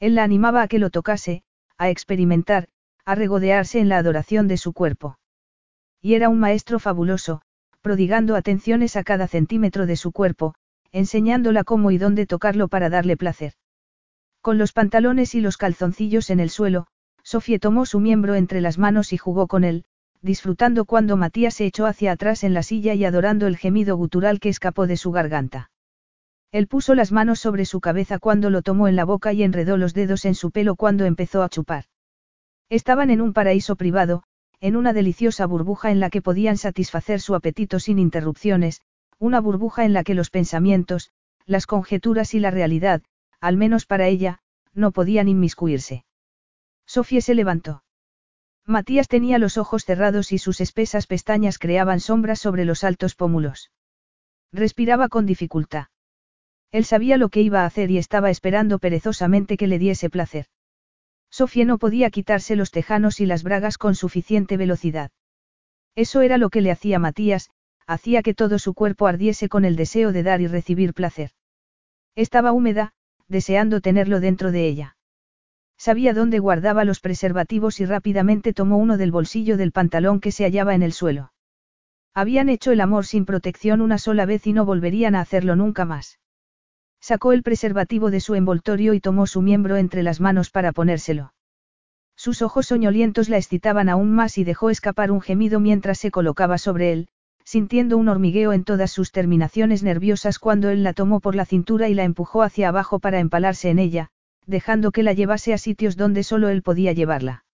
Él 0.00 0.16
la 0.16 0.24
animaba 0.24 0.62
a 0.62 0.68
que 0.68 0.78
lo 0.78 0.90
tocase, 0.90 1.42
a 1.78 1.90
experimentar, 1.90 2.68
a 3.04 3.14
regodearse 3.14 3.78
en 3.78 3.88
la 3.88 3.98
adoración 3.98 4.48
de 4.48 4.56
su 4.56 4.72
cuerpo. 4.72 5.18
Y 6.00 6.14
era 6.14 6.28
un 6.28 6.40
maestro 6.40 6.78
fabuloso, 6.78 7.42
prodigando 7.82 8.34
atenciones 8.34 8.96
a 8.96 9.04
cada 9.04 9.28
centímetro 9.28 9.86
de 9.86 9.96
su 9.96 10.10
cuerpo, 10.10 10.54
enseñándola 10.90 11.64
cómo 11.64 11.90
y 11.90 11.98
dónde 11.98 12.26
tocarlo 12.26 12.68
para 12.68 12.88
darle 12.88 13.16
placer. 13.16 13.52
Con 14.40 14.58
los 14.58 14.72
pantalones 14.72 15.34
y 15.34 15.40
los 15.40 15.56
calzoncillos 15.56 16.30
en 16.30 16.40
el 16.40 16.50
suelo, 16.50 16.86
Sofía 17.22 17.58
tomó 17.58 17.86
su 17.86 18.00
miembro 18.00 18.34
entre 18.34 18.60
las 18.60 18.78
manos 18.78 19.12
y 19.12 19.16
jugó 19.16 19.46
con 19.46 19.64
él, 19.64 19.84
disfrutando 20.24 20.86
cuando 20.86 21.18
Matías 21.18 21.52
se 21.52 21.66
echó 21.66 21.84
hacia 21.84 22.12
atrás 22.12 22.44
en 22.44 22.54
la 22.54 22.62
silla 22.62 22.94
y 22.94 23.04
adorando 23.04 23.46
el 23.46 23.58
gemido 23.58 23.94
gutural 23.96 24.40
que 24.40 24.48
escapó 24.48 24.86
de 24.86 24.96
su 24.96 25.12
garganta. 25.12 25.70
Él 26.50 26.66
puso 26.66 26.94
las 26.94 27.12
manos 27.12 27.40
sobre 27.40 27.66
su 27.66 27.80
cabeza 27.80 28.18
cuando 28.18 28.48
lo 28.48 28.62
tomó 28.62 28.88
en 28.88 28.96
la 28.96 29.04
boca 29.04 29.34
y 29.34 29.42
enredó 29.42 29.76
los 29.76 29.92
dedos 29.92 30.24
en 30.24 30.34
su 30.34 30.50
pelo 30.50 30.76
cuando 30.76 31.04
empezó 31.04 31.42
a 31.42 31.50
chupar. 31.50 31.84
Estaban 32.70 33.10
en 33.10 33.20
un 33.20 33.34
paraíso 33.34 33.76
privado, 33.76 34.22
en 34.60 34.76
una 34.76 34.94
deliciosa 34.94 35.44
burbuja 35.44 35.90
en 35.90 36.00
la 36.00 36.08
que 36.08 36.22
podían 36.22 36.56
satisfacer 36.56 37.20
su 37.20 37.34
apetito 37.34 37.78
sin 37.78 37.98
interrupciones, 37.98 38.80
una 39.18 39.40
burbuja 39.40 39.84
en 39.84 39.92
la 39.92 40.04
que 40.04 40.14
los 40.14 40.30
pensamientos, 40.30 41.10
las 41.44 41.66
conjeturas 41.66 42.32
y 42.32 42.40
la 42.40 42.50
realidad, 42.50 43.02
al 43.40 43.58
menos 43.58 43.84
para 43.84 44.06
ella, 44.06 44.40
no 44.72 44.90
podían 44.90 45.28
inmiscuirse. 45.28 46.06
Sofía 46.86 47.20
se 47.20 47.34
levantó. 47.34 47.83
Matías 48.66 49.08
tenía 49.08 49.38
los 49.38 49.58
ojos 49.58 49.84
cerrados 49.84 50.32
y 50.32 50.38
sus 50.38 50.60
espesas 50.60 51.06
pestañas 51.06 51.58
creaban 51.58 52.00
sombras 52.00 52.38
sobre 52.40 52.64
los 52.64 52.82
altos 52.82 53.14
pómulos. 53.14 53.70
Respiraba 54.52 55.08
con 55.08 55.26
dificultad. 55.26 55.88
Él 56.72 56.84
sabía 56.84 57.18
lo 57.18 57.28
que 57.28 57.42
iba 57.42 57.62
a 57.62 57.66
hacer 57.66 57.90
y 57.90 57.98
estaba 57.98 58.30
esperando 58.30 58.78
perezosamente 58.78 59.56
que 59.56 59.66
le 59.66 59.78
diese 59.78 60.08
placer. 60.08 60.46
Sofía 61.30 61.64
no 61.64 61.78
podía 61.78 62.10
quitarse 62.10 62.56
los 62.56 62.70
tejanos 62.70 63.20
y 63.20 63.26
las 63.26 63.42
bragas 63.42 63.76
con 63.76 63.94
suficiente 63.94 64.56
velocidad. 64.56 65.10
Eso 65.94 66.22
era 66.22 66.38
lo 66.38 66.48
que 66.48 66.60
le 66.60 66.70
hacía 66.70 66.98
Matías, 66.98 67.50
hacía 67.86 68.22
que 68.22 68.34
todo 68.34 68.58
su 68.58 68.72
cuerpo 68.72 69.06
ardiese 69.06 69.48
con 69.48 69.64
el 69.64 69.76
deseo 69.76 70.12
de 70.12 70.22
dar 70.22 70.40
y 70.40 70.46
recibir 70.46 70.94
placer. 70.94 71.32
Estaba 72.14 72.52
húmeda, 72.52 72.94
deseando 73.28 73.80
tenerlo 73.80 74.20
dentro 74.20 74.52
de 74.52 74.66
ella. 74.66 74.93
Sabía 75.76 76.14
dónde 76.14 76.38
guardaba 76.38 76.84
los 76.84 77.00
preservativos 77.00 77.80
y 77.80 77.84
rápidamente 77.84 78.52
tomó 78.52 78.78
uno 78.78 78.96
del 78.96 79.12
bolsillo 79.12 79.56
del 79.56 79.72
pantalón 79.72 80.20
que 80.20 80.32
se 80.32 80.44
hallaba 80.44 80.74
en 80.74 80.82
el 80.82 80.92
suelo. 80.92 81.32
Habían 82.14 82.48
hecho 82.48 82.70
el 82.70 82.80
amor 82.80 83.06
sin 83.06 83.24
protección 83.24 83.80
una 83.80 83.98
sola 83.98 84.24
vez 84.24 84.46
y 84.46 84.52
no 84.52 84.64
volverían 84.64 85.14
a 85.14 85.20
hacerlo 85.20 85.56
nunca 85.56 85.84
más. 85.84 86.20
Sacó 87.00 87.32
el 87.32 87.42
preservativo 87.42 88.10
de 88.10 88.20
su 88.20 88.34
envoltorio 88.34 88.94
y 88.94 89.00
tomó 89.00 89.26
su 89.26 89.42
miembro 89.42 89.76
entre 89.76 90.02
las 90.02 90.20
manos 90.20 90.50
para 90.50 90.72
ponérselo. 90.72 91.34
Sus 92.16 92.40
ojos 92.40 92.66
soñolientos 92.66 93.28
la 93.28 93.36
excitaban 93.36 93.88
aún 93.88 94.12
más 94.12 94.38
y 94.38 94.44
dejó 94.44 94.70
escapar 94.70 95.10
un 95.10 95.20
gemido 95.20 95.58
mientras 95.58 95.98
se 95.98 96.12
colocaba 96.12 96.56
sobre 96.56 96.92
él, 96.92 97.08
sintiendo 97.44 97.98
un 97.98 98.08
hormigueo 98.08 98.52
en 98.52 98.64
todas 98.64 98.90
sus 98.90 99.10
terminaciones 99.10 99.82
nerviosas 99.82 100.38
cuando 100.38 100.70
él 100.70 100.82
la 100.82 100.94
tomó 100.94 101.20
por 101.20 101.34
la 101.34 101.44
cintura 101.44 101.88
y 101.88 101.94
la 101.94 102.04
empujó 102.04 102.42
hacia 102.42 102.68
abajo 102.68 103.00
para 103.00 103.18
empalarse 103.18 103.68
en 103.68 103.80
ella, 103.80 104.10
dejando 104.46 104.92
que 104.92 105.02
la 105.02 105.12
llevase 105.12 105.52
a 105.52 105.58
sitios 105.58 105.96
donde 105.96 106.22
solo 106.22 106.48
él 106.48 106.62
podía 106.62 106.92
llevarla. 106.92 107.44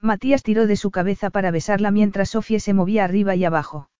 Matías 0.00 0.42
tiró 0.42 0.66
de 0.66 0.76
su 0.76 0.90
cabeza 0.90 1.30
para 1.30 1.50
besarla 1.50 1.90
mientras 1.90 2.30
Sofía 2.30 2.60
se 2.60 2.74
movía 2.74 3.04
arriba 3.04 3.34
y 3.34 3.44
abajo. 3.44 3.90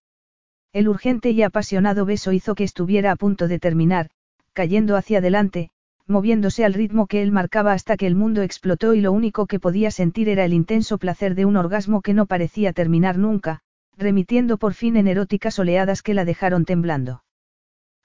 El 0.71 0.87
urgente 0.87 1.31
y 1.31 1.41
apasionado 1.43 2.05
beso 2.05 2.31
hizo 2.31 2.55
que 2.55 2.63
estuviera 2.63 3.11
a 3.11 3.15
punto 3.15 3.47
de 3.47 3.59
terminar, 3.59 4.09
cayendo 4.53 4.95
hacia 4.95 5.17
adelante, 5.17 5.71
moviéndose 6.05 6.65
al 6.65 6.73
ritmo 6.73 7.07
que 7.07 7.21
él 7.21 7.31
marcaba 7.31 7.73
hasta 7.73 7.97
que 7.97 8.07
el 8.07 8.15
mundo 8.15 8.41
explotó 8.41 8.93
y 8.93 9.01
lo 9.01 9.11
único 9.11 9.45
que 9.45 9.59
podía 9.59 9.91
sentir 9.91 10.29
era 10.29 10.45
el 10.45 10.53
intenso 10.53 10.97
placer 10.97 11.35
de 11.35 11.45
un 11.45 11.57
orgasmo 11.57 12.01
que 12.01 12.13
no 12.13 12.25
parecía 12.25 12.73
terminar 12.73 13.17
nunca, 13.17 13.61
remitiendo 13.97 14.57
por 14.57 14.73
fin 14.73 14.95
en 14.95 15.07
eróticas 15.07 15.59
oleadas 15.59 16.01
que 16.01 16.13
la 16.13 16.25
dejaron 16.25 16.65
temblando. 16.65 17.23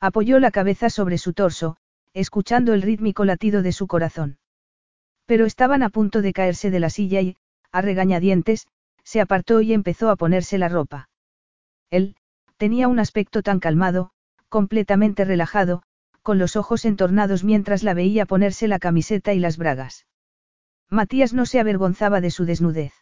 Apoyó 0.00 0.38
la 0.38 0.50
cabeza 0.50 0.90
sobre 0.90 1.16
su 1.16 1.32
torso, 1.32 1.76
escuchando 2.14 2.72
el 2.72 2.82
rítmico 2.82 3.24
latido 3.24 3.62
de 3.62 3.72
su 3.72 3.86
corazón. 3.86 4.38
Pero 5.26 5.46
estaban 5.46 5.82
a 5.82 5.90
punto 5.90 6.22
de 6.22 6.32
caerse 6.32 6.70
de 6.70 6.80
la 6.80 6.90
silla 6.90 7.20
y, 7.20 7.36
a 7.72 7.82
regañadientes, 7.82 8.68
se 9.02 9.20
apartó 9.20 9.60
y 9.60 9.72
empezó 9.72 10.10
a 10.10 10.16
ponerse 10.16 10.56
la 10.56 10.68
ropa. 10.68 11.08
Él, 11.90 12.16
tenía 12.56 12.88
un 12.88 12.98
aspecto 12.98 13.42
tan 13.42 13.60
calmado, 13.60 14.10
completamente 14.48 15.24
relajado, 15.24 15.82
con 16.22 16.38
los 16.38 16.56
ojos 16.56 16.84
entornados 16.84 17.44
mientras 17.44 17.82
la 17.82 17.94
veía 17.94 18.26
ponerse 18.26 18.68
la 18.68 18.78
camiseta 18.78 19.34
y 19.34 19.40
las 19.40 19.58
bragas. 19.58 20.06
Matías 20.88 21.34
no 21.34 21.44
se 21.46 21.60
avergonzaba 21.60 22.20
de 22.20 22.30
su 22.30 22.44
desnudez. 22.44 22.94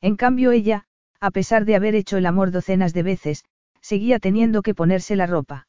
En 0.00 0.16
cambio 0.16 0.50
ella, 0.50 0.86
a 1.20 1.30
pesar 1.30 1.64
de 1.64 1.76
haber 1.76 1.94
hecho 1.94 2.16
el 2.16 2.26
amor 2.26 2.50
docenas 2.50 2.92
de 2.92 3.02
veces, 3.02 3.44
seguía 3.80 4.18
teniendo 4.18 4.62
que 4.62 4.74
ponerse 4.74 5.16
la 5.16 5.26
ropa. 5.26 5.68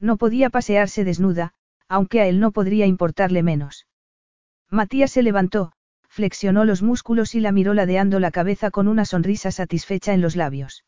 No 0.00 0.16
podía 0.16 0.50
pasearse 0.50 1.04
desnuda, 1.04 1.54
aunque 1.88 2.20
a 2.20 2.26
él 2.26 2.40
no 2.40 2.52
podría 2.52 2.86
importarle 2.86 3.42
menos. 3.42 3.86
Matías 4.70 5.10
se 5.10 5.22
levantó, 5.22 5.72
flexionó 6.08 6.64
los 6.64 6.82
músculos 6.82 7.34
y 7.34 7.40
la 7.40 7.52
miró 7.52 7.74
ladeando 7.74 8.20
la 8.20 8.30
cabeza 8.30 8.70
con 8.70 8.88
una 8.88 9.04
sonrisa 9.04 9.50
satisfecha 9.50 10.12
en 10.12 10.20
los 10.20 10.36
labios. 10.36 10.84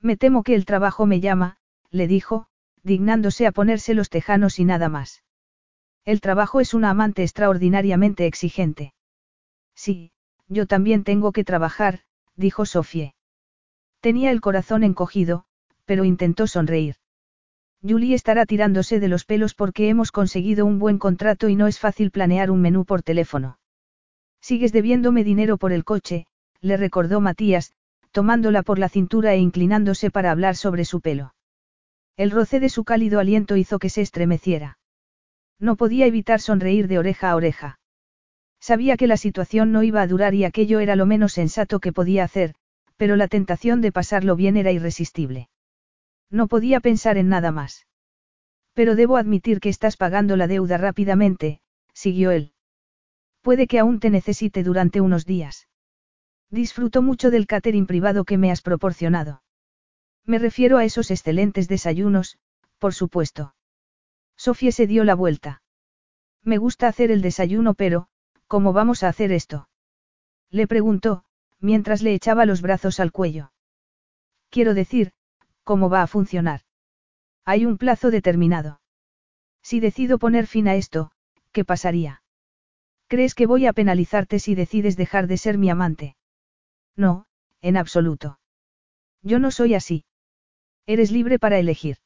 Me 0.00 0.16
temo 0.16 0.42
que 0.42 0.54
el 0.54 0.64
trabajo 0.64 1.06
me 1.06 1.20
llama, 1.20 1.56
le 1.90 2.06
dijo, 2.06 2.46
dignándose 2.82 3.46
a 3.46 3.52
ponerse 3.52 3.94
los 3.94 4.10
tejanos 4.10 4.58
y 4.58 4.64
nada 4.64 4.88
más. 4.88 5.22
El 6.04 6.20
trabajo 6.20 6.60
es 6.60 6.74
una 6.74 6.90
amante 6.90 7.22
extraordinariamente 7.22 8.26
exigente. 8.26 8.92
Sí, 9.74 10.12
yo 10.48 10.66
también 10.66 11.04
tengo 11.04 11.32
que 11.32 11.44
trabajar, 11.44 12.00
dijo 12.36 12.66
Sofie. 12.66 13.14
Tenía 14.00 14.32
el 14.32 14.40
corazón 14.40 14.82
encogido, 14.82 15.44
pero 15.84 16.04
intentó 16.04 16.46
sonreír. 16.46 16.96
Julie 17.86 18.14
estará 18.14 18.46
tirándose 18.46 19.00
de 19.00 19.08
los 19.08 19.24
pelos 19.24 19.54
porque 19.54 19.88
hemos 19.88 20.12
conseguido 20.12 20.64
un 20.66 20.78
buen 20.78 20.98
contrato 20.98 21.48
y 21.48 21.56
no 21.56 21.66
es 21.66 21.80
fácil 21.80 22.12
planear 22.12 22.50
un 22.50 22.60
menú 22.60 22.84
por 22.84 23.02
teléfono. 23.02 23.58
Sigues 24.40 24.72
debiéndome 24.72 25.24
dinero 25.24 25.56
por 25.56 25.72
el 25.72 25.84
coche, 25.84 26.26
le 26.60 26.76
recordó 26.76 27.20
Matías, 27.20 27.72
tomándola 28.12 28.62
por 28.62 28.78
la 28.78 28.88
cintura 28.88 29.34
e 29.34 29.38
inclinándose 29.38 30.10
para 30.10 30.30
hablar 30.30 30.54
sobre 30.54 30.84
su 30.84 31.00
pelo. 31.00 31.34
El 32.16 32.30
roce 32.30 32.60
de 32.60 32.68
su 32.68 32.84
cálido 32.84 33.18
aliento 33.18 33.56
hizo 33.56 33.78
que 33.78 33.90
se 33.90 34.02
estremeciera. 34.02 34.78
No 35.58 35.76
podía 35.76 36.06
evitar 36.06 36.40
sonreír 36.40 36.86
de 36.86 36.98
oreja 36.98 37.30
a 37.30 37.36
oreja. 37.36 37.80
Sabía 38.60 38.96
que 38.96 39.08
la 39.08 39.16
situación 39.16 39.72
no 39.72 39.82
iba 39.82 40.02
a 40.02 40.06
durar 40.06 40.34
y 40.34 40.44
aquello 40.44 40.78
era 40.78 40.94
lo 40.94 41.06
menos 41.06 41.32
sensato 41.32 41.80
que 41.80 41.92
podía 41.92 42.22
hacer, 42.22 42.54
pero 42.96 43.16
la 43.16 43.26
tentación 43.26 43.80
de 43.80 43.90
pasarlo 43.90 44.36
bien 44.36 44.56
era 44.56 44.70
irresistible. 44.70 45.48
No 46.32 46.48
podía 46.48 46.80
pensar 46.80 47.18
en 47.18 47.28
nada 47.28 47.52
más. 47.52 47.86
Pero 48.72 48.96
debo 48.96 49.18
admitir 49.18 49.60
que 49.60 49.68
estás 49.68 49.98
pagando 49.98 50.36
la 50.36 50.46
deuda 50.46 50.78
rápidamente, 50.78 51.60
siguió 51.92 52.30
él. 52.30 52.54
Puede 53.42 53.66
que 53.66 53.78
aún 53.78 54.00
te 54.00 54.08
necesite 54.08 54.64
durante 54.64 55.02
unos 55.02 55.26
días. 55.26 55.68
Disfruto 56.50 57.02
mucho 57.02 57.30
del 57.30 57.46
catering 57.46 57.86
privado 57.86 58.24
que 58.24 58.38
me 58.38 58.50
has 58.50 58.62
proporcionado. 58.62 59.42
Me 60.24 60.38
refiero 60.38 60.78
a 60.78 60.84
esos 60.84 61.10
excelentes 61.10 61.68
desayunos, 61.68 62.38
por 62.78 62.94
supuesto. 62.94 63.54
Sofía 64.36 64.72
se 64.72 64.86
dio 64.86 65.04
la 65.04 65.14
vuelta. 65.14 65.62
Me 66.42 66.56
gusta 66.56 66.88
hacer 66.88 67.10
el 67.10 67.20
desayuno, 67.20 67.74
pero, 67.74 68.08
¿cómo 68.46 68.72
vamos 68.72 69.02
a 69.02 69.08
hacer 69.08 69.32
esto? 69.32 69.68
Le 70.50 70.66
preguntó, 70.66 71.24
mientras 71.60 72.00
le 72.00 72.14
echaba 72.14 72.46
los 72.46 72.62
brazos 72.62 73.00
al 73.00 73.12
cuello. 73.12 73.52
Quiero 74.50 74.74
decir, 74.74 75.12
¿cómo 75.64 75.88
va 75.88 76.02
a 76.02 76.06
funcionar? 76.06 76.60
Hay 77.44 77.66
un 77.66 77.78
plazo 77.78 78.10
determinado. 78.10 78.80
Si 79.62 79.80
decido 79.80 80.18
poner 80.18 80.46
fin 80.46 80.68
a 80.68 80.74
esto, 80.74 81.12
¿qué 81.52 81.64
pasaría? 81.64 82.22
¿Crees 83.08 83.34
que 83.34 83.46
voy 83.46 83.66
a 83.66 83.72
penalizarte 83.72 84.38
si 84.38 84.54
decides 84.54 84.96
dejar 84.96 85.26
de 85.26 85.36
ser 85.36 85.58
mi 85.58 85.70
amante? 85.70 86.16
No, 86.96 87.26
en 87.60 87.76
absoluto. 87.76 88.38
Yo 89.22 89.38
no 89.38 89.50
soy 89.50 89.74
así. 89.74 90.04
Eres 90.86 91.10
libre 91.10 91.38
para 91.38 91.58
elegir. 91.58 91.98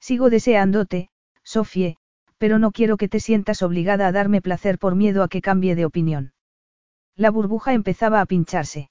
Sigo 0.00 0.30
deseándote, 0.30 1.10
Sofie, 1.42 1.96
pero 2.38 2.58
no 2.58 2.70
quiero 2.70 2.96
que 2.96 3.08
te 3.08 3.20
sientas 3.20 3.60
obligada 3.62 4.06
a 4.06 4.12
darme 4.12 4.40
placer 4.40 4.78
por 4.78 4.94
miedo 4.94 5.22
a 5.22 5.28
que 5.28 5.42
cambie 5.42 5.74
de 5.74 5.84
opinión. 5.84 6.32
La 7.14 7.30
burbuja 7.30 7.74
empezaba 7.74 8.20
a 8.20 8.26
pincharse. 8.26 8.90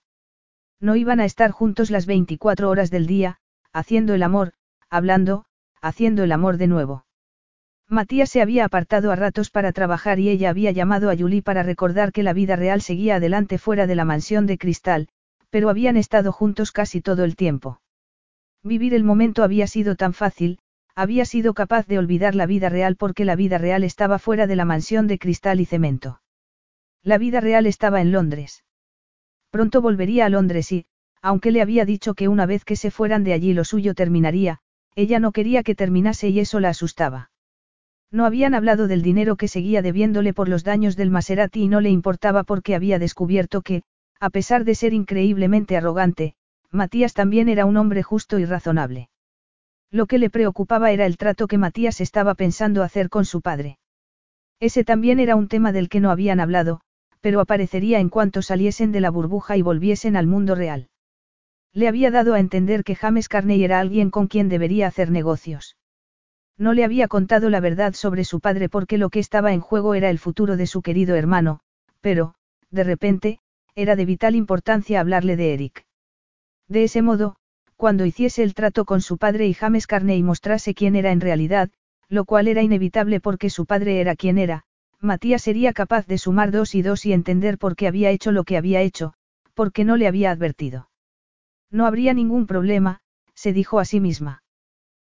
No 0.79 0.95
iban 0.95 1.19
a 1.19 1.25
estar 1.25 1.51
juntos 1.51 1.89
las 1.89 2.05
24 2.05 2.69
horas 2.69 2.91
del 2.91 3.07
día, 3.07 3.39
haciendo 3.73 4.13
el 4.13 4.23
amor, 4.23 4.53
hablando, 4.89 5.45
haciendo 5.81 6.23
el 6.23 6.31
amor 6.31 6.57
de 6.57 6.67
nuevo. 6.67 7.05
Matías 7.87 8.29
se 8.29 8.41
había 8.41 8.65
apartado 8.65 9.11
a 9.11 9.15
ratos 9.15 9.49
para 9.49 9.71
trabajar 9.71 10.19
y 10.19 10.29
ella 10.29 10.51
había 10.51 10.71
llamado 10.71 11.09
a 11.09 11.17
Julie 11.17 11.41
para 11.41 11.63
recordar 11.63 12.11
que 12.11 12.21
la 12.21 12.33
vida 12.33 12.55
real 12.55 12.81
seguía 12.81 13.15
adelante 13.15 13.57
fuera 13.57 13.87
de 13.87 13.95
la 13.95 14.05
mansión 14.05 14.45
de 14.45 14.57
cristal, 14.57 15.07
pero 15.49 15.69
habían 15.69 15.97
estado 15.97 16.31
juntos 16.31 16.71
casi 16.71 17.01
todo 17.01 17.23
el 17.23 17.35
tiempo. 17.35 17.81
Vivir 18.63 18.93
el 18.93 19.03
momento 19.03 19.43
había 19.43 19.65
sido 19.65 19.95
tan 19.95 20.13
fácil, 20.13 20.59
había 20.93 21.25
sido 21.25 21.53
capaz 21.53 21.87
de 21.87 21.97
olvidar 21.97 22.35
la 22.35 22.45
vida 22.45 22.69
real 22.69 22.95
porque 22.95 23.25
la 23.25 23.35
vida 23.35 23.57
real 23.57 23.83
estaba 23.83 24.19
fuera 24.19 24.47
de 24.47 24.55
la 24.55 24.65
mansión 24.65 25.07
de 25.07 25.17
cristal 25.17 25.59
y 25.59 25.65
cemento. 25.65 26.21
La 27.01 27.17
vida 27.17 27.39
real 27.39 27.65
estaba 27.65 28.01
en 28.01 28.11
Londres. 28.11 28.65
Pronto 29.49 29.81
volvería 29.81 30.25
a 30.25 30.29
Londres 30.29 30.71
y, 30.71 30.85
aunque 31.21 31.51
le 31.51 31.61
había 31.61 31.85
dicho 31.85 32.13
que 32.13 32.27
una 32.27 32.45
vez 32.45 32.65
que 32.65 32.75
se 32.75 32.91
fueran 32.91 33.23
de 33.23 33.33
allí 33.33 33.53
lo 33.53 33.63
suyo 33.63 33.93
terminaría, 33.93 34.59
ella 34.95 35.19
no 35.19 35.31
quería 35.31 35.63
que 35.63 35.75
terminase 35.75 36.29
y 36.29 36.39
eso 36.39 36.59
la 36.59 36.69
asustaba. 36.69 37.31
No 38.11 38.25
habían 38.25 38.55
hablado 38.55 38.87
del 38.87 39.01
dinero 39.01 39.35
que 39.35 39.47
seguía 39.47 39.81
debiéndole 39.81 40.33
por 40.33 40.49
los 40.49 40.63
daños 40.63 40.95
del 40.95 41.11
Maserati 41.11 41.63
y 41.63 41.67
no 41.67 41.79
le 41.79 41.89
importaba 41.89 42.43
porque 42.43 42.73
había 42.73 42.97
descubierto 42.97 43.61
que, 43.61 43.83
a 44.19 44.29
pesar 44.29 44.65
de 44.65 44.75
ser 44.75 44.93
increíblemente 44.93 45.77
arrogante, 45.77 46.33
Matías 46.71 47.13
también 47.13 47.49
era 47.49 47.65
un 47.65 47.77
hombre 47.77 48.03
justo 48.03 48.39
y 48.39 48.45
razonable. 48.45 49.09
Lo 49.91 50.05
que 50.05 50.17
le 50.17 50.29
preocupaba 50.29 50.91
era 50.91 51.05
el 51.05 51.17
trato 51.17 51.47
que 51.47 51.57
Matías 51.57 52.01
estaba 52.01 52.35
pensando 52.35 52.83
hacer 52.83 53.09
con 53.09 53.25
su 53.25 53.41
padre. 53.41 53.77
Ese 54.59 54.83
también 54.83 55.19
era 55.19 55.35
un 55.35 55.47
tema 55.47 55.71
del 55.71 55.89
que 55.89 55.99
no 55.99 56.11
habían 56.11 56.39
hablado, 56.39 56.81
pero 57.21 57.39
aparecería 57.39 57.99
en 57.99 58.09
cuanto 58.09 58.41
saliesen 58.41 58.91
de 58.91 59.01
la 59.01 59.09
burbuja 59.09 59.57
y 59.57 59.61
volviesen 59.61 60.15
al 60.15 60.27
mundo 60.27 60.55
real. 60.55 60.89
Le 61.73 61.87
había 61.87 62.11
dado 62.11 62.33
a 62.33 62.39
entender 62.39 62.83
que 62.83 62.95
James 62.95 63.29
Carney 63.29 63.63
era 63.63 63.79
alguien 63.79 64.09
con 64.09 64.27
quien 64.27 64.49
debería 64.49 64.87
hacer 64.87 65.11
negocios. 65.11 65.77
No 66.57 66.73
le 66.73 66.83
había 66.83 67.07
contado 67.07 67.49
la 67.49 67.59
verdad 67.59 67.93
sobre 67.93 68.25
su 68.25 68.39
padre 68.39 68.69
porque 68.69 68.97
lo 68.97 69.09
que 69.09 69.19
estaba 69.19 69.53
en 69.53 69.61
juego 69.61 69.93
era 69.93 70.09
el 70.09 70.19
futuro 70.19 70.57
de 70.57 70.67
su 70.67 70.81
querido 70.81 71.15
hermano, 71.15 71.61
pero, 72.01 72.35
de 72.69 72.83
repente, 72.83 73.39
era 73.75 73.95
de 73.95 74.05
vital 74.05 74.35
importancia 74.35 74.99
hablarle 74.99 75.37
de 75.37 75.53
Eric. 75.53 75.85
De 76.67 76.83
ese 76.83 77.01
modo, 77.01 77.37
cuando 77.77 78.05
hiciese 78.05 78.43
el 78.43 78.55
trato 78.55 78.83
con 78.83 78.99
su 78.99 79.17
padre 79.17 79.47
y 79.47 79.53
James 79.53 79.87
Carney 79.87 80.21
mostrase 80.21 80.73
quién 80.73 80.97
era 80.97 81.11
en 81.11 81.21
realidad, 81.21 81.69
lo 82.09 82.25
cual 82.25 82.49
era 82.49 82.61
inevitable 82.61 83.21
porque 83.21 83.49
su 83.49 83.65
padre 83.65 84.01
era 84.01 84.15
quien 84.15 84.37
era, 84.37 84.65
Matías 84.99 85.43
sería 85.43 85.71
capaz 85.71 86.05
de 86.07 86.17
sumar 86.17 86.51
dos 86.51 86.75
y 86.75 86.81
dos 86.81 87.05
y 87.05 87.13
entender 87.13 87.57
por 87.57 87.77
qué 87.77 87.87
había 87.87 88.09
hecho 88.09 88.33
lo 88.33 88.43
que 88.43 88.57
había 88.57 88.81
hecho, 88.81 89.13
porque 89.53 89.85
no 89.85 89.95
le 89.95 90.07
había 90.07 90.31
advertido. 90.31 90.88
No 91.71 91.85
habría 91.85 92.13
ningún 92.13 92.47
problema, 92.47 93.01
se 93.33 93.53
dijo 93.53 93.79
a 93.79 93.85
sí 93.85 93.99
misma. 93.99 94.43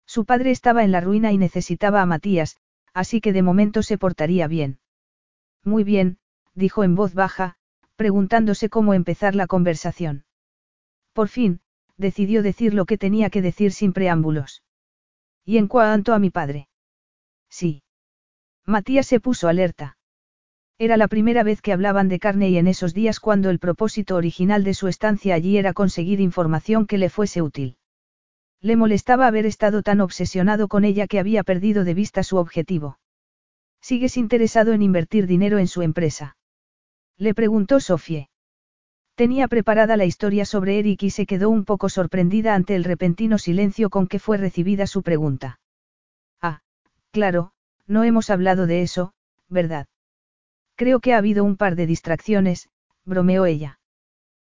Su 0.07 0.25
padre 0.25 0.51
estaba 0.51 0.85
en 0.85 0.93
la 0.93 1.01
ruina 1.01 1.33
y 1.33 1.39
necesitaba 1.39 2.03
a 2.03 2.07
Matías, 2.07 2.59
así 2.93 3.21
que 3.21 3.33
de 3.33 3.43
momento 3.43 3.83
se 3.83 3.99
portaría 3.99 4.47
bien. 4.47 4.79
Muy 5.65 5.85
bien, 5.85 6.19
dijo 6.55 6.85
en 6.85 6.95
voz 6.95 7.15
baja, 7.15 7.57
preguntándose 7.97 8.69
cómo 8.69 8.95
empezar 8.95 9.35
la 9.35 9.47
conversación. 9.47 10.25
Por 11.13 11.29
fin, 11.29 11.61
decidió 11.97 12.43
decir 12.43 12.75
lo 12.75 12.85
que 12.85 12.99
tenía 12.99 13.31
que 13.31 13.43
decir 13.43 13.73
sin 13.73 13.93
preámbulos. 13.93 14.63
¿Y 15.45 15.57
en 15.59 15.69
cuanto 15.69 16.15
a 16.15 16.19
mi 16.19 16.31
padre? 16.31 16.69
Sí. 17.49 17.83
Matías 18.65 19.07
se 19.07 19.21
puso 19.21 19.49
alerta. 19.49 19.97
Era 20.83 20.97
la 20.97 21.07
primera 21.07 21.45
vez 21.45 21.63
que 21.63 21.73
hablaban 21.73 22.09
de 22.09 22.19
Carney 22.19 22.59
en 22.59 22.67
esos 22.67 22.93
días 22.93 23.21
cuando 23.21 23.51
el 23.51 23.61
propósito 23.61 24.17
original 24.17 24.65
de 24.65 24.75
su 24.75 24.89
estancia 24.89 25.37
allí 25.37 25.57
era 25.57 25.75
conseguir 25.75 26.19
información 26.19 26.89
que 26.89 26.99
le 26.99 27.09
fuese 27.09 27.41
útil. 27.41 27.77
Le 28.61 28.75
molestaba 28.75 29.29
haber 29.29 29.47
estado 29.47 29.85
tan 29.85 30.01
obsesionado 30.01 30.67
con 30.67 30.85
ella 30.85 31.07
que 31.07 31.21
había 31.21 31.45
perdido 31.45 31.85
de 31.85 31.95
vista 31.95 32.25
su 32.25 32.37
objetivo. 32.37 32.99
¿Sigues 33.81 34.17
interesado 34.17 34.73
en 34.73 34.83
invertir 34.83 35.29
dinero 35.29 35.59
en 35.59 35.69
su 35.69 35.83
empresa? 35.83 36.37
Le 37.17 37.33
preguntó 37.33 37.79
Sofie. 37.79 38.29
Tenía 39.15 39.47
preparada 39.47 39.97
la 39.97 40.05
historia 40.05 40.45
sobre 40.45 40.81
Eric 40.81 41.05
y 41.05 41.11
se 41.11 41.27
quedó 41.27 41.49
un 41.49 41.65
poco 41.65 41.91
sorprendida 41.91 42.57
ante 42.57 42.75
el 42.75 42.83
repentino 42.83 43.39
silencio 43.39 43.89
con 43.89 44.09
que 44.09 44.19
fue 44.19 44.37
recibida 44.37 44.89
su 44.89 45.05
pregunta. 45.05 45.61
Ah, 46.41 46.61
claro, 47.13 47.53
no 47.87 48.03
hemos 48.03 48.31
hablado 48.31 48.67
de 48.67 48.83
eso, 48.83 49.13
¿verdad? 49.49 49.87
Creo 50.77 51.01
que 51.01 51.15
ha 51.15 51.19
habido 51.19 51.45
un 51.45 51.57
par 51.57 51.77
de 51.77 51.87
distracciones, 51.87 52.69
bromeó 53.05 53.47
ella. 53.47 53.79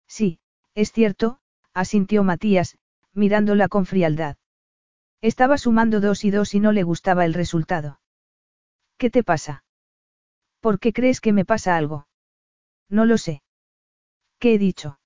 Sí, 0.08 0.40
es 0.76 0.92
cierto, 0.92 1.40
asintió 1.74 2.24
Matías, 2.24 2.78
mirándola 3.14 3.68
con 3.68 3.86
frialdad. 3.86 4.38
Estaba 5.22 5.58
sumando 5.58 6.00
dos 6.00 6.24
y 6.24 6.32
dos 6.32 6.54
y 6.56 6.60
no 6.60 6.72
le 6.72 6.84
gustaba 6.84 7.26
el 7.26 7.34
resultado. 7.34 8.00
¿Qué 8.98 9.10
te 9.10 9.24
pasa? 9.24 9.64
¿Por 10.62 10.80
qué 10.80 10.94
crees 10.94 11.22
que 11.22 11.34
me 11.34 11.46
pasa 11.46 11.78
algo? 11.78 12.08
No 12.90 13.06
lo 13.06 13.18
sé. 13.18 13.42
¿Qué 14.40 14.56
he 14.56 14.58
dicho? 14.58 15.00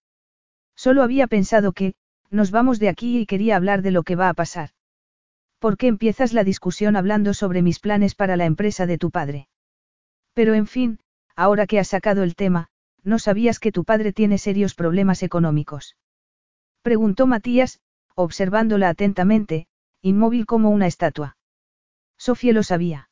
Solo 0.75 1.03
había 1.03 1.27
pensado 1.27 1.73
que, 1.73 1.93
nos 2.29 2.51
vamos 2.51 2.79
de 2.79 2.89
aquí 2.89 3.19
y 3.19 3.25
quería 3.25 3.55
hablar 3.55 3.81
de 3.81 3.91
lo 3.91 4.03
que 4.03 4.15
va 4.15 4.29
a 4.29 4.33
pasar. 4.33 4.71
¿Por 5.59 5.77
qué 5.77 5.87
empiezas 5.87 6.33
la 6.33 6.43
discusión 6.43 6.95
hablando 6.95 7.33
sobre 7.33 7.61
mis 7.61 7.79
planes 7.79 8.15
para 8.15 8.35
la 8.35 8.45
empresa 8.45 8.85
de 8.85 8.97
tu 8.97 9.11
padre? 9.11 9.47
Pero 10.33 10.55
en 10.55 10.67
fin, 10.67 10.99
ahora 11.35 11.67
que 11.67 11.79
has 11.79 11.87
sacado 11.87 12.23
el 12.23 12.35
tema, 12.35 12.69
no 13.03 13.19
sabías 13.19 13.59
que 13.59 13.71
tu 13.71 13.83
padre 13.83 14.13
tiene 14.13 14.37
serios 14.37 14.75
problemas 14.75 15.23
económicos. 15.23 15.97
Preguntó 16.81 17.27
Matías, 17.27 17.79
observándola 18.15 18.89
atentamente, 18.89 19.67
inmóvil 20.01 20.45
como 20.45 20.69
una 20.69 20.87
estatua. 20.87 21.37
Sofía 22.17 22.53
lo 22.53 22.63
sabía. 22.63 23.09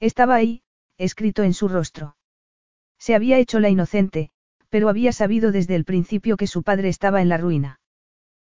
Estaba 0.00 0.34
ahí, 0.34 0.62
escrito 0.98 1.42
en 1.42 1.54
su 1.54 1.68
rostro. 1.68 2.16
Se 2.98 3.14
había 3.14 3.38
hecho 3.38 3.60
la 3.60 3.68
inocente, 3.68 4.30
pero 4.68 4.88
había 4.88 5.12
sabido 5.12 5.52
desde 5.52 5.74
el 5.74 5.84
principio 5.84 6.36
que 6.36 6.46
su 6.46 6.62
padre 6.62 6.88
estaba 6.88 7.20
en 7.20 7.28
la 7.28 7.36
ruina. 7.36 7.80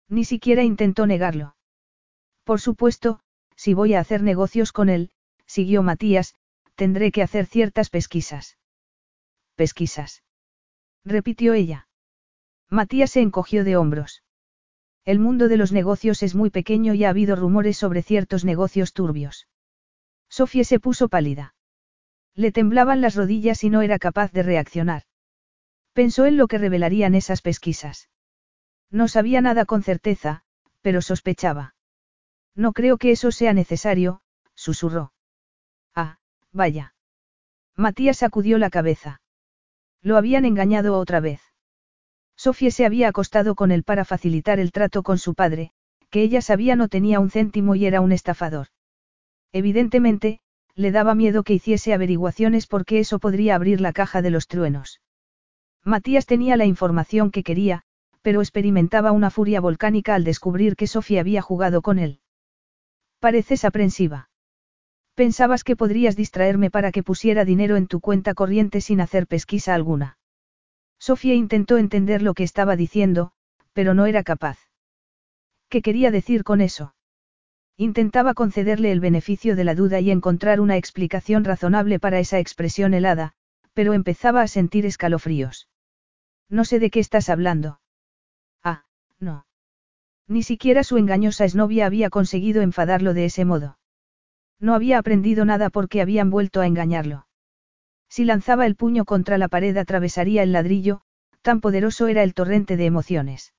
Ni 0.08 0.24
siquiera 0.24 0.62
intentó 0.62 1.06
negarlo. 1.06 1.56
Por 2.44 2.60
supuesto, 2.60 3.20
si 3.56 3.74
voy 3.74 3.94
a 3.94 4.00
hacer 4.00 4.22
negocios 4.22 4.72
con 4.72 4.88
él, 4.88 5.10
siguió 5.46 5.82
Matías, 5.82 6.34
tendré 6.74 7.12
que 7.12 7.22
hacer 7.22 7.46
ciertas 7.46 7.90
pesquisas. 7.90 8.58
Pesquisas. 9.60 10.22
Repitió 11.04 11.52
ella. 11.52 11.86
Matías 12.70 13.10
se 13.10 13.20
encogió 13.20 13.62
de 13.62 13.76
hombros. 13.76 14.22
El 15.04 15.18
mundo 15.18 15.48
de 15.48 15.58
los 15.58 15.70
negocios 15.70 16.22
es 16.22 16.34
muy 16.34 16.48
pequeño 16.48 16.94
y 16.94 17.04
ha 17.04 17.10
habido 17.10 17.36
rumores 17.36 17.76
sobre 17.76 18.02
ciertos 18.02 18.42
negocios 18.42 18.94
turbios. 18.94 19.48
Sofía 20.30 20.64
se 20.64 20.80
puso 20.80 21.10
pálida. 21.10 21.54
Le 22.34 22.52
temblaban 22.52 23.02
las 23.02 23.16
rodillas 23.16 23.62
y 23.62 23.68
no 23.68 23.82
era 23.82 23.98
capaz 23.98 24.32
de 24.32 24.44
reaccionar. 24.44 25.02
Pensó 25.92 26.24
en 26.24 26.38
lo 26.38 26.48
que 26.48 26.56
revelarían 26.56 27.14
esas 27.14 27.42
pesquisas. 27.42 28.08
No 28.90 29.08
sabía 29.08 29.42
nada 29.42 29.66
con 29.66 29.82
certeza, 29.82 30.42
pero 30.80 31.02
sospechaba. 31.02 31.74
No 32.54 32.72
creo 32.72 32.96
que 32.96 33.10
eso 33.10 33.30
sea 33.30 33.52
necesario, 33.52 34.22
susurró. 34.54 35.12
Ah, 35.94 36.16
vaya. 36.50 36.94
Matías 37.76 38.16
sacudió 38.16 38.56
la 38.56 38.70
cabeza. 38.70 39.20
Lo 40.02 40.16
habían 40.16 40.44
engañado 40.44 40.98
otra 40.98 41.20
vez. 41.20 41.40
Sofía 42.36 42.70
se 42.70 42.86
había 42.86 43.08
acostado 43.08 43.54
con 43.54 43.70
él 43.70 43.82
para 43.82 44.04
facilitar 44.04 44.58
el 44.58 44.72
trato 44.72 45.02
con 45.02 45.18
su 45.18 45.34
padre, 45.34 45.72
que 46.08 46.22
ella 46.22 46.40
sabía 46.40 46.74
no 46.74 46.88
tenía 46.88 47.20
un 47.20 47.30
céntimo 47.30 47.74
y 47.74 47.84
era 47.84 48.00
un 48.00 48.12
estafador. 48.12 48.68
Evidentemente, 49.52 50.40
le 50.74 50.90
daba 50.90 51.14
miedo 51.14 51.42
que 51.42 51.52
hiciese 51.52 51.92
averiguaciones 51.92 52.66
porque 52.66 52.98
eso 52.98 53.18
podría 53.18 53.54
abrir 53.56 53.80
la 53.80 53.92
caja 53.92 54.22
de 54.22 54.30
los 54.30 54.46
truenos. 54.46 55.02
Matías 55.84 56.24
tenía 56.24 56.56
la 56.56 56.64
información 56.64 57.30
que 57.30 57.42
quería, 57.42 57.82
pero 58.22 58.40
experimentaba 58.40 59.12
una 59.12 59.30
furia 59.30 59.60
volcánica 59.60 60.14
al 60.14 60.24
descubrir 60.24 60.76
que 60.76 60.86
Sofía 60.86 61.20
había 61.20 61.42
jugado 61.42 61.82
con 61.82 61.98
él. 61.98 62.20
Pareces 63.18 63.66
aprensiva. 63.66 64.29
Pensabas 65.20 65.64
que 65.64 65.76
podrías 65.76 66.16
distraerme 66.16 66.70
para 66.70 66.92
que 66.92 67.02
pusiera 67.02 67.44
dinero 67.44 67.76
en 67.76 67.88
tu 67.88 68.00
cuenta 68.00 68.32
corriente 68.32 68.80
sin 68.80 69.02
hacer 69.02 69.26
pesquisa 69.26 69.74
alguna. 69.74 70.16
Sofía 70.98 71.34
intentó 71.34 71.76
entender 71.76 72.22
lo 72.22 72.32
que 72.32 72.42
estaba 72.42 72.74
diciendo, 72.74 73.32
pero 73.74 73.92
no 73.92 74.06
era 74.06 74.22
capaz. 74.22 74.56
¿Qué 75.68 75.82
quería 75.82 76.10
decir 76.10 76.42
con 76.42 76.62
eso? 76.62 76.94
Intentaba 77.76 78.32
concederle 78.32 78.92
el 78.92 79.00
beneficio 79.00 79.56
de 79.56 79.64
la 79.64 79.74
duda 79.74 80.00
y 80.00 80.10
encontrar 80.10 80.58
una 80.58 80.78
explicación 80.78 81.44
razonable 81.44 82.00
para 82.00 82.18
esa 82.18 82.38
expresión 82.38 82.94
helada, 82.94 83.34
pero 83.74 83.92
empezaba 83.92 84.40
a 84.40 84.48
sentir 84.48 84.86
escalofríos. 84.86 85.68
No 86.48 86.64
sé 86.64 86.78
de 86.78 86.88
qué 86.88 87.00
estás 87.00 87.28
hablando. 87.28 87.82
Ah, 88.64 88.86
no. 89.18 89.44
Ni 90.28 90.42
siquiera 90.42 90.82
su 90.82 90.96
engañosa 90.96 91.44
exnovia 91.44 91.84
había 91.84 92.08
conseguido 92.08 92.62
enfadarlo 92.62 93.12
de 93.12 93.26
ese 93.26 93.44
modo. 93.44 93.76
No 94.60 94.74
había 94.74 94.98
aprendido 94.98 95.44
nada 95.44 95.70
porque 95.70 96.02
habían 96.02 96.30
vuelto 96.30 96.60
a 96.60 96.66
engañarlo. 96.66 97.26
Si 98.08 98.24
lanzaba 98.24 98.66
el 98.66 98.76
puño 98.76 99.04
contra 99.04 99.38
la 99.38 99.48
pared 99.48 99.76
atravesaría 99.76 100.42
el 100.42 100.52
ladrillo, 100.52 101.00
tan 101.42 101.60
poderoso 101.60 102.08
era 102.08 102.22
el 102.22 102.34
torrente 102.34 102.76
de 102.76 102.84
emociones. 102.84 103.54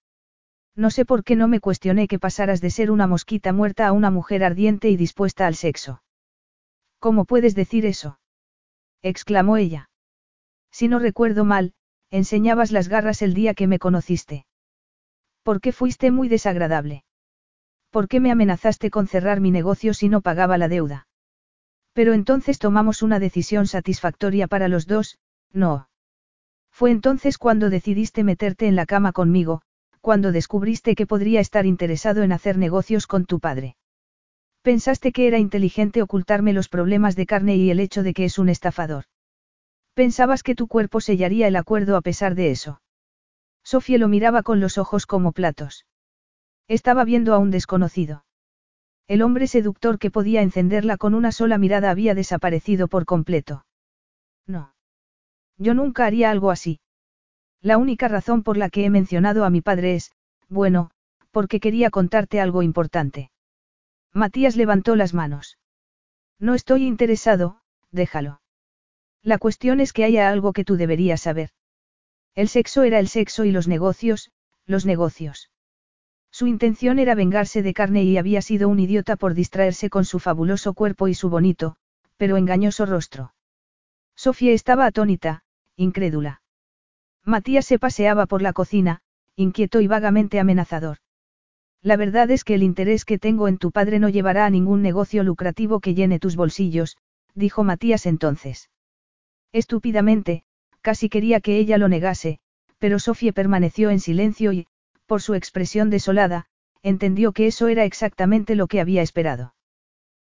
No 0.76 0.90
sé 0.90 1.04
por 1.06 1.24
qué 1.24 1.36
no 1.36 1.48
me 1.48 1.60
cuestioné 1.60 2.08
que 2.08 2.20
pasaras 2.20 2.62
de 2.62 2.70
ser 2.70 2.92
una 2.92 3.08
mosquita 3.08 3.52
muerta 3.52 3.88
a 3.88 3.92
una 3.92 4.12
mujer 4.12 4.44
ardiente 4.44 4.90
y 4.90 4.96
dispuesta 4.96 5.48
al 5.48 5.56
sexo. 5.56 6.04
¿Cómo 7.00 7.26
puedes 7.26 7.56
decir 7.56 7.86
eso? 7.86 8.20
exclamó 9.02 9.58
ella. 9.58 9.90
Si 10.72 10.88
no 10.88 11.00
recuerdo 11.00 11.44
mal, 11.44 11.74
enseñabas 12.12 12.72
las 12.72 12.88
garras 12.88 13.22
el 13.22 13.34
día 13.34 13.54
que 13.54 13.68
me 13.68 13.80
conociste. 13.80 14.46
¿Por 15.44 15.60
qué 15.60 15.72
fuiste 15.72 16.12
muy 16.12 16.30
desagradable? 16.30 17.04
¿Por 17.92 18.08
qué 18.08 18.22
me 18.22 18.32
amenazaste 18.32 18.90
con 18.90 19.08
cerrar 19.08 19.42
mi 19.42 19.52
negocio 19.52 19.94
si 19.94 20.08
no 20.08 20.22
pagaba 20.22 20.58
la 20.58 20.70
deuda? 20.70 21.08
Pero 21.94 22.14
entonces 22.14 22.58
tomamos 22.58 23.02
una 23.02 23.20
decisión 23.20 23.68
satisfactoria 23.68 24.48
para 24.48 24.70
los 24.70 24.88
dos, 24.88 25.20
no. 25.52 25.90
Fue 26.72 26.90
entonces 26.90 27.38
cuando 27.38 27.70
decidiste 27.70 28.24
meterte 28.24 28.68
en 28.68 28.78
la 28.78 28.86
cama 28.86 29.12
conmigo, 29.12 29.62
cuando 30.00 30.32
descubriste 30.32 30.96
que 30.96 31.06
podría 31.06 31.42
estar 31.42 31.66
interesado 31.66 32.24
en 32.24 32.32
hacer 32.32 32.58
negocios 32.58 33.08
con 33.08 33.26
tu 33.26 33.42
padre. 33.42 33.76
Pensaste 34.62 35.12
que 35.12 35.28
era 35.28 35.38
inteligente 35.38 36.02
ocultarme 36.02 36.54
los 36.54 36.70
problemas 36.70 37.18
de 37.18 37.26
carne 37.26 37.58
y 37.58 37.72
el 37.72 37.82
hecho 37.82 38.04
de 38.04 38.14
que 38.14 38.24
es 38.24 38.40
un 38.40 38.48
estafador. 38.48 39.04
Pensabas 39.96 40.44
que 40.44 40.56
tu 40.56 40.68
cuerpo 40.68 41.02
sellaría 41.02 41.48
el 41.48 41.58
acuerdo 41.58 41.98
a 41.98 42.02
pesar 42.02 42.36
de 42.36 42.52
eso. 42.52 42.82
Sofía 43.64 43.98
lo 43.98 44.08
miraba 44.08 44.44
con 44.44 44.62
los 44.62 44.78
ojos 44.78 45.06
como 45.06 45.34
platos. 45.34 45.86
Estaba 46.68 47.04
viendo 47.04 47.34
a 47.34 47.38
un 47.38 47.52
desconocido. 47.52 48.26
El 49.08 49.22
hombre 49.22 49.48
seductor 49.48 50.00
que 50.00 50.12
podía 50.12 50.42
encenderla 50.42 50.98
con 50.98 51.14
una 51.14 51.32
sola 51.32 51.58
mirada 51.58 51.92
había 51.92 52.16
desaparecido 52.16 52.88
por 52.88 53.06
completo. 53.06 53.66
No. 54.48 54.74
Yo 55.58 55.74
nunca 55.74 56.06
haría 56.06 56.32
algo 56.32 56.50
así. 56.50 56.80
La 57.62 57.78
única 57.78 58.08
razón 58.08 58.42
por 58.42 58.58
la 58.58 58.70
que 58.70 58.86
he 58.86 58.90
mencionado 58.90 59.46
a 59.46 59.50
mi 59.50 59.62
padre 59.62 59.96
es, 59.96 60.14
bueno, 60.50 60.92
porque 61.32 61.60
quería 61.60 61.90
contarte 61.90 62.40
algo 62.40 62.64
importante. 62.64 63.32
Matías 64.14 64.56
levantó 64.56 64.96
las 64.96 65.14
manos. 65.14 65.58
No 66.40 66.56
estoy 66.56 66.86
interesado, 66.88 67.62
déjalo. 67.92 68.42
La 69.22 69.38
cuestión 69.38 69.80
es 69.80 69.94
que 69.94 70.04
haya 70.04 70.30
algo 70.30 70.54
que 70.54 70.66
tú 70.66 70.76
deberías 70.76 71.22
saber. 71.22 71.52
El 72.34 72.48
sexo 72.48 72.82
era 72.84 72.98
el 72.98 73.08
sexo 73.08 73.46
y 73.46 73.52
los 73.52 73.68
negocios, 73.68 74.32
los 74.66 74.86
negocios. 74.86 75.51
Su 76.32 76.48
intención 76.48 76.98
era 76.98 77.14
vengarse 77.14 77.62
de 77.62 77.74
carne 77.74 78.04
y 78.04 78.18
había 78.18 78.42
sido 78.42 78.70
un 78.70 78.80
idiota 78.80 79.18
por 79.18 79.34
distraerse 79.34 79.90
con 79.90 80.06
su 80.06 80.20
fabuloso 80.20 80.74
cuerpo 80.74 81.08
y 81.08 81.14
su 81.14 81.30
bonito, 81.30 81.76
pero 82.18 82.38
engañoso 82.38 82.86
rostro. 82.86 83.34
Sofía 84.16 84.54
estaba 84.54 84.86
atónita, 84.86 85.44
incrédula. 85.76 86.42
Matías 87.26 87.66
se 87.66 87.80
paseaba 87.80 88.26
por 88.26 88.42
la 88.42 88.54
cocina, 88.54 89.02
inquieto 89.36 89.82
y 89.82 89.88
vagamente 89.88 90.40
amenazador. 90.40 90.98
La 91.82 91.98
verdad 91.98 92.30
es 92.32 92.44
que 92.44 92.56
el 92.56 92.64
interés 92.64 93.06
que 93.06 93.18
tengo 93.18 93.48
en 93.48 93.58
tu 93.58 93.72
padre 93.72 94.00
no 94.00 94.08
llevará 94.08 94.46
a 94.46 94.50
ningún 94.50 94.82
negocio 94.82 95.24
lucrativo 95.24 95.80
que 95.80 95.96
llene 95.96 96.20
tus 96.20 96.36
bolsillos, 96.36 96.98
dijo 97.34 97.64
Matías 97.64 98.06
entonces. 98.06 98.70
Estúpidamente, 99.52 100.44
casi 100.82 101.10
quería 101.10 101.42
que 101.42 101.58
ella 101.58 101.78
lo 101.78 101.88
negase, 101.88 102.40
pero 102.78 103.00
Sofía 103.00 103.34
permaneció 103.34 103.90
en 103.90 104.00
silencio 104.00 104.54
y, 104.54 104.68
por 105.12 105.22
su 105.22 105.34
expresión 105.34 105.90
desolada, 105.90 106.46
entendió 106.84 107.34
que 107.34 107.46
eso 107.46 107.68
era 107.68 107.84
exactamente 107.84 108.56
lo 108.56 108.68
que 108.68 108.80
había 108.80 109.02
esperado. 109.02 109.56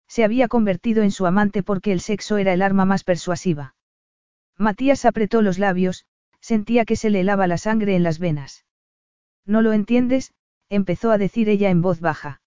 Se 0.09 0.25
había 0.25 0.49
convertido 0.49 1.05
en 1.05 1.12
su 1.12 1.25
amante 1.25 1.62
porque 1.62 1.93
el 1.93 2.01
sexo 2.01 2.36
era 2.36 2.52
el 2.52 2.62
arma 2.62 2.85
más 2.85 3.05
persuasiva. 3.05 3.77
Matías 4.59 5.05
apretó 5.05 5.41
los 5.41 5.61
labios, 5.61 6.05
sentía 6.41 6.85
que 6.85 6.97
se 6.97 7.11
le 7.11 7.20
helaba 7.20 7.47
la 7.47 7.59
sangre 7.59 7.94
en 7.94 8.02
las 8.02 8.19
venas. 8.19 8.67
No 9.47 9.62
lo 9.62 9.73
entiendes, 9.73 10.33
empezó 10.69 11.12
a 11.12 11.19
decir 11.19 11.49
ella 11.49 11.70
en 11.70 11.81
voz 11.81 12.01
baja. 12.01 12.43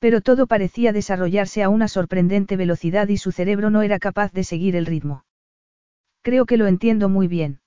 Pero 0.00 0.20
todo 0.20 0.46
parecía 0.46 0.92
desarrollarse 0.92 1.62
a 1.62 1.70
una 1.70 1.88
sorprendente 1.88 2.58
velocidad 2.58 3.08
y 3.08 3.16
su 3.16 3.32
cerebro 3.32 3.70
no 3.70 3.80
era 3.80 3.98
capaz 3.98 4.32
de 4.32 4.44
seguir 4.44 4.76
el 4.76 4.84
ritmo. 4.84 5.24
Creo 6.20 6.44
que 6.44 6.58
lo 6.58 6.66
entiendo 6.66 7.08
muy 7.08 7.26
bien. 7.26 7.62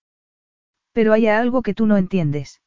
Pero 0.92 1.14
hay 1.14 1.26
algo 1.26 1.64
que 1.64 1.74
tú 1.74 1.88
no 1.88 1.98
entiendes. 1.98 2.61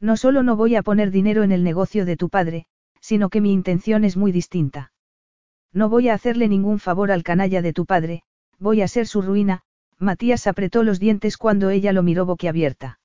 No 0.00 0.16
solo 0.16 0.42
no 0.42 0.56
voy 0.56 0.76
a 0.76 0.82
poner 0.82 1.10
dinero 1.10 1.42
en 1.42 1.52
el 1.52 1.64
negocio 1.64 2.04
de 2.04 2.16
tu 2.16 2.28
padre, 2.28 2.66
sino 3.00 3.28
que 3.28 3.40
mi 3.40 3.52
intención 3.52 4.04
es 4.04 4.16
muy 4.16 4.32
distinta. 4.32 4.92
No 5.72 5.88
voy 5.88 6.08
a 6.08 6.14
hacerle 6.14 6.48
ningún 6.48 6.78
favor 6.78 7.10
al 7.10 7.22
canalla 7.22 7.62
de 7.62 7.72
tu 7.72 7.84
padre, 7.84 8.22
voy 8.58 8.82
a 8.82 8.88
ser 8.88 9.06
su 9.06 9.22
ruina, 9.22 9.62
Matías 9.98 10.46
apretó 10.46 10.84
los 10.84 11.00
dientes 11.00 11.36
cuando 11.36 11.70
ella 11.70 11.92
lo 11.92 12.02
miró 12.02 12.24
boquiabierta. 12.24 13.00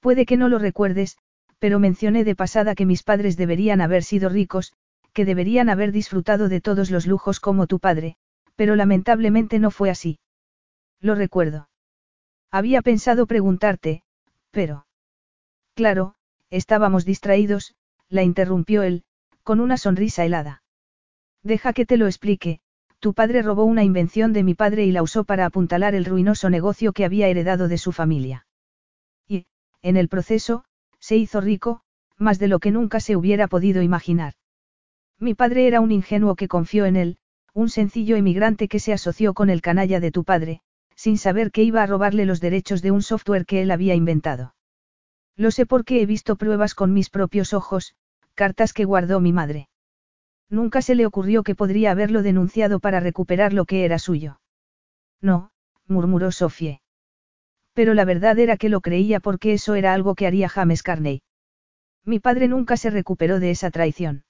Puede 0.00 0.26
que 0.26 0.36
no 0.36 0.48
lo 0.48 0.58
recuerdes, 0.58 1.16
pero 1.58 1.78
mencioné 1.78 2.24
de 2.24 2.36
pasada 2.36 2.74
que 2.74 2.86
mis 2.86 3.02
padres 3.02 3.36
deberían 3.36 3.80
haber 3.80 4.02
sido 4.02 4.28
ricos, 4.28 4.72
que 5.12 5.24
deberían 5.24 5.70
haber 5.70 5.92
disfrutado 5.92 6.48
de 6.48 6.60
todos 6.60 6.90
los 6.90 7.06
lujos 7.06 7.40
como 7.40 7.66
tu 7.66 7.78
padre, 7.78 8.16
pero 8.56 8.76
lamentablemente 8.76 9.58
no 9.58 9.70
fue 9.70 9.90
así. 9.90 10.18
Lo 11.00 11.14
recuerdo. 11.14 11.68
Había 12.50 12.82
pensado 12.82 13.26
preguntarte, 13.26 14.02
pero... 14.50 14.86
Claro, 15.74 16.14
estábamos 16.50 17.04
distraídos, 17.04 17.74
la 18.08 18.22
interrumpió 18.22 18.82
él, 18.82 19.04
con 19.42 19.60
una 19.60 19.76
sonrisa 19.76 20.24
helada. 20.24 20.62
Deja 21.42 21.72
que 21.72 21.86
te 21.86 21.96
lo 21.96 22.06
explique, 22.06 22.60
tu 23.00 23.14
padre 23.14 23.42
robó 23.42 23.64
una 23.64 23.82
invención 23.82 24.32
de 24.32 24.44
mi 24.44 24.54
padre 24.54 24.84
y 24.84 24.92
la 24.92 25.02
usó 25.02 25.24
para 25.24 25.46
apuntalar 25.46 25.94
el 25.94 26.04
ruinoso 26.04 26.50
negocio 26.50 26.92
que 26.92 27.04
había 27.04 27.28
heredado 27.28 27.66
de 27.68 27.78
su 27.78 27.90
familia. 27.90 28.46
Y, 29.26 29.46
en 29.82 29.96
el 29.96 30.08
proceso, 30.08 30.64
se 31.00 31.16
hizo 31.16 31.40
rico, 31.40 31.80
más 32.16 32.38
de 32.38 32.46
lo 32.46 32.60
que 32.60 32.70
nunca 32.70 33.00
se 33.00 33.16
hubiera 33.16 33.48
podido 33.48 33.82
imaginar. 33.82 34.34
Mi 35.18 35.34
padre 35.34 35.66
era 35.66 35.80
un 35.80 35.90
ingenuo 35.90 36.36
que 36.36 36.48
confió 36.48 36.84
en 36.84 36.96
él, 36.96 37.18
un 37.54 37.68
sencillo 37.68 38.16
emigrante 38.16 38.68
que 38.68 38.78
se 38.78 38.92
asoció 38.92 39.34
con 39.34 39.50
el 39.50 39.62
canalla 39.62 40.00
de 40.00 40.12
tu 40.12 40.22
padre, 40.22 40.60
sin 40.94 41.18
saber 41.18 41.50
que 41.50 41.64
iba 41.64 41.82
a 41.82 41.86
robarle 41.86 42.26
los 42.26 42.40
derechos 42.40 42.82
de 42.82 42.92
un 42.92 43.02
software 43.02 43.46
que 43.46 43.62
él 43.62 43.70
había 43.70 43.94
inventado. 43.94 44.54
Lo 45.36 45.50
sé 45.50 45.66
porque 45.66 46.02
he 46.02 46.06
visto 46.06 46.36
pruebas 46.36 46.74
con 46.74 46.92
mis 46.92 47.10
propios 47.10 47.52
ojos, 47.52 47.94
cartas 48.34 48.72
que 48.72 48.84
guardó 48.84 49.20
mi 49.20 49.32
madre. 49.32 49.68
Nunca 50.48 50.82
se 50.82 50.94
le 50.94 51.06
ocurrió 51.06 51.42
que 51.42 51.54
podría 51.54 51.90
haberlo 51.90 52.22
denunciado 52.22 52.78
para 52.78 53.00
recuperar 53.00 53.52
lo 53.52 53.64
que 53.64 53.84
era 53.84 53.98
suyo. 53.98 54.40
No, 55.20 55.50
murmuró 55.86 56.30
Sofie. 56.30 56.82
Pero 57.72 57.94
la 57.94 58.04
verdad 58.04 58.38
era 58.38 58.56
que 58.58 58.68
lo 58.68 58.82
creía 58.82 59.20
porque 59.20 59.54
eso 59.54 59.74
era 59.74 59.94
algo 59.94 60.14
que 60.14 60.26
haría 60.26 60.48
James 60.48 60.82
Carney. 60.82 61.22
Mi 62.04 62.20
padre 62.20 62.48
nunca 62.48 62.76
se 62.76 62.90
recuperó 62.90 63.40
de 63.40 63.50
esa 63.50 63.70
traición. 63.70 64.24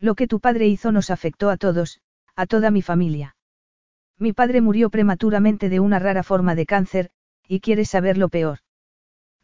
Lo 0.00 0.14
que 0.14 0.26
tu 0.26 0.40
padre 0.40 0.66
hizo 0.66 0.92
nos 0.92 1.10
afectó 1.10 1.50
a 1.50 1.56
todos, 1.56 2.00
a 2.36 2.46
toda 2.46 2.70
mi 2.70 2.82
familia. 2.82 3.36
Mi 4.18 4.32
padre 4.32 4.60
murió 4.60 4.90
prematuramente 4.90 5.68
de 5.68 5.80
una 5.80 5.98
rara 5.98 6.22
forma 6.22 6.54
de 6.54 6.66
cáncer, 6.66 7.10
y 7.46 7.60
quieres 7.60 7.90
saber 7.90 8.16
lo 8.16 8.28
peor. 8.28 8.60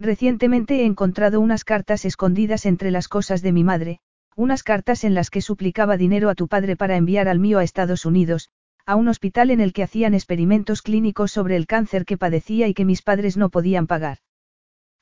Recientemente 0.00 0.80
he 0.80 0.86
encontrado 0.86 1.40
unas 1.40 1.62
cartas 1.62 2.06
escondidas 2.06 2.64
entre 2.64 2.90
las 2.90 3.06
cosas 3.06 3.42
de 3.42 3.52
mi 3.52 3.64
madre, 3.64 4.00
unas 4.34 4.62
cartas 4.62 5.04
en 5.04 5.14
las 5.14 5.28
que 5.28 5.42
suplicaba 5.42 5.98
dinero 5.98 6.30
a 6.30 6.34
tu 6.34 6.48
padre 6.48 6.74
para 6.74 6.96
enviar 6.96 7.28
al 7.28 7.38
mío 7.38 7.58
a 7.58 7.64
Estados 7.64 8.06
Unidos, 8.06 8.48
a 8.86 8.96
un 8.96 9.08
hospital 9.08 9.50
en 9.50 9.60
el 9.60 9.74
que 9.74 9.82
hacían 9.82 10.14
experimentos 10.14 10.80
clínicos 10.80 11.32
sobre 11.32 11.54
el 11.54 11.66
cáncer 11.66 12.06
que 12.06 12.16
padecía 12.16 12.66
y 12.66 12.72
que 12.72 12.86
mis 12.86 13.02
padres 13.02 13.36
no 13.36 13.50
podían 13.50 13.86
pagar. 13.86 14.18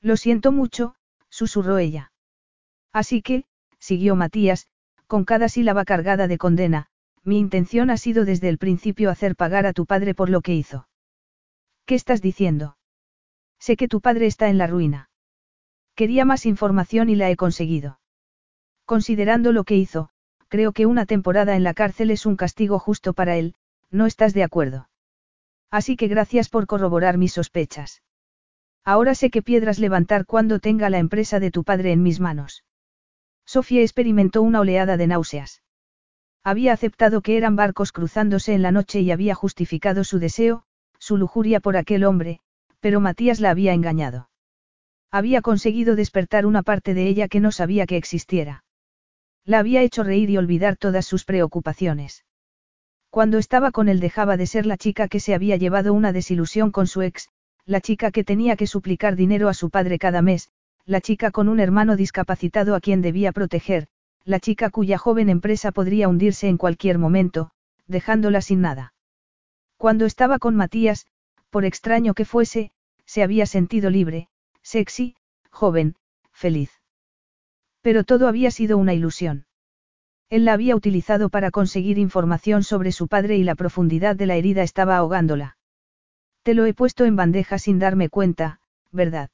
Lo 0.01 0.17
siento 0.17 0.51
mucho, 0.51 0.95
susurró 1.29 1.77
ella. 1.77 2.11
Así 2.91 3.21
que, 3.21 3.45
siguió 3.79 4.17
Matías, 4.17 4.67
con 5.07 5.23
cada 5.23 5.47
sílaba 5.47 5.85
cargada 5.85 6.27
de 6.27 6.37
condena, 6.37 6.87
mi 7.23 7.39
intención 7.39 7.89
ha 7.89 7.95
sido 7.95 8.25
desde 8.25 8.49
el 8.49 8.57
principio 8.57 9.09
hacer 9.09 9.37
pagar 9.37 9.65
a 9.65 9.71
tu 9.71 9.85
padre 9.85 10.13
por 10.13 10.29
lo 10.29 10.41
que 10.41 10.55
hizo. 10.55 10.89
¿Qué 11.85 11.95
estás 11.95 12.21
diciendo? 12.21 12.75
Sé 13.59 13.77
que 13.77 13.87
tu 13.87 14.01
padre 14.01 14.25
está 14.25 14.49
en 14.49 14.57
la 14.57 14.67
ruina. 14.67 15.09
Quería 15.95 16.25
más 16.25 16.45
información 16.45 17.09
y 17.09 17.15
la 17.15 17.29
he 17.29 17.35
conseguido. 17.35 17.99
Considerando 18.85 19.51
lo 19.51 19.65
que 19.65 19.75
hizo, 19.75 20.09
creo 20.47 20.71
que 20.71 20.85
una 20.85 21.05
temporada 21.05 21.55
en 21.55 21.63
la 21.63 21.73
cárcel 21.73 22.09
es 22.09 22.25
un 22.25 22.35
castigo 22.35 22.79
justo 22.79 23.13
para 23.13 23.35
él, 23.37 23.55
¿no 23.91 24.05
estás 24.05 24.33
de 24.33 24.43
acuerdo? 24.43 24.89
Así 25.69 25.95
que 25.95 26.07
gracias 26.07 26.49
por 26.49 26.67
corroborar 26.67 27.17
mis 27.17 27.33
sospechas. 27.33 28.01
Ahora 28.83 29.13
sé 29.13 29.29
qué 29.29 29.41
piedras 29.41 29.77
levantar 29.77 30.25
cuando 30.25 30.59
tenga 30.59 30.89
la 30.89 30.97
empresa 30.97 31.39
de 31.39 31.51
tu 31.51 31.63
padre 31.63 31.91
en 31.91 32.01
mis 32.01 32.19
manos. 32.19 32.63
Sofía 33.45 33.81
experimentó 33.81 34.41
una 34.41 34.61
oleada 34.61 34.97
de 34.97 35.07
náuseas. 35.07 35.61
Había 36.43 36.73
aceptado 36.73 37.21
que 37.21 37.37
eran 37.37 37.55
barcos 37.55 37.91
cruzándose 37.91 38.53
en 38.53 38.61
la 38.61 38.71
noche 38.71 39.01
y 39.01 39.11
había 39.11 39.35
justificado 39.35 40.03
su 40.03 40.17
deseo, 40.17 40.63
su 40.97 41.17
lujuria 41.17 41.59
por 41.59 41.77
aquel 41.77 42.03
hombre, 42.05 42.39
pero 42.79 42.99
Matías 42.99 43.39
la 43.39 43.49
había 43.49 43.73
engañado. 43.73 44.29
Había 45.11 45.41
conseguido 45.41 45.95
despertar 45.95 46.45
una 46.45 46.63
parte 46.63 46.93
de 46.93 47.07
ella 47.07 47.27
que 47.27 47.39
no 47.39 47.51
sabía 47.51 47.85
que 47.85 47.97
existiera. 47.97 48.63
La 49.43 49.59
había 49.59 49.81
hecho 49.81 50.03
reír 50.03 50.29
y 50.29 50.37
olvidar 50.37 50.77
todas 50.77 51.05
sus 51.05 51.25
preocupaciones. 51.25 52.25
Cuando 53.09 53.39
estaba 53.39 53.71
con 53.71 53.89
él 53.89 53.99
dejaba 53.99 54.37
de 54.37 54.45
ser 54.45 54.67
la 54.67 54.77
chica 54.77 55.07
que 55.07 55.19
se 55.19 55.33
había 55.33 55.57
llevado 55.57 55.93
una 55.93 56.13
desilusión 56.13 56.71
con 56.71 56.85
su 56.85 57.01
ex, 57.01 57.29
la 57.65 57.81
chica 57.81 58.11
que 58.11 58.23
tenía 58.23 58.55
que 58.55 58.67
suplicar 58.67 59.15
dinero 59.15 59.49
a 59.49 59.53
su 59.55 59.71
padre 59.71 59.97
cada 59.97 60.21
mes, 60.21 60.49
la 60.85 61.01
chica 61.01 61.31
con 61.31 61.49
un 61.49 61.59
hermano 61.59 61.95
discapacitado 61.95 62.75
a 62.75 62.79
quien 62.79 63.01
debía 63.01 63.31
proteger, 63.31 63.87
la 64.25 64.39
chica 64.39 64.69
cuya 64.69 64.97
joven 64.97 65.29
empresa 65.29 65.71
podría 65.71 66.07
hundirse 66.07 66.47
en 66.47 66.57
cualquier 66.57 66.99
momento, 66.99 67.51
dejándola 67.87 68.41
sin 68.41 68.61
nada. 68.61 68.93
Cuando 69.77 70.05
estaba 70.05 70.37
con 70.37 70.55
Matías, 70.55 71.07
por 71.49 71.65
extraño 71.65 72.13
que 72.13 72.25
fuese, 72.25 72.71
se 73.05 73.23
había 73.23 73.45
sentido 73.45 73.89
libre, 73.89 74.29
sexy, 74.61 75.15
joven, 75.49 75.95
feliz. 76.31 76.71
Pero 77.81 78.03
todo 78.03 78.27
había 78.27 78.51
sido 78.51 78.77
una 78.77 78.93
ilusión. 78.93 79.45
Él 80.29 80.45
la 80.45 80.53
había 80.53 80.75
utilizado 80.75 81.29
para 81.29 81.49
conseguir 81.49 81.97
información 81.97 82.63
sobre 82.63 82.91
su 82.91 83.07
padre 83.07 83.37
y 83.37 83.43
la 83.43 83.55
profundidad 83.55 84.15
de 84.15 84.27
la 84.27 84.35
herida 84.35 84.61
estaba 84.61 84.97
ahogándola. 84.97 85.57
Te 86.43 86.53
lo 86.53 86.65
he 86.65 86.73
puesto 86.73 87.05
en 87.05 87.15
bandeja 87.15 87.57
sin 87.57 87.79
darme 87.79 88.09
cuenta, 88.09 88.61
¿verdad? 88.91 89.29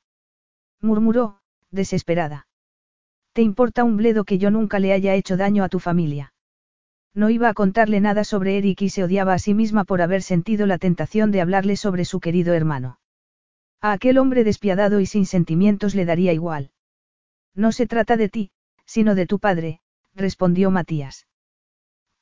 murmuró, 0.81 1.39
desesperada. 1.71 2.47
¿Te 3.33 3.41
importa 3.41 3.83
un 3.83 3.97
bledo 3.97 4.23
que 4.23 4.37
yo 4.37 4.51
nunca 4.51 4.79
le 4.79 4.93
haya 4.93 5.15
hecho 5.15 5.35
daño 5.35 5.63
a 5.63 5.69
tu 5.69 5.79
familia? 5.79 6.33
No 7.15 7.29
iba 7.29 7.47
a 7.47 7.53
contarle 7.53 8.01
nada 8.01 8.25
sobre 8.25 8.57
Eric 8.57 8.81
y 8.81 8.89
se 8.89 9.03
odiaba 9.05 9.33
a 9.33 9.39
sí 9.39 9.53
misma 9.53 9.85
por 9.85 10.01
haber 10.01 10.21
sentido 10.21 10.67
la 10.67 10.77
tentación 10.77 11.31
de 11.31 11.39
hablarle 11.39 11.77
sobre 11.77 12.03
su 12.03 12.19
querido 12.19 12.53
hermano. 12.53 12.99
A 13.79 13.93
aquel 13.93 14.17
hombre 14.17 14.43
despiadado 14.43 14.99
y 14.99 15.05
sin 15.05 15.25
sentimientos 15.25 15.95
le 15.95 16.03
daría 16.03 16.33
igual. 16.33 16.71
No 17.55 17.71
se 17.71 17.87
trata 17.87 18.17
de 18.17 18.27
ti, 18.27 18.51
sino 18.85 19.15
de 19.15 19.27
tu 19.27 19.39
padre, 19.39 19.79
respondió 20.13 20.71
Matías. 20.71 21.25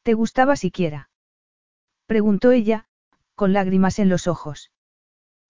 ¿Te 0.03 0.13
gustaba 0.13 0.55
siquiera? 0.55 1.09
preguntó 2.05 2.51
ella, 2.51 2.85
con 3.33 3.51
lágrimas 3.51 3.97
en 3.97 4.09
los 4.09 4.27
ojos. 4.27 4.71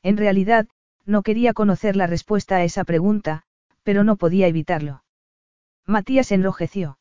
En 0.04 0.16
realidad, 0.16 0.68
no 1.06 1.22
quería 1.22 1.54
conocer 1.54 1.98
la 1.98 2.08
respuesta 2.08 2.58
a 2.58 2.64
esa 2.64 2.86
pregunta, 2.86 3.44
pero 3.84 4.06
no 4.06 4.16
podía 4.16 4.48
evitarlo. 4.48 5.04
Matías 5.86 6.32
enrojeció. 6.32 6.98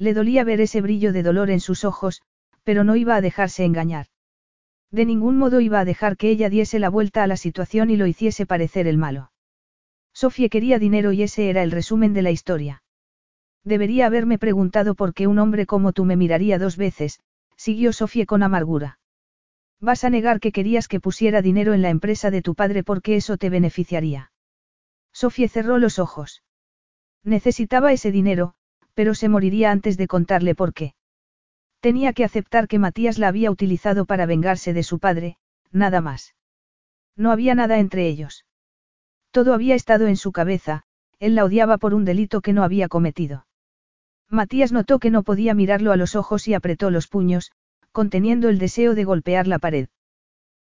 Le 0.00 0.14
dolía 0.14 0.44
ver 0.44 0.62
ese 0.62 0.80
brillo 0.80 1.12
de 1.12 1.22
dolor 1.22 1.50
en 1.50 1.60
sus 1.60 1.84
ojos, 1.84 2.22
pero 2.64 2.84
no 2.84 2.96
iba 2.96 3.16
a 3.16 3.20
dejarse 3.20 3.66
engañar. 3.66 4.06
De 4.90 5.04
ningún 5.04 5.36
modo 5.36 5.60
iba 5.60 5.78
a 5.78 5.84
dejar 5.84 6.16
que 6.16 6.30
ella 6.30 6.48
diese 6.48 6.78
la 6.78 6.88
vuelta 6.88 7.22
a 7.22 7.26
la 7.26 7.36
situación 7.36 7.90
y 7.90 7.98
lo 7.98 8.06
hiciese 8.06 8.46
parecer 8.46 8.86
el 8.86 8.96
malo. 8.96 9.30
Sofía 10.14 10.48
quería 10.48 10.78
dinero 10.78 11.12
y 11.12 11.22
ese 11.22 11.50
era 11.50 11.62
el 11.62 11.70
resumen 11.70 12.14
de 12.14 12.22
la 12.22 12.30
historia. 12.30 12.82
Debería 13.62 14.06
haberme 14.06 14.38
preguntado 14.38 14.94
por 14.94 15.12
qué 15.12 15.26
un 15.26 15.38
hombre 15.38 15.66
como 15.66 15.92
tú 15.92 16.06
me 16.06 16.16
miraría 16.16 16.58
dos 16.58 16.78
veces, 16.78 17.20
siguió 17.56 17.92
Sofía 17.92 18.24
con 18.24 18.42
amargura. 18.42 18.98
Vas 19.80 20.04
a 20.04 20.08
negar 20.08 20.40
que 20.40 20.50
querías 20.50 20.88
que 20.88 20.98
pusiera 20.98 21.42
dinero 21.42 21.74
en 21.74 21.82
la 21.82 21.90
empresa 21.90 22.30
de 22.30 22.40
tu 22.40 22.54
padre 22.54 22.82
porque 22.84 23.16
eso 23.16 23.36
te 23.36 23.50
beneficiaría. 23.50 24.32
Sofía 25.12 25.48
cerró 25.48 25.76
los 25.76 25.98
ojos. 25.98 26.42
Necesitaba 27.22 27.92
ese 27.92 28.10
dinero, 28.10 28.54
pero 29.00 29.14
se 29.14 29.30
moriría 29.30 29.70
antes 29.70 29.96
de 29.96 30.06
contarle 30.06 30.54
por 30.54 30.74
qué. 30.74 30.92
Tenía 31.80 32.12
que 32.12 32.22
aceptar 32.22 32.68
que 32.68 32.78
Matías 32.78 33.16
la 33.16 33.28
había 33.28 33.50
utilizado 33.50 34.04
para 34.04 34.26
vengarse 34.26 34.74
de 34.74 34.82
su 34.82 34.98
padre, 34.98 35.38
nada 35.72 36.02
más. 36.02 36.34
No 37.16 37.32
había 37.32 37.54
nada 37.54 37.78
entre 37.78 38.08
ellos. 38.08 38.44
Todo 39.30 39.54
había 39.54 39.74
estado 39.74 40.06
en 40.06 40.18
su 40.18 40.32
cabeza, 40.32 40.82
él 41.18 41.34
la 41.34 41.46
odiaba 41.46 41.78
por 41.78 41.94
un 41.94 42.04
delito 42.04 42.42
que 42.42 42.52
no 42.52 42.62
había 42.62 42.88
cometido. 42.88 43.46
Matías 44.28 44.70
notó 44.70 44.98
que 44.98 45.08
no 45.08 45.22
podía 45.22 45.54
mirarlo 45.54 45.92
a 45.92 45.96
los 45.96 46.14
ojos 46.14 46.46
y 46.46 46.52
apretó 46.52 46.90
los 46.90 47.08
puños, 47.08 47.52
conteniendo 47.92 48.50
el 48.50 48.58
deseo 48.58 48.94
de 48.94 49.04
golpear 49.04 49.46
la 49.46 49.58
pared. 49.58 49.88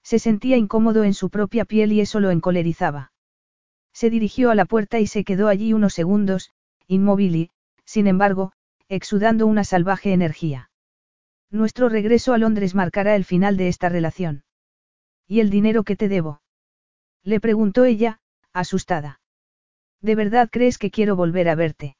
Se 0.04 0.20
sentía 0.20 0.56
incómodo 0.56 1.02
en 1.02 1.14
su 1.14 1.30
propia 1.30 1.64
piel 1.64 1.90
y 1.90 2.00
eso 2.00 2.20
lo 2.20 2.30
encolerizaba. 2.30 3.10
Se 3.92 4.08
dirigió 4.08 4.52
a 4.52 4.54
la 4.54 4.66
puerta 4.66 5.00
y 5.00 5.08
se 5.08 5.24
quedó 5.24 5.48
allí 5.48 5.72
unos 5.72 5.94
segundos, 5.94 6.52
inmóvil 6.86 7.34
y, 7.34 7.50
sin 7.90 8.06
embargo, 8.06 8.52
exudando 8.88 9.48
una 9.48 9.64
salvaje 9.64 10.12
energía. 10.12 10.70
Nuestro 11.50 11.88
regreso 11.88 12.32
a 12.32 12.38
Londres 12.38 12.76
marcará 12.76 13.16
el 13.16 13.24
final 13.24 13.56
de 13.56 13.66
esta 13.66 13.88
relación. 13.88 14.44
¿Y 15.26 15.40
el 15.40 15.50
dinero 15.50 15.82
que 15.82 15.96
te 15.96 16.08
debo? 16.08 16.40
Le 17.24 17.40
preguntó 17.40 17.84
ella, 17.84 18.20
asustada. 18.52 19.20
¿De 20.00 20.14
verdad 20.14 20.50
crees 20.52 20.78
que 20.78 20.92
quiero 20.92 21.16
volver 21.16 21.48
a 21.48 21.56
verte? 21.56 21.96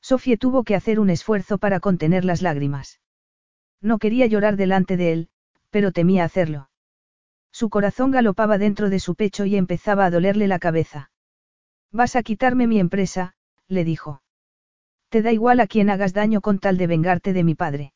Sofía 0.00 0.36
tuvo 0.36 0.64
que 0.64 0.74
hacer 0.74 0.98
un 0.98 1.10
esfuerzo 1.10 1.58
para 1.58 1.78
contener 1.78 2.24
las 2.24 2.42
lágrimas. 2.42 3.00
No 3.80 3.98
quería 3.98 4.26
llorar 4.26 4.56
delante 4.56 4.96
de 4.96 5.12
él, 5.12 5.28
pero 5.70 5.92
temía 5.92 6.24
hacerlo. 6.24 6.70
Su 7.52 7.70
corazón 7.70 8.10
galopaba 8.10 8.58
dentro 8.58 8.90
de 8.90 8.98
su 8.98 9.14
pecho 9.14 9.44
y 9.44 9.54
empezaba 9.54 10.06
a 10.06 10.10
dolerle 10.10 10.48
la 10.48 10.58
cabeza. 10.58 11.12
Vas 11.92 12.16
a 12.16 12.24
quitarme 12.24 12.66
mi 12.66 12.80
empresa, 12.80 13.36
le 13.68 13.84
dijo. 13.84 14.23
Te 15.14 15.22
da 15.22 15.30
igual 15.30 15.60
a 15.60 15.68
quien 15.68 15.90
hagas 15.90 16.12
daño 16.12 16.40
con 16.40 16.58
tal 16.58 16.76
de 16.76 16.88
vengarte 16.88 17.32
de 17.32 17.44
mi 17.44 17.54
padre. 17.54 17.92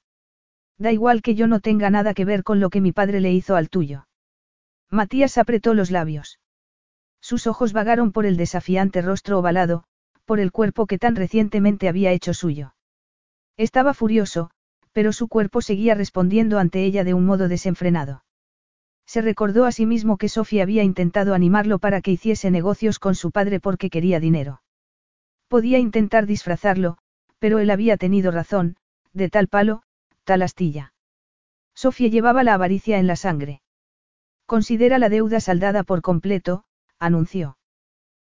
Da 0.78 0.92
igual 0.92 1.20
que 1.20 1.34
yo 1.34 1.48
no 1.48 1.58
tenga 1.58 1.90
nada 1.90 2.14
que 2.14 2.24
ver 2.24 2.44
con 2.44 2.60
lo 2.60 2.70
que 2.70 2.80
mi 2.80 2.92
padre 2.92 3.18
le 3.18 3.32
hizo 3.32 3.56
al 3.56 3.70
tuyo. 3.70 4.06
Matías 4.88 5.36
apretó 5.36 5.74
los 5.74 5.90
labios. 5.90 6.38
Sus 7.20 7.48
ojos 7.48 7.72
vagaron 7.72 8.12
por 8.12 8.24
el 8.24 8.36
desafiante 8.36 9.02
rostro 9.02 9.40
ovalado, 9.40 9.82
por 10.26 10.38
el 10.38 10.52
cuerpo 10.52 10.86
que 10.86 10.96
tan 10.96 11.16
recientemente 11.16 11.88
había 11.88 12.12
hecho 12.12 12.34
suyo. 12.34 12.76
Estaba 13.56 13.94
furioso, 13.94 14.52
pero 14.92 15.12
su 15.12 15.26
cuerpo 15.26 15.60
seguía 15.60 15.96
respondiendo 15.96 16.60
ante 16.60 16.84
ella 16.84 17.02
de 17.02 17.14
un 17.14 17.26
modo 17.26 17.48
desenfrenado. 17.48 18.22
Se 19.06 19.22
recordó 19.22 19.64
a 19.64 19.72
sí 19.72 19.86
mismo 19.86 20.18
que 20.18 20.28
Sofía 20.28 20.62
había 20.62 20.84
intentado 20.84 21.34
animarlo 21.34 21.80
para 21.80 22.00
que 22.00 22.12
hiciese 22.12 22.52
negocios 22.52 23.00
con 23.00 23.16
su 23.16 23.32
padre 23.32 23.58
porque 23.58 23.90
quería 23.90 24.20
dinero. 24.20 24.62
Podía 25.48 25.80
intentar 25.80 26.26
disfrazarlo, 26.26 26.98
pero 27.38 27.58
él 27.58 27.70
había 27.70 27.96
tenido 27.96 28.30
razón, 28.30 28.76
de 29.12 29.28
tal 29.28 29.48
palo, 29.48 29.82
tal 30.24 30.42
astilla. 30.42 30.92
Sofía 31.74 32.08
llevaba 32.08 32.42
la 32.42 32.54
avaricia 32.54 32.98
en 32.98 33.06
la 33.06 33.16
sangre. 33.16 33.62
Considera 34.46 34.98
la 34.98 35.08
deuda 35.08 35.40
saldada 35.40 35.84
por 35.84 36.02
completo, 36.02 36.64
anunció. 36.98 37.58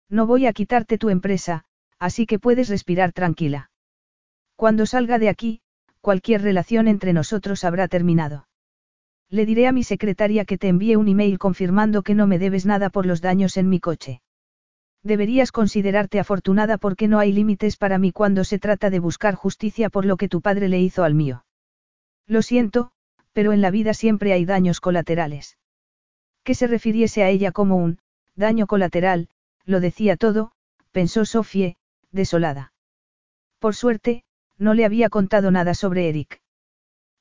No 0.09 0.27
voy 0.27 0.47
a 0.47 0.53
quitarte 0.53 0.99
tu 0.99 1.11
empresa, 1.11 1.65
así 1.99 2.27
que 2.27 2.39
puedes 2.39 2.69
respirar 2.69 3.13
tranquila. 3.13 3.71
Cuando 4.57 4.87
salga 4.87 5.19
de 5.19 5.29
aquí, 5.29 5.61
cualquier 6.01 6.43
relación 6.43 6.89
entre 6.89 7.13
nosotros 7.13 7.65
habrá 7.65 7.89
terminado. 7.89 8.49
Le 9.31 9.45
diré 9.45 9.67
a 9.67 9.73
mi 9.73 9.85
secretaria 9.85 10.45
que 10.45 10.59
te 10.59 10.69
envíe 10.69 10.97
un 10.97 11.09
email 11.09 11.39
confirmando 11.39 12.03
que 12.03 12.15
no 12.15 12.27
me 12.27 12.39
debes 12.39 12.65
nada 12.67 12.89
por 12.91 13.05
los 13.07 13.21
daños 13.21 13.57
en 13.57 13.69
mi 13.69 13.79
coche. 13.79 14.23
Deberías 15.03 15.53
considerarte 15.53 16.19
afortunada 16.19 16.77
porque 16.77 17.09
no 17.09 17.19
hay 17.19 17.33
límites 17.33 17.77
para 17.77 17.99
mí 17.99 18.13
cuando 18.13 18.45
se 18.45 18.59
trata 18.59 18.91
de 18.91 18.99
buscar 18.99 19.35
justicia 19.35 19.91
por 19.91 20.05
lo 20.05 20.17
que 20.17 20.29
tu 20.29 20.41
padre 20.41 20.69
le 20.69 20.81
hizo 20.81 21.05
al 21.05 21.15
mío. 21.15 21.45
Lo 22.27 22.43
siento, 22.43 22.91
pero 23.33 23.53
en 23.53 23.61
la 23.61 23.71
vida 23.71 23.95
siempre 23.95 24.33
hay 24.33 24.45
daños 24.45 24.81
colaterales. 24.81 25.57
Que 26.43 26.55
se 26.55 26.67
refiriese 26.67 27.23
a 27.23 27.29
ella 27.29 27.53
como 27.53 27.77
un 27.77 28.01
daño 28.35 28.67
colateral, 28.67 29.29
lo 29.65 29.81
decía 29.81 30.17
todo, 30.17 30.53
pensó 30.93 31.25
Sofie, 31.25 31.77
desolada. 32.11 32.73
Por 33.59 33.75
suerte, 33.75 34.25
no 34.59 34.75
le 34.75 34.85
había 34.85 35.09
contado 35.09 35.51
nada 35.51 35.75
sobre 35.75 36.09
Eric. 36.09 36.41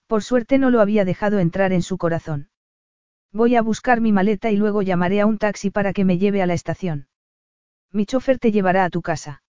Por 0.08 0.24
suerte 0.24 0.58
no 0.58 0.70
lo 0.70 0.82
había 0.82 1.06
dejado 1.06 1.40
entrar 1.40 1.74
en 1.74 1.82
su 1.82 1.98
corazón. 1.98 2.50
Voy 3.32 3.56
a 3.56 3.62
buscar 3.62 4.02
mi 4.02 4.12
maleta 4.12 4.50
y 4.50 4.58
luego 4.58 4.82
llamaré 4.82 5.22
a 5.22 5.26
un 5.26 5.38
taxi 5.38 5.70
para 5.70 5.94
que 5.94 6.06
me 6.06 6.18
lleve 6.18 6.42
a 6.42 6.48
la 6.48 6.54
estación. 6.54 7.08
Mi 7.92 8.06
chofer 8.06 8.40
te 8.40 8.52
llevará 8.52 8.86
a 8.86 8.90
tu 8.90 9.02
casa. 9.02 9.44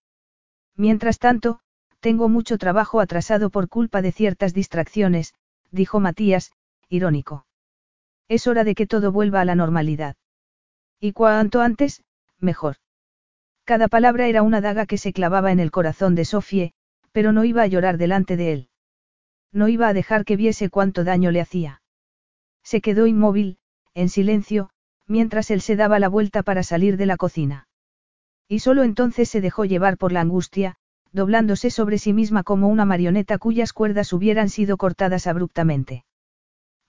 Mientras 0.75 1.19
tanto, 1.19 1.59
tengo 1.99 2.29
mucho 2.29 2.57
trabajo 2.57 2.99
atrasado 2.99 3.49
por 3.49 3.67
culpa 3.67 4.01
de 4.01 4.11
ciertas 4.11 4.53
distracciones, 4.53 5.33
dijo 5.71 5.99
Matías, 5.99 6.51
irónico. 6.87 7.45
Es 8.27 8.47
hora 8.47 8.63
de 8.63 8.75
que 8.75 8.87
todo 8.87 9.11
vuelva 9.11 9.41
a 9.41 9.45
la 9.45 9.55
normalidad. 9.55 10.15
Y 10.99 11.13
cuanto 11.13 11.61
antes, 11.61 12.03
mejor. 12.39 12.77
Cada 13.63 13.87
palabra 13.87 14.27
era 14.27 14.41
una 14.41 14.61
daga 14.61 14.85
que 14.85 14.97
se 14.97 15.13
clavaba 15.13 15.51
en 15.51 15.59
el 15.59 15.71
corazón 15.71 16.15
de 16.15 16.25
Sofie, 16.25 16.73
pero 17.11 17.31
no 17.31 17.43
iba 17.43 17.61
a 17.63 17.67
llorar 17.67 17.97
delante 17.97 18.37
de 18.37 18.53
él. 18.53 18.69
No 19.51 19.67
iba 19.67 19.87
a 19.87 19.93
dejar 19.93 20.25
que 20.25 20.35
viese 20.35 20.69
cuánto 20.69 21.03
daño 21.03 21.31
le 21.31 21.41
hacía. 21.41 21.81
Se 22.63 22.81
quedó 22.81 23.07
inmóvil, 23.07 23.57
en 23.93 24.09
silencio, 24.09 24.69
mientras 25.07 25.49
él 25.51 25.61
se 25.61 25.75
daba 25.75 25.99
la 25.99 26.09
vuelta 26.09 26.43
para 26.43 26.63
salir 26.63 26.97
de 26.97 27.05
la 27.05 27.17
cocina. 27.17 27.68
Y 28.49 28.59
solo 28.59 28.83
entonces 28.83 29.29
se 29.29 29.41
dejó 29.41 29.63
llevar 29.63 29.97
por 29.97 30.11
la 30.11 30.21
angustia, 30.21 30.75
doblándose 31.11 31.69
sobre 31.69 31.99
sí 31.99 32.13
misma 32.13 32.43
como 32.43 32.67
una 32.67 32.83
marioneta 32.83 33.37
cuyas 33.37 33.73
cuerdas 33.73 34.11
hubieran 34.11 34.49
sido 34.49 34.75
cortadas 34.75 35.27
abruptamente. 35.27 36.03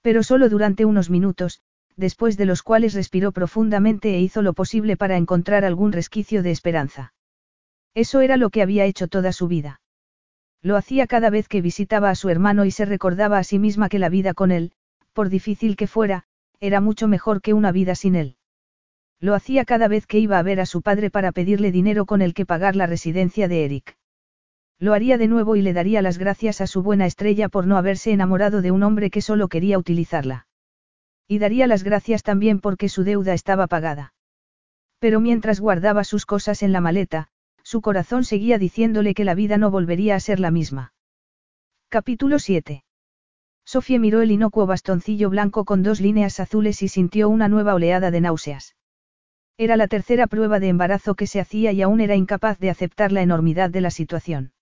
Pero 0.00 0.22
solo 0.22 0.48
durante 0.48 0.86
unos 0.86 1.10
minutos, 1.10 1.60
después 1.96 2.38
de 2.38 2.46
los 2.46 2.62
cuales 2.62 2.94
respiró 2.94 3.32
profundamente 3.32 4.14
e 4.14 4.20
hizo 4.20 4.40
lo 4.40 4.54
posible 4.54 4.96
para 4.96 5.18
encontrar 5.18 5.66
algún 5.66 5.92
resquicio 5.92 6.42
de 6.42 6.50
esperanza. 6.50 7.12
Eso 7.94 8.20
era 8.20 8.38
lo 8.38 8.48
que 8.48 8.62
había 8.62 8.86
hecho 8.86 9.06
toda 9.08 9.32
su 9.32 9.46
vida. 9.46 9.82
Lo 10.62 10.76
hacía 10.76 11.06
cada 11.06 11.28
vez 11.28 11.46
que 11.46 11.60
visitaba 11.60 12.08
a 12.08 12.14
su 12.14 12.30
hermano 12.30 12.64
y 12.64 12.70
se 12.70 12.86
recordaba 12.86 13.36
a 13.36 13.44
sí 13.44 13.58
misma 13.58 13.90
que 13.90 13.98
la 13.98 14.08
vida 14.08 14.32
con 14.32 14.50
él, 14.50 14.72
por 15.12 15.28
difícil 15.28 15.76
que 15.76 15.86
fuera, 15.86 16.24
era 16.58 16.80
mucho 16.80 17.06
mejor 17.06 17.42
que 17.42 17.52
una 17.52 17.72
vida 17.72 17.94
sin 17.94 18.14
él. 18.14 18.36
Lo 19.20 19.34
hacía 19.34 19.66
cada 19.66 19.86
vez 19.86 20.06
que 20.06 20.18
iba 20.18 20.38
a 20.38 20.42
ver 20.42 20.60
a 20.60 20.66
su 20.66 20.80
padre 20.80 21.10
para 21.10 21.30
pedirle 21.30 21.70
dinero 21.70 22.06
con 22.06 22.22
el 22.22 22.32
que 22.32 22.46
pagar 22.46 22.74
la 22.74 22.86
residencia 22.86 23.48
de 23.48 23.66
Eric. 23.66 23.96
Lo 24.78 24.94
haría 24.94 25.18
de 25.18 25.28
nuevo 25.28 25.56
y 25.56 25.62
le 25.62 25.74
daría 25.74 26.00
las 26.00 26.16
gracias 26.16 26.62
a 26.62 26.66
su 26.66 26.82
buena 26.82 27.04
estrella 27.04 27.50
por 27.50 27.66
no 27.66 27.76
haberse 27.76 28.12
enamorado 28.12 28.62
de 28.62 28.70
un 28.70 28.82
hombre 28.82 29.10
que 29.10 29.20
solo 29.20 29.48
quería 29.48 29.78
utilizarla. 29.78 30.46
Y 31.28 31.38
daría 31.38 31.66
las 31.66 31.84
gracias 31.84 32.22
también 32.22 32.60
porque 32.60 32.88
su 32.88 33.04
deuda 33.04 33.34
estaba 33.34 33.66
pagada. 33.66 34.14
Pero 34.98 35.20
mientras 35.20 35.60
guardaba 35.60 36.02
sus 36.04 36.24
cosas 36.24 36.62
en 36.62 36.72
la 36.72 36.80
maleta, 36.80 37.28
su 37.62 37.82
corazón 37.82 38.24
seguía 38.24 38.56
diciéndole 38.56 39.12
que 39.12 39.26
la 39.26 39.34
vida 39.34 39.58
no 39.58 39.70
volvería 39.70 40.14
a 40.14 40.20
ser 40.20 40.40
la 40.40 40.50
misma. 40.50 40.94
Capítulo 41.90 42.38
7. 42.38 42.84
Sofía 43.66 43.98
miró 43.98 44.22
el 44.22 44.30
inocuo 44.30 44.66
bastoncillo 44.66 45.28
blanco 45.28 45.66
con 45.66 45.82
dos 45.82 46.00
líneas 46.00 46.40
azules 46.40 46.82
y 46.82 46.88
sintió 46.88 47.28
una 47.28 47.48
nueva 47.48 47.74
oleada 47.74 48.10
de 48.10 48.22
náuseas. 48.22 48.76
Era 49.60 49.76
la 49.76 49.88
tercera 49.88 50.26
prueba 50.26 50.58
de 50.58 50.68
embarazo 50.68 51.14
que 51.14 51.26
se 51.26 51.38
hacía 51.38 51.70
y 51.72 51.82
aún 51.82 52.00
era 52.00 52.16
incapaz 52.16 52.58
de 52.60 52.70
aceptar 52.70 53.12
la 53.12 53.20
enormidad 53.20 53.68
de 53.68 53.82
la 53.82 53.90
situación. 53.90 54.54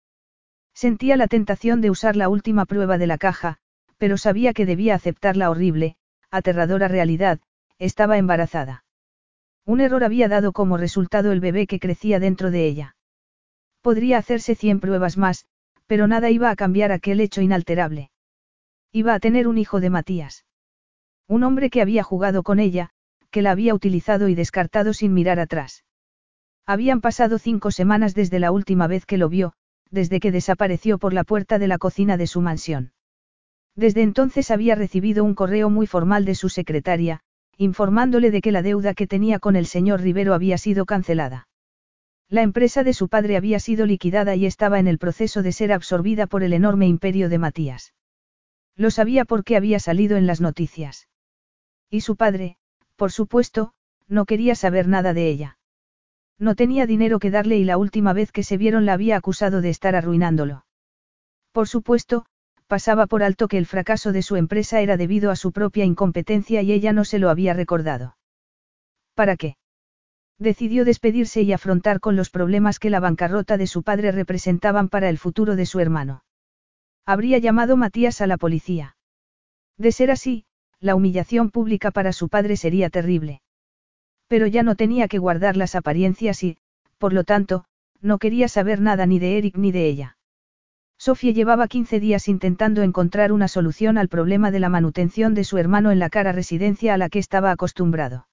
Sentía 0.74 1.16
la 1.16 1.28
tentación 1.28 1.80
de 1.80 1.90
usar 1.90 2.16
la 2.16 2.28
última 2.28 2.64
prueba 2.66 2.98
de 2.98 3.06
la 3.06 3.16
caja, 3.16 3.58
pero 3.96 4.16
sabía 4.16 4.52
que 4.52 4.66
debía 4.66 4.96
aceptar 4.96 5.36
la 5.36 5.50
horrible, 5.50 5.94
aterradora 6.32 6.88
realidad, 6.88 7.38
estaba 7.78 8.18
embarazada. 8.18 8.82
Un 9.64 9.80
error 9.80 10.02
había 10.02 10.26
dado 10.26 10.50
como 10.50 10.76
resultado 10.76 11.30
el 11.30 11.38
bebé 11.38 11.68
que 11.68 11.78
crecía 11.78 12.18
dentro 12.18 12.50
de 12.50 12.66
ella. 12.66 12.96
Podría 13.82 14.18
hacerse 14.18 14.56
cien 14.56 14.80
pruebas 14.80 15.16
más, 15.16 15.46
pero 15.86 16.08
nada 16.08 16.28
iba 16.30 16.50
a 16.50 16.56
cambiar 16.56 16.90
aquel 16.90 17.20
hecho 17.20 17.40
inalterable. 17.40 18.10
Iba 18.90 19.14
a 19.14 19.20
tener 19.20 19.46
un 19.46 19.58
hijo 19.58 19.78
de 19.78 19.90
Matías. 19.90 20.44
Un 21.28 21.44
hombre 21.44 21.70
que 21.70 21.82
había 21.82 22.02
jugado 22.02 22.42
con 22.42 22.58
ella, 22.58 22.90
que 23.30 23.42
la 23.42 23.50
había 23.50 23.74
utilizado 23.74 24.28
y 24.28 24.34
descartado 24.34 24.92
sin 24.92 25.14
mirar 25.14 25.40
atrás. 25.40 25.84
Habían 26.66 27.00
pasado 27.00 27.38
cinco 27.38 27.70
semanas 27.70 28.14
desde 28.14 28.38
la 28.38 28.52
última 28.52 28.86
vez 28.86 29.06
que 29.06 29.18
lo 29.18 29.28
vio, 29.28 29.54
desde 29.90 30.20
que 30.20 30.32
desapareció 30.32 30.98
por 30.98 31.14
la 31.14 31.24
puerta 31.24 31.58
de 31.58 31.68
la 31.68 31.78
cocina 31.78 32.16
de 32.16 32.26
su 32.26 32.40
mansión. 32.40 32.92
Desde 33.74 34.02
entonces 34.02 34.50
había 34.50 34.74
recibido 34.74 35.24
un 35.24 35.34
correo 35.34 35.70
muy 35.70 35.86
formal 35.86 36.24
de 36.24 36.34
su 36.34 36.48
secretaria, 36.48 37.20
informándole 37.56 38.30
de 38.30 38.40
que 38.40 38.52
la 38.52 38.62
deuda 38.62 38.94
que 38.94 39.06
tenía 39.06 39.38
con 39.38 39.56
el 39.56 39.66
señor 39.66 40.00
Rivero 40.00 40.34
había 40.34 40.58
sido 40.58 40.84
cancelada. 40.84 41.48
La 42.28 42.42
empresa 42.42 42.84
de 42.84 42.92
su 42.92 43.08
padre 43.08 43.36
había 43.36 43.58
sido 43.58 43.86
liquidada 43.86 44.36
y 44.36 44.44
estaba 44.44 44.78
en 44.78 44.86
el 44.86 44.98
proceso 44.98 45.42
de 45.42 45.52
ser 45.52 45.72
absorbida 45.72 46.26
por 46.26 46.42
el 46.42 46.52
enorme 46.52 46.86
imperio 46.86 47.28
de 47.28 47.38
Matías. 47.38 47.94
Lo 48.76 48.90
sabía 48.90 49.24
porque 49.24 49.56
había 49.56 49.80
salido 49.80 50.16
en 50.16 50.26
las 50.26 50.40
noticias. 50.40 51.08
Y 51.90 52.02
su 52.02 52.16
padre, 52.16 52.58
por 52.98 53.12
supuesto, 53.12 53.72
no 54.08 54.24
quería 54.24 54.56
saber 54.56 54.88
nada 54.88 55.14
de 55.14 55.28
ella. 55.28 55.58
No 56.36 56.56
tenía 56.56 56.84
dinero 56.84 57.20
que 57.20 57.30
darle 57.30 57.56
y 57.56 57.64
la 57.64 57.78
última 57.78 58.12
vez 58.12 58.32
que 58.32 58.42
se 58.42 58.56
vieron 58.56 58.86
la 58.86 58.94
había 58.94 59.16
acusado 59.16 59.60
de 59.60 59.70
estar 59.70 59.94
arruinándolo. 59.94 60.66
Por 61.52 61.68
supuesto, 61.68 62.26
pasaba 62.66 63.06
por 63.06 63.22
alto 63.22 63.46
que 63.46 63.56
el 63.56 63.66
fracaso 63.66 64.10
de 64.10 64.22
su 64.22 64.34
empresa 64.34 64.80
era 64.80 64.96
debido 64.96 65.30
a 65.30 65.36
su 65.36 65.52
propia 65.52 65.84
incompetencia 65.84 66.60
y 66.62 66.72
ella 66.72 66.92
no 66.92 67.04
se 67.04 67.20
lo 67.20 67.30
había 67.30 67.54
recordado. 67.54 68.16
¿Para 69.14 69.36
qué? 69.36 69.56
Decidió 70.40 70.84
despedirse 70.84 71.42
y 71.42 71.52
afrontar 71.52 72.00
con 72.00 72.16
los 72.16 72.30
problemas 72.30 72.80
que 72.80 72.90
la 72.90 72.98
bancarrota 72.98 73.56
de 73.56 73.68
su 73.68 73.84
padre 73.84 74.10
representaban 74.10 74.88
para 74.88 75.08
el 75.08 75.18
futuro 75.18 75.54
de 75.54 75.66
su 75.66 75.78
hermano. 75.78 76.24
Habría 77.06 77.38
llamado 77.38 77.76
Matías 77.76 78.20
a 78.20 78.26
la 78.26 78.38
policía. 78.38 78.96
De 79.76 79.92
ser 79.92 80.10
así, 80.10 80.46
la 80.80 80.94
humillación 80.94 81.50
pública 81.50 81.90
para 81.90 82.12
su 82.12 82.28
padre 82.28 82.56
sería 82.56 82.90
terrible. 82.90 83.40
Pero 84.28 84.46
ya 84.46 84.62
no 84.62 84.76
tenía 84.76 85.08
que 85.08 85.18
guardar 85.18 85.56
las 85.56 85.74
apariencias 85.74 86.42
y, 86.44 86.58
por 86.98 87.12
lo 87.12 87.24
tanto, 87.24 87.64
no 88.00 88.18
quería 88.18 88.48
saber 88.48 88.80
nada 88.80 89.06
ni 89.06 89.18
de 89.18 89.38
Eric 89.38 89.56
ni 89.56 89.72
de 89.72 89.86
ella. 89.86 90.16
Sofía 90.98 91.32
llevaba 91.32 91.68
15 91.68 92.00
días 92.00 92.28
intentando 92.28 92.82
encontrar 92.82 93.32
una 93.32 93.48
solución 93.48 93.98
al 93.98 94.08
problema 94.08 94.50
de 94.50 94.60
la 94.60 94.68
manutención 94.68 95.34
de 95.34 95.44
su 95.44 95.56
hermano 95.56 95.92
en 95.92 96.00
la 96.00 96.10
cara 96.10 96.32
residencia 96.32 96.94
a 96.94 96.98
la 96.98 97.08
que 97.08 97.20
estaba 97.20 97.52
acostumbrado. 97.52 98.26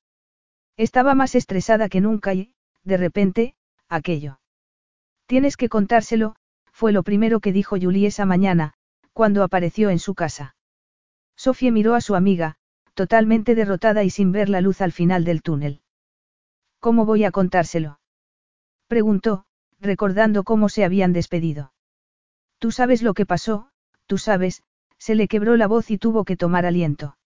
Estaba 0.75 1.13
más 1.15 1.35
estresada 1.35 1.89
que 1.89 2.01
nunca 2.01 2.33
y, 2.33 2.51
de 2.83 2.97
repente, 2.97 3.55
aquello. 3.87 4.39
Tienes 5.27 5.57
que 5.57 5.69
contárselo, 5.69 6.35
fue 6.71 6.91
lo 6.91 7.03
primero 7.03 7.39
que 7.39 7.53
dijo 7.53 7.77
Julie 7.79 8.07
esa 8.07 8.25
mañana, 8.25 8.73
cuando 9.13 9.43
apareció 9.43 9.89
en 9.89 9.99
su 9.99 10.13
casa. 10.15 10.55
Sofía 11.35 11.71
miró 11.71 11.95
a 11.95 12.01
su 12.01 12.15
amiga, 12.15 12.55
totalmente 12.93 13.55
derrotada 13.55 14.03
y 14.03 14.09
sin 14.09 14.31
ver 14.31 14.49
la 14.49 14.61
luz 14.61 14.81
al 14.81 14.91
final 14.91 15.23
del 15.25 15.41
túnel. 15.41 15.81
¿Cómo 16.79 17.05
voy 17.05 17.23
a 17.23 17.31
contárselo? 17.31 17.99
Preguntó, 18.87 19.45
recordando 19.79 20.43
cómo 20.43 20.69
se 20.69 20.83
habían 20.83 21.13
despedido. 21.13 21.73
Tú 22.59 22.71
sabes 22.71 23.01
lo 23.01 23.13
que 23.13 23.25
pasó, 23.25 23.69
tú 24.05 24.17
sabes, 24.17 24.63
se 24.97 25.15
le 25.15 25.27
quebró 25.27 25.57
la 25.57 25.67
voz 25.67 25.91
y 25.91 25.97
tuvo 25.97 26.23
que 26.23 26.37
tomar 26.37 26.65
aliento. 26.65 27.17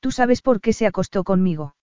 Tú 0.00 0.10
sabes 0.10 0.40
por 0.40 0.60
qué 0.60 0.72
se 0.72 0.86
acostó 0.86 1.24
conmigo. 1.24 1.74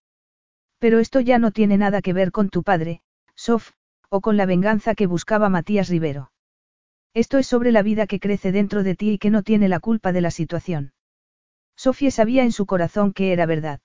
Pero 0.80 0.99
esto 0.99 1.19
ya 1.19 1.40
no 1.40 1.51
tiene 1.51 1.77
nada 1.77 2.01
que 2.01 2.14
ver 2.14 2.32
con 2.32 2.49
tu 2.49 2.64
padre, 2.64 3.01
Sof, 3.35 3.72
o 4.09 4.22
con 4.22 4.38
la 4.38 4.45
venganza 4.45 4.95
que 4.95 5.07
buscaba 5.07 5.49
Matías 5.49 5.90
Rivero. 5.90 6.32
Esto 7.14 7.38
es 7.38 7.48
sobre 7.48 7.72
la 7.72 7.83
vida 7.83 8.07
que 8.07 8.19
crece 8.19 8.51
dentro 8.51 8.83
de 8.83 8.95
ti 8.95 9.11
y 9.11 9.17
que 9.17 9.30
no 9.30 9.43
tiene 9.43 9.69
la 9.69 9.80
culpa 9.80 10.11
de 10.11 10.22
la 10.22 10.32
situación. 10.32 10.93
Sofía 11.77 12.11
sabía 12.11 12.43
en 12.43 12.51
su 12.51 12.65
corazón 12.65 13.14
que 13.14 13.31
era 13.31 13.45
verdad. 13.45 13.80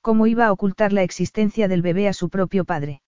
¿Cómo 0.00 0.26
iba 0.26 0.46
a 0.46 0.52
ocultar 0.52 0.92
la 0.92 1.02
existencia 1.02 1.68
del 1.68 1.82
bebé 1.82 2.08
a 2.08 2.12
su 2.12 2.30
propio 2.30 2.64
padre? 2.64 3.02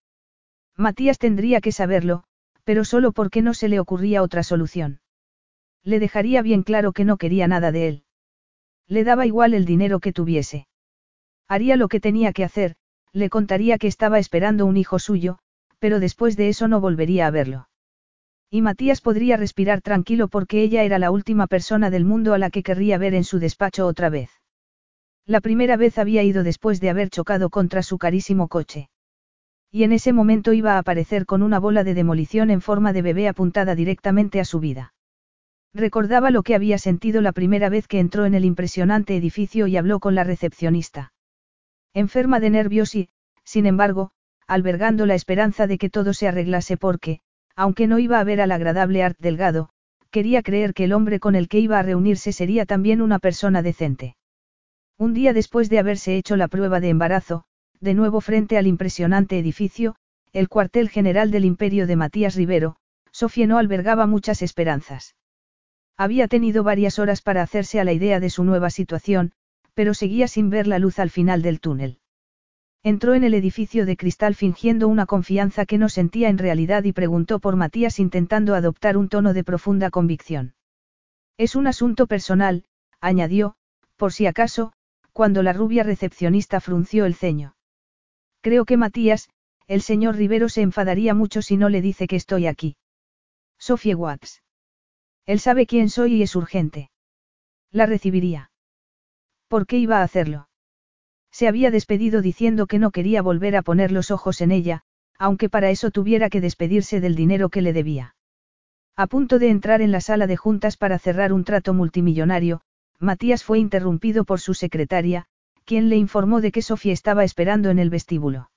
Matías 0.76 1.18
tendría 1.18 1.60
que 1.60 1.72
saberlo, 1.72 2.24
pero 2.64 2.84
solo 2.84 3.12
porque 3.12 3.40
no 3.42 3.54
se 3.54 3.68
le 3.68 3.80
ocurría 3.80 4.22
otra 4.22 4.42
solución. 4.42 5.00
Le 5.84 6.00
dejaría 6.00 6.42
bien 6.42 6.64
claro 6.64 6.92
que 6.92 7.04
no 7.04 7.16
quería 7.16 7.46
nada 7.48 7.72
de 7.72 7.88
él. 7.88 8.04
Le 8.88 9.04
daba 9.04 9.24
igual 9.24 9.54
el 9.54 9.64
dinero 9.64 10.00
que 10.00 10.12
tuviese. 10.12 10.66
Haría 11.48 11.76
lo 11.76 11.88
que 11.88 12.00
tenía 12.00 12.32
que 12.32 12.44
hacer, 12.44 12.76
le 13.12 13.30
contaría 13.30 13.78
que 13.78 13.86
estaba 13.86 14.18
esperando 14.18 14.66
un 14.66 14.76
hijo 14.76 14.98
suyo, 14.98 15.38
pero 15.78 16.00
después 16.00 16.36
de 16.36 16.48
eso 16.48 16.68
no 16.68 16.80
volvería 16.80 17.26
a 17.26 17.30
verlo. 17.30 17.68
Y 18.54 18.60
Matías 18.60 19.00
podría 19.00 19.38
respirar 19.38 19.80
tranquilo 19.80 20.28
porque 20.28 20.60
ella 20.60 20.82
era 20.82 20.98
la 20.98 21.10
última 21.10 21.46
persona 21.46 21.88
del 21.88 22.04
mundo 22.04 22.34
a 22.34 22.38
la 22.38 22.50
que 22.50 22.62
querría 22.62 22.98
ver 22.98 23.14
en 23.14 23.24
su 23.24 23.38
despacho 23.38 23.86
otra 23.86 24.10
vez. 24.10 24.28
La 25.24 25.40
primera 25.40 25.78
vez 25.78 25.96
había 25.96 26.22
ido 26.22 26.42
después 26.42 26.78
de 26.78 26.90
haber 26.90 27.08
chocado 27.08 27.48
contra 27.48 27.82
su 27.82 27.96
carísimo 27.96 28.48
coche. 28.48 28.90
Y 29.70 29.84
en 29.84 29.92
ese 29.92 30.12
momento 30.12 30.52
iba 30.52 30.74
a 30.74 30.78
aparecer 30.80 31.24
con 31.24 31.42
una 31.42 31.58
bola 31.58 31.82
de 31.82 31.94
demolición 31.94 32.50
en 32.50 32.60
forma 32.60 32.92
de 32.92 33.00
bebé 33.00 33.26
apuntada 33.26 33.74
directamente 33.74 34.38
a 34.38 34.44
su 34.44 34.60
vida. 34.60 34.92
Recordaba 35.72 36.30
lo 36.30 36.42
que 36.42 36.54
había 36.54 36.76
sentido 36.76 37.22
la 37.22 37.32
primera 37.32 37.70
vez 37.70 37.88
que 37.88 38.00
entró 38.00 38.26
en 38.26 38.34
el 38.34 38.44
impresionante 38.44 39.16
edificio 39.16 39.66
y 39.66 39.78
habló 39.78 39.98
con 39.98 40.14
la 40.14 40.24
recepcionista. 40.24 41.14
Enferma 41.94 42.38
de 42.38 42.50
nervios 42.50 42.94
y, 42.96 43.08
sin 43.44 43.64
embargo, 43.64 44.10
albergando 44.46 45.06
la 45.06 45.14
esperanza 45.14 45.66
de 45.66 45.78
que 45.78 45.88
todo 45.88 46.12
se 46.12 46.28
arreglase 46.28 46.76
porque, 46.76 47.22
aunque 47.56 47.86
no 47.86 47.98
iba 47.98 48.20
a 48.20 48.24
ver 48.24 48.40
al 48.40 48.52
agradable 48.52 49.02
Art 49.02 49.18
Delgado, 49.18 49.70
quería 50.10 50.42
creer 50.42 50.74
que 50.74 50.84
el 50.84 50.92
hombre 50.92 51.20
con 51.20 51.34
el 51.34 51.48
que 51.48 51.58
iba 51.58 51.78
a 51.78 51.82
reunirse 51.82 52.32
sería 52.32 52.66
también 52.66 53.00
una 53.00 53.18
persona 53.18 53.62
decente. 53.62 54.16
Un 54.98 55.14
día 55.14 55.32
después 55.32 55.70
de 55.70 55.78
haberse 55.78 56.16
hecho 56.16 56.36
la 56.36 56.48
prueba 56.48 56.80
de 56.80 56.90
embarazo, 56.90 57.44
de 57.80 57.94
nuevo 57.94 58.20
frente 58.20 58.58
al 58.58 58.66
impresionante 58.66 59.38
edificio, 59.38 59.96
el 60.32 60.48
cuartel 60.48 60.88
general 60.88 61.30
del 61.30 61.44
imperio 61.44 61.86
de 61.86 61.96
Matías 61.96 62.36
Rivero, 62.36 62.76
Sofía 63.10 63.46
no 63.46 63.58
albergaba 63.58 64.06
muchas 64.06 64.42
esperanzas. 64.42 65.16
Había 65.96 66.28
tenido 66.28 66.62
varias 66.62 66.98
horas 66.98 67.22
para 67.22 67.42
hacerse 67.42 67.80
a 67.80 67.84
la 67.84 67.92
idea 67.92 68.20
de 68.20 68.30
su 68.30 68.44
nueva 68.44 68.70
situación, 68.70 69.32
pero 69.74 69.94
seguía 69.94 70.28
sin 70.28 70.50
ver 70.50 70.66
la 70.66 70.78
luz 70.78 70.98
al 70.98 71.10
final 71.10 71.42
del 71.42 71.60
túnel. 71.60 71.98
Entró 72.84 73.14
en 73.14 73.22
el 73.22 73.34
edificio 73.34 73.86
de 73.86 73.96
cristal 73.96 74.34
fingiendo 74.34 74.88
una 74.88 75.06
confianza 75.06 75.66
que 75.66 75.78
no 75.78 75.88
sentía 75.88 76.28
en 76.28 76.38
realidad 76.38 76.82
y 76.82 76.92
preguntó 76.92 77.38
por 77.38 77.54
Matías 77.54 78.00
intentando 78.00 78.56
adoptar 78.56 78.96
un 78.96 79.08
tono 79.08 79.34
de 79.34 79.44
profunda 79.44 79.90
convicción. 79.90 80.54
Es 81.38 81.54
un 81.54 81.68
asunto 81.68 82.08
personal, 82.08 82.64
añadió, 83.00 83.54
por 83.96 84.12
si 84.12 84.26
acaso, 84.26 84.72
cuando 85.12 85.44
la 85.44 85.52
rubia 85.52 85.84
recepcionista 85.84 86.60
frunció 86.60 87.04
el 87.04 87.14
ceño. 87.14 87.54
Creo 88.40 88.64
que 88.64 88.76
Matías, 88.76 89.30
el 89.68 89.80
señor 89.80 90.16
Rivero 90.16 90.48
se 90.48 90.62
enfadaría 90.62 91.14
mucho 91.14 91.40
si 91.40 91.56
no 91.56 91.68
le 91.68 91.82
dice 91.82 92.08
que 92.08 92.16
estoy 92.16 92.48
aquí. 92.48 92.76
Sophie 93.58 93.94
Watts. 93.94 94.42
Él 95.24 95.38
sabe 95.38 95.66
quién 95.66 95.88
soy 95.88 96.14
y 96.14 96.22
es 96.22 96.34
urgente. 96.34 96.90
La 97.70 97.86
recibiría. 97.86 98.50
¿Por 99.46 99.68
qué 99.68 99.78
iba 99.78 99.98
a 99.98 100.02
hacerlo? 100.02 100.48
Se 101.32 101.48
había 101.48 101.70
despedido 101.70 102.22
diciendo 102.22 102.66
que 102.66 102.78
no 102.78 102.90
quería 102.90 103.22
volver 103.22 103.56
a 103.56 103.62
poner 103.62 103.90
los 103.90 104.10
ojos 104.10 104.40
en 104.42 104.52
ella, 104.52 104.82
aunque 105.18 105.48
para 105.48 105.70
eso 105.70 105.90
tuviera 105.90 106.28
que 106.28 106.40
despedirse 106.40 107.00
del 107.00 107.16
dinero 107.16 107.48
que 107.48 107.62
le 107.62 107.72
debía. 107.72 108.14
A 108.94 109.06
punto 109.06 109.38
de 109.38 109.48
entrar 109.48 109.80
en 109.80 109.90
la 109.90 110.02
sala 110.02 110.26
de 110.26 110.36
juntas 110.36 110.76
para 110.76 110.98
cerrar 110.98 111.32
un 111.32 111.44
trato 111.44 111.72
multimillonario, 111.72 112.60
Matías 112.98 113.42
fue 113.42 113.58
interrumpido 113.58 114.24
por 114.24 114.40
su 114.40 114.52
secretaria, 114.52 115.24
quien 115.64 115.88
le 115.88 115.96
informó 115.96 116.40
de 116.40 116.52
que 116.52 116.60
Sofía 116.60 116.92
estaba 116.92 117.24
esperando 117.24 117.70
en 117.70 117.78
el 117.78 117.88
vestíbulo. 117.88 118.50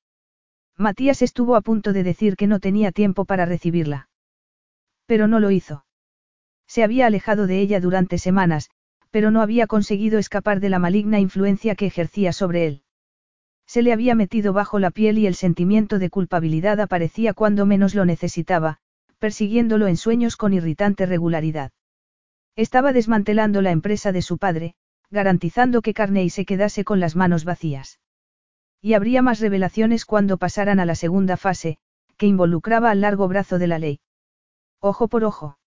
Matías 0.77 1.21
estuvo 1.21 1.55
a 1.55 1.61
punto 1.61 1.93
de 1.93 2.03
decir 2.03 2.35
que 2.35 2.47
no 2.47 2.59
tenía 2.59 2.91
tiempo 2.91 3.23
para 3.23 3.45
recibirla. 3.45 4.09
Pero 5.05 5.27
no 5.27 5.39
lo 5.39 5.51
hizo. 5.51 5.85
Se 6.67 6.83
había 6.83 7.05
alejado 7.05 7.47
de 7.47 7.59
ella 7.59 7.79
durante 7.79 8.17
semanas, 8.17 8.69
pero 9.15 9.31
no 9.31 9.41
había 9.41 9.65
conseguido 9.65 10.19
escapar 10.19 10.59
de 10.59 10.67
la 10.67 10.77
maligna 10.77 11.21
influencia 11.21 11.75
que 11.75 11.85
ejercía 11.85 12.33
sobre 12.33 12.67
él. 12.67 12.81
Se 13.65 13.81
le 13.81 13.93
había 13.93 14.13
metido 14.13 14.51
bajo 14.51 14.77
la 14.77 14.91
piel 14.91 15.17
y 15.17 15.25
el 15.25 15.35
sentimiento 15.35 15.99
de 15.99 16.09
culpabilidad 16.09 16.81
aparecía 16.81 17.33
cuando 17.33 17.65
menos 17.65 17.95
lo 17.95 18.03
necesitaba, 18.03 18.79
persiguiéndolo 19.17 19.87
en 19.87 19.95
sueños 19.95 20.35
con 20.35 20.51
irritante 20.51 21.05
regularidad. 21.05 21.71
Estaba 22.57 22.91
desmantelando 22.91 23.61
la 23.61 23.71
empresa 23.71 24.11
de 24.11 24.21
su 24.21 24.37
padre, 24.37 24.75
garantizando 25.09 25.81
que 25.81 25.93
Carney 25.93 26.29
se 26.29 26.43
quedase 26.43 26.83
con 26.83 26.99
las 26.99 27.15
manos 27.15 27.45
vacías. 27.45 28.01
Y 28.81 28.95
habría 28.95 29.21
más 29.21 29.39
revelaciones 29.39 30.03
cuando 30.03 30.35
pasaran 30.35 30.81
a 30.81 30.85
la 30.85 30.95
segunda 30.95 31.37
fase, 31.37 31.77
que 32.17 32.27
involucraba 32.27 32.91
al 32.91 32.99
largo 32.99 33.29
brazo 33.29 33.59
de 33.59 33.67
la 33.67 33.79
ley. 33.79 34.01
Ojo 34.81 35.07
por 35.07 35.23
ojo. 35.23 35.57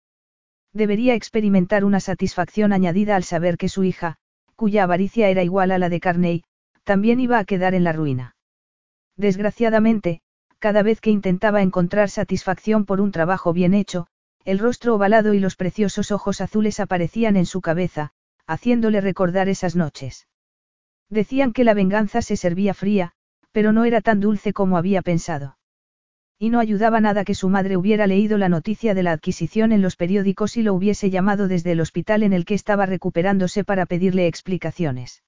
Debería 0.78 1.14
experimentar 1.16 1.84
una 1.84 1.98
satisfacción 1.98 2.72
añadida 2.72 3.16
al 3.16 3.24
saber 3.24 3.56
que 3.56 3.68
su 3.68 3.82
hija, 3.82 4.14
cuya 4.54 4.84
avaricia 4.84 5.28
era 5.28 5.42
igual 5.42 5.72
a 5.72 5.78
la 5.78 5.88
de 5.88 5.98
Carney, 5.98 6.44
también 6.84 7.18
iba 7.18 7.40
a 7.40 7.44
quedar 7.44 7.74
en 7.74 7.82
la 7.82 7.92
ruina. 7.92 8.36
Desgraciadamente, 9.16 10.20
cada 10.60 10.84
vez 10.84 11.00
que 11.00 11.10
intentaba 11.10 11.62
encontrar 11.62 12.10
satisfacción 12.10 12.84
por 12.84 13.00
un 13.00 13.10
trabajo 13.10 13.52
bien 13.52 13.74
hecho, 13.74 14.06
el 14.44 14.60
rostro 14.60 14.94
ovalado 14.94 15.34
y 15.34 15.40
los 15.40 15.56
preciosos 15.56 16.12
ojos 16.12 16.40
azules 16.40 16.78
aparecían 16.78 17.36
en 17.36 17.46
su 17.46 17.60
cabeza, 17.60 18.12
haciéndole 18.46 19.00
recordar 19.00 19.48
esas 19.48 19.74
noches. 19.74 20.28
Decían 21.10 21.52
que 21.52 21.64
la 21.64 21.74
venganza 21.74 22.22
se 22.22 22.36
servía 22.36 22.72
fría, 22.72 23.14
pero 23.50 23.72
no 23.72 23.84
era 23.84 24.00
tan 24.00 24.20
dulce 24.20 24.52
como 24.52 24.78
había 24.78 25.02
pensado. 25.02 25.57
Y 26.40 26.50
no 26.50 26.60
ayudaba 26.60 27.00
nada 27.00 27.24
que 27.24 27.34
su 27.34 27.48
madre 27.48 27.76
hubiera 27.76 28.06
leído 28.06 28.38
la 28.38 28.48
noticia 28.48 28.94
de 28.94 29.02
la 29.02 29.10
adquisición 29.10 29.72
en 29.72 29.82
los 29.82 29.96
periódicos 29.96 30.56
y 30.56 30.62
lo 30.62 30.72
hubiese 30.72 31.10
llamado 31.10 31.48
desde 31.48 31.72
el 31.72 31.80
hospital 31.80 32.22
en 32.22 32.32
el 32.32 32.44
que 32.44 32.54
estaba 32.54 32.86
recuperándose 32.86 33.64
para 33.64 33.86
pedirle 33.86 34.28
explicaciones. 34.28 35.24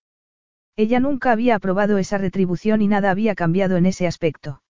Ella 0.76 1.00
nunca 1.00 1.32
había 1.32 1.56
aprobado 1.56 1.98
esa 1.98 2.16
retribución 2.16 2.80
y 2.80 2.86
nada 2.86 3.10
había 3.10 3.34
cambiado 3.34 3.76
en 3.76 3.86
ese 3.86 4.06
aspecto. 4.06 4.62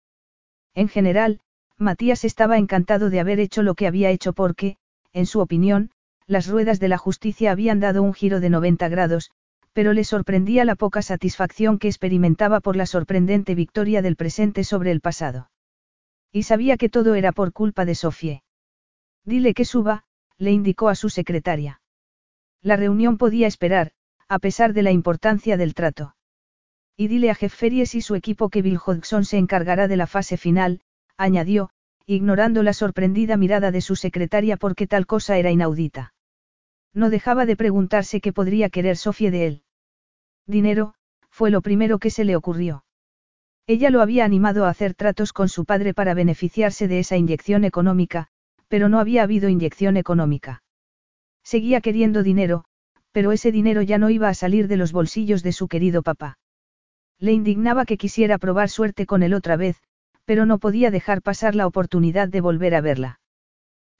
En 0.74 0.88
general, 0.88 1.40
Matías 1.76 2.24
estaba 2.24 2.56
encantado 2.56 3.10
de 3.10 3.20
haber 3.20 3.38
hecho 3.38 3.62
lo 3.62 3.74
que 3.74 3.86
había 3.86 4.10
hecho 4.10 4.32
porque, 4.32 4.78
en 5.12 5.26
su 5.26 5.40
opinión, 5.40 5.90
las 6.26 6.46
ruedas 6.46 6.80
de 6.80 6.88
la 6.88 6.96
justicia 6.96 7.50
habían 7.50 7.80
dado 7.80 8.02
un 8.02 8.14
giro 8.14 8.40
de 8.40 8.48
90 8.48 8.88
grados, 8.88 9.30
pero 9.74 9.92
le 9.92 10.04
sorprendía 10.04 10.64
la 10.64 10.74
poca 10.74 11.02
satisfacción 11.02 11.78
que 11.78 11.88
experimentaba 11.88 12.60
por 12.60 12.76
la 12.76 12.86
sorprendente 12.86 13.54
victoria 13.54 14.00
del 14.00 14.16
presente 14.16 14.64
sobre 14.64 14.90
el 14.90 15.00
pasado. 15.00 15.50
Y 16.32 16.44
sabía 16.44 16.76
que 16.76 16.88
todo 16.88 17.14
era 17.14 17.32
por 17.32 17.52
culpa 17.52 17.84
de 17.84 17.94
Sofie. 17.94 18.42
Dile 19.24 19.54
que 19.54 19.64
suba, 19.64 20.04
le 20.38 20.52
indicó 20.52 20.88
a 20.88 20.94
su 20.94 21.10
secretaria. 21.10 21.80
La 22.62 22.76
reunión 22.76 23.18
podía 23.18 23.46
esperar, 23.46 23.92
a 24.28 24.38
pesar 24.38 24.72
de 24.72 24.82
la 24.82 24.92
importancia 24.92 25.56
del 25.56 25.74
trato. 25.74 26.14
Y 26.96 27.08
dile 27.08 27.30
a 27.30 27.34
Jefferys 27.34 27.94
y 27.94 28.00
su 28.00 28.14
equipo 28.14 28.48
que 28.48 28.62
Bill 28.62 28.78
Hodgson 28.84 29.24
se 29.24 29.38
encargará 29.38 29.88
de 29.88 29.96
la 29.96 30.06
fase 30.06 30.36
final, 30.36 30.82
añadió, 31.16 31.70
ignorando 32.06 32.62
la 32.62 32.72
sorprendida 32.72 33.36
mirada 33.36 33.70
de 33.70 33.80
su 33.80 33.96
secretaria 33.96 34.56
porque 34.56 34.86
tal 34.86 35.06
cosa 35.06 35.38
era 35.38 35.50
inaudita. 35.50 36.14
No 36.92 37.08
dejaba 37.08 37.46
de 37.46 37.56
preguntarse 37.56 38.20
qué 38.20 38.32
podría 38.32 38.68
querer 38.68 38.96
Sofie 38.96 39.30
de 39.30 39.46
él. 39.46 39.62
Dinero, 40.46 40.94
fue 41.30 41.50
lo 41.50 41.62
primero 41.62 41.98
que 41.98 42.10
se 42.10 42.24
le 42.24 42.36
ocurrió. 42.36 42.84
Ella 43.70 43.90
lo 43.90 44.00
había 44.02 44.24
animado 44.24 44.64
a 44.64 44.68
hacer 44.68 44.94
tratos 44.94 45.32
con 45.32 45.48
su 45.48 45.64
padre 45.64 45.94
para 45.94 46.12
beneficiarse 46.12 46.88
de 46.88 46.98
esa 46.98 47.16
inyección 47.16 47.62
económica, 47.62 48.26
pero 48.66 48.88
no 48.88 48.98
había 48.98 49.22
habido 49.22 49.48
inyección 49.48 49.96
económica. 49.96 50.64
Seguía 51.44 51.80
queriendo 51.80 52.24
dinero, 52.24 52.64
pero 53.12 53.30
ese 53.30 53.52
dinero 53.52 53.80
ya 53.82 53.96
no 53.96 54.10
iba 54.10 54.28
a 54.28 54.34
salir 54.34 54.66
de 54.66 54.76
los 54.76 54.90
bolsillos 54.90 55.44
de 55.44 55.52
su 55.52 55.68
querido 55.68 56.02
papá. 56.02 56.36
Le 57.20 57.30
indignaba 57.30 57.84
que 57.84 57.96
quisiera 57.96 58.38
probar 58.38 58.70
suerte 58.70 59.06
con 59.06 59.22
él 59.22 59.34
otra 59.34 59.54
vez, 59.54 59.76
pero 60.24 60.46
no 60.46 60.58
podía 60.58 60.90
dejar 60.90 61.22
pasar 61.22 61.54
la 61.54 61.68
oportunidad 61.68 62.26
de 62.26 62.40
volver 62.40 62.74
a 62.74 62.80
verla. 62.80 63.20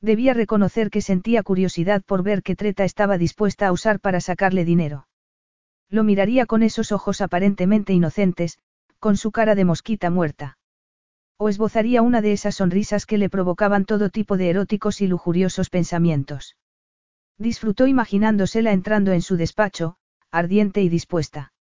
Debía 0.01 0.35
reconocer 0.35 0.91
que 0.91 1.01
sentía 1.01 1.45
curiosidad 1.45 2.03
por 2.03 2.25
ver 2.25 2.43
qué 2.43 2.57
treta 2.57 2.83
estaba 2.83 3.19
dispuesta 3.19 3.69
a 3.69 3.73
usar 3.73 4.01
para 4.01 4.21
sacarle 4.21 4.65
dinero. 4.65 5.07
Lo 5.89 6.03
miraría 6.03 6.47
con 6.47 6.65
esos 6.65 6.91
ojos 6.91 7.21
aparentemente 7.21 7.93
inocentes, 7.93 8.59
con 9.01 9.17
su 9.17 9.33
cara 9.33 9.55
de 9.55 9.65
mosquita 9.65 10.11
muerta. 10.11 10.59
O 11.39 11.49
esbozaría 11.49 12.03
una 12.03 12.21
de 12.21 12.33
esas 12.33 12.57
sonrisas 12.57 13.07
que 13.07 13.17
le 13.17 13.31
provocaban 13.31 13.87
todo 13.87 14.11
tipo 14.11 14.37
de 14.37 14.51
eróticos 14.51 15.01
y 15.01 15.07
lujuriosos 15.07 15.71
pensamientos. 15.71 16.57
Disfrutó 17.39 17.87
imaginándosela 17.87 18.73
entrando 18.73 19.13
en 19.13 19.23
su 19.23 19.39
despacho, 19.39 19.97
ardiente 20.31 20.83
y 20.83 20.91
dispuesta. 20.91 21.55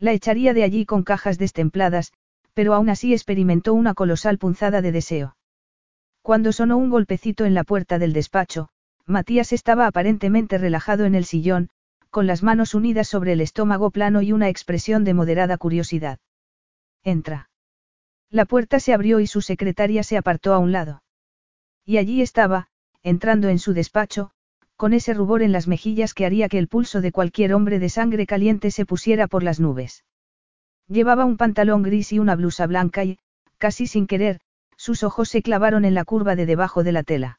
La 0.00 0.12
echaría 0.12 0.52
de 0.52 0.64
allí 0.64 0.84
con 0.84 1.04
cajas 1.04 1.38
destempladas, 1.38 2.12
pero 2.52 2.74
aún 2.74 2.90
así 2.90 3.12
experimentó 3.12 3.72
una 3.72 3.94
colosal 3.94 4.36
punzada 4.36 4.82
de 4.82 4.90
deseo. 4.90 5.36
Cuando 6.22 6.50
sonó 6.50 6.76
un 6.76 6.90
golpecito 6.90 7.44
en 7.44 7.54
la 7.54 7.62
puerta 7.62 8.00
del 8.00 8.12
despacho, 8.12 8.70
Matías 9.06 9.52
estaba 9.52 9.86
aparentemente 9.86 10.58
relajado 10.58 11.04
en 11.04 11.14
el 11.14 11.24
sillón, 11.24 11.68
con 12.10 12.26
las 12.26 12.42
manos 12.42 12.74
unidas 12.74 13.06
sobre 13.06 13.34
el 13.34 13.40
estómago 13.40 13.92
plano 13.92 14.20
y 14.22 14.32
una 14.32 14.48
expresión 14.48 15.04
de 15.04 15.14
moderada 15.14 15.56
curiosidad. 15.58 16.18
Entra. 17.06 17.50
La 18.30 18.46
puerta 18.46 18.80
se 18.80 18.92
abrió 18.92 19.20
y 19.20 19.28
su 19.28 19.40
secretaria 19.40 20.02
se 20.02 20.16
apartó 20.16 20.52
a 20.52 20.58
un 20.58 20.72
lado. 20.72 21.04
Y 21.84 21.98
allí 21.98 22.20
estaba, 22.20 22.66
entrando 23.04 23.48
en 23.48 23.60
su 23.60 23.74
despacho, 23.74 24.32
con 24.74 24.92
ese 24.92 25.14
rubor 25.14 25.42
en 25.42 25.52
las 25.52 25.68
mejillas 25.68 26.14
que 26.14 26.26
haría 26.26 26.48
que 26.48 26.58
el 26.58 26.66
pulso 26.66 27.00
de 27.00 27.12
cualquier 27.12 27.54
hombre 27.54 27.78
de 27.78 27.90
sangre 27.90 28.26
caliente 28.26 28.72
se 28.72 28.84
pusiera 28.84 29.28
por 29.28 29.44
las 29.44 29.60
nubes. 29.60 30.04
Llevaba 30.88 31.24
un 31.24 31.36
pantalón 31.36 31.84
gris 31.84 32.12
y 32.12 32.18
una 32.18 32.34
blusa 32.34 32.66
blanca 32.66 33.04
y, 33.04 33.20
casi 33.56 33.86
sin 33.86 34.08
querer, 34.08 34.40
sus 34.76 35.04
ojos 35.04 35.28
se 35.28 35.42
clavaron 35.42 35.84
en 35.84 35.94
la 35.94 36.04
curva 36.04 36.34
de 36.34 36.44
debajo 36.44 36.82
de 36.82 36.90
la 36.90 37.04
tela. 37.04 37.38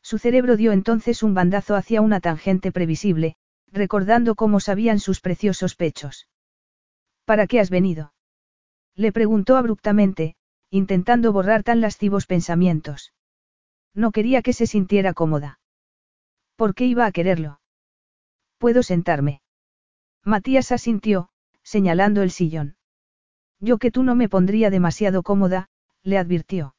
Su 0.00 0.16
cerebro 0.16 0.56
dio 0.56 0.72
entonces 0.72 1.22
un 1.22 1.34
bandazo 1.34 1.76
hacia 1.76 2.00
una 2.00 2.20
tangente 2.20 2.72
previsible, 2.72 3.36
recordando 3.70 4.34
cómo 4.34 4.60
sabían 4.60 4.98
sus 4.98 5.20
preciosos 5.20 5.74
pechos. 5.74 6.26
¿Para 7.26 7.46
qué 7.46 7.60
has 7.60 7.68
venido? 7.68 8.14
Le 8.98 9.12
preguntó 9.12 9.56
abruptamente, 9.56 10.34
intentando 10.70 11.32
borrar 11.32 11.62
tan 11.62 11.80
lascivos 11.80 12.26
pensamientos. 12.26 13.12
No 13.94 14.10
quería 14.10 14.42
que 14.42 14.52
se 14.52 14.66
sintiera 14.66 15.14
cómoda. 15.14 15.60
¿Por 16.56 16.74
qué 16.74 16.84
iba 16.86 17.06
a 17.06 17.12
quererlo? 17.12 17.60
¿Puedo 18.58 18.82
sentarme? 18.82 19.40
Matías 20.24 20.72
asintió, 20.72 21.28
señalando 21.62 22.22
el 22.22 22.32
sillón. 22.32 22.76
Yo 23.60 23.78
que 23.78 23.92
tú 23.92 24.02
no 24.02 24.16
me 24.16 24.28
pondría 24.28 24.68
demasiado 24.68 25.22
cómoda, 25.22 25.68
le 26.02 26.18
advirtió. 26.18 26.74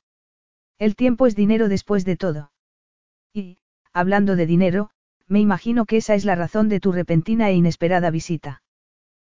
El 0.78 0.98
tiempo 0.98 1.26
es 1.26 1.38
dinero 1.38 1.70
después 1.70 2.04
de 2.04 2.18
todo. 2.18 2.52
Y, 3.32 3.60
hablando 3.94 4.36
de 4.36 4.46
dinero, 4.46 4.90
me 5.26 5.40
imagino 5.40 5.86
que 5.86 5.96
esa 5.96 6.16
es 6.16 6.26
la 6.26 6.36
razón 6.36 6.68
de 6.68 6.82
tu 6.82 6.92
repentina 6.92 7.50
e 7.50 7.54
inesperada 7.54 8.12
visita. 8.12 8.62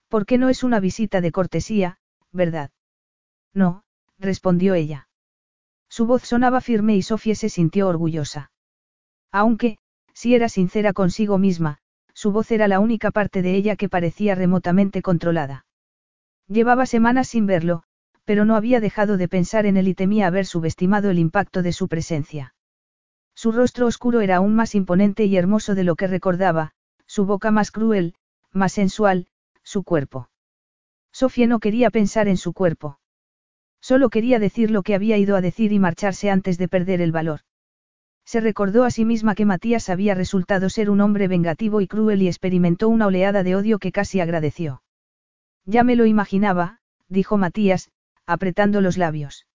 ¿Por 0.08 0.26
qué 0.26 0.38
no 0.38 0.48
es 0.48 0.64
una 0.64 0.80
visita 0.80 1.20
de 1.20 1.34
cortesía, 1.34 1.99
¿verdad? 2.32 2.72
No, 3.54 3.84
respondió 4.18 4.74
ella. 4.74 5.08
Su 5.90 6.06
voz 6.06 6.24
sonaba 6.24 6.62
firme 6.62 6.96
y 6.96 7.02
Sofía 7.02 7.36
se 7.36 7.50
sintió 7.50 7.88
orgullosa. 7.88 8.52
Aunque, 9.32 9.78
Si 10.14 10.36
era 10.36 10.50
sincera 10.50 10.92
consigo 10.92 11.38
misma, 11.38 11.78
su 12.14 12.34
voz 12.34 12.52
era 12.52 12.68
la 12.68 12.82
única 12.82 13.10
parte 13.10 13.42
de 13.42 13.56
ella 13.56 13.78
que 13.78 13.88
parecía 13.88 14.36
remotamente 14.36 15.02
controlada. 15.02 15.66
Llevaba 16.50 16.86
semanas 16.86 17.30
sin 17.30 17.46
verlo, 17.46 17.84
pero 18.26 18.44
no 18.44 18.58
había 18.58 18.82
dejado 18.82 19.16
de 19.16 19.30
pensar 19.30 19.66
en 19.66 19.78
él 19.78 19.88
y 19.88 19.94
temía 19.94 20.28
haber 20.28 20.46
subestimado 20.46 21.10
el 21.10 21.20
impacto 21.20 21.62
de 21.62 21.72
su 21.72 21.88
presencia. 21.88 22.54
Su 23.34 23.54
rostro 23.54 23.88
oscuro 23.88 24.20
era 24.20 24.36
aún 24.36 24.56
más 24.56 24.76
imponente 24.76 25.24
y 25.24 25.38
hermoso 25.38 25.74
de 25.74 25.86
lo 25.86 25.96
que 25.96 26.08
recordaba, 26.08 26.74
su 27.06 27.26
boca 27.26 27.50
más 27.52 27.72
cruel, 27.72 28.14
más 28.52 28.74
sensual, 28.74 29.28
su 29.64 29.84
cuerpo. 29.84 30.30
Sofía 31.12 31.48
no 31.48 31.60
quería 31.60 31.90
pensar 31.90 32.28
en 32.28 32.38
su 32.38 32.54
cuerpo. 32.54 33.00
Solo 33.82 34.10
quería 34.10 34.40
decir 34.40 34.72
lo 34.72 34.84
que 34.84 34.96
había 34.96 35.18
ido 35.18 35.36
a 35.36 35.42
decir 35.42 35.72
y 35.72 35.80
marcharse 35.80 36.30
antes 36.30 36.58
de 36.58 36.68
perder 36.68 37.02
el 37.02 37.12
valor. 37.12 37.42
Se 38.26 38.42
recordó 38.42 38.84
a 38.84 38.92
sí 38.92 39.06
misma 39.06 39.34
que 39.34 39.46
Matías 39.46 39.90
había 39.90 40.14
resultado 40.14 40.70
ser 40.70 40.90
un 40.90 41.02
hombre 41.02 41.28
vengativo 41.28 41.82
y 41.82 41.88
cruel 41.88 42.22
y 42.22 42.28
experimentó 42.28 42.88
una 42.90 43.08
oleada 43.08 43.42
de 43.42 43.56
odio 43.56 43.80
que 43.80 43.92
casi 43.92 44.20
agradeció. 44.20 44.84
Ya 45.66 45.84
me 45.84 45.96
lo 45.96 46.06
imaginaba, 46.06 46.80
dijo 47.08 47.38
Matías, 47.38 47.90
apretando 48.26 48.82
los 48.82 48.98
labios. 48.98 49.48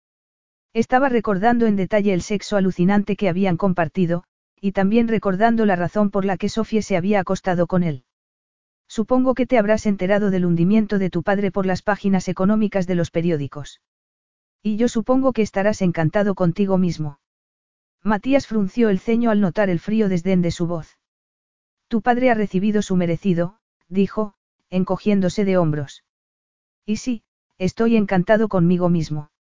Estaba 0.73 1.09
recordando 1.09 1.67
en 1.67 1.77
detalle 1.77 2.13
el 2.13 2.23
sexo 2.23 2.57
alucinante 2.57 3.15
que 3.15 3.29
habían 3.29 3.57
compartido, 3.57 4.25
y 4.61 4.73
también 4.73 5.07
recordando 5.07 5.67
la 5.67 5.77
razón 5.77 6.11
por 6.11 6.25
la 6.25 6.37
que 6.37 6.49
Sofía 6.49 6.83
se 6.83 6.97
había 6.97 7.21
acostado 7.21 7.69
con 7.69 7.85
él. 7.85 8.05
Supongo 8.99 9.35
que 9.35 9.45
te 9.45 9.59
habrás 9.59 9.87
enterado 9.87 10.31
del 10.31 10.47
hundimiento 10.47 11.01
de 11.01 11.11
tu 11.11 11.25
padre 11.25 11.51
por 11.51 11.67
las 11.67 11.83
páginas 11.83 12.29
económicas 12.29 12.87
de 12.87 12.95
los 12.95 13.11
periódicos. 13.11 13.81
Y 14.63 14.77
yo 14.77 14.87
supongo 14.87 15.33
que 15.33 15.43
estarás 15.43 15.83
encantado 15.83 16.37
contigo 16.37 16.79
mismo. 16.79 17.19
Matías 18.05 18.47
frunció 18.47 18.91
el 18.91 19.01
ceño 19.01 19.33
al 19.33 19.41
notar 19.41 19.69
el 19.69 19.81
frío 19.81 20.09
desdén 20.09 20.43
de 20.43 20.53
su 20.53 20.69
voz. 20.69 21.01
Tu 21.89 22.03
padre 22.03 22.31
ha 22.31 22.35
recibido 22.35 22.83
su 22.83 22.95
merecido, 22.95 23.59
dijo, 23.89 24.35
encogiéndose 24.71 25.45
de 25.45 25.57
hombros. 25.57 26.05
Y 26.87 26.99
sí, 26.99 27.25
estoy 27.59 27.97
encantado 27.97 28.47
conmigo 28.47 28.91
mismo. 28.91 29.33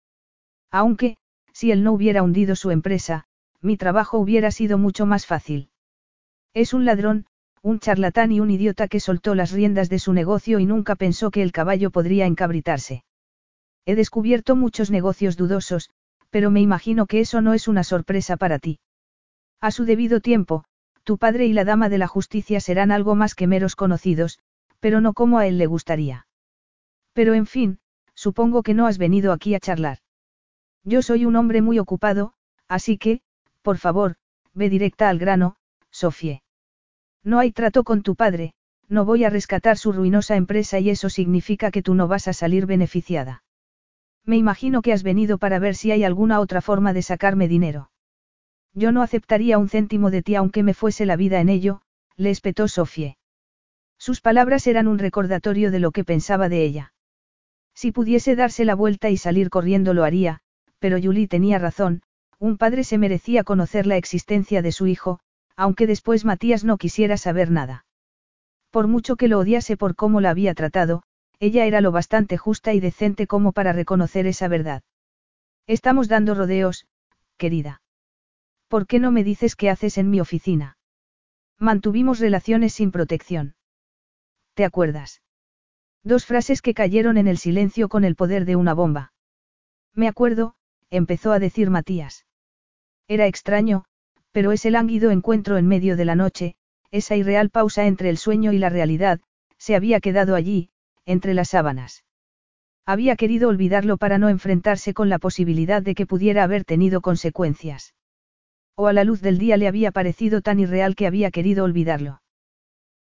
Aunque, 0.71 1.19
si 1.53 1.73
él 1.73 1.85
no 1.85 1.93
hubiera 1.93 2.23
hundido 2.23 2.57
su 2.57 2.71
empresa, 2.71 3.27
mi 3.61 3.77
trabajo 3.77 4.17
hubiera 4.17 4.51
sido 4.51 4.79
mucho 4.79 5.05
más 5.05 5.27
fácil. 5.27 5.69
Es 6.55 6.73
un 6.73 6.87
ladrón, 6.87 7.27
un 7.62 7.78
charlatán 7.78 8.32
y 8.32 8.41
un 8.41 8.50
idiota 8.50 8.89
que 8.89 8.99
soltó 8.99 9.34
las 9.34 9.52
riendas 9.52 9.89
de 9.89 10.00
su 10.00 10.12
negocio 10.12 10.58
y 10.58 10.66
nunca 10.66 10.97
pensó 10.97 11.31
que 11.31 11.42
el 11.42 11.52
caballo 11.52 11.91
podría 11.91 12.26
encabritarse. 12.26 13.05
He 13.86 13.94
descubierto 13.94 14.57
muchos 14.57 14.91
negocios 14.91 15.36
dudosos, 15.36 15.91
pero 16.31 16.50
me 16.50 16.60
imagino 16.60 17.07
que 17.07 17.20
eso 17.20 17.41
no 17.41 17.55
es 17.55 17.68
una 17.68 17.84
sorpresa 17.84 18.36
para 18.36 18.58
ti. 18.58 18.81
A 19.60 19.70
su 19.70 19.84
debido 19.84 20.20
tiempo, 20.20 20.65
tu 21.05 21.18
padre 21.18 21.47
y 21.47 21.52
la 21.52 21.65
dama 21.65 21.89
de 21.89 21.99
la 21.99 22.08
justicia 22.08 22.58
serán 22.60 22.91
algo 22.91 23.15
más 23.15 23.34
que 23.34 23.47
meros 23.47 23.76
conocidos, 23.76 24.41
pero 24.81 25.00
no 25.00 25.12
como 25.12 25.39
a 25.39 25.47
él 25.47 25.58
le 25.58 25.66
gustaría. 25.66 26.26
Pero 27.12 27.34
en 27.34 27.47
fin, 27.47 27.78
supongo 28.15 28.62
que 28.62 28.74
no 28.74 28.86
has 28.86 28.99
venido 28.99 29.32
aquí 29.32 29.55
a 29.55 29.60
charlar. 29.60 29.99
Yo 30.84 31.02
soy 31.02 31.26
un 31.26 31.36
hombre 31.36 31.62
muy 31.62 31.78
ocupado, 31.78 32.34
así 32.66 32.99
que, 32.99 33.20
por 33.62 33.78
favor, 33.78 34.16
ve 34.52 34.68
directa 34.68 35.08
al 35.08 35.18
grano, 35.18 35.57
Sofie. 35.91 36.42
No 37.25 37.39
hay 37.39 37.52
trato 37.52 37.84
con 37.84 38.02
tu 38.02 38.17
padre, 38.17 38.55
no 38.89 39.05
voy 39.05 39.25
a 39.25 39.31
rescatar 39.31 39.78
su 39.78 39.92
ruinosa 39.92 40.36
empresa 40.36 40.78
y 40.78 40.91
eso 40.91 41.09
significa 41.09 41.70
que 41.70 41.83
tú 41.83 41.94
no 41.94 42.09
vas 42.09 42.28
a 42.28 42.33
salir 42.33 42.67
beneficiada. 42.67 43.42
Me 44.25 44.36
imagino 44.36 44.83
que 44.83 44.92
has 44.92 45.02
venido 45.02 45.39
para 45.39 45.59
ver 45.59 45.75
si 45.75 45.91
hay 45.91 46.05
alguna 46.05 46.41
otra 46.41 46.60
forma 46.60 46.92
de 46.92 47.02
sacarme 47.02 47.49
dinero. 47.49 47.91
Yo 48.75 48.92
no 48.92 49.02
aceptaría 49.02 49.59
un 49.59 49.68
céntimo 49.68 50.10
de 50.10 50.23
ti 50.23 50.34
aunque 50.34 50.62
me 50.62 50.75
fuese 50.75 51.07
la 51.07 51.17
vida 51.17 51.41
en 51.41 51.49
ello, 51.49 51.83
le 52.17 52.31
espetó 52.31 52.68
Sofie. 52.68 53.17
Sus 53.99 54.20
palabras 54.20 54.67
eran 54.67 54.89
un 54.89 54.99
recordatorio 54.99 55.70
de 55.70 55.78
lo 55.78 55.91
que 55.91 56.05
pensaba 56.05 56.49
de 56.49 56.65
ella. 56.65 56.92
Si 57.75 57.92
pudiese 57.92 58.36
darse 58.36 58.65
la 58.65 58.75
vuelta 58.75 59.10
y 59.10 59.17
salir 59.17 59.51
corriendo 59.51 59.94
lo 59.94 60.05
haría, 60.05 60.41
pero 60.78 60.99
Julie 61.01 61.28
tenía 61.28 61.59
razón, 61.59 62.02
un 62.39 62.59
padre 62.59 62.84
se 62.84 62.99
merecía 62.99 63.44
conocer 63.44 63.86
la 63.86 63.97
existencia 63.97 64.62
de 64.62 64.73
su 64.73 64.86
hijo, 64.86 65.20
aunque 65.57 65.87
después 65.87 66.25
Matías 66.25 66.65
no 66.65 66.79
quisiera 66.79 67.17
saber 67.17 67.51
nada. 67.51 67.85
Por 68.71 68.89
mucho 68.89 69.17
que 69.17 69.29
lo 69.29 69.39
odiase 69.39 69.77
por 69.77 69.95
cómo 69.95 70.21
la 70.21 70.31
había 70.31 70.55
tratado, 70.55 71.03
ella 71.39 71.67
era 71.67 71.81
lo 71.81 71.93
bastante 71.93 72.39
justa 72.39 72.73
y 72.73 72.81
decente 72.81 73.27
como 73.27 73.53
para 73.53 73.73
reconocer 73.73 74.27
esa 74.27 74.49
verdad. 74.49 74.83
Estamos 75.67 76.09
dando 76.09 76.35
rodeos, 76.35 76.87
querida. 77.37 77.83
¿Por 78.69 78.87
qué 78.87 78.99
no 78.99 79.13
me 79.13 79.25
dices 79.25 79.57
qué 79.57 79.69
haces 79.69 79.99
en 79.99 80.09
mi 80.09 80.21
oficina? 80.21 80.79
Mantuvimos 81.59 82.19
relaciones 82.19 82.73
sin 82.73 82.91
protección. 82.91 83.55
¿Te 84.55 84.65
acuerdas? 84.65 85.23
Dos 86.03 86.27
frases 86.27 86.63
que 86.63 86.75
cayeron 86.75 87.19
en 87.19 87.29
el 87.29 87.39
silencio 87.39 87.89
con 87.89 88.05
el 88.05 88.17
poder 88.17 88.45
de 88.45 88.57
una 88.57 88.75
bomba. 88.75 89.13
Me 89.95 90.09
acuerdo, 90.09 90.55
empezó 90.91 91.33
a 91.33 91.39
decir 91.39 91.71
Matías. 91.71 92.27
Era 93.09 93.27
extraño, 93.27 93.85
pero 94.33 94.52
ese 94.52 94.70
lánguido 94.70 95.11
encuentro 95.11 95.59
en 95.59 95.69
medio 95.69 95.97
de 95.97 96.05
la 96.05 96.15
noche, 96.15 96.57
esa 96.91 97.17
irreal 97.17 97.51
pausa 97.51 97.86
entre 97.86 98.11
el 98.11 98.19
sueño 98.19 98.52
y 98.52 98.59
la 98.59 98.69
realidad, 98.69 99.20
se 99.59 99.77
había 99.77 100.01
quedado 100.01 100.35
allí, 100.35 100.70
entre 101.07 101.35
las 101.35 101.51
sábanas. 101.51 102.05
Había 102.85 103.17
querido 103.17 103.49
olvidarlo 103.49 103.97
para 103.97 104.19
no 104.19 104.28
enfrentarse 104.28 104.93
con 104.93 105.09
la 105.09 105.19
posibilidad 105.19 105.83
de 105.83 105.94
que 105.94 106.07
pudiera 106.07 106.43
haber 106.43 106.65
tenido 106.65 107.01
consecuencias. 107.01 107.94
O 108.75 108.89
a 108.89 108.93
la 108.93 109.05
luz 109.05 109.20
del 109.20 109.39
día 109.39 109.57
le 109.57 109.69
había 109.69 109.93
parecido 109.93 110.41
tan 110.41 110.59
irreal 110.59 110.97
que 110.97 111.07
había 111.07 111.31
querido 111.31 111.65
olvidarlo. 111.65 112.23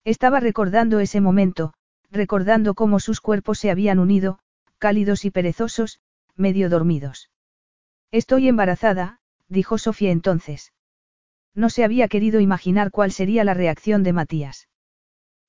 Estaba 0.04 0.38
recordando 0.38 1.00
ese 1.00 1.20
momento, 1.20 1.74
recordando 2.10 2.74
cómo 2.74 3.00
sus 3.00 3.20
cuerpos 3.20 3.58
se 3.58 3.70
habían 3.70 3.98
unido, 3.98 4.38
cálidos 4.78 5.24
y 5.24 5.30
perezosos, 5.30 6.00
medio 6.36 6.68
dormidos. 6.68 7.30
Estoy 8.10 8.48
embarazada, 8.48 9.20
dijo 9.48 9.78
Sofía 9.78 10.10
entonces. 10.10 10.72
No 11.54 11.70
se 11.70 11.84
había 11.84 12.08
querido 12.08 12.40
imaginar 12.40 12.90
cuál 12.90 13.12
sería 13.12 13.44
la 13.44 13.54
reacción 13.54 14.02
de 14.02 14.12
Matías. 14.12 14.68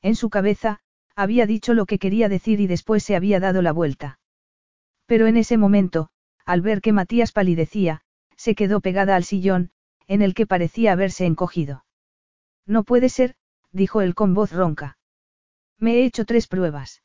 En 0.01 0.15
su 0.15 0.29
cabeza, 0.29 0.79
había 1.15 1.45
dicho 1.45 1.73
lo 1.73 1.85
que 1.85 1.99
quería 1.99 2.27
decir 2.29 2.59
y 2.59 2.67
después 2.67 3.03
se 3.03 3.15
había 3.15 3.39
dado 3.39 3.61
la 3.61 3.71
vuelta. 3.71 4.19
Pero 5.05 5.27
en 5.27 5.37
ese 5.37 5.57
momento, 5.57 6.09
al 6.45 6.61
ver 6.61 6.81
que 6.81 6.91
Matías 6.91 7.31
palidecía, 7.31 8.01
se 8.35 8.55
quedó 8.55 8.81
pegada 8.81 9.15
al 9.15 9.23
sillón, 9.23 9.71
en 10.07 10.21
el 10.21 10.33
que 10.33 10.47
parecía 10.47 10.91
haberse 10.91 11.25
encogido. 11.25 11.85
No 12.65 12.83
puede 12.83 13.09
ser, 13.09 13.35
dijo 13.71 14.01
él 14.01 14.15
con 14.15 14.33
voz 14.33 14.51
ronca. 14.51 14.97
Me 15.79 15.95
he 15.95 16.05
hecho 16.05 16.25
tres 16.25 16.47
pruebas. 16.47 17.01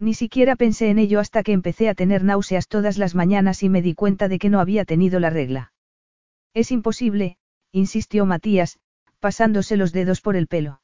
Ni 0.00 0.14
siquiera 0.14 0.56
pensé 0.56 0.90
en 0.90 0.98
ello 0.98 1.20
hasta 1.20 1.42
que 1.42 1.52
empecé 1.52 1.88
a 1.88 1.94
tener 1.94 2.22
náuseas 2.22 2.68
todas 2.68 2.98
las 2.98 3.14
mañanas 3.14 3.62
y 3.62 3.68
me 3.68 3.82
di 3.82 3.94
cuenta 3.94 4.28
de 4.28 4.38
que 4.38 4.48
no 4.48 4.60
había 4.60 4.84
tenido 4.84 5.18
la 5.18 5.30
regla. 5.30 5.72
Es 6.54 6.70
imposible, 6.70 7.38
insistió 7.72 8.26
Matías, 8.26 8.78
pasándose 9.20 9.76
los 9.76 9.92
dedos 9.92 10.20
por 10.20 10.36
el 10.36 10.46
pelo. 10.46 10.80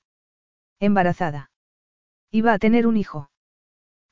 Embarazada. 0.81 1.51
Iba 2.31 2.53
a 2.53 2.59
tener 2.59 2.87
un 2.87 2.97
hijo. 2.97 3.31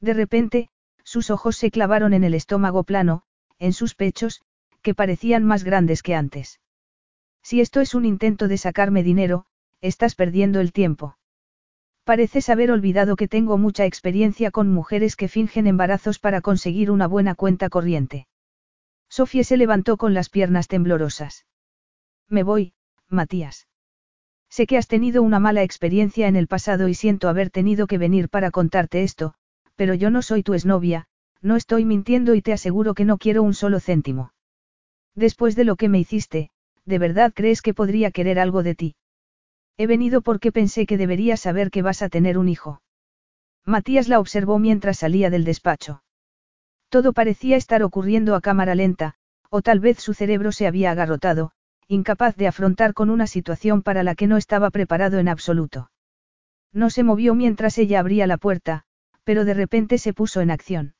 De 0.00 0.14
repente, 0.14 0.70
sus 1.04 1.30
ojos 1.30 1.56
se 1.56 1.70
clavaron 1.70 2.14
en 2.14 2.24
el 2.24 2.34
estómago 2.34 2.84
plano, 2.84 3.22
en 3.58 3.72
sus 3.72 3.94
pechos, 3.94 4.42
que 4.82 4.94
parecían 4.94 5.44
más 5.44 5.64
grandes 5.64 6.02
que 6.02 6.14
antes. 6.14 6.60
Si 7.42 7.60
esto 7.60 7.80
es 7.80 7.94
un 7.94 8.04
intento 8.04 8.48
de 8.48 8.58
sacarme 8.58 9.02
dinero, 9.02 9.46
estás 9.80 10.14
perdiendo 10.14 10.60
el 10.60 10.72
tiempo. 10.72 11.18
Pareces 12.04 12.48
haber 12.48 12.70
olvidado 12.70 13.14
que 13.16 13.28
tengo 13.28 13.58
mucha 13.58 13.84
experiencia 13.84 14.50
con 14.50 14.72
mujeres 14.72 15.14
que 15.14 15.28
fingen 15.28 15.66
embarazos 15.66 16.18
para 16.18 16.40
conseguir 16.40 16.90
una 16.90 17.06
buena 17.06 17.34
cuenta 17.34 17.68
corriente. 17.68 18.26
Sofía 19.08 19.44
se 19.44 19.56
levantó 19.56 19.96
con 19.96 20.14
las 20.14 20.28
piernas 20.28 20.68
temblorosas. 20.68 21.46
Me 22.28 22.42
voy, 22.42 22.74
Matías. 23.08 23.66
Sé 24.48 24.66
que 24.66 24.76
has 24.76 24.86
tenido 24.86 25.22
una 25.22 25.38
mala 25.38 25.62
experiencia 25.62 26.28
en 26.28 26.36
el 26.36 26.46
pasado 26.46 26.88
y 26.88 26.94
siento 26.94 27.28
haber 27.28 27.50
tenido 27.50 27.86
que 27.86 27.98
venir 27.98 28.28
para 28.28 28.50
contarte 28.50 29.02
esto, 29.02 29.34
pero 29.76 29.94
yo 29.94 30.10
no 30.10 30.22
soy 30.22 30.42
tu 30.42 30.54
exnovia, 30.54 31.06
no 31.40 31.56
estoy 31.56 31.84
mintiendo 31.84 32.34
y 32.34 32.42
te 32.42 32.52
aseguro 32.52 32.94
que 32.94 33.04
no 33.04 33.18
quiero 33.18 33.42
un 33.42 33.54
solo 33.54 33.80
céntimo. 33.80 34.32
Después 35.14 35.56
de 35.56 35.64
lo 35.64 35.76
que 35.76 35.88
me 35.88 35.98
hiciste, 35.98 36.50
¿de 36.84 36.98
verdad 36.98 37.32
crees 37.34 37.62
que 37.62 37.74
podría 37.74 38.10
querer 38.10 38.38
algo 38.38 38.62
de 38.62 38.74
ti? 38.74 38.96
He 39.76 39.86
venido 39.86 40.20
porque 40.20 40.52
pensé 40.52 40.86
que 40.86 40.98
deberías 40.98 41.40
saber 41.40 41.70
que 41.70 41.82
vas 41.82 42.02
a 42.02 42.08
tener 42.08 42.38
un 42.38 42.48
hijo. 42.48 42.82
Matías 43.64 44.08
la 44.08 44.20
observó 44.20 44.58
mientras 44.58 44.98
salía 44.98 45.30
del 45.30 45.44
despacho. 45.44 46.02
Todo 46.88 47.12
parecía 47.12 47.56
estar 47.56 47.82
ocurriendo 47.82 48.34
a 48.34 48.40
cámara 48.40 48.74
lenta, 48.74 49.14
o 49.48 49.62
tal 49.62 49.80
vez 49.80 49.98
su 49.98 50.14
cerebro 50.14 50.52
se 50.52 50.66
había 50.66 50.90
agarrotado, 50.90 51.52
incapaz 51.92 52.36
de 52.36 52.48
afrontar 52.48 52.94
con 52.94 53.10
una 53.10 53.26
situación 53.26 53.82
para 53.82 54.02
la 54.02 54.14
que 54.14 54.26
no 54.26 54.38
estaba 54.38 54.70
preparado 54.70 55.18
en 55.18 55.28
absoluto. 55.28 55.90
No 56.72 56.88
se 56.88 57.02
movió 57.02 57.34
mientras 57.34 57.76
ella 57.76 58.00
abría 58.00 58.26
la 58.26 58.38
puerta, 58.38 58.84
pero 59.24 59.44
de 59.44 59.52
repente 59.52 59.98
se 59.98 60.14
puso 60.14 60.40
en 60.40 60.50
acción. 60.50 60.94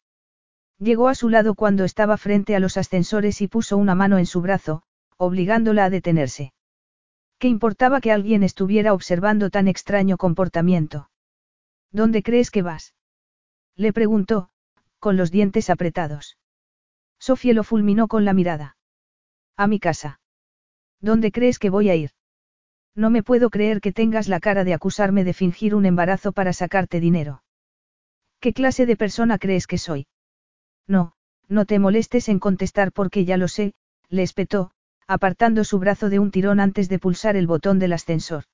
Llegó 0.79 1.09
a 1.09 1.15
su 1.15 1.31
lado 1.31 1.55
cuando 1.55 1.85
estaba 1.85 2.19
frente 2.19 2.55
a 2.55 2.61
los 2.61 2.77
ascensores 2.77 3.41
y 3.41 3.49
puso 3.49 3.79
una 3.79 3.95
mano 3.95 4.19
en 4.19 4.27
su 4.27 4.43
brazo, 4.43 4.83
obligándola 5.17 5.87
a 5.87 5.91
detenerse. 5.91 6.53
¿Qué 7.39 7.49
importaba 7.49 8.01
que 8.01 8.13
alguien 8.13 8.43
estuviera 8.43 8.93
observando 8.93 9.49
tan 9.49 9.69
extraño 9.69 10.19
comportamiento? 10.19 11.09
¿Dónde 11.91 12.23
crees 12.23 12.51
que 12.51 12.63
vas? 12.63 12.95
Le 13.77 13.93
preguntó, 13.93 14.51
con 14.99 15.17
los 15.17 15.31
dientes 15.31 15.71
apretados. 15.71 16.37
Sofía 17.19 17.55
lo 17.55 17.65
fulminó 17.65 18.09
con 18.09 18.25
la 18.25 18.35
mirada. 18.35 18.77
A 19.57 19.67
mi 19.67 19.81
casa. 19.81 20.21
¿Dónde 21.03 21.33
crees 21.33 21.59
que 21.59 21.69
voy 21.69 21.91
a 21.91 21.97
ir? 21.97 22.13
No 22.95 23.11
me 23.11 23.23
puedo 23.23 23.51
creer 23.51 23.81
que 23.81 23.93
tengas 23.93 24.29
la 24.29 24.39
cara 24.39 24.65
de 24.65 24.73
acusarme 24.73 25.25
de 25.25 25.35
fingir 25.35 25.75
un 25.75 25.85
embarazo 25.85 26.33
para 26.33 26.53
sacarte 26.53 27.01
dinero. 27.01 27.43
¿Qué 28.41 28.53
clase 28.53 28.87
de 28.87 28.97
persona 28.97 29.39
crees 29.39 29.67
que 29.67 29.79
soy? 29.79 30.07
No, 30.87 31.15
no 31.49 31.67
te 31.67 31.79
molestes 31.79 32.29
en 32.29 32.39
contestar 32.39 32.93
porque 32.93 33.25
ya 33.25 33.37
lo 33.37 33.49
sé, 33.49 33.75
le 34.09 34.23
espetó, 34.23 34.71
apartando 35.09 35.65
su 35.65 35.79
brazo 35.79 36.09
de 36.09 36.19
un 36.21 36.31
tirón 36.31 36.61
antes 36.61 36.89
de 36.89 36.99
pulsar 36.99 37.37
el 37.37 37.47
botón 37.47 37.79
del 37.79 37.95
ascensor. 37.95 38.45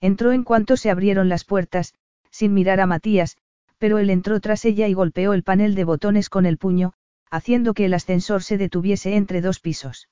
Entró 0.00 0.32
en 0.32 0.44
cuanto 0.44 0.76
se 0.76 0.90
abrieron 0.90 1.28
las 1.28 1.44
puertas, 1.44 1.94
sin 2.30 2.54
mirar 2.54 2.80
a 2.80 2.86
Matías, 2.86 3.36
pero 3.78 3.98
él 3.98 4.10
entró 4.10 4.40
tras 4.40 4.64
ella 4.64 4.86
y 4.86 4.94
golpeó 4.94 5.32
el 5.32 5.42
panel 5.42 5.74
de 5.74 5.84
botones 5.84 6.28
con 6.28 6.46
el 6.46 6.58
puño, 6.58 6.92
haciendo 7.30 7.74
que 7.74 7.86
el 7.86 7.94
ascensor 7.94 8.42
se 8.42 8.58
detuviese 8.58 9.16
entre 9.16 9.40
dos 9.40 9.58
pisos. 9.60 10.08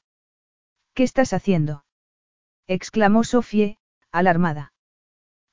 ¿Qué 0.94 1.04
estás 1.04 1.32
haciendo? 1.32 1.84
exclamó 2.66 3.24
Sofie, 3.24 3.78
alarmada. 4.10 4.72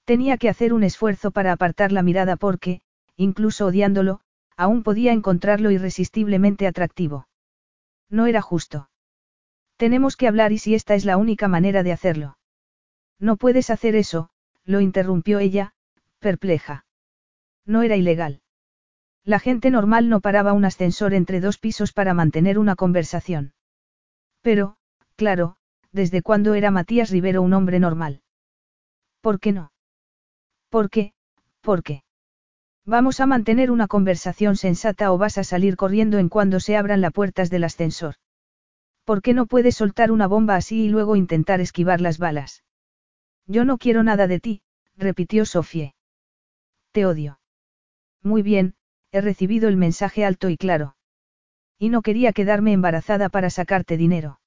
Tenía 0.05 0.37
que 0.37 0.49
hacer 0.49 0.73
un 0.73 0.83
esfuerzo 0.83 1.31
para 1.31 1.51
apartar 1.51 1.91
la 1.91 2.03
mirada 2.03 2.35
porque, 2.35 2.81
incluso 3.15 3.67
odiándolo, 3.67 4.21
aún 4.57 4.83
podía 4.83 5.13
encontrarlo 5.13 5.71
irresistiblemente 5.71 6.67
atractivo. 6.67 7.27
No 8.09 8.25
era 8.25 8.41
justo. 8.41 8.89
Tenemos 9.77 10.17
que 10.17 10.27
hablar 10.27 10.51
y 10.51 10.57
si 10.57 10.75
esta 10.75 10.95
es 10.95 11.05
la 11.05 11.15
única 11.15 11.47
manera 11.47 11.83
de 11.83 11.93
hacerlo. 11.93 12.37
No 13.19 13.37
puedes 13.37 13.69
hacer 13.69 13.95
eso, 13.95 14.29
lo 14.65 14.81
interrumpió 14.81 15.39
ella, 15.39 15.73
perpleja. 16.19 16.85
No 17.65 17.83
era 17.83 17.95
ilegal. 17.95 18.41
La 19.23 19.39
gente 19.39 19.69
normal 19.71 20.09
no 20.09 20.19
paraba 20.21 20.53
un 20.53 20.65
ascensor 20.65 21.13
entre 21.13 21.39
dos 21.39 21.57
pisos 21.59 21.93
para 21.93 22.13
mantener 22.13 22.57
una 22.57 22.75
conversación. 22.75 23.53
Pero, 24.41 24.78
claro, 25.19 25.57
¿desde 25.91 26.21
cuándo 26.21 26.53
era 26.53 26.71
Matías 26.71 27.09
Rivero 27.09 27.41
un 27.41 27.51
hombre 27.53 27.77
normal? 27.77 28.21
¿Por 29.19 29.41
qué 29.41 29.51
no? 29.51 29.73
¿Por 30.69 30.89
qué? 30.89 31.11
¿Por 31.59 31.83
qué? 31.83 32.03
Vamos 32.85 33.19
a 33.19 33.25
mantener 33.25 33.69
una 33.69 33.87
conversación 33.87 34.55
sensata 34.55 35.11
o 35.11 35.17
vas 35.17 35.37
a 35.37 35.43
salir 35.43 35.75
corriendo 35.75 36.19
en 36.19 36.29
cuando 36.29 36.61
se 36.61 36.77
abran 36.77 37.01
las 37.01 37.11
puertas 37.11 37.49
del 37.49 37.65
ascensor. 37.65 38.15
¿Por 39.03 39.21
qué 39.21 39.33
no 39.33 39.45
puedes 39.45 39.75
soltar 39.75 40.09
una 40.09 40.25
bomba 40.25 40.55
así 40.55 40.85
y 40.85 40.89
luego 40.89 41.17
intentar 41.17 41.59
esquivar 41.59 41.99
las 41.99 42.17
balas? 42.17 42.63
Yo 43.45 43.65
no 43.65 43.77
quiero 43.77 44.03
nada 44.03 44.25
de 44.25 44.39
ti, 44.39 44.61
repitió 44.95 45.43
Sofie. 45.45 45.95
Te 46.93 47.05
odio. 47.05 47.41
Muy 48.23 48.41
bien, 48.41 48.75
he 49.11 49.19
recibido 49.19 49.67
el 49.67 49.75
mensaje 49.75 50.23
alto 50.23 50.47
y 50.47 50.55
claro. 50.55 50.95
Y 51.77 51.89
no 51.89 52.01
quería 52.01 52.31
quedarme 52.31 52.71
embarazada 52.71 53.27
para 53.27 53.49
sacarte 53.49 53.97
dinero. 53.97 54.38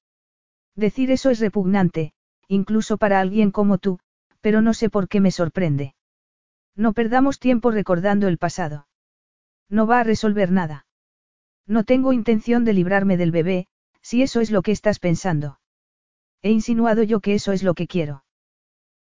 Decir 0.75 1.11
eso 1.11 1.29
es 1.29 1.39
repugnante, 1.39 2.13
incluso 2.47 2.97
para 2.97 3.19
alguien 3.19 3.51
como 3.51 3.77
tú, 3.77 3.99
pero 4.41 4.61
no 4.61 4.73
sé 4.73 4.89
por 4.89 5.07
qué 5.07 5.19
me 5.19 5.31
sorprende. 5.31 5.95
No 6.75 6.93
perdamos 6.93 7.39
tiempo 7.39 7.71
recordando 7.71 8.27
el 8.27 8.37
pasado. 8.37 8.87
No 9.69 9.87
va 9.87 9.99
a 9.99 10.03
resolver 10.03 10.51
nada. 10.51 10.85
No 11.67 11.83
tengo 11.83 12.13
intención 12.13 12.65
de 12.65 12.73
librarme 12.73 13.17
del 13.17 13.31
bebé, 13.31 13.67
si 14.01 14.21
eso 14.21 14.41
es 14.41 14.51
lo 14.51 14.61
que 14.61 14.71
estás 14.71 14.99
pensando. 14.99 15.59
He 16.41 16.51
insinuado 16.51 17.03
yo 17.03 17.21
que 17.21 17.35
eso 17.35 17.53
es 17.53 17.63
lo 17.63 17.73
que 17.73 17.87
quiero. 17.87 18.25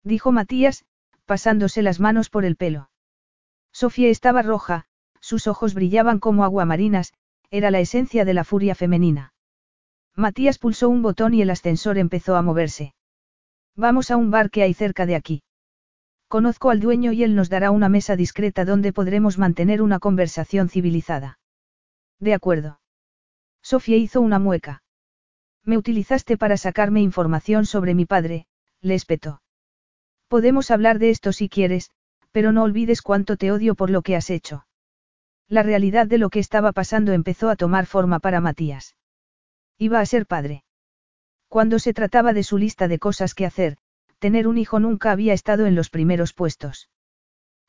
Dijo 0.03 0.33
Matías, 0.33 0.85
pasándose 1.25 1.83
las 1.83 2.01
manos 2.01 2.29
por 2.29 2.45
el 2.45 2.57
pelo. 2.57 2.91
Sofía 3.73 4.09
estaba 4.09 4.43
roja, 4.43 4.87
sus 5.21 5.47
ojos 5.47 5.75
brillaban 5.75 6.19
como 6.19 6.45
aguamarinas, 6.45 7.13
era 7.51 7.71
la 7.71 7.81
esencia 7.81 8.25
de 8.25 8.35
la 8.35 8.45
furia 8.45 8.75
femenina. 8.75 9.33
Matías 10.21 10.59
pulsó 10.59 10.91
un 10.91 11.01
botón 11.01 11.33
y 11.33 11.41
el 11.41 11.49
ascensor 11.49 11.97
empezó 11.97 12.37
a 12.37 12.43
moverse. 12.43 12.93
Vamos 13.75 14.11
a 14.11 14.19
un 14.19 14.31
bar 14.31 14.51
que 14.51 14.63
hay 14.63 14.75
cerca 14.75 15.07
de 15.07 15.17
aquí. 15.17 15.43
Conozco 16.29 16.69
al 16.69 16.79
dueño 16.79 17.13
y 17.13 17.25
él 17.25 17.35
nos 17.35 17.49
dará 17.49 17.71
una 17.71 17.89
mesa 17.89 18.17
discreta 18.17 18.67
donde 18.67 18.93
podremos 18.93 19.39
mantener 19.39 19.81
una 19.81 19.99
conversación 19.99 20.69
civilizada. 20.69 21.39
De 22.19 22.35
acuerdo. 22.35 22.81
Sofía 23.63 23.97
hizo 23.97 24.21
una 24.21 24.39
mueca. 24.39 24.83
Me 25.65 25.79
utilizaste 25.79 26.37
para 26.37 26.59
sacarme 26.59 27.01
información 27.01 27.65
sobre 27.65 27.95
mi 27.95 28.05
padre, 28.05 28.47
le 28.83 28.97
espetó. 28.97 29.41
Podemos 30.29 30.71
hablar 30.71 30.99
de 30.99 31.09
esto 31.09 31.33
si 31.33 31.49
quieres, 31.49 31.93
pero 32.31 32.53
no 32.53 32.65
olvides 32.65 33.01
cuánto 33.01 33.39
te 33.39 33.53
odio 33.53 33.75
por 33.75 33.89
lo 33.89 34.03
que 34.03 34.17
has 34.17 34.29
hecho. 34.29 34.67
La 35.49 35.63
realidad 35.63 36.07
de 36.07 36.19
lo 36.19 36.29
que 36.29 36.41
estaba 36.41 36.73
pasando 36.73 37.13
empezó 37.13 37.49
a 37.49 37.57
tomar 37.57 37.87
forma 37.87 38.19
para 38.19 38.43
Matías. 38.43 38.97
Iba 39.83 40.01
a 40.01 40.05
ser 40.05 40.27
padre. 40.27 40.63
Cuando 41.49 41.79
se 41.79 41.95
trataba 41.95 42.35
de 42.35 42.43
su 42.43 42.59
lista 42.59 42.87
de 42.87 42.99
cosas 42.99 43.35
que 43.35 43.47
hacer, 43.47 43.79
tener 44.19 44.47
un 44.47 44.59
hijo 44.59 44.79
nunca 44.79 45.11
había 45.11 45.33
estado 45.33 45.65
en 45.65 45.75
los 45.75 45.89
primeros 45.89 46.35
puestos. 46.35 46.91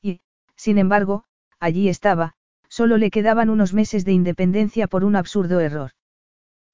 Y, 0.01 0.19
sin 0.57 0.77
embargo, 0.77 1.23
allí 1.61 1.87
estaba, 1.87 2.33
solo 2.67 2.97
le 2.97 3.11
quedaban 3.11 3.49
unos 3.49 3.73
meses 3.73 4.03
de 4.03 4.11
independencia 4.11 4.87
por 4.87 5.05
un 5.05 5.15
absurdo 5.15 5.61
error. 5.61 5.91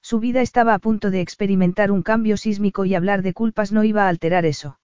Su 0.01 0.19
vida 0.19 0.41
estaba 0.41 0.73
a 0.73 0.79
punto 0.79 1.11
de 1.11 1.21
experimentar 1.21 1.91
un 1.91 2.01
cambio 2.01 2.35
sísmico 2.35 2.85
y 2.85 2.95
hablar 2.95 3.21
de 3.21 3.33
culpas 3.33 3.71
no 3.71 3.83
iba 3.83 4.05
a 4.05 4.09
alterar 4.09 4.43
eso. 4.43 4.79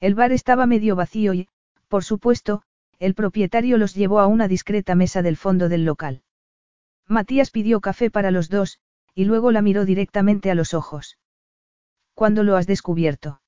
El 0.00 0.14
bar 0.14 0.32
estaba 0.32 0.64
medio 0.64 0.96
vacío 0.96 1.34
y, 1.34 1.48
por 1.88 2.02
supuesto, 2.02 2.62
el 2.98 3.14
propietario 3.14 3.76
los 3.76 3.94
llevó 3.94 4.20
a 4.20 4.26
una 4.26 4.48
discreta 4.48 4.94
mesa 4.94 5.20
del 5.20 5.36
fondo 5.36 5.68
del 5.68 5.84
local. 5.84 6.22
Matías 7.06 7.50
pidió 7.50 7.82
café 7.82 8.10
para 8.10 8.30
los 8.30 8.48
dos, 8.48 8.78
y 9.16 9.24
luego 9.24 9.50
la 9.50 9.62
miró 9.62 9.86
directamente 9.86 10.50
a 10.50 10.54
los 10.54 10.74
ojos. 10.74 11.18
¿Cuándo 12.14 12.42
lo 12.42 12.54
has 12.54 12.66
descubierto? 12.66 13.40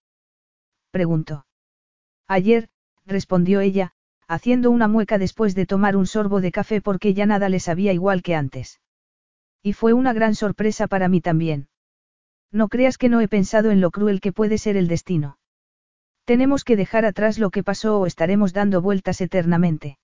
preguntó. 0.90 1.44
Ayer, 2.26 2.70
respondió 3.04 3.60
ella, 3.60 3.92
haciendo 4.26 4.70
una 4.70 4.88
mueca 4.88 5.18
después 5.18 5.54
de 5.54 5.66
tomar 5.66 5.94
un 5.94 6.06
sorbo 6.06 6.40
de 6.40 6.52
café 6.52 6.80
porque 6.80 7.12
ya 7.12 7.26
nada 7.26 7.50
le 7.50 7.60
sabía 7.60 7.92
igual 7.92 8.22
que 8.22 8.34
antes. 8.34 8.80
Y 9.62 9.74
fue 9.74 9.92
una 9.92 10.14
gran 10.14 10.34
sorpresa 10.34 10.86
para 10.86 11.06
mí 11.08 11.20
también. 11.20 11.68
No 12.50 12.68
creas 12.68 12.96
que 12.96 13.10
no 13.10 13.20
he 13.20 13.28
pensado 13.28 13.70
en 13.70 13.82
lo 13.82 13.90
cruel 13.90 14.22
que 14.22 14.32
puede 14.32 14.56
ser 14.56 14.78
el 14.78 14.88
destino. 14.88 15.38
Tenemos 16.24 16.64
que 16.64 16.76
dejar 16.76 17.04
atrás 17.04 17.38
lo 17.38 17.50
que 17.50 17.62
pasó 17.62 18.00
o 18.00 18.06
estaremos 18.06 18.54
dando 18.54 18.80
vueltas 18.80 19.20
eternamente. 19.20 19.98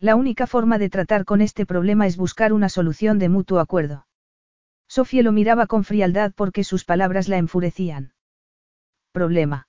La 0.00 0.16
única 0.16 0.46
forma 0.46 0.78
de 0.78 0.88
tratar 0.88 1.26
con 1.26 1.42
este 1.42 1.66
problema 1.66 2.06
es 2.06 2.16
buscar 2.16 2.54
una 2.54 2.70
solución 2.70 3.18
de 3.18 3.28
mutuo 3.28 3.60
acuerdo. 3.60 4.07
Sofía 4.88 5.22
lo 5.22 5.32
miraba 5.32 5.66
con 5.66 5.84
frialdad 5.84 6.32
porque 6.34 6.64
sus 6.64 6.84
palabras 6.84 7.28
la 7.28 7.36
enfurecían. 7.36 8.14
Problema. 9.12 9.68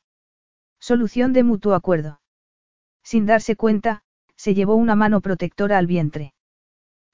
Solución 0.80 1.34
de 1.34 1.44
mutuo 1.44 1.76
acuerdo. 1.76 2.22
Sin 3.04 3.26
darse 3.26 3.56
cuenta, 3.56 4.02
se 4.36 4.54
llevó 4.54 4.76
una 4.76 4.96
mano 4.96 5.20
protectora 5.20 5.78
al 5.78 5.88
vientre. 5.88 6.34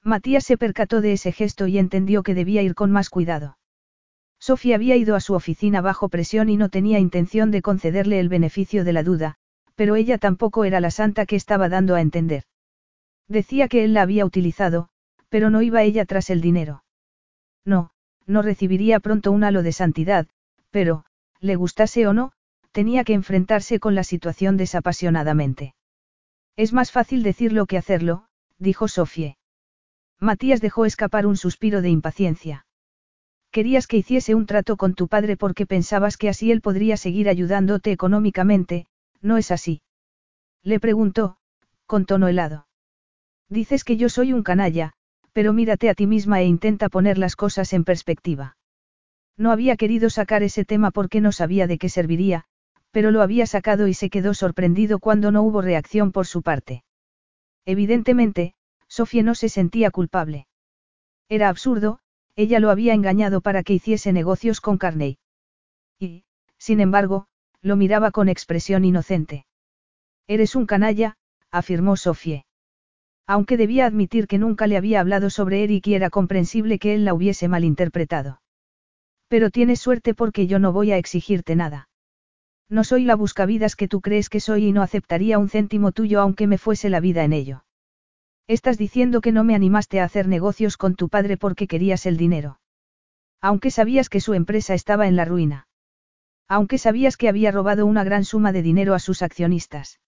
Matías 0.02 0.44
se 0.44 0.56
percató 0.56 1.00
de 1.00 1.14
ese 1.14 1.32
gesto 1.32 1.66
y 1.66 1.78
entendió 1.78 2.22
que 2.22 2.34
debía 2.34 2.62
ir 2.62 2.76
con 2.76 2.92
más 2.92 3.10
cuidado. 3.10 3.58
Sofía 4.38 4.76
había 4.76 4.94
ido 4.96 5.16
a 5.16 5.20
su 5.20 5.34
oficina 5.34 5.80
bajo 5.80 6.08
presión 6.08 6.48
y 6.48 6.56
no 6.56 6.68
tenía 6.68 7.00
intención 7.00 7.50
de 7.50 7.62
concederle 7.62 8.20
el 8.20 8.28
beneficio 8.28 8.84
de 8.84 8.92
la 8.92 9.02
duda, 9.02 9.34
pero 9.74 9.96
ella 9.96 10.18
tampoco 10.18 10.64
era 10.64 10.78
la 10.78 10.92
santa 10.92 11.26
que 11.26 11.34
estaba 11.34 11.68
dando 11.68 11.96
a 11.96 12.00
entender. 12.00 12.44
Decía 13.26 13.66
que 13.66 13.82
él 13.82 13.94
la 13.94 14.02
había 14.02 14.24
utilizado, 14.24 14.88
pero 15.28 15.50
no 15.50 15.62
iba 15.62 15.82
ella 15.82 16.04
tras 16.04 16.30
el 16.30 16.40
dinero. 16.40 16.84
No, 17.64 17.90
no 18.26 18.42
recibiría 18.42 19.00
pronto 19.00 19.32
un 19.32 19.44
halo 19.44 19.62
de 19.62 19.72
santidad, 19.72 20.26
pero, 20.70 21.04
le 21.40 21.56
gustase 21.56 22.06
o 22.06 22.12
no, 22.12 22.32
tenía 22.72 23.04
que 23.04 23.14
enfrentarse 23.14 23.80
con 23.80 23.94
la 23.94 24.04
situación 24.04 24.56
desapasionadamente. 24.56 25.74
Es 26.56 26.72
más 26.72 26.90
fácil 26.90 27.22
decirlo 27.22 27.66
que 27.66 27.78
hacerlo, 27.78 28.26
dijo 28.58 28.88
Sofie. 28.88 29.36
Matías 30.18 30.60
dejó 30.60 30.86
escapar 30.86 31.26
un 31.26 31.36
suspiro 31.36 31.82
de 31.82 31.90
impaciencia. 31.90 32.66
Querías 33.50 33.86
que 33.86 33.98
hiciese 33.98 34.34
un 34.34 34.46
trato 34.46 34.76
con 34.76 34.94
tu 34.94 35.08
padre 35.08 35.36
porque 35.36 35.66
pensabas 35.66 36.16
que 36.16 36.28
así 36.28 36.50
él 36.50 36.60
podría 36.60 36.96
seguir 36.96 37.28
ayudándote 37.28 37.92
económicamente, 37.92 38.86
¿no 39.22 39.36
es 39.36 39.50
así? 39.50 39.82
Le 40.62 40.80
preguntó, 40.80 41.38
con 41.86 42.04
tono 42.06 42.28
helado. 42.28 42.66
Dices 43.48 43.84
que 43.84 43.96
yo 43.96 44.08
soy 44.08 44.32
un 44.32 44.42
canalla, 44.42 44.92
pero 45.36 45.52
mírate 45.52 45.90
a 45.90 45.94
ti 45.94 46.06
misma 46.06 46.40
e 46.40 46.46
intenta 46.46 46.88
poner 46.88 47.18
las 47.18 47.36
cosas 47.36 47.74
en 47.74 47.84
perspectiva. 47.84 48.56
No 49.36 49.52
había 49.52 49.76
querido 49.76 50.08
sacar 50.08 50.42
ese 50.42 50.64
tema 50.64 50.90
porque 50.90 51.20
no 51.20 51.30
sabía 51.30 51.66
de 51.66 51.76
qué 51.76 51.90
serviría, 51.90 52.46
pero 52.90 53.10
lo 53.10 53.20
había 53.20 53.44
sacado 53.44 53.86
y 53.86 53.92
se 53.92 54.08
quedó 54.08 54.32
sorprendido 54.32 54.98
cuando 54.98 55.30
no 55.30 55.42
hubo 55.42 55.60
reacción 55.60 56.10
por 56.10 56.26
su 56.26 56.40
parte. 56.40 56.84
Evidentemente, 57.66 58.54
Sofía 58.88 59.22
no 59.22 59.34
se 59.34 59.50
sentía 59.50 59.90
culpable. 59.90 60.46
Era 61.28 61.50
absurdo, 61.50 61.98
ella 62.34 62.58
lo 62.58 62.70
había 62.70 62.94
engañado 62.94 63.42
para 63.42 63.62
que 63.62 63.74
hiciese 63.74 64.14
negocios 64.14 64.62
con 64.62 64.78
Carney. 64.78 65.18
Y, 65.98 66.24
sin 66.56 66.80
embargo, 66.80 67.26
lo 67.60 67.76
miraba 67.76 68.10
con 68.10 68.30
expresión 68.30 68.86
inocente. 68.86 69.44
Eres 70.26 70.56
un 70.56 70.64
canalla, 70.64 71.18
afirmó 71.50 71.98
Sofie. 71.98 72.45
Aunque 73.26 73.56
debía 73.56 73.86
admitir 73.86 74.26
que 74.28 74.38
nunca 74.38 74.66
le 74.66 74.76
había 74.76 75.00
hablado 75.00 75.30
sobre 75.30 75.64
Eric 75.64 75.86
y 75.88 75.94
era 75.94 76.10
comprensible 76.10 76.78
que 76.78 76.94
él 76.94 77.04
la 77.04 77.14
hubiese 77.14 77.48
malinterpretado. 77.48 78.40
Pero 79.28 79.50
tienes 79.50 79.80
suerte 79.80 80.14
porque 80.14 80.46
yo 80.46 80.58
no 80.58 80.72
voy 80.72 80.92
a 80.92 80.98
exigirte 80.98 81.56
nada. 81.56 81.88
No 82.68 82.84
soy 82.84 83.04
la 83.04 83.16
buscavidas 83.16 83.76
que 83.76 83.88
tú 83.88 84.00
crees 84.00 84.28
que 84.28 84.40
soy 84.40 84.66
y 84.66 84.72
no 84.72 84.82
aceptaría 84.82 85.38
un 85.38 85.48
céntimo 85.48 85.92
tuyo 85.92 86.20
aunque 86.20 86.46
me 86.46 86.58
fuese 86.58 86.88
la 86.88 87.00
vida 87.00 87.24
en 87.24 87.32
ello. 87.32 87.64
Estás 88.48 88.78
diciendo 88.78 89.20
que 89.20 89.32
no 89.32 89.42
me 89.42 89.56
animaste 89.56 90.00
a 90.00 90.04
hacer 90.04 90.28
negocios 90.28 90.76
con 90.76 90.94
tu 90.94 91.08
padre 91.08 91.36
porque 91.36 91.66
querías 91.66 92.06
el 92.06 92.16
dinero. 92.16 92.60
Aunque 93.40 93.72
sabías 93.72 94.08
que 94.08 94.20
su 94.20 94.34
empresa 94.34 94.74
estaba 94.74 95.08
en 95.08 95.16
la 95.16 95.24
ruina. 95.24 95.66
Aunque 96.48 96.78
sabías 96.78 97.16
que 97.16 97.28
había 97.28 97.50
robado 97.50 97.86
una 97.86 98.04
gran 98.04 98.24
suma 98.24 98.52
de 98.52 98.62
dinero 98.62 98.94
a 98.94 99.00
sus 99.00 99.22
accionistas. 99.22 99.98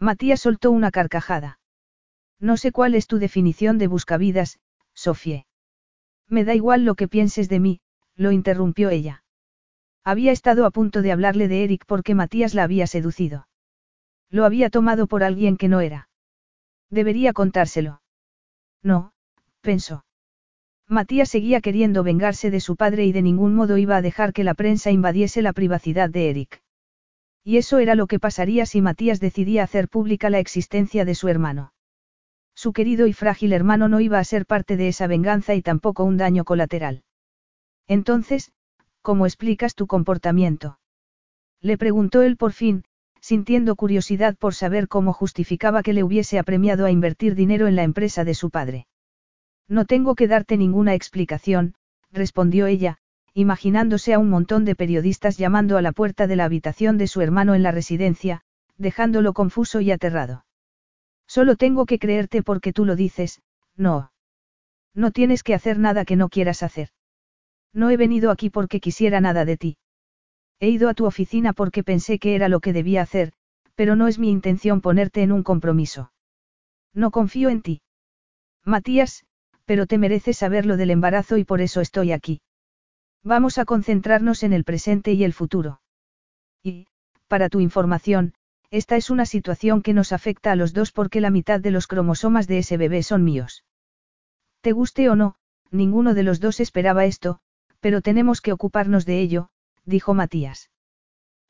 Matías 0.00 0.40
soltó 0.40 0.72
una 0.72 0.90
carcajada. 0.90 1.60
No 2.42 2.56
sé 2.56 2.72
cuál 2.72 2.96
es 2.96 3.06
tu 3.06 3.20
definición 3.20 3.78
de 3.78 3.86
buscavidas, 3.86 4.58
Sofie. 4.94 5.46
Me 6.28 6.44
da 6.44 6.56
igual 6.56 6.84
lo 6.84 6.96
que 6.96 7.06
pienses 7.06 7.48
de 7.48 7.60
mí, 7.60 7.80
lo 8.16 8.32
interrumpió 8.32 8.90
ella. 8.90 9.22
Había 10.02 10.32
estado 10.32 10.66
a 10.66 10.72
punto 10.72 11.02
de 11.02 11.12
hablarle 11.12 11.46
de 11.46 11.62
Eric 11.62 11.84
porque 11.86 12.16
Matías 12.16 12.54
la 12.54 12.64
había 12.64 12.88
seducido. 12.88 13.46
Lo 14.28 14.44
había 14.44 14.70
tomado 14.70 15.06
por 15.06 15.22
alguien 15.22 15.56
que 15.56 15.68
no 15.68 15.80
era. 15.80 16.08
Debería 16.90 17.32
contárselo. 17.32 18.02
No, 18.82 19.12
pensó. 19.60 20.04
Matías 20.88 21.28
seguía 21.28 21.60
queriendo 21.60 22.02
vengarse 22.02 22.50
de 22.50 22.58
su 22.58 22.74
padre 22.74 23.06
y 23.06 23.12
de 23.12 23.22
ningún 23.22 23.54
modo 23.54 23.78
iba 23.78 23.96
a 23.96 24.02
dejar 24.02 24.32
que 24.32 24.42
la 24.42 24.54
prensa 24.54 24.90
invadiese 24.90 25.42
la 25.42 25.52
privacidad 25.52 26.10
de 26.10 26.30
Eric. 26.30 26.60
Y 27.44 27.58
eso 27.58 27.78
era 27.78 27.94
lo 27.94 28.08
que 28.08 28.18
pasaría 28.18 28.66
si 28.66 28.80
Matías 28.80 29.20
decidía 29.20 29.62
hacer 29.62 29.88
pública 29.88 30.28
la 30.28 30.40
existencia 30.40 31.04
de 31.04 31.14
su 31.14 31.28
hermano. 31.28 31.72
Su 32.54 32.72
querido 32.72 33.06
y 33.06 33.12
frágil 33.12 33.52
hermano 33.52 33.88
no 33.88 34.00
iba 34.00 34.18
a 34.18 34.24
ser 34.24 34.46
parte 34.46 34.76
de 34.76 34.88
esa 34.88 35.06
venganza 35.06 35.54
y 35.54 35.62
tampoco 35.62 36.04
un 36.04 36.16
daño 36.16 36.44
colateral. 36.44 37.02
Entonces, 37.88 38.52
¿cómo 39.00 39.26
explicas 39.26 39.74
tu 39.74 39.86
comportamiento? 39.86 40.78
Le 41.60 41.78
preguntó 41.78 42.22
él 42.22 42.36
por 42.36 42.52
fin, 42.52 42.84
sintiendo 43.20 43.76
curiosidad 43.76 44.36
por 44.36 44.54
saber 44.54 44.88
cómo 44.88 45.12
justificaba 45.12 45.82
que 45.82 45.92
le 45.92 46.02
hubiese 46.02 46.38
apremiado 46.38 46.86
a 46.86 46.90
invertir 46.90 47.34
dinero 47.34 47.68
en 47.68 47.76
la 47.76 47.84
empresa 47.84 48.24
de 48.24 48.34
su 48.34 48.50
padre. 48.50 48.86
No 49.68 49.84
tengo 49.84 50.14
que 50.14 50.26
darte 50.26 50.56
ninguna 50.56 50.94
explicación, 50.94 51.74
respondió 52.10 52.66
ella, 52.66 52.98
imaginándose 53.32 54.12
a 54.12 54.18
un 54.18 54.28
montón 54.28 54.64
de 54.64 54.74
periodistas 54.74 55.38
llamando 55.38 55.78
a 55.78 55.82
la 55.82 55.92
puerta 55.92 56.26
de 56.26 56.36
la 56.36 56.44
habitación 56.44 56.98
de 56.98 57.06
su 57.06 57.20
hermano 57.20 57.54
en 57.54 57.62
la 57.62 57.70
residencia, 57.70 58.42
dejándolo 58.76 59.32
confuso 59.32 59.80
y 59.80 59.90
aterrado. 59.90 60.44
Solo 61.34 61.56
tengo 61.56 61.86
que 61.86 61.98
creerte 61.98 62.42
porque 62.42 62.74
tú 62.74 62.84
lo 62.84 62.94
dices, 62.94 63.40
no. 63.74 64.12
No 64.94 65.12
tienes 65.12 65.42
que 65.42 65.54
hacer 65.54 65.78
nada 65.78 66.04
que 66.04 66.14
no 66.14 66.28
quieras 66.28 66.62
hacer. 66.62 66.90
No 67.72 67.88
he 67.88 67.96
venido 67.96 68.30
aquí 68.30 68.50
porque 68.50 68.80
quisiera 68.80 69.18
nada 69.22 69.46
de 69.46 69.56
ti. 69.56 69.78
He 70.60 70.68
ido 70.68 70.90
a 70.90 70.94
tu 70.94 71.06
oficina 71.06 71.54
porque 71.54 71.82
pensé 71.82 72.18
que 72.18 72.34
era 72.34 72.50
lo 72.50 72.60
que 72.60 72.74
debía 72.74 73.00
hacer, 73.00 73.32
pero 73.74 73.96
no 73.96 74.08
es 74.08 74.18
mi 74.18 74.30
intención 74.30 74.82
ponerte 74.82 75.22
en 75.22 75.32
un 75.32 75.42
compromiso. 75.42 76.12
No 76.92 77.10
confío 77.10 77.48
en 77.48 77.62
ti. 77.62 77.80
Matías, 78.62 79.24
pero 79.64 79.86
te 79.86 79.96
mereces 79.96 80.36
saber 80.36 80.66
lo 80.66 80.76
del 80.76 80.90
embarazo 80.90 81.38
y 81.38 81.44
por 81.44 81.62
eso 81.62 81.80
estoy 81.80 82.12
aquí. 82.12 82.42
Vamos 83.24 83.56
a 83.56 83.64
concentrarnos 83.64 84.42
en 84.42 84.52
el 84.52 84.64
presente 84.64 85.14
y 85.14 85.24
el 85.24 85.32
futuro. 85.32 85.80
Y, 86.62 86.88
para 87.26 87.48
tu 87.48 87.60
información, 87.60 88.34
esta 88.72 88.96
es 88.96 89.10
una 89.10 89.26
situación 89.26 89.82
que 89.82 89.92
nos 89.92 90.12
afecta 90.12 90.50
a 90.50 90.56
los 90.56 90.72
dos 90.72 90.92
porque 90.92 91.20
la 91.20 91.28
mitad 91.28 91.60
de 91.60 91.70
los 91.70 91.86
cromosomas 91.86 92.48
de 92.48 92.56
ese 92.58 92.78
bebé 92.78 93.02
son 93.02 93.22
míos. 93.22 93.64
Te 94.62 94.72
guste 94.72 95.10
o 95.10 95.14
no, 95.14 95.34
ninguno 95.70 96.14
de 96.14 96.22
los 96.22 96.40
dos 96.40 96.58
esperaba 96.58 97.04
esto, 97.04 97.38
pero 97.80 98.00
tenemos 98.00 98.40
que 98.40 98.50
ocuparnos 98.50 99.04
de 99.04 99.20
ello, 99.20 99.50
dijo 99.84 100.14
Matías. 100.14 100.70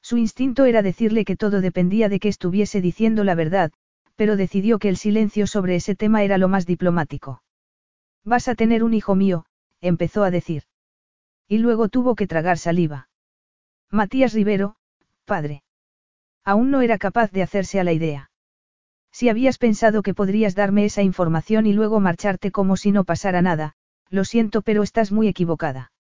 Su 0.03 0.17
instinto 0.17 0.65
era 0.65 0.83
decirle 0.83 1.25
que 1.25 1.37
todo 1.37 1.61
dependía 1.61 2.09
de 2.09 2.19
que 2.19 2.27
estuviese 2.27 2.81
diciendo 2.81 3.23
la 3.23 3.37
verdad, 3.37 3.71
pero 4.17 4.35
decidió 4.37 4.81
que 4.81 4.89
el 4.89 4.97
silencio 4.97 5.47
sobre 5.47 5.77
ese 5.77 5.95
tema 5.95 6.25
era 6.25 6.39
lo 6.39 6.49
más 6.49 6.67
diplomático. 6.67 7.45
Vas 8.25 8.49
a 8.49 8.57
tener 8.57 8.83
un 8.83 8.95
hijo 8.95 9.15
mío, 9.15 9.47
empezó 9.81 10.25
a 10.25 10.33
decir. 10.33 10.65
Y 11.47 11.59
luego 11.59 11.89
tuvo 11.89 12.17
que 12.17 12.27
tragar 12.27 12.59
saliva. 12.59 13.09
Matías 13.91 14.33
Rivero, 14.33 14.75
padre. 15.25 15.63
Aún 16.45 16.71
no 16.71 16.81
era 16.81 16.99
capaz 16.99 17.31
de 17.31 17.43
hacerse 17.43 17.79
a 17.79 17.85
la 17.85 17.93
idea. 17.93 18.31
Si 19.13 19.29
habías 19.29 19.59
pensado 19.59 20.03
que 20.03 20.15
podrías 20.15 20.55
darme 20.55 20.85
esa 20.85 21.03
información 21.03 21.67
y 21.67 21.73
luego 21.73 22.01
marcharte 22.01 22.51
como 22.51 22.77
si 22.77 22.93
no 22.93 23.05
pasara 23.05 23.43
nada, 23.43 23.75
lo 24.09 24.25
siento 24.25 24.63
pero 24.63 24.83
estás 24.83 25.13
muy 25.13 25.29
equivocada. 25.29 25.93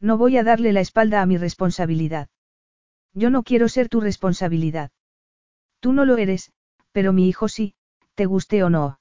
No 0.00 0.16
voy 0.16 0.38
a 0.38 0.44
darle 0.44 0.72
la 0.72 0.80
espalda 0.80 1.20
a 1.20 1.26
mi 1.26 1.36
responsabilidad. 1.36 2.28
Yo 3.12 3.30
no 3.30 3.42
quiero 3.42 3.68
ser 3.68 3.88
tu 3.88 4.00
responsabilidad. 4.00 4.90
Tú 5.80 5.92
no 5.92 6.04
lo 6.04 6.16
eres, 6.16 6.52
pero 6.92 7.12
mi 7.12 7.28
hijo 7.28 7.48
sí, 7.48 7.74
te 8.14 8.26
guste 8.26 8.62
o 8.64 8.70
no. 8.70 8.98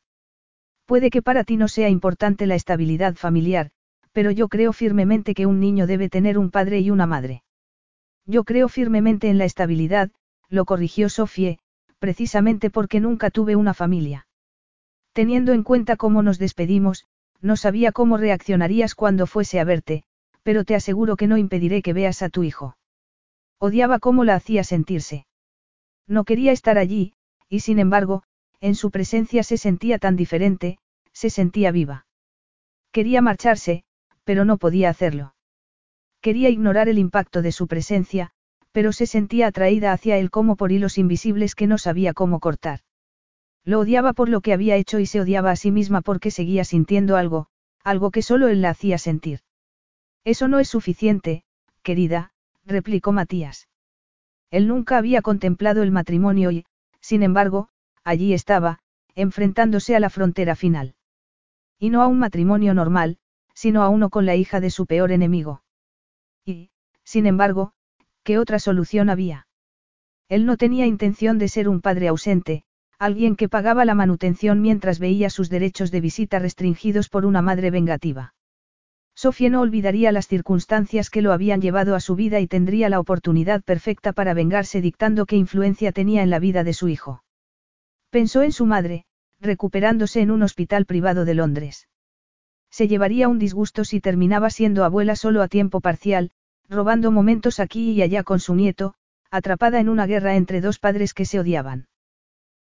Puede 0.85 1.09
que 1.09 1.21
para 1.21 1.43
ti 1.43 1.55
no 1.55 1.67
sea 1.67 1.89
importante 1.89 2.47
la 2.47 2.55
estabilidad 2.55 3.15
familiar, 3.15 3.71
pero 4.11 4.31
yo 4.31 4.47
creo 4.47 4.73
firmemente 4.73 5.33
que 5.33 5.45
un 5.45 5.59
niño 5.59 5.87
debe 5.87 6.09
tener 6.09 6.37
un 6.37 6.51
padre 6.51 6.79
y 6.79 6.89
una 6.89 7.05
madre. 7.05 7.43
Yo 8.25 8.43
creo 8.43 8.67
firmemente 8.67 9.29
en 9.29 9.37
la 9.37 9.45
estabilidad, 9.45 10.11
lo 10.49 10.65
corrigió 10.65 11.09
Sofie, 11.09 11.59
precisamente 11.99 12.69
porque 12.69 12.99
nunca 12.99 13.29
tuve 13.29 13.55
una 13.55 13.73
familia. 13.73 14.27
Teniendo 15.13 15.53
en 15.53 15.63
cuenta 15.63 15.97
cómo 15.97 16.21
nos 16.21 16.39
despedimos, 16.39 17.05
no 17.41 17.55
sabía 17.55 17.91
cómo 17.91 18.17
reaccionarías 18.17 18.95
cuando 18.95 19.27
fuese 19.27 19.59
a 19.59 19.63
verte, 19.63 20.03
pero 20.43 20.63
te 20.63 20.75
aseguro 20.75 21.15
que 21.15 21.27
no 21.27 21.37
impediré 21.37 21.81
que 21.81 21.93
veas 21.93 22.21
a 22.21 22.29
tu 22.29 22.43
hijo. 22.43 22.77
Odiaba 23.59 23.99
cómo 23.99 24.23
la 24.23 24.35
hacía 24.35 24.63
sentirse. 24.63 25.25
No 26.07 26.23
quería 26.23 26.51
estar 26.51 26.77
allí, 26.77 27.13
y 27.49 27.59
sin 27.59 27.79
embargo, 27.79 28.23
en 28.61 28.75
su 28.75 28.91
presencia 28.91 29.43
se 29.43 29.57
sentía 29.57 29.99
tan 29.99 30.15
diferente, 30.15 30.79
se 31.13 31.29
sentía 31.29 31.71
viva. 31.71 32.05
Quería 32.91 33.21
marcharse, 33.21 33.83
pero 34.23 34.45
no 34.45 34.57
podía 34.57 34.89
hacerlo. 34.89 35.35
Quería 36.21 36.49
ignorar 36.49 36.89
el 36.89 36.97
impacto 36.97 37.41
de 37.41 37.51
su 37.51 37.67
presencia, 37.67 38.31
pero 38.79 38.93
se 38.93 39.07
sentía 39.07 39.47
atraída 39.47 39.91
hacia 39.91 40.17
él 40.19 40.31
como 40.31 40.55
por 40.55 40.71
hilos 40.71 40.97
invisibles 40.97 41.53
que 41.53 41.67
no 41.67 41.77
sabía 41.77 42.13
cómo 42.13 42.39
cortar. 42.39 42.79
Lo 43.65 43.81
odiaba 43.81 44.13
por 44.13 44.29
lo 44.29 44.39
que 44.39 44.53
había 44.53 44.77
hecho 44.77 44.99
y 44.99 45.05
se 45.05 45.19
odiaba 45.19 45.51
a 45.51 45.57
sí 45.57 45.69
misma 45.69 45.99
porque 45.99 46.31
seguía 46.31 46.63
sintiendo 46.63 47.17
algo, 47.17 47.47
algo 47.83 48.09
que 48.09 48.21
solo 48.21 48.47
él 48.47 48.61
la 48.61 48.69
hacía 48.69 48.97
sentir. 48.97 49.41
Eso 50.23 50.47
no 50.47 50.59
es 50.59 50.69
suficiente, 50.69 51.43
querida, 51.83 52.31
replicó 52.65 53.11
Matías. 53.11 53.67
Él 54.49 54.69
nunca 54.69 54.97
había 54.97 55.21
contemplado 55.21 55.83
el 55.83 55.91
matrimonio 55.91 56.49
y, 56.49 56.65
sin 57.01 57.21
embargo, 57.21 57.67
allí 58.05 58.33
estaba, 58.33 58.79
enfrentándose 59.13 59.93
a 59.97 59.99
la 59.99 60.09
frontera 60.09 60.55
final. 60.55 60.95
Y 61.77 61.89
no 61.89 62.01
a 62.01 62.07
un 62.07 62.19
matrimonio 62.19 62.73
normal, 62.73 63.17
sino 63.53 63.83
a 63.83 63.89
uno 63.89 64.09
con 64.09 64.25
la 64.25 64.37
hija 64.37 64.61
de 64.61 64.69
su 64.69 64.85
peor 64.85 65.11
enemigo. 65.11 65.63
Y, 66.45 66.69
sin 67.03 67.25
embargo, 67.25 67.73
¿Qué 68.29 68.37
otra 68.37 68.59
solución 68.59 69.09
había? 69.09 69.47
Él 70.27 70.45
no 70.45 70.55
tenía 70.55 70.85
intención 70.85 71.39
de 71.39 71.47
ser 71.47 71.67
un 71.67 71.81
padre 71.81 72.09
ausente, 72.09 72.61
alguien 72.99 73.35
que 73.35 73.49
pagaba 73.49 73.85
la 73.85 73.95
manutención 73.95 74.61
mientras 74.61 74.99
veía 74.99 75.31
sus 75.31 75.49
derechos 75.49 75.89
de 75.89 75.99
visita 75.99 76.37
restringidos 76.37 77.09
por 77.09 77.25
una 77.25 77.41
madre 77.41 77.71
vengativa. 77.71 78.35
Sofía 79.15 79.49
no 79.49 79.61
olvidaría 79.61 80.11
las 80.11 80.27
circunstancias 80.27 81.09
que 81.09 81.23
lo 81.23 81.33
habían 81.33 81.59
llevado 81.59 81.95
a 81.95 81.99
su 81.99 82.15
vida 82.15 82.39
y 82.39 82.45
tendría 82.45 82.87
la 82.89 82.99
oportunidad 82.99 83.63
perfecta 83.63 84.13
para 84.13 84.35
vengarse 84.35 84.79
dictando 84.79 85.25
qué 85.25 85.35
influencia 85.35 85.91
tenía 85.91 86.21
en 86.21 86.29
la 86.29 86.37
vida 86.37 86.63
de 86.63 86.73
su 86.73 86.87
hijo. 86.87 87.23
Pensó 88.11 88.43
en 88.43 88.51
su 88.51 88.67
madre, 88.67 89.05
recuperándose 89.39 90.21
en 90.21 90.29
un 90.29 90.43
hospital 90.43 90.85
privado 90.85 91.25
de 91.25 91.33
Londres. 91.33 91.87
Se 92.69 92.87
llevaría 92.87 93.27
un 93.27 93.39
disgusto 93.39 93.85
si 93.85 93.99
terminaba 93.99 94.51
siendo 94.51 94.83
abuela 94.83 95.15
solo 95.15 95.41
a 95.41 95.47
tiempo 95.47 95.81
parcial, 95.81 96.29
robando 96.69 97.11
momentos 97.11 97.59
aquí 97.59 97.91
y 97.91 98.01
allá 98.01 98.23
con 98.23 98.39
su 98.39 98.55
nieto, 98.55 98.93
atrapada 99.31 99.79
en 99.79 99.89
una 99.89 100.05
guerra 100.05 100.35
entre 100.35 100.61
dos 100.61 100.79
padres 100.79 101.13
que 101.13 101.25
se 101.25 101.39
odiaban. 101.39 101.87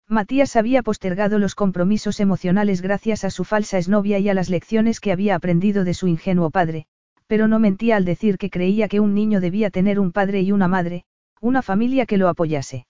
Matías 0.07 0.55
había 0.55 0.83
postergado 0.83 1.39
los 1.39 1.55
compromisos 1.55 2.19
emocionales 2.19 2.81
gracias 2.81 3.23
a 3.23 3.31
su 3.31 3.43
falsa 3.43 3.79
esnovia 3.79 4.19
y 4.19 4.29
a 4.29 4.35
las 4.35 4.49
lecciones 4.49 4.99
que 4.99 5.11
había 5.11 5.33
aprendido 5.33 5.83
de 5.83 5.95
su 5.95 6.07
ingenuo 6.07 6.51
padre, 6.51 6.85
pero 7.25 7.47
no 7.47 7.57
mentía 7.57 7.95
al 7.95 8.05
decir 8.05 8.37
que 8.37 8.51
creía 8.51 8.87
que 8.87 8.99
un 8.99 9.15
niño 9.15 9.41
debía 9.41 9.71
tener 9.71 9.99
un 9.99 10.11
padre 10.11 10.41
y 10.41 10.51
una 10.51 10.67
madre, 10.67 11.05
una 11.41 11.63
familia 11.63 12.05
que 12.05 12.17
lo 12.17 12.29
apoyase. 12.29 12.85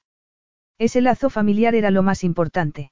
Ese 0.78 1.00
lazo 1.00 1.30
familiar 1.30 1.74
era 1.74 1.90
lo 1.90 2.04
más 2.04 2.26
importante. 2.26 2.92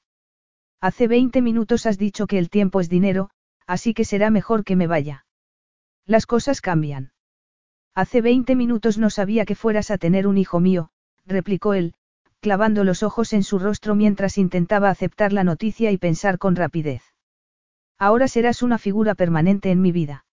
Hace 0.79 1.07
20 1.07 1.41
minutos 1.41 1.85
has 1.85 1.97
dicho 1.97 2.27
que 2.27 2.37
el 2.37 2.49
tiempo 2.49 2.79
es 2.79 2.89
dinero, 2.89 3.29
así 3.67 3.93
que 3.93 4.05
será 4.05 4.29
mejor 4.29 4.63
que 4.63 4.77
me 4.77 4.87
vaya. 4.87 5.25
Las 6.05 6.25
cosas 6.25 6.61
cambian. 6.61 7.12
Hace 7.95 8.21
20 8.21 8.55
minutos 8.55 8.97
no 8.97 9.09
sabía 9.09 9.45
que 9.45 9.55
fueras 9.55 9.91
a 9.91 9.97
tener 9.97 10.25
un 10.25 10.37
hijo 10.37 10.59
mío, 10.59 10.89
replicó 11.25 11.75
él, 11.75 11.93
clavando 12.39 12.83
los 12.83 13.03
ojos 13.03 13.33
en 13.33 13.43
su 13.43 13.59
rostro 13.59 13.93
mientras 13.93 14.37
intentaba 14.37 14.89
aceptar 14.89 15.31
la 15.31 15.43
noticia 15.43 15.91
y 15.91 15.97
pensar 15.97 16.39
con 16.39 16.55
rapidez. 16.55 17.03
Ahora 17.99 18.27
serás 18.27 18.63
una 18.63 18.79
figura 18.79 19.13
permanente 19.13 19.69
en 19.69 19.81
mi 19.81 19.91
vida. 19.91 20.25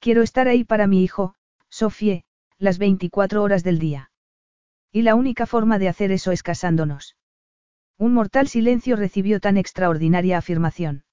Quiero 0.00 0.22
estar 0.22 0.48
ahí 0.48 0.64
para 0.64 0.88
mi 0.88 1.04
hijo, 1.04 1.34
Sofie, 1.70 2.24
las 2.58 2.78
24 2.78 3.42
horas 3.42 3.62
del 3.62 3.78
día. 3.78 4.10
Y 4.90 5.02
la 5.02 5.14
única 5.14 5.46
forma 5.46 5.78
de 5.78 5.88
hacer 5.88 6.10
eso 6.10 6.32
es 6.32 6.42
casándonos. 6.42 7.16
Un 7.96 8.12
mortal 8.12 8.48
silencio 8.48 8.96
recibió 8.96 9.38
tan 9.38 9.56
extraordinaria 9.56 10.36
afirmación. 10.36 11.04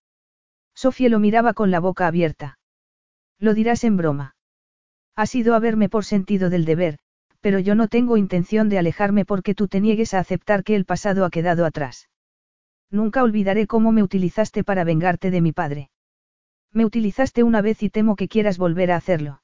Sofía 0.74 1.10
lo 1.10 1.20
miraba 1.20 1.54
con 1.54 1.70
la 1.70 1.80
boca 1.80 2.08
abierta. 2.08 2.58
Lo 3.38 3.54
dirás 3.54 3.84
en 3.84 3.96
broma. 3.96 4.36
Has 5.20 5.36
ido 5.36 5.54
a 5.54 5.90
por 5.90 6.06
sentido 6.06 6.50
del 6.50 6.64
deber, 6.64 6.98
pero 7.42 7.60
yo 7.60 7.76
no 7.76 7.90
tengo 7.90 8.16
intención 8.16 8.70
de 8.70 8.80
alejarme 8.80 9.26
porque 9.26 9.54
tú 9.54 9.68
te 9.68 9.82
niegues 9.82 10.14
a 10.14 10.20
aceptar 10.20 10.64
que 10.64 10.78
el 10.78 10.86
pasado 10.86 11.26
ha 11.26 11.30
quedado 11.30 11.66
atrás. 11.66 12.08
Nunca 12.90 13.22
olvidaré 13.22 13.68
cómo 13.68 13.92
me 13.92 14.02
utilizaste 14.02 14.64
para 14.64 14.86
vengarte 14.86 15.30
de 15.30 15.42
mi 15.42 15.52
padre. 15.52 15.90
Me 16.72 16.86
utilizaste 16.86 17.44
una 17.44 17.62
vez 17.62 17.84
y 17.84 17.90
temo 17.90 18.16
que 18.16 18.30
quieras 18.30 18.58
volver 18.58 18.94
a 18.94 18.96
hacerlo. 18.96 19.42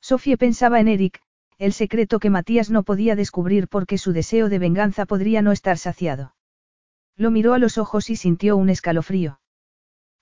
Sofía 0.00 0.38
pensaba 0.38 0.80
en 0.80 0.88
Eric, 0.88 1.20
el 1.58 1.74
secreto 1.74 2.18
que 2.18 2.30
Matías 2.30 2.70
no 2.70 2.82
podía 2.82 3.16
descubrir 3.16 3.68
porque 3.68 3.98
su 3.98 4.14
deseo 4.14 4.48
de 4.48 4.58
venganza 4.58 5.04
podría 5.04 5.42
no 5.42 5.52
estar 5.52 5.76
saciado. 5.76 6.34
Lo 7.16 7.30
miró 7.30 7.52
a 7.52 7.58
los 7.58 7.76
ojos 7.76 8.08
y 8.08 8.16
sintió 8.16 8.56
un 8.56 8.70
escalofrío. 8.70 9.40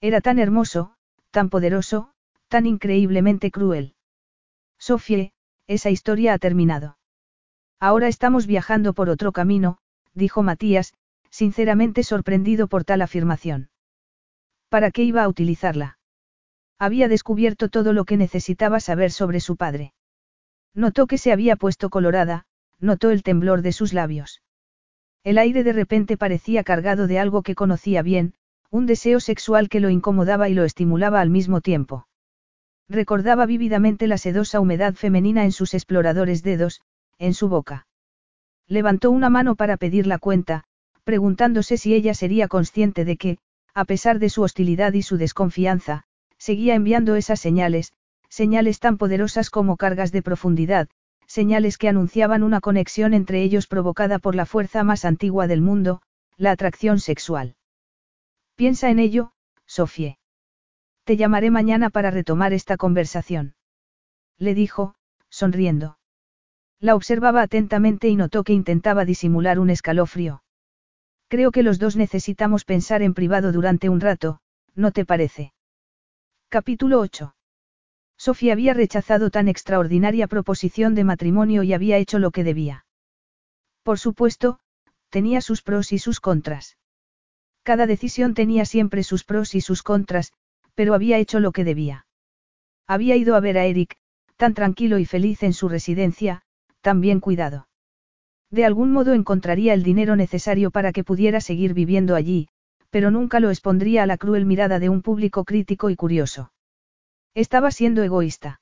Era 0.01 0.21
tan 0.21 0.41
hermoso, 0.41 0.97
tan 1.31 1.49
poderoso, 1.49 2.11
tan 2.49 2.67
increíblemente 2.67 3.53
cruel. 3.53 3.95
Sofie, 4.87 5.33
esa 5.67 5.89
historia 5.89 6.35
ha 6.35 6.39
terminado. 6.39 6.99
Ahora 7.81 8.07
estamos 8.07 8.47
viajando 8.47 8.93
por 8.93 9.09
otro 9.09 9.33
camino, 9.33 9.79
dijo 10.13 10.43
Matías, 10.43 10.93
sinceramente 11.31 12.03
sorprendido 12.03 12.69
por 12.69 12.85
tal 12.85 13.01
afirmación. 13.01 13.71
¿Para 14.69 14.91
qué 14.91 15.03
iba 15.03 15.23
a 15.23 15.29
utilizarla? 15.29 15.99
Había 16.79 17.09
descubierto 17.09 17.71
todo 17.71 17.95
lo 17.95 18.05
que 18.05 18.19
necesitaba 18.19 18.79
saber 18.79 19.11
sobre 19.11 19.41
su 19.41 19.57
padre. 19.57 19.95
Notó 20.75 21.07
que 21.07 21.17
se 21.17 21.33
había 21.33 21.57
puesto 21.57 21.89
colorada, 21.89 22.45
notó 22.79 23.11
el 23.11 23.23
temblor 23.23 23.63
de 23.63 23.73
sus 23.73 23.95
labios. 23.95 24.43
El 25.23 25.39
aire 25.39 25.65
de 25.65 25.73
repente 25.73 26.19
parecía 26.19 26.63
cargado 26.63 27.07
de 27.07 27.19
algo 27.19 27.41
que 27.41 27.55
conocía 27.55 28.03
bien, 28.03 28.35
un 28.69 28.85
deseo 28.85 29.19
sexual 29.21 29.71
que 29.71 29.81
lo 29.81 29.89
incomodaba 29.89 30.51
y 30.51 30.53
lo 30.53 30.65
estimulaba 30.65 31.23
al 31.23 31.31
mismo 31.31 31.63
tiempo. 31.63 32.07
Recordaba 32.89 33.47
vívidamente 33.47 34.07
la 34.07 34.19
sedosa 34.19 34.61
humedad 34.61 34.95
femenina 34.95 35.45
en 35.45 35.53
sus 35.53 35.75
exploradores 35.75 36.43
dedos, 36.43 36.83
en 37.19 37.35
su 37.35 37.49
boca. 37.49 37.87
Levantó 38.67 39.11
una 39.11 39.31
mano 39.31 39.57
para 39.57 39.77
pedir 39.77 40.07
la 40.07 40.19
cuenta, 40.19 40.65
preguntándose 41.05 41.77
si 41.77 41.95
ella 41.95 42.15
sería 42.15 42.49
consciente 42.49 43.05
de 43.05 43.17
que, 43.17 43.39
a 43.75 43.85
pesar 43.85 44.19
de 44.19 44.31
su 44.31 44.43
hostilidad 44.43 44.93
y 44.93 45.03
su 45.03 45.17
desconfianza, 45.17 46.05
seguía 46.39 46.75
enviando 46.75 47.17
esas 47.17 47.41
señales, 47.41 47.93
señales 48.29 48.81
tan 48.81 48.99
poderosas 48.99 49.51
como 49.51 49.77
cargas 49.77 50.13
de 50.13 50.23
profundidad, 50.23 50.89
señales 51.27 51.79
que 51.79 51.89
anunciaban 51.89 52.43
una 52.43 52.61
conexión 52.61 53.15
entre 53.15 53.43
ellos 53.43 53.67
provocada 53.67 54.19
por 54.19 54.35
la 54.35 54.47
fuerza 54.47 54.85
más 54.85 55.05
antigua 55.05 55.47
del 55.47 55.63
mundo, 55.63 56.03
la 56.37 56.51
atracción 56.51 57.01
sexual. 57.01 57.57
Piensa 58.57 58.91
en 58.91 58.99
ello, 58.99 59.33
Sofie. 59.67 60.19
Te 61.05 61.19
llamaré 61.19 61.51
mañana 61.51 61.91
para 61.91 62.11
retomar 62.11 62.55
esta 62.55 62.77
conversación. 62.79 63.55
Le 64.39 64.55
dijo, 64.55 64.95
sonriendo. 65.29 65.99
La 66.81 66.95
observaba 66.95 67.43
atentamente 67.43 68.09
y 68.09 68.17
notó 68.17 68.43
que 68.43 68.55
intentaba 68.55 69.05
disimular 69.05 69.59
un 69.59 69.71
escalofrío. 69.71 70.43
Creo 71.29 71.51
que 71.51 71.63
los 71.63 71.79
dos 71.79 71.97
necesitamos 71.97 72.65
pensar 72.65 73.03
en 73.03 73.15
privado 73.15 73.53
durante 73.53 73.89
un 73.89 74.01
rato, 74.01 74.41
¿no 74.75 74.93
te 74.93 75.05
parece? 75.05 75.53
Capítulo 76.49 77.01
8. 77.01 77.35
Sofía 78.17 78.53
había 78.53 78.75
rechazado 78.75 79.31
tan 79.31 79.49
extraordinaria 79.49 80.27
proposición 80.27 80.95
de 80.95 81.05
matrimonio 81.05 81.63
y 81.65 81.75
había 81.75 81.99
hecho 81.99 82.19
lo 82.19 82.31
que 82.31 82.45
debía. 82.45 82.87
Por 83.83 83.99
supuesto, 83.99 84.61
tenía 85.11 85.41
sus 85.41 85.63
pros 85.63 85.93
y 85.93 85.99
sus 85.99 86.21
contras. 86.21 86.79
Cada 87.63 87.87
decisión 87.87 88.35
tenía 88.35 88.65
siempre 88.65 89.03
sus 89.03 89.25
pros 89.25 89.55
y 89.55 89.61
sus 89.61 89.83
contras, 89.83 90.33
pero 90.75 90.95
había 90.95 91.19
hecho 91.19 91.41
lo 91.41 91.53
que 91.53 91.65
debía. 91.65 92.07
Había 92.87 93.17
ido 93.17 93.37
a 93.37 93.41
ver 93.41 93.59
a 93.59 93.65
Eric, 93.65 93.97
tan 94.37 94.55
tranquilo 94.55 94.99
y 94.99 95.07
feliz 95.07 95.43
en 95.43 95.53
su 95.53 95.69
residencia, 95.69 96.43
tan 96.81 97.01
bien 97.01 97.21
cuidado. 97.21 97.69
De 98.51 98.65
algún 98.65 98.93
modo 98.93 99.15
encontraría 99.15 99.75
el 99.75 99.83
dinero 99.83 100.17
necesario 100.17 100.71
para 100.71 100.93
que 100.93 101.05
pudiera 101.05 101.41
seguir 101.41 101.75
viviendo 101.75 102.15
allí, 102.15 102.49
pero 102.91 103.11
nunca 103.11 103.41
lo 103.41 103.51
expondría 103.51 104.03
a 104.03 104.07
la 104.07 104.19
cruel 104.19 104.47
mirada 104.47 104.79
de 104.79 104.89
un 104.89 105.03
público 105.03 105.45
crítico 105.45 105.91
y 105.91 105.97
curioso. 105.97 106.53
Estaba 107.35 107.71
siendo 107.71 108.03
egoísta. 108.03 108.61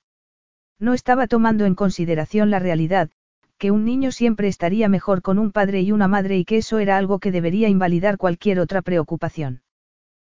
No 0.78 0.94
estaba 0.94 1.26
tomando 1.26 1.66
en 1.66 1.74
consideración 1.74 2.50
la 2.50 2.58
realidad, 2.58 3.10
que 3.58 3.70
un 3.70 3.84
niño 3.84 4.10
siempre 4.10 4.48
estaría 4.48 4.88
mejor 4.88 5.22
con 5.22 5.38
un 5.38 5.52
padre 5.52 5.82
y 5.82 5.92
una 5.92 6.08
madre 6.08 6.38
y 6.38 6.44
que 6.44 6.56
eso 6.56 6.78
era 6.78 6.96
algo 6.96 7.18
que 7.18 7.30
debería 7.30 7.68
invalidar 7.68 8.16
cualquier 8.16 8.58
otra 8.58 8.82
preocupación. 8.82 9.62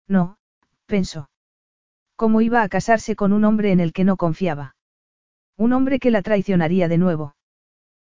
No, 0.08 0.38
pensó. 0.86 1.30
¿Cómo 2.16 2.42
iba 2.42 2.64
a 2.64 2.70
casarse 2.70 3.16
con 3.16 3.34
un 3.34 3.44
hombre 3.44 3.72
en 3.72 3.80
el 3.80 3.92
que 3.92 4.06
no 4.06 4.16
confiaba? 4.16 4.76
Un 5.58 5.74
hombre 5.74 6.00
que 6.00 6.12
la 6.12 6.22
traicionaría 6.22 6.88
de 6.88 6.98
nuevo. 6.98 7.36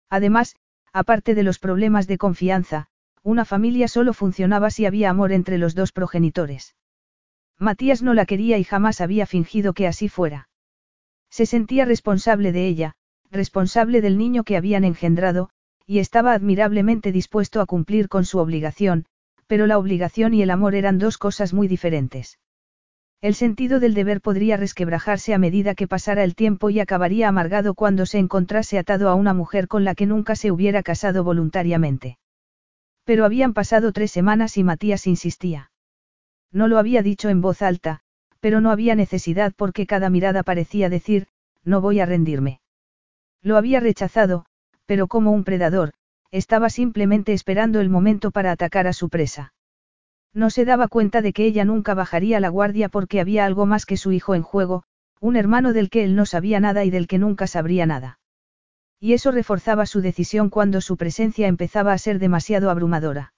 Además, 0.10 0.56
aparte 0.94 1.36
de 1.36 1.44
los 1.44 1.60
problemas 1.60 2.08
de 2.08 2.18
confianza, 2.18 2.88
una 3.24 3.44
familia 3.44 3.90
solo 3.90 4.14
funcionaba 4.14 4.70
si 4.70 4.86
había 4.86 5.10
amor 5.10 5.34
entre 5.34 5.58
los 5.58 5.76
dos 5.76 5.92
progenitores. 5.92 6.76
Matías 7.60 8.02
no 8.02 8.14
la 8.14 8.26
quería 8.26 8.58
y 8.58 8.64
jamás 8.64 9.02
había 9.02 9.26
fingido 9.26 9.74
que 9.74 9.88
así 9.88 10.08
fuera. 10.08 10.48
Se 11.30 11.46
sentía 11.46 11.84
responsable 11.84 12.54
de 12.54 12.68
ella, 12.68 12.94
responsable 13.30 14.00
del 14.00 14.18
niño 14.18 14.44
que 14.44 14.56
habían 14.56 14.86
engendrado, 14.86 15.50
y 15.86 16.00
estaba 16.00 16.34
admirablemente 16.34 17.12
dispuesto 17.12 17.60
a 17.60 17.66
cumplir 17.66 18.08
con 18.08 18.24
su 18.24 18.40
obligación, 18.40 19.06
pero 19.48 19.68
la 19.68 19.78
obligación 19.78 20.34
y 20.34 20.42
el 20.42 20.52
amor 20.52 20.76
eran 20.76 20.98
dos 20.98 21.18
cosas 21.18 21.54
muy 21.54 21.68
diferentes. 21.68 22.40
El 23.20 23.34
sentido 23.34 23.80
del 23.80 23.96
deber 23.96 24.22
podría 24.22 24.58
resquebrajarse 24.58 25.34
a 25.34 25.40
medida 25.40 25.74
que 25.74 25.88
pasara 25.88 26.24
el 26.24 26.36
tiempo 26.36 26.70
y 26.70 26.80
acabaría 26.80 27.28
amargado 27.28 27.74
cuando 27.74 28.06
se 28.06 28.20
encontrase 28.20 28.78
atado 28.78 29.10
a 29.10 29.16
una 29.16 29.34
mujer 29.34 29.68
con 29.68 29.84
la 29.84 29.96
que 29.96 30.06
nunca 30.06 30.36
se 30.36 30.52
hubiera 30.52 30.84
casado 30.84 31.24
voluntariamente. 31.24 32.20
Pero 33.06 33.26
habían 33.26 33.54
pasado 33.54 33.92
tres 33.92 34.12
semanas 34.12 34.58
y 34.58 34.64
Matías 34.64 35.08
insistía. 35.08 35.72
No 36.52 36.68
lo 36.68 36.78
había 36.78 37.02
dicho 37.02 37.30
en 37.30 37.42
voz 37.42 37.64
alta, 37.64 38.02
pero 38.40 38.62
no 38.62 38.70
había 38.70 38.94
necesidad 38.94 39.54
porque 39.56 39.88
cada 39.88 40.12
mirada 40.12 40.44
parecía 40.44 40.88
decir, 40.88 41.28
no 41.64 41.82
voy 41.82 42.00
a 42.00 42.06
rendirme. 42.06 42.62
Lo 43.42 43.58
había 43.58 43.80
rechazado, 43.80 44.46
pero 44.86 45.08
como 45.08 45.32
un 45.32 45.44
predador, 45.44 45.94
estaba 46.30 46.70
simplemente 46.70 47.34
esperando 47.34 47.80
el 47.80 47.90
momento 47.90 48.30
para 48.30 48.52
atacar 48.52 48.86
a 48.86 48.94
su 48.94 49.10
presa. 49.10 49.54
No 50.38 50.52
se 50.52 50.66
daba 50.66 50.88
cuenta 50.88 51.24
de 51.24 51.34
que 51.34 51.46
ella 51.46 51.66
nunca 51.66 51.96
bajaría 51.96 52.40
la 52.40 52.50
guardia 52.50 52.90
porque 52.90 53.20
había 53.20 53.44
algo 53.44 53.66
más 53.66 53.88
que 53.88 53.98
su 53.98 54.12
hijo 54.12 54.36
en 54.36 54.44
juego, 54.44 54.84
un 55.20 55.36
hermano 55.36 55.74
del 55.74 55.90
que 55.90 56.04
él 56.04 56.16
no 56.16 56.28
sabía 56.28 56.60
nada 56.60 56.86
y 56.86 56.92
del 56.92 57.08
que 57.08 57.18
nunca 57.18 57.48
sabría 57.48 57.88
nada. 57.88 58.20
Y 59.00 59.14
eso 59.14 59.32
reforzaba 59.32 59.88
su 59.88 60.00
decisión 60.00 60.52
cuando 60.52 60.80
su 60.80 60.96
presencia 60.96 61.48
empezaba 61.48 61.92
a 61.92 61.98
ser 61.98 62.20
demasiado 62.20 62.70
abrumadora. 62.70 63.34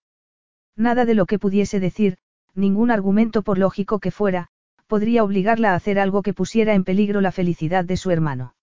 Nada 0.75 1.05
de 1.05 1.13
lo 1.13 1.25
que 1.25 1.39
pudiese 1.39 1.79
decir, 1.79 2.17
ningún 2.53 2.91
argumento 2.91 3.43
por 3.43 3.59
lógico 3.59 3.99
que 3.99 4.11
fuera, 4.11 4.49
podría 4.85 5.23
obligarla 5.23 5.71
a 5.71 5.75
hacer 5.75 5.99
algo 5.99 6.21
que 6.21 6.33
pusiera 6.33 6.73
en 6.73 6.83
peligro 6.83 7.21
la 7.21 7.31
felicidad 7.31 7.85
de 7.85 7.95
su 7.95 8.11
hermano. 8.11 8.55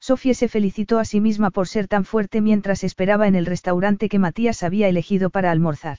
Sofía 0.00 0.34
se 0.34 0.48
felicitó 0.48 0.98
a 0.98 1.04
sí 1.04 1.20
misma 1.20 1.52
por 1.52 1.68
ser 1.68 1.86
tan 1.86 2.04
fuerte 2.04 2.40
mientras 2.40 2.82
esperaba 2.82 3.28
en 3.28 3.36
el 3.36 3.46
restaurante 3.46 4.08
que 4.08 4.18
Matías 4.18 4.64
había 4.64 4.88
elegido 4.88 5.30
para 5.30 5.52
almorzar. 5.52 5.98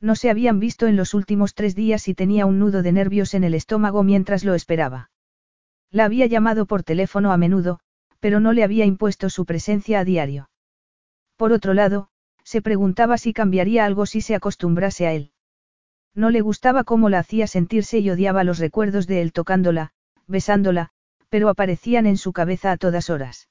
No 0.00 0.14
se 0.14 0.30
habían 0.30 0.60
visto 0.60 0.86
en 0.86 0.96
los 0.96 1.12
últimos 1.12 1.54
tres 1.54 1.74
días 1.74 2.08
y 2.08 2.14
tenía 2.14 2.46
un 2.46 2.58
nudo 2.58 2.82
de 2.82 2.92
nervios 2.92 3.34
en 3.34 3.44
el 3.44 3.54
estómago 3.54 4.02
mientras 4.02 4.44
lo 4.44 4.54
esperaba. 4.54 5.10
La 5.90 6.04
había 6.04 6.26
llamado 6.26 6.66
por 6.66 6.82
teléfono 6.82 7.32
a 7.32 7.36
menudo, 7.36 7.80
pero 8.18 8.40
no 8.40 8.52
le 8.52 8.64
había 8.64 8.86
impuesto 8.86 9.28
su 9.28 9.44
presencia 9.44 10.00
a 10.00 10.04
diario. 10.04 10.50
Por 11.36 11.52
otro 11.52 11.74
lado, 11.74 12.08
se 12.44 12.62
preguntaba 12.62 13.18
si 13.18 13.32
cambiaría 13.32 13.84
algo 13.84 14.06
si 14.06 14.20
se 14.20 14.34
acostumbrase 14.34 15.06
a 15.06 15.12
él. 15.12 15.32
No 16.14 16.30
le 16.30 16.40
gustaba 16.40 16.84
cómo 16.84 17.08
la 17.08 17.18
hacía 17.18 17.46
sentirse 17.46 17.98
y 17.98 18.10
odiaba 18.10 18.44
los 18.44 18.58
recuerdos 18.58 19.06
de 19.06 19.22
él 19.22 19.32
tocándola, 19.32 19.92
besándola, 20.26 20.90
pero 21.28 21.48
aparecían 21.48 22.06
en 22.06 22.16
su 22.16 22.32
cabeza 22.32 22.72
a 22.72 22.76
todas 22.76 23.10
horas. 23.10 23.48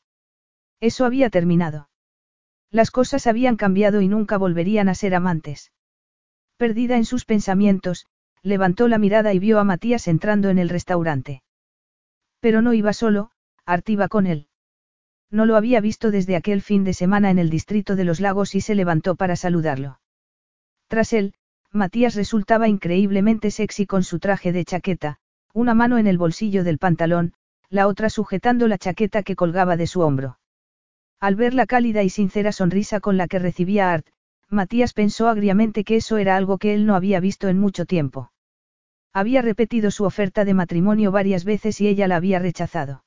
Eso 0.79 1.05
había 1.05 1.29
terminado. 1.29 1.89
Las 2.71 2.91
cosas 2.91 3.27
habían 3.27 3.55
cambiado 3.55 4.01
y 4.01 4.07
nunca 4.07 4.37
volverían 4.37 4.89
a 4.89 4.95
ser 4.95 5.15
amantes. 5.15 5.71
Perdida 6.59 6.97
en 6.97 7.05
sus 7.05 7.23
pensamientos, 7.23 8.05
levantó 8.43 8.89
la 8.89 8.97
mirada 8.97 9.33
y 9.33 9.39
vio 9.39 9.59
a 9.59 9.63
Matías 9.63 10.09
entrando 10.09 10.49
en 10.49 10.59
el 10.59 10.67
restaurante. 10.67 11.41
Pero 12.41 12.61
no 12.61 12.73
iba 12.73 12.91
solo, 12.91 13.31
Art 13.65 13.87
iba 13.87 14.09
con 14.09 14.27
él. 14.27 14.47
No 15.31 15.45
lo 15.45 15.55
había 15.55 15.79
visto 15.79 16.11
desde 16.11 16.35
aquel 16.35 16.61
fin 16.61 16.83
de 16.83 16.93
semana 16.93 17.31
en 17.31 17.39
el 17.39 17.49
distrito 17.49 17.95
de 17.95 18.03
los 18.03 18.19
lagos 18.19 18.55
y 18.55 18.61
se 18.61 18.75
levantó 18.75 19.15
para 19.15 19.37
saludarlo. 19.37 20.01
Tras 20.89 21.13
él, 21.13 21.33
Matías 21.71 22.15
resultaba 22.15 22.67
increíblemente 22.67 23.51
sexy 23.51 23.85
con 23.85 24.03
su 24.03 24.19
traje 24.19 24.51
de 24.51 24.65
chaqueta, 24.65 25.19
una 25.53 25.73
mano 25.73 25.97
en 25.97 26.07
el 26.07 26.17
bolsillo 26.17 26.65
del 26.65 26.77
pantalón, 26.77 27.35
la 27.69 27.87
otra 27.87 28.09
sujetando 28.09 28.67
la 28.67 28.77
chaqueta 28.77 29.23
que 29.23 29.37
colgaba 29.37 29.77
de 29.77 29.87
su 29.87 30.01
hombro. 30.01 30.39
Al 31.21 31.37
ver 31.37 31.53
la 31.53 31.67
cálida 31.67 32.03
y 32.03 32.09
sincera 32.09 32.51
sonrisa 32.51 32.99
con 32.99 33.15
la 33.15 33.29
que 33.29 33.39
recibía 33.39 33.93
Art, 33.93 34.07
Matías 34.49 34.93
pensó 34.93 35.27
agriamente 35.27 35.83
que 35.83 35.97
eso 35.97 36.17
era 36.17 36.35
algo 36.35 36.57
que 36.57 36.73
él 36.73 36.85
no 36.85 36.95
había 36.95 37.19
visto 37.19 37.49
en 37.49 37.59
mucho 37.59 37.85
tiempo. 37.85 38.31
Había 39.13 39.41
repetido 39.41 39.91
su 39.91 40.05
oferta 40.05 40.45
de 40.45 40.53
matrimonio 40.53 41.11
varias 41.11 41.45
veces 41.45 41.79
y 41.81 41.87
ella 41.87 42.07
la 42.07 42.15
había 42.15 42.39
rechazado. 42.39 43.03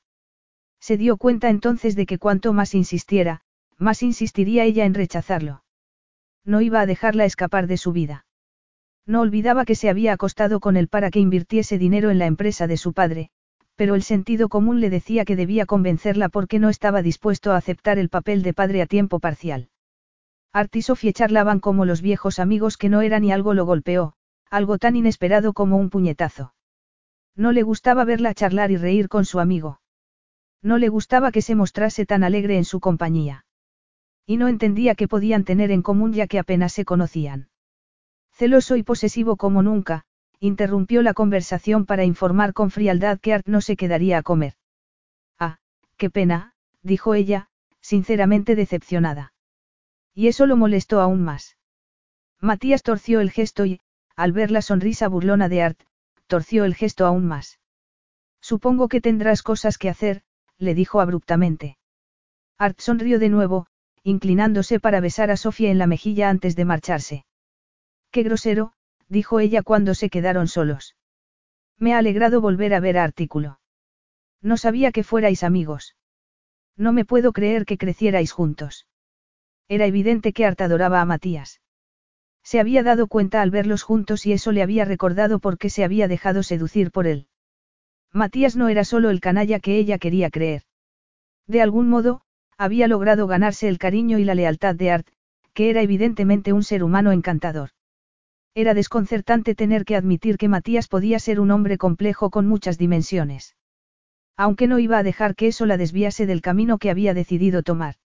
Se 0.79 0.97
dio 0.97 1.17
cuenta 1.17 1.49
entonces 1.49 1.95
de 1.95 2.05
que 2.05 2.17
cuanto 2.17 2.53
más 2.53 2.73
insistiera, 2.75 3.41
más 3.77 4.03
insistiría 4.03 4.63
ella 4.63 4.85
en 4.85 4.93
rechazarlo. 4.93 5.63
No 6.45 6.61
iba 6.61 6.81
a 6.81 6.85
dejarla 6.85 7.25
escapar 7.25 7.67
de 7.67 7.77
su 7.77 7.91
vida. 7.91 8.25
No 9.05 9.21
olvidaba 9.21 9.65
que 9.65 9.75
se 9.75 9.89
había 9.89 10.13
acostado 10.13 10.59
con 10.59 10.77
él 10.77 10.87
para 10.87 11.09
que 11.09 11.19
invirtiese 11.19 11.77
dinero 11.77 12.09
en 12.09 12.19
la 12.19 12.25
empresa 12.25 12.67
de 12.67 12.77
su 12.77 12.93
padre, 12.93 13.29
pero 13.75 13.95
el 13.95 14.03
sentido 14.03 14.49
común 14.49 14.79
le 14.79 14.89
decía 14.89 15.25
que 15.25 15.35
debía 15.35 15.65
convencerla 15.65 16.29
porque 16.29 16.59
no 16.59 16.69
estaba 16.69 17.01
dispuesto 17.01 17.51
a 17.51 17.57
aceptar 17.57 17.97
el 17.97 18.09
papel 18.09 18.43
de 18.43 18.53
padre 18.53 18.81
a 18.81 18.85
tiempo 18.85 19.19
parcial. 19.19 19.69
Art 20.55 20.75
y 20.75 20.83
Sofía 20.83 21.11
charlaban 21.13 21.59
como 21.59 21.83
los 21.83 22.03
viejos 22.03 22.37
amigos 22.37 22.77
que 22.77 22.87
no 22.87 23.01
eran 23.01 23.23
y 23.23 23.31
algo 23.31 23.55
lo 23.55 23.65
golpeó, 23.65 24.13
algo 24.51 24.77
tan 24.77 24.95
inesperado 24.95 25.53
como 25.53 25.77
un 25.77 25.89
puñetazo. 25.89 26.53
No 27.35 27.51
le 27.51 27.63
gustaba 27.63 28.05
verla 28.05 28.35
charlar 28.35 28.69
y 28.69 28.77
reír 28.77 29.09
con 29.09 29.25
su 29.25 29.39
amigo. 29.39 29.81
No 30.61 30.77
le 30.77 30.89
gustaba 30.89 31.31
que 31.31 31.41
se 31.41 31.55
mostrase 31.55 32.05
tan 32.05 32.23
alegre 32.23 32.57
en 32.57 32.65
su 32.65 32.79
compañía. 32.79 33.45
Y 34.27 34.37
no 34.37 34.47
entendía 34.47 34.93
qué 34.93 35.07
podían 35.07 35.43
tener 35.43 35.71
en 35.71 35.81
común 35.81 36.13
ya 36.13 36.27
que 36.27 36.37
apenas 36.37 36.71
se 36.71 36.85
conocían. 36.85 37.49
Celoso 38.31 38.75
y 38.75 38.83
posesivo 38.83 39.37
como 39.37 39.63
nunca, 39.63 40.05
interrumpió 40.39 41.01
la 41.01 41.15
conversación 41.15 41.87
para 41.87 42.05
informar 42.05 42.53
con 42.53 42.69
frialdad 42.69 43.19
que 43.19 43.33
Art 43.33 43.47
no 43.47 43.59
se 43.59 43.75
quedaría 43.75 44.19
a 44.19 44.23
comer. 44.23 44.53
Ah, 45.39 45.57
qué 45.97 46.11
pena, 46.11 46.53
dijo 46.83 47.15
ella, 47.15 47.49
sinceramente 47.81 48.55
decepcionada. 48.55 49.32
Y 50.13 50.27
eso 50.27 50.45
lo 50.45 50.55
molestó 50.55 51.01
aún 51.01 51.23
más. 51.23 51.57
Matías 52.39 52.83
torció 52.83 53.19
el 53.19 53.31
gesto 53.31 53.65
y, 53.65 53.79
al 54.15 54.31
ver 54.31 54.51
la 54.51 54.61
sonrisa 54.61 55.07
burlona 55.07 55.49
de 55.49 55.63
Art, 55.63 55.79
torció 56.27 56.65
el 56.65 56.75
gesto 56.75 57.05
aún 57.05 57.25
más. 57.25 57.59
Supongo 58.41 58.89
que 58.89 59.01
tendrás 59.01 59.41
cosas 59.41 59.77
que 59.77 59.89
hacer, 59.89 60.21
le 60.57 60.75
dijo 60.75 60.99
abruptamente. 60.99 61.77
Art 62.57 62.79
sonrió 62.79 63.17
de 63.17 63.29
nuevo, 63.29 63.67
inclinándose 64.03 64.79
para 64.79 64.99
besar 64.99 65.31
a 65.31 65.37
Sofía 65.37 65.71
en 65.71 65.77
la 65.77 65.87
mejilla 65.87 66.29
antes 66.29 66.55
de 66.55 66.65
marcharse. 66.65 67.25
Qué 68.11 68.23
grosero, 68.23 68.73
dijo 69.07 69.39
ella 69.39 69.63
cuando 69.63 69.95
se 69.95 70.09
quedaron 70.09 70.47
solos. 70.47 70.95
Me 71.77 71.93
ha 71.93 71.97
alegrado 71.97 72.41
volver 72.41 72.73
a 72.73 72.79
ver 72.79 72.97
a 72.97 73.03
Artículo. 73.03 73.59
No 74.41 74.57
sabía 74.57 74.91
que 74.91 75.03
fuerais 75.03 75.43
amigos. 75.43 75.95
No 76.75 76.91
me 76.91 77.05
puedo 77.05 77.31
creer 77.31 77.65
que 77.65 77.77
crecierais 77.77 78.31
juntos. 78.31 78.85
Era 79.67 79.85
evidente 79.85 80.33
que 80.33 80.45
Art 80.45 80.59
adoraba 80.61 81.01
a 81.01 81.05
Matías. 81.05 81.61
Se 82.43 82.59
había 82.59 82.83
dado 82.83 83.07
cuenta 83.07 83.41
al 83.41 83.51
verlos 83.51 83.83
juntos 83.83 84.25
y 84.25 84.33
eso 84.33 84.51
le 84.51 84.61
había 84.61 84.85
recordado 84.85 85.39
por 85.39 85.57
qué 85.57 85.69
se 85.69 85.83
había 85.83 86.07
dejado 86.07 86.43
seducir 86.43 86.91
por 86.91 87.07
él. 87.07 87.27
Matías 88.11 88.55
no 88.55 88.69
era 88.69 88.83
solo 88.83 89.09
el 89.09 89.21
canalla 89.21 89.59
que 89.59 89.77
ella 89.77 89.97
quería 89.97 90.29
creer. 90.29 90.63
De 91.47 91.61
algún 91.61 91.89
modo, 91.89 92.21
había 92.57 92.87
logrado 92.87 93.27
ganarse 93.27 93.67
el 93.67 93.77
cariño 93.77 94.19
y 94.19 94.25
la 94.25 94.35
lealtad 94.35 94.75
de 94.75 94.91
Art, 94.91 95.07
que 95.53 95.69
era 95.69 95.81
evidentemente 95.81 96.53
un 96.53 96.63
ser 96.63 96.83
humano 96.83 97.11
encantador. 97.11 97.69
Era 98.55 98.73
desconcertante 98.73 99.55
tener 99.55 99.83
que 99.83 99.95
admitir 99.95 100.37
que 100.37 100.47
Matías 100.47 100.87
podía 100.87 101.17
ser 101.19 101.39
un 101.39 101.49
hombre 101.49 101.77
complejo 101.77 102.29
con 102.29 102.47
muchas 102.47 102.77
dimensiones. 102.77 103.55
Aunque 104.37 104.67
no 104.67 104.79
iba 104.79 104.99
a 104.99 105.03
dejar 105.03 105.35
que 105.35 105.47
eso 105.47 105.65
la 105.65 105.77
desviase 105.77 106.25
del 106.25 106.41
camino 106.41 106.77
que 106.77 106.91
había 106.91 107.13
decidido 107.13 107.63
tomar. 107.63 107.95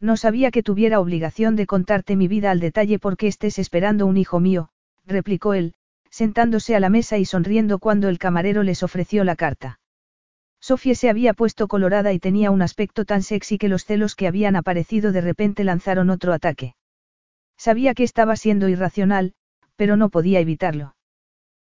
No 0.00 0.16
sabía 0.16 0.50
que 0.50 0.62
tuviera 0.62 1.00
obligación 1.00 1.56
de 1.56 1.66
contarte 1.66 2.16
mi 2.16 2.28
vida 2.28 2.50
al 2.50 2.60
detalle 2.60 2.98
porque 2.98 3.26
estés 3.26 3.58
esperando 3.58 4.06
un 4.06 4.16
hijo 4.16 4.40
mío, 4.40 4.68
replicó 5.06 5.54
él, 5.54 5.74
sentándose 6.10 6.76
a 6.76 6.80
la 6.80 6.90
mesa 6.90 7.18
y 7.18 7.24
sonriendo 7.24 7.78
cuando 7.78 8.08
el 8.08 8.18
camarero 8.18 8.62
les 8.62 8.82
ofreció 8.82 9.24
la 9.24 9.36
carta. 9.36 9.80
Sofía 10.60 10.94
se 10.94 11.10
había 11.10 11.34
puesto 11.34 11.68
colorada 11.68 12.12
y 12.12 12.18
tenía 12.18 12.50
un 12.50 12.62
aspecto 12.62 13.04
tan 13.04 13.22
sexy 13.22 13.58
que 13.58 13.68
los 13.68 13.84
celos 13.84 14.14
que 14.14 14.26
habían 14.26 14.56
aparecido 14.56 15.12
de 15.12 15.20
repente 15.20 15.62
lanzaron 15.64 16.08
otro 16.08 16.32
ataque. 16.32 16.74
Sabía 17.58 17.94
que 17.94 18.02
estaba 18.02 18.36
siendo 18.36 18.68
irracional, 18.68 19.34
pero 19.76 19.96
no 19.96 20.08
podía 20.08 20.40
evitarlo. 20.40 20.96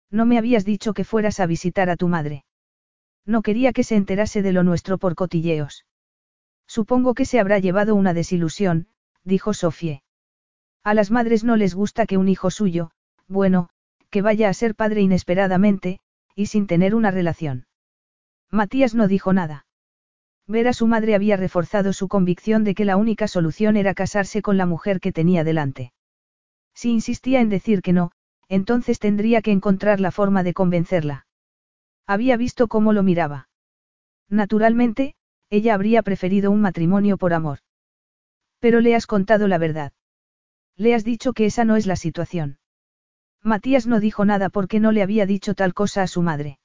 No 0.09 0.25
me 0.25 0.37
habías 0.37 0.65
dicho 0.65 0.93
que 0.93 1.03
fueras 1.03 1.39
a 1.39 1.45
visitar 1.45 1.89
a 1.89 1.97
tu 1.97 2.07
madre. 2.07 2.45
No 3.25 3.41
quería 3.41 3.73
que 3.73 3.83
se 3.83 3.95
enterase 3.95 4.41
de 4.41 4.53
lo 4.53 4.63
nuestro 4.63 4.97
por 4.97 5.15
cotilleos. 5.15 5.85
Supongo 6.77 7.15
que 7.15 7.25
se 7.25 7.39
habrá 7.39 7.57
llevado 7.57 7.95
una 7.95 8.13
desilusión, 8.13 8.85
dijo 9.23 9.55
Sofie. 9.55 10.03
A 10.83 10.93
las 10.93 11.09
madres 11.09 11.43
no 11.43 11.55
les 11.55 11.73
gusta 11.73 12.05
que 12.05 12.17
un 12.17 12.27
hijo 12.27 12.51
suyo, 12.51 12.91
bueno, 13.27 13.69
que 14.11 14.21
vaya 14.21 14.47
a 14.47 14.53
ser 14.53 14.75
padre 14.75 15.01
inesperadamente, 15.01 15.99
y 16.35 16.45
sin 16.45 16.67
tener 16.67 16.93
una 16.93 17.09
relación. 17.09 17.65
Matías 18.51 18.93
no 18.93 19.07
dijo 19.07 19.33
nada. 19.33 19.65
Ver 20.45 20.67
a 20.67 20.73
su 20.73 20.85
madre 20.85 21.15
había 21.15 21.35
reforzado 21.35 21.93
su 21.93 22.07
convicción 22.07 22.63
de 22.63 22.75
que 22.75 22.85
la 22.85 22.95
única 22.95 23.27
solución 23.27 23.75
era 23.75 23.95
casarse 23.95 24.43
con 24.43 24.57
la 24.57 24.67
mujer 24.67 24.99
que 24.99 25.11
tenía 25.11 25.43
delante. 25.43 25.93
Si 26.75 26.91
insistía 26.91 27.41
en 27.41 27.49
decir 27.49 27.81
que 27.81 27.93
no, 27.93 28.11
entonces 28.49 28.99
tendría 28.99 29.41
que 29.41 29.51
encontrar 29.51 29.99
la 29.99 30.11
forma 30.11 30.43
de 30.43 30.53
convencerla. 30.53 31.25
Había 32.05 32.37
visto 32.37 32.67
cómo 32.67 32.93
lo 32.93 33.01
miraba. 33.01 33.49
Naturalmente, 34.29 35.15
ella 35.49 35.73
habría 35.73 36.03
preferido 36.03 36.51
un 36.51 36.61
matrimonio 36.61 37.17
por 37.17 37.33
amor. 37.33 37.59
Pero 38.59 38.81
le 38.81 38.95
has 38.95 39.07
contado 39.07 39.47
la 39.47 39.57
verdad. 39.57 39.93
Le 40.75 40.93
has 40.93 41.03
dicho 41.03 41.33
que 41.33 41.45
esa 41.45 41.63
no 41.65 41.75
es 41.75 41.85
la 41.85 41.95
situación. 41.95 42.59
Matías 43.43 43.87
no 43.87 43.99
dijo 43.99 44.25
nada 44.25 44.49
porque 44.49 44.79
no 44.79 44.91
le 44.91 45.01
había 45.01 45.25
dicho 45.25 45.53
tal 45.53 45.73
cosa 45.73 46.03
a 46.03 46.07
su 46.07 46.21
madre. 46.21 46.59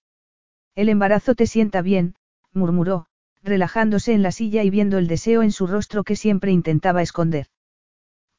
El 0.75 0.89
embarazo 0.89 1.35
te 1.35 1.47
sienta 1.47 1.83
bien, 1.83 2.17
murmuró, 2.52 3.07
relajándose 3.43 4.15
en 4.15 4.23
la 4.23 4.33
silla 4.33 4.62
y 4.65 4.70
viendo 4.70 4.99
el 4.99 5.07
deseo 5.07 5.43
en 5.43 5.52
su 5.52 5.67
rostro 5.67 6.05
que 6.05 6.17
siempre 6.17 6.51
intentaba 6.51 7.02
esconder. 7.02 7.47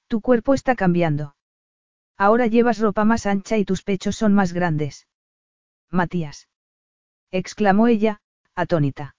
Tu 0.08 0.22
cuerpo 0.22 0.54
está 0.54 0.76
cambiando. 0.76 1.36
Ahora 2.18 2.48
llevas 2.48 2.80
ropa 2.80 3.06
más 3.06 3.26
ancha 3.26 3.58
y 3.58 3.66
tus 3.66 3.84
pechos 3.84 4.16
son 4.16 4.34
más 4.34 4.54
grandes. 4.54 5.08
Matías. 5.90 6.48
exclamó 7.32 7.88
ella, 7.88 8.22
atónita. 8.56 9.16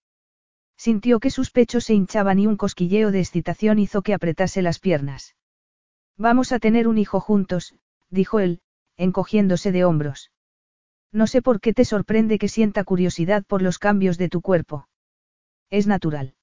Sintió 0.76 1.20
que 1.20 1.30
sus 1.30 1.50
pechos 1.50 1.84
se 1.84 1.94
hinchaban 1.94 2.38
y 2.38 2.46
un 2.46 2.56
cosquilleo 2.56 3.10
de 3.10 3.20
excitación 3.20 3.78
hizo 3.78 4.02
que 4.02 4.14
apretase 4.14 4.62
las 4.62 4.78
piernas. 4.78 5.36
Vamos 6.16 6.52
a 6.52 6.58
tener 6.58 6.88
un 6.88 6.98
hijo 6.98 7.20
juntos, 7.20 7.74
dijo 8.10 8.40
él, 8.40 8.60
encogiéndose 8.96 9.72
de 9.72 9.84
hombros. 9.84 10.30
No 11.12 11.26
sé 11.26 11.42
por 11.42 11.60
qué 11.60 11.72
te 11.72 11.84
sorprende 11.84 12.38
que 12.38 12.48
sienta 12.48 12.84
curiosidad 12.84 13.44
por 13.44 13.62
los 13.62 13.78
cambios 13.78 14.18
de 14.18 14.28
tu 14.28 14.40
cuerpo. 14.40 14.88
Es 15.70 15.86
natural. 15.86 16.34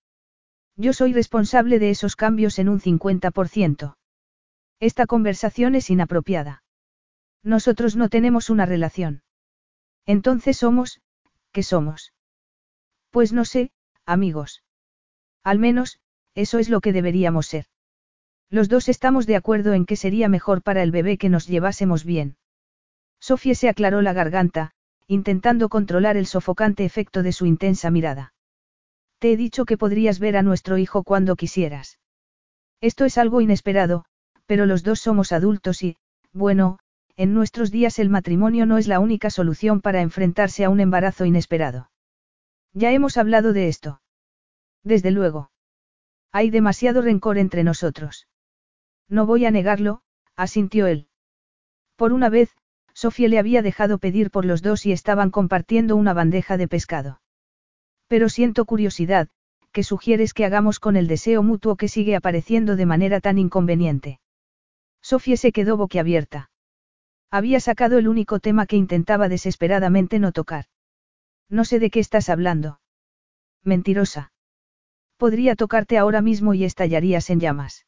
Yo 0.76 0.94
soy 0.94 1.14
responsable 1.14 1.80
de 1.80 1.90
esos 1.90 2.16
cambios 2.16 2.58
en 2.58 2.70
un 2.70 2.80
50%. 2.80 3.96
Esta 4.80 5.06
conversación 5.06 5.76
es 5.76 5.90
inapropiada. 5.90 6.64
Nosotros 7.44 7.96
no 7.96 8.10
tenemos 8.10 8.50
una 8.50 8.66
relación. 8.66 9.24
Entonces 10.06 10.58
somos, 10.58 11.02
¿qué 11.52 11.64
somos? 11.64 12.14
Pues 13.12 13.34
no 13.34 13.46
sé, 13.46 13.72
amigos. 14.12 14.64
Al 15.44 15.60
menos, 15.60 16.00
eso 16.36 16.60
es 16.60 16.70
lo 16.70 16.82
que 16.82 16.94
deberíamos 16.94 17.48
ser. 17.48 17.66
Los 18.50 18.70
dos 18.70 18.90
estamos 18.90 19.26
de 19.28 19.36
acuerdo 19.36 19.74
en 19.74 19.86
que 19.86 19.96
sería 19.96 20.28
mejor 20.28 20.62
para 20.62 20.84
el 20.84 20.92
bebé 20.92 21.18
que 21.18 21.30
nos 21.30 21.48
llevásemos 21.48 22.04
bien. 22.04 22.38
Sofía 23.20 23.56
se 23.56 23.70
aclaró 23.70 24.02
la 24.02 24.14
garganta, 24.14 24.72
intentando 25.08 25.70
controlar 25.70 26.18
el 26.18 26.26
sofocante 26.26 26.86
efecto 26.86 27.24
de 27.24 27.32
su 27.32 27.46
intensa 27.46 27.92
mirada. 27.92 28.34
Te 29.20 29.32
he 29.32 29.38
dicho 29.38 29.66
que 29.66 29.78
podrías 29.78 30.20
ver 30.20 30.36
a 30.36 30.42
nuestro 30.42 30.78
hijo 30.78 31.04
cuando 31.04 31.36
quisieras. 31.36 32.00
Esto 32.82 33.06
es 33.06 33.18
algo 33.18 33.40
inesperado, 33.40 34.06
pero 34.46 34.66
los 34.66 34.84
dos 34.84 35.00
somos 35.00 35.32
adultos 35.32 35.84
y, 35.84 35.98
bueno, 36.34 36.80
en 37.16 37.34
nuestros 37.34 37.72
días 37.72 38.00
el 38.00 38.10
matrimonio 38.10 38.66
no 38.66 38.78
es 38.78 38.88
la 38.88 39.00
única 39.00 39.30
solución 39.30 39.80
para 39.80 40.02
enfrentarse 40.02 40.66
a 40.66 40.70
un 40.70 40.80
embarazo 40.80 41.26
inesperado. 41.26 41.92
Ya 42.74 42.92
hemos 42.92 43.18
hablado 43.18 43.54
de 43.54 43.68
esto. 43.68 44.01
Desde 44.84 45.12
luego. 45.12 45.52
Hay 46.32 46.50
demasiado 46.50 47.02
rencor 47.02 47.38
entre 47.38 47.64
nosotros. 47.64 48.28
No 49.10 49.26
voy 49.26 49.46
a 49.46 49.52
negarlo, 49.52 50.02
asintió 50.36 50.88
él. 50.88 51.08
Por 51.96 52.14
una 52.14 52.30
vez, 52.30 52.50
Sofía 52.94 53.28
le 53.28 53.40
había 53.40 53.62
dejado 53.62 54.00
pedir 54.00 54.32
por 54.32 54.46
los 54.46 54.62
dos 54.62 54.86
y 54.86 54.92
estaban 54.92 55.32
compartiendo 55.32 55.96
una 55.96 56.14
bandeja 56.14 56.58
de 56.58 56.68
pescado. 56.68 57.22
Pero 58.08 58.30
siento 58.30 58.66
curiosidad, 58.66 59.30
¿qué 59.72 59.84
sugieres 59.84 60.34
que 60.34 60.46
hagamos 60.46 60.80
con 60.80 60.96
el 60.96 61.08
deseo 61.08 61.44
mutuo 61.44 61.76
que 61.76 61.88
sigue 61.88 62.16
apareciendo 62.16 62.76
de 62.76 62.86
manera 62.86 63.22
tan 63.22 63.38
inconveniente? 63.38 64.20
Sofía 65.02 65.38
se 65.38 65.52
quedó 65.52 65.78
boquiabierta. 65.78 66.50
Había 67.30 67.60
sacado 67.60 67.98
el 67.98 68.08
único 68.08 68.40
tema 68.40 68.66
que 68.66 68.76
intentaba 68.76 69.30
desesperadamente 69.30 70.20
no 70.20 70.32
tocar. 70.32 70.66
No 71.50 71.64
sé 71.66 71.80
de 71.80 71.90
qué 71.90 72.00
estás 72.00 72.30
hablando. 72.30 72.82
Mentirosa. 73.64 74.31
Podría 75.22 75.56
tocarte 75.56 76.00
ahora 76.00 76.24
mismo 76.24 76.56
y 76.56 76.64
estallarías 76.64 77.30
en 77.30 77.40
llamas. 77.40 77.86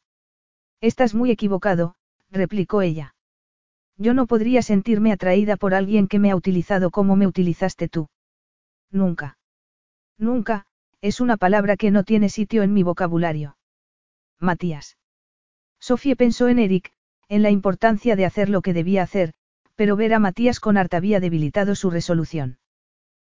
Estás 0.80 1.16
muy 1.16 1.32
equivocado, 1.32 1.96
replicó 2.30 2.80
ella. 2.80 3.16
Yo 3.96 4.14
no 4.14 4.28
podría 4.28 4.62
sentirme 4.62 5.10
atraída 5.10 5.56
por 5.56 5.74
alguien 5.74 6.06
que 6.06 6.20
me 6.20 6.30
ha 6.30 6.36
utilizado 6.36 6.92
como 6.92 7.16
me 7.16 7.26
utilizaste 7.26 7.88
tú. 7.88 8.06
Nunca. 8.92 9.36
Nunca, 10.16 10.66
es 11.00 11.20
una 11.20 11.36
palabra 11.36 11.76
que 11.76 11.90
no 11.90 12.04
tiene 12.04 12.28
sitio 12.28 12.62
en 12.62 12.72
mi 12.72 12.84
vocabulario. 12.84 13.56
Matías. 14.38 14.96
Sofía 15.80 16.14
pensó 16.14 16.46
en 16.46 16.60
Eric, 16.60 16.92
en 17.28 17.42
la 17.42 17.50
importancia 17.50 18.14
de 18.14 18.26
hacer 18.26 18.48
lo 18.48 18.62
que 18.62 18.74
debía 18.74 19.02
hacer, 19.02 19.32
pero 19.74 19.96
ver 19.96 20.14
a 20.14 20.20
Matías 20.20 20.60
con 20.60 20.76
harta 20.76 20.98
había 20.98 21.18
debilitado 21.18 21.74
su 21.74 21.90
resolución. 21.90 22.58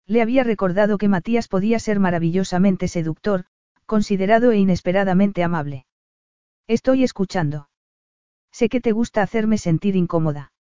Le 0.05 0.21
había 0.21 0.45
recordado 0.45 0.97
que 0.97 1.09
Matías 1.09 1.49
podía 1.49 1.79
ser 1.79 1.99
maravillosamente 1.99 2.87
seductor, 2.87 3.43
considerado 3.89 4.51
e 4.51 4.57
inesperadamente 4.59 5.43
amable. 5.43 5.87
Estoy 6.67 7.03
escuchando. 7.03 7.69
Sé 8.51 8.69
que 8.69 8.81
te 8.81 8.91
gusta 8.91 9.23
hacerme 9.23 9.57
sentir 9.57 9.95
incómoda. 9.95 10.53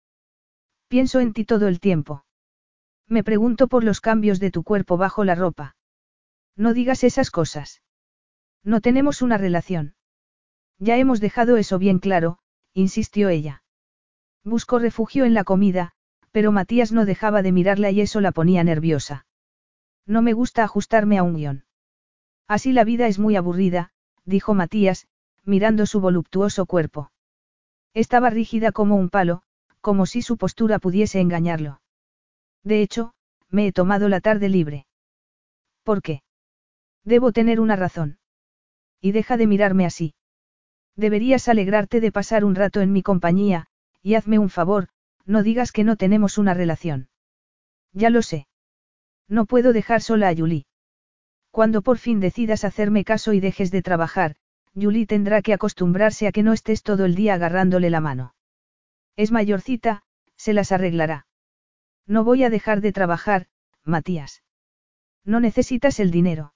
Pienso 0.89 1.21
en 1.21 1.35
ti 1.35 1.45
todo 1.45 1.69
el 1.69 1.79
tiempo. 1.79 2.25
Me 3.07 3.23
pregunto 3.23 3.69
por 3.69 3.85
los 3.85 4.01
cambios 4.01 4.41
de 4.41 4.51
tu 4.51 4.63
cuerpo 4.63 4.97
bajo 4.97 5.25
la 5.25 5.35
ropa. 5.35 5.77
No 6.57 6.73
digas 6.73 7.05
esas 7.05 7.31
cosas. 7.31 7.83
No 8.65 8.81
tenemos 8.81 9.21
una 9.21 9.37
relación. 9.37 9.95
Ya 10.79 10.97
hemos 10.97 11.21
dejado 11.21 11.59
eso 11.59 11.79
bien 11.79 11.99
claro, 11.99 12.39
insistió 12.73 13.29
ella. 13.29 13.63
Buscó 14.43 14.79
refugio 14.79 15.27
en 15.27 15.35
la 15.35 15.45
comida, 15.45 15.93
pero 16.33 16.51
Matías 16.51 16.93
no 16.93 17.05
dejaba 17.05 17.43
de 17.43 17.53
mirarla 17.53 17.91
y 17.91 18.01
eso 18.01 18.23
la 18.23 18.33
ponía 18.33 18.65
nerviosa. 18.65 19.27
No 20.07 20.23
me 20.23 20.33
gusta 20.33 20.65
ajustarme 20.65 21.19
a 21.19 21.23
un 21.23 21.37
guion. 21.37 21.68
Así 22.49 22.73
la 22.73 22.85
vida 22.85 23.07
es 23.07 23.19
muy 23.19 23.37
aburrida, 23.37 23.91
dijo 24.25 24.55
Matías, 24.55 25.07
mirando 25.45 25.85
su 25.85 26.01
voluptuoso 26.01 26.65
cuerpo. 26.65 27.13
Estaba 27.95 28.31
rígida 28.31 28.73
como 28.73 28.97
un 28.97 29.11
palo, 29.11 29.43
como 29.81 30.07
si 30.07 30.23
su 30.23 30.39
postura 30.39 30.79
pudiese 30.79 31.21
engañarlo. 31.21 31.81
De 32.65 32.83
hecho, 32.83 33.13
me 33.51 33.67
he 33.67 33.73
tomado 33.73 34.09
la 34.09 34.21
tarde 34.21 34.49
libre. 34.49 34.87
¿Por 35.83 36.03
qué? 36.03 36.23
Debo 37.05 37.33
tener 37.33 37.61
una 37.61 37.77
razón. 37.77 38.19
Y 39.01 39.13
deja 39.13 39.37
de 39.37 39.47
mirarme 39.47 39.87
así. 39.87 40.15
Deberías 40.97 41.49
alegrarte 41.49 42.01
de 42.01 42.13
pasar 42.13 42.45
un 42.45 42.55
rato 42.55 42.81
en 42.81 42.93
mi 42.93 43.03
compañía, 43.03 43.67
y 44.03 44.15
hazme 44.15 44.39
un 44.39 44.51
favor, 44.51 44.89
no 45.25 45.43
digas 45.43 45.71
que 45.71 45.85
no 45.85 45.97
tenemos 45.97 46.39
una 46.39 46.55
relación. 46.55 47.09
Ya 47.93 48.11
lo 48.11 48.23
sé. 48.23 48.49
No 49.29 49.45
puedo 49.45 49.73
dejar 49.73 50.01
sola 50.03 50.29
a 50.29 50.35
Julie. 50.35 50.68
Cuando 51.59 51.83
por 51.83 51.99
fin 51.99 52.21
decidas 52.21 52.63
hacerme 52.63 53.05
caso 53.05 53.33
y 53.33 53.41
dejes 53.41 53.73
de 53.73 53.83
trabajar, 53.83 54.37
Julie 54.77 55.07
tendrá 55.07 55.43
que 55.43 55.53
acostumbrarse 55.53 56.29
a 56.29 56.31
que 56.31 56.45
no 56.45 56.53
estés 56.53 56.85
todo 56.85 57.05
el 57.05 57.17
día 57.17 57.35
agarrándole 57.35 57.91
la 57.91 58.01
mano. 58.01 58.37
Es 59.17 59.33
mayorcita, 59.33 60.05
se 60.37 60.53
las 60.53 60.71
arreglará. 60.71 61.27
No 62.07 62.23
voy 62.23 62.45
a 62.45 62.49
dejar 62.49 62.81
de 62.81 62.93
trabajar, 62.93 63.49
Matías. 63.83 64.45
No 65.25 65.41
necesitas 65.41 65.99
el 65.99 66.13
dinero. 66.13 66.55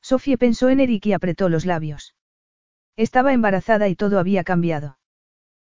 Sofía 0.00 0.38
pensó 0.38 0.70
en 0.70 0.80
Eric 0.80 1.04
y 1.04 1.12
apretó 1.12 1.50
los 1.50 1.66
labios. 1.66 2.14
Estaba 2.96 3.34
embarazada 3.34 3.88
y 3.88 3.94
todo 3.94 4.18
había 4.18 4.42
cambiado. 4.42 4.96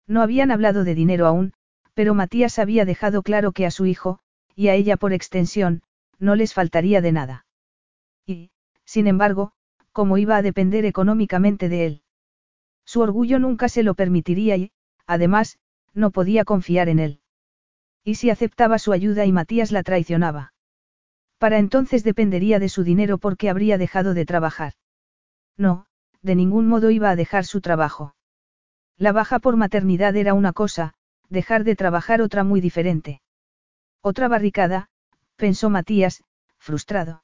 No 0.07 0.21
habían 0.21 0.51
hablado 0.51 0.83
de 0.83 0.93
dinero 0.93 1.25
aún, 1.25 1.53
pero 1.93 2.15
Matías 2.15 2.59
había 2.59 2.83
dejado 2.83 3.23
claro 3.23 3.53
que 3.53 3.65
a 3.65 3.71
su 3.71 3.85
hijo, 3.85 4.19
y 4.57 4.67
a 4.67 4.73
ella 4.73 4.97
por 4.97 5.13
extensión, 5.13 5.83
no 6.19 6.35
les 6.35 6.53
faltaría 6.53 6.99
de 6.99 7.13
nada. 7.13 7.45
Sin 8.93 9.07
embargo, 9.07 9.53
¿cómo 9.93 10.17
iba 10.17 10.35
a 10.35 10.41
depender 10.41 10.83
económicamente 10.83 11.69
de 11.69 11.85
él? 11.85 12.01
Su 12.85 12.99
orgullo 12.99 13.39
nunca 13.39 13.69
se 13.69 13.83
lo 13.83 13.93
permitiría 13.93 14.57
y, 14.57 14.71
además, 15.07 15.59
no 15.93 16.11
podía 16.11 16.43
confiar 16.43 16.89
en 16.89 16.99
él. 16.99 17.21
¿Y 18.03 18.15
si 18.15 18.29
aceptaba 18.29 18.79
su 18.79 18.91
ayuda 18.91 19.25
y 19.25 19.31
Matías 19.31 19.71
la 19.71 19.83
traicionaba? 19.83 20.51
Para 21.37 21.57
entonces 21.57 22.03
dependería 22.03 22.59
de 22.59 22.67
su 22.67 22.83
dinero 22.83 23.17
porque 23.17 23.49
habría 23.49 23.77
dejado 23.77 24.13
de 24.13 24.25
trabajar. 24.25 24.73
No, 25.55 25.85
de 26.21 26.35
ningún 26.35 26.67
modo 26.67 26.91
iba 26.91 27.11
a 27.11 27.15
dejar 27.15 27.45
su 27.45 27.61
trabajo. 27.61 28.13
La 28.97 29.13
baja 29.13 29.39
por 29.39 29.55
maternidad 29.55 30.17
era 30.17 30.33
una 30.33 30.51
cosa, 30.51 30.95
dejar 31.29 31.63
de 31.63 31.77
trabajar 31.77 32.21
otra 32.21 32.43
muy 32.43 32.59
diferente. 32.59 33.21
Otra 34.01 34.27
barricada, 34.27 34.89
pensó 35.37 35.69
Matías, 35.69 36.25
frustrado. 36.57 37.23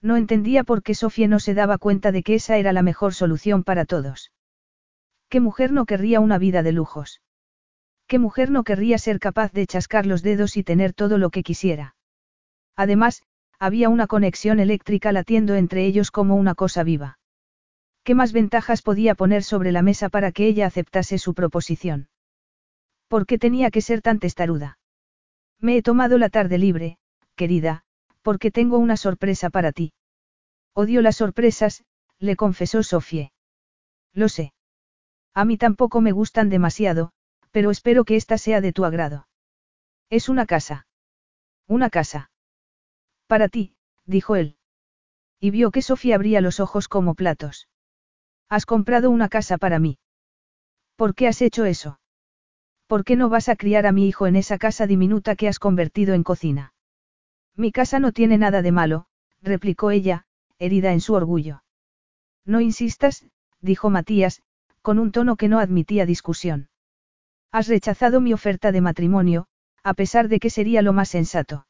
No 0.00 0.16
entendía 0.16 0.64
por 0.64 0.82
qué 0.82 0.94
Sofía 0.94 1.28
no 1.28 1.40
se 1.40 1.54
daba 1.54 1.78
cuenta 1.78 2.12
de 2.12 2.22
que 2.22 2.34
esa 2.34 2.56
era 2.56 2.72
la 2.72 2.82
mejor 2.82 3.14
solución 3.14 3.64
para 3.64 3.84
todos. 3.84 4.32
¿Qué 5.28 5.40
mujer 5.40 5.72
no 5.72 5.86
querría 5.86 6.20
una 6.20 6.38
vida 6.38 6.62
de 6.62 6.72
lujos? 6.72 7.20
¿Qué 8.06 8.18
mujer 8.18 8.50
no 8.50 8.64
querría 8.64 8.96
ser 8.98 9.18
capaz 9.18 9.52
de 9.52 9.66
chascar 9.66 10.06
los 10.06 10.22
dedos 10.22 10.56
y 10.56 10.62
tener 10.62 10.94
todo 10.94 11.18
lo 11.18 11.30
que 11.30 11.42
quisiera? 11.42 11.96
Además, 12.76 13.22
había 13.58 13.88
una 13.88 14.06
conexión 14.06 14.60
eléctrica 14.60 15.12
latiendo 15.12 15.54
entre 15.56 15.84
ellos 15.84 16.10
como 16.10 16.36
una 16.36 16.54
cosa 16.54 16.84
viva. 16.84 17.18
¿Qué 18.04 18.14
más 18.14 18.32
ventajas 18.32 18.80
podía 18.82 19.14
poner 19.14 19.42
sobre 19.42 19.72
la 19.72 19.82
mesa 19.82 20.08
para 20.08 20.32
que 20.32 20.46
ella 20.46 20.66
aceptase 20.66 21.18
su 21.18 21.34
proposición? 21.34 22.08
¿Por 23.08 23.26
qué 23.26 23.36
tenía 23.36 23.70
que 23.70 23.82
ser 23.82 24.00
tan 24.00 24.20
testaruda? 24.20 24.78
Me 25.60 25.76
he 25.76 25.82
tomado 25.82 26.16
la 26.18 26.30
tarde 26.30 26.56
libre, 26.56 26.98
querida, 27.34 27.84
porque 28.22 28.50
tengo 28.50 28.78
una 28.78 28.96
sorpresa 28.96 29.50
para 29.50 29.72
ti. 29.72 29.92
Odio 30.74 31.02
las 31.02 31.16
sorpresas, 31.16 31.84
le 32.18 32.36
confesó 32.36 32.82
Sofie. 32.82 33.32
Lo 34.12 34.28
sé. 34.28 34.52
A 35.34 35.44
mí 35.44 35.56
tampoco 35.56 36.00
me 36.00 36.12
gustan 36.12 36.48
demasiado, 36.48 37.12
pero 37.50 37.70
espero 37.70 38.04
que 38.04 38.16
esta 38.16 38.38
sea 38.38 38.60
de 38.60 38.72
tu 38.72 38.84
agrado. 38.84 39.28
Es 40.10 40.28
una 40.28 40.46
casa. 40.46 40.86
Una 41.66 41.90
casa. 41.90 42.30
Para 43.26 43.48
ti, 43.48 43.74
dijo 44.06 44.36
él. 44.36 44.56
Y 45.40 45.50
vio 45.50 45.70
que 45.70 45.82
Sofía 45.82 46.16
abría 46.16 46.40
los 46.40 46.60
ojos 46.60 46.88
como 46.88 47.14
platos. 47.14 47.68
Has 48.48 48.66
comprado 48.66 49.10
una 49.10 49.28
casa 49.28 49.58
para 49.58 49.78
mí. 49.78 49.98
¿Por 50.96 51.14
qué 51.14 51.28
has 51.28 51.42
hecho 51.42 51.64
eso? 51.64 52.00
¿Por 52.86 53.04
qué 53.04 53.16
no 53.16 53.28
vas 53.28 53.48
a 53.48 53.56
criar 53.56 53.86
a 53.86 53.92
mi 53.92 54.08
hijo 54.08 54.26
en 54.26 54.34
esa 54.34 54.58
casa 54.58 54.86
diminuta 54.86 55.36
que 55.36 55.46
has 55.46 55.58
convertido 55.58 56.14
en 56.14 56.24
cocina? 56.24 56.72
Mi 57.58 57.72
casa 57.72 57.98
no 57.98 58.12
tiene 58.12 58.38
nada 58.38 58.62
de 58.62 58.70
malo, 58.70 59.06
replicó 59.42 59.90
ella, 59.90 60.26
herida 60.60 60.92
en 60.92 61.00
su 61.00 61.14
orgullo. 61.14 61.64
No 62.44 62.60
insistas, 62.60 63.26
dijo 63.60 63.90
Matías, 63.90 64.42
con 64.80 65.00
un 65.00 65.10
tono 65.10 65.34
que 65.34 65.48
no 65.48 65.58
admitía 65.58 66.06
discusión. 66.06 66.70
Has 67.50 67.66
rechazado 67.66 68.20
mi 68.20 68.32
oferta 68.32 68.70
de 68.70 68.80
matrimonio, 68.80 69.48
a 69.82 69.94
pesar 69.94 70.28
de 70.28 70.38
que 70.38 70.50
sería 70.50 70.82
lo 70.82 70.92
más 70.92 71.08
sensato. 71.08 71.66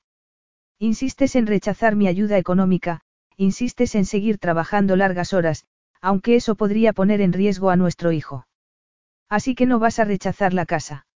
Insistes 0.78 1.34
en 1.36 1.46
rechazar 1.46 1.96
mi 1.96 2.06
ayuda 2.06 2.36
económica, 2.36 3.00
insistes 3.38 3.94
en 3.94 4.04
seguir 4.04 4.36
trabajando 4.36 4.94
largas 4.94 5.32
horas, 5.32 5.66
aunque 6.02 6.36
eso 6.36 6.54
podría 6.54 6.92
poner 6.92 7.22
en 7.22 7.32
riesgo 7.32 7.70
a 7.70 7.76
nuestro 7.76 8.12
hijo. 8.12 8.46
Así 9.30 9.54
que 9.54 9.64
no 9.64 9.78
vas 9.78 9.98
a 10.00 10.04
rechazar 10.04 10.52
la 10.52 10.66
casa. 10.66 11.06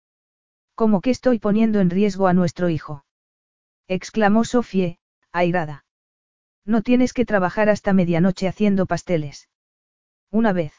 ¿Cómo 0.75 1.02
que 1.02 1.10
estoy 1.10 1.39
poniendo 1.39 1.78
en 1.81 1.91
riesgo 1.91 2.26
a 2.26 2.33
nuestro 2.33 2.70
hijo? 2.70 3.05
Exclamó 3.89 4.44
Sofie, 4.44 4.99
airada. 5.33 5.85
No 6.65 6.83
tienes 6.83 7.12
que 7.12 7.25
trabajar 7.25 7.69
hasta 7.69 7.93
medianoche 7.93 8.49
haciendo 8.49 8.86
pasteles. 8.86 9.49
Una 10.31 10.52
vez. 10.52 10.73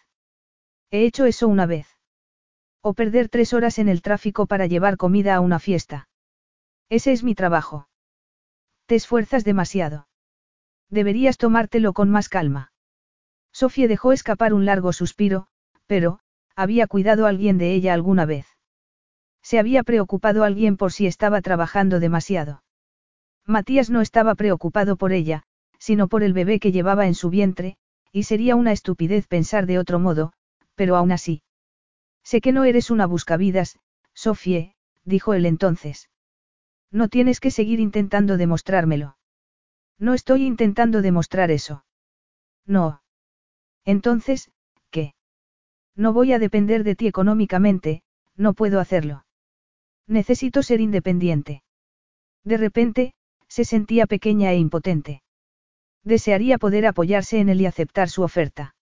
He 0.92 1.06
hecho 1.06 1.26
eso 1.26 1.48
una 1.48 1.66
vez. 1.66 1.88
O 2.82 2.94
perder 2.94 3.30
tres 3.30 3.54
horas 3.54 3.80
en 3.80 3.90
el 3.90 4.02
tráfico 4.02 4.46
para 4.46 4.66
llevar 4.68 4.98
comida 4.98 5.36
a 5.36 5.40
una 5.40 5.60
fiesta. 5.60 6.08
Ese 6.90 7.12
es 7.12 7.24
mi 7.24 7.36
trabajo. 7.36 7.88
Te 8.86 8.96
esfuerzas 8.96 9.44
demasiado. 9.44 10.08
Deberías 10.90 11.38
tomártelo 11.38 11.94
con 11.94 12.10
más 12.10 12.30
calma. 12.30 12.72
Sofía 13.52 13.88
dejó 13.88 14.12
escapar 14.12 14.54
un 14.54 14.66
largo 14.66 14.94
suspiro, 14.94 15.48
pero, 15.86 16.20
¿había 16.56 16.88
cuidado 16.88 17.26
alguien 17.26 17.58
de 17.58 17.74
ella 17.74 17.94
alguna 17.94 18.26
vez? 18.26 18.48
¿Se 19.42 19.60
había 19.60 19.84
preocupado 19.84 20.44
alguien 20.44 20.78
por 20.78 20.92
si 20.92 21.08
estaba 21.08 21.42
trabajando 21.42 22.00
demasiado? 22.00 22.64
Matías 23.46 23.90
no 23.90 24.02
estaba 24.02 24.36
preocupado 24.36 24.96
por 24.96 25.12
ella, 25.12 25.44
sino 25.78 26.08
por 26.08 26.24
el 26.24 26.34
bebé 26.34 26.60
que 26.60 26.72
llevaba 26.72 27.08
en 27.08 27.16
su 27.16 27.30
vientre, 27.30 27.78
y 28.12 28.24
sería 28.24 28.56
una 28.56 28.72
estupidez 28.72 29.28
pensar 29.28 29.66
de 29.66 29.80
otro 29.80 30.00
modo, 30.00 30.34
pero 30.76 30.96
aún 30.96 31.12
así. 31.12 31.42
Sé 32.24 32.40
que 32.40 32.54
no 32.54 32.64
eres 32.64 32.90
una 32.90 33.06
buscavidas, 33.06 33.80
Sofie, 34.14 34.76
dijo 35.04 35.34
él 35.34 35.46
entonces. 35.46 36.10
No 36.92 37.10
tienes 37.10 37.40
que 37.40 37.52
seguir 37.52 37.80
intentando 37.80 38.38
demostrármelo. 38.38 39.18
No 40.00 40.14
estoy 40.14 40.46
intentando 40.46 41.02
demostrar 41.02 41.52
eso. 41.52 41.84
No. 42.66 43.02
Entonces, 43.84 44.52
¿qué? 44.90 45.16
No 45.96 46.14
voy 46.14 46.34
a 46.34 46.40
depender 46.40 46.84
de 46.84 46.96
ti 46.96 47.08
económicamente, 47.08 48.04
no 48.36 48.54
puedo 48.54 48.80
hacerlo. 48.80 49.26
Necesito 50.08 50.64
ser 50.64 50.82
independiente. 50.82 51.64
De 52.44 52.58
repente, 52.58 53.14
se 53.56 53.66
sentía 53.66 54.08
pequeña 54.08 54.52
e 54.52 54.58
impotente. 54.58 55.22
Desearía 56.04 56.58
poder 56.58 56.88
apoyarse 56.88 57.40
en 57.40 57.50
él 57.50 57.62
y 57.62 57.68
aceptar 57.68 58.10
su 58.10 58.24
oferta. 58.24 58.74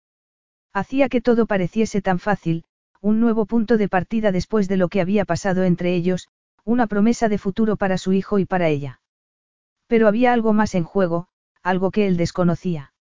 Hacía 0.72 1.10
que 1.10 1.20
todo 1.20 1.46
pareciese 1.46 2.02
tan 2.02 2.20
fácil, 2.20 2.64
un 3.02 3.20
nuevo 3.20 3.46
punto 3.46 3.78
de 3.78 3.90
partida 3.90 4.32
después 4.32 4.70
de 4.70 4.78
lo 4.78 4.88
que 4.88 5.02
había 5.02 5.26
pasado 5.26 5.66
entre 5.66 5.94
ellos, 5.94 6.30
una 6.64 6.88
promesa 6.88 7.28
de 7.28 7.38
futuro 7.38 7.76
para 7.76 7.98
su 7.98 8.14
hijo 8.14 8.40
y 8.40 8.46
para 8.46 8.70
ella. 8.70 9.02
Pero 9.88 10.08
había 10.08 10.32
algo 10.32 10.54
más 10.54 10.74
en 10.74 10.86
juego, 10.86 11.28
algo 11.62 11.92
que 11.92 12.08
él 12.08 12.16
desconocía. 12.16 12.94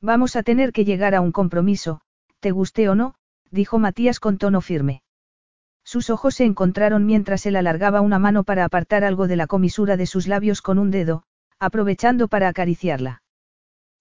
Vamos 0.00 0.34
a 0.34 0.42
tener 0.42 0.72
que 0.72 0.84
llegar 0.84 1.14
a 1.14 1.20
un 1.20 1.30
compromiso, 1.30 2.00
te 2.40 2.50
guste 2.50 2.88
o 2.88 2.96
no, 2.96 3.14
dijo 3.52 3.78
Matías 3.78 4.18
con 4.18 4.36
tono 4.36 4.60
firme. 4.60 5.02
Sus 5.88 6.10
ojos 6.10 6.34
se 6.34 6.44
encontraron 6.44 7.06
mientras 7.06 7.46
él 7.46 7.56
alargaba 7.56 8.02
una 8.02 8.18
mano 8.18 8.44
para 8.44 8.66
apartar 8.66 9.04
algo 9.04 9.26
de 9.26 9.36
la 9.36 9.46
comisura 9.46 9.96
de 9.96 10.04
sus 10.04 10.26
labios 10.26 10.60
con 10.60 10.78
un 10.78 10.90
dedo, 10.90 11.22
aprovechando 11.58 12.28
para 12.28 12.48
acariciarla. 12.48 13.22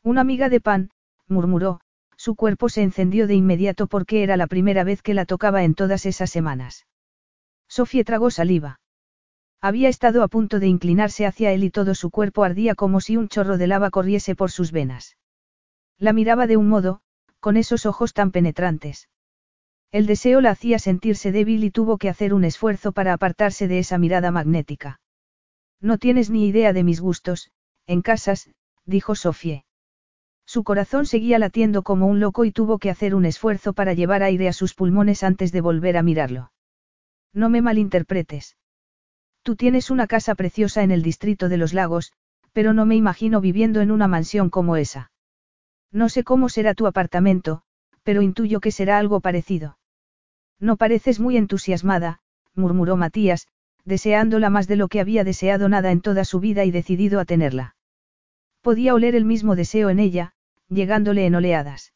Una 0.04 0.20
amiga 0.20 0.50
de 0.50 0.60
pan, 0.60 0.90
murmuró, 1.30 1.80
su 2.18 2.36
cuerpo 2.36 2.68
se 2.68 2.82
encendió 2.82 3.26
de 3.26 3.36
inmediato 3.36 3.88
porque 3.88 4.22
era 4.22 4.36
la 4.36 4.48
primera 4.48 4.84
vez 4.84 5.02
que 5.02 5.14
la 5.14 5.24
tocaba 5.24 5.64
en 5.64 5.76
todas 5.76 6.06
esas 6.06 6.30
semanas. 6.30 6.88
Sofía 7.70 8.04
tragó 8.04 8.32
saliva. 8.32 8.82
Había 9.62 9.88
estado 9.88 10.24
a 10.24 10.28
punto 10.28 10.60
de 10.60 10.68
inclinarse 10.68 11.26
hacia 11.26 11.54
él 11.54 11.64
y 11.64 11.70
todo 11.70 11.96
su 11.96 12.12
cuerpo 12.12 12.44
ardía 12.44 12.76
como 12.76 13.00
si 13.00 13.16
un 13.16 13.30
chorro 13.30 13.58
de 13.58 13.68
lava 13.68 13.92
corriese 13.92 14.36
por 14.36 14.52
sus 14.52 14.74
venas. 14.74 15.16
La 15.98 16.12
miraba 16.12 16.48
de 16.48 16.58
un 16.58 16.68
modo, 16.68 17.00
con 17.40 17.56
esos 17.56 17.86
ojos 17.86 18.12
tan 18.12 18.32
penetrantes. 18.32 19.08
El 19.92 20.06
deseo 20.06 20.42
la 20.42 20.52
hacía 20.52 20.80
sentirse 20.80 21.32
débil 21.32 21.64
y 21.64 21.72
tuvo 21.72 21.98
que 21.98 22.10
hacer 22.10 22.34
un 22.34 22.44
esfuerzo 22.44 22.92
para 22.92 23.14
apartarse 23.14 23.68
de 23.68 23.80
esa 23.80 23.98
mirada 23.98 24.32
magnética. 24.32 25.00
No 25.80 25.98
tienes 25.98 26.30
ni 26.30 26.48
idea 26.48 26.74
de 26.74 26.84
mis 26.84 27.00
gustos, 27.00 27.52
en 27.86 28.02
casas, 28.02 28.50
dijo 28.86 29.16
Sofie. 29.16 29.64
Su 30.46 30.64
corazón 30.64 31.06
seguía 31.06 31.40
latiendo 31.40 31.84
como 31.84 32.08
un 32.08 32.20
loco 32.20 32.46
y 32.46 32.52
tuvo 32.52 32.80
que 32.80 32.90
hacer 32.90 33.14
un 33.16 33.26
esfuerzo 33.26 33.74
para 33.74 33.94
llevar 33.94 34.24
aire 34.24 34.48
a 34.48 34.54
sus 34.54 34.74
pulmones 34.74 35.24
antes 35.24 35.52
de 35.52 35.62
volver 35.62 35.98
a 35.98 36.04
mirarlo. 36.04 36.52
No 37.34 37.50
me 37.50 37.62
malinterpretes. 37.62 38.58
Tú 39.44 39.56
tienes 39.56 39.92
una 39.92 40.08
casa 40.08 40.36
preciosa 40.36 40.84
en 40.84 40.92
el 40.92 41.02
distrito 41.02 41.50
de 41.50 41.58
los 41.58 41.74
lagos, 41.74 42.14
pero 42.54 42.74
no 42.74 42.86
me 42.86 42.96
imagino 42.96 43.40
viviendo 43.40 43.82
en 43.82 43.92
una 43.92 44.08
mansión 44.08 44.50
como 44.50 44.78
esa. 44.78 45.12
No 45.92 46.10
sé 46.10 46.24
cómo 46.24 46.50
será 46.50 46.74
tu 46.74 46.88
apartamento, 46.88 47.62
pero 48.08 48.22
intuyo 48.22 48.62
que 48.62 48.72
será 48.72 49.00
algo 49.00 49.20
parecido. 49.20 49.78
No 50.62 50.78
pareces 50.78 51.20
muy 51.20 51.36
entusiasmada, 51.36 52.22
murmuró 52.56 52.96
Matías, 52.96 53.50
deseándola 53.84 54.50
más 54.50 54.66
de 54.70 54.78
lo 54.78 54.88
que 54.88 55.02
había 55.02 55.26
deseado 55.26 55.68
nada 55.68 55.92
en 55.92 56.00
toda 56.00 56.24
su 56.24 56.40
vida 56.40 56.64
y 56.64 56.72
decidido 56.72 57.20
a 57.20 57.26
tenerla. 57.26 57.76
Podía 58.62 58.94
oler 58.94 59.14
el 59.14 59.26
mismo 59.26 59.58
deseo 59.58 59.90
en 59.90 60.00
ella, 60.00 60.32
llegándole 60.70 61.26
en 61.26 61.36
oleadas. 61.36 61.92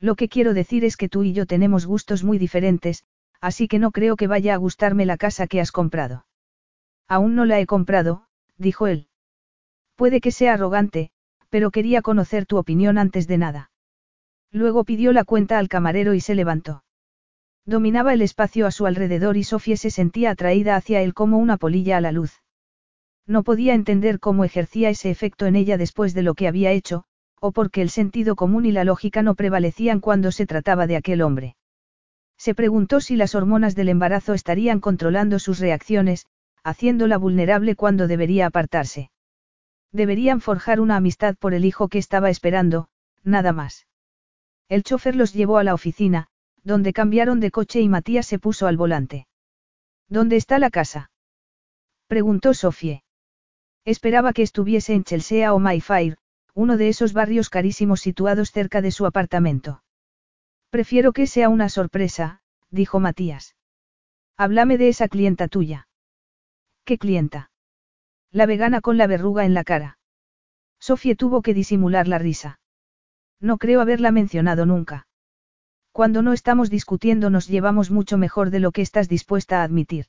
Lo 0.00 0.16
que 0.16 0.28
quiero 0.28 0.52
decir 0.52 0.84
es 0.84 0.98
que 0.98 1.08
tú 1.08 1.22
y 1.22 1.32
yo 1.32 1.46
tenemos 1.46 1.86
gustos 1.86 2.24
muy 2.24 2.36
diferentes, 2.36 3.06
así 3.40 3.68
que 3.68 3.78
no 3.78 3.90
creo 3.90 4.16
que 4.16 4.26
vaya 4.26 4.52
a 4.52 4.58
gustarme 4.58 5.06
la 5.06 5.16
casa 5.16 5.46
que 5.46 5.62
has 5.62 5.72
comprado. 5.72 6.26
Aún 7.08 7.36
no 7.36 7.46
la 7.46 7.58
he 7.58 7.64
comprado, 7.64 8.26
dijo 8.58 8.86
él. 8.86 9.08
Puede 9.96 10.20
que 10.20 10.30
sea 10.30 10.52
arrogante, 10.52 11.10
pero 11.48 11.70
quería 11.70 12.02
conocer 12.02 12.44
tu 12.44 12.58
opinión 12.58 12.98
antes 12.98 13.26
de 13.26 13.38
nada. 13.38 13.71
Luego 14.52 14.84
pidió 14.84 15.12
la 15.12 15.24
cuenta 15.24 15.58
al 15.58 15.68
camarero 15.68 16.14
y 16.14 16.20
se 16.20 16.34
levantó. 16.34 16.84
Dominaba 17.64 18.12
el 18.12 18.22
espacio 18.22 18.66
a 18.66 18.70
su 18.70 18.86
alrededor 18.86 19.36
y 19.36 19.44
Sofía 19.44 19.76
se 19.76 19.90
sentía 19.90 20.30
atraída 20.30 20.76
hacia 20.76 21.00
él 21.00 21.14
como 21.14 21.38
una 21.38 21.56
polilla 21.56 21.96
a 21.96 22.00
la 22.00 22.12
luz. 22.12 22.42
No 23.26 23.44
podía 23.44 23.74
entender 23.74 24.18
cómo 24.18 24.44
ejercía 24.44 24.90
ese 24.90 25.10
efecto 25.10 25.46
en 25.46 25.56
ella 25.56 25.78
después 25.78 26.12
de 26.12 26.22
lo 26.22 26.34
que 26.34 26.48
había 26.48 26.72
hecho, 26.72 27.04
o 27.40 27.52
porque 27.52 27.80
el 27.80 27.90
sentido 27.90 28.36
común 28.36 28.66
y 28.66 28.72
la 28.72 28.84
lógica 28.84 29.22
no 29.22 29.34
prevalecían 29.34 30.00
cuando 30.00 30.32
se 30.32 30.46
trataba 30.46 30.86
de 30.86 30.96
aquel 30.96 31.22
hombre. 31.22 31.56
Se 32.36 32.54
preguntó 32.54 33.00
si 33.00 33.14
las 33.14 33.36
hormonas 33.36 33.76
del 33.76 33.88
embarazo 33.88 34.34
estarían 34.34 34.80
controlando 34.80 35.38
sus 35.38 35.60
reacciones, 35.60 36.26
haciéndola 36.64 37.16
vulnerable 37.16 37.76
cuando 37.76 38.08
debería 38.08 38.46
apartarse. 38.46 39.10
Deberían 39.92 40.40
forjar 40.40 40.80
una 40.80 40.96
amistad 40.96 41.36
por 41.36 41.54
el 41.54 41.64
hijo 41.64 41.88
que 41.88 41.98
estaba 41.98 42.30
esperando, 42.30 42.88
nada 43.22 43.52
más. 43.52 43.86
El 44.72 44.84
chofer 44.84 45.16
los 45.16 45.34
llevó 45.34 45.58
a 45.58 45.64
la 45.64 45.74
oficina, 45.74 46.28
donde 46.64 46.94
cambiaron 46.94 47.40
de 47.40 47.50
coche 47.50 47.82
y 47.82 47.90
Matías 47.90 48.24
se 48.24 48.38
puso 48.38 48.66
al 48.66 48.78
volante. 48.78 49.26
¿Dónde 50.08 50.36
está 50.36 50.58
la 50.58 50.70
casa? 50.70 51.10
preguntó 52.06 52.54
Sofie. 52.54 53.02
Esperaba 53.84 54.32
que 54.32 54.40
estuviese 54.40 54.94
en 54.94 55.04
Chelsea 55.04 55.52
o 55.52 55.58
Mayfair, 55.58 56.16
uno 56.54 56.78
de 56.78 56.88
esos 56.88 57.12
barrios 57.12 57.50
carísimos 57.50 58.00
situados 58.00 58.50
cerca 58.50 58.80
de 58.80 58.92
su 58.92 59.04
apartamento. 59.04 59.82
Prefiero 60.70 61.12
que 61.12 61.26
sea 61.26 61.50
una 61.50 61.68
sorpresa, 61.68 62.40
dijo 62.70 62.98
Matías. 62.98 63.54
Háblame 64.38 64.78
de 64.78 64.88
esa 64.88 65.08
clienta 65.08 65.48
tuya. 65.48 65.86
¿Qué 66.86 66.96
clienta? 66.96 67.50
La 68.30 68.46
vegana 68.46 68.80
con 68.80 68.96
la 68.96 69.06
verruga 69.06 69.44
en 69.44 69.52
la 69.52 69.64
cara. 69.64 69.98
Sofie 70.80 71.14
tuvo 71.14 71.42
que 71.42 71.52
disimular 71.52 72.08
la 72.08 72.16
risa. 72.16 72.61
No 73.42 73.58
creo 73.58 73.80
haberla 73.80 74.12
mencionado 74.12 74.66
nunca. 74.66 75.08
Cuando 75.90 76.22
no 76.22 76.32
estamos 76.32 76.70
discutiendo 76.70 77.28
nos 77.28 77.48
llevamos 77.48 77.90
mucho 77.90 78.16
mejor 78.16 78.50
de 78.50 78.60
lo 78.60 78.70
que 78.70 78.82
estás 78.82 79.08
dispuesta 79.08 79.60
a 79.60 79.64
admitir. 79.64 80.06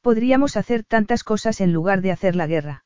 Podríamos 0.00 0.56
hacer 0.56 0.82
tantas 0.82 1.24
cosas 1.24 1.60
en 1.60 1.74
lugar 1.74 2.00
de 2.00 2.10
hacer 2.10 2.34
la 2.34 2.46
guerra. 2.46 2.84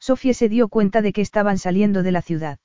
Sofía 0.00 0.34
se 0.34 0.48
dio 0.48 0.68
cuenta 0.68 1.00
de 1.00 1.12
que 1.12 1.20
estaban 1.20 1.58
saliendo 1.58 2.02
de 2.02 2.10
la 2.10 2.22
ciudad. 2.22 2.58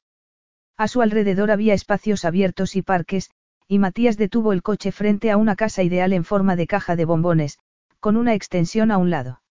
A 0.75 0.87
su 0.87 1.03
alrededor 1.03 1.51
había 1.51 1.75
espacios 1.75 2.25
abiertos 2.25 2.75
y 2.75 2.81
parques, 2.81 3.29
y 3.67 3.77
Matías 3.77 4.17
detuvo 4.17 4.53
el 4.53 4.63
coche 4.63 4.91
frente 4.91 5.29
a 5.29 5.37
una 5.37 5.55
casa 5.55 5.83
ideal 5.83 6.13
en 6.13 6.23
forma 6.23 6.55
de 6.55 6.65
caja 6.65 6.95
de 6.95 7.05
bombones, 7.05 7.59
con 7.99 8.17
una 8.17 8.33
extensión 8.33 8.89
a 8.89 8.97
un 8.97 9.11
lado. 9.11 9.43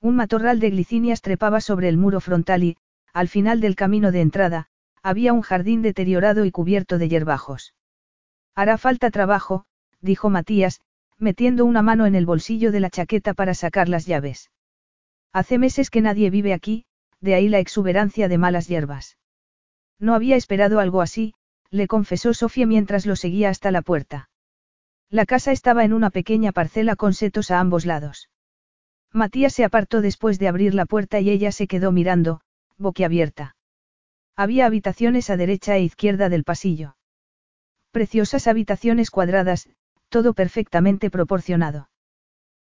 Un 0.00 0.16
matorral 0.16 0.58
de 0.58 0.70
glicinias 0.70 1.22
trepaba 1.22 1.60
sobre 1.60 1.88
el 1.88 1.98
muro 1.98 2.20
frontal 2.20 2.64
y, 2.64 2.76
al 3.12 3.28
final 3.28 3.60
del 3.60 3.76
camino 3.76 4.10
de 4.10 4.20
entrada, 4.20 4.68
había 5.04 5.34
un 5.34 5.42
jardín 5.42 5.82
deteriorado 5.82 6.46
y 6.46 6.50
cubierto 6.50 6.96
de 6.96 7.10
hierbajos. 7.10 7.74
Hará 8.54 8.78
falta 8.78 9.10
trabajo, 9.10 9.66
dijo 10.00 10.30
Matías, 10.30 10.80
metiendo 11.18 11.66
una 11.66 11.82
mano 11.82 12.06
en 12.06 12.14
el 12.14 12.24
bolsillo 12.24 12.72
de 12.72 12.80
la 12.80 12.88
chaqueta 12.88 13.34
para 13.34 13.52
sacar 13.52 13.90
las 13.90 14.06
llaves. 14.06 14.50
Hace 15.30 15.58
meses 15.58 15.90
que 15.90 16.00
nadie 16.00 16.30
vive 16.30 16.54
aquí, 16.54 16.86
de 17.20 17.34
ahí 17.34 17.48
la 17.48 17.58
exuberancia 17.58 18.28
de 18.28 18.38
malas 18.38 18.66
hierbas. 18.66 19.18
No 19.98 20.14
había 20.14 20.36
esperado 20.36 20.80
algo 20.80 21.02
así, 21.02 21.34
le 21.70 21.86
confesó 21.86 22.32
Sofía 22.32 22.66
mientras 22.66 23.04
lo 23.04 23.14
seguía 23.14 23.50
hasta 23.50 23.70
la 23.70 23.82
puerta. 23.82 24.30
La 25.10 25.26
casa 25.26 25.52
estaba 25.52 25.84
en 25.84 25.92
una 25.92 26.08
pequeña 26.08 26.50
parcela 26.50 26.96
con 26.96 27.12
setos 27.12 27.50
a 27.50 27.60
ambos 27.60 27.84
lados. 27.84 28.30
Matías 29.12 29.52
se 29.52 29.64
apartó 29.64 30.00
después 30.00 30.38
de 30.38 30.48
abrir 30.48 30.74
la 30.74 30.86
puerta 30.86 31.20
y 31.20 31.28
ella 31.28 31.52
se 31.52 31.66
quedó 31.66 31.92
mirando, 31.92 32.40
boquiabierta. 32.78 33.54
Había 34.36 34.66
habitaciones 34.66 35.30
a 35.30 35.36
derecha 35.36 35.76
e 35.76 35.82
izquierda 35.82 36.28
del 36.28 36.42
pasillo. 36.42 36.96
Preciosas 37.92 38.48
habitaciones 38.48 39.10
cuadradas, 39.10 39.68
todo 40.08 40.34
perfectamente 40.34 41.08
proporcionado. 41.08 41.88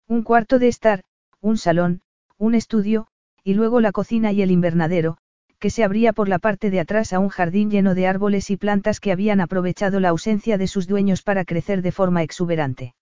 Un 0.07 0.23
cuarto 0.23 0.57
de 0.57 0.67
estar, 0.67 1.03
un 1.41 1.57
salón, 1.57 2.01
un 2.37 2.55
estudio, 2.55 3.07
y 3.43 3.53
luego 3.53 3.81
la 3.81 3.91
cocina 3.91 4.31
y 4.31 4.41
el 4.41 4.49
invernadero, 4.49 5.17
que 5.59 5.69
se 5.69 5.83
abría 5.83 6.13
por 6.13 6.27
la 6.27 6.39
parte 6.39 6.71
de 6.71 6.79
atrás 6.79 7.13
a 7.13 7.19
un 7.19 7.29
jardín 7.29 7.69
lleno 7.69 7.93
de 7.93 8.07
árboles 8.07 8.49
y 8.49 8.57
plantas 8.57 8.99
que 8.99 9.11
habían 9.11 9.39
aprovechado 9.39 9.99
la 9.99 10.09
ausencia 10.09 10.57
de 10.57 10.67
sus 10.67 10.87
dueños 10.87 11.21
para 11.21 11.45
crecer 11.45 11.81
de 11.81 11.91
forma 11.91 12.23
exuberante. 12.23 12.95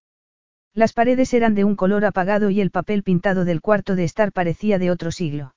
Las 0.73 0.91
paredes 0.91 1.33
eran 1.33 1.55
de 1.55 1.63
un 1.63 1.75
color 1.75 2.03
apagado 2.03 2.49
y 2.49 2.59
el 2.59 2.71
papel 2.71 3.03
pintado 3.03 3.45
del 3.45 3.61
cuarto 3.61 3.95
de 3.95 4.03
estar 4.03 4.31
parecía 4.31 4.77
de 4.77 4.91
otro 4.91 5.11
siglo. 5.11 5.53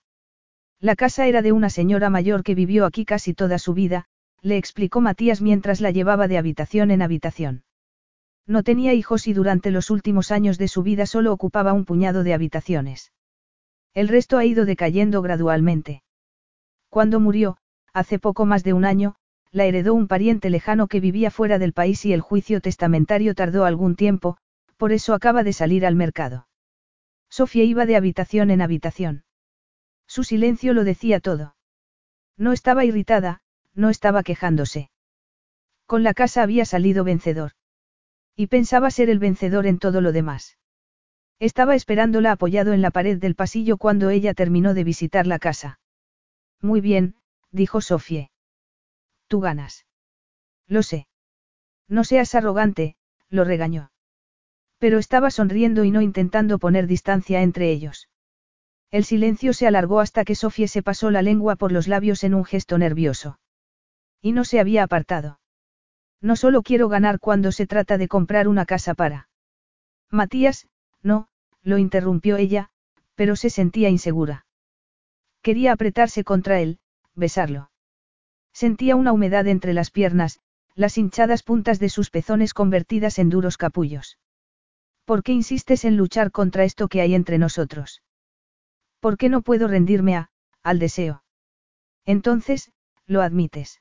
La 0.81 0.97
casa 0.97 1.27
era 1.27 1.43
de 1.43 1.53
una 1.53 1.69
señora 1.69 2.09
mayor 2.09 2.43
que 2.43 2.55
vivió 2.55 2.87
aquí 2.87 3.05
casi 3.05 3.35
toda 3.35 3.59
su 3.59 3.75
vida, 3.75 4.07
le 4.41 4.57
explicó 4.57 5.03
Matías 5.03 5.43
mientras 5.43 5.83
la 5.83 5.91
llevaba 5.91 6.27
de 6.27 6.39
habitación 6.39 6.91
en 6.91 7.03
habitación. 7.03 7.65
No 8.47 8.63
tenía 8.63 8.95
hijos 8.95 9.27
y 9.27 9.35
durante 9.35 9.71
los 9.71 9.91
últimos 9.91 10.31
años 10.31 10.57
de 10.57 10.69
su 10.69 10.83
vida 10.83 11.05
solo 11.05 11.35
ocupaba 11.35 11.75
un 11.75 11.85
puñado 11.85 12.25
de 12.25 12.33
habitaciones. 12.33 13.13
El 13.93 14.09
resto 14.09 14.39
ha 14.39 14.47
ido 14.47 14.65
decayendo 14.65 15.21
gradualmente. 15.21 16.03
Cuando 16.89 17.21
murió, 17.21 17.59
hace 17.93 18.19
poco 18.19 18.47
más 18.47 18.65
de 18.65 18.73
un 18.73 18.87
año, 18.87 19.17
la 19.53 19.67
heredó 19.67 19.93
un 19.93 20.09
pariente 20.09 20.49
lejano 20.49 20.87
que 20.87 21.01
vivía 21.01 21.31
fuera 21.31 21.59
del 21.59 21.75
país 21.75 22.07
y 22.07 22.15
el 22.15 22.23
juicio 22.23 22.61
testamentario 22.63 23.35
tardó 23.35 23.67
algún 23.67 23.97
tiempo, 23.97 24.39
por 24.79 24.93
eso 24.93 25.13
acaba 25.13 25.43
de 25.43 25.53
salir 25.53 25.85
al 25.85 25.95
mercado. 25.95 26.47
Sofía 27.29 27.65
iba 27.65 27.85
de 27.85 27.97
habitación 27.97 28.51
en 28.51 28.63
habitación. 28.63 29.25
Su 30.11 30.25
silencio 30.25 30.75
lo 30.75 30.83
decía 30.83 31.21
todo. 31.21 31.55
No 32.37 32.53
estaba 32.53 32.85
irritada, 32.85 33.43
no 33.75 33.91
estaba 33.91 34.25
quejándose. 34.25 34.91
Con 35.87 36.03
la 36.03 36.15
casa 36.15 36.43
había 36.43 36.65
salido 36.65 37.05
vencedor. 37.05 37.53
Y 38.35 38.49
pensaba 38.49 38.91
ser 38.91 39.09
el 39.09 39.21
vencedor 39.21 39.69
en 39.69 39.79
todo 39.79 40.01
lo 40.01 40.11
demás. 40.11 40.59
Estaba 41.39 41.77
esperándola 41.77 42.33
apoyado 42.33 42.73
en 42.73 42.83
la 42.83 42.91
pared 42.91 43.19
del 43.19 43.37
pasillo 43.37 43.77
cuando 43.77 44.11
ella 44.11 44.35
terminó 44.35 44.75
de 44.75 44.83
visitar 44.83 45.29
la 45.29 45.39
casa. 45.39 45.79
Muy 46.61 46.81
bien, 46.81 47.15
dijo 47.53 47.81
Sofie. 47.81 48.33
Tú 49.29 49.39
ganas. 49.39 49.87
Lo 50.67 50.83
sé. 50.83 51.07
No 51.87 52.03
seas 52.03 52.35
arrogante, 52.35 52.97
lo 53.29 53.45
regañó. 53.45 53.93
Pero 54.79 54.99
estaba 54.99 55.31
sonriendo 55.31 55.85
y 55.85 55.93
no 55.93 56.03
intentando 56.03 56.59
poner 56.59 56.89
distancia 56.89 57.43
entre 57.43 57.71
ellos. 57.71 58.09
El 58.91 59.05
silencio 59.05 59.53
se 59.53 59.67
alargó 59.67 60.01
hasta 60.01 60.25
que 60.25 60.35
Sofie 60.35 60.67
se 60.67 60.83
pasó 60.83 61.11
la 61.11 61.23
lengua 61.23 61.55
por 61.57 61.71
los 61.71 61.87
labios 61.87 62.25
en 62.25 62.35
un 62.35 62.45
gesto 62.45 62.77
nervioso. 62.77 63.39
Y 64.21 64.33
no 64.33 64.45
se 64.45 64.59
había 64.59 64.83
apartado. 64.83 65.41
No 66.21 66.35
solo 66.37 66.63
quiero 66.63 66.89
ganar 66.89 67.21
cuando 67.21 67.53
se 67.53 67.67
trata 67.67 67.99
de 67.99 68.09
comprar 68.09 68.49
una 68.49 68.67
casa 68.67 68.95
para. 68.95 69.29
Matías, 70.11 70.67
no, 71.03 71.29
lo 71.63 71.79
interrumpió 71.79 72.37
ella, 72.37 72.71
pero 73.15 73.37
se 73.37 73.49
sentía 73.49 73.89
insegura. 73.89 74.45
Quería 75.41 75.73
apretarse 75.73 76.25
contra 76.25 76.61
él, 76.61 76.81
besarlo. 77.15 77.71
Sentía 78.53 78.97
una 78.97 79.13
humedad 79.13 79.47
entre 79.47 79.73
las 79.73 79.91
piernas, 79.91 80.41
las 80.75 80.99
hinchadas 80.99 81.43
puntas 81.43 81.79
de 81.79 81.89
sus 81.89 82.11
pezones 82.11 82.55
convertidas 82.55 83.19
en 83.19 83.31
duros 83.31 83.57
capullos. 83.57 84.19
¿Por 85.05 85.23
qué 85.23 85.33
insistes 85.33 85.85
en 85.85 85.97
luchar 85.97 86.33
contra 86.33 86.65
esto 86.65 86.89
que 86.89 87.01
hay 87.01 87.15
entre 87.15 87.39
nosotros? 87.39 88.03
¿Por 89.01 89.17
qué 89.17 89.29
no 89.29 89.43
puedo 89.43 89.67
rendirme 89.67 90.17
a, 90.17 90.31
al 90.63 90.79
deseo? 90.79 91.25
Entonces, 92.05 92.73
lo 93.07 93.23
admites. 93.23 93.81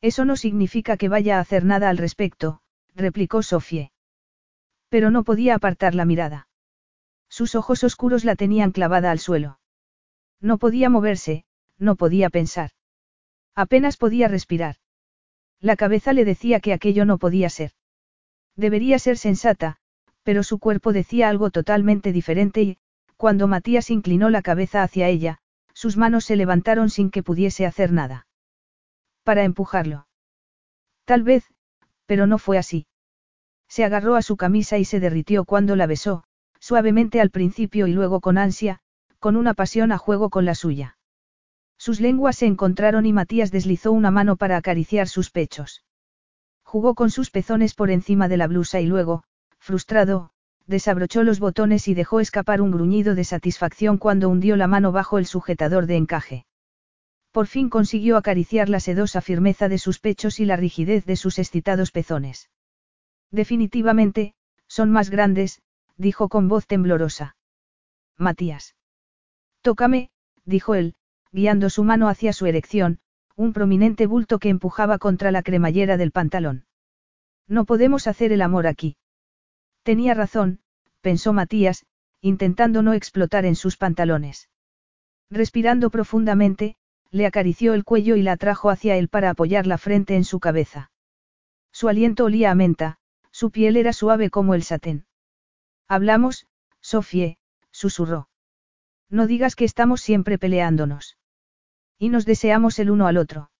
Eso 0.00 0.24
no 0.24 0.36
significa 0.36 0.96
que 0.96 1.08
vaya 1.08 1.36
a 1.36 1.40
hacer 1.40 1.64
nada 1.64 1.88
al 1.88 1.98
respecto, 1.98 2.60
replicó 2.94 3.42
Sofie. 3.42 3.92
Pero 4.88 5.10
no 5.10 5.22
podía 5.22 5.54
apartar 5.54 5.94
la 5.94 6.04
mirada. 6.04 6.48
Sus 7.28 7.54
ojos 7.54 7.84
oscuros 7.84 8.24
la 8.24 8.36
tenían 8.36 8.72
clavada 8.72 9.10
al 9.10 9.18
suelo. 9.18 9.60
No 10.40 10.58
podía 10.58 10.90
moverse, 10.90 11.44
no 11.78 11.96
podía 11.96 12.30
pensar. 12.30 12.70
Apenas 13.54 13.96
podía 13.96 14.28
respirar. 14.28 14.76
La 15.60 15.76
cabeza 15.76 16.12
le 16.12 16.24
decía 16.24 16.60
que 16.60 16.72
aquello 16.72 17.04
no 17.04 17.18
podía 17.18 17.48
ser. 17.48 17.72
Debería 18.56 18.98
ser 18.98 19.16
sensata, 19.16 19.78
pero 20.24 20.42
su 20.42 20.58
cuerpo 20.58 20.92
decía 20.92 21.28
algo 21.28 21.50
totalmente 21.50 22.12
diferente 22.12 22.62
y, 22.62 22.78
cuando 23.22 23.46
Matías 23.46 23.88
inclinó 23.90 24.30
la 24.30 24.42
cabeza 24.42 24.82
hacia 24.82 25.06
ella, 25.06 25.38
sus 25.74 25.96
manos 25.96 26.24
se 26.24 26.34
levantaron 26.34 26.90
sin 26.90 27.08
que 27.08 27.22
pudiese 27.22 27.66
hacer 27.66 27.92
nada. 27.92 28.26
Para 29.22 29.44
empujarlo. 29.44 30.08
Tal 31.04 31.22
vez, 31.22 31.44
pero 32.06 32.26
no 32.26 32.38
fue 32.38 32.58
así. 32.58 32.88
Se 33.68 33.84
agarró 33.84 34.16
a 34.16 34.22
su 34.22 34.36
camisa 34.36 34.78
y 34.78 34.84
se 34.84 34.98
derritió 34.98 35.44
cuando 35.44 35.76
la 35.76 35.86
besó, 35.86 36.24
suavemente 36.58 37.20
al 37.20 37.30
principio 37.30 37.86
y 37.86 37.92
luego 37.92 38.20
con 38.20 38.38
ansia, 38.38 38.80
con 39.20 39.36
una 39.36 39.54
pasión 39.54 39.92
a 39.92 39.98
juego 39.98 40.28
con 40.28 40.44
la 40.44 40.56
suya. 40.56 40.98
Sus 41.78 42.00
lenguas 42.00 42.34
se 42.34 42.46
encontraron 42.46 43.06
y 43.06 43.12
Matías 43.12 43.52
deslizó 43.52 43.92
una 43.92 44.10
mano 44.10 44.34
para 44.34 44.56
acariciar 44.56 45.06
sus 45.06 45.30
pechos. 45.30 45.84
Jugó 46.64 46.96
con 46.96 47.12
sus 47.12 47.30
pezones 47.30 47.74
por 47.74 47.92
encima 47.92 48.26
de 48.26 48.38
la 48.38 48.48
blusa 48.48 48.80
y 48.80 48.86
luego, 48.86 49.22
frustrado, 49.60 50.31
desabrochó 50.66 51.22
los 51.22 51.40
botones 51.40 51.88
y 51.88 51.94
dejó 51.94 52.20
escapar 52.20 52.60
un 52.60 52.70
gruñido 52.70 53.14
de 53.14 53.24
satisfacción 53.24 53.98
cuando 53.98 54.28
hundió 54.28 54.56
la 54.56 54.66
mano 54.66 54.92
bajo 54.92 55.18
el 55.18 55.26
sujetador 55.26 55.86
de 55.86 55.96
encaje. 55.96 56.46
Por 57.30 57.46
fin 57.46 57.68
consiguió 57.70 58.16
acariciar 58.16 58.68
la 58.68 58.80
sedosa 58.80 59.20
firmeza 59.20 59.68
de 59.68 59.78
sus 59.78 59.98
pechos 59.98 60.38
y 60.38 60.44
la 60.44 60.56
rigidez 60.56 61.06
de 61.06 61.16
sus 61.16 61.38
excitados 61.38 61.90
pezones. 61.90 62.50
Definitivamente, 63.30 64.34
son 64.68 64.90
más 64.90 65.08
grandes, 65.08 65.62
dijo 65.96 66.28
con 66.28 66.48
voz 66.48 66.66
temblorosa. 66.66 67.36
Matías. 68.18 68.76
Tócame, 69.62 70.10
dijo 70.44 70.74
él, 70.74 70.94
guiando 71.32 71.70
su 71.70 71.84
mano 71.84 72.08
hacia 72.08 72.32
su 72.32 72.46
erección, 72.46 73.00
un 73.36 73.52
prominente 73.52 74.06
bulto 74.06 74.38
que 74.38 74.50
empujaba 74.50 74.98
contra 74.98 75.30
la 75.30 75.42
cremallera 75.42 75.96
del 75.96 76.12
pantalón. 76.12 76.66
No 77.48 77.64
podemos 77.64 78.06
hacer 78.06 78.32
el 78.32 78.42
amor 78.42 78.66
aquí. 78.66 78.96
Tenía 79.82 80.14
razón, 80.14 80.60
pensó 81.00 81.32
Matías, 81.32 81.84
intentando 82.20 82.82
no 82.82 82.92
explotar 82.92 83.44
en 83.44 83.56
sus 83.56 83.76
pantalones. 83.76 84.48
Respirando 85.30 85.90
profundamente, 85.90 86.76
le 87.10 87.26
acarició 87.26 87.74
el 87.74 87.84
cuello 87.84 88.16
y 88.16 88.22
la 88.22 88.36
trajo 88.36 88.70
hacia 88.70 88.96
él 88.96 89.08
para 89.08 89.30
apoyar 89.30 89.66
la 89.66 89.78
frente 89.78 90.16
en 90.16 90.24
su 90.24 90.40
cabeza. 90.40 90.90
Su 91.72 91.88
aliento 91.88 92.24
olía 92.24 92.50
a 92.50 92.54
menta, 92.54 92.98
su 93.30 93.50
piel 93.50 93.76
era 93.76 93.92
suave 93.92 94.30
como 94.30 94.54
el 94.54 94.62
satén. 94.62 95.06
Hablamos, 95.88 96.46
Sofie, 96.80 97.38
susurró. 97.70 98.28
No 99.08 99.26
digas 99.26 99.56
que 99.56 99.64
estamos 99.64 100.00
siempre 100.00 100.38
peleándonos. 100.38 101.18
Y 101.98 102.08
nos 102.08 102.24
deseamos 102.24 102.78
el 102.78 102.90
uno 102.90 103.06
al 103.06 103.16
otro. 103.16 103.50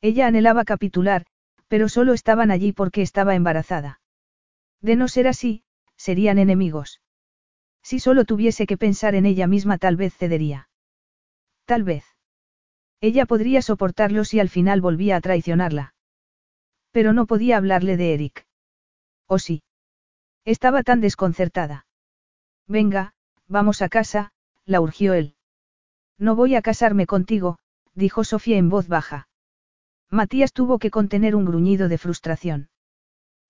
Ella 0.00 0.26
anhelaba 0.26 0.64
capitular, 0.64 1.26
pero 1.68 1.88
solo 1.88 2.14
estaban 2.14 2.50
allí 2.50 2.72
porque 2.72 3.02
estaba 3.02 3.34
embarazada. 3.34 4.00
De 4.80 4.96
no 4.96 5.08
ser 5.08 5.28
así, 5.28 5.62
serían 5.96 6.38
enemigos. 6.38 7.00
Si 7.82 8.00
solo 8.00 8.24
tuviese 8.24 8.66
que 8.66 8.76
pensar 8.76 9.14
en 9.14 9.26
ella 9.26 9.46
misma 9.46 9.78
tal 9.78 9.96
vez 9.96 10.14
cedería. 10.16 10.68
Tal 11.64 11.82
vez. 11.84 12.04
Ella 13.00 13.26
podría 13.26 13.62
soportarlo 13.62 14.24
si 14.24 14.40
al 14.40 14.48
final 14.48 14.80
volvía 14.80 15.16
a 15.16 15.20
traicionarla. 15.20 15.94
Pero 16.90 17.12
no 17.12 17.26
podía 17.26 17.56
hablarle 17.56 17.96
de 17.96 18.14
Eric. 18.14 18.46
¿O 19.26 19.38
sí? 19.38 19.62
Estaba 20.44 20.82
tan 20.82 21.00
desconcertada. 21.00 21.86
Venga, 22.66 23.14
vamos 23.46 23.82
a 23.82 23.88
casa, 23.88 24.32
la 24.64 24.80
urgió 24.80 25.14
él. 25.14 25.34
No 26.18 26.34
voy 26.36 26.54
a 26.54 26.62
casarme 26.62 27.06
contigo, 27.06 27.58
dijo 27.94 28.24
Sofía 28.24 28.58
en 28.58 28.68
voz 28.68 28.88
baja. 28.88 29.28
Matías 30.10 30.52
tuvo 30.52 30.78
que 30.78 30.90
contener 30.90 31.36
un 31.36 31.44
gruñido 31.44 31.88
de 31.88 31.98
frustración. 31.98 32.68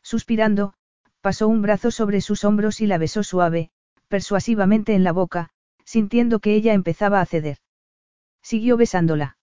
Suspirando, 0.02 0.74
pasó 1.20 1.48
un 1.48 1.62
brazo 1.62 1.90
sobre 1.90 2.20
sus 2.20 2.44
hombros 2.44 2.80
y 2.80 2.86
la 2.86 2.98
besó 2.98 3.22
suave, 3.22 3.70
persuasivamente 4.08 4.94
en 4.94 5.04
la 5.04 5.12
boca, 5.12 5.50
sintiendo 5.84 6.40
que 6.40 6.54
ella 6.54 6.72
empezaba 6.72 7.20
a 7.20 7.26
ceder. 7.26 7.58
Siguió 8.42 8.76
besándola. 8.76 9.36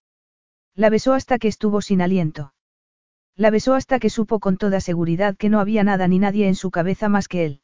La 0.76 0.90
besó 0.90 1.14
hasta 1.14 1.40
que 1.40 1.48
estuvo 1.48 1.82
sin 1.82 2.02
aliento. 2.02 2.54
La 3.36 3.50
besó 3.52 3.76
hasta 3.76 4.00
que 4.00 4.10
supo 4.10 4.40
con 4.40 4.58
toda 4.58 4.82
seguridad 4.82 5.38
que 5.38 5.50
no 5.50 5.60
había 5.60 5.84
nada 5.84 6.08
ni 6.08 6.20
nadie 6.20 6.48
en 6.48 6.56
su 6.56 6.72
cabeza 6.72 7.10
más 7.10 7.28
que 7.28 7.46
él. 7.46 7.62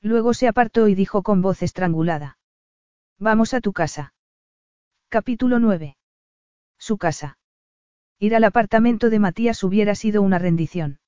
Luego 0.00 0.34
se 0.34 0.46
apartó 0.46 0.86
y 0.88 0.94
dijo 0.94 1.22
con 1.22 1.42
voz 1.42 1.62
estrangulada. 1.62 2.38
Vamos 3.18 3.54
a 3.54 3.60
tu 3.60 3.72
casa. 3.72 4.14
Capítulo 5.08 5.58
9. 5.58 5.96
Su 6.78 6.98
casa. 6.98 7.38
Ir 8.18 8.34
al 8.34 8.44
apartamento 8.44 9.10
de 9.10 9.18
Matías 9.18 9.62
hubiera 9.64 9.94
sido 9.94 10.22
una 10.22 10.38
rendición. 10.38 10.98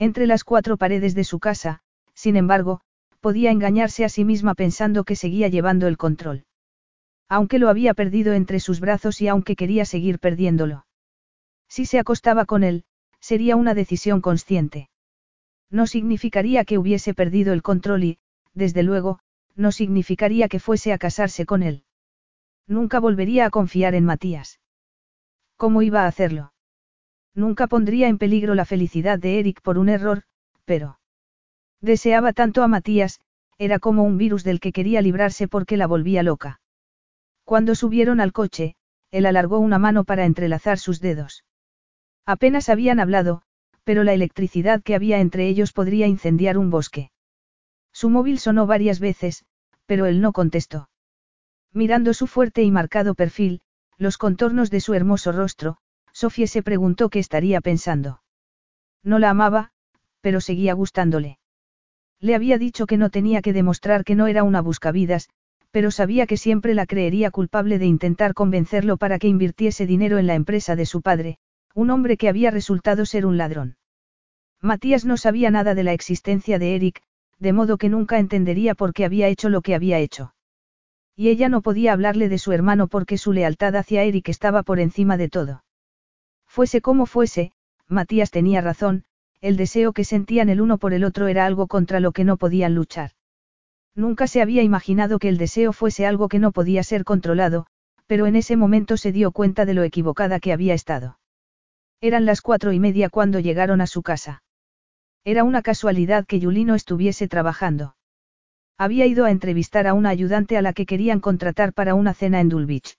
Entre 0.00 0.26
las 0.26 0.44
cuatro 0.44 0.78
paredes 0.78 1.14
de 1.14 1.24
su 1.24 1.38
casa, 1.40 1.82
sin 2.14 2.36
embargo, 2.36 2.80
podía 3.20 3.50
engañarse 3.50 4.02
a 4.02 4.08
sí 4.08 4.24
misma 4.24 4.54
pensando 4.54 5.04
que 5.04 5.14
seguía 5.14 5.48
llevando 5.48 5.86
el 5.88 5.98
control. 5.98 6.46
Aunque 7.28 7.58
lo 7.58 7.68
había 7.68 7.92
perdido 7.92 8.32
entre 8.32 8.60
sus 8.60 8.80
brazos 8.80 9.20
y 9.20 9.28
aunque 9.28 9.56
quería 9.56 9.84
seguir 9.84 10.18
perdiéndolo. 10.18 10.86
Si 11.68 11.84
se 11.84 11.98
acostaba 11.98 12.46
con 12.46 12.64
él, 12.64 12.84
sería 13.20 13.56
una 13.56 13.74
decisión 13.74 14.22
consciente. 14.22 14.88
No 15.68 15.86
significaría 15.86 16.64
que 16.64 16.78
hubiese 16.78 17.12
perdido 17.12 17.52
el 17.52 17.60
control 17.60 18.04
y, 18.04 18.18
desde 18.54 18.82
luego, 18.82 19.18
no 19.54 19.70
significaría 19.70 20.48
que 20.48 20.60
fuese 20.60 20.94
a 20.94 20.98
casarse 20.98 21.44
con 21.44 21.62
él. 21.62 21.84
Nunca 22.66 23.00
volvería 23.00 23.44
a 23.44 23.50
confiar 23.50 23.94
en 23.94 24.06
Matías. 24.06 24.60
¿Cómo 25.58 25.82
iba 25.82 26.04
a 26.04 26.06
hacerlo? 26.06 26.54
Nunca 27.34 27.66
pondría 27.66 28.08
en 28.08 28.18
peligro 28.18 28.54
la 28.54 28.64
felicidad 28.64 29.18
de 29.18 29.38
Eric 29.38 29.62
por 29.62 29.78
un 29.78 29.88
error, 29.88 30.22
pero... 30.64 30.98
Deseaba 31.80 32.32
tanto 32.32 32.62
a 32.62 32.68
Matías, 32.68 33.20
era 33.58 33.78
como 33.78 34.04
un 34.04 34.18
virus 34.18 34.44
del 34.44 34.60
que 34.60 34.72
quería 34.72 35.02
librarse 35.02 35.48
porque 35.48 35.76
la 35.76 35.86
volvía 35.86 36.22
loca. 36.22 36.60
Cuando 37.44 37.74
subieron 37.74 38.20
al 38.20 38.32
coche, 38.32 38.76
él 39.10 39.26
alargó 39.26 39.58
una 39.58 39.78
mano 39.78 40.04
para 40.04 40.24
entrelazar 40.24 40.78
sus 40.78 41.00
dedos. 41.00 41.44
Apenas 42.26 42.68
habían 42.68 43.00
hablado, 43.00 43.42
pero 43.84 44.04
la 44.04 44.12
electricidad 44.12 44.82
que 44.82 44.94
había 44.94 45.20
entre 45.20 45.48
ellos 45.48 45.72
podría 45.72 46.06
incendiar 46.06 46.58
un 46.58 46.70
bosque. 46.70 47.10
Su 47.92 48.08
móvil 48.08 48.38
sonó 48.38 48.66
varias 48.66 49.00
veces, 49.00 49.44
pero 49.86 50.06
él 50.06 50.20
no 50.20 50.32
contestó. 50.32 50.88
Mirando 51.72 52.14
su 52.14 52.26
fuerte 52.26 52.62
y 52.62 52.70
marcado 52.70 53.14
perfil, 53.14 53.62
los 53.98 54.16
contornos 54.16 54.70
de 54.70 54.80
su 54.80 54.94
hermoso 54.94 55.32
rostro, 55.32 55.78
Sofía 56.20 56.46
se 56.46 56.62
preguntó 56.62 57.08
qué 57.08 57.18
estaría 57.18 57.62
pensando. 57.62 58.20
No 59.02 59.18
la 59.18 59.30
amaba, 59.30 59.70
pero 60.20 60.42
seguía 60.42 60.74
gustándole. 60.74 61.38
Le 62.20 62.34
había 62.34 62.58
dicho 62.58 62.84
que 62.84 62.98
no 62.98 63.08
tenía 63.08 63.40
que 63.40 63.54
demostrar 63.54 64.04
que 64.04 64.14
no 64.14 64.26
era 64.26 64.42
una 64.42 64.60
buscavidas, 64.60 65.30
pero 65.70 65.90
sabía 65.90 66.26
que 66.26 66.36
siempre 66.36 66.74
la 66.74 66.84
creería 66.84 67.30
culpable 67.30 67.78
de 67.78 67.86
intentar 67.86 68.34
convencerlo 68.34 68.98
para 68.98 69.18
que 69.18 69.28
invirtiese 69.28 69.86
dinero 69.86 70.18
en 70.18 70.26
la 70.26 70.34
empresa 70.34 70.76
de 70.76 70.84
su 70.84 71.00
padre, 71.00 71.38
Un 71.74 71.88
hombre 71.88 72.18
que 72.18 72.28
había 72.28 72.50
resultado 72.50 73.06
ser 73.06 73.24
un 73.24 73.38
ladrón. 73.38 73.78
Matías 74.60 75.06
no 75.06 75.16
sabía 75.16 75.50
nada 75.50 75.74
de 75.74 75.84
la 75.84 75.94
existencia 75.94 76.58
de 76.58 76.74
Eric, 76.74 77.00
de 77.38 77.54
modo 77.54 77.78
que 77.78 77.88
nunca 77.88 78.18
entendería 78.18 78.74
por 78.74 78.92
qué 78.92 79.06
había 79.06 79.28
hecho 79.28 79.48
lo 79.48 79.62
que 79.62 79.74
había 79.74 79.98
hecho. 79.98 80.34
Y 81.16 81.30
ella 81.30 81.48
no 81.48 81.62
podía 81.62 81.94
hablarle 81.94 82.28
de 82.28 82.36
su 82.36 82.52
hermano 82.52 82.88
porque 82.88 83.16
su 83.16 83.32
lealtad 83.32 83.74
hacia 83.74 84.02
Eric 84.02 84.28
estaba 84.28 84.62
por 84.62 84.80
encima 84.80 85.16
de 85.16 85.30
todo. 85.30 85.62
Fuese 86.60 86.82
como 86.82 87.06
fuese, 87.06 87.52
Matías 87.88 88.30
tenía 88.30 88.60
razón, 88.60 89.04
el 89.40 89.56
deseo 89.56 89.94
que 89.94 90.04
sentían 90.04 90.50
el 90.50 90.60
uno 90.60 90.76
por 90.76 90.92
el 90.92 91.04
otro 91.04 91.26
era 91.26 91.46
algo 91.46 91.66
contra 91.68 92.00
lo 92.00 92.12
que 92.12 92.22
no 92.22 92.36
podían 92.36 92.74
luchar. 92.74 93.12
Nunca 93.94 94.26
se 94.26 94.42
había 94.42 94.62
imaginado 94.62 95.18
que 95.18 95.30
el 95.30 95.38
deseo 95.38 95.72
fuese 95.72 96.04
algo 96.04 96.28
que 96.28 96.38
no 96.38 96.52
podía 96.52 96.82
ser 96.82 97.04
controlado, 97.04 97.64
pero 98.06 98.26
en 98.26 98.36
ese 98.36 98.56
momento 98.56 98.98
se 98.98 99.10
dio 99.10 99.32
cuenta 99.32 99.64
de 99.64 99.72
lo 99.72 99.84
equivocada 99.84 100.38
que 100.38 100.52
había 100.52 100.74
estado. 100.74 101.18
Eran 102.02 102.26
las 102.26 102.42
cuatro 102.42 102.74
y 102.74 102.78
media 102.78 103.08
cuando 103.08 103.40
llegaron 103.40 103.80
a 103.80 103.86
su 103.86 104.02
casa. 104.02 104.42
Era 105.24 105.44
una 105.44 105.62
casualidad 105.62 106.26
que 106.26 106.40
Yulino 106.40 106.74
estuviese 106.74 107.26
trabajando. 107.26 107.96
Había 108.76 109.06
ido 109.06 109.24
a 109.24 109.30
entrevistar 109.30 109.86
a 109.86 109.94
una 109.94 110.10
ayudante 110.10 110.58
a 110.58 110.60
la 110.60 110.74
que 110.74 110.84
querían 110.84 111.20
contratar 111.20 111.72
para 111.72 111.94
una 111.94 112.12
cena 112.12 112.38
en 112.38 112.50
Dulwich. 112.50 112.98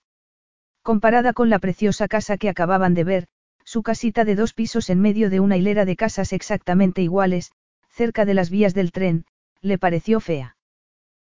Comparada 0.81 1.33
con 1.33 1.51
la 1.51 1.59
preciosa 1.59 2.07
casa 2.07 2.37
que 2.37 2.49
acababan 2.49 2.95
de 2.95 3.03
ver, 3.03 3.27
su 3.71 3.83
casita 3.83 4.25
de 4.25 4.35
dos 4.35 4.53
pisos 4.53 4.89
en 4.89 4.99
medio 4.99 5.29
de 5.29 5.39
una 5.39 5.55
hilera 5.55 5.85
de 5.85 5.95
casas 5.95 6.33
exactamente 6.33 7.01
iguales, 7.01 7.53
cerca 7.89 8.25
de 8.25 8.33
las 8.33 8.49
vías 8.49 8.73
del 8.73 8.91
tren, 8.91 9.23
le 9.61 9.77
pareció 9.77 10.19
fea. 10.19 10.57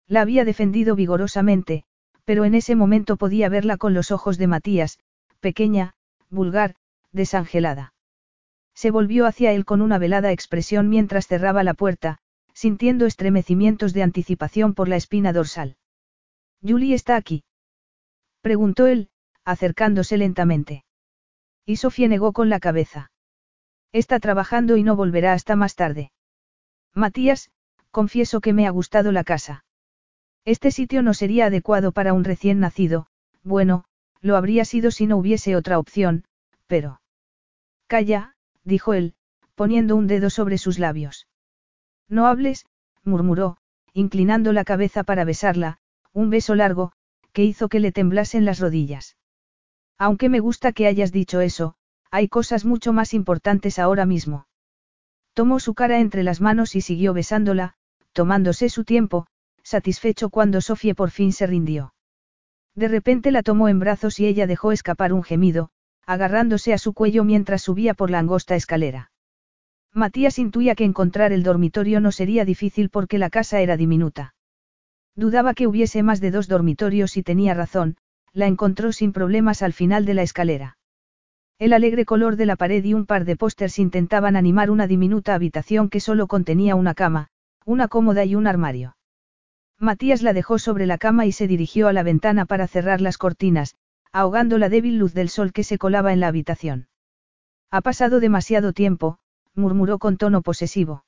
La 0.08 0.22
había 0.22 0.44
defendido 0.44 0.96
vigorosamente, 0.96 1.84
pero 2.26 2.44
en 2.44 2.56
ese 2.56 2.76
momento 2.76 3.16
podía 3.16 3.48
verla 3.48 3.78
con 3.78 3.94
los 3.94 4.10
ojos 4.10 4.40
de 4.40 4.48
Matías, 4.48 4.98
pequeña, 5.40 5.94
vulgar, 6.32 6.74
desangelada. 7.12 7.94
Se 8.74 8.90
volvió 8.90 9.28
hacia 9.28 9.52
él 9.52 9.64
con 9.64 9.80
una 9.80 10.00
velada 10.00 10.32
expresión 10.32 10.90
mientras 10.90 11.28
cerraba 11.28 11.64
la 11.64 11.76
puerta, 11.76 12.18
sintiendo 12.56 13.06
estremecimientos 13.06 13.94
de 13.94 14.02
anticipación 14.02 14.74
por 14.74 14.88
la 14.88 14.96
espina 14.96 15.32
dorsal. 15.32 15.76
Julie 16.68 16.96
está 16.96 17.18
aquí. 17.18 17.44
Preguntó 18.42 18.88
él, 18.88 19.12
acercándose 19.46 20.18
lentamente. 20.18 20.86
Y 21.66 21.78
Sofía 21.78 22.08
negó 22.08 22.34
con 22.34 22.50
la 22.50 22.60
cabeza. 22.60 23.12
Está 23.92 24.20
trabajando 24.20 24.78
y 24.78 24.84
no 24.84 24.96
volverá 24.96 25.34
hasta 25.34 25.56
más 25.56 25.76
tarde. 25.76 26.12
Matías, 26.94 27.52
confieso 27.92 28.42
que 28.42 28.54
me 28.54 28.68
ha 28.68 28.70
gustado 28.70 29.12
la 29.12 29.24
casa. 29.24 29.66
Este 30.46 30.72
sitio 30.72 31.04
no 31.04 31.14
sería 31.14 31.46
adecuado 31.46 31.92
para 31.92 32.14
un 32.14 32.24
recién 32.24 32.60
nacido, 32.60 33.08
bueno, 33.44 33.86
lo 34.22 34.38
habría 34.38 34.66
sido 34.66 34.92
si 34.92 35.08
no 35.08 35.18
hubiese 35.18 35.56
otra 35.56 35.78
opción, 35.78 36.26
pero... 36.68 37.02
Calla, 37.88 38.36
dijo 38.64 38.94
él, 38.94 39.14
poniendo 39.56 39.96
un 39.96 40.08
dedo 40.08 40.30
sobre 40.30 40.58
sus 40.58 40.80
labios. 40.80 41.28
No 42.08 42.28
hables, 42.28 42.66
murmuró, 43.04 43.58
inclinando 43.94 44.54
la 44.54 44.64
cabeza 44.64 45.04
para 45.04 45.26
besarla, 45.26 45.80
un 46.14 46.30
beso 46.30 46.56
largo, 46.56 46.92
que 47.34 47.44
hizo 47.44 47.70
que 47.70 47.80
le 47.80 47.92
temblasen 47.92 48.46
las 48.46 48.60
rodillas. 48.60 49.18
Aunque 50.02 50.30
me 50.30 50.40
gusta 50.40 50.72
que 50.72 50.88
hayas 50.88 51.12
dicho 51.12 51.42
eso, 51.42 51.76
hay 52.10 52.28
cosas 52.28 52.66
mucho 52.66 52.92
más 52.92 53.14
importantes 53.14 53.78
ahora 53.78 54.08
mismo. 54.08 54.48
Tomó 55.36 55.60
su 55.60 55.76
cara 55.76 56.00
entre 56.00 56.24
las 56.24 56.42
manos 56.42 56.76
y 56.76 56.82
siguió 56.82 57.14
besándola, 57.14 57.76
tomándose 58.12 58.70
su 58.70 58.84
tiempo, 58.84 59.28
satisfecho 59.62 60.32
cuando 60.32 60.60
Sofía 60.60 60.96
por 60.96 61.12
fin 61.12 61.32
se 61.32 61.46
rindió. 61.46 61.94
De 62.74 62.88
repente 62.88 63.30
la 63.30 63.44
tomó 63.44 63.70
en 63.70 63.78
brazos 63.78 64.20
y 64.20 64.26
ella 64.26 64.48
dejó 64.48 64.72
escapar 64.72 65.14
un 65.14 65.22
gemido, 65.22 65.70
agarrándose 66.08 66.74
a 66.74 66.80
su 66.80 66.94
cuello 66.94 67.24
mientras 67.24 67.62
subía 67.62 67.94
por 67.94 68.10
la 68.10 68.18
angosta 68.18 68.56
escalera. 68.56 69.12
Matías 69.94 70.40
intuía 70.40 70.74
que 70.74 70.84
encontrar 70.84 71.32
el 71.32 71.44
dormitorio 71.44 72.02
no 72.02 72.12
sería 72.12 72.44
difícil 72.44 72.90
porque 72.90 73.20
la 73.20 73.30
casa 73.30 73.62
era 73.62 73.78
diminuta. 73.78 74.34
Dudaba 75.16 75.54
que 75.54 75.68
hubiese 75.68 76.02
más 76.02 76.22
de 76.22 76.32
dos 76.32 76.48
dormitorios 76.48 77.18
y 77.18 77.22
tenía 77.22 77.54
razón, 77.54 77.98
la 78.34 78.48
encontró 78.48 78.92
sin 78.92 79.12
problemas 79.12 79.62
al 79.62 79.74
final 79.74 80.06
de 80.06 80.14
la 80.14 80.22
escalera. 80.22 80.78
El 81.60 81.74
alegre 81.74 82.06
color 82.06 82.38
de 82.38 82.46
la 82.46 82.56
pared 82.56 82.84
y 82.84 82.94
un 82.94 83.06
par 83.06 83.26
de 83.26 83.36
pósters 83.36 83.78
intentaban 83.78 84.36
animar 84.36 84.72
una 84.72 84.88
diminuta 84.88 85.36
habitación 85.36 85.90
que 85.90 86.00
solo 86.00 86.28
contenía 86.28 86.76
una 86.76 86.96
cama, 86.96 87.28
una 87.66 87.88
cómoda 87.88 88.26
y 88.26 88.36
un 88.36 88.48
armario. 88.48 88.96
Matías 89.78 90.22
la 90.22 90.34
dejó 90.34 90.60
sobre 90.60 90.86
la 90.86 90.98
cama 90.98 91.26
y 91.26 91.32
se 91.32 91.48
dirigió 91.48 91.88
a 91.88 91.94
la 91.94 92.04
ventana 92.04 92.46
para 92.46 92.68
cerrar 92.68 93.02
las 93.02 93.18
cortinas, 93.18 93.76
ahogando 94.12 94.58
la 94.58 94.70
débil 94.70 94.98
luz 94.98 95.14
del 95.14 95.30
sol 95.30 95.54
que 95.54 95.64
se 95.64 95.78
colaba 95.78 96.14
en 96.14 96.20
la 96.20 96.28
habitación. 96.28 96.88
Ha 97.70 97.82
pasado 97.82 98.20
demasiado 98.20 98.74
tiempo, 98.74 99.20
murmuró 99.56 100.00
con 100.00 100.18
tono 100.18 100.42
posesivo. 100.42 101.06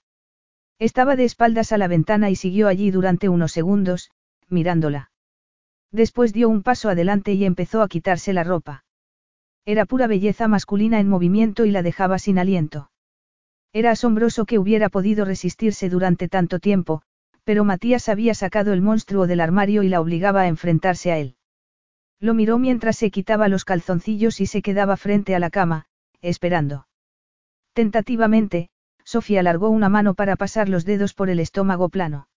Estaba 0.79 1.15
de 1.15 1.25
espaldas 1.25 1.71
a 1.71 1.77
la 1.77 1.87
ventana 1.87 2.29
y 2.29 2.35
siguió 2.35 2.67
allí 2.67 2.91
durante 2.91 3.29
unos 3.29 3.51
segundos, 3.51 4.11
mirándola. 4.49 5.12
Después 5.93 6.33
dio 6.33 6.49
un 6.49 6.63
paso 6.63 6.89
adelante 6.89 7.33
y 7.33 7.45
empezó 7.45 7.83
a 7.83 7.87
quitarse 7.87 8.33
la 8.33 8.43
ropa. 8.43 8.83
Era 9.63 9.85
pura 9.85 10.07
belleza 10.07 10.47
masculina 10.47 10.99
en 10.99 11.07
movimiento 11.07 11.65
y 11.65 11.71
la 11.71 11.83
dejaba 11.83 12.17
sin 12.17 12.39
aliento. 12.39 12.89
Era 13.73 13.91
asombroso 13.91 14.45
que 14.45 14.57
hubiera 14.57 14.89
podido 14.89 15.23
resistirse 15.23 15.89
durante 15.89 16.27
tanto 16.27 16.59
tiempo, 16.59 17.03
pero 17.43 17.63
Matías 17.63 18.09
había 18.09 18.33
sacado 18.33 18.73
el 18.73 18.81
monstruo 18.81 19.27
del 19.27 19.39
armario 19.39 19.83
y 19.83 19.89
la 19.89 20.01
obligaba 20.01 20.41
a 20.41 20.47
enfrentarse 20.47 21.11
a 21.11 21.19
él. 21.19 21.35
Lo 22.19 22.33
miró 22.33 22.57
mientras 22.57 22.97
se 22.97 23.11
quitaba 23.11 23.47
los 23.47 23.63
calzoncillos 23.63 24.41
y 24.41 24.47
se 24.47 24.63
quedaba 24.63 24.97
frente 24.97 25.35
a 25.35 25.39
la 25.39 25.51
cama, 25.51 25.85
esperando. 26.21 26.87
Tentativamente, 27.73 28.69
Sofía 29.03 29.41
alargó 29.41 29.69
una 29.69 29.89
mano 29.89 30.15
para 30.15 30.37
pasar 30.37 30.69
los 30.69 30.85
dedos 30.85 31.13
por 31.13 31.29
el 31.29 31.39
estómago 31.39 31.89
plano. 31.89 32.27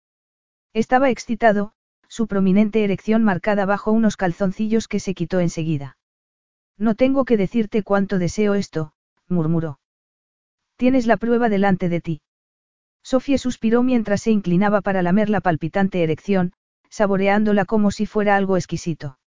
Estaba 0.74 1.08
excitado, 1.08 1.72
su 2.16 2.28
prominente 2.28 2.82
erección 2.82 3.24
marcada 3.24 3.66
bajo 3.66 3.92
unos 3.92 4.16
calzoncillos 4.16 4.88
que 4.88 5.00
se 5.00 5.12
quitó 5.12 5.38
enseguida. 5.38 5.98
No 6.78 6.94
tengo 6.94 7.26
que 7.26 7.36
decirte 7.36 7.82
cuánto 7.82 8.18
deseo 8.18 8.54
esto, 8.54 8.94
murmuró. 9.28 9.80
Tienes 10.78 11.06
la 11.06 11.18
prueba 11.18 11.50
delante 11.50 11.90
de 11.90 12.00
ti. 12.00 12.22
Sofía 13.02 13.36
suspiró 13.36 13.82
mientras 13.82 14.22
se 14.22 14.30
inclinaba 14.30 14.80
para 14.80 15.02
lamer 15.02 15.28
la 15.28 15.42
palpitante 15.42 16.02
erección, 16.02 16.54
saboreándola 16.88 17.66
como 17.66 17.90
si 17.90 18.06
fuera 18.06 18.34
algo 18.34 18.56
exquisito. 18.56 19.18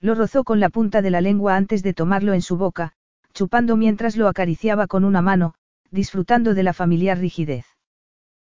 Lo 0.00 0.14
rozó 0.14 0.42
con 0.42 0.58
la 0.58 0.70
punta 0.70 1.02
de 1.02 1.10
la 1.10 1.20
lengua 1.20 1.54
antes 1.54 1.82
de 1.82 1.92
tomarlo 1.92 2.32
en 2.32 2.40
su 2.40 2.56
boca, 2.56 2.94
chupando 3.34 3.76
mientras 3.76 4.16
lo 4.16 4.26
acariciaba 4.26 4.86
con 4.86 5.04
una 5.04 5.20
mano, 5.20 5.52
disfrutando 5.90 6.54
de 6.54 6.62
la 6.62 6.72
familiar 6.72 7.18
rigidez. 7.18 7.66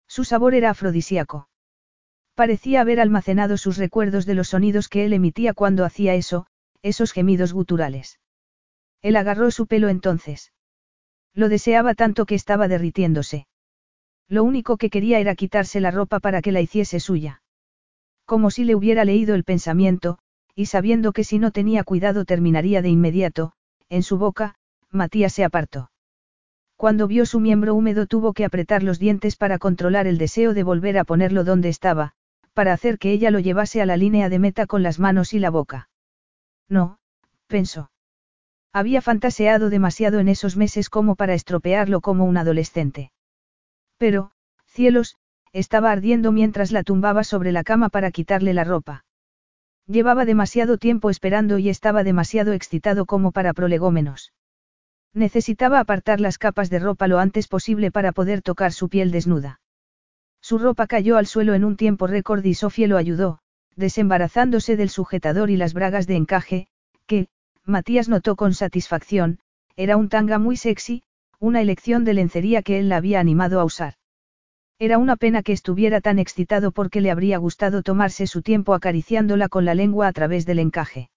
Su 0.08 0.24
sabor 0.24 0.55
era 0.55 0.70
afrodisíaco. 0.70 1.47
Parecía 2.35 2.81
haber 2.81 3.01
almacenado 3.01 3.57
sus 3.57 3.77
recuerdos 3.77 4.25
de 4.25 4.35
los 4.35 4.49
sonidos 4.49 4.89
que 4.89 5.05
él 5.05 5.12
emitía 5.12 5.52
cuando 5.52 5.85
hacía 5.85 6.15
eso, 6.15 6.47
esos 6.83 7.12
gemidos 7.12 7.52
guturales. 7.52 8.19
Él 9.02 9.17
agarró 9.17 9.51
su 9.51 9.67
pelo 9.67 9.89
entonces. 9.89 10.52
Lo 11.35 11.49
deseaba 11.49 11.94
tanto 11.94 12.25
que 12.25 12.35
estaba 12.35 12.69
derritiéndose. 12.69 13.47
Lo 14.28 14.44
único 14.44 14.77
que 14.77 14.91
quería 14.91 15.19
era 15.19 15.35
quitarse 15.35 15.81
la 15.81 15.91
ropa 15.91 16.20
para 16.20 16.41
que 16.41 16.52
la 16.52 16.61
hiciese 16.61 17.01
suya. 17.01 17.43
Como 18.25 18.51
si 18.51 18.65
le 18.65 18.75
hubiera 18.75 19.05
leído 19.05 19.35
el 19.35 19.44
pensamiento, 19.44 20.19
y 20.55 20.67
sabiendo 20.67 21.12
que 21.12 21.25
si 21.25 21.39
no 21.39 21.51
tenía 21.51 21.85
cuidado 21.85 22.25
terminaría 22.25 22.81
de 22.81 22.89
inmediato, 22.89 23.52
en 23.89 24.02
su 24.02 24.17
boca, 24.17 24.55
Matías 24.91 25.33
se 25.33 25.44
apartó. 25.44 25.91
Cuando 26.77 27.07
vio 27.07 27.27
su 27.27 27.41
miembro 27.41 27.75
húmedo 27.75 28.07
tuvo 28.07 28.33
que 28.33 28.44
apretar 28.44 28.83
los 28.83 28.99
dientes 28.99 29.36
para 29.36 29.59
controlar 29.59 30.07
el 30.07 30.19
deseo 30.19 30.55
de 30.55 30.62
volver 30.62 30.99
a 30.99 31.05
ponerlo 31.05 31.44
donde 31.44 31.69
estaba, 31.69 32.15
para 32.53 32.73
hacer 32.73 32.99
que 32.99 33.13
ella 33.13 33.31
lo 33.31 33.39
llevase 33.39 33.81
a 33.83 33.87
la 33.87 33.97
línea 33.97 34.29
de 34.29 34.39
meta 34.39 34.67
con 34.67 34.83
las 34.83 34.99
manos 34.99 35.33
y 35.33 35.39
la 35.39 35.51
boca. 35.51 35.89
No, 36.69 36.99
pensó. 37.47 37.91
Había 38.73 39.03
fantaseado 39.03 39.71
demasiado 39.71 40.19
en 40.19 40.29
esos 40.29 40.57
meses 40.57 40.89
como 40.89 41.15
para 41.17 41.35
estropearlo 41.35 42.01
como 42.01 42.25
un 42.25 42.37
adolescente. 42.37 43.13
Pero, 43.99 44.33
cielos, 44.67 45.17
estaba 45.53 45.91
ardiendo 45.91 46.33
mientras 46.33 46.73
la 46.73 46.83
tumbaba 46.83 47.25
sobre 47.25 47.53
la 47.53 47.65
cama 47.65 47.91
para 47.91 48.11
quitarle 48.11 48.55
la 48.55 48.65
ropa. 48.65 49.05
Llevaba 49.87 50.25
demasiado 50.25 50.79
tiempo 50.79 51.11
esperando 51.11 51.59
y 51.59 51.69
estaba 51.69 52.05
demasiado 52.05 52.53
excitado 52.53 53.05
como 53.05 53.33
para 53.33 53.53
prolegómenos. 53.53 54.33
Necesitaba 55.13 55.81
apartar 55.81 56.21
las 56.21 56.39
capas 56.39 56.71
de 56.71 56.79
ropa 56.79 57.09
lo 57.09 57.19
antes 57.19 57.49
posible 57.49 57.91
para 57.91 58.13
poder 58.13 58.41
tocar 58.41 58.73
su 58.73 58.89
piel 58.89 59.11
desnuda. 59.11 59.61
Su 60.43 60.59
ropa 60.59 60.89
cayó 60.89 61.17
al 61.17 61.27
suelo 61.27 61.55
en 61.55 61.65
un 61.65 61.77
tiempo 61.77 62.09
récord 62.09 62.45
y 62.45 62.55
Sofía 62.55 62.89
lo 62.89 62.97
ayudó, 62.97 63.39
desembarazándose 63.77 64.77
del 64.77 64.91
sujetador 64.91 65.51
y 65.51 65.57
las 65.57 65.73
bragas 65.73 66.09
de 66.09 66.17
encaje, 66.17 66.67
que, 67.07 67.29
Matías 67.65 68.09
notó 68.09 68.35
con 68.35 68.53
satisfacción, 68.53 69.39
era 69.77 69.97
un 69.97 70.09
tanga 70.09 70.39
muy 70.39 70.57
sexy, 70.57 71.05
una 71.39 71.61
elección 71.61 72.05
de 72.05 72.15
lencería 72.15 72.62
que 72.62 72.81
él 72.81 72.89
la 72.89 72.97
había 72.97 73.21
animado 73.21 73.61
a 73.61 73.65
usar. 73.65 73.95
Era 74.81 74.99
una 74.99 75.15
pena 75.15 75.45
que 75.45 75.53
estuviera 75.53 76.01
tan 76.01 76.19
excitado 76.19 76.73
porque 76.73 77.01
le 77.01 77.12
habría 77.12 77.39
gustado 77.39 77.85
tomarse 77.85 78.27
su 78.27 78.43
tiempo 78.43 78.75
acariciándola 78.75 79.49
con 79.49 79.65
la 79.65 79.77
lengua 79.77 80.09
a 80.09 80.12
través 80.12 80.45
del 80.45 80.59
encaje. 80.59 81.09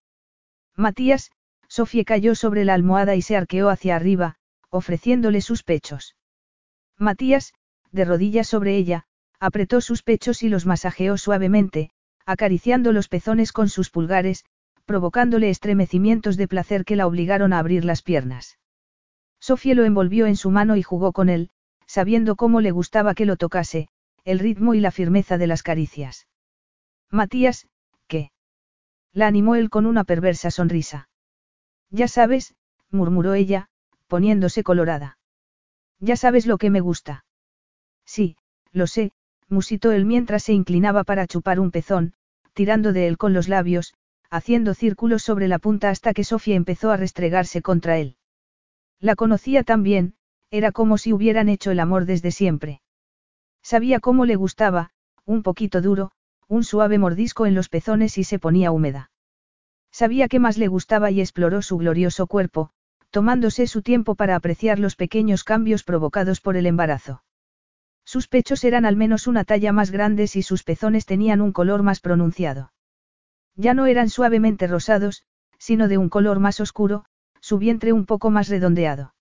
Matías, 0.76 1.32
Sofía 1.68 2.04
cayó 2.04 2.36
sobre 2.36 2.64
la 2.64 2.76
almohada 2.76 3.16
y 3.16 3.24
se 3.24 3.36
arqueó 3.36 3.70
hacia 3.70 3.96
arriba, 3.96 4.36
ofreciéndole 4.70 5.42
sus 5.42 5.64
pechos. 5.64 6.16
Matías, 7.00 7.54
de 7.92 8.06
rodillas 8.06 8.48
sobre 8.48 8.78
ella, 8.78 9.08
apretó 9.46 9.80
sus 9.80 10.02
pechos 10.02 10.42
y 10.42 10.50
los 10.50 10.66
masajeó 10.66 11.18
suavemente, 11.18 11.92
acariciando 12.26 12.92
los 12.92 13.08
pezones 13.08 13.52
con 13.52 13.70
sus 13.70 13.92
pulgares, 13.92 14.44
provocándole 14.86 15.50
estremecimientos 15.50 16.36
de 16.36 16.48
placer 16.48 16.84
que 16.84 16.96
la 16.96 17.06
obligaron 17.06 17.54
a 17.54 17.60
abrir 17.60 17.86
las 17.86 18.02
piernas. 18.02 18.58
Sofía 19.40 19.76
lo 19.76 19.86
envolvió 19.86 20.26
en 20.26 20.36
su 20.36 20.50
mano 20.50 20.76
y 20.76 20.82
jugó 20.82 21.14
con 21.14 21.30
él, 21.30 21.52
sabiendo 21.86 22.36
cómo 22.36 22.62
le 22.62 22.72
gustaba 22.72 23.14
que 23.14 23.28
lo 23.28 23.38
tocase, 23.38 23.88
el 24.24 24.40
ritmo 24.40 24.74
y 24.74 24.80
la 24.80 24.90
firmeza 24.90 25.38
de 25.38 25.46
las 25.46 25.62
caricias. 25.62 26.28
Matías, 27.12 27.68
¿qué? 28.08 28.32
La 29.14 29.28
animó 29.28 29.56
él 29.56 29.70
con 29.70 29.86
una 29.86 30.04
perversa 30.04 30.50
sonrisa. 30.50 31.10
Ya 31.92 32.08
sabes, 32.08 32.56
murmuró 32.90 33.36
ella, 33.36 33.68
poniéndose 34.08 34.64
colorada. 34.64 35.20
Ya 36.00 36.16
sabes 36.16 36.48
lo 36.48 36.58
que 36.58 36.72
me 36.72 36.80
gusta. 36.80 37.26
Sí, 38.06 38.38
lo 38.72 38.88
sé, 38.88 39.12
musitó 39.50 39.92
él 39.92 40.06
mientras 40.06 40.44
se 40.44 40.54
inclinaba 40.54 41.04
para 41.04 41.28
chupar 41.28 41.60
un 41.60 41.72
pezón, 41.72 42.14
tirando 42.54 42.94
de 42.94 43.08
él 43.08 43.18
con 43.18 43.34
los 43.34 43.48
labios, 43.48 43.94
haciendo 44.30 44.74
círculos 44.74 45.24
sobre 45.24 45.48
la 45.48 45.60
punta 45.60 45.90
hasta 45.90 46.14
que 46.14 46.24
Sofía 46.24 46.56
empezó 46.56 46.92
a 46.92 46.98
restregarse 46.98 47.62
contra 47.62 47.98
él. 47.98 48.16
La 49.00 49.16
conocía 49.16 49.64
tan 49.64 49.84
bien, 49.84 50.16
era 50.52 50.72
como 50.72 50.98
si 50.98 51.12
hubieran 51.12 51.50
hecho 51.50 51.72
el 51.72 51.80
amor 51.80 52.06
desde 52.06 52.32
siempre. 52.32 52.82
Sabía 53.62 54.00
cómo 54.00 54.26
le 54.26 54.36
gustaba, 54.36 54.92
un 55.26 55.44
poquito 55.44 55.82
duro, 55.82 56.12
un 56.48 56.64
suave 56.64 56.98
mordisco 56.98 57.46
en 57.46 57.56
los 57.56 57.68
pezones 57.68 58.18
y 58.18 58.24
se 58.24 58.40
ponía 58.40 58.72
húmeda. 58.72 59.12
Sabía 59.92 60.28
qué 60.28 60.40
más 60.40 60.58
le 60.58 60.68
gustaba 60.68 61.12
y 61.12 61.20
exploró 61.20 61.62
su 61.62 61.78
glorioso 61.78 62.28
cuerpo, 62.28 62.72
tomándose 63.10 63.68
su 63.68 63.82
tiempo 63.82 64.16
para 64.16 64.36
apreciar 64.36 64.80
los 64.80 64.96
pequeños 64.96 65.44
cambios 65.44 65.84
provocados 65.84 66.42
por 66.42 66.58
el 66.58 66.68
embarazo. 66.68 67.25
Sus 68.06 68.28
pechos 68.28 68.64
eran 68.64 68.86
al 68.86 68.96
menos 68.96 69.28
una 69.28 69.44
talla 69.44 69.74
más 69.74 69.92
grandes 69.92 70.36
y 70.36 70.44
sus 70.44 70.64
pezones 70.64 71.06
tenían 71.06 71.42
un 71.42 71.52
color 71.52 71.84
más 71.84 72.00
pronunciado. 72.00 72.72
Ya 73.56 73.74
no 73.74 73.88
eran 73.88 74.10
suavemente 74.10 74.68
rosados, 74.68 75.24
sino 75.58 75.88
de 75.88 75.98
un 75.98 76.10
color 76.10 76.40
más 76.40 76.60
oscuro, 76.60 77.06
su 77.42 77.58
vientre 77.58 77.94
un 77.94 78.06
poco 78.06 78.30
más 78.30 78.48
redondeado. 78.48 79.14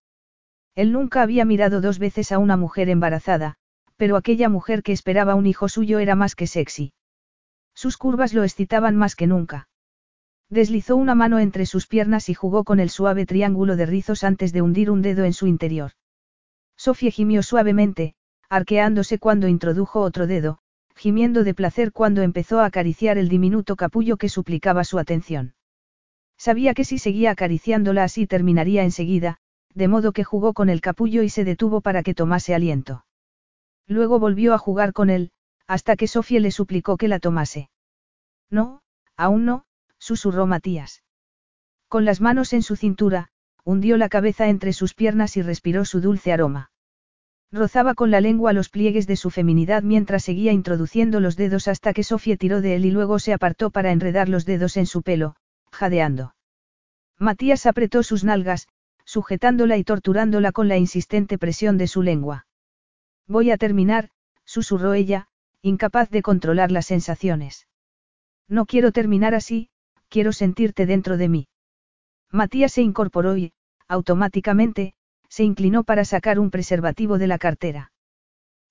Él 0.74 0.92
nunca 0.92 1.22
había 1.22 1.44
mirado 1.44 1.80
dos 1.80 1.98
veces 1.98 2.30
a 2.32 2.38
una 2.38 2.56
mujer 2.56 2.88
embarazada, 2.88 3.54
pero 3.96 4.16
aquella 4.16 4.48
mujer 4.48 4.82
que 4.82 4.92
esperaba 4.92 5.34
un 5.34 5.46
hijo 5.46 5.68
suyo 5.68 5.98
era 5.98 6.14
más 6.14 6.34
que 6.34 6.46
sexy. 6.46 6.92
Sus 7.74 7.96
curvas 7.96 8.34
lo 8.34 8.44
excitaban 8.44 8.96
más 8.96 9.16
que 9.16 9.26
nunca. 9.26 9.68
Deslizó 10.50 10.96
una 10.96 11.14
mano 11.14 11.38
entre 11.38 11.64
sus 11.64 11.86
piernas 11.86 12.28
y 12.28 12.34
jugó 12.34 12.64
con 12.64 12.80
el 12.80 12.90
suave 12.90 13.24
triángulo 13.24 13.76
de 13.76 13.86
rizos 13.86 14.24
antes 14.24 14.52
de 14.52 14.62
hundir 14.62 14.90
un 14.90 15.00
dedo 15.00 15.24
en 15.24 15.32
su 15.32 15.46
interior. 15.46 15.92
Sofía 16.76 17.10
gimió 17.10 17.42
suavemente, 17.42 18.14
arqueándose 18.48 19.18
cuando 19.18 19.48
introdujo 19.48 20.00
otro 20.00 20.26
dedo, 20.26 20.58
gimiendo 20.96 21.44
de 21.44 21.54
placer 21.54 21.92
cuando 21.92 22.22
empezó 22.22 22.60
a 22.60 22.66
acariciar 22.66 23.18
el 23.18 23.28
diminuto 23.28 23.76
capullo 23.76 24.16
que 24.16 24.28
suplicaba 24.28 24.84
su 24.84 24.98
atención. 24.98 25.54
Sabía 26.36 26.74
que 26.74 26.84
si 26.84 26.98
seguía 26.98 27.30
acariciándola 27.30 28.04
así 28.04 28.26
terminaría 28.26 28.82
enseguida, 28.82 29.38
de 29.74 29.88
modo 29.88 30.12
que 30.12 30.24
jugó 30.24 30.52
con 30.52 30.68
el 30.68 30.80
capullo 30.80 31.22
y 31.22 31.28
se 31.28 31.44
detuvo 31.44 31.80
para 31.80 32.02
que 32.02 32.14
tomase 32.14 32.54
aliento. 32.54 33.04
Luego 33.86 34.18
volvió 34.18 34.54
a 34.54 34.58
jugar 34.58 34.92
con 34.92 35.10
él, 35.10 35.30
hasta 35.66 35.96
que 35.96 36.06
Sofía 36.06 36.40
le 36.40 36.50
suplicó 36.50 36.96
que 36.96 37.08
la 37.08 37.18
tomase. 37.18 37.70
No, 38.50 38.82
aún 39.16 39.44
no, 39.44 39.64
susurró 39.98 40.46
Matías. 40.46 41.02
Con 41.88 42.04
las 42.04 42.20
manos 42.20 42.52
en 42.52 42.62
su 42.62 42.76
cintura, 42.76 43.28
hundió 43.64 43.96
la 43.96 44.08
cabeza 44.08 44.48
entre 44.48 44.72
sus 44.72 44.94
piernas 44.94 45.36
y 45.36 45.42
respiró 45.42 45.84
su 45.84 46.00
dulce 46.00 46.32
aroma. 46.32 46.70
Rozaba 47.54 47.94
con 47.94 48.10
la 48.10 48.20
lengua 48.20 48.52
los 48.52 48.68
pliegues 48.68 49.06
de 49.06 49.14
su 49.14 49.30
feminidad 49.30 49.84
mientras 49.84 50.24
seguía 50.24 50.50
introduciendo 50.50 51.20
los 51.20 51.36
dedos 51.36 51.68
hasta 51.68 51.92
que 51.92 52.02
Sofía 52.02 52.36
tiró 52.36 52.60
de 52.60 52.74
él 52.74 52.84
y 52.84 52.90
luego 52.90 53.20
se 53.20 53.32
apartó 53.32 53.70
para 53.70 53.92
enredar 53.92 54.28
los 54.28 54.44
dedos 54.44 54.76
en 54.76 54.86
su 54.86 55.02
pelo, 55.02 55.36
jadeando. 55.70 56.34
Matías 57.16 57.66
apretó 57.66 58.02
sus 58.02 58.24
nalgas, 58.24 58.66
sujetándola 59.04 59.76
y 59.76 59.84
torturándola 59.84 60.50
con 60.50 60.66
la 60.66 60.78
insistente 60.78 61.38
presión 61.38 61.78
de 61.78 61.86
su 61.86 62.02
lengua. 62.02 62.48
Voy 63.28 63.52
a 63.52 63.56
terminar, 63.56 64.10
susurró 64.44 64.92
ella, 64.94 65.28
incapaz 65.62 66.10
de 66.10 66.22
controlar 66.22 66.72
las 66.72 66.86
sensaciones. 66.86 67.68
No 68.48 68.66
quiero 68.66 68.90
terminar 68.90 69.32
así, 69.32 69.70
quiero 70.08 70.32
sentirte 70.32 70.86
dentro 70.86 71.16
de 71.16 71.28
mí. 71.28 71.48
Matías 72.32 72.72
se 72.72 72.82
incorporó 72.82 73.36
y, 73.36 73.52
automáticamente, 73.86 74.96
se 75.34 75.42
inclinó 75.42 75.82
para 75.82 76.04
sacar 76.04 76.38
un 76.38 76.52
preservativo 76.52 77.18
de 77.18 77.26
la 77.26 77.38
cartera. 77.38 77.90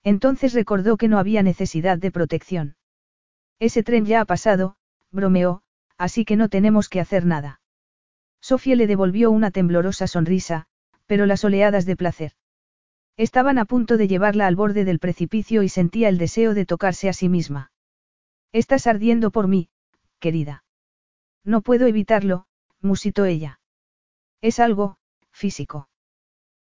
Entonces 0.02 0.54
recordó 0.54 0.96
que 0.96 1.08
no 1.08 1.18
había 1.18 1.42
necesidad 1.42 1.98
de 1.98 2.10
protección. 2.10 2.76
Ese 3.58 3.82
tren 3.82 4.06
ya 4.06 4.22
ha 4.22 4.24
pasado, 4.24 4.76
bromeó, 5.10 5.60
así 5.98 6.24
que 6.24 6.36
no 6.36 6.48
tenemos 6.48 6.88
que 6.88 7.00
hacer 7.00 7.26
nada. 7.26 7.60
Sofía 8.40 8.76
le 8.76 8.86
devolvió 8.86 9.30
una 9.30 9.50
temblorosa 9.50 10.06
sonrisa, 10.06 10.64
pero 11.04 11.26
las 11.26 11.44
oleadas 11.44 11.84
de 11.84 11.96
placer. 11.96 12.32
Estaban 13.18 13.58
a 13.58 13.66
punto 13.66 13.98
de 13.98 14.08
llevarla 14.08 14.46
al 14.46 14.56
borde 14.56 14.86
del 14.86 15.00
precipicio 15.00 15.62
y 15.62 15.68
sentía 15.68 16.08
el 16.08 16.16
deseo 16.16 16.54
de 16.54 16.64
tocarse 16.64 17.10
a 17.10 17.12
sí 17.12 17.28
misma. 17.28 17.72
Estás 18.52 18.86
ardiendo 18.86 19.30
por 19.30 19.48
mí, 19.48 19.68
querida. 20.18 20.64
No 21.44 21.60
puedo 21.60 21.86
evitarlo, 21.86 22.46
musitó 22.80 23.26
ella. 23.26 23.60
Es 24.40 24.60
algo, 24.60 24.96
físico. 25.30 25.90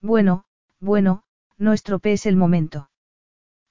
Bueno, 0.05 0.44
bueno, 0.81 1.23
no 1.57 1.73
estropees 1.73 2.26
el 2.26 2.36
momento. 2.36 2.91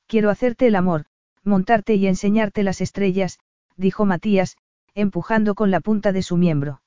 Quiero 0.07 0.31
hacerte 0.31 0.65
el 0.65 0.75
amor, 0.75 1.05
montarte 1.43 1.93
y 1.93 2.07
enseñarte 2.07 2.63
las 2.63 2.81
estrellas, 2.81 3.37
dijo 3.77 4.05
Matías, 4.05 4.57
empujando 4.95 5.53
con 5.53 5.69
la 5.69 5.79
punta 5.79 6.11
de 6.11 6.23
su 6.23 6.35
miembro. 6.35 6.81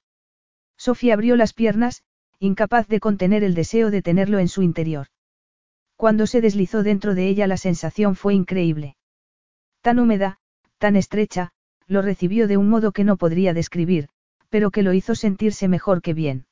Sofía 0.77 1.15
abrió 1.15 1.37
las 1.37 1.53
piernas, 1.53 2.03
incapaz 2.41 2.89
de 2.89 2.99
contener 2.99 3.45
el 3.45 3.55
deseo 3.55 3.93
de 3.93 4.03
tenerlo 4.03 4.41
en 4.41 4.49
su 4.49 4.63
interior. 4.63 5.07
Cuando 5.95 6.27
se 6.27 6.41
deslizó 6.41 6.83
dentro 6.83 7.15
de 7.15 7.29
ella 7.29 7.47
la 7.47 7.57
sensación 7.57 8.17
fue 8.17 8.35
increíble. 8.35 8.97
Tan 9.81 10.01
húmeda, 10.01 10.41
tan 10.79 10.97
estrecha, 10.97 11.53
lo 11.87 12.03
recibió 12.03 12.49
de 12.49 12.57
un 12.57 12.69
modo 12.69 12.91
que 12.91 13.05
no 13.05 13.17
podría 13.17 13.55
describir, 13.55 14.09
pero 14.49 14.73
que 14.73 14.83
lo 14.83 14.93
hizo 14.93 15.15
sentirse 15.15 15.69
mejor 15.69 16.03
que 16.03 16.15
bien. 16.15 16.47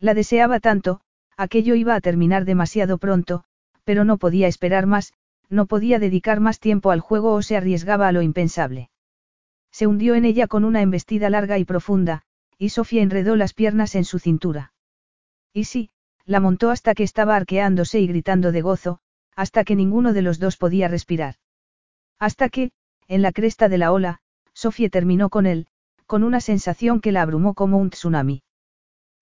La 0.00 0.14
deseaba 0.14 0.60
tanto, 0.60 1.02
Aquello 1.36 1.74
iba 1.74 1.94
a 1.94 2.00
terminar 2.00 2.44
demasiado 2.44 2.98
pronto, 2.98 3.44
pero 3.84 4.04
no 4.04 4.16
podía 4.16 4.48
esperar 4.48 4.86
más, 4.86 5.12
no 5.48 5.66
podía 5.66 5.98
dedicar 5.98 6.40
más 6.40 6.60
tiempo 6.60 6.90
al 6.90 7.00
juego 7.00 7.34
o 7.34 7.42
se 7.42 7.56
arriesgaba 7.56 8.08
a 8.08 8.12
lo 8.12 8.22
impensable. 8.22 8.90
Se 9.70 9.86
hundió 9.86 10.14
en 10.14 10.24
ella 10.24 10.46
con 10.46 10.64
una 10.64 10.80
embestida 10.80 11.28
larga 11.30 11.58
y 11.58 11.64
profunda, 11.64 12.22
y 12.58 12.70
Sofía 12.70 13.02
enredó 13.02 13.36
las 13.36 13.52
piernas 13.52 13.94
en 13.94 14.04
su 14.04 14.18
cintura. 14.18 14.72
Y 15.52 15.64
sí, 15.64 15.90
la 16.24 16.40
montó 16.40 16.70
hasta 16.70 16.94
que 16.94 17.02
estaba 17.02 17.36
arqueándose 17.36 18.00
y 18.00 18.06
gritando 18.06 18.50
de 18.52 18.62
gozo, 18.62 19.00
hasta 19.34 19.64
que 19.64 19.76
ninguno 19.76 20.14
de 20.14 20.22
los 20.22 20.38
dos 20.38 20.56
podía 20.56 20.88
respirar. 20.88 21.36
Hasta 22.18 22.48
que, 22.48 22.72
en 23.08 23.22
la 23.22 23.32
cresta 23.32 23.68
de 23.68 23.78
la 23.78 23.92
ola, 23.92 24.20
Sofía 24.54 24.88
terminó 24.88 25.28
con 25.28 25.44
él, 25.44 25.66
con 26.06 26.24
una 26.24 26.40
sensación 26.40 27.00
que 27.00 27.12
la 27.12 27.22
abrumó 27.22 27.52
como 27.54 27.76
un 27.76 27.90
tsunami. 27.90 28.42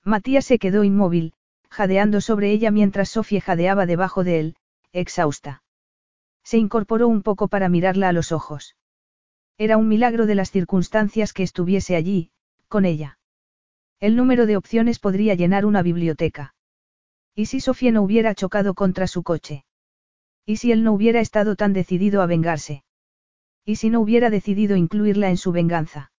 Matías 0.04 0.44
se 0.44 0.58
quedó 0.58 0.84
inmóvil, 0.84 1.34
jadeando 1.74 2.20
sobre 2.20 2.52
ella 2.52 2.70
mientras 2.70 3.10
Sofía 3.10 3.40
jadeaba 3.40 3.84
debajo 3.84 4.24
de 4.24 4.40
él, 4.40 4.56
exhausta. 4.92 5.62
Se 6.44 6.56
incorporó 6.56 7.08
un 7.08 7.22
poco 7.22 7.48
para 7.48 7.68
mirarla 7.68 8.08
a 8.08 8.12
los 8.12 8.32
ojos. 8.32 8.76
Era 9.58 9.76
un 9.76 9.88
milagro 9.88 10.26
de 10.26 10.36
las 10.36 10.50
circunstancias 10.50 11.32
que 11.32 11.42
estuviese 11.42 11.96
allí, 11.96 12.30
con 12.68 12.84
ella. 12.84 13.18
El 14.00 14.14
número 14.16 14.46
de 14.46 14.56
opciones 14.56 14.98
podría 14.98 15.34
llenar 15.34 15.66
una 15.66 15.82
biblioteca. 15.82 16.54
¿Y 17.34 17.46
si 17.46 17.60
Sofía 17.60 17.90
no 17.90 18.02
hubiera 18.02 18.34
chocado 18.34 18.74
contra 18.74 19.06
su 19.06 19.22
coche? 19.22 19.64
¿Y 20.46 20.56
si 20.56 20.70
él 20.70 20.84
no 20.84 20.92
hubiera 20.92 21.20
estado 21.20 21.56
tan 21.56 21.72
decidido 21.72 22.22
a 22.22 22.26
vengarse? 22.26 22.84
¿Y 23.64 23.76
si 23.76 23.90
no 23.90 24.00
hubiera 24.00 24.30
decidido 24.30 24.76
incluirla 24.76 25.30
en 25.30 25.38
su 25.38 25.50
venganza? 25.50 26.12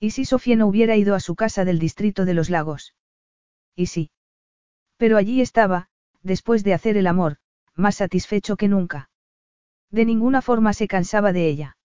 ¿Y 0.00 0.10
si 0.10 0.24
Sofía 0.24 0.56
no 0.56 0.66
hubiera 0.66 0.96
ido 0.96 1.14
a 1.14 1.20
su 1.20 1.36
casa 1.36 1.64
del 1.64 1.78
distrito 1.78 2.24
de 2.24 2.34
los 2.34 2.50
lagos? 2.50 2.94
¿Y 3.76 3.86
si? 3.86 4.10
Pero 5.02 5.16
allí 5.16 5.40
estaba, 5.40 5.88
después 6.22 6.62
de 6.62 6.74
hacer 6.74 6.96
el 6.96 7.08
amor, 7.08 7.38
más 7.74 7.96
satisfecho 7.96 8.54
que 8.54 8.68
nunca. 8.68 9.10
De 9.90 10.04
ninguna 10.04 10.42
forma 10.42 10.72
se 10.74 10.86
cansaba 10.86 11.32
de 11.32 11.48
ella. 11.48 11.76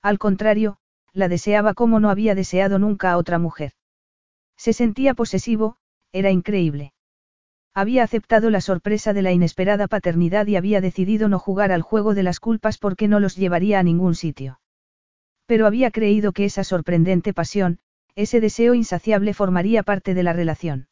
Al 0.00 0.20
contrario, 0.20 0.78
la 1.12 1.26
deseaba 1.26 1.74
como 1.74 1.98
no 1.98 2.08
había 2.08 2.36
deseado 2.36 2.78
nunca 2.78 3.10
a 3.10 3.16
otra 3.16 3.40
mujer. 3.40 3.72
Se 4.56 4.72
sentía 4.72 5.12
posesivo, 5.14 5.78
era 6.12 6.30
increíble. 6.30 6.92
Había 7.74 8.04
aceptado 8.04 8.48
la 8.50 8.60
sorpresa 8.60 9.12
de 9.12 9.22
la 9.22 9.32
inesperada 9.32 9.88
paternidad 9.88 10.46
y 10.46 10.54
había 10.54 10.80
decidido 10.80 11.28
no 11.28 11.40
jugar 11.40 11.72
al 11.72 11.82
juego 11.82 12.14
de 12.14 12.22
las 12.22 12.38
culpas 12.38 12.78
porque 12.78 13.08
no 13.08 13.18
los 13.18 13.34
llevaría 13.34 13.80
a 13.80 13.82
ningún 13.82 14.14
sitio. 14.14 14.60
Pero 15.46 15.66
había 15.66 15.90
creído 15.90 16.30
que 16.30 16.44
esa 16.44 16.62
sorprendente 16.62 17.34
pasión, 17.34 17.80
ese 18.14 18.40
deseo 18.40 18.74
insaciable 18.74 19.34
formaría 19.34 19.82
parte 19.82 20.14
de 20.14 20.22
la 20.22 20.32
relación. 20.32 20.86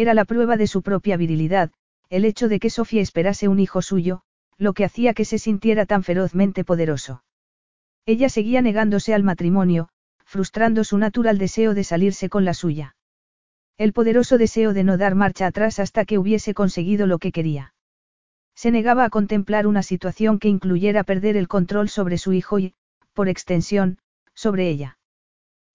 Era 0.00 0.14
la 0.14 0.24
prueba 0.24 0.56
de 0.56 0.66
su 0.66 0.80
propia 0.80 1.18
virilidad, 1.18 1.72
el 2.08 2.24
hecho 2.24 2.48
de 2.48 2.58
que 2.58 2.70
Sofía 2.70 3.02
esperase 3.02 3.48
un 3.48 3.60
hijo 3.60 3.82
suyo, 3.82 4.22
lo 4.56 4.72
que 4.72 4.86
hacía 4.86 5.12
que 5.12 5.26
se 5.26 5.36
sintiera 5.38 5.84
tan 5.84 6.02
ferozmente 6.04 6.64
poderoso. 6.64 7.22
Ella 8.06 8.30
seguía 8.30 8.62
negándose 8.62 9.12
al 9.12 9.24
matrimonio, 9.24 9.90
frustrando 10.24 10.84
su 10.84 10.96
natural 10.96 11.36
deseo 11.36 11.74
de 11.74 11.84
salirse 11.84 12.30
con 12.30 12.46
la 12.46 12.54
suya. 12.54 12.96
El 13.76 13.92
poderoso 13.92 14.38
deseo 14.38 14.72
de 14.72 14.84
no 14.84 14.96
dar 14.96 15.14
marcha 15.16 15.46
atrás 15.46 15.78
hasta 15.78 16.06
que 16.06 16.16
hubiese 16.16 16.54
conseguido 16.54 17.06
lo 17.06 17.18
que 17.18 17.30
quería. 17.30 17.74
Se 18.54 18.70
negaba 18.70 19.04
a 19.04 19.10
contemplar 19.10 19.66
una 19.66 19.82
situación 19.82 20.38
que 20.38 20.48
incluyera 20.48 21.04
perder 21.04 21.36
el 21.36 21.46
control 21.46 21.90
sobre 21.90 22.16
su 22.16 22.32
hijo 22.32 22.58
y, 22.58 22.72
por 23.12 23.28
extensión, 23.28 23.98
sobre 24.32 24.70
ella. 24.70 24.96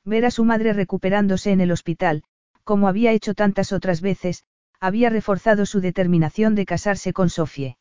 Ver 0.03 0.25
a 0.25 0.31
su 0.31 0.45
madre 0.45 0.73
recuperándose 0.73 1.51
en 1.51 1.61
el 1.61 1.71
hospital, 1.71 2.23
como 2.65 2.89
había 2.89 3.13
hecho 3.13 3.33
tantas 3.33 3.71
otras 3.71 4.01
veces, 4.01 4.43
había 4.81 5.09
reforzado 5.09 5.65
su 5.65 5.79
determinación 5.79 6.55
de 6.55 6.65
casarse 6.65 7.13
con 7.13 7.29
Sofie. 7.29 7.77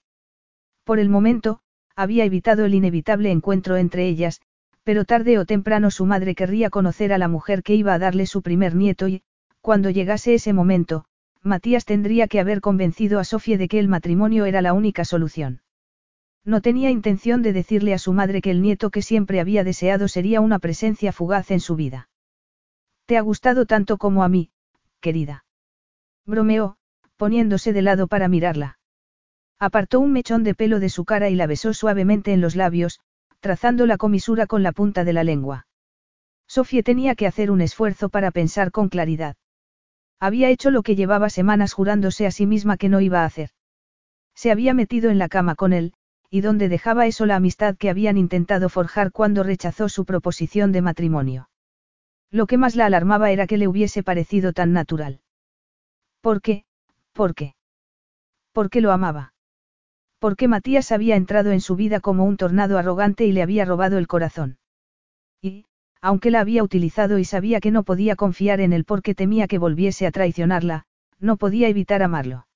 Por 0.85 1.01
el 1.01 1.09
momento, 1.09 1.59
había 1.97 2.25
evitado 2.25 2.65
el 2.67 2.75
inevitable 2.75 3.31
encuentro 3.31 3.77
entre 3.77 4.07
ellas, 4.07 4.41
pero 4.85 5.05
tarde 5.05 5.39
o 5.39 5.47
temprano 5.47 5.91
su 5.91 6.05
madre 6.05 6.35
querría 6.35 6.71
conocer 6.71 7.13
a 7.13 7.19
la 7.19 7.29
mujer 7.29 7.63
que 7.63 7.75
iba 7.75 7.95
a 7.95 7.99
darle 7.99 8.27
su 8.27 8.43
primer 8.43 8.75
nieto 8.75 9.09
y, 9.09 9.23
cuando 9.63 9.89
llegase 9.89 10.35
ese 10.35 10.53
momento, 10.53 11.07
Matías 11.43 11.87
tendría 11.87 12.29
que 12.29 12.41
haber 12.41 12.61
convencido 12.61 13.19
a 13.19 13.25
Sofía 13.25 13.57
de 13.57 13.69
que 13.69 13.79
el 13.79 13.89
matrimonio 13.89 14.45
era 14.45 14.61
la 14.61 14.75
única 14.75 15.05
solución. 15.05 15.63
No 16.45 16.61
tenía 16.61 16.91
intención 16.91 17.41
de 17.41 17.55
decirle 17.55 17.95
a 17.95 17.99
su 17.99 18.13
madre 18.13 18.43
que 18.43 18.51
el 18.51 18.61
nieto 18.61 18.91
que 18.91 19.01
siempre 19.01 19.41
había 19.41 19.65
deseado 19.65 20.09
sería 20.09 20.43
una 20.43 20.59
presencia 20.59 21.13
fugaz 21.13 21.51
en 21.51 21.61
su 21.61 21.75
vida. 21.75 22.11
¿Te 23.07 23.17
ha 23.17 23.23
gustado 23.23 23.65
tanto 23.65 23.97
como 23.97 24.25
a 24.25 24.29
mí, 24.29 24.51
querida? 25.05 25.45
Bromeó, 26.25 26.77
poniéndose 27.17 27.75
de 27.75 27.83
lado 27.83 28.09
para 28.09 28.27
mirarla. 28.29 28.79
Apartó 29.61 30.01
un 30.01 30.13
mechón 30.13 30.45
de 30.45 30.55
pelo 30.55 30.81
de 30.81 30.89
su 30.89 31.05
cara 31.05 31.29
y 31.29 31.35
la 31.35 31.47
besó 31.47 31.75
suavemente 31.75 32.33
en 32.33 32.41
los 32.41 32.57
labios, 32.57 33.01
trazando 33.41 33.85
la 33.85 33.99
comisura 33.99 34.47
con 34.47 34.63
la 34.63 34.73
punta 34.73 35.05
de 35.05 35.13
la 35.13 35.23
lengua. 35.23 35.67
Sofía 36.49 36.83
tenía 36.83 37.15
que 37.15 37.27
hacer 37.27 37.51
un 37.51 37.61
esfuerzo 37.61 38.09
para 38.09 38.31
pensar 38.31 38.71
con 38.71 38.89
claridad. 38.89 39.37
Había 40.21 40.49
hecho 40.49 40.71
lo 40.71 40.83
que 40.83 40.97
llevaba 40.97 41.29
semanas 41.29 41.75
jurándose 41.75 42.27
a 42.27 42.31
sí 42.31 42.47
misma 42.47 42.79
que 42.79 42.89
no 42.89 43.03
iba 43.03 43.21
a 43.21 43.27
hacer. 43.27 43.51
Se 44.35 44.51
había 44.51 44.73
metido 44.73 45.11
en 45.11 45.19
la 45.19 45.29
cama 45.29 45.55
con 45.55 45.75
él, 45.75 45.93
y 46.31 46.41
donde 46.41 46.71
dejaba 46.71 47.07
eso 47.07 47.27
la 47.27 47.37
amistad 47.37 47.77
que 47.77 47.91
habían 47.91 48.17
intentado 48.17 48.71
forjar 48.71 49.13
cuando 49.13 49.43
rechazó 49.43 49.91
su 49.91 50.07
proposición 50.07 50.73
de 50.73 50.81
matrimonio. 50.81 51.49
Lo 52.31 52.47
que 52.47 52.59
más 52.59 52.77
la 52.77 52.87
alarmaba 52.87 53.31
era 53.31 53.47
que 53.47 53.59
le 53.59 53.69
hubiese 53.69 54.03
parecido 54.03 54.53
tan 54.53 54.73
natural. 54.73 55.21
¿Por 56.21 56.41
qué? 56.41 56.65
¿Por 57.13 57.35
qué? 57.35 57.55
¿Por 58.53 58.71
qué 58.71 58.81
lo 58.81 58.93
amaba? 58.93 59.35
Porque 60.19 60.49
Matías 60.49 60.91
había 60.91 61.17
entrado 61.17 61.53
en 61.53 61.61
su 61.61 61.77
vida 61.77 62.01
como 62.01 62.25
un 62.25 62.37
tornado 62.37 62.79
arrogante 62.79 63.27
y 63.27 63.33
le 63.33 63.43
había 63.43 63.65
robado 63.65 63.99
el 63.99 64.07
corazón. 64.07 64.59
Y, 65.43 65.67
aunque 66.01 66.31
la 66.31 66.41
había 66.41 66.63
utilizado 66.63 67.19
y 67.19 67.25
sabía 67.25 67.61
que 67.61 67.71
no 67.71 67.83
podía 67.83 68.17
confiar 68.17 68.61
en 68.61 68.73
él 68.73 68.85
porque 68.85 69.15
temía 69.15 69.47
que 69.47 69.59
volviese 69.59 70.07
a 70.07 70.11
traicionarla, 70.11 70.85
no 71.19 71.37
podía 71.37 71.69
evitar 71.69 72.03
amarlo. 72.03 72.47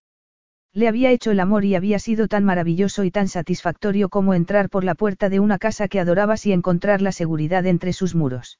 Le 0.73 0.89
había 0.89 1.11
hecho 1.11 1.31
el 1.31 1.41
amor 1.41 1.65
y 1.65 1.75
había 1.75 1.99
sido 1.99 2.29
tan 2.29 2.45
maravilloso 2.45 3.05
y 3.05 3.11
tan 3.11 3.29
satisfactorio 3.29 4.09
como 4.09 4.35
entrar 4.35 4.69
por 4.69 4.85
la 4.85 4.95
puerta 4.95 5.29
de 5.29 5.41
una 5.41 5.59
casa 5.59 5.89
que 5.89 5.99
adorabas 5.99 6.47
y 6.47 6.53
encontrar 6.53 7.03
la 7.03 7.13
seguridad 7.13 7.67
entre 7.67 7.93
sus 7.93 8.15
muros. 8.15 8.59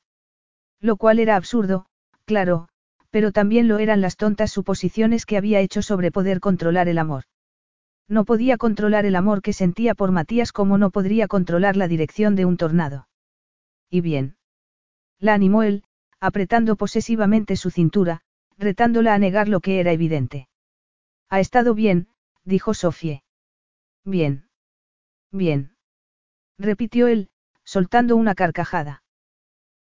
Lo 0.81 0.97
cual 0.97 1.19
era 1.19 1.37
absurdo, 1.37 1.87
claro, 2.25 2.69
pero 3.11 3.33
también 3.33 3.69
lo 3.69 3.79
eran 3.79 4.01
las 4.01 4.17
tontas 4.17 4.53
suposiciones 4.53 5.27
que 5.27 5.37
había 5.37 5.61
hecho 5.61 5.83
sobre 5.83 6.11
poder 6.13 6.41
controlar 6.41 6.89
el 6.89 6.99
amor. 6.99 7.25
No 8.09 8.25
podía 8.25 8.57
controlar 8.57 9.05
el 9.05 9.17
amor 9.17 9.43
que 9.43 9.53
sentía 9.53 9.95
por 9.95 10.13
Matías 10.13 10.53
como 10.53 10.79
no 10.79 10.91
podría 10.91 11.29
controlar 11.29 11.77
la 11.77 11.89
dirección 11.89 12.37
de 12.37 12.45
un 12.45 12.57
tornado. 12.57 13.09
Y 13.91 14.01
bien. 14.01 14.37
La 15.19 15.35
animó 15.35 15.63
él, 15.63 15.85
apretando 16.21 16.77
posesivamente 16.77 17.57
su 17.57 17.71
cintura, 17.71 18.23
retándola 18.57 19.15
a 19.15 19.19
negar 19.19 19.49
lo 19.49 19.61
que 19.61 19.81
era 19.81 19.93
evidente. 19.93 20.49
Ha 21.29 21.41
estado 21.41 21.75
bien, 21.75 22.09
dijo 22.45 22.73
Sofie. 22.73 23.23
Bien. 24.05 24.49
Bien. 25.31 25.77
Repitió 26.59 27.07
él, 27.09 27.29
soltando 27.65 28.17
una 28.17 28.35
carcajada. 28.35 29.03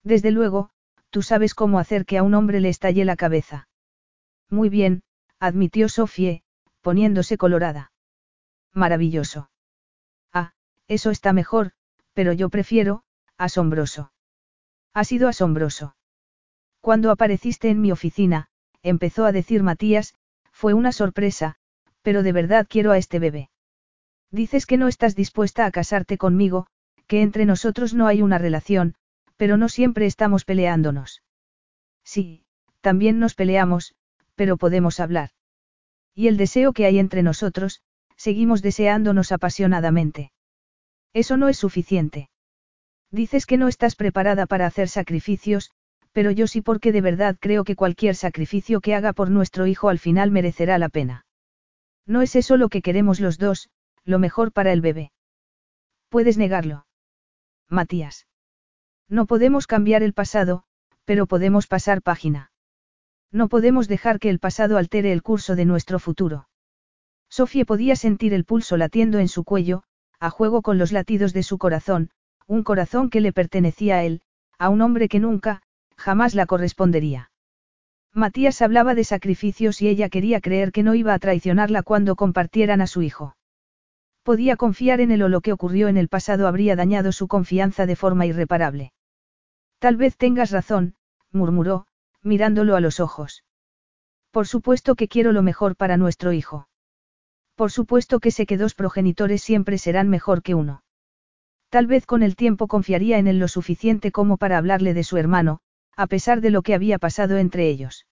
Desde 0.04 0.30
luego, 0.30 0.70
tú 1.10 1.22
sabes 1.22 1.54
cómo 1.54 1.78
hacer 1.78 2.04
que 2.04 2.18
a 2.18 2.22
un 2.22 2.34
hombre 2.34 2.60
le 2.60 2.68
estalle 2.68 3.04
la 3.04 3.16
cabeza. 3.16 3.68
Muy 4.50 4.68
bien, 4.68 5.02
admitió 5.38 5.88
Sofie, 5.88 6.42
poniéndose 6.80 7.36
colorada. 7.36 7.92
Maravilloso. 8.72 9.50
Ah, 10.32 10.52
eso 10.86 11.10
está 11.10 11.32
mejor, 11.32 11.72
pero 12.14 12.32
yo 12.32 12.48
prefiero, 12.48 13.02
asombroso. 13.36 14.12
Ha 14.94 15.04
sido 15.04 15.28
asombroso. 15.28 15.96
Cuando 16.80 17.10
apareciste 17.10 17.68
en 17.68 17.80
mi 17.80 17.92
oficina, 17.92 18.48
empezó 18.82 19.24
a 19.24 19.32
decir 19.32 19.62
Matías, 19.62 20.14
fue 20.52 20.74
una 20.74 20.92
sorpresa, 20.92 21.56
pero 22.02 22.22
de 22.22 22.32
verdad 22.32 22.66
quiero 22.68 22.92
a 22.92 22.98
este 22.98 23.18
bebé. 23.18 23.50
Dices 24.30 24.66
que 24.66 24.76
no 24.76 24.88
estás 24.88 25.14
dispuesta 25.14 25.66
a 25.66 25.70
casarte 25.70 26.18
conmigo, 26.18 26.66
que 27.06 27.22
entre 27.22 27.46
nosotros 27.46 27.94
no 27.94 28.06
hay 28.06 28.22
una 28.22 28.38
relación, 28.38 28.94
pero 29.38 29.56
no 29.56 29.70
siempre 29.70 30.04
estamos 30.04 30.44
peleándonos. 30.44 31.22
Sí, 32.04 32.44
también 32.82 33.18
nos 33.18 33.34
peleamos, 33.34 33.94
pero 34.34 34.58
podemos 34.58 35.00
hablar. 35.00 35.30
Y 36.14 36.28
el 36.28 36.36
deseo 36.36 36.72
que 36.74 36.84
hay 36.84 36.98
entre 36.98 37.22
nosotros, 37.22 37.80
seguimos 38.16 38.60
deseándonos 38.60 39.32
apasionadamente. 39.32 40.32
Eso 41.14 41.36
no 41.36 41.48
es 41.48 41.56
suficiente. 41.56 42.28
Dices 43.10 43.46
que 43.46 43.56
no 43.56 43.68
estás 43.68 43.96
preparada 43.96 44.46
para 44.46 44.66
hacer 44.66 44.88
sacrificios, 44.88 45.70
pero 46.12 46.30
yo 46.30 46.46
sí 46.46 46.60
porque 46.60 46.92
de 46.92 47.00
verdad 47.00 47.36
creo 47.40 47.64
que 47.64 47.76
cualquier 47.76 48.16
sacrificio 48.16 48.80
que 48.80 48.94
haga 48.94 49.12
por 49.12 49.30
nuestro 49.30 49.66
hijo 49.66 49.88
al 49.88 49.98
final 49.98 50.30
merecerá 50.30 50.76
la 50.78 50.88
pena. 50.88 51.24
No 52.06 52.22
es 52.22 52.36
eso 52.36 52.56
lo 52.56 52.68
que 52.68 52.82
queremos 52.82 53.20
los 53.20 53.38
dos, 53.38 53.70
lo 54.04 54.18
mejor 54.18 54.52
para 54.52 54.72
el 54.72 54.80
bebé. 54.80 55.12
Puedes 56.08 56.38
negarlo. 56.38 56.86
Matías. 57.68 58.27
No 59.08 59.26
podemos 59.26 59.66
cambiar 59.66 60.02
el 60.02 60.12
pasado, 60.12 60.64
pero 61.04 61.26
podemos 61.26 61.66
pasar 61.66 62.02
página. 62.02 62.50
No 63.32 63.48
podemos 63.48 63.88
dejar 63.88 64.18
que 64.18 64.28
el 64.30 64.38
pasado 64.38 64.76
altere 64.76 65.12
el 65.12 65.22
curso 65.22 65.56
de 65.56 65.64
nuestro 65.64 65.98
futuro. 65.98 66.48
Sofía 67.30 67.64
podía 67.64 67.96
sentir 67.96 68.34
el 68.34 68.44
pulso 68.44 68.76
latiendo 68.76 69.18
en 69.18 69.28
su 69.28 69.44
cuello, 69.44 69.82
a 70.20 70.30
juego 70.30 70.62
con 70.62 70.78
los 70.78 70.92
latidos 70.92 71.32
de 71.32 71.42
su 71.42 71.58
corazón, 71.58 72.10
un 72.46 72.62
corazón 72.62 73.10
que 73.10 73.20
le 73.20 73.32
pertenecía 73.32 73.96
a 73.96 74.04
él, 74.04 74.22
a 74.58 74.68
un 74.68 74.80
hombre 74.80 75.08
que 75.08 75.20
nunca, 75.20 75.62
jamás 75.96 76.34
la 76.34 76.46
correspondería. 76.46 77.30
Matías 78.14 78.62
hablaba 78.62 78.94
de 78.94 79.04
sacrificios 79.04 79.80
y 79.82 79.88
ella 79.88 80.08
quería 80.08 80.40
creer 80.40 80.72
que 80.72 80.82
no 80.82 80.94
iba 80.94 81.14
a 81.14 81.18
traicionarla 81.18 81.82
cuando 81.82 82.16
compartieran 82.16 82.80
a 82.80 82.86
su 82.86 83.02
hijo. 83.02 83.36
Podía 84.22 84.56
confiar 84.56 85.00
en 85.00 85.10
él 85.10 85.22
o 85.22 85.28
lo 85.28 85.40
que 85.40 85.52
ocurrió 85.52 85.88
en 85.88 85.96
el 85.96 86.08
pasado 86.08 86.48
habría 86.48 86.76
dañado 86.76 87.12
su 87.12 87.28
confianza 87.28 87.86
de 87.86 87.96
forma 87.96 88.26
irreparable. 88.26 88.92
Tal 89.78 89.96
vez 89.96 90.16
tengas 90.16 90.50
razón, 90.50 90.94
murmuró, 91.30 91.86
mirándolo 92.22 92.74
a 92.76 92.80
los 92.80 93.00
ojos. 93.00 93.44
Por 94.30 94.46
supuesto 94.46 94.94
que 94.94 95.08
quiero 95.08 95.32
lo 95.32 95.42
mejor 95.42 95.76
para 95.76 95.96
nuestro 95.96 96.32
hijo. 96.32 96.68
Por 97.54 97.70
supuesto 97.70 98.20
que 98.20 98.30
sé 98.30 98.46
que 98.46 98.56
dos 98.56 98.74
progenitores 98.74 99.42
siempre 99.42 99.78
serán 99.78 100.08
mejor 100.08 100.42
que 100.42 100.54
uno. 100.54 100.82
Tal 101.70 101.86
vez 101.86 102.06
con 102.06 102.22
el 102.22 102.34
tiempo 102.34 102.66
confiaría 102.66 103.18
en 103.18 103.26
él 103.26 103.38
lo 103.38 103.48
suficiente 103.48 104.10
como 104.10 104.36
para 104.36 104.58
hablarle 104.58 104.94
de 104.94 105.04
su 105.04 105.16
hermano, 105.16 105.60
a 105.96 106.06
pesar 106.06 106.40
de 106.40 106.50
lo 106.50 106.62
que 106.62 106.74
había 106.74 106.98
pasado 106.98 107.36
entre 107.36 107.68
ellos. 107.68 108.06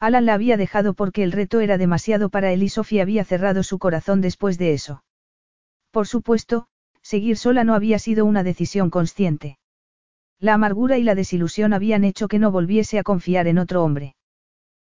Alan 0.00 0.24
la 0.24 0.34
había 0.34 0.56
dejado 0.56 0.94
porque 0.94 1.22
el 1.22 1.32
reto 1.32 1.60
era 1.60 1.76
demasiado 1.76 2.30
para 2.30 2.52
él 2.52 2.62
y 2.62 2.68
Sofía 2.70 3.02
había 3.02 3.24
cerrado 3.24 3.62
su 3.62 3.78
corazón 3.78 4.22
después 4.22 4.56
de 4.56 4.72
eso. 4.72 5.04
Por 5.90 6.06
supuesto, 6.06 6.68
seguir 7.02 7.36
sola 7.36 7.64
no 7.64 7.74
había 7.74 7.98
sido 7.98 8.24
una 8.24 8.42
decisión 8.42 8.88
consciente. 8.88 9.58
La 10.40 10.54
amargura 10.54 10.96
y 10.96 11.02
la 11.02 11.14
desilusión 11.14 11.74
habían 11.74 12.02
hecho 12.02 12.26
que 12.26 12.38
no 12.38 12.50
volviese 12.50 12.98
a 12.98 13.02
confiar 13.02 13.46
en 13.46 13.58
otro 13.58 13.84
hombre. 13.84 14.16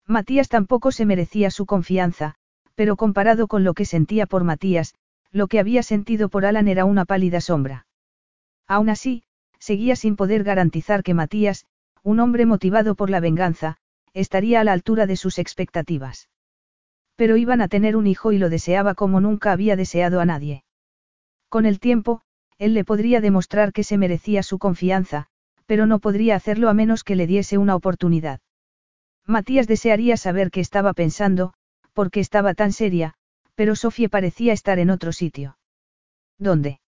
Matías 0.06 0.48
tampoco 0.48 0.92
se 0.92 1.06
merecía 1.06 1.50
su 1.50 1.66
confianza, 1.66 2.36
pero 2.76 2.96
comparado 2.96 3.48
con 3.48 3.64
lo 3.64 3.74
que 3.74 3.86
sentía 3.86 4.28
por 4.28 4.44
Matías, 4.44 4.94
lo 5.32 5.48
que 5.48 5.60
había 5.60 5.82
sentido 5.82 6.30
por 6.30 6.46
Alan 6.46 6.68
era 6.68 6.86
una 6.86 7.06
pálida 7.06 7.42
sombra. 7.42 7.88
Aún 8.68 8.90
así, 8.90 9.24
seguía 9.58 9.96
sin 9.96 10.16
poder 10.16 10.44
garantizar 10.44 11.02
que 11.02 11.16
Matías, 11.16 11.66
un 12.04 12.20
hombre 12.20 12.46
motivado 12.46 12.94
por 12.94 13.10
la 13.10 13.20
venganza, 13.20 13.78
estaría 14.14 14.62
a 14.62 14.64
la 14.64 14.74
altura 14.74 15.08
de 15.08 15.16
sus 15.16 15.40
expectativas. 15.40 16.30
Pero 17.16 17.38
iban 17.38 17.62
a 17.62 17.68
tener 17.68 17.96
un 17.96 18.06
hijo 18.06 18.32
y 18.32 18.38
lo 18.38 18.50
deseaba 18.50 18.94
como 18.94 19.20
nunca 19.20 19.52
había 19.52 19.76
deseado 19.76 20.22
a 20.22 20.26
nadie. 20.26 20.64
Con 21.50 21.66
el 21.66 21.80
tiempo, 21.80 22.22
él 22.60 22.76
le 22.76 22.86
podría 22.86 23.20
demostrar 23.20 23.74
que 23.74 23.84
se 23.84 23.98
merecía 23.98 24.44
su 24.44 24.60
confianza, 24.60 25.28
pero 25.70 25.86
no 25.86 26.00
podría 26.00 26.36
hacerlo 26.36 26.68
a 26.68 26.74
menos 26.74 27.04
que 27.04 27.16
le 27.16 27.28
diese 27.28 27.60
una 27.60 27.76
oportunidad. 27.76 28.40
Matías 29.28 29.68
desearía 29.68 30.18
saber 30.18 30.50
qué 30.50 30.62
estaba 30.62 30.94
pensando, 30.94 31.54
porque 31.94 32.22
estaba 32.22 32.56
tan 32.56 32.72
seria, 32.72 33.14
pero 33.54 33.76
Sofía 33.76 34.10
parecía 34.10 34.52
estar 34.52 34.80
en 34.80 34.90
otro 34.90 35.12
sitio. 35.12 35.60
¿Dónde? 36.40 36.80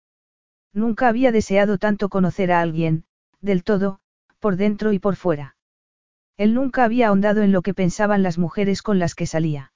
Nunca 0.74 1.10
había 1.10 1.32
deseado 1.32 1.78
tanto 1.78 2.10
conocer 2.10 2.52
a 2.52 2.60
alguien, 2.60 3.06
del 3.40 3.64
todo, 3.64 4.00
por 4.40 4.56
dentro 4.56 4.94
y 4.94 4.98
por 4.98 5.16
fuera. 5.16 5.56
Él 6.36 6.56
nunca 6.56 6.84
había 6.84 7.10
ahondado 7.10 7.44
en 7.44 7.52
lo 7.52 7.62
que 7.62 7.76
pensaban 7.76 8.24
las 8.24 8.40
mujeres 8.40 8.82
con 8.82 8.98
las 8.98 9.14
que 9.14 9.28
salía. 9.28 9.74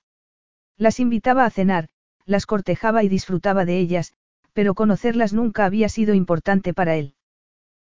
Las 0.77 0.99
invitaba 0.99 1.45
a 1.45 1.51
cenar, 1.51 1.89
las 2.25 2.47
cortejaba 2.47 3.03
y 3.03 3.09
disfrutaba 3.09 3.65
de 3.65 3.77
ellas, 3.77 4.15
pero 4.53 4.73
conocerlas 4.73 5.31
nunca 5.31 5.63
había 5.65 5.89
sido 5.89 6.15
importante 6.15 6.73
para 6.73 6.95
él. 6.95 7.13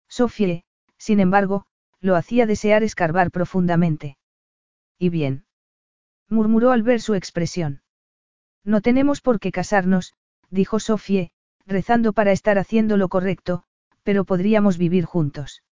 Sofía, 0.09 0.64
sin 0.97 1.19
embargo, 1.19 1.65
lo 2.01 2.15
hacía 2.15 2.45
desear 2.45 2.83
escarbar 2.83 3.31
profundamente. 3.31 4.17
¿Y 4.97 5.09
bien? 5.09 5.45
murmuró 6.29 6.71
al 6.71 6.83
ver 6.83 7.01
su 7.01 7.13
expresión. 7.13 7.81
No 8.63 8.81
tenemos 8.81 9.21
por 9.21 9.39
qué 9.39 9.51
casarnos, 9.51 10.13
dijo 10.49 10.79
Sofía, 10.79 11.29
rezando 11.65 12.13
para 12.13 12.31
estar 12.31 12.57
haciendo 12.57 12.97
lo 12.97 13.09
correcto, 13.09 13.63
pero 14.03 14.25
podríamos 14.25 14.77
vivir 14.77 15.05
juntos. 15.05 15.63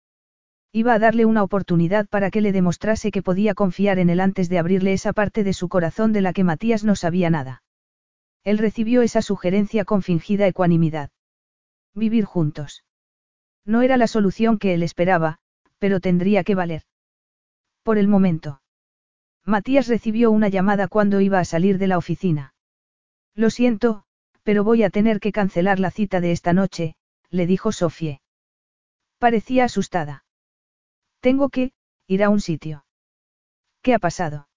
Iba 0.71 0.95
a 0.95 0.99
darle 0.99 1.25
una 1.25 1.43
oportunidad 1.43 2.07
para 2.07 2.31
que 2.31 2.41
le 2.41 2.51
demostrase 2.51 3.11
que 3.11 3.21
podía 3.21 3.53
confiar 3.53 3.99
en 3.99 4.09
él 4.09 4.19
antes 4.19 4.49
de 4.49 4.57
abrirle 4.57 4.93
esa 4.93 5.13
parte 5.13 5.43
de 5.43 5.53
su 5.53 5.69
corazón 5.69 6.13
de 6.13 6.21
la 6.21 6.33
que 6.33 6.43
Matías 6.43 6.83
no 6.83 6.95
sabía 6.95 7.29
nada. 7.29 7.63
Él 8.43 8.57
recibió 8.57 9.03
esa 9.03 9.21
sugerencia 9.21 9.85
con 9.85 10.01
fingida 10.01 10.47
ecuanimidad. 10.47 11.11
Vivir 11.93 12.25
juntos. 12.25 12.83
No 13.65 13.81
era 13.81 13.97
la 13.97 14.07
solución 14.07 14.57
que 14.57 14.73
él 14.73 14.83
esperaba, 14.83 15.39
pero 15.79 15.99
tendría 15.99 16.43
que 16.43 16.55
valer. 16.55 16.83
Por 17.83 17.97
el 17.97 18.07
momento. 18.07 18.61
Matías 19.45 19.87
recibió 19.87 20.31
una 20.31 20.49
llamada 20.49 20.87
cuando 20.87 21.21
iba 21.21 21.39
a 21.39 21.45
salir 21.45 21.77
de 21.77 21.87
la 21.87 21.97
oficina. 21.97 22.53
Lo 23.35 23.49
siento, 23.49 24.03
pero 24.43 24.63
voy 24.63 24.83
a 24.83 24.89
tener 24.89 25.19
que 25.19 25.31
cancelar 25.31 25.79
la 25.79 25.91
cita 25.91 26.21
de 26.21 26.31
esta 26.31 26.53
noche, 26.53 26.95
le 27.29 27.47
dijo 27.47 27.71
Sofie. 27.71 28.21
Parecía 29.17 29.65
asustada. 29.65 30.25
Tengo 31.21 31.49
que, 31.49 31.71
ir 32.07 32.23
a 32.23 32.29
un 32.29 32.41
sitio. 32.41 32.85
¿Qué 33.81 33.93
ha 33.93 33.99
pasado? 33.99 34.49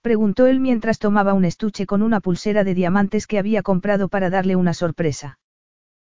Preguntó 0.00 0.46
él 0.46 0.60
mientras 0.60 1.00
tomaba 1.00 1.34
un 1.34 1.44
estuche 1.44 1.86
con 1.86 2.02
una 2.02 2.20
pulsera 2.20 2.62
de 2.64 2.74
diamantes 2.74 3.26
que 3.26 3.38
había 3.38 3.62
comprado 3.62 4.08
para 4.08 4.30
darle 4.30 4.54
una 4.54 4.72
sorpresa. 4.72 5.39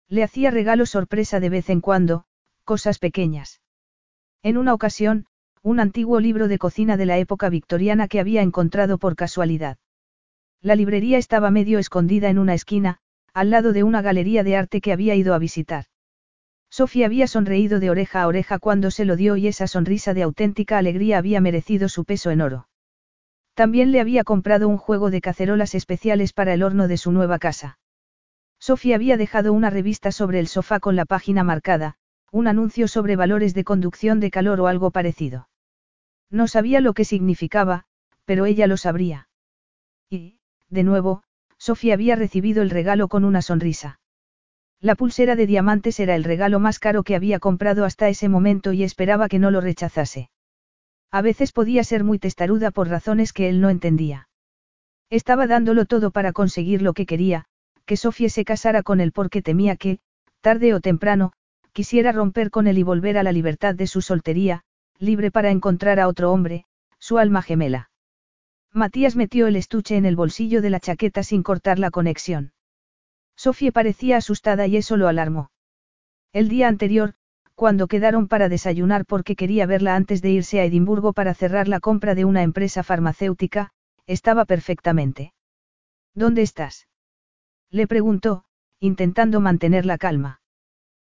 Le 0.10 0.24
hacía 0.24 0.50
regalos 0.50 0.90
sorpresa 0.90 1.40
de 1.40 1.50
vez 1.50 1.70
en 1.70 1.82
cuando, 1.82 2.26
cosas 2.64 2.98
pequeñas. 2.98 3.62
En 4.42 4.58
una 4.58 4.74
ocasión, 4.74 5.28
un 5.62 5.80
antiguo 5.80 6.20
libro 6.20 6.48
de 6.48 6.58
cocina 6.58 6.98
de 6.98 7.06
la 7.06 7.20
época 7.20 7.50
victoriana 7.50 8.08
que 8.08 8.20
había 8.20 8.42
encontrado 8.42 8.98
por 8.98 9.16
casualidad. 9.16 9.78
La 10.62 10.76
librería 10.76 11.18
estaba 11.18 11.52
medio 11.52 11.78
escondida 11.78 12.30
en 12.30 12.40
una 12.40 12.56
esquina, 12.56 12.98
al 13.34 13.52
lado 13.52 13.72
de 13.72 13.84
una 13.84 14.02
galería 14.02 14.44
de 14.44 14.56
arte 14.56 14.82
que 14.82 14.92
había 14.92 15.16
ido 15.16 15.34
a 15.36 15.40
visitar. 15.40 15.86
Sofía 16.70 17.06
había 17.06 17.28
sonreído 17.28 17.80
de 17.80 17.90
oreja 17.90 18.24
a 18.24 18.28
oreja 18.28 18.60
cuando 18.60 18.92
se 18.92 19.06
lo 19.06 19.16
dio 19.16 19.36
y 19.38 19.48
esa 19.48 19.68
sonrisa 19.68 20.14
de 20.14 20.24
auténtica 20.24 20.78
alegría 20.78 21.18
había 21.18 21.40
merecido 21.40 21.88
su 21.88 22.04
peso 22.04 22.32
en 22.32 22.42
oro. 22.42 22.68
También 23.54 23.92
le 23.92 24.00
había 24.00 24.24
comprado 24.24 24.68
un 24.68 24.78
juego 24.78 25.12
de 25.12 25.22
cacerolas 25.22 25.76
especiales 25.76 26.34
para 26.34 26.54
el 26.54 26.64
horno 26.64 26.88
de 26.88 26.98
su 26.98 27.12
nueva 27.12 27.40
casa. 27.40 27.78
Sofía 28.60 28.96
había 28.96 29.18
dejado 29.18 29.54
una 29.54 29.70
revista 29.70 30.12
sobre 30.12 30.40
el 30.40 30.48
sofá 30.48 30.80
con 30.80 30.96
la 30.96 31.06
página 31.06 31.44
marcada, 31.44 31.96
un 32.32 32.48
anuncio 32.48 32.88
sobre 32.88 33.16
valores 33.16 33.54
de 33.54 33.64
conducción 33.64 34.20
de 34.20 34.32
calor 34.32 34.60
o 34.60 34.68
algo 34.68 34.92
parecido. 34.92 35.50
No 36.30 36.48
sabía 36.48 36.82
lo 36.82 36.94
que 36.94 37.06
significaba, 37.06 37.86
pero 38.26 38.46
ella 38.46 38.68
lo 38.68 38.78
sabría. 38.78 39.30
Y, 40.10 40.40
de 40.70 40.84
nuevo, 40.84 41.24
Sofía 41.58 41.96
había 41.96 42.16
recibido 42.16 42.62
el 42.62 42.70
regalo 42.70 43.08
con 43.08 43.26
una 43.26 43.42
sonrisa. 43.42 44.00
La 44.80 44.96
pulsera 44.96 45.36
de 45.36 45.48
diamantes 45.48 46.00
era 46.00 46.16
el 46.16 46.24
regalo 46.24 46.60
más 46.60 46.80
caro 46.80 47.04
que 47.04 47.16
había 47.16 47.40
comprado 47.40 47.84
hasta 47.84 48.08
ese 48.08 48.30
momento 48.30 48.72
y 48.72 48.84
esperaba 48.84 49.28
que 49.28 49.40
no 49.40 49.52
lo 49.52 49.60
rechazase. 49.60 50.30
A 51.12 51.22
veces 51.22 51.52
podía 51.52 51.84
ser 51.84 52.04
muy 52.04 52.20
testaruda 52.20 52.72
por 52.72 52.88
razones 52.88 53.34
que 53.34 53.50
él 53.50 53.60
no 53.60 53.70
entendía. 53.70 54.30
Estaba 55.10 55.48
dándolo 55.48 55.86
todo 55.86 56.12
para 56.12 56.32
conseguir 56.32 56.82
lo 56.82 56.94
que 56.94 57.06
quería, 57.06 57.46
que 57.90 57.98
Sofía 57.98 58.30
se 58.30 58.46
casara 58.46 58.84
con 58.84 59.00
él 59.02 59.12
porque 59.12 59.42
temía 59.42 59.76
que, 59.76 59.98
tarde 60.42 60.76
o 60.76 60.80
temprano, 60.80 61.34
quisiera 61.74 62.12
romper 62.12 62.52
con 62.52 62.68
él 62.68 62.78
y 62.78 62.84
volver 62.84 63.18
a 63.18 63.24
la 63.24 63.32
libertad 63.32 63.74
de 63.74 63.88
su 63.88 64.04
soltería, 64.04 64.62
libre 65.00 65.32
para 65.32 65.50
encontrar 65.50 66.00
a 66.00 66.08
otro 66.08 66.32
hombre, 66.32 66.66
su 67.00 67.18
alma 67.18 67.42
gemela. 67.42 67.90
Matías 68.72 69.16
metió 69.16 69.48
el 69.48 69.56
estuche 69.56 69.98
en 69.98 70.06
el 70.06 70.16
bolsillo 70.16 70.62
de 70.62 70.70
la 70.70 70.80
chaqueta 70.80 71.24
sin 71.24 71.42
cortar 71.42 71.80
la 71.80 71.90
conexión. 71.90 72.54
Sofía 73.36 73.72
parecía 73.72 74.18
asustada 74.18 74.68
y 74.68 74.78
eso 74.78 74.96
lo 74.96 75.08
alarmó. 75.08 75.50
El 76.32 76.48
día 76.48 76.68
anterior, 76.68 77.16
cuando 77.56 77.88
quedaron 77.88 78.28
para 78.28 78.50
desayunar 78.50 79.08
porque 79.08 79.36
quería 79.36 79.66
verla 79.66 79.96
antes 79.96 80.22
de 80.22 80.30
irse 80.30 80.60
a 80.60 80.66
Edimburgo 80.66 81.14
para 81.14 81.34
cerrar 81.34 81.68
la 81.68 81.80
compra 81.80 82.14
de 82.14 82.26
una 82.26 82.44
empresa 82.44 82.84
farmacéutica, 82.84 83.72
estaba 84.06 84.46
perfectamente. 84.46 85.34
¿Dónde 86.14 86.44
estás? 86.44 86.86
Le 87.72 87.88
preguntó, 87.88 88.46
intentando 88.80 89.40
mantener 89.42 89.86
la 89.86 89.98
calma. 89.98 90.42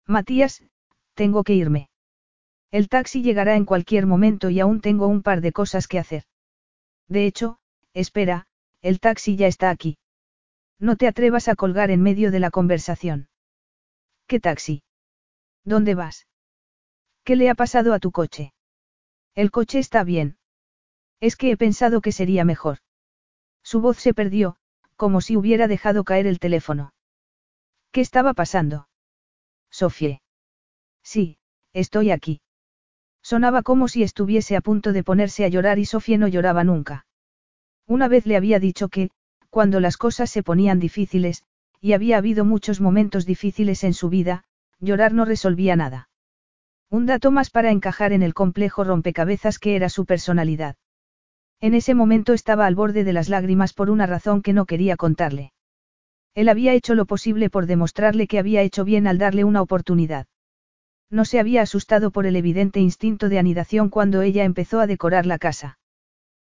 Matías, 0.06 0.64
tengo 1.14 1.44
que 1.44 1.54
irme. 1.54 1.90
El 2.72 2.90
taxi 2.90 3.22
llegará 3.22 3.56
en 3.56 3.66
cualquier 3.66 4.06
momento 4.06 4.50
y 4.50 4.60
aún 4.60 4.82
tengo 4.82 5.08
un 5.08 5.22
par 5.22 5.42
de 5.42 5.52
cosas 5.52 5.88
que 5.88 6.00
hacer. 6.00 6.24
De 7.08 7.26
hecho, 7.26 7.60
espera, 7.94 8.48
el 8.82 9.00
taxi 9.00 9.36
ya 9.36 9.48
está 9.48 9.70
aquí. 9.70 9.98
No 10.80 10.96
te 10.96 11.08
atrevas 11.08 11.48
a 11.48 11.56
colgar 11.56 11.92
en 11.92 12.02
medio 12.02 12.32
de 12.32 12.40
la 12.40 12.52
conversación. 12.52 13.30
¿Qué 14.28 14.40
taxi? 14.40 14.84
¿Dónde 15.64 15.96
vas? 15.96 16.28
¿Qué 17.24 17.36
le 17.36 17.50
ha 17.50 17.56
pasado 17.56 17.94
a 17.94 18.00
tu 18.00 18.12
coche? 18.12 18.54
El 19.34 19.50
coche 19.52 19.80
está 19.80 20.04
bien. 20.04 20.38
Es 21.20 21.36
que 21.36 21.52
he 21.52 21.58
pensado 21.58 22.02
que 22.02 22.12
sería 22.12 22.44
mejor. 22.44 22.80
Su 23.64 23.80
voz 23.80 23.98
se 23.98 24.14
perdió, 24.14 24.58
como 25.04 25.20
si 25.20 25.36
hubiera 25.36 25.68
dejado 25.68 26.06
caer 26.06 26.28
el 26.28 26.40
teléfono. 26.40 26.94
¿Qué 27.92 28.00
estaba 28.00 28.34
pasando? 28.34 28.88
Sofía. 29.70 30.22
Sí, 31.04 31.40
estoy 31.74 32.10
aquí. 32.10 32.40
Sonaba 33.22 33.64
como 33.64 33.90
si 33.90 34.02
estuviese 34.02 34.56
a 34.56 34.62
punto 34.62 34.94
de 34.94 35.04
ponerse 35.04 35.44
a 35.44 35.50
llorar 35.50 35.78
y 35.78 35.84
Sofía 35.84 36.18
no 36.18 36.30
lloraba 36.30 36.64
nunca. 36.64 37.06
Una 37.86 38.08
vez 38.08 38.26
le 38.26 38.38
había 38.38 38.60
dicho 38.60 38.88
que, 38.88 39.10
cuando 39.50 39.82
las 39.82 39.98
cosas 39.98 40.30
se 40.30 40.42
ponían 40.42 40.80
difíciles, 40.80 41.44
y 41.82 41.92
había 41.92 42.18
habido 42.18 42.46
muchos 42.46 42.80
momentos 42.80 43.26
difíciles 43.26 43.84
en 43.84 43.94
su 43.94 44.08
vida, 44.08 44.46
llorar 44.80 45.12
no 45.12 45.26
resolvía 45.26 45.76
nada. 45.76 46.08
Un 46.90 47.08
dato 47.08 47.30
más 47.30 47.50
para 47.50 47.72
encajar 47.72 48.14
en 48.14 48.24
el 48.24 48.34
complejo 48.34 48.86
rompecabezas 48.86 49.60
que 49.60 49.76
era 49.76 49.90
su 49.90 50.06
personalidad. 50.06 50.78
En 51.64 51.76
ese 51.76 51.96
momento 51.96 52.34
estaba 52.34 52.66
al 52.66 52.76
borde 52.76 53.06
de 53.06 53.14
las 53.14 53.30
lágrimas 53.30 53.72
por 53.72 53.90
una 53.90 54.06
razón 54.06 54.42
que 54.42 54.52
no 54.52 54.66
quería 54.66 54.98
contarle. 54.98 55.54
Él 56.36 56.50
había 56.50 56.74
hecho 56.74 56.94
lo 56.94 57.06
posible 57.06 57.50
por 57.50 57.68
demostrarle 57.68 58.28
que 58.28 58.38
había 58.38 58.62
hecho 58.64 58.84
bien 58.84 59.08
al 59.08 59.18
darle 59.18 59.46
una 59.46 59.62
oportunidad. 59.62 60.28
No 61.10 61.24
se 61.24 61.40
había 61.40 61.62
asustado 61.62 62.12
por 62.12 62.26
el 62.26 62.36
evidente 62.36 62.82
instinto 62.82 63.30
de 63.30 63.40
anidación 63.40 63.88
cuando 63.88 64.22
ella 64.24 64.44
empezó 64.44 64.82
a 64.82 64.88
decorar 64.88 65.26
la 65.26 65.38
casa. 65.38 65.80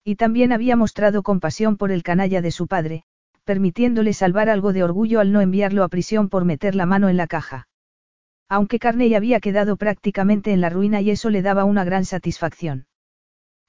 Y 0.04 0.16
también 0.16 0.52
había 0.52 0.76
mostrado 0.76 1.22
compasión 1.22 1.78
por 1.78 1.90
el 1.90 2.02
canalla 2.02 2.42
de 2.42 2.50
su 2.50 2.66
padre, 2.66 3.04
permitiéndole 3.44 4.12
salvar 4.12 4.50
algo 4.50 4.74
de 4.74 4.82
orgullo 4.82 5.20
al 5.20 5.32
no 5.32 5.40
enviarlo 5.40 5.84
a 5.84 5.88
prisión 5.88 6.28
por 6.28 6.44
meter 6.44 6.74
la 6.74 6.84
mano 6.84 7.08
en 7.08 7.16
la 7.16 7.28
caja. 7.28 7.66
Aunque 8.46 8.78
Carney 8.78 9.14
había 9.14 9.40
quedado 9.40 9.78
prácticamente 9.78 10.52
en 10.52 10.60
la 10.60 10.68
ruina 10.68 11.00
y 11.00 11.08
eso 11.08 11.30
le 11.30 11.40
daba 11.40 11.64
una 11.64 11.84
gran 11.84 12.04
satisfacción. 12.04 12.87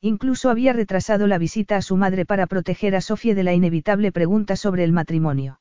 Incluso 0.01 0.49
había 0.49 0.71
retrasado 0.71 1.27
la 1.27 1.37
visita 1.37 1.75
a 1.75 1.81
su 1.81 1.97
madre 1.97 2.25
para 2.25 2.47
proteger 2.47 2.95
a 2.95 3.01
Sofía 3.01 3.35
de 3.35 3.43
la 3.43 3.53
inevitable 3.53 4.11
pregunta 4.11 4.55
sobre 4.55 4.83
el 4.85 4.93
matrimonio. 4.93 5.59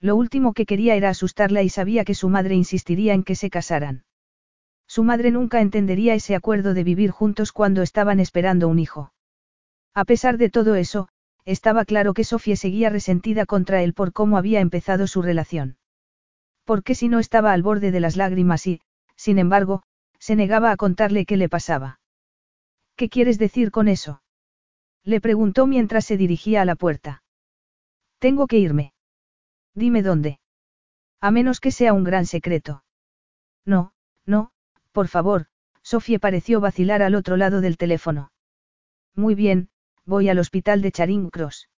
Lo 0.00 0.14
último 0.14 0.52
que 0.52 0.64
quería 0.64 0.94
era 0.94 1.08
asustarla 1.08 1.62
y 1.62 1.68
sabía 1.68 2.04
que 2.04 2.14
su 2.14 2.28
madre 2.28 2.54
insistiría 2.54 3.14
en 3.14 3.24
que 3.24 3.34
se 3.34 3.50
casaran. 3.50 4.04
Su 4.86 5.02
madre 5.02 5.32
nunca 5.32 5.60
entendería 5.60 6.14
ese 6.14 6.36
acuerdo 6.36 6.72
de 6.72 6.84
vivir 6.84 7.10
juntos 7.10 7.52
cuando 7.52 7.82
estaban 7.82 8.20
esperando 8.20 8.68
un 8.68 8.78
hijo. 8.78 9.12
A 9.92 10.04
pesar 10.04 10.38
de 10.38 10.50
todo 10.50 10.76
eso, 10.76 11.08
estaba 11.44 11.84
claro 11.84 12.14
que 12.14 12.24
Sofía 12.24 12.54
seguía 12.54 12.90
resentida 12.90 13.44
contra 13.44 13.82
él 13.82 13.92
por 13.92 14.12
cómo 14.12 14.38
había 14.38 14.60
empezado 14.60 15.08
su 15.08 15.20
relación. 15.20 15.78
Porque 16.64 16.94
si 16.94 17.08
no 17.08 17.18
estaba 17.18 17.52
al 17.52 17.62
borde 17.62 17.90
de 17.90 18.00
las 18.00 18.16
lágrimas 18.16 18.66
y, 18.66 18.80
sin 19.16 19.38
embargo, 19.38 19.82
se 20.20 20.36
negaba 20.36 20.70
a 20.70 20.76
contarle 20.76 21.26
qué 21.26 21.36
le 21.36 21.48
pasaba. 21.48 21.98
¿Qué 22.98 23.08
quieres 23.08 23.38
decir 23.38 23.70
con 23.70 23.86
eso? 23.86 24.22
Le 25.04 25.20
preguntó 25.20 25.68
mientras 25.68 26.04
se 26.04 26.16
dirigía 26.16 26.62
a 26.62 26.64
la 26.64 26.74
puerta. 26.74 27.22
Tengo 28.18 28.48
que 28.48 28.58
irme. 28.58 28.92
Dime 29.72 30.02
dónde. 30.02 30.40
A 31.20 31.30
menos 31.30 31.60
que 31.60 31.70
sea 31.70 31.92
un 31.92 32.02
gran 32.02 32.26
secreto. 32.26 32.82
No, 33.64 33.92
no, 34.26 34.50
por 34.90 35.06
favor, 35.06 35.46
Sofía 35.80 36.18
pareció 36.18 36.60
vacilar 36.60 37.02
al 37.02 37.14
otro 37.14 37.36
lado 37.36 37.60
del 37.60 37.76
teléfono. 37.76 38.32
Muy 39.14 39.36
bien, 39.36 39.68
voy 40.04 40.28
al 40.28 40.40
hospital 40.40 40.82
de 40.82 40.90
Charing 40.90 41.30
Cross. 41.30 41.68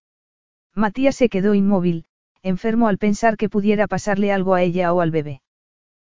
Matías 0.75 1.17
se 1.17 1.29
quedó 1.29 1.53
inmóvil, 1.53 2.07
enfermo 2.41 2.89
al 2.89 2.97
pensar 2.97 3.37
que 3.37 3.51
pudiera 3.51 3.87
pasarle 3.89 4.33
algo 4.33 4.55
a 4.55 4.63
ella 4.63 4.95
o 4.95 5.03
al 5.03 5.11
bebé. 5.11 5.43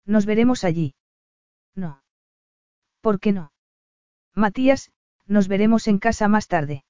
Nos 0.05 0.25
veremos 0.25 0.63
allí. 0.63 0.95
No. 1.75 2.01
¿Por 3.01 3.19
qué 3.19 3.33
no? 3.33 3.52
Matías, 4.35 4.91
nos 5.27 5.47
veremos 5.47 5.87
en 5.87 5.99
casa 5.99 6.27
más 6.27 6.47
tarde. 6.47 6.83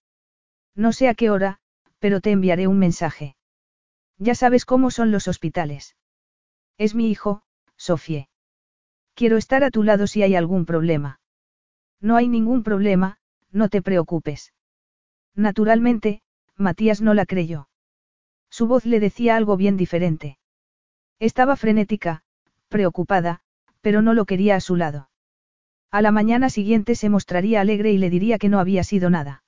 No 0.76 0.94
sé 0.94 1.10
a 1.10 1.14
qué 1.14 1.30
hora, 1.30 1.60
pero 2.00 2.22
te 2.22 2.32
enviaré 2.32 2.68
un 2.68 2.80
mensaje. 2.80 3.36
Ya 4.18 4.36
sabes 4.36 4.66
cómo 4.66 4.92
son 4.92 5.12
los 5.12 5.28
hospitales. 5.28 5.96
Es 6.78 6.96
mi 6.96 7.10
hijo, 7.10 7.44
Sofie. 7.76 8.30
Quiero 9.14 9.38
estar 9.38 9.64
a 9.64 9.72
tu 9.72 9.84
lado 9.84 10.08
si 10.08 10.24
hay 10.24 10.36
algún 10.36 10.66
problema. 10.66 11.20
No 12.00 12.16
hay 12.16 12.28
ningún 12.28 12.64
problema, 12.64 13.18
no 13.52 13.70
te 13.70 13.82
preocupes. 13.82 14.54
Naturalmente, 15.36 16.22
Matías 16.58 17.02
no 17.02 17.14
la 17.14 17.26
creyó. 17.26 17.70
Su 18.50 18.68
voz 18.68 18.86
le 18.86 19.00
decía 19.00 19.36
algo 19.36 19.58
bien 19.58 19.78
diferente. 19.78 20.38
Estaba 21.20 21.56
frenética, 21.56 22.24
preocupada, 22.70 23.42
pero 23.82 24.02
no 24.02 24.14
lo 24.14 24.26
quería 24.26 24.56
a 24.56 24.62
su 24.62 24.76
lado. 24.76 25.10
A 25.94 26.02
la 26.02 26.12
mañana 26.12 26.50
siguiente 26.50 26.96
se 26.96 27.08
mostraría 27.08 27.62
alegre 27.62 27.92
y 27.92 28.00
le 28.00 28.10
diría 28.10 28.40
que 28.40 28.50
no 28.50 28.60
había 28.60 28.84
sido 28.84 29.12
nada. 29.12 29.44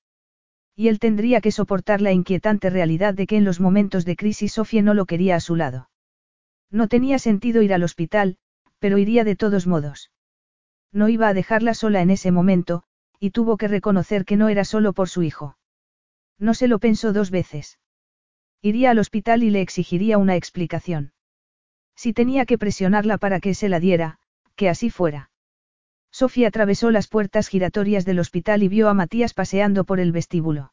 Y 0.75 0.89
él 0.89 0.99
tendría 0.99 1.41
que 1.41 1.51
soportar 1.51 2.01
la 2.01 2.11
inquietante 2.11 2.69
realidad 2.69 3.15
de 3.15 3.25
que 3.25 3.37
en 3.37 3.45
los 3.45 3.59
momentos 3.59 4.05
de 4.05 4.15
crisis 4.15 4.53
Sofía 4.53 4.83
no 4.83 4.93
lo 4.93 5.07
quería 5.07 5.37
a 5.37 5.39
su 5.39 5.55
lado. 5.55 5.89
No 6.69 6.87
tenía 6.87 7.17
sentido 7.17 7.63
ir 7.63 7.73
al 7.73 7.81
hospital, 7.81 8.37
pero 8.77 8.99
iría 8.99 9.23
de 9.23 9.35
todos 9.35 9.65
modos. 9.65 10.11
No 10.91 11.09
iba 11.09 11.29
a 11.29 11.33
dejarla 11.33 11.73
sola 11.73 12.03
en 12.03 12.11
ese 12.11 12.29
momento, 12.29 12.83
y 13.19 13.31
tuvo 13.31 13.57
que 13.57 13.67
reconocer 13.67 14.23
que 14.23 14.37
no 14.37 14.47
era 14.47 14.65
solo 14.65 14.93
por 14.93 15.09
su 15.09 15.23
hijo. 15.23 15.57
No 16.37 16.53
se 16.53 16.67
lo 16.67 16.77
pensó 16.77 17.11
dos 17.11 17.31
veces. 17.31 17.79
Iría 18.61 18.91
al 18.91 18.99
hospital 18.99 19.41
y 19.41 19.49
le 19.49 19.61
exigiría 19.61 20.19
una 20.19 20.35
explicación. 20.35 21.11
Si 21.95 22.13
tenía 22.13 22.45
que 22.45 22.59
presionarla 22.59 23.17
para 23.17 23.39
que 23.39 23.55
se 23.55 23.67
la 23.67 23.79
diera, 23.79 24.19
que 24.55 24.69
así 24.69 24.91
fuera. 24.91 25.31
Sofía 26.15 26.47
atravesó 26.47 26.91
las 26.91 27.09
puertas 27.09 27.49
giratorias 27.49 28.05
del 28.05 28.19
hospital 28.19 28.63
y 28.63 28.69
vio 28.69 28.87
a 28.87 28.93
Matías 28.93 29.33
paseando 29.33 29.83
por 29.83 29.99
el 29.99 30.13
vestíbulo. 30.13 30.71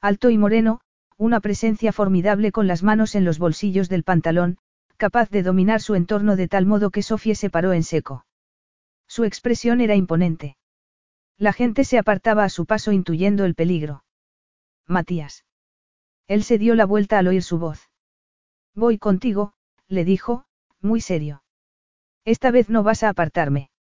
Alto 0.00 0.30
y 0.30 0.38
moreno, 0.38 0.82
una 1.16 1.40
presencia 1.40 1.92
formidable 1.92 2.52
con 2.52 2.68
las 2.68 2.84
manos 2.84 3.16
en 3.16 3.24
los 3.24 3.40
bolsillos 3.40 3.88
del 3.88 4.04
pantalón, 4.04 4.58
capaz 4.96 5.30
de 5.30 5.42
dominar 5.42 5.80
su 5.80 5.96
entorno 5.96 6.36
de 6.36 6.46
tal 6.46 6.64
modo 6.64 6.92
que 6.92 7.02
Sofía 7.02 7.34
se 7.34 7.50
paró 7.50 7.72
en 7.72 7.82
seco. 7.82 8.24
Su 9.08 9.24
expresión 9.24 9.80
era 9.80 9.96
imponente. 9.96 10.56
La 11.38 11.52
gente 11.52 11.82
se 11.82 11.98
apartaba 11.98 12.44
a 12.44 12.48
su 12.48 12.64
paso 12.64 12.92
intuyendo 12.92 13.44
el 13.44 13.56
peligro. 13.56 14.04
Matías. 14.86 15.44
Él 16.28 16.44
se 16.44 16.58
dio 16.58 16.76
la 16.76 16.86
vuelta 16.86 17.18
al 17.18 17.26
oír 17.26 17.42
su 17.42 17.58
voz. 17.58 17.90
Voy 18.76 18.96
contigo, 18.98 19.54
le 19.88 20.04
dijo, 20.04 20.44
muy 20.80 21.00
serio. 21.00 21.42
Esta 22.24 22.52
vez 22.52 22.68
no 22.68 22.84
vas 22.84 23.02
a 23.02 23.08
apartarme. 23.08 23.71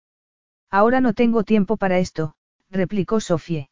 Ahora 0.72 1.02
no 1.02 1.14
tengo 1.14 1.44
tiempo 1.44 1.76
para 1.76 2.00
esto, 2.00 2.34
replicó 2.70 3.20
Sofie. 3.20 3.70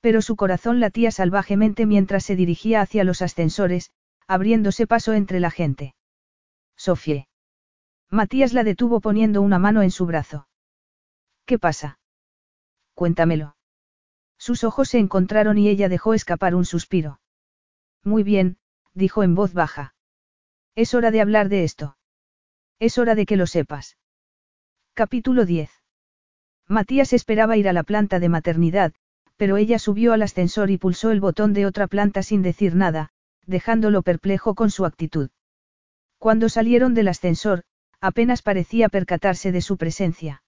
Pero 0.00 0.22
su 0.22 0.34
corazón 0.34 0.80
latía 0.80 1.10
salvajemente 1.10 1.84
mientras 1.84 2.24
se 2.24 2.36
dirigía 2.36 2.80
hacia 2.80 3.04
los 3.04 3.20
ascensores, 3.20 3.92
abriéndose 4.26 4.86
paso 4.86 5.12
entre 5.12 5.40
la 5.40 5.50
gente. 5.50 5.94
Sofie. 6.74 7.28
Matías 8.10 8.54
la 8.54 8.64
detuvo 8.64 9.00
poniendo 9.00 9.42
una 9.42 9.58
mano 9.58 9.82
en 9.82 9.90
su 9.90 10.06
brazo. 10.06 10.48
¿Qué 11.44 11.58
pasa? 11.58 11.98
Cuéntamelo. 12.94 13.56
Sus 14.38 14.64
ojos 14.64 14.88
se 14.88 14.98
encontraron 14.98 15.58
y 15.58 15.68
ella 15.68 15.88
dejó 15.88 16.14
escapar 16.14 16.54
un 16.54 16.64
suspiro. 16.64 17.20
Muy 18.02 18.22
bien, 18.22 18.58
dijo 18.94 19.22
en 19.22 19.34
voz 19.34 19.52
baja. 19.52 19.94
Es 20.74 20.94
hora 20.94 21.10
de 21.10 21.20
hablar 21.20 21.48
de 21.48 21.64
esto. 21.64 21.98
Es 22.78 22.96
hora 22.96 23.14
de 23.14 23.26
que 23.26 23.36
lo 23.36 23.46
sepas. 23.46 23.98
Capítulo 24.94 25.44
10. 25.44 25.75
Matías 26.68 27.12
esperaba 27.12 27.56
ir 27.56 27.68
a 27.68 27.72
la 27.72 27.84
planta 27.84 28.18
de 28.18 28.28
maternidad, 28.28 28.92
pero 29.36 29.56
ella 29.56 29.78
subió 29.78 30.12
al 30.12 30.22
ascensor 30.22 30.70
y 30.70 30.78
pulsó 30.78 31.10
el 31.10 31.20
botón 31.20 31.52
de 31.52 31.64
otra 31.64 31.86
planta 31.86 32.22
sin 32.22 32.42
decir 32.42 32.74
nada, 32.74 33.10
dejándolo 33.46 34.02
perplejo 34.02 34.54
con 34.54 34.70
su 34.70 34.84
actitud. 34.84 35.30
Cuando 36.18 36.48
salieron 36.48 36.94
del 36.94 37.08
ascensor, 37.08 37.62
apenas 38.00 38.42
parecía 38.42 38.88
percatarse 38.88 39.52
de 39.52 39.60
su 39.60 39.76
presencia. 39.76 40.42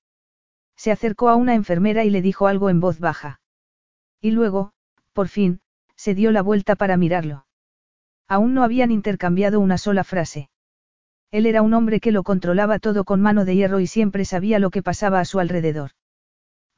Se 0.76 0.90
acercó 0.90 1.28
a 1.28 1.36
una 1.36 1.54
enfermera 1.54 2.04
y 2.04 2.10
le 2.10 2.22
dijo 2.22 2.46
algo 2.46 2.70
en 2.70 2.80
voz 2.80 2.98
baja. 2.98 3.40
Y 4.20 4.32
luego, 4.32 4.72
por 5.12 5.28
fin, 5.28 5.60
se 5.94 6.14
dio 6.14 6.32
la 6.32 6.42
vuelta 6.42 6.74
para 6.74 6.96
mirarlo. 6.96 7.46
Aún 8.26 8.54
no 8.54 8.64
habían 8.64 8.90
intercambiado 8.90 9.60
una 9.60 9.78
sola 9.78 10.04
frase. 10.04 10.50
Él 11.30 11.46
era 11.46 11.62
un 11.62 11.74
hombre 11.74 12.00
que 12.00 12.12
lo 12.12 12.22
controlaba 12.22 12.78
todo 12.78 13.04
con 13.04 13.20
mano 13.20 13.44
de 13.44 13.54
hierro 13.54 13.80
y 13.80 13.86
siempre 13.86 14.24
sabía 14.24 14.58
lo 14.58 14.70
que 14.70 14.82
pasaba 14.82 15.20
a 15.20 15.24
su 15.24 15.40
alrededor. 15.40 15.92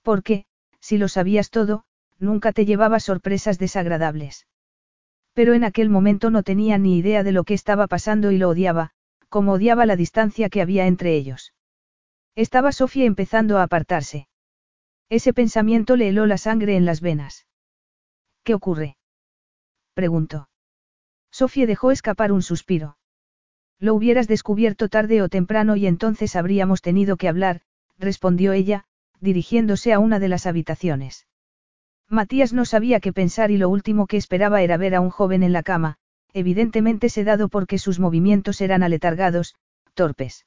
Porque, 0.02 0.44
si 0.80 0.98
lo 0.98 1.08
sabías 1.08 1.50
todo, 1.50 1.84
nunca 2.18 2.52
te 2.52 2.64
llevaba 2.64 3.00
sorpresas 3.00 3.58
desagradables. 3.58 4.46
Pero 5.32 5.54
en 5.54 5.64
aquel 5.64 5.90
momento 5.90 6.30
no 6.30 6.42
tenía 6.42 6.78
ni 6.78 6.98
idea 6.98 7.22
de 7.22 7.32
lo 7.32 7.44
que 7.44 7.54
estaba 7.54 7.86
pasando 7.86 8.30
y 8.30 8.38
lo 8.38 8.48
odiaba, 8.48 8.90
como 9.28 9.52
odiaba 9.52 9.86
la 9.86 9.96
distancia 9.96 10.48
que 10.48 10.60
había 10.60 10.86
entre 10.86 11.14
ellos. 11.14 11.54
Estaba 12.34 12.72
Sofía 12.72 13.04
empezando 13.04 13.58
a 13.58 13.62
apartarse. 13.62 14.28
Ese 15.08 15.32
pensamiento 15.32 15.96
le 15.96 16.08
heló 16.08 16.26
la 16.26 16.38
sangre 16.38 16.76
en 16.76 16.84
las 16.84 17.00
venas. 17.00 17.46
¿Qué 18.44 18.54
ocurre? 18.54 18.96
preguntó. 19.94 20.48
Sofía 21.30 21.66
dejó 21.66 21.90
escapar 21.90 22.32
un 22.32 22.42
suspiro. 22.42 22.96
Lo 23.78 23.94
hubieras 23.94 24.28
descubierto 24.28 24.88
tarde 24.88 25.22
o 25.22 25.28
temprano 25.28 25.76
y 25.76 25.86
entonces 25.86 26.36
habríamos 26.36 26.82
tenido 26.82 27.16
que 27.16 27.28
hablar, 27.28 27.62
respondió 27.98 28.52
ella, 28.52 28.86
dirigiéndose 29.20 29.92
a 29.92 29.98
una 29.98 30.18
de 30.18 30.28
las 30.28 30.46
habitaciones. 30.46 31.26
Matías 32.08 32.52
no 32.52 32.64
sabía 32.64 33.00
qué 33.00 33.12
pensar 33.12 33.50
y 33.50 33.56
lo 33.56 33.68
último 33.68 34.06
que 34.06 34.16
esperaba 34.16 34.62
era 34.62 34.76
ver 34.76 34.94
a 34.94 35.00
un 35.00 35.10
joven 35.10 35.42
en 35.42 35.52
la 35.52 35.62
cama, 35.62 35.96
evidentemente 36.32 37.08
sedado 37.08 37.48
porque 37.48 37.78
sus 37.78 38.00
movimientos 38.00 38.60
eran 38.60 38.82
aletargados, 38.82 39.54
torpes. 39.94 40.46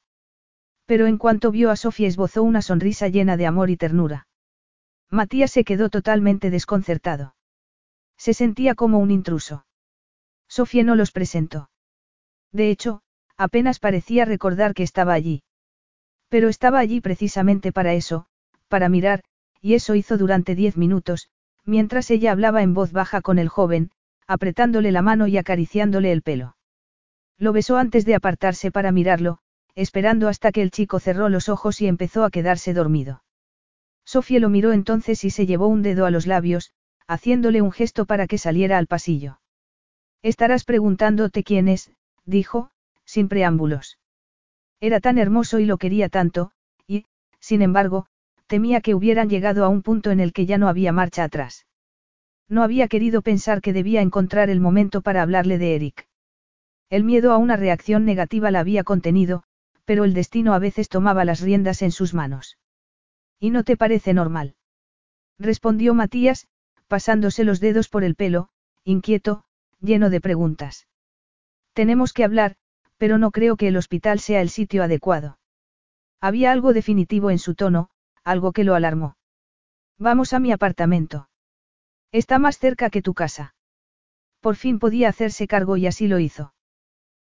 Pero 0.85 1.07
en 1.07 1.17
cuanto 1.17 1.51
vio 1.51 1.71
a 1.71 1.75
Sofía 1.75 2.07
esbozó 2.07 2.43
una 2.43 2.61
sonrisa 2.61 3.07
llena 3.07 3.37
de 3.37 3.45
amor 3.45 3.69
y 3.69 3.77
ternura. 3.77 4.27
Matías 5.09 5.51
se 5.51 5.63
quedó 5.63 5.89
totalmente 5.89 6.49
desconcertado. 6.49 7.35
Se 8.17 8.33
sentía 8.33 8.75
como 8.75 8.99
un 8.99 9.11
intruso. 9.11 9.65
Sofía 10.47 10.83
no 10.83 10.95
los 10.95 11.11
presentó. 11.11 11.69
De 12.51 12.69
hecho, 12.69 13.01
apenas 13.37 13.79
parecía 13.79 14.25
recordar 14.25 14.73
que 14.73 14.83
estaba 14.83 15.13
allí. 15.13 15.43
Pero 16.29 16.49
estaba 16.49 16.79
allí 16.79 16.99
precisamente 16.99 17.71
para 17.71 17.93
eso, 17.93 18.27
para 18.73 18.89
mirar, 18.89 19.21
y 19.61 19.75
eso 19.75 19.93
hizo 19.93 20.17
durante 20.17 20.55
diez 20.55 20.77
minutos, 20.77 21.29
mientras 21.63 22.09
ella 22.09 22.31
hablaba 22.31 22.63
en 22.63 22.73
voz 22.73 22.91
baja 22.91 23.21
con 23.21 23.37
el 23.37 23.47
joven, 23.47 23.91
apretándole 24.25 24.91
la 24.91 25.03
mano 25.03 25.27
y 25.27 25.37
acariciándole 25.37 26.11
el 26.11 26.23
pelo. 26.23 26.57
Lo 27.37 27.53
besó 27.53 27.77
antes 27.77 28.03
de 28.03 28.15
apartarse 28.15 28.71
para 28.71 28.91
mirarlo, 28.91 29.37
esperando 29.75 30.27
hasta 30.27 30.51
que 30.51 30.63
el 30.63 30.71
chico 30.71 30.99
cerró 30.99 31.29
los 31.29 31.49
ojos 31.49 31.81
y 31.81 31.87
empezó 31.87 32.23
a 32.23 32.31
quedarse 32.31 32.73
dormido. 32.73 33.23
Sofía 34.05 34.39
lo 34.39 34.49
miró 34.49 34.73
entonces 34.73 35.23
y 35.23 35.29
se 35.29 35.45
llevó 35.45 35.67
un 35.67 35.83
dedo 35.83 36.07
a 36.07 36.09
los 36.09 36.25
labios, 36.25 36.71
haciéndole 37.05 37.61
un 37.61 37.71
gesto 37.71 38.07
para 38.07 38.25
que 38.25 38.39
saliera 38.39 38.79
al 38.79 38.87
pasillo. 38.87 39.39
Estarás 40.23 40.63
preguntándote 40.63 41.43
quién 41.43 41.67
es, 41.67 41.91
dijo, 42.25 42.71
sin 43.05 43.27
preámbulos. 43.27 43.99
Era 44.79 44.99
tan 44.99 45.19
hermoso 45.19 45.59
y 45.59 45.65
lo 45.65 45.77
quería 45.77 46.09
tanto, 46.09 46.53
y, 46.87 47.05
sin 47.39 47.61
embargo, 47.61 48.07
temía 48.47 48.81
que 48.81 48.95
hubieran 48.95 49.30
llegado 49.30 49.65
a 49.65 49.69
un 49.69 49.81
punto 49.81 50.11
en 50.11 50.19
el 50.19 50.33
que 50.33 50.45
ya 50.45 50.57
no 50.57 50.67
había 50.67 50.91
marcha 50.91 51.23
atrás. 51.23 51.65
No 52.49 52.63
había 52.63 52.88
querido 52.88 53.22
pensar 53.22 53.61
que 53.61 53.73
debía 53.73 54.01
encontrar 54.01 54.49
el 54.49 54.59
momento 54.59 55.01
para 55.01 55.22
hablarle 55.22 55.57
de 55.57 55.75
Eric. 55.75 56.07
El 56.89 57.03
miedo 57.03 57.31
a 57.31 57.38
una 57.38 57.55
reacción 57.55 58.05
negativa 58.05 58.51
la 58.51 58.59
había 58.59 58.83
contenido, 58.83 59.43
pero 59.85 60.03
el 60.03 60.13
destino 60.13 60.53
a 60.53 60.59
veces 60.59 60.89
tomaba 60.89 61.25
las 61.25 61.41
riendas 61.41 61.81
en 61.81 61.91
sus 61.91 62.13
manos. 62.13 62.57
¿Y 63.39 63.49
no 63.49 63.63
te 63.63 63.77
parece 63.77 64.13
normal? 64.13 64.55
Respondió 65.39 65.93
Matías, 65.93 66.47
pasándose 66.88 67.43
los 67.43 67.59
dedos 67.59 67.89
por 67.89 68.03
el 68.03 68.15
pelo, 68.15 68.49
inquieto, 68.83 69.45
lleno 69.81 70.09
de 70.09 70.22
preguntas. 70.22 70.88
Tenemos 71.73 72.13
que 72.13 72.23
hablar, 72.23 72.55
pero 72.97 73.17
no 73.17 73.31
creo 73.31 73.57
que 73.57 73.67
el 73.67 73.77
hospital 73.77 74.19
sea 74.19 74.41
el 74.41 74.49
sitio 74.49 74.83
adecuado. 74.83 75.39
Había 76.22 76.51
algo 76.51 76.72
definitivo 76.72 77.31
en 77.31 77.39
su 77.39 77.55
tono, 77.55 77.89
algo 78.23 78.51
que 78.51 78.63
lo 78.63 78.75
alarmó. 78.75 79.17
Vamos 79.97 80.33
a 80.33 80.39
mi 80.39 80.51
apartamento. 80.51 81.29
Está 82.11 82.39
más 82.39 82.57
cerca 82.57 82.89
que 82.89 83.01
tu 83.01 83.13
casa. 83.13 83.55
Por 84.39 84.55
fin 84.55 84.79
podía 84.79 85.09
hacerse 85.09 85.47
cargo 85.47 85.77
y 85.77 85.87
así 85.87 86.07
lo 86.07 86.19
hizo. 86.19 86.53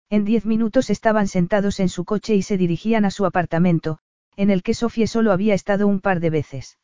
En 0.09 0.23
diez 0.23 0.45
minutos 0.45 0.89
estaban 0.89 1.27
sentados 1.27 1.79
en 1.79 1.89
su 1.89 2.05
coche 2.05 2.35
y 2.35 2.41
se 2.41 2.57
dirigían 2.57 3.03
a 3.03 3.11
su 3.11 3.25
apartamento, 3.25 3.99
en 4.35 4.49
el 4.49 4.63
que 4.63 4.73
Sofía 4.73 5.07
solo 5.07 5.31
había 5.31 5.53
estado 5.53 5.87
un 5.87 5.99
par 5.99 6.19
de 6.19 6.29
veces. 6.29 6.77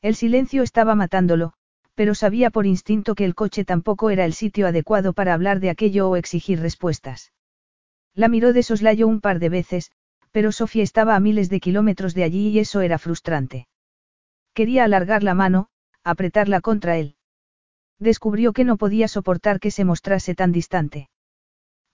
El 0.00 0.14
silencio 0.14 0.62
estaba 0.62 0.94
matándolo, 0.94 1.52
pero 1.94 2.14
sabía 2.14 2.50
por 2.50 2.64
instinto 2.64 3.16
que 3.16 3.24
el 3.24 3.34
coche 3.34 3.64
tampoco 3.64 4.10
era 4.10 4.24
el 4.24 4.32
sitio 4.32 4.68
adecuado 4.68 5.12
para 5.12 5.34
hablar 5.34 5.58
de 5.58 5.70
aquello 5.70 6.08
o 6.08 6.16
exigir 6.16 6.60
respuestas. 6.60 7.32
La 8.14 8.28
miró 8.28 8.52
de 8.52 8.62
soslayo 8.62 9.08
un 9.08 9.20
par 9.20 9.40
de 9.40 9.48
veces, 9.48 9.90
pero 10.32 10.52
Sofía 10.52 10.82
estaba 10.82 11.16
a 11.16 11.20
miles 11.20 11.48
de 11.50 11.60
kilómetros 11.60 12.14
de 12.14 12.24
allí 12.24 12.48
y 12.48 12.58
eso 12.58 12.80
era 12.80 12.98
frustrante. 12.98 13.68
Quería 14.54 14.84
alargar 14.84 15.22
la 15.22 15.34
mano, 15.34 15.68
apretarla 16.04 16.60
contra 16.60 16.96
él. 16.96 17.16
Descubrió 17.98 18.52
que 18.52 18.64
no 18.64 18.76
podía 18.76 19.08
soportar 19.08 19.60
que 19.60 19.70
se 19.70 19.84
mostrase 19.84 20.34
tan 20.34 20.52
distante. 20.52 21.08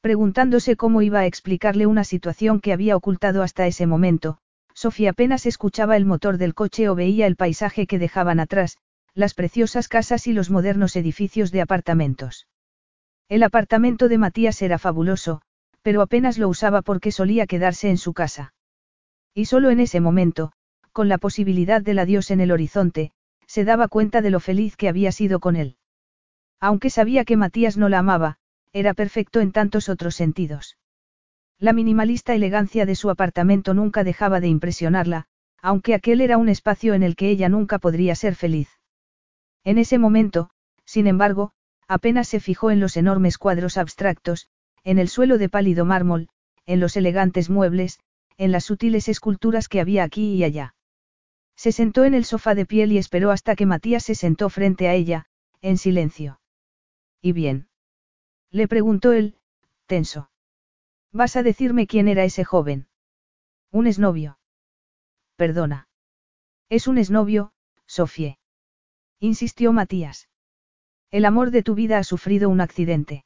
Preguntándose 0.00 0.76
cómo 0.76 1.00
iba 1.00 1.20
a 1.20 1.26
explicarle 1.26 1.86
una 1.86 2.04
situación 2.04 2.60
que 2.60 2.72
había 2.72 2.96
ocultado 2.96 3.42
hasta 3.42 3.66
ese 3.66 3.86
momento, 3.86 4.38
Sofía 4.74 5.10
apenas 5.10 5.46
escuchaba 5.46 5.96
el 5.96 6.04
motor 6.04 6.36
del 6.36 6.52
coche 6.52 6.88
o 6.88 6.94
veía 6.94 7.26
el 7.26 7.36
paisaje 7.36 7.86
que 7.86 7.98
dejaban 7.98 8.40
atrás, 8.40 8.76
las 9.14 9.32
preciosas 9.32 9.88
casas 9.88 10.26
y 10.26 10.32
los 10.32 10.50
modernos 10.50 10.96
edificios 10.96 11.52
de 11.52 11.62
apartamentos. 11.62 12.48
El 13.28 13.42
apartamento 13.44 14.08
de 14.08 14.18
Matías 14.18 14.60
era 14.60 14.78
fabuloso, 14.78 15.40
pero 15.84 16.00
apenas 16.00 16.38
lo 16.38 16.48
usaba 16.48 16.80
porque 16.80 17.12
solía 17.12 17.46
quedarse 17.46 17.90
en 17.90 17.98
su 17.98 18.14
casa. 18.14 18.54
Y 19.34 19.44
solo 19.44 19.68
en 19.68 19.80
ese 19.80 20.00
momento, 20.00 20.52
con 20.92 21.10
la 21.10 21.18
posibilidad 21.18 21.82
del 21.82 21.98
adiós 21.98 22.30
en 22.30 22.40
el 22.40 22.52
horizonte, 22.52 23.12
se 23.46 23.64
daba 23.64 23.88
cuenta 23.88 24.22
de 24.22 24.30
lo 24.30 24.40
feliz 24.40 24.76
que 24.76 24.88
había 24.88 25.12
sido 25.12 25.40
con 25.40 25.56
él. 25.56 25.76
Aunque 26.58 26.88
sabía 26.88 27.26
que 27.26 27.36
Matías 27.36 27.76
no 27.76 27.90
la 27.90 27.98
amaba, 27.98 28.38
era 28.72 28.94
perfecto 28.94 29.40
en 29.40 29.52
tantos 29.52 29.90
otros 29.90 30.14
sentidos. 30.14 30.78
La 31.58 31.74
minimalista 31.74 32.34
elegancia 32.34 32.86
de 32.86 32.94
su 32.94 33.10
apartamento 33.10 33.74
nunca 33.74 34.04
dejaba 34.04 34.40
de 34.40 34.48
impresionarla, 34.48 35.26
aunque 35.60 35.92
aquel 35.92 36.22
era 36.22 36.38
un 36.38 36.48
espacio 36.48 36.94
en 36.94 37.02
el 37.02 37.14
que 37.14 37.28
ella 37.28 37.50
nunca 37.50 37.78
podría 37.78 38.14
ser 38.14 38.36
feliz. 38.36 38.70
En 39.64 39.76
ese 39.76 39.98
momento, 39.98 40.48
sin 40.86 41.06
embargo, 41.06 41.52
apenas 41.86 42.26
se 42.28 42.40
fijó 42.40 42.70
en 42.70 42.80
los 42.80 42.96
enormes 42.96 43.36
cuadros 43.36 43.76
abstractos, 43.76 44.48
en 44.84 44.98
el 44.98 45.08
suelo 45.08 45.38
de 45.38 45.48
pálido 45.48 45.84
mármol, 45.84 46.28
en 46.66 46.80
los 46.80 46.96
elegantes 46.96 47.50
muebles, 47.50 47.98
en 48.36 48.52
las 48.52 48.64
sutiles 48.64 49.08
esculturas 49.08 49.68
que 49.68 49.80
había 49.80 50.04
aquí 50.04 50.34
y 50.34 50.44
allá. 50.44 50.74
Se 51.56 51.72
sentó 51.72 52.04
en 52.04 52.14
el 52.14 52.24
sofá 52.24 52.54
de 52.54 52.66
piel 52.66 52.92
y 52.92 52.98
esperó 52.98 53.30
hasta 53.30 53.56
que 53.56 53.66
Matías 53.66 54.04
se 54.04 54.14
sentó 54.14 54.50
frente 54.50 54.88
a 54.88 54.94
ella, 54.94 55.26
en 55.60 55.78
silencio. 55.78 56.40
¿Y 57.20 57.32
bien? 57.32 57.68
Le 58.50 58.68
preguntó 58.68 59.12
él, 59.12 59.36
tenso. 59.86 60.30
¿Vas 61.12 61.36
a 61.36 61.42
decirme 61.42 61.86
quién 61.86 62.08
era 62.08 62.24
ese 62.24 62.44
joven? 62.44 62.88
Un 63.70 63.86
esnovio. 63.86 64.38
Perdona. 65.36 65.88
Es 66.68 66.86
un 66.86 66.98
esnovio, 66.98 67.52
Sofie 67.86 68.38
insistió 69.24 69.72
Matías. 69.72 70.28
El 71.10 71.24
amor 71.24 71.50
de 71.50 71.62
tu 71.62 71.74
vida 71.74 71.98
ha 71.98 72.04
sufrido 72.04 72.50
un 72.50 72.60
accidente. 72.60 73.24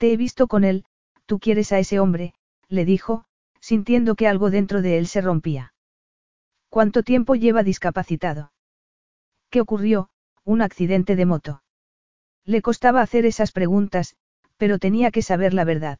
Te 0.00 0.14
he 0.14 0.16
visto 0.16 0.48
con 0.48 0.64
él, 0.64 0.86
tú 1.26 1.38
quieres 1.38 1.72
a 1.72 1.78
ese 1.78 2.00
hombre, 2.00 2.32
le 2.68 2.86
dijo, 2.86 3.26
sintiendo 3.60 4.14
que 4.14 4.26
algo 4.26 4.50
dentro 4.50 4.80
de 4.80 4.96
él 4.96 5.06
se 5.06 5.20
rompía. 5.20 5.74
¿Cuánto 6.70 7.02
tiempo 7.02 7.34
lleva 7.34 7.62
discapacitado? 7.62 8.50
¿Qué 9.50 9.60
ocurrió? 9.60 10.08
Un 10.42 10.62
accidente 10.62 11.16
de 11.16 11.26
moto. 11.26 11.62
Le 12.46 12.62
costaba 12.62 13.02
hacer 13.02 13.26
esas 13.26 13.52
preguntas, 13.52 14.16
pero 14.56 14.78
tenía 14.78 15.10
que 15.10 15.20
saber 15.20 15.52
la 15.52 15.64
verdad. 15.64 15.98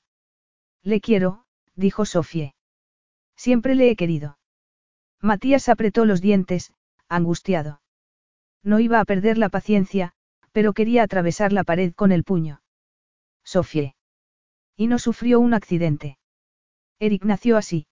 Le 0.83 1.03
quiero, 1.03 1.45
dijo 1.75 2.07
Sofie. 2.07 2.55
Siempre 3.37 3.75
le 3.75 3.91
he 3.91 3.97
querido. 3.97 4.39
Matías 5.20 5.69
apretó 5.69 6.07
los 6.07 6.23
dientes, 6.23 6.73
angustiado. 7.11 7.83
No 8.62 8.81
iba 8.81 8.99
a 8.99 9.05
perder 9.05 9.37
la 9.37 9.51
paciencia, 9.51 10.15
pero 10.53 10.73
quería 10.73 11.03
atravesar 11.03 11.53
la 11.53 11.65
pared 11.65 11.93
con 11.93 12.12
el 12.12 12.25
puño. 12.25 12.62
Sofie. 13.44 13.94
Y 14.77 14.86
no 14.86 14.99
sufrió 14.99 15.41
un 15.41 15.55
accidente. 15.55 16.19
Eric 16.99 17.25
nació 17.25 17.57
así. 17.57 17.86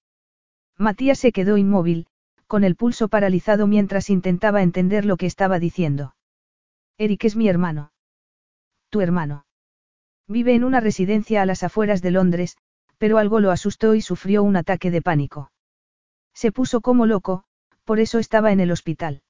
Matías 0.76 1.18
se 1.18 1.32
quedó 1.32 1.56
inmóvil, 1.56 2.06
con 2.46 2.64
el 2.64 2.76
pulso 2.76 3.08
paralizado 3.08 3.66
mientras 3.66 4.10
intentaba 4.10 4.62
entender 4.62 5.04
lo 5.04 5.16
que 5.16 5.26
estaba 5.26 5.58
diciendo. 5.58 6.14
Eric 6.96 7.24
es 7.24 7.36
mi 7.36 7.48
hermano. 7.48 7.92
Tu 8.90 9.00
hermano. 9.00 9.46
Vive 10.26 10.54
en 10.54 10.64
una 10.64 10.80
residencia 10.80 11.42
a 11.42 11.46
las 11.46 11.62
afueras 11.62 12.02
de 12.02 12.10
Londres, 12.10 12.56
pero 12.98 13.18
algo 13.18 13.40
lo 13.40 13.50
asustó 13.50 13.94
y 13.94 14.00
sufrió 14.00 14.42
un 14.42 14.56
ataque 14.56 14.90
de 14.90 15.02
pánico. 15.02 15.52
Se 16.34 16.52
puso 16.52 16.80
como 16.80 17.06
loco, 17.06 17.44
por 17.84 18.00
eso 18.00 18.18
estaba 18.18 18.52
en 18.52 18.60
el 18.60 18.70
hospital. 18.70 19.22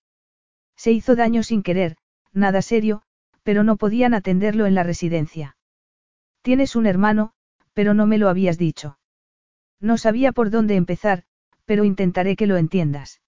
Se 0.77 0.91
hizo 0.93 1.15
daño 1.15 1.43
sin 1.43 1.63
querer, 1.63 1.97
nada 2.33 2.63
serio, 2.63 3.03
pero 3.43 3.65
no 3.65 3.77
podían 3.77 4.15
atenderlo 4.15 4.67
en 4.67 4.75
la 4.75 4.83
residencia. 4.83 5.57
Tienes 6.49 6.77
un 6.77 6.87
hermano, 6.87 7.33
pero 7.75 7.93
no 7.93 8.07
me 8.07 8.17
lo 8.17 8.31
habías 8.31 8.57
dicho. 8.57 8.99
No 9.83 9.99
sabía 9.99 10.33
por 10.33 10.49
dónde 10.49 10.77
empezar, 10.77 11.25
pero 11.67 11.85
intentaré 11.85 12.37
que 12.37 12.47
lo 12.47 12.57
entiendas. 12.57 13.21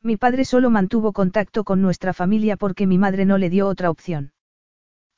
Mi 0.00 0.16
padre 0.16 0.44
solo 0.44 0.70
mantuvo 0.70 1.12
contacto 1.12 1.64
con 1.64 1.82
nuestra 1.82 2.12
familia 2.12 2.56
porque 2.56 2.86
mi 2.86 2.98
madre 2.98 3.24
no 3.24 3.36
le 3.36 3.50
dio 3.50 3.66
otra 3.66 3.90
opción. 3.90 4.32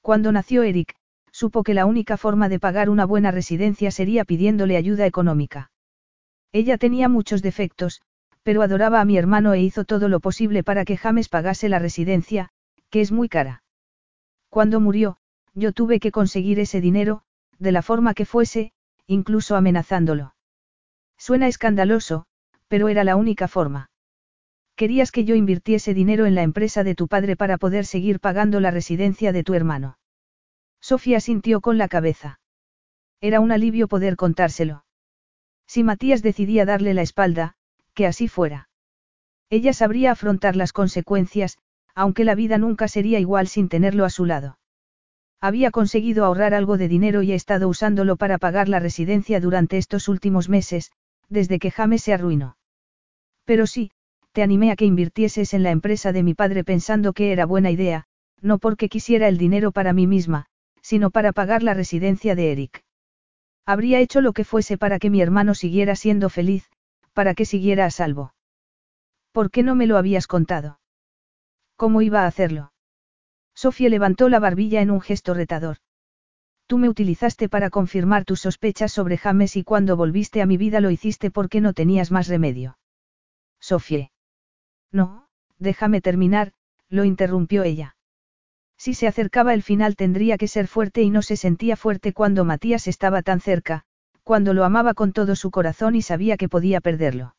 Cuando 0.01 0.33
nació 0.33 0.63
Eric, 0.63 0.95
supo 1.31 1.65
que 1.65 1.75
la 1.75 1.85
única 1.85 2.17
forma 2.17 2.49
de 2.49 2.61
pagar 2.61 2.89
una 2.89 3.05
buena 3.05 3.31
residencia 3.31 3.91
sería 3.91 4.25
pidiéndole 4.25 4.79
ayuda 4.79 5.05
económica. 5.05 5.71
Ella 6.51 6.79
tenía 6.79 7.11
muchos 7.11 7.43
defectos, 7.43 8.01
pero 8.43 8.63
adoraba 8.63 9.03
a 9.03 9.05
mi 9.05 9.19
hermano 9.19 9.53
e 9.53 9.61
hizo 9.61 9.85
todo 9.85 10.09
lo 10.09 10.21
posible 10.21 10.65
para 10.65 10.87
que 10.87 10.97
James 10.97 11.29
pagase 11.29 11.69
la 11.69 11.79
residencia, 11.79 12.49
que 12.89 13.03
es 13.03 13.13
muy 13.13 13.29
cara. 13.29 13.63
Cuando 14.49 14.81
murió, 14.81 15.19
yo 15.59 15.73
tuve 15.73 16.01
que 16.01 16.13
conseguir 16.13 16.59
ese 16.61 16.81
dinero, 16.81 17.23
de 17.59 17.73
la 17.73 17.83
forma 17.83 18.15
que 18.15 18.25
fuese, 18.25 18.73
incluso 19.07 19.57
amenazándolo. 19.57 20.35
Suena 21.17 21.49
escandaloso, 21.49 22.27
pero 22.69 22.89
era 22.89 23.05
la 23.05 23.17
única 23.17 23.49
forma. 23.49 23.91
Querías 24.77 25.11
que 25.11 25.25
yo 25.25 25.35
invirtiese 25.35 25.93
dinero 25.93 26.27
en 26.27 26.37
la 26.37 26.43
empresa 26.43 26.85
de 26.85 26.95
tu 26.95 27.09
padre 27.09 27.37
para 27.37 27.59
poder 27.59 27.85
seguir 27.85 28.21
pagando 28.21 28.61
la 28.61 28.71
residencia 28.71 29.33
de 29.33 29.43
tu 29.43 29.55
hermano. 29.55 29.99
Sofía 30.81 31.19
sintió 31.19 31.61
con 31.61 31.79
la 31.79 31.89
cabeza. 31.89 32.41
Era 33.21 33.41
un 33.41 33.51
alivio 33.51 33.89
poder 33.89 34.15
contárselo. 34.15 34.85
Si 35.67 35.83
Matías 35.83 36.23
decidía 36.23 36.65
darle 36.65 36.95
la 36.95 37.03
espalda, 37.03 37.55
que 37.95 38.07
así 38.07 38.29
fuera. 38.29 38.69
Ella 39.51 39.73
sabría 39.73 40.13
afrontar 40.13 40.55
las 40.55 40.73
consecuencias, 40.73 41.59
aunque 41.97 42.25
la 42.25 42.37
vida 42.37 42.59
nunca 42.59 42.87
sería 42.87 43.19
igual 43.19 43.49
sin 43.49 43.69
tenerlo 43.69 44.05
a 44.05 44.11
su 44.11 44.25
lado. 44.25 44.59
Había 45.41 45.71
conseguido 45.71 46.25
ahorrar 46.25 46.53
algo 46.53 46.79
de 46.79 46.89
dinero 46.89 47.23
y 47.23 47.33
ha 47.33 47.37
estado 47.37 47.69
usándolo 47.69 48.17
para 48.17 48.39
pagar 48.39 48.69
la 48.69 48.81
residencia 48.81 49.41
durante 49.41 49.79
estos 49.79 50.09
últimos 50.09 50.49
meses, 50.49 50.91
desde 51.29 51.59
que 51.59 51.71
James 51.71 52.03
se 52.03 52.13
arruinó. 52.13 52.57
Pero 53.45 53.67
sí, 53.67 53.93
te 54.33 54.43
animé 54.43 54.73
a 54.73 54.77
que 54.77 54.85
invirtieses 54.85 55.55
en 55.55 55.63
la 55.63 55.71
empresa 55.71 56.13
de 56.13 56.23
mi 56.23 56.35
padre 56.35 56.65
pensando 56.65 57.13
que 57.13 57.33
era 57.33 57.47
buena 57.47 57.71
idea, 57.71 58.05
no 58.41 58.59
porque 58.59 58.89
quisiera 58.89 59.29
el 59.29 59.39
dinero 59.39 59.73
para 59.73 59.93
mí 59.93 60.07
misma, 60.07 60.47
sino 60.83 61.11
para 61.11 61.33
pagar 61.33 61.63
la 61.63 61.75
residencia 61.75 62.35
de 62.35 62.53
Eric. 62.53 62.85
Habría 63.65 64.01
hecho 64.01 64.21
lo 64.21 64.33
que 64.33 64.45
fuese 64.45 64.79
para 64.79 64.99
que 64.99 65.11
mi 65.11 65.21
hermano 65.21 65.55
siguiera 65.55 65.95
siendo 65.95 66.31
feliz, 66.31 66.69
para 67.13 67.35
que 67.35 67.45
siguiera 67.45 67.85
a 67.85 67.91
salvo. 67.91 68.35
¿Por 69.33 69.51
qué 69.51 69.63
no 69.63 69.75
me 69.75 69.87
lo 69.87 69.99
habías 69.99 70.27
contado? 70.27 70.81
¿Cómo 71.77 72.03
iba 72.03 72.23
a 72.23 72.27
hacerlo? 72.27 72.73
Sofía 73.59 73.89
levantó 73.89 74.29
la 74.29 74.39
barbilla 74.39 74.83
en 74.83 74.93
un 74.93 75.01
gesto 75.01 75.35
retador. 75.35 75.79
Tú 76.69 76.79
me 76.79 76.89
utilizaste 76.89 77.49
para 77.49 77.71
confirmar 77.71 78.25
tus 78.25 78.43
sospechas 78.43 78.93
sobre 78.93 79.19
James 79.19 79.57
y 79.57 79.65
cuando 79.65 79.97
volviste 79.97 80.41
a 80.41 80.47
mi 80.47 80.57
vida 80.57 80.81
lo 80.81 80.91
hiciste 80.91 81.33
porque 81.33 81.61
no 81.61 81.73
tenías 81.73 82.13
más 82.13 82.29
remedio. 82.29 82.79
Sofía. 83.59 84.13
No, 84.93 85.27
déjame 85.59 86.01
terminar, 86.01 86.53
lo 86.89 87.03
interrumpió 87.03 87.65
ella. 87.65 87.97
Si 88.77 88.95
se 88.95 89.09
acercaba 89.09 89.55
el 89.55 89.65
final 89.65 89.97
tendría 89.97 90.39
que 90.39 90.47
ser 90.47 90.69
fuerte 90.69 91.03
y 91.03 91.11
no 91.11 91.23
se 91.23 91.37
sentía 91.37 91.75
fuerte 91.75 92.13
cuando 92.13 92.45
Matías 92.45 92.87
estaba 92.87 93.23
tan 93.23 93.41
cerca, 93.41 93.83
cuando 94.23 94.55
lo 94.55 94.65
amaba 94.65 94.95
con 94.95 95.13
todo 95.13 95.35
su 95.35 95.51
corazón 95.51 95.97
y 95.97 96.03
sabía 96.03 96.37
que 96.37 96.49
podía 96.49 96.81
perderlo. 96.81 97.35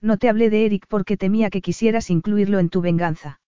No 0.00 0.18
te 0.18 0.28
hablé 0.28 0.50
de 0.50 0.66
Eric 0.66 0.86
porque 0.86 1.16
temía 1.16 1.50
que 1.50 1.62
quisieras 1.62 2.10
incluirlo 2.10 2.60
en 2.60 2.68
tu 2.68 2.80
venganza. 2.80 3.41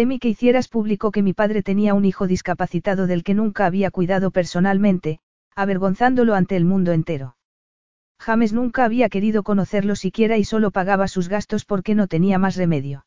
Temí 0.00 0.18
que 0.18 0.30
hicieras 0.30 0.68
público 0.68 1.10
que 1.10 1.22
mi 1.22 1.34
padre 1.34 1.62
tenía 1.62 1.92
un 1.92 2.06
hijo 2.06 2.26
discapacitado 2.26 3.06
del 3.06 3.22
que 3.22 3.34
nunca 3.34 3.66
había 3.66 3.90
cuidado 3.90 4.30
personalmente, 4.30 5.20
avergonzándolo 5.54 6.34
ante 6.34 6.56
el 6.56 6.64
mundo 6.64 6.92
entero. 6.92 7.36
James 8.18 8.54
nunca 8.54 8.86
había 8.86 9.10
querido 9.10 9.42
conocerlo 9.42 9.96
siquiera 9.96 10.38
y 10.38 10.44
solo 10.44 10.70
pagaba 10.70 11.06
sus 11.06 11.28
gastos 11.28 11.66
porque 11.66 11.94
no 11.94 12.06
tenía 12.06 12.38
más 12.38 12.56
remedio. 12.56 13.04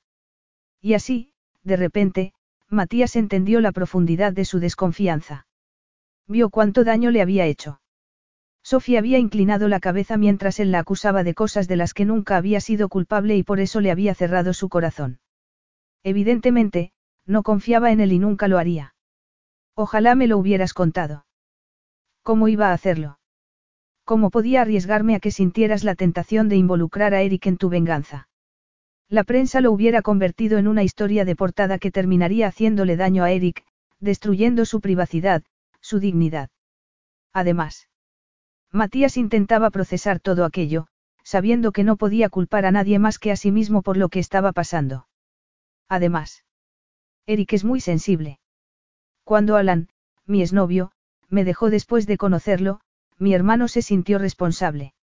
Y 0.82 0.94
así, 0.94 1.32
de 1.64 1.78
repente, 1.78 2.34
Matías 2.70 3.16
entendió 3.16 3.60
la 3.60 3.72
profundidad 3.72 4.32
de 4.32 4.46
su 4.46 4.60
desconfianza. 4.60 5.48
Vio 6.28 6.52
cuánto 6.52 6.84
daño 6.84 7.10
le 7.10 7.24
había 7.24 7.48
hecho. 7.48 7.82
Sofía 8.62 9.00
había 9.00 9.18
inclinado 9.18 9.68
la 9.68 9.80
cabeza 9.80 10.18
mientras 10.18 10.60
él 10.60 10.70
la 10.70 10.78
acusaba 10.78 11.24
de 11.24 11.34
cosas 11.34 11.68
de 11.68 11.76
las 11.76 11.96
que 11.96 12.06
nunca 12.06 12.38
había 12.38 12.62
sido 12.62 12.88
culpable 12.88 13.36
y 13.36 13.42
por 13.42 13.62
eso 13.62 13.82
le 13.82 13.90
había 13.90 14.14
cerrado 14.14 14.54
su 14.54 14.70
corazón. 14.70 15.18
Evidentemente, 16.04 16.92
no 17.26 17.44
confiaba 17.44 17.92
en 17.92 18.02
él 18.02 18.12
y 18.12 18.20
nunca 18.20 18.48
lo 18.48 18.58
haría. 18.58 18.94
Ojalá 19.76 20.16
me 20.16 20.28
lo 20.28 20.38
hubieras 20.38 20.74
contado. 20.74 21.26
¿Cómo 22.22 22.48
iba 22.48 22.70
a 22.70 22.74
hacerlo? 22.74 23.20
¿Cómo 24.06 24.30
podía 24.30 24.62
arriesgarme 24.62 25.16
a 25.16 25.20
que 25.20 25.32
sintieras 25.32 25.84
la 25.84 25.96
tentación 25.96 26.50
de 26.50 26.58
involucrar 26.58 27.14
a 27.14 27.22
Eric 27.22 27.48
en 27.48 27.58
tu 27.58 27.70
venganza? 27.70 28.28
La 29.10 29.24
prensa 29.24 29.62
lo 29.62 29.72
hubiera 29.72 30.02
convertido 30.02 30.58
en 30.58 30.68
una 30.68 30.84
historia 30.84 31.24
de 31.24 31.36
portada 31.36 31.78
que 31.78 31.92
terminaría 31.92 32.48
haciéndole 32.48 32.98
daño 32.98 33.24
a 33.24 33.32
Eric, 33.32 33.64
destruyendo 34.00 34.66
su 34.66 34.82
privacidad, 34.82 35.44
su 35.80 36.00
dignidad. 36.00 36.50
Además, 37.32 37.88
Matías 38.72 39.18
intentaba 39.18 39.70
procesar 39.70 40.20
todo 40.20 40.46
aquello, 40.46 40.88
sabiendo 41.24 41.72
que 41.72 41.84
no 41.84 41.96
podía 41.96 42.30
culpar 42.30 42.66
a 42.66 42.72
nadie 42.72 43.00
más 43.00 43.20
que 43.20 43.32
a 43.32 43.36
sí 43.36 43.52
mismo 43.52 43.82
por 43.82 43.98
lo 43.98 44.10
que 44.10 44.20
estaba 44.20 44.52
pasando. 44.52 45.08
Además, 45.94 46.44
Eric 47.28 47.54
es 47.54 47.64
muy 47.64 47.80
sensible. 47.80 48.40
Cuando 49.24 49.58
Alan, 49.58 49.90
mi 50.26 50.42
exnovio, 50.42 50.92
me 51.30 51.44
dejó 51.44 51.70
después 51.70 52.08
de 52.08 52.18
conocerlo, 52.18 52.80
mi 53.20 53.36
hermano 53.36 53.68
se 53.68 53.84
sintió 53.84 54.18
responsable. 54.18 54.96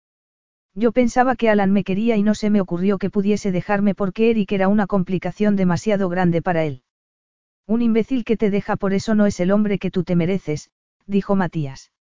Yo 0.75 0.91
pensaba 0.91 1.37
que 1.37 1.49
Alan 1.49 1.71
me 1.71 1.85
quería 1.85 2.17
y 2.17 2.23
no 2.23 2.35
se 2.35 2.49
me 2.49 2.59
ocurrió 2.59 2.97
que 2.97 3.09
pudiese 3.09 3.53
dejarme 3.53 3.95
porque 3.95 4.31
Eric 4.31 4.51
era 4.51 4.67
una 4.67 4.85
complicación 4.85 5.55
demasiado 5.55 6.09
grande 6.09 6.41
para 6.41 6.65
él. 6.65 6.83
Un 7.65 7.81
imbécil 7.81 8.25
que 8.25 8.35
te 8.35 8.49
deja 8.49 8.75
por 8.75 8.91
eso 8.91 9.15
no 9.15 9.27
es 9.27 9.39
el 9.39 9.51
hombre 9.51 9.79
que 9.79 9.91
tú 9.91 10.03
te 10.03 10.17
mereces, 10.17 10.71
dijo 11.05 11.37
Matías. 11.37 11.93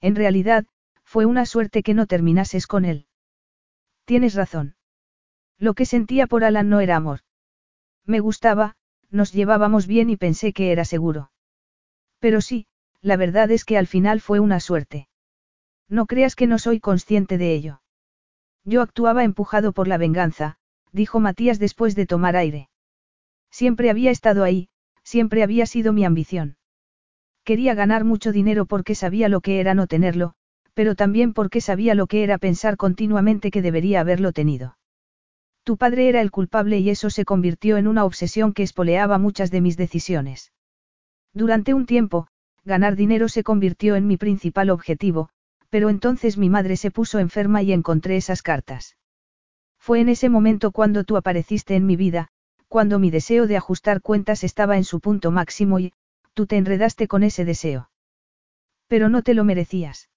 En 0.00 0.16
realidad, 0.16 0.66
fue 1.04 1.24
una 1.24 1.46
suerte 1.46 1.84
que 1.84 1.94
no 1.94 2.06
terminases 2.06 2.66
con 2.66 2.84
él. 2.84 3.06
Tienes 4.06 4.34
razón. 4.34 4.74
Lo 5.56 5.74
que 5.74 5.86
sentía 5.86 6.26
por 6.26 6.42
Alan 6.42 6.68
no 6.68 6.80
era 6.80 6.96
amor. 6.96 7.20
Me 8.08 8.20
gustaba, 8.20 8.74
nos 9.10 9.32
llevábamos 9.32 9.86
bien 9.86 10.08
y 10.08 10.16
pensé 10.16 10.54
que 10.54 10.72
era 10.72 10.86
seguro. 10.86 11.30
Pero 12.20 12.40
sí, 12.40 12.66
la 13.02 13.18
verdad 13.18 13.50
es 13.50 13.66
que 13.66 13.76
al 13.76 13.86
final 13.86 14.22
fue 14.22 14.40
una 14.40 14.60
suerte. 14.60 15.08
No 15.90 16.06
creas 16.06 16.34
que 16.34 16.46
no 16.46 16.58
soy 16.58 16.80
consciente 16.80 17.36
de 17.36 17.52
ello. 17.52 17.82
Yo 18.64 18.80
actuaba 18.80 19.24
empujado 19.24 19.72
por 19.72 19.88
la 19.88 19.98
venganza, 19.98 20.56
dijo 20.90 21.20
Matías 21.20 21.58
después 21.58 21.94
de 21.94 22.06
tomar 22.06 22.34
aire. 22.34 22.70
Siempre 23.50 23.90
había 23.90 24.10
estado 24.10 24.42
ahí, 24.42 24.70
siempre 25.02 25.42
había 25.42 25.66
sido 25.66 25.92
mi 25.92 26.06
ambición. 26.06 26.56
Quería 27.44 27.74
ganar 27.74 28.04
mucho 28.04 28.32
dinero 28.32 28.64
porque 28.64 28.94
sabía 28.94 29.28
lo 29.28 29.42
que 29.42 29.60
era 29.60 29.74
no 29.74 29.86
tenerlo, 29.86 30.32
pero 30.72 30.94
también 30.94 31.34
porque 31.34 31.60
sabía 31.60 31.94
lo 31.94 32.06
que 32.06 32.24
era 32.24 32.38
pensar 32.38 32.78
continuamente 32.78 33.50
que 33.50 33.60
debería 33.60 34.00
haberlo 34.00 34.32
tenido. 34.32 34.77
Tu 35.68 35.76
padre 35.76 36.08
era 36.08 36.22
el 36.22 36.30
culpable 36.30 36.78
y 36.78 36.88
eso 36.88 37.10
se 37.10 37.26
convirtió 37.26 37.76
en 37.76 37.88
una 37.88 38.06
obsesión 38.06 38.54
que 38.54 38.62
espoleaba 38.62 39.18
muchas 39.18 39.50
de 39.50 39.60
mis 39.60 39.76
decisiones. 39.76 40.50
Durante 41.34 41.74
un 41.74 41.84
tiempo, 41.84 42.26
ganar 42.64 42.96
dinero 42.96 43.28
se 43.28 43.42
convirtió 43.42 43.94
en 43.94 44.06
mi 44.06 44.16
principal 44.16 44.70
objetivo, 44.70 45.28
pero 45.68 45.90
entonces 45.90 46.38
mi 46.38 46.48
madre 46.48 46.78
se 46.78 46.90
puso 46.90 47.18
enferma 47.18 47.60
y 47.60 47.74
encontré 47.74 48.16
esas 48.16 48.40
cartas. 48.40 48.96
Fue 49.78 50.00
en 50.00 50.08
ese 50.08 50.30
momento 50.30 50.72
cuando 50.72 51.04
tú 51.04 51.18
apareciste 51.18 51.76
en 51.76 51.84
mi 51.84 51.96
vida, 51.96 52.28
cuando 52.68 52.98
mi 52.98 53.10
deseo 53.10 53.46
de 53.46 53.58
ajustar 53.58 54.00
cuentas 54.00 54.44
estaba 54.44 54.78
en 54.78 54.84
su 54.84 55.00
punto 55.00 55.30
máximo 55.30 55.80
y, 55.80 55.92
tú 56.32 56.46
te 56.46 56.56
enredaste 56.56 57.08
con 57.08 57.22
ese 57.22 57.44
deseo. 57.44 57.90
Pero 58.86 59.10
no 59.10 59.20
te 59.20 59.34
lo 59.34 59.44
merecías. 59.44 60.08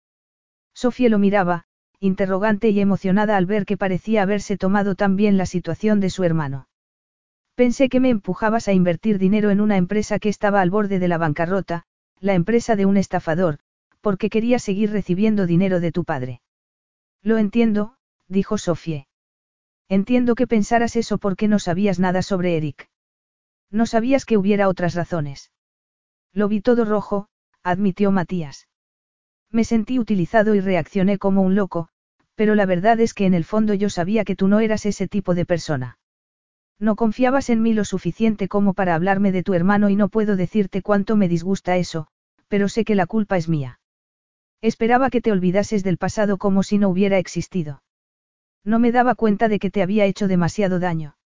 Sofía 0.73 1.09
lo 1.09 1.19
miraba, 1.19 1.65
interrogante 2.01 2.69
y 2.69 2.79
emocionada 2.79 3.37
al 3.37 3.45
ver 3.45 3.65
que 3.65 3.77
parecía 3.77 4.23
haberse 4.23 4.57
tomado 4.57 4.95
tan 4.95 5.15
bien 5.15 5.37
la 5.37 5.45
situación 5.45 5.99
de 5.99 6.09
su 6.09 6.23
hermano. 6.23 6.67
Pensé 7.53 7.89
que 7.89 7.99
me 7.99 8.09
empujabas 8.09 8.67
a 8.67 8.73
invertir 8.73 9.19
dinero 9.19 9.51
en 9.51 9.61
una 9.61 9.77
empresa 9.77 10.17
que 10.17 10.27
estaba 10.27 10.61
al 10.61 10.71
borde 10.71 10.97
de 10.97 11.07
la 11.07 11.19
bancarrota, 11.19 11.83
la 12.19 12.33
empresa 12.33 12.75
de 12.75 12.87
un 12.87 12.97
estafador, 12.97 13.59
porque 14.01 14.31
quería 14.31 14.57
seguir 14.57 14.91
recibiendo 14.91 15.45
dinero 15.45 15.79
de 15.79 15.91
tu 15.91 16.03
padre. 16.03 16.41
Lo 17.21 17.37
entiendo, 17.37 17.97
dijo 18.27 18.57
Sofía. 18.57 19.05
Entiendo 19.87 20.33
que 20.33 20.47
pensaras 20.47 20.95
eso 20.95 21.19
porque 21.19 21.47
no 21.47 21.59
sabías 21.59 21.99
nada 21.99 22.23
sobre 22.23 22.57
Eric. 22.57 22.89
No 23.69 23.85
sabías 23.85 24.25
que 24.25 24.37
hubiera 24.37 24.69
otras 24.69 24.95
razones. 24.95 25.51
Lo 26.33 26.47
vi 26.47 26.61
todo 26.61 26.83
rojo, 26.83 27.27
admitió 27.61 28.11
Matías. 28.11 28.67
Me 29.51 29.65
sentí 29.65 29.99
utilizado 29.99 30.55
y 30.55 30.61
reaccioné 30.61 31.17
como 31.17 31.41
un 31.41 31.55
loco, 31.55 31.89
pero 32.41 32.55
la 32.55 32.65
verdad 32.65 32.99
es 32.99 33.13
que 33.13 33.27
en 33.27 33.35
el 33.35 33.43
fondo 33.43 33.75
yo 33.75 33.91
sabía 33.91 34.25
que 34.25 34.35
tú 34.35 34.47
no 34.47 34.61
eras 34.61 34.87
ese 34.87 35.07
tipo 35.07 35.35
de 35.35 35.45
persona. 35.45 35.99
No 36.79 36.95
confiabas 36.95 37.51
en 37.51 37.61
mí 37.61 37.75
lo 37.75 37.85
suficiente 37.85 38.47
como 38.47 38.73
para 38.73 38.95
hablarme 38.95 39.31
de 39.31 39.43
tu 39.43 39.53
hermano 39.53 39.89
y 39.89 39.95
no 39.95 40.09
puedo 40.09 40.35
decirte 40.35 40.81
cuánto 40.81 41.15
me 41.15 41.27
disgusta 41.29 41.77
eso, 41.77 42.07
pero 42.47 42.67
sé 42.67 42.83
que 42.83 42.95
la 42.95 43.05
culpa 43.05 43.37
es 43.37 43.47
mía. 43.47 43.79
Esperaba 44.59 45.11
que 45.11 45.21
te 45.21 45.31
olvidases 45.31 45.83
del 45.83 45.99
pasado 45.99 46.39
como 46.39 46.63
si 46.63 46.79
no 46.79 46.89
hubiera 46.89 47.19
existido. 47.19 47.83
No 48.65 48.79
me 48.79 48.91
daba 48.91 49.13
cuenta 49.13 49.47
de 49.47 49.59
que 49.59 49.69
te 49.69 49.83
había 49.83 50.05
hecho 50.05 50.27
demasiado 50.27 50.79
daño. 50.79 51.17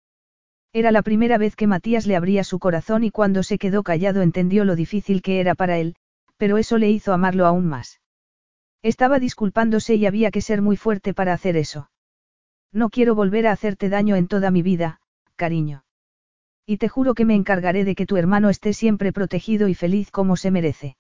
Era 0.74 0.92
la 0.92 1.02
primera 1.02 1.38
vez 1.38 1.56
que 1.56 1.66
Matías 1.66 2.08
le 2.08 2.18
abría 2.18 2.44
su 2.44 2.60
corazón 2.60 3.06
y 3.06 3.12
cuando 3.12 3.42
se 3.42 3.58
quedó 3.58 3.84
callado 3.84 4.22
entendió 4.22 4.66
lo 4.66 4.76
difícil 4.76 5.22
que 5.22 5.40
era 5.40 5.56
para 5.56 5.78
él, 5.78 5.96
pero 6.36 6.58
eso 6.58 6.78
le 6.78 6.90
hizo 6.90 7.14
amarlo 7.14 7.46
aún 7.46 7.68
más. 7.68 8.02
Estaba 8.86 9.18
disculpándose 9.18 9.96
y 9.96 10.06
había 10.06 10.30
que 10.30 10.42
ser 10.42 10.62
muy 10.62 10.78
fuerte 10.78 11.16
para 11.16 11.34
hacer 11.34 11.58
eso. 11.58 11.90
No 12.72 12.92
quiero 12.92 13.16
volver 13.16 13.48
a 13.48 13.52
hacerte 13.52 13.90
daño 13.90 14.16
en 14.16 14.28
toda 14.28 14.52
mi 14.52 14.62
vida, 14.62 15.02
cariño. 15.36 15.86
Y 16.68 16.78
te 16.78 16.88
juro 16.88 17.16
que 17.16 17.26
me 17.26 17.34
encargaré 17.34 17.84
de 17.84 17.96
que 17.96 18.06
tu 18.06 18.16
hermano 18.16 18.52
esté 18.52 18.74
siempre 18.74 19.12
protegido 19.12 19.68
y 19.70 19.74
feliz 19.74 20.12
como 20.12 20.38
se 20.38 20.52
merece. 20.52 20.98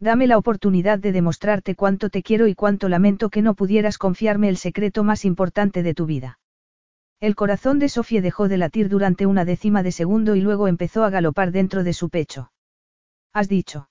Dame 0.00 0.26
la 0.26 0.36
oportunidad 0.36 0.98
de 0.98 1.12
demostrarte 1.12 1.76
cuánto 1.76 2.10
te 2.10 2.24
quiero 2.24 2.48
y 2.48 2.56
cuánto 2.56 2.88
lamento 2.88 3.30
que 3.30 3.40
no 3.40 3.54
pudieras 3.54 3.98
confiarme 3.98 4.48
el 4.48 4.56
secreto 4.56 5.04
más 5.04 5.24
importante 5.24 5.84
de 5.84 5.94
tu 5.94 6.06
vida. 6.06 6.40
El 7.20 7.36
corazón 7.36 7.78
de 7.78 7.88
Sofía 7.88 8.20
dejó 8.20 8.48
de 8.48 8.56
latir 8.56 8.88
durante 8.88 9.26
una 9.26 9.44
décima 9.44 9.84
de 9.84 9.92
segundo 9.92 10.34
y 10.34 10.40
luego 10.40 10.66
empezó 10.66 11.04
a 11.04 11.10
galopar 11.10 11.52
dentro 11.52 11.84
de 11.84 11.92
su 11.92 12.10
pecho. 12.10 12.50
¿Has 13.32 13.48
dicho? 13.48 13.90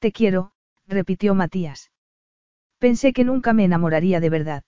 Te 0.00 0.10
quiero, 0.10 0.50
repitió 0.88 1.36
Matías. 1.36 1.92
Pensé 2.78 3.12
que 3.12 3.24
nunca 3.24 3.52
me 3.52 3.64
enamoraría 3.64 4.20
de 4.20 4.30
verdad. 4.30 4.62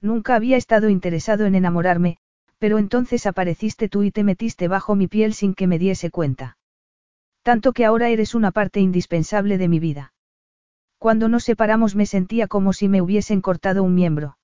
Nunca 0.00 0.34
había 0.34 0.56
estado 0.56 0.88
interesado 0.88 1.46
en 1.46 1.54
enamorarme, 1.54 2.18
pero 2.58 2.78
entonces 2.78 3.26
apareciste 3.26 3.88
tú 3.88 4.02
y 4.02 4.10
te 4.10 4.24
metiste 4.24 4.68
bajo 4.68 4.94
mi 4.94 5.06
piel 5.08 5.32
sin 5.32 5.54
que 5.54 5.66
me 5.66 5.78
diese 5.78 6.10
cuenta. 6.10 6.58
Tanto 7.42 7.72
que 7.72 7.84
ahora 7.84 8.08
eres 8.08 8.34
una 8.34 8.50
parte 8.50 8.80
indispensable 8.80 9.58
de 9.58 9.68
mi 9.68 9.80
vida. 9.80 10.12
Cuando 10.98 11.28
nos 11.28 11.44
separamos 11.44 11.96
me 11.96 12.06
sentía 12.06 12.46
como 12.46 12.72
si 12.72 12.88
me 12.88 13.00
hubiesen 13.00 13.40
cortado 13.40 13.82
un 13.82 13.94
miembro. 13.94 14.38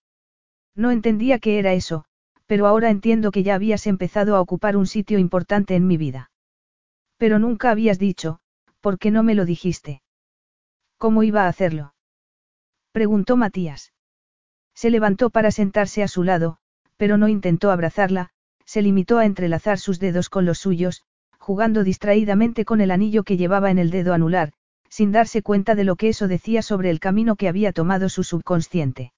No 0.75 0.91
entendía 0.91 1.39
qué 1.39 1.59
era 1.59 1.75
eso, 1.75 2.05
pero 2.47 2.67
ahora 2.67 2.91
entiendo 2.91 3.31
que 3.31 3.43
ya 3.43 3.55
habías 3.55 3.87
empezado 3.87 4.35
a 4.35 4.41
ocupar 4.41 4.77
un 4.77 4.87
sitio 4.87 5.19
importante 5.19 5.77
en 5.77 5.87
mi 5.87 5.97
vida. 5.97 6.31
Pero 7.19 7.39
nunca 7.39 7.71
habías 7.71 7.99
dicho, 7.99 8.41
¿por 8.81 8.99
qué 8.99 9.11
no 9.11 9.23
me 9.23 9.35
lo 9.35 9.45
dijiste? 9.45 10.03
¿Cómo 10.97 11.23
iba 11.23 11.45
a 11.45 11.49
hacerlo? 11.49 11.93
Preguntó 12.93 13.37
Matías. 13.37 13.93
Se 14.75 14.91
levantó 14.91 15.31
para 15.31 15.51
sentarse 15.51 16.03
a 16.03 16.09
su 16.09 16.23
lado, 16.23 16.59
pero 16.97 17.19
no 17.19 17.29
intentó 17.29 17.71
abrazarla, 17.71 18.31
se 18.65 18.83
limitó 18.83 19.19
a 19.19 19.25
entrelazar 19.25 19.79
sus 19.79 19.99
dedos 19.99 20.29
con 20.29 20.45
los 20.45 20.59
suyos, 20.59 21.03
jugando 21.39 21.85
distraídamente 21.85 22.65
con 22.65 22.81
el 22.81 22.91
anillo 22.91 23.25
que 23.25 23.37
llevaba 23.37 23.71
en 23.71 23.79
el 23.79 23.91
dedo 23.91 24.13
anular, 24.13 24.53
sin 24.91 25.13
darse 25.13 25.43
cuenta 25.43 25.75
de 25.75 25.85
lo 25.85 25.97
que 25.97 26.09
eso 26.09 26.29
decía 26.29 26.63
sobre 26.63 26.91
el 26.91 27.01
camino 27.01 27.37
que 27.37 27.49
había 27.49 27.73
tomado 27.73 28.09
su 28.09 28.25
subconsciente. 28.25 29.13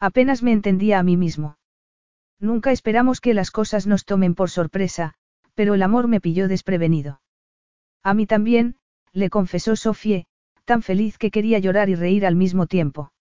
Apenas 0.00 0.42
me 0.42 0.52
entendía 0.52 0.98
a 0.98 1.02
mí 1.02 1.16
mismo. 1.16 1.56
Nunca 2.40 2.72
esperamos 2.72 3.20
que 3.20 3.34
las 3.34 3.50
cosas 3.50 3.86
nos 3.86 4.04
tomen 4.04 4.34
por 4.34 4.50
sorpresa, 4.50 5.14
pero 5.54 5.74
el 5.74 5.82
amor 5.82 6.08
me 6.08 6.20
pilló 6.20 6.48
desprevenido. 6.48 7.20
A 8.02 8.12
mí 8.12 8.26
también, 8.26 8.76
le 9.12 9.30
confesó 9.30 9.76
Sofie, 9.76 10.26
tan 10.64 10.82
feliz 10.82 11.18
que 11.18 11.30
quería 11.30 11.58
llorar 11.58 11.88
y 11.88 11.94
reír 11.94 12.26
al 12.26 12.36
mismo 12.36 12.66
tiempo. 12.66 13.12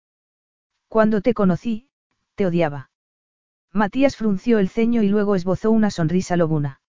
Cuando 0.87 1.21
te 1.21 1.33
conocí, 1.33 1.87
te 2.35 2.45
odiaba. 2.45 2.89
Matías 3.71 4.15
frunció 4.15 4.59
el 4.59 4.69
ceño 4.69 5.01
y 5.01 5.07
luego 5.07 5.35
esbozó 5.35 5.71
una 5.71 5.89
sonrisa 5.89 6.37
lobuna. 6.37 6.81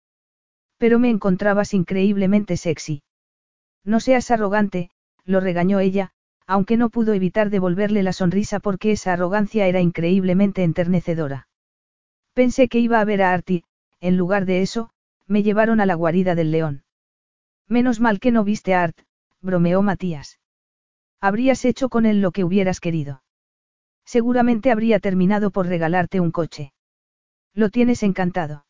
Pero 0.77 0.99
me 0.99 1.09
encontrabas 1.09 1.73
increíblemente 1.73 2.57
sexy. 2.57 3.03
No 3.85 3.99
seas 3.99 4.31
arrogante, 4.31 4.89
lo 5.23 5.39
regañó 5.39 5.79
ella, 5.79 6.11
aunque 6.45 6.75
no 6.75 6.89
pudo 6.89 7.13
evitar 7.13 7.49
devolverle 7.49 8.03
la 8.03 8.13
sonrisa 8.13 8.59
porque 8.59 8.91
esa 8.91 9.13
arrogancia 9.13 9.67
era 9.67 9.79
increíblemente 9.79 10.63
enternecedora. 10.63 11.47
Pensé 12.33 12.67
que 12.67 12.79
iba 12.79 12.99
a 12.99 13.05
ver 13.05 13.21
a 13.21 13.31
Artie, 13.31 13.63
en 14.01 14.17
lugar 14.17 14.45
de 14.45 14.61
eso, 14.61 14.89
me 15.27 15.43
llevaron 15.43 15.79
a 15.79 15.85
la 15.85 15.95
guarida 15.95 16.35
del 16.35 16.51
león. 16.51 16.83
Menos 17.69 18.01
mal 18.01 18.19
que 18.19 18.31
no 18.31 18.43
viste 18.43 18.73
a 18.73 18.83
Art, 18.83 18.97
bromeó 19.41 19.81
Matías. 19.81 20.39
Habrías 21.23 21.63
hecho 21.63 21.87
con 21.87 22.05
él 22.05 22.19
lo 22.19 22.33
que 22.33 22.43
hubieras 22.43 22.81
querido. 22.81 23.23
Seguramente 24.03 24.71
habría 24.71 24.99
terminado 24.99 25.51
por 25.51 25.67
regalarte 25.67 26.19
un 26.19 26.31
coche. 26.31 26.73
Lo 27.53 27.69
tienes 27.69 28.03
encantado. 28.03 28.65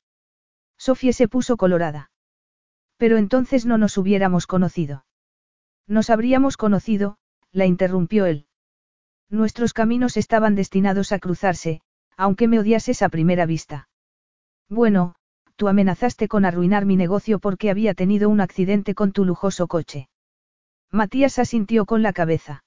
Sofía 0.78 1.14
se 1.14 1.28
puso 1.28 1.58
colorada. 1.58 2.12
Pero 2.98 3.18
entonces 3.18 3.66
no 3.66 3.80
nos 3.80 3.98
hubiéramos 3.98 4.46
conocido. 4.46 5.04
Nos 5.88 6.12
habríamos 6.12 6.56
conocido, 6.56 7.18
la 7.52 7.66
interrumpió 7.66 8.28
él. 8.28 8.46
Nuestros 9.32 9.74
caminos 9.74 10.16
estaban 10.16 10.54
destinados 10.54 11.12
a 11.12 11.18
cruzarse, 11.18 11.82
aunque 12.18 12.48
me 12.48 12.60
odiases 12.60 13.02
a 13.02 13.10
primera 13.10 13.48
vista. 13.48 13.90
Bueno, 14.70 15.16
tú 15.56 15.70
amenazaste 15.70 16.28
con 16.28 16.46
arruinar 16.46 16.86
mi 16.86 16.98
negocio 16.98 17.40
porque 17.40 17.72
había 17.72 17.96
tenido 17.96 18.30
un 18.30 18.42
accidente 18.42 18.94
con 18.94 19.12
tu 19.12 19.26
lujoso 19.26 19.66
coche. 19.66 20.08
Matías 20.94 21.40
asintió 21.40 21.88
con 21.88 22.04
la 22.04 22.14
cabeza. 22.14 22.64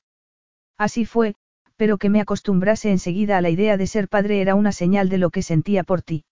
Así 0.77 1.07
fue, 1.07 1.37
pero 1.77 1.97
que 1.97 2.11
me 2.11 2.21
acostumbrase 2.21 2.91
enseguida 2.91 3.39
a 3.39 3.41
la 3.41 3.51
idea 3.51 3.77
de 3.77 3.87
ser 3.87 4.09
padre 4.09 4.41
era 4.41 4.57
una 4.57 4.73
señal 4.73 5.09
de 5.09 5.19
lo 5.19 5.31
que 5.31 5.43
sentía 5.43 5.85
por 5.85 6.03
ti. 6.03 6.25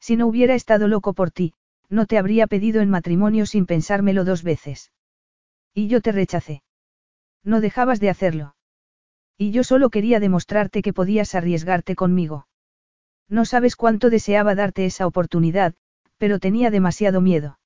Si 0.00 0.16
no 0.16 0.26
hubiera 0.26 0.54
estado 0.54 0.88
loco 0.88 1.12
por 1.12 1.30
ti, 1.30 1.52
no 1.90 2.06
te 2.06 2.16
habría 2.16 2.46
pedido 2.46 2.80
en 2.80 2.88
matrimonio 2.88 3.44
sin 3.44 3.66
pensármelo 3.66 4.24
dos 4.24 4.42
veces. 4.42 4.92
Y 5.74 5.88
yo 5.88 6.00
te 6.00 6.10
rechacé. 6.10 6.62
No 7.44 7.60
dejabas 7.60 8.00
de 8.00 8.08
hacerlo. 8.08 8.56
Y 9.36 9.50
yo 9.50 9.62
solo 9.62 9.90
quería 9.90 10.20
demostrarte 10.20 10.80
que 10.80 10.94
podías 10.94 11.34
arriesgarte 11.34 11.96
conmigo. 11.96 12.46
No 13.28 13.44
sabes 13.44 13.76
cuánto 13.76 14.08
deseaba 14.08 14.54
darte 14.54 14.86
esa 14.86 15.06
oportunidad, 15.06 15.74
pero 16.16 16.38
tenía 16.38 16.70
demasiado 16.70 17.20
miedo. 17.20 17.59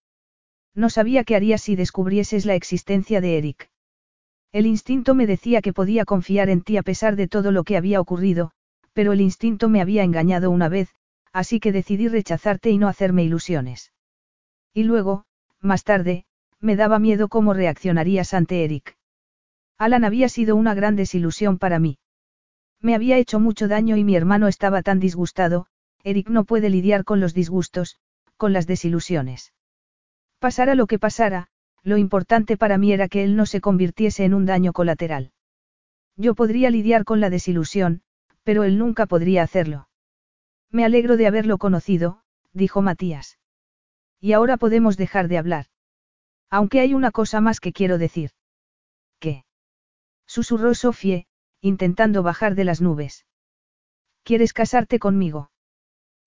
No 0.74 0.90
sabía 0.90 1.24
qué 1.24 1.36
harías 1.36 1.62
si 1.62 1.76
descubrieses 1.76 2.46
la 2.46 2.54
existencia 2.54 3.20
de 3.20 3.38
Eric. 3.38 3.70
El 4.52 4.66
instinto 4.66 5.14
me 5.14 5.26
decía 5.26 5.62
que 5.62 5.72
podía 5.72 6.04
confiar 6.04 6.48
en 6.48 6.62
ti 6.62 6.76
a 6.76 6.82
pesar 6.82 7.16
de 7.16 7.28
todo 7.28 7.52
lo 7.52 7.64
que 7.64 7.76
había 7.76 8.00
ocurrido, 8.00 8.52
pero 8.92 9.12
el 9.12 9.20
instinto 9.20 9.68
me 9.68 9.80
había 9.80 10.04
engañado 10.04 10.50
una 10.50 10.68
vez, 10.68 10.94
así 11.32 11.60
que 11.60 11.72
decidí 11.72 12.08
rechazarte 12.08 12.70
y 12.70 12.78
no 12.78 12.88
hacerme 12.88 13.24
ilusiones. 13.24 13.92
Y 14.72 14.84
luego, 14.84 15.24
más 15.60 15.84
tarde, 15.84 16.24
me 16.60 16.76
daba 16.76 16.98
miedo 16.98 17.28
cómo 17.28 17.54
reaccionarías 17.54 18.34
ante 18.34 18.64
Eric. 18.64 18.96
Alan 19.78 20.04
había 20.04 20.28
sido 20.28 20.56
una 20.56 20.74
gran 20.74 20.96
desilusión 20.96 21.58
para 21.58 21.78
mí. 21.78 21.98
Me 22.80 22.94
había 22.94 23.18
hecho 23.18 23.40
mucho 23.40 23.66
daño 23.66 23.96
y 23.96 24.04
mi 24.04 24.14
hermano 24.14 24.46
estaba 24.46 24.82
tan 24.82 25.00
disgustado, 25.00 25.66
Eric 26.04 26.28
no 26.28 26.44
puede 26.44 26.70
lidiar 26.70 27.04
con 27.04 27.18
los 27.20 27.34
disgustos, 27.34 27.96
con 28.36 28.52
las 28.52 28.66
desilusiones. 28.66 29.52
Pasara 30.44 30.74
lo 30.74 30.86
que 30.86 30.98
pasara, 30.98 31.48
lo 31.82 31.96
importante 31.96 32.58
para 32.58 32.76
mí 32.76 32.92
era 32.92 33.08
que 33.08 33.24
él 33.24 33.34
no 33.34 33.46
se 33.46 33.62
convirtiese 33.62 34.26
en 34.26 34.34
un 34.34 34.44
daño 34.44 34.74
colateral. 34.74 35.32
Yo 36.18 36.34
podría 36.34 36.68
lidiar 36.68 37.06
con 37.06 37.18
la 37.18 37.30
desilusión, 37.30 38.02
pero 38.42 38.62
él 38.62 38.76
nunca 38.76 39.06
podría 39.06 39.42
hacerlo. 39.42 39.88
Me 40.70 40.84
alegro 40.84 41.16
de 41.16 41.26
haberlo 41.26 41.56
conocido, 41.56 42.20
dijo 42.52 42.82
Matías. 42.82 43.38
Y 44.20 44.34
ahora 44.34 44.58
podemos 44.58 44.98
dejar 44.98 45.28
de 45.28 45.38
hablar. 45.38 45.68
Aunque 46.50 46.80
hay 46.80 46.92
una 46.92 47.10
cosa 47.10 47.40
más 47.40 47.58
que 47.58 47.72
quiero 47.72 47.96
decir. 47.96 48.32
¿Qué? 49.20 49.46
Susurró 50.26 50.74
Sofie, 50.74 51.26
intentando 51.62 52.22
bajar 52.22 52.54
de 52.54 52.64
las 52.64 52.82
nubes. 52.82 53.24
¿Quieres 54.24 54.52
casarte 54.52 54.98
conmigo? 54.98 55.50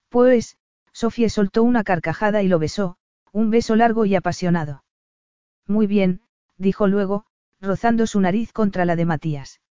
Pues, 0.09 0.57
Sofie 0.91 1.29
soltó 1.29 1.61
una 1.61 1.83
carcajada 1.83 2.41
y 2.41 2.47
lo 2.47 2.57
besó, 2.57 2.97
un 3.31 3.49
beso 3.49 3.75
largo 3.75 4.05
y 4.05 4.15
apasionado. 4.15 4.83
Muy 5.67 5.87
bien, 5.87 6.21
dijo 6.57 6.87
luego, 6.87 7.25
rozando 7.59 8.07
su 8.07 8.19
nariz 8.21 8.53
contra 8.53 8.85
la 8.85 8.95
de 8.95 9.05
Matías. 9.05 9.61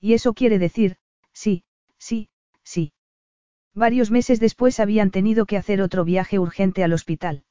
Y 0.00 0.14
eso 0.14 0.34
quiere 0.34 0.58
decir, 0.58 0.96
sí, 1.32 1.64
sí, 1.98 2.28
sí. 2.62 2.92
Varios 3.74 4.10
meses 4.10 4.38
después 4.40 4.80
habían 4.80 5.10
tenido 5.10 5.46
que 5.46 5.56
hacer 5.56 5.80
otro 5.80 6.04
viaje 6.04 6.38
urgente 6.38 6.84
al 6.84 6.92
hospital. 6.92 7.44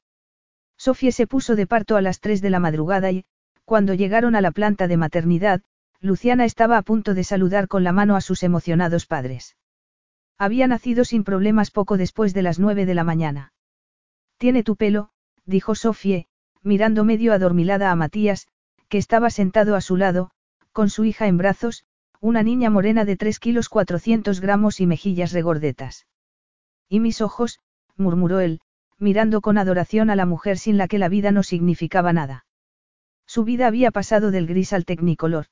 Sofía 0.76 1.12
se 1.12 1.26
puso 1.26 1.56
de 1.56 1.66
parto 1.66 1.96
a 1.96 2.02
las 2.02 2.20
3 2.20 2.40
de 2.40 2.50
la 2.50 2.60
madrugada 2.60 3.10
y, 3.10 3.24
cuando 3.64 3.94
llegaron 3.94 4.34
a 4.36 4.40
la 4.40 4.50
planta 4.50 4.88
de 4.88 4.96
maternidad, 4.96 5.62
Luciana 6.00 6.44
estaba 6.44 6.76
a 6.76 6.82
punto 6.82 7.14
de 7.14 7.24
saludar 7.24 7.68
con 7.68 7.84
la 7.84 7.92
mano 7.92 8.16
a 8.16 8.20
sus 8.20 8.42
emocionados 8.42 9.06
padres. 9.06 9.56
Había 10.36 10.66
nacido 10.66 11.04
sin 11.04 11.24
problemas 11.24 11.70
poco 11.70 11.96
después 11.96 12.34
de 12.34 12.42
las 12.42 12.58
9 12.58 12.86
de 12.86 12.94
la 12.94 13.04
mañana. 13.04 13.52
Tiene 14.36 14.62
tu 14.62 14.76
pelo, 14.76 15.10
dijo 15.46 15.74
Sofie, 15.74 16.26
mirando 16.62 17.04
medio 17.04 17.32
adormilada 17.32 17.90
a 17.90 17.96
Matías, 17.96 18.48
que 18.88 18.98
estaba 18.98 19.30
sentado 19.30 19.76
a 19.76 19.80
su 19.80 19.96
lado, 19.96 20.30
con 20.72 20.90
su 20.90 21.04
hija 21.04 21.26
en 21.26 21.38
brazos, 21.38 21.84
una 22.20 22.42
niña 22.42 22.70
morena 22.70 23.04
de 23.04 23.16
3 23.16 23.38
kilos 23.38 23.68
400 23.68 24.40
gramos 24.40 24.80
y 24.80 24.86
mejillas 24.86 25.32
regordetas. 25.32 26.06
Y 26.88 27.00
mis 27.00 27.20
ojos, 27.20 27.60
murmuró 27.96 28.40
él, 28.40 28.60
mirando 28.98 29.40
con 29.40 29.58
adoración 29.58 30.10
a 30.10 30.16
la 30.16 30.26
mujer 30.26 30.58
sin 30.58 30.78
la 30.78 30.88
que 30.88 30.98
la 30.98 31.08
vida 31.08 31.32
no 31.32 31.42
significaba 31.42 32.12
nada. 32.12 32.46
Su 33.26 33.44
vida 33.44 33.66
había 33.66 33.90
pasado 33.90 34.30
del 34.30 34.46
gris 34.46 34.72
al 34.72 34.84
tecnicolor. 34.84 35.46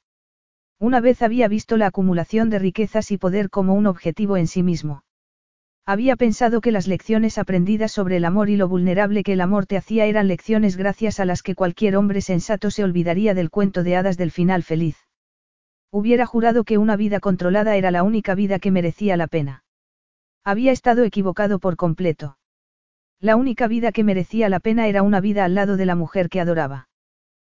Una 0.79 1.01
vez 1.01 1.23
había 1.23 1.49
visto 1.49 1.77
la 1.77 1.87
acumulación 1.87 2.51
de 2.51 2.59
riquezas 2.59 3.11
y 3.11 3.19
poder 3.19 3.51
como 3.51 3.75
un 3.75 3.87
objetivo 3.87 4.37
en 4.37 4.47
sí 4.47 4.63
mismo. 4.63 5.05
Había 5.85 6.15
pensado 6.15 6.61
que 6.61 6.71
las 6.71 6.87
lecciones 6.87 7.39
aprendidas 7.39 7.91
sobre 7.91 8.17
el 8.17 8.25
amor 8.25 8.49
y 8.49 8.57
lo 8.57 8.69
vulnerable 8.69 9.25
que 9.25 9.33
el 9.33 9.41
amor 9.41 9.67
te 9.67 9.77
hacía 9.77 10.07
eran 10.07 10.29
lecciones 10.29 10.77
gracias 10.77 11.19
a 11.19 11.25
las 11.25 11.43
que 11.43 11.57
cualquier 11.57 11.97
hombre 11.97 12.21
sensato 12.21 12.71
se 12.71 12.85
olvidaría 12.85 13.35
del 13.35 13.51
cuento 13.51 13.83
de 13.83 13.97
hadas 13.97 14.17
del 14.17 14.31
final 14.31 14.63
feliz. 14.63 14.97
Hubiera 15.91 16.25
jurado 16.25 16.63
que 16.63 16.79
una 16.79 16.97
vida 16.97 17.19
controlada 17.19 17.77
era 17.77 17.91
la 17.91 18.05
única 18.05 18.37
vida 18.37 18.61
que 18.61 18.71
merecía 18.71 19.17
la 19.17 19.27
pena. 19.27 19.65
Había 20.45 20.71
estado 20.71 21.03
equivocado 21.03 21.59
por 21.59 21.77
completo. 21.77 22.39
La 23.19 23.37
única 23.37 23.67
vida 23.67 23.93
que 23.93 24.05
merecía 24.05 24.49
la 24.49 24.61
pena 24.61 24.87
era 24.87 25.03
una 25.03 25.21
vida 25.21 25.45
al 25.45 25.55
lado 25.55 25.77
de 25.77 25.87
la 25.87 25.97
mujer 25.97 26.29
que 26.29 26.41
adoraba. 26.41 26.89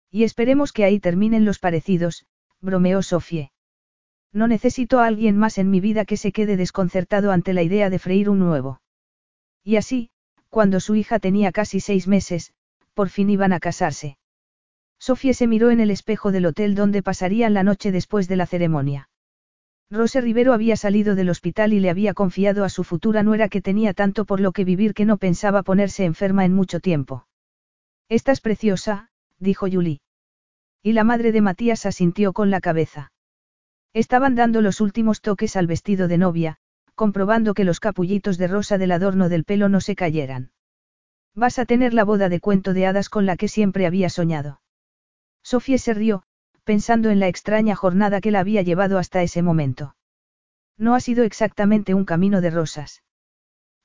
Y 0.09 0.23
esperemos 0.23 0.71
que 0.71 0.85
ahí 0.85 0.99
terminen 0.99 1.43
los 1.43 1.59
parecidos, 1.59 2.25
bromeó 2.61 3.01
Sofie. 3.01 3.51
No 4.33 4.47
necesito 4.47 4.99
a 4.99 5.05
alguien 5.05 5.37
más 5.37 5.59
en 5.59 5.69
mi 5.69 5.79
vida 5.79 6.05
que 6.05 6.17
se 6.17 6.31
quede 6.31 6.57
desconcertado 6.57 7.31
ante 7.31 7.53
la 7.53 7.61
idea 7.61 7.91
de 7.91 7.99
freír 7.99 8.29
un 8.29 8.39
nuevo. 8.39 8.81
Y 9.63 9.75
así, 9.75 10.09
cuando 10.49 10.79
su 10.79 10.95
hija 10.95 11.19
tenía 11.19 11.51
casi 11.51 11.79
seis 11.79 12.07
meses, 12.07 12.53
por 12.95 13.09
fin 13.09 13.29
iban 13.29 13.53
a 13.53 13.59
casarse. 13.59 14.17
Sofía 14.99 15.33
se 15.33 15.47
miró 15.47 15.69
en 15.69 15.79
el 15.79 15.91
espejo 15.91 16.31
del 16.31 16.47
hotel 16.47 16.75
donde 16.75 17.03
pasarían 17.03 17.53
la 17.53 17.63
noche 17.63 17.91
después 17.91 18.27
de 18.27 18.35
la 18.37 18.45
ceremonia. 18.47 19.09
Rose 19.91 20.19
Rivero 20.21 20.53
había 20.53 20.75
salido 20.75 21.13
del 21.13 21.29
hospital 21.29 21.71
y 21.71 21.79
le 21.79 21.91
había 21.91 22.15
confiado 22.15 22.63
a 22.63 22.69
su 22.69 22.83
futura 22.83 23.21
nuera 23.21 23.49
que 23.49 23.61
tenía 23.61 23.93
tanto 23.93 24.25
por 24.25 24.39
lo 24.39 24.51
que 24.51 24.65
vivir 24.65 24.95
que 24.95 25.05
no 25.05 25.17
pensaba 25.17 25.61
ponerse 25.61 26.05
enferma 26.05 26.45
en 26.45 26.53
mucho 26.53 26.79
tiempo. 26.79 27.27
Estás 28.09 28.41
preciosa, 28.41 29.09
dijo 29.39 29.67
Julie. 29.71 30.01
Y 30.81 30.93
la 30.93 31.03
madre 31.03 31.31
de 31.31 31.41
Matías 31.41 31.85
asintió 31.85 32.33
con 32.33 32.49
la 32.49 32.59
cabeza. 32.59 33.12
Estaban 33.93 34.35
dando 34.35 34.61
los 34.61 34.81
últimos 34.81 35.21
toques 35.21 35.55
al 35.55 35.67
vestido 35.67 36.07
de 36.07 36.17
novia, 36.17 36.57
comprobando 36.95 37.53
que 37.53 37.63
los 37.63 37.79
capullitos 37.79 38.37
de 38.37 38.47
rosa 38.47 38.77
del 38.77 38.91
adorno 38.91 39.29
del 39.29 39.43
pelo 39.43 39.69
no 39.69 39.81
se 39.81 39.95
cayeran. 39.95 40.51
Vas 41.35 41.59
a 41.59 41.65
tener 41.65 41.93
la 41.93 42.03
boda 42.03 42.29
de 42.29 42.39
cuento 42.39 42.73
de 42.73 42.87
hadas 42.87 43.09
con 43.09 43.25
la 43.25 43.37
que 43.37 43.47
siempre 43.47 43.85
había 43.85 44.09
soñado. 44.09 44.61
Sofía 45.43 45.77
se 45.77 45.93
rió, 45.93 46.23
pensando 46.63 47.09
en 47.09 47.19
la 47.19 47.27
extraña 47.27 47.75
jornada 47.75 48.21
que 48.21 48.31
la 48.31 48.39
había 48.39 48.61
llevado 48.61 48.97
hasta 48.97 49.21
ese 49.21 49.41
momento. 49.41 49.95
No 50.77 50.95
ha 50.95 50.99
sido 50.99 51.23
exactamente 51.23 51.93
un 51.93 52.05
camino 52.05 52.41
de 52.41 52.49
rosas. 52.49 53.03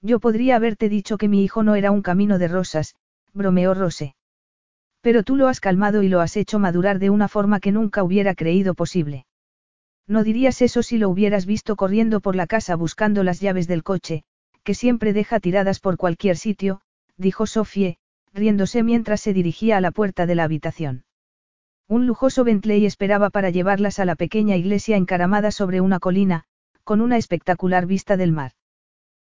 Yo 0.00 0.20
podría 0.20 0.56
haberte 0.56 0.88
dicho 0.88 1.18
que 1.18 1.28
mi 1.28 1.42
hijo 1.44 1.62
no 1.62 1.74
era 1.74 1.90
un 1.90 2.02
camino 2.02 2.38
de 2.38 2.48
rosas, 2.48 2.94
bromeó 3.34 3.74
Rose. 3.74 4.14
Pero 5.00 5.22
tú 5.22 5.36
lo 5.36 5.48
has 5.48 5.60
calmado 5.60 6.02
y 6.02 6.08
lo 6.08 6.20
has 6.20 6.36
hecho 6.36 6.58
madurar 6.58 6.98
de 6.98 7.10
una 7.10 7.28
forma 7.28 7.60
que 7.60 7.72
nunca 7.72 8.02
hubiera 8.02 8.34
creído 8.34 8.74
posible. 8.74 9.26
No 10.08 10.24
dirías 10.24 10.62
eso 10.62 10.82
si 10.82 10.96
lo 10.96 11.10
hubieras 11.10 11.44
visto 11.44 11.76
corriendo 11.76 12.20
por 12.20 12.34
la 12.34 12.46
casa 12.46 12.74
buscando 12.76 13.22
las 13.22 13.40
llaves 13.40 13.68
del 13.68 13.84
coche, 13.84 14.24
que 14.64 14.74
siempre 14.74 15.12
deja 15.12 15.38
tiradas 15.38 15.80
por 15.80 15.98
cualquier 15.98 16.38
sitio, 16.38 16.80
dijo 17.18 17.46
Sofie, 17.46 17.98
riéndose 18.32 18.82
mientras 18.82 19.20
se 19.20 19.34
dirigía 19.34 19.76
a 19.76 19.82
la 19.82 19.90
puerta 19.90 20.24
de 20.24 20.34
la 20.34 20.44
habitación. 20.44 21.04
Un 21.86 22.06
lujoso 22.06 22.42
Bentley 22.42 22.86
esperaba 22.86 23.28
para 23.28 23.50
llevarlas 23.50 23.98
a 23.98 24.06
la 24.06 24.16
pequeña 24.16 24.56
iglesia 24.56 24.96
encaramada 24.96 25.50
sobre 25.50 25.82
una 25.82 25.98
colina, 25.98 26.44
con 26.84 27.02
una 27.02 27.18
espectacular 27.18 27.86
vista 27.86 28.16
del 28.16 28.32
mar. 28.32 28.52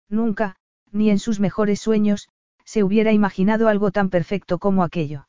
Nunca, 0.10 0.56
ni 0.92 1.10
en 1.12 1.20
sus 1.20 1.40
mejores 1.40 1.80
sueños, 1.80 2.30
se 2.66 2.84
hubiera 2.84 3.12
imaginado 3.12 3.68
algo 3.68 3.92
tan 3.92 4.10
perfecto 4.10 4.58
como 4.58 4.84
aquello. 4.84 5.28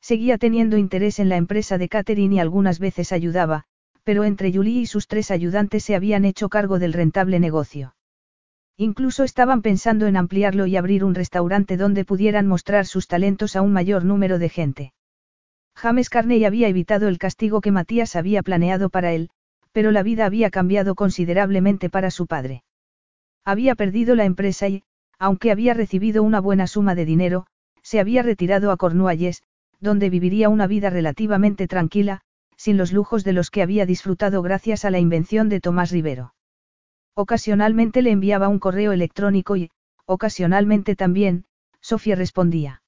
Seguía 0.00 0.38
teniendo 0.38 0.76
interés 0.78 1.18
en 1.18 1.28
la 1.28 1.36
empresa 1.36 1.78
de 1.78 1.88
Catherine 1.88 2.36
y 2.36 2.38
algunas 2.38 2.78
veces 2.78 3.12
ayudaba, 3.12 3.66
pero 4.04 4.24
entre 4.24 4.52
Julie 4.52 4.80
y 4.80 4.86
sus 4.86 5.06
tres 5.06 5.30
ayudantes 5.30 5.84
se 5.84 5.94
habían 5.94 6.24
hecho 6.24 6.48
cargo 6.48 6.78
del 6.78 6.92
rentable 6.92 7.38
negocio. 7.40 7.94
Incluso 8.76 9.22
estaban 9.22 9.62
pensando 9.62 10.06
en 10.06 10.16
ampliarlo 10.16 10.66
y 10.66 10.76
abrir 10.76 11.04
un 11.04 11.14
restaurante 11.14 11.76
donde 11.76 12.04
pudieran 12.04 12.46
mostrar 12.46 12.86
sus 12.86 13.06
talentos 13.06 13.54
a 13.54 13.62
un 13.62 13.72
mayor 13.72 14.04
número 14.04 14.38
de 14.38 14.48
gente. 14.48 14.92
James 15.74 16.10
Carney 16.10 16.44
había 16.44 16.68
evitado 16.68 17.08
el 17.08 17.18
castigo 17.18 17.60
que 17.60 17.70
Matías 17.70 18.16
había 18.16 18.42
planeado 18.42 18.90
para 18.90 19.12
él, 19.12 19.30
pero 19.72 19.90
la 19.90 20.02
vida 20.02 20.26
había 20.26 20.50
cambiado 20.50 20.94
considerablemente 20.94 21.88
para 21.88 22.10
su 22.10 22.26
padre. 22.26 22.62
Había 23.44 23.74
perdido 23.74 24.14
la 24.14 24.24
empresa 24.24 24.68
y, 24.68 24.82
aunque 25.18 25.50
había 25.50 25.74
recibido 25.74 26.22
una 26.22 26.40
buena 26.40 26.66
suma 26.66 26.94
de 26.94 27.04
dinero, 27.04 27.46
se 27.82 28.00
había 28.00 28.22
retirado 28.22 28.70
a 28.70 28.76
Cornualles, 28.76 29.42
donde 29.80 30.10
viviría 30.10 30.48
una 30.48 30.66
vida 30.66 30.90
relativamente 30.90 31.66
tranquila, 31.66 32.22
sin 32.62 32.76
los 32.76 32.92
lujos 32.92 33.24
de 33.24 33.32
los 33.32 33.50
que 33.50 33.60
había 33.60 33.86
disfrutado 33.86 34.40
gracias 34.40 34.84
a 34.84 34.90
la 34.92 35.00
invención 35.00 35.48
de 35.48 35.58
Tomás 35.58 35.90
Rivero. 35.90 36.32
Ocasionalmente 37.12 38.02
le 38.02 38.12
enviaba 38.12 38.46
un 38.46 38.60
correo 38.60 38.92
electrónico 38.92 39.56
y, 39.56 39.72
ocasionalmente 40.06 40.94
también, 40.94 41.44
Sofía 41.80 42.14
respondía. 42.14 42.80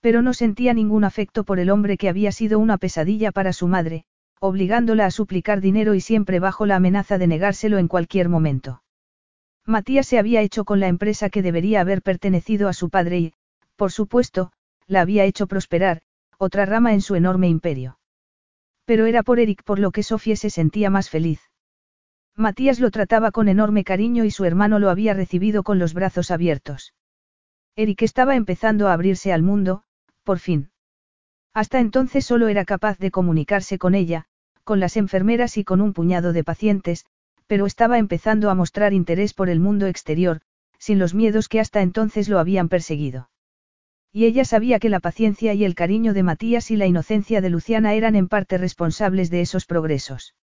Pero 0.00 0.22
no 0.22 0.32
sentía 0.32 0.74
ningún 0.74 1.02
afecto 1.02 1.42
por 1.42 1.58
el 1.58 1.70
hombre 1.70 1.96
que 1.96 2.08
había 2.08 2.30
sido 2.30 2.60
una 2.60 2.78
pesadilla 2.78 3.32
para 3.32 3.52
su 3.52 3.66
madre, 3.66 4.04
obligándola 4.38 5.06
a 5.06 5.10
suplicar 5.10 5.60
dinero 5.60 5.94
y 5.94 6.00
siempre 6.00 6.38
bajo 6.38 6.64
la 6.64 6.76
amenaza 6.76 7.18
de 7.18 7.26
negárselo 7.26 7.78
en 7.78 7.88
cualquier 7.88 8.28
momento. 8.28 8.84
Matías 9.66 10.06
se 10.06 10.20
había 10.20 10.40
hecho 10.40 10.64
con 10.64 10.78
la 10.78 10.86
empresa 10.86 11.30
que 11.30 11.42
debería 11.42 11.80
haber 11.80 12.00
pertenecido 12.00 12.68
a 12.68 12.72
su 12.72 12.90
padre 12.90 13.18
y, 13.18 13.32
por 13.74 13.90
supuesto, 13.90 14.52
la 14.86 15.00
había 15.00 15.24
hecho 15.24 15.48
prosperar, 15.48 16.02
otra 16.38 16.64
rama 16.64 16.94
en 16.94 17.00
su 17.00 17.16
enorme 17.16 17.48
imperio. 17.48 17.98
Pero 18.84 19.06
era 19.06 19.22
por 19.22 19.40
Eric 19.40 19.62
por 19.64 19.78
lo 19.78 19.90
que 19.90 20.02
Sofía 20.02 20.36
se 20.36 20.50
sentía 20.50 20.90
más 20.90 21.10
feliz. 21.10 21.40
Matías 22.36 22.80
lo 22.80 22.90
trataba 22.90 23.30
con 23.30 23.48
enorme 23.48 23.84
cariño 23.84 24.24
y 24.24 24.30
su 24.30 24.44
hermano 24.44 24.78
lo 24.78 24.90
había 24.90 25.14
recibido 25.14 25.62
con 25.62 25.78
los 25.78 25.94
brazos 25.94 26.30
abiertos. 26.30 26.92
Eric 27.76 28.02
estaba 28.02 28.36
empezando 28.36 28.88
a 28.88 28.92
abrirse 28.92 29.32
al 29.32 29.42
mundo, 29.42 29.84
por 30.24 30.38
fin. 30.38 30.70
Hasta 31.52 31.78
entonces 31.78 32.26
solo 32.26 32.48
era 32.48 32.64
capaz 32.64 32.98
de 32.98 33.10
comunicarse 33.10 33.78
con 33.78 33.94
ella, 33.94 34.26
con 34.64 34.80
las 34.80 34.96
enfermeras 34.96 35.56
y 35.56 35.64
con 35.64 35.80
un 35.80 35.92
puñado 35.92 36.32
de 36.32 36.42
pacientes, 36.42 37.06
pero 37.46 37.66
estaba 37.66 37.98
empezando 37.98 38.50
a 38.50 38.54
mostrar 38.54 38.92
interés 38.92 39.34
por 39.34 39.48
el 39.48 39.60
mundo 39.60 39.86
exterior, 39.86 40.40
sin 40.78 40.98
los 40.98 41.14
miedos 41.14 41.48
que 41.48 41.60
hasta 41.60 41.82
entonces 41.82 42.28
lo 42.28 42.38
habían 42.38 42.68
perseguido. 42.68 43.28
Y 44.16 44.26
ella 44.26 44.44
sabía 44.44 44.78
que 44.78 44.90
la 44.90 45.00
paciencia 45.00 45.54
y 45.54 45.64
el 45.64 45.74
cariño 45.74 46.14
de 46.14 46.22
Matías 46.22 46.70
y 46.70 46.76
la 46.76 46.86
inocencia 46.86 47.40
de 47.40 47.50
Luciana 47.50 47.94
eran 47.94 48.14
en 48.14 48.28
parte 48.28 48.58
responsables 48.58 49.28
de 49.28 49.40
esos 49.40 49.66
progresos. 49.66 50.36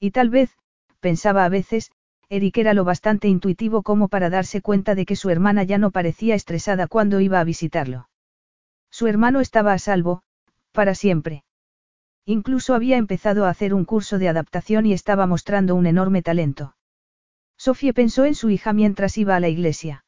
Y 0.00 0.10
tal 0.10 0.30
vez, 0.30 0.50
pensaba 0.98 1.44
a 1.44 1.48
veces, 1.48 1.92
Eric 2.28 2.58
era 2.58 2.74
lo 2.74 2.82
bastante 2.82 3.28
intuitivo 3.28 3.84
como 3.84 4.08
para 4.08 4.30
darse 4.30 4.62
cuenta 4.62 4.96
de 4.96 5.06
que 5.06 5.14
su 5.14 5.30
hermana 5.30 5.62
ya 5.62 5.78
no 5.78 5.92
parecía 5.92 6.34
estresada 6.34 6.88
cuando 6.88 7.20
iba 7.20 7.38
a 7.38 7.44
visitarlo. 7.44 8.08
Su 8.90 9.06
hermano 9.06 9.38
estaba 9.38 9.74
a 9.74 9.78
salvo, 9.78 10.22
para 10.72 10.96
siempre. 10.96 11.44
Incluso 12.24 12.74
había 12.74 12.96
empezado 12.96 13.44
a 13.44 13.50
hacer 13.50 13.74
un 13.74 13.84
curso 13.84 14.18
de 14.18 14.28
adaptación 14.28 14.86
y 14.86 14.92
estaba 14.92 15.28
mostrando 15.28 15.76
un 15.76 15.86
enorme 15.86 16.20
talento. 16.20 16.74
Sofía 17.56 17.92
pensó 17.92 18.24
en 18.24 18.34
su 18.34 18.50
hija 18.50 18.72
mientras 18.72 19.16
iba 19.18 19.36
a 19.36 19.40
la 19.40 19.48
iglesia. 19.48 20.04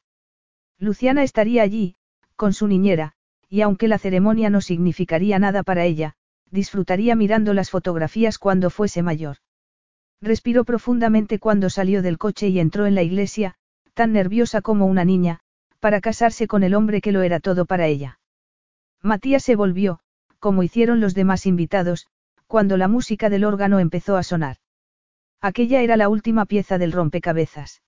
Luciana 0.77 1.23
estaría 1.23 1.63
allí, 1.63 1.95
con 2.41 2.53
su 2.53 2.65
niñera, 2.65 3.13
y 3.49 3.61
aunque 3.61 3.87
la 3.87 3.99
ceremonia 3.99 4.49
no 4.49 4.61
significaría 4.61 5.37
nada 5.37 5.61
para 5.61 5.85
ella, 5.85 6.15
disfrutaría 6.49 7.15
mirando 7.15 7.53
las 7.53 7.69
fotografías 7.69 8.39
cuando 8.39 8.71
fuese 8.71 9.03
mayor. 9.03 9.37
Respiró 10.23 10.65
profundamente 10.65 11.37
cuando 11.37 11.69
salió 11.69 12.01
del 12.01 12.17
coche 12.17 12.47
y 12.47 12.59
entró 12.59 12.87
en 12.87 12.95
la 12.95 13.03
iglesia, 13.03 13.53
tan 13.93 14.11
nerviosa 14.11 14.63
como 14.63 14.87
una 14.87 15.05
niña, 15.05 15.41
para 15.79 16.01
casarse 16.01 16.47
con 16.47 16.63
el 16.63 16.73
hombre 16.73 16.99
que 16.99 17.11
lo 17.11 17.21
era 17.21 17.39
todo 17.39 17.65
para 17.65 17.85
ella. 17.85 18.19
Matías 19.03 19.43
se 19.43 19.55
volvió, 19.55 19.99
como 20.39 20.63
hicieron 20.63 20.99
los 20.99 21.13
demás 21.13 21.45
invitados, 21.45 22.07
cuando 22.47 22.75
la 22.75 22.87
música 22.87 23.29
del 23.29 23.43
órgano 23.43 23.77
empezó 23.77 24.17
a 24.17 24.23
sonar. 24.23 24.57
Aquella 25.41 25.83
era 25.83 25.95
la 25.95 26.09
última 26.09 26.47
pieza 26.47 26.79
del 26.79 26.91
rompecabezas. 26.91 27.83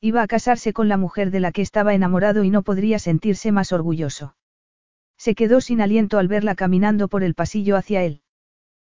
Iba 0.00 0.22
a 0.22 0.28
casarse 0.28 0.72
con 0.72 0.88
la 0.88 0.96
mujer 0.96 1.32
de 1.32 1.40
la 1.40 1.50
que 1.50 1.62
estaba 1.62 1.92
enamorado 1.92 2.44
y 2.44 2.50
no 2.50 2.62
podría 2.62 3.00
sentirse 3.00 3.50
más 3.50 3.72
orgulloso. 3.72 4.36
Se 5.16 5.34
quedó 5.34 5.60
sin 5.60 5.80
aliento 5.80 6.18
al 6.18 6.28
verla 6.28 6.54
caminando 6.54 7.08
por 7.08 7.24
el 7.24 7.34
pasillo 7.34 7.76
hacia 7.76 8.04
él. 8.04 8.22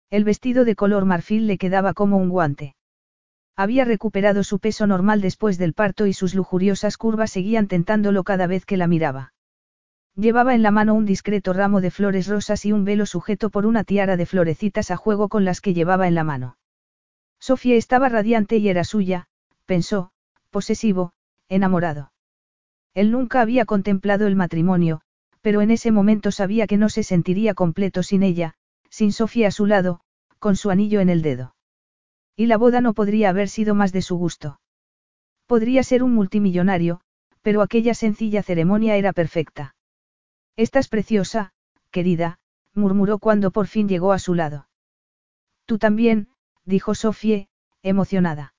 El 0.09 0.23
vestido 0.23 0.63
de 0.63 0.75
color 0.75 1.03
marfil 1.03 1.47
le 1.47 1.57
quedaba 1.57 1.93
como 1.93 2.17
un 2.17 2.29
guante. 2.29 2.75
Había 3.57 3.83
recuperado 3.83 4.43
su 4.43 4.59
peso 4.59 4.87
normal 4.87 5.19
después 5.19 5.57
del 5.57 5.73
parto 5.73 6.07
y 6.07 6.13
sus 6.13 6.33
lujuriosas 6.35 6.97
curvas 6.97 7.31
seguían 7.31 7.67
tentándolo 7.67 8.23
cada 8.23 8.47
vez 8.47 8.65
que 8.65 8.77
la 8.77 8.87
miraba. 8.87 9.33
Llevaba 10.15 10.55
en 10.55 10.63
la 10.63 10.71
mano 10.71 10.93
un 10.93 11.05
discreto 11.05 11.51
ramo 11.51 11.81
de 11.81 11.91
flores 11.91 12.27
rosas 12.27 12.65
y 12.65 12.71
un 12.71 12.85
velo 12.85 13.05
sujeto 13.05 13.49
por 13.49 13.65
una 13.65 13.83
tiara 13.83 14.15
de 14.15 14.25
florecitas 14.25 14.89
a 14.89 14.95
juego 14.95 15.27
con 15.27 15.43
las 15.43 15.59
que 15.59 15.73
llevaba 15.73 16.07
en 16.07 16.15
la 16.15 16.23
mano. 16.23 16.57
Sofía 17.39 17.75
estaba 17.75 18.07
radiante 18.07 18.57
y 18.57 18.69
era 18.69 18.85
suya, 18.85 19.27
pensó, 19.65 20.12
posesivo, 20.53 21.11
enamorado. 21.49 22.13
Él 22.93 23.11
nunca 23.11 23.41
había 23.41 23.65
contemplado 23.65 24.27
el 24.27 24.37
matrimonio, 24.37 25.01
pero 25.41 25.59
en 25.59 25.71
ese 25.71 25.91
momento 25.91 26.31
sabía 26.31 26.67
que 26.67 26.77
no 26.77 26.87
se 26.87 27.03
sentiría 27.03 27.53
completo 27.53 28.03
sin 28.03 28.23
ella, 28.23 28.53
sin 28.89 29.11
Sofía 29.11 29.49
a 29.49 29.51
su 29.51 29.65
lado, 29.65 29.99
con 30.39 30.55
su 30.55 30.69
anillo 30.69 31.01
en 31.01 31.09
el 31.09 31.21
dedo. 31.21 31.55
Y 32.37 32.45
la 32.45 32.57
boda 32.57 32.79
no 32.79 32.93
podría 32.93 33.29
haber 33.29 33.49
sido 33.49 33.75
más 33.75 33.91
de 33.91 34.01
su 34.01 34.15
gusto. 34.15 34.61
Podría 35.45 35.83
ser 35.83 36.03
un 36.03 36.13
multimillonario, 36.13 37.01
pero 37.41 37.61
aquella 37.61 37.93
sencilla 37.93 38.41
ceremonia 38.41 38.95
era 38.95 39.11
perfecta. 39.11 39.75
Estás 40.55 40.87
preciosa, 40.87 41.51
querida, 41.91 42.39
murmuró 42.73 43.19
cuando 43.19 43.51
por 43.51 43.67
fin 43.67 43.89
llegó 43.89 44.13
a 44.13 44.19
su 44.19 44.33
lado. 44.35 44.67
Tú 45.65 45.77
también, 45.77 46.29
dijo 46.63 46.95
Sofie, 46.95 47.49
emocionada. 47.81 48.52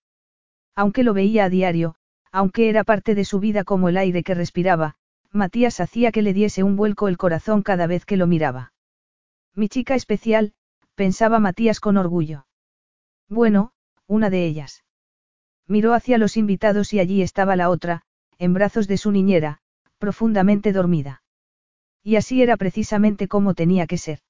Aunque 0.75 1.05
lo 1.05 1.15
veía 1.15 1.45
a 1.45 1.49
diario, 1.49 1.95
aunque 2.33 2.69
era 2.69 2.85
parte 2.85 3.15
de 3.15 3.25
su 3.25 3.39
vida 3.39 3.65
como 3.65 3.89
el 3.89 3.97
aire 3.97 4.23
que 4.23 4.35
respiraba, 4.35 4.97
Matías 5.31 5.81
hacía 5.81 6.13
que 6.13 6.23
le 6.23 6.33
diese 6.33 6.63
un 6.63 6.77
vuelco 6.77 7.09
el 7.09 7.17
corazón 7.17 7.63
cada 7.63 7.87
vez 7.87 8.05
que 8.05 8.17
lo 8.17 8.27
miraba. 8.27 8.73
Mi 9.55 9.69
chica 9.69 9.95
especial, 9.95 10.53
pensaba 10.95 11.39
Matías 11.39 11.81
con 11.81 11.97
orgullo. 11.97 12.47
Bueno, 13.29 13.73
una 14.07 14.31
de 14.31 14.47
ellas. 14.47 14.85
Miró 15.67 15.95
hacia 15.95 16.19
los 16.19 16.37
invitados 16.37 16.93
y 16.93 17.01
allí 17.01 17.23
estaba 17.23 17.57
la 17.57 17.71
otra, 17.71 18.03
en 18.39 18.53
brazos 18.53 18.87
de 18.89 18.99
su 18.99 19.11
niñera, 19.11 19.61
profundamente 19.99 20.73
dormida. 20.73 21.23
Y 22.03 22.17
así 22.17 22.43
era 22.43 22.57
precisamente 22.57 23.29
como 23.29 23.55
tenía 23.55 23.87
que 23.87 23.97
ser. 23.97 24.21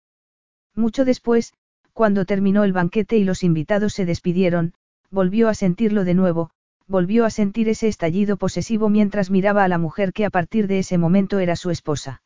Mucho 0.74 1.04
después, 1.04 1.54
cuando 1.92 2.24
terminó 2.24 2.64
el 2.64 2.72
banquete 2.72 3.16
y 3.16 3.24
los 3.24 3.42
invitados 3.42 3.94
se 3.94 4.04
despidieron, 4.04 4.74
volvió 5.14 5.48
a 5.48 5.54
sentirlo 5.54 6.04
de 6.04 6.14
nuevo, 6.14 6.50
volvió 6.86 7.24
a 7.24 7.30
sentir 7.30 7.68
ese 7.68 7.88
estallido 7.88 8.36
posesivo 8.36 8.88
mientras 8.88 9.30
miraba 9.30 9.64
a 9.64 9.68
la 9.68 9.78
mujer 9.78 10.12
que 10.12 10.26
a 10.26 10.30
partir 10.30 10.66
de 10.66 10.80
ese 10.80 10.98
momento 10.98 11.38
era 11.38 11.56
su 11.56 11.70
esposa. 11.70 12.22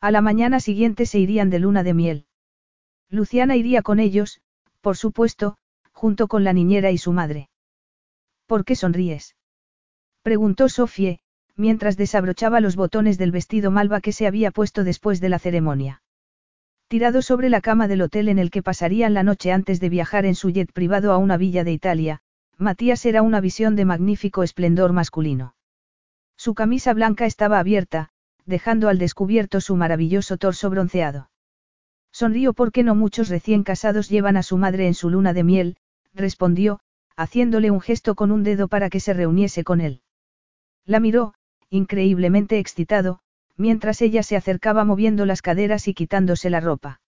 A 0.00 0.10
la 0.10 0.20
mañana 0.20 0.60
siguiente 0.60 1.06
se 1.06 1.18
irían 1.18 1.48
de 1.48 1.58
luna 1.58 1.82
de 1.82 1.94
miel. 1.94 2.26
Luciana 3.08 3.56
iría 3.56 3.82
con 3.82 3.98
ellos, 3.98 4.40
por 4.82 4.96
supuesto, 4.96 5.56
junto 5.90 6.28
con 6.28 6.44
la 6.44 6.52
niñera 6.52 6.90
y 6.90 6.98
su 6.98 7.12
madre. 7.12 7.48
¿Por 8.46 8.64
qué 8.64 8.76
sonríes? 8.76 9.34
preguntó 10.22 10.68
Sofie, 10.68 11.20
mientras 11.56 11.96
desabrochaba 11.96 12.60
los 12.60 12.76
botones 12.76 13.16
del 13.18 13.32
vestido 13.32 13.70
malva 13.70 14.00
que 14.00 14.12
se 14.12 14.26
había 14.26 14.50
puesto 14.50 14.84
después 14.84 15.20
de 15.20 15.28
la 15.30 15.38
ceremonia. 15.38 16.02
Tirado 16.92 17.22
sobre 17.22 17.48
la 17.48 17.62
cama 17.62 17.88
del 17.88 18.02
hotel 18.02 18.28
en 18.28 18.38
el 18.38 18.50
que 18.50 18.62
pasarían 18.62 19.14
la 19.14 19.22
noche 19.22 19.50
antes 19.50 19.80
de 19.80 19.88
viajar 19.88 20.26
en 20.26 20.34
su 20.34 20.50
jet 20.50 20.70
privado 20.74 21.12
a 21.12 21.16
una 21.16 21.38
villa 21.38 21.64
de 21.64 21.72
Italia, 21.72 22.20
Matías 22.58 23.06
era 23.06 23.22
una 23.22 23.40
visión 23.40 23.76
de 23.76 23.86
magnífico 23.86 24.42
esplendor 24.42 24.92
masculino. 24.92 25.54
Su 26.36 26.52
camisa 26.52 26.92
blanca 26.92 27.24
estaba 27.24 27.58
abierta, 27.58 28.10
dejando 28.44 28.90
al 28.90 28.98
descubierto 28.98 29.62
su 29.62 29.74
maravilloso 29.74 30.36
torso 30.36 30.68
bronceado. 30.68 31.30
Sonrió 32.12 32.52
porque 32.52 32.82
no 32.82 32.94
muchos 32.94 33.30
recién 33.30 33.62
casados 33.62 34.10
llevan 34.10 34.36
a 34.36 34.42
su 34.42 34.58
madre 34.58 34.86
en 34.86 34.92
su 34.92 35.08
luna 35.08 35.32
de 35.32 35.44
miel, 35.44 35.76
respondió, 36.12 36.80
haciéndole 37.16 37.70
un 37.70 37.80
gesto 37.80 38.14
con 38.14 38.30
un 38.30 38.42
dedo 38.42 38.68
para 38.68 38.90
que 38.90 39.00
se 39.00 39.14
reuniese 39.14 39.64
con 39.64 39.80
él. 39.80 40.02
La 40.84 41.00
miró, 41.00 41.32
increíblemente 41.70 42.58
excitado, 42.58 43.21
mientras 43.56 44.02
ella 44.02 44.22
se 44.22 44.36
acercaba 44.36 44.84
moviendo 44.84 45.26
las 45.26 45.42
caderas 45.42 45.88
y 45.88 45.94
quitándose 45.94 46.50
la 46.50 46.60
ropa. 46.60 47.00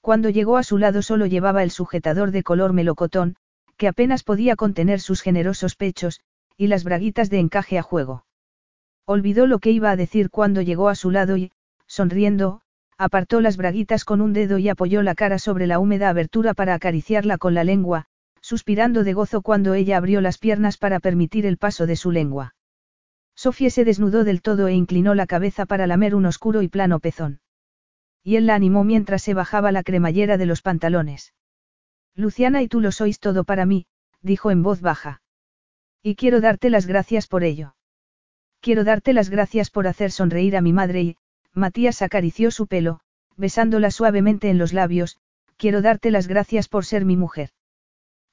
Cuando 0.00 0.30
llegó 0.30 0.56
a 0.56 0.62
su 0.62 0.78
lado 0.78 1.02
solo 1.02 1.26
llevaba 1.26 1.62
el 1.62 1.70
sujetador 1.70 2.30
de 2.30 2.42
color 2.42 2.72
melocotón, 2.72 3.36
que 3.76 3.88
apenas 3.88 4.24
podía 4.24 4.56
contener 4.56 5.00
sus 5.00 5.20
generosos 5.20 5.76
pechos, 5.76 6.20
y 6.56 6.66
las 6.66 6.84
braguitas 6.84 7.30
de 7.30 7.38
encaje 7.38 7.78
a 7.78 7.82
juego. 7.82 8.24
Olvidó 9.04 9.46
lo 9.46 9.58
que 9.58 9.70
iba 9.70 9.90
a 9.90 9.96
decir 9.96 10.30
cuando 10.30 10.60
llegó 10.60 10.88
a 10.88 10.94
su 10.94 11.10
lado 11.10 11.36
y, 11.36 11.52
sonriendo, 11.86 12.60
apartó 12.98 13.40
las 13.40 13.56
braguitas 13.56 14.04
con 14.04 14.20
un 14.20 14.32
dedo 14.32 14.58
y 14.58 14.68
apoyó 14.68 15.02
la 15.02 15.14
cara 15.14 15.38
sobre 15.38 15.66
la 15.66 15.78
húmeda 15.78 16.08
abertura 16.08 16.52
para 16.52 16.74
acariciarla 16.74 17.38
con 17.38 17.54
la 17.54 17.64
lengua, 17.64 18.06
suspirando 18.40 19.04
de 19.04 19.14
gozo 19.14 19.40
cuando 19.40 19.74
ella 19.74 19.96
abrió 19.96 20.20
las 20.20 20.38
piernas 20.38 20.78
para 20.78 21.00
permitir 21.00 21.46
el 21.46 21.58
paso 21.58 21.86
de 21.86 21.96
su 21.96 22.10
lengua. 22.10 22.54
Sofía 23.38 23.70
se 23.70 23.84
desnudó 23.84 24.24
del 24.24 24.42
todo 24.42 24.66
e 24.66 24.74
inclinó 24.74 25.14
la 25.14 25.28
cabeza 25.28 25.64
para 25.64 25.86
lamer 25.86 26.16
un 26.16 26.26
oscuro 26.26 26.60
y 26.62 26.68
plano 26.68 26.98
pezón. 26.98 27.38
y 28.24 28.34
él 28.34 28.46
la 28.46 28.56
animó 28.56 28.82
mientras 28.82 29.22
se 29.22 29.32
bajaba 29.32 29.70
la 29.70 29.84
cremallera 29.84 30.36
de 30.38 30.44
los 30.44 30.60
pantalones. 30.60 31.34
Luciana 32.16 32.62
y 32.62 32.68
tú 32.68 32.80
lo 32.80 32.90
sois 32.90 33.20
todo 33.20 33.44
para 33.44 33.64
mí, 33.64 33.86
dijo 34.22 34.50
en 34.50 34.64
voz 34.64 34.80
baja. 34.80 35.22
Y 36.02 36.16
quiero 36.16 36.40
darte 36.40 36.68
las 36.68 36.86
gracias 36.86 37.28
por 37.28 37.44
ello. 37.44 37.76
Quiero 38.60 38.82
darte 38.82 39.12
las 39.12 39.30
gracias 39.30 39.70
por 39.70 39.86
hacer 39.86 40.10
sonreír 40.10 40.56
a 40.56 40.60
mi 40.60 40.72
madre 40.72 41.02
y, 41.02 41.16
Matías 41.54 42.02
acarició 42.02 42.50
su 42.50 42.66
pelo, 42.66 42.98
besándola 43.36 43.92
suavemente 43.92 44.50
en 44.50 44.58
los 44.58 44.72
labios, 44.72 45.20
quiero 45.56 45.80
darte 45.80 46.10
las 46.10 46.26
gracias 46.26 46.68
por 46.68 46.84
ser 46.84 47.04
mi 47.04 47.16
mujer. 47.16 47.50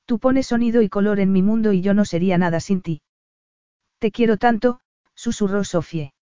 Tú 0.06 0.18
pones 0.18 0.48
sonido 0.48 0.82
y 0.82 0.90
color 0.90 1.20
en 1.20 1.32
mi 1.32 1.44
mundo 1.44 1.74
y 1.74 1.82
yo 1.82 1.94
no 1.94 2.06
sería 2.06 2.40
nada 2.40 2.60
sin 2.60 2.82
ti. 2.82 3.04
Te 4.00 4.12
quiero 4.12 4.38
tanto, 4.38 4.82
susurró 5.16 5.64
Sofie. 5.64 6.14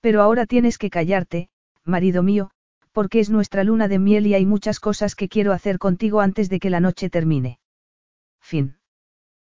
Pero 0.00 0.22
ahora 0.22 0.46
tienes 0.46 0.78
que 0.78 0.90
callarte, 0.90 1.48
marido 1.84 2.22
mío, 2.22 2.50
porque 2.92 3.20
es 3.20 3.30
nuestra 3.30 3.62
luna 3.62 3.88
de 3.88 3.98
miel 3.98 4.26
y 4.26 4.34
hay 4.34 4.46
muchas 4.46 4.80
cosas 4.80 5.14
que 5.14 5.28
quiero 5.28 5.52
hacer 5.52 5.78
contigo 5.78 6.20
antes 6.20 6.48
de 6.48 6.58
que 6.58 6.70
la 6.70 6.80
noche 6.80 7.10
termine. 7.10 7.58
Fin. 8.40 8.78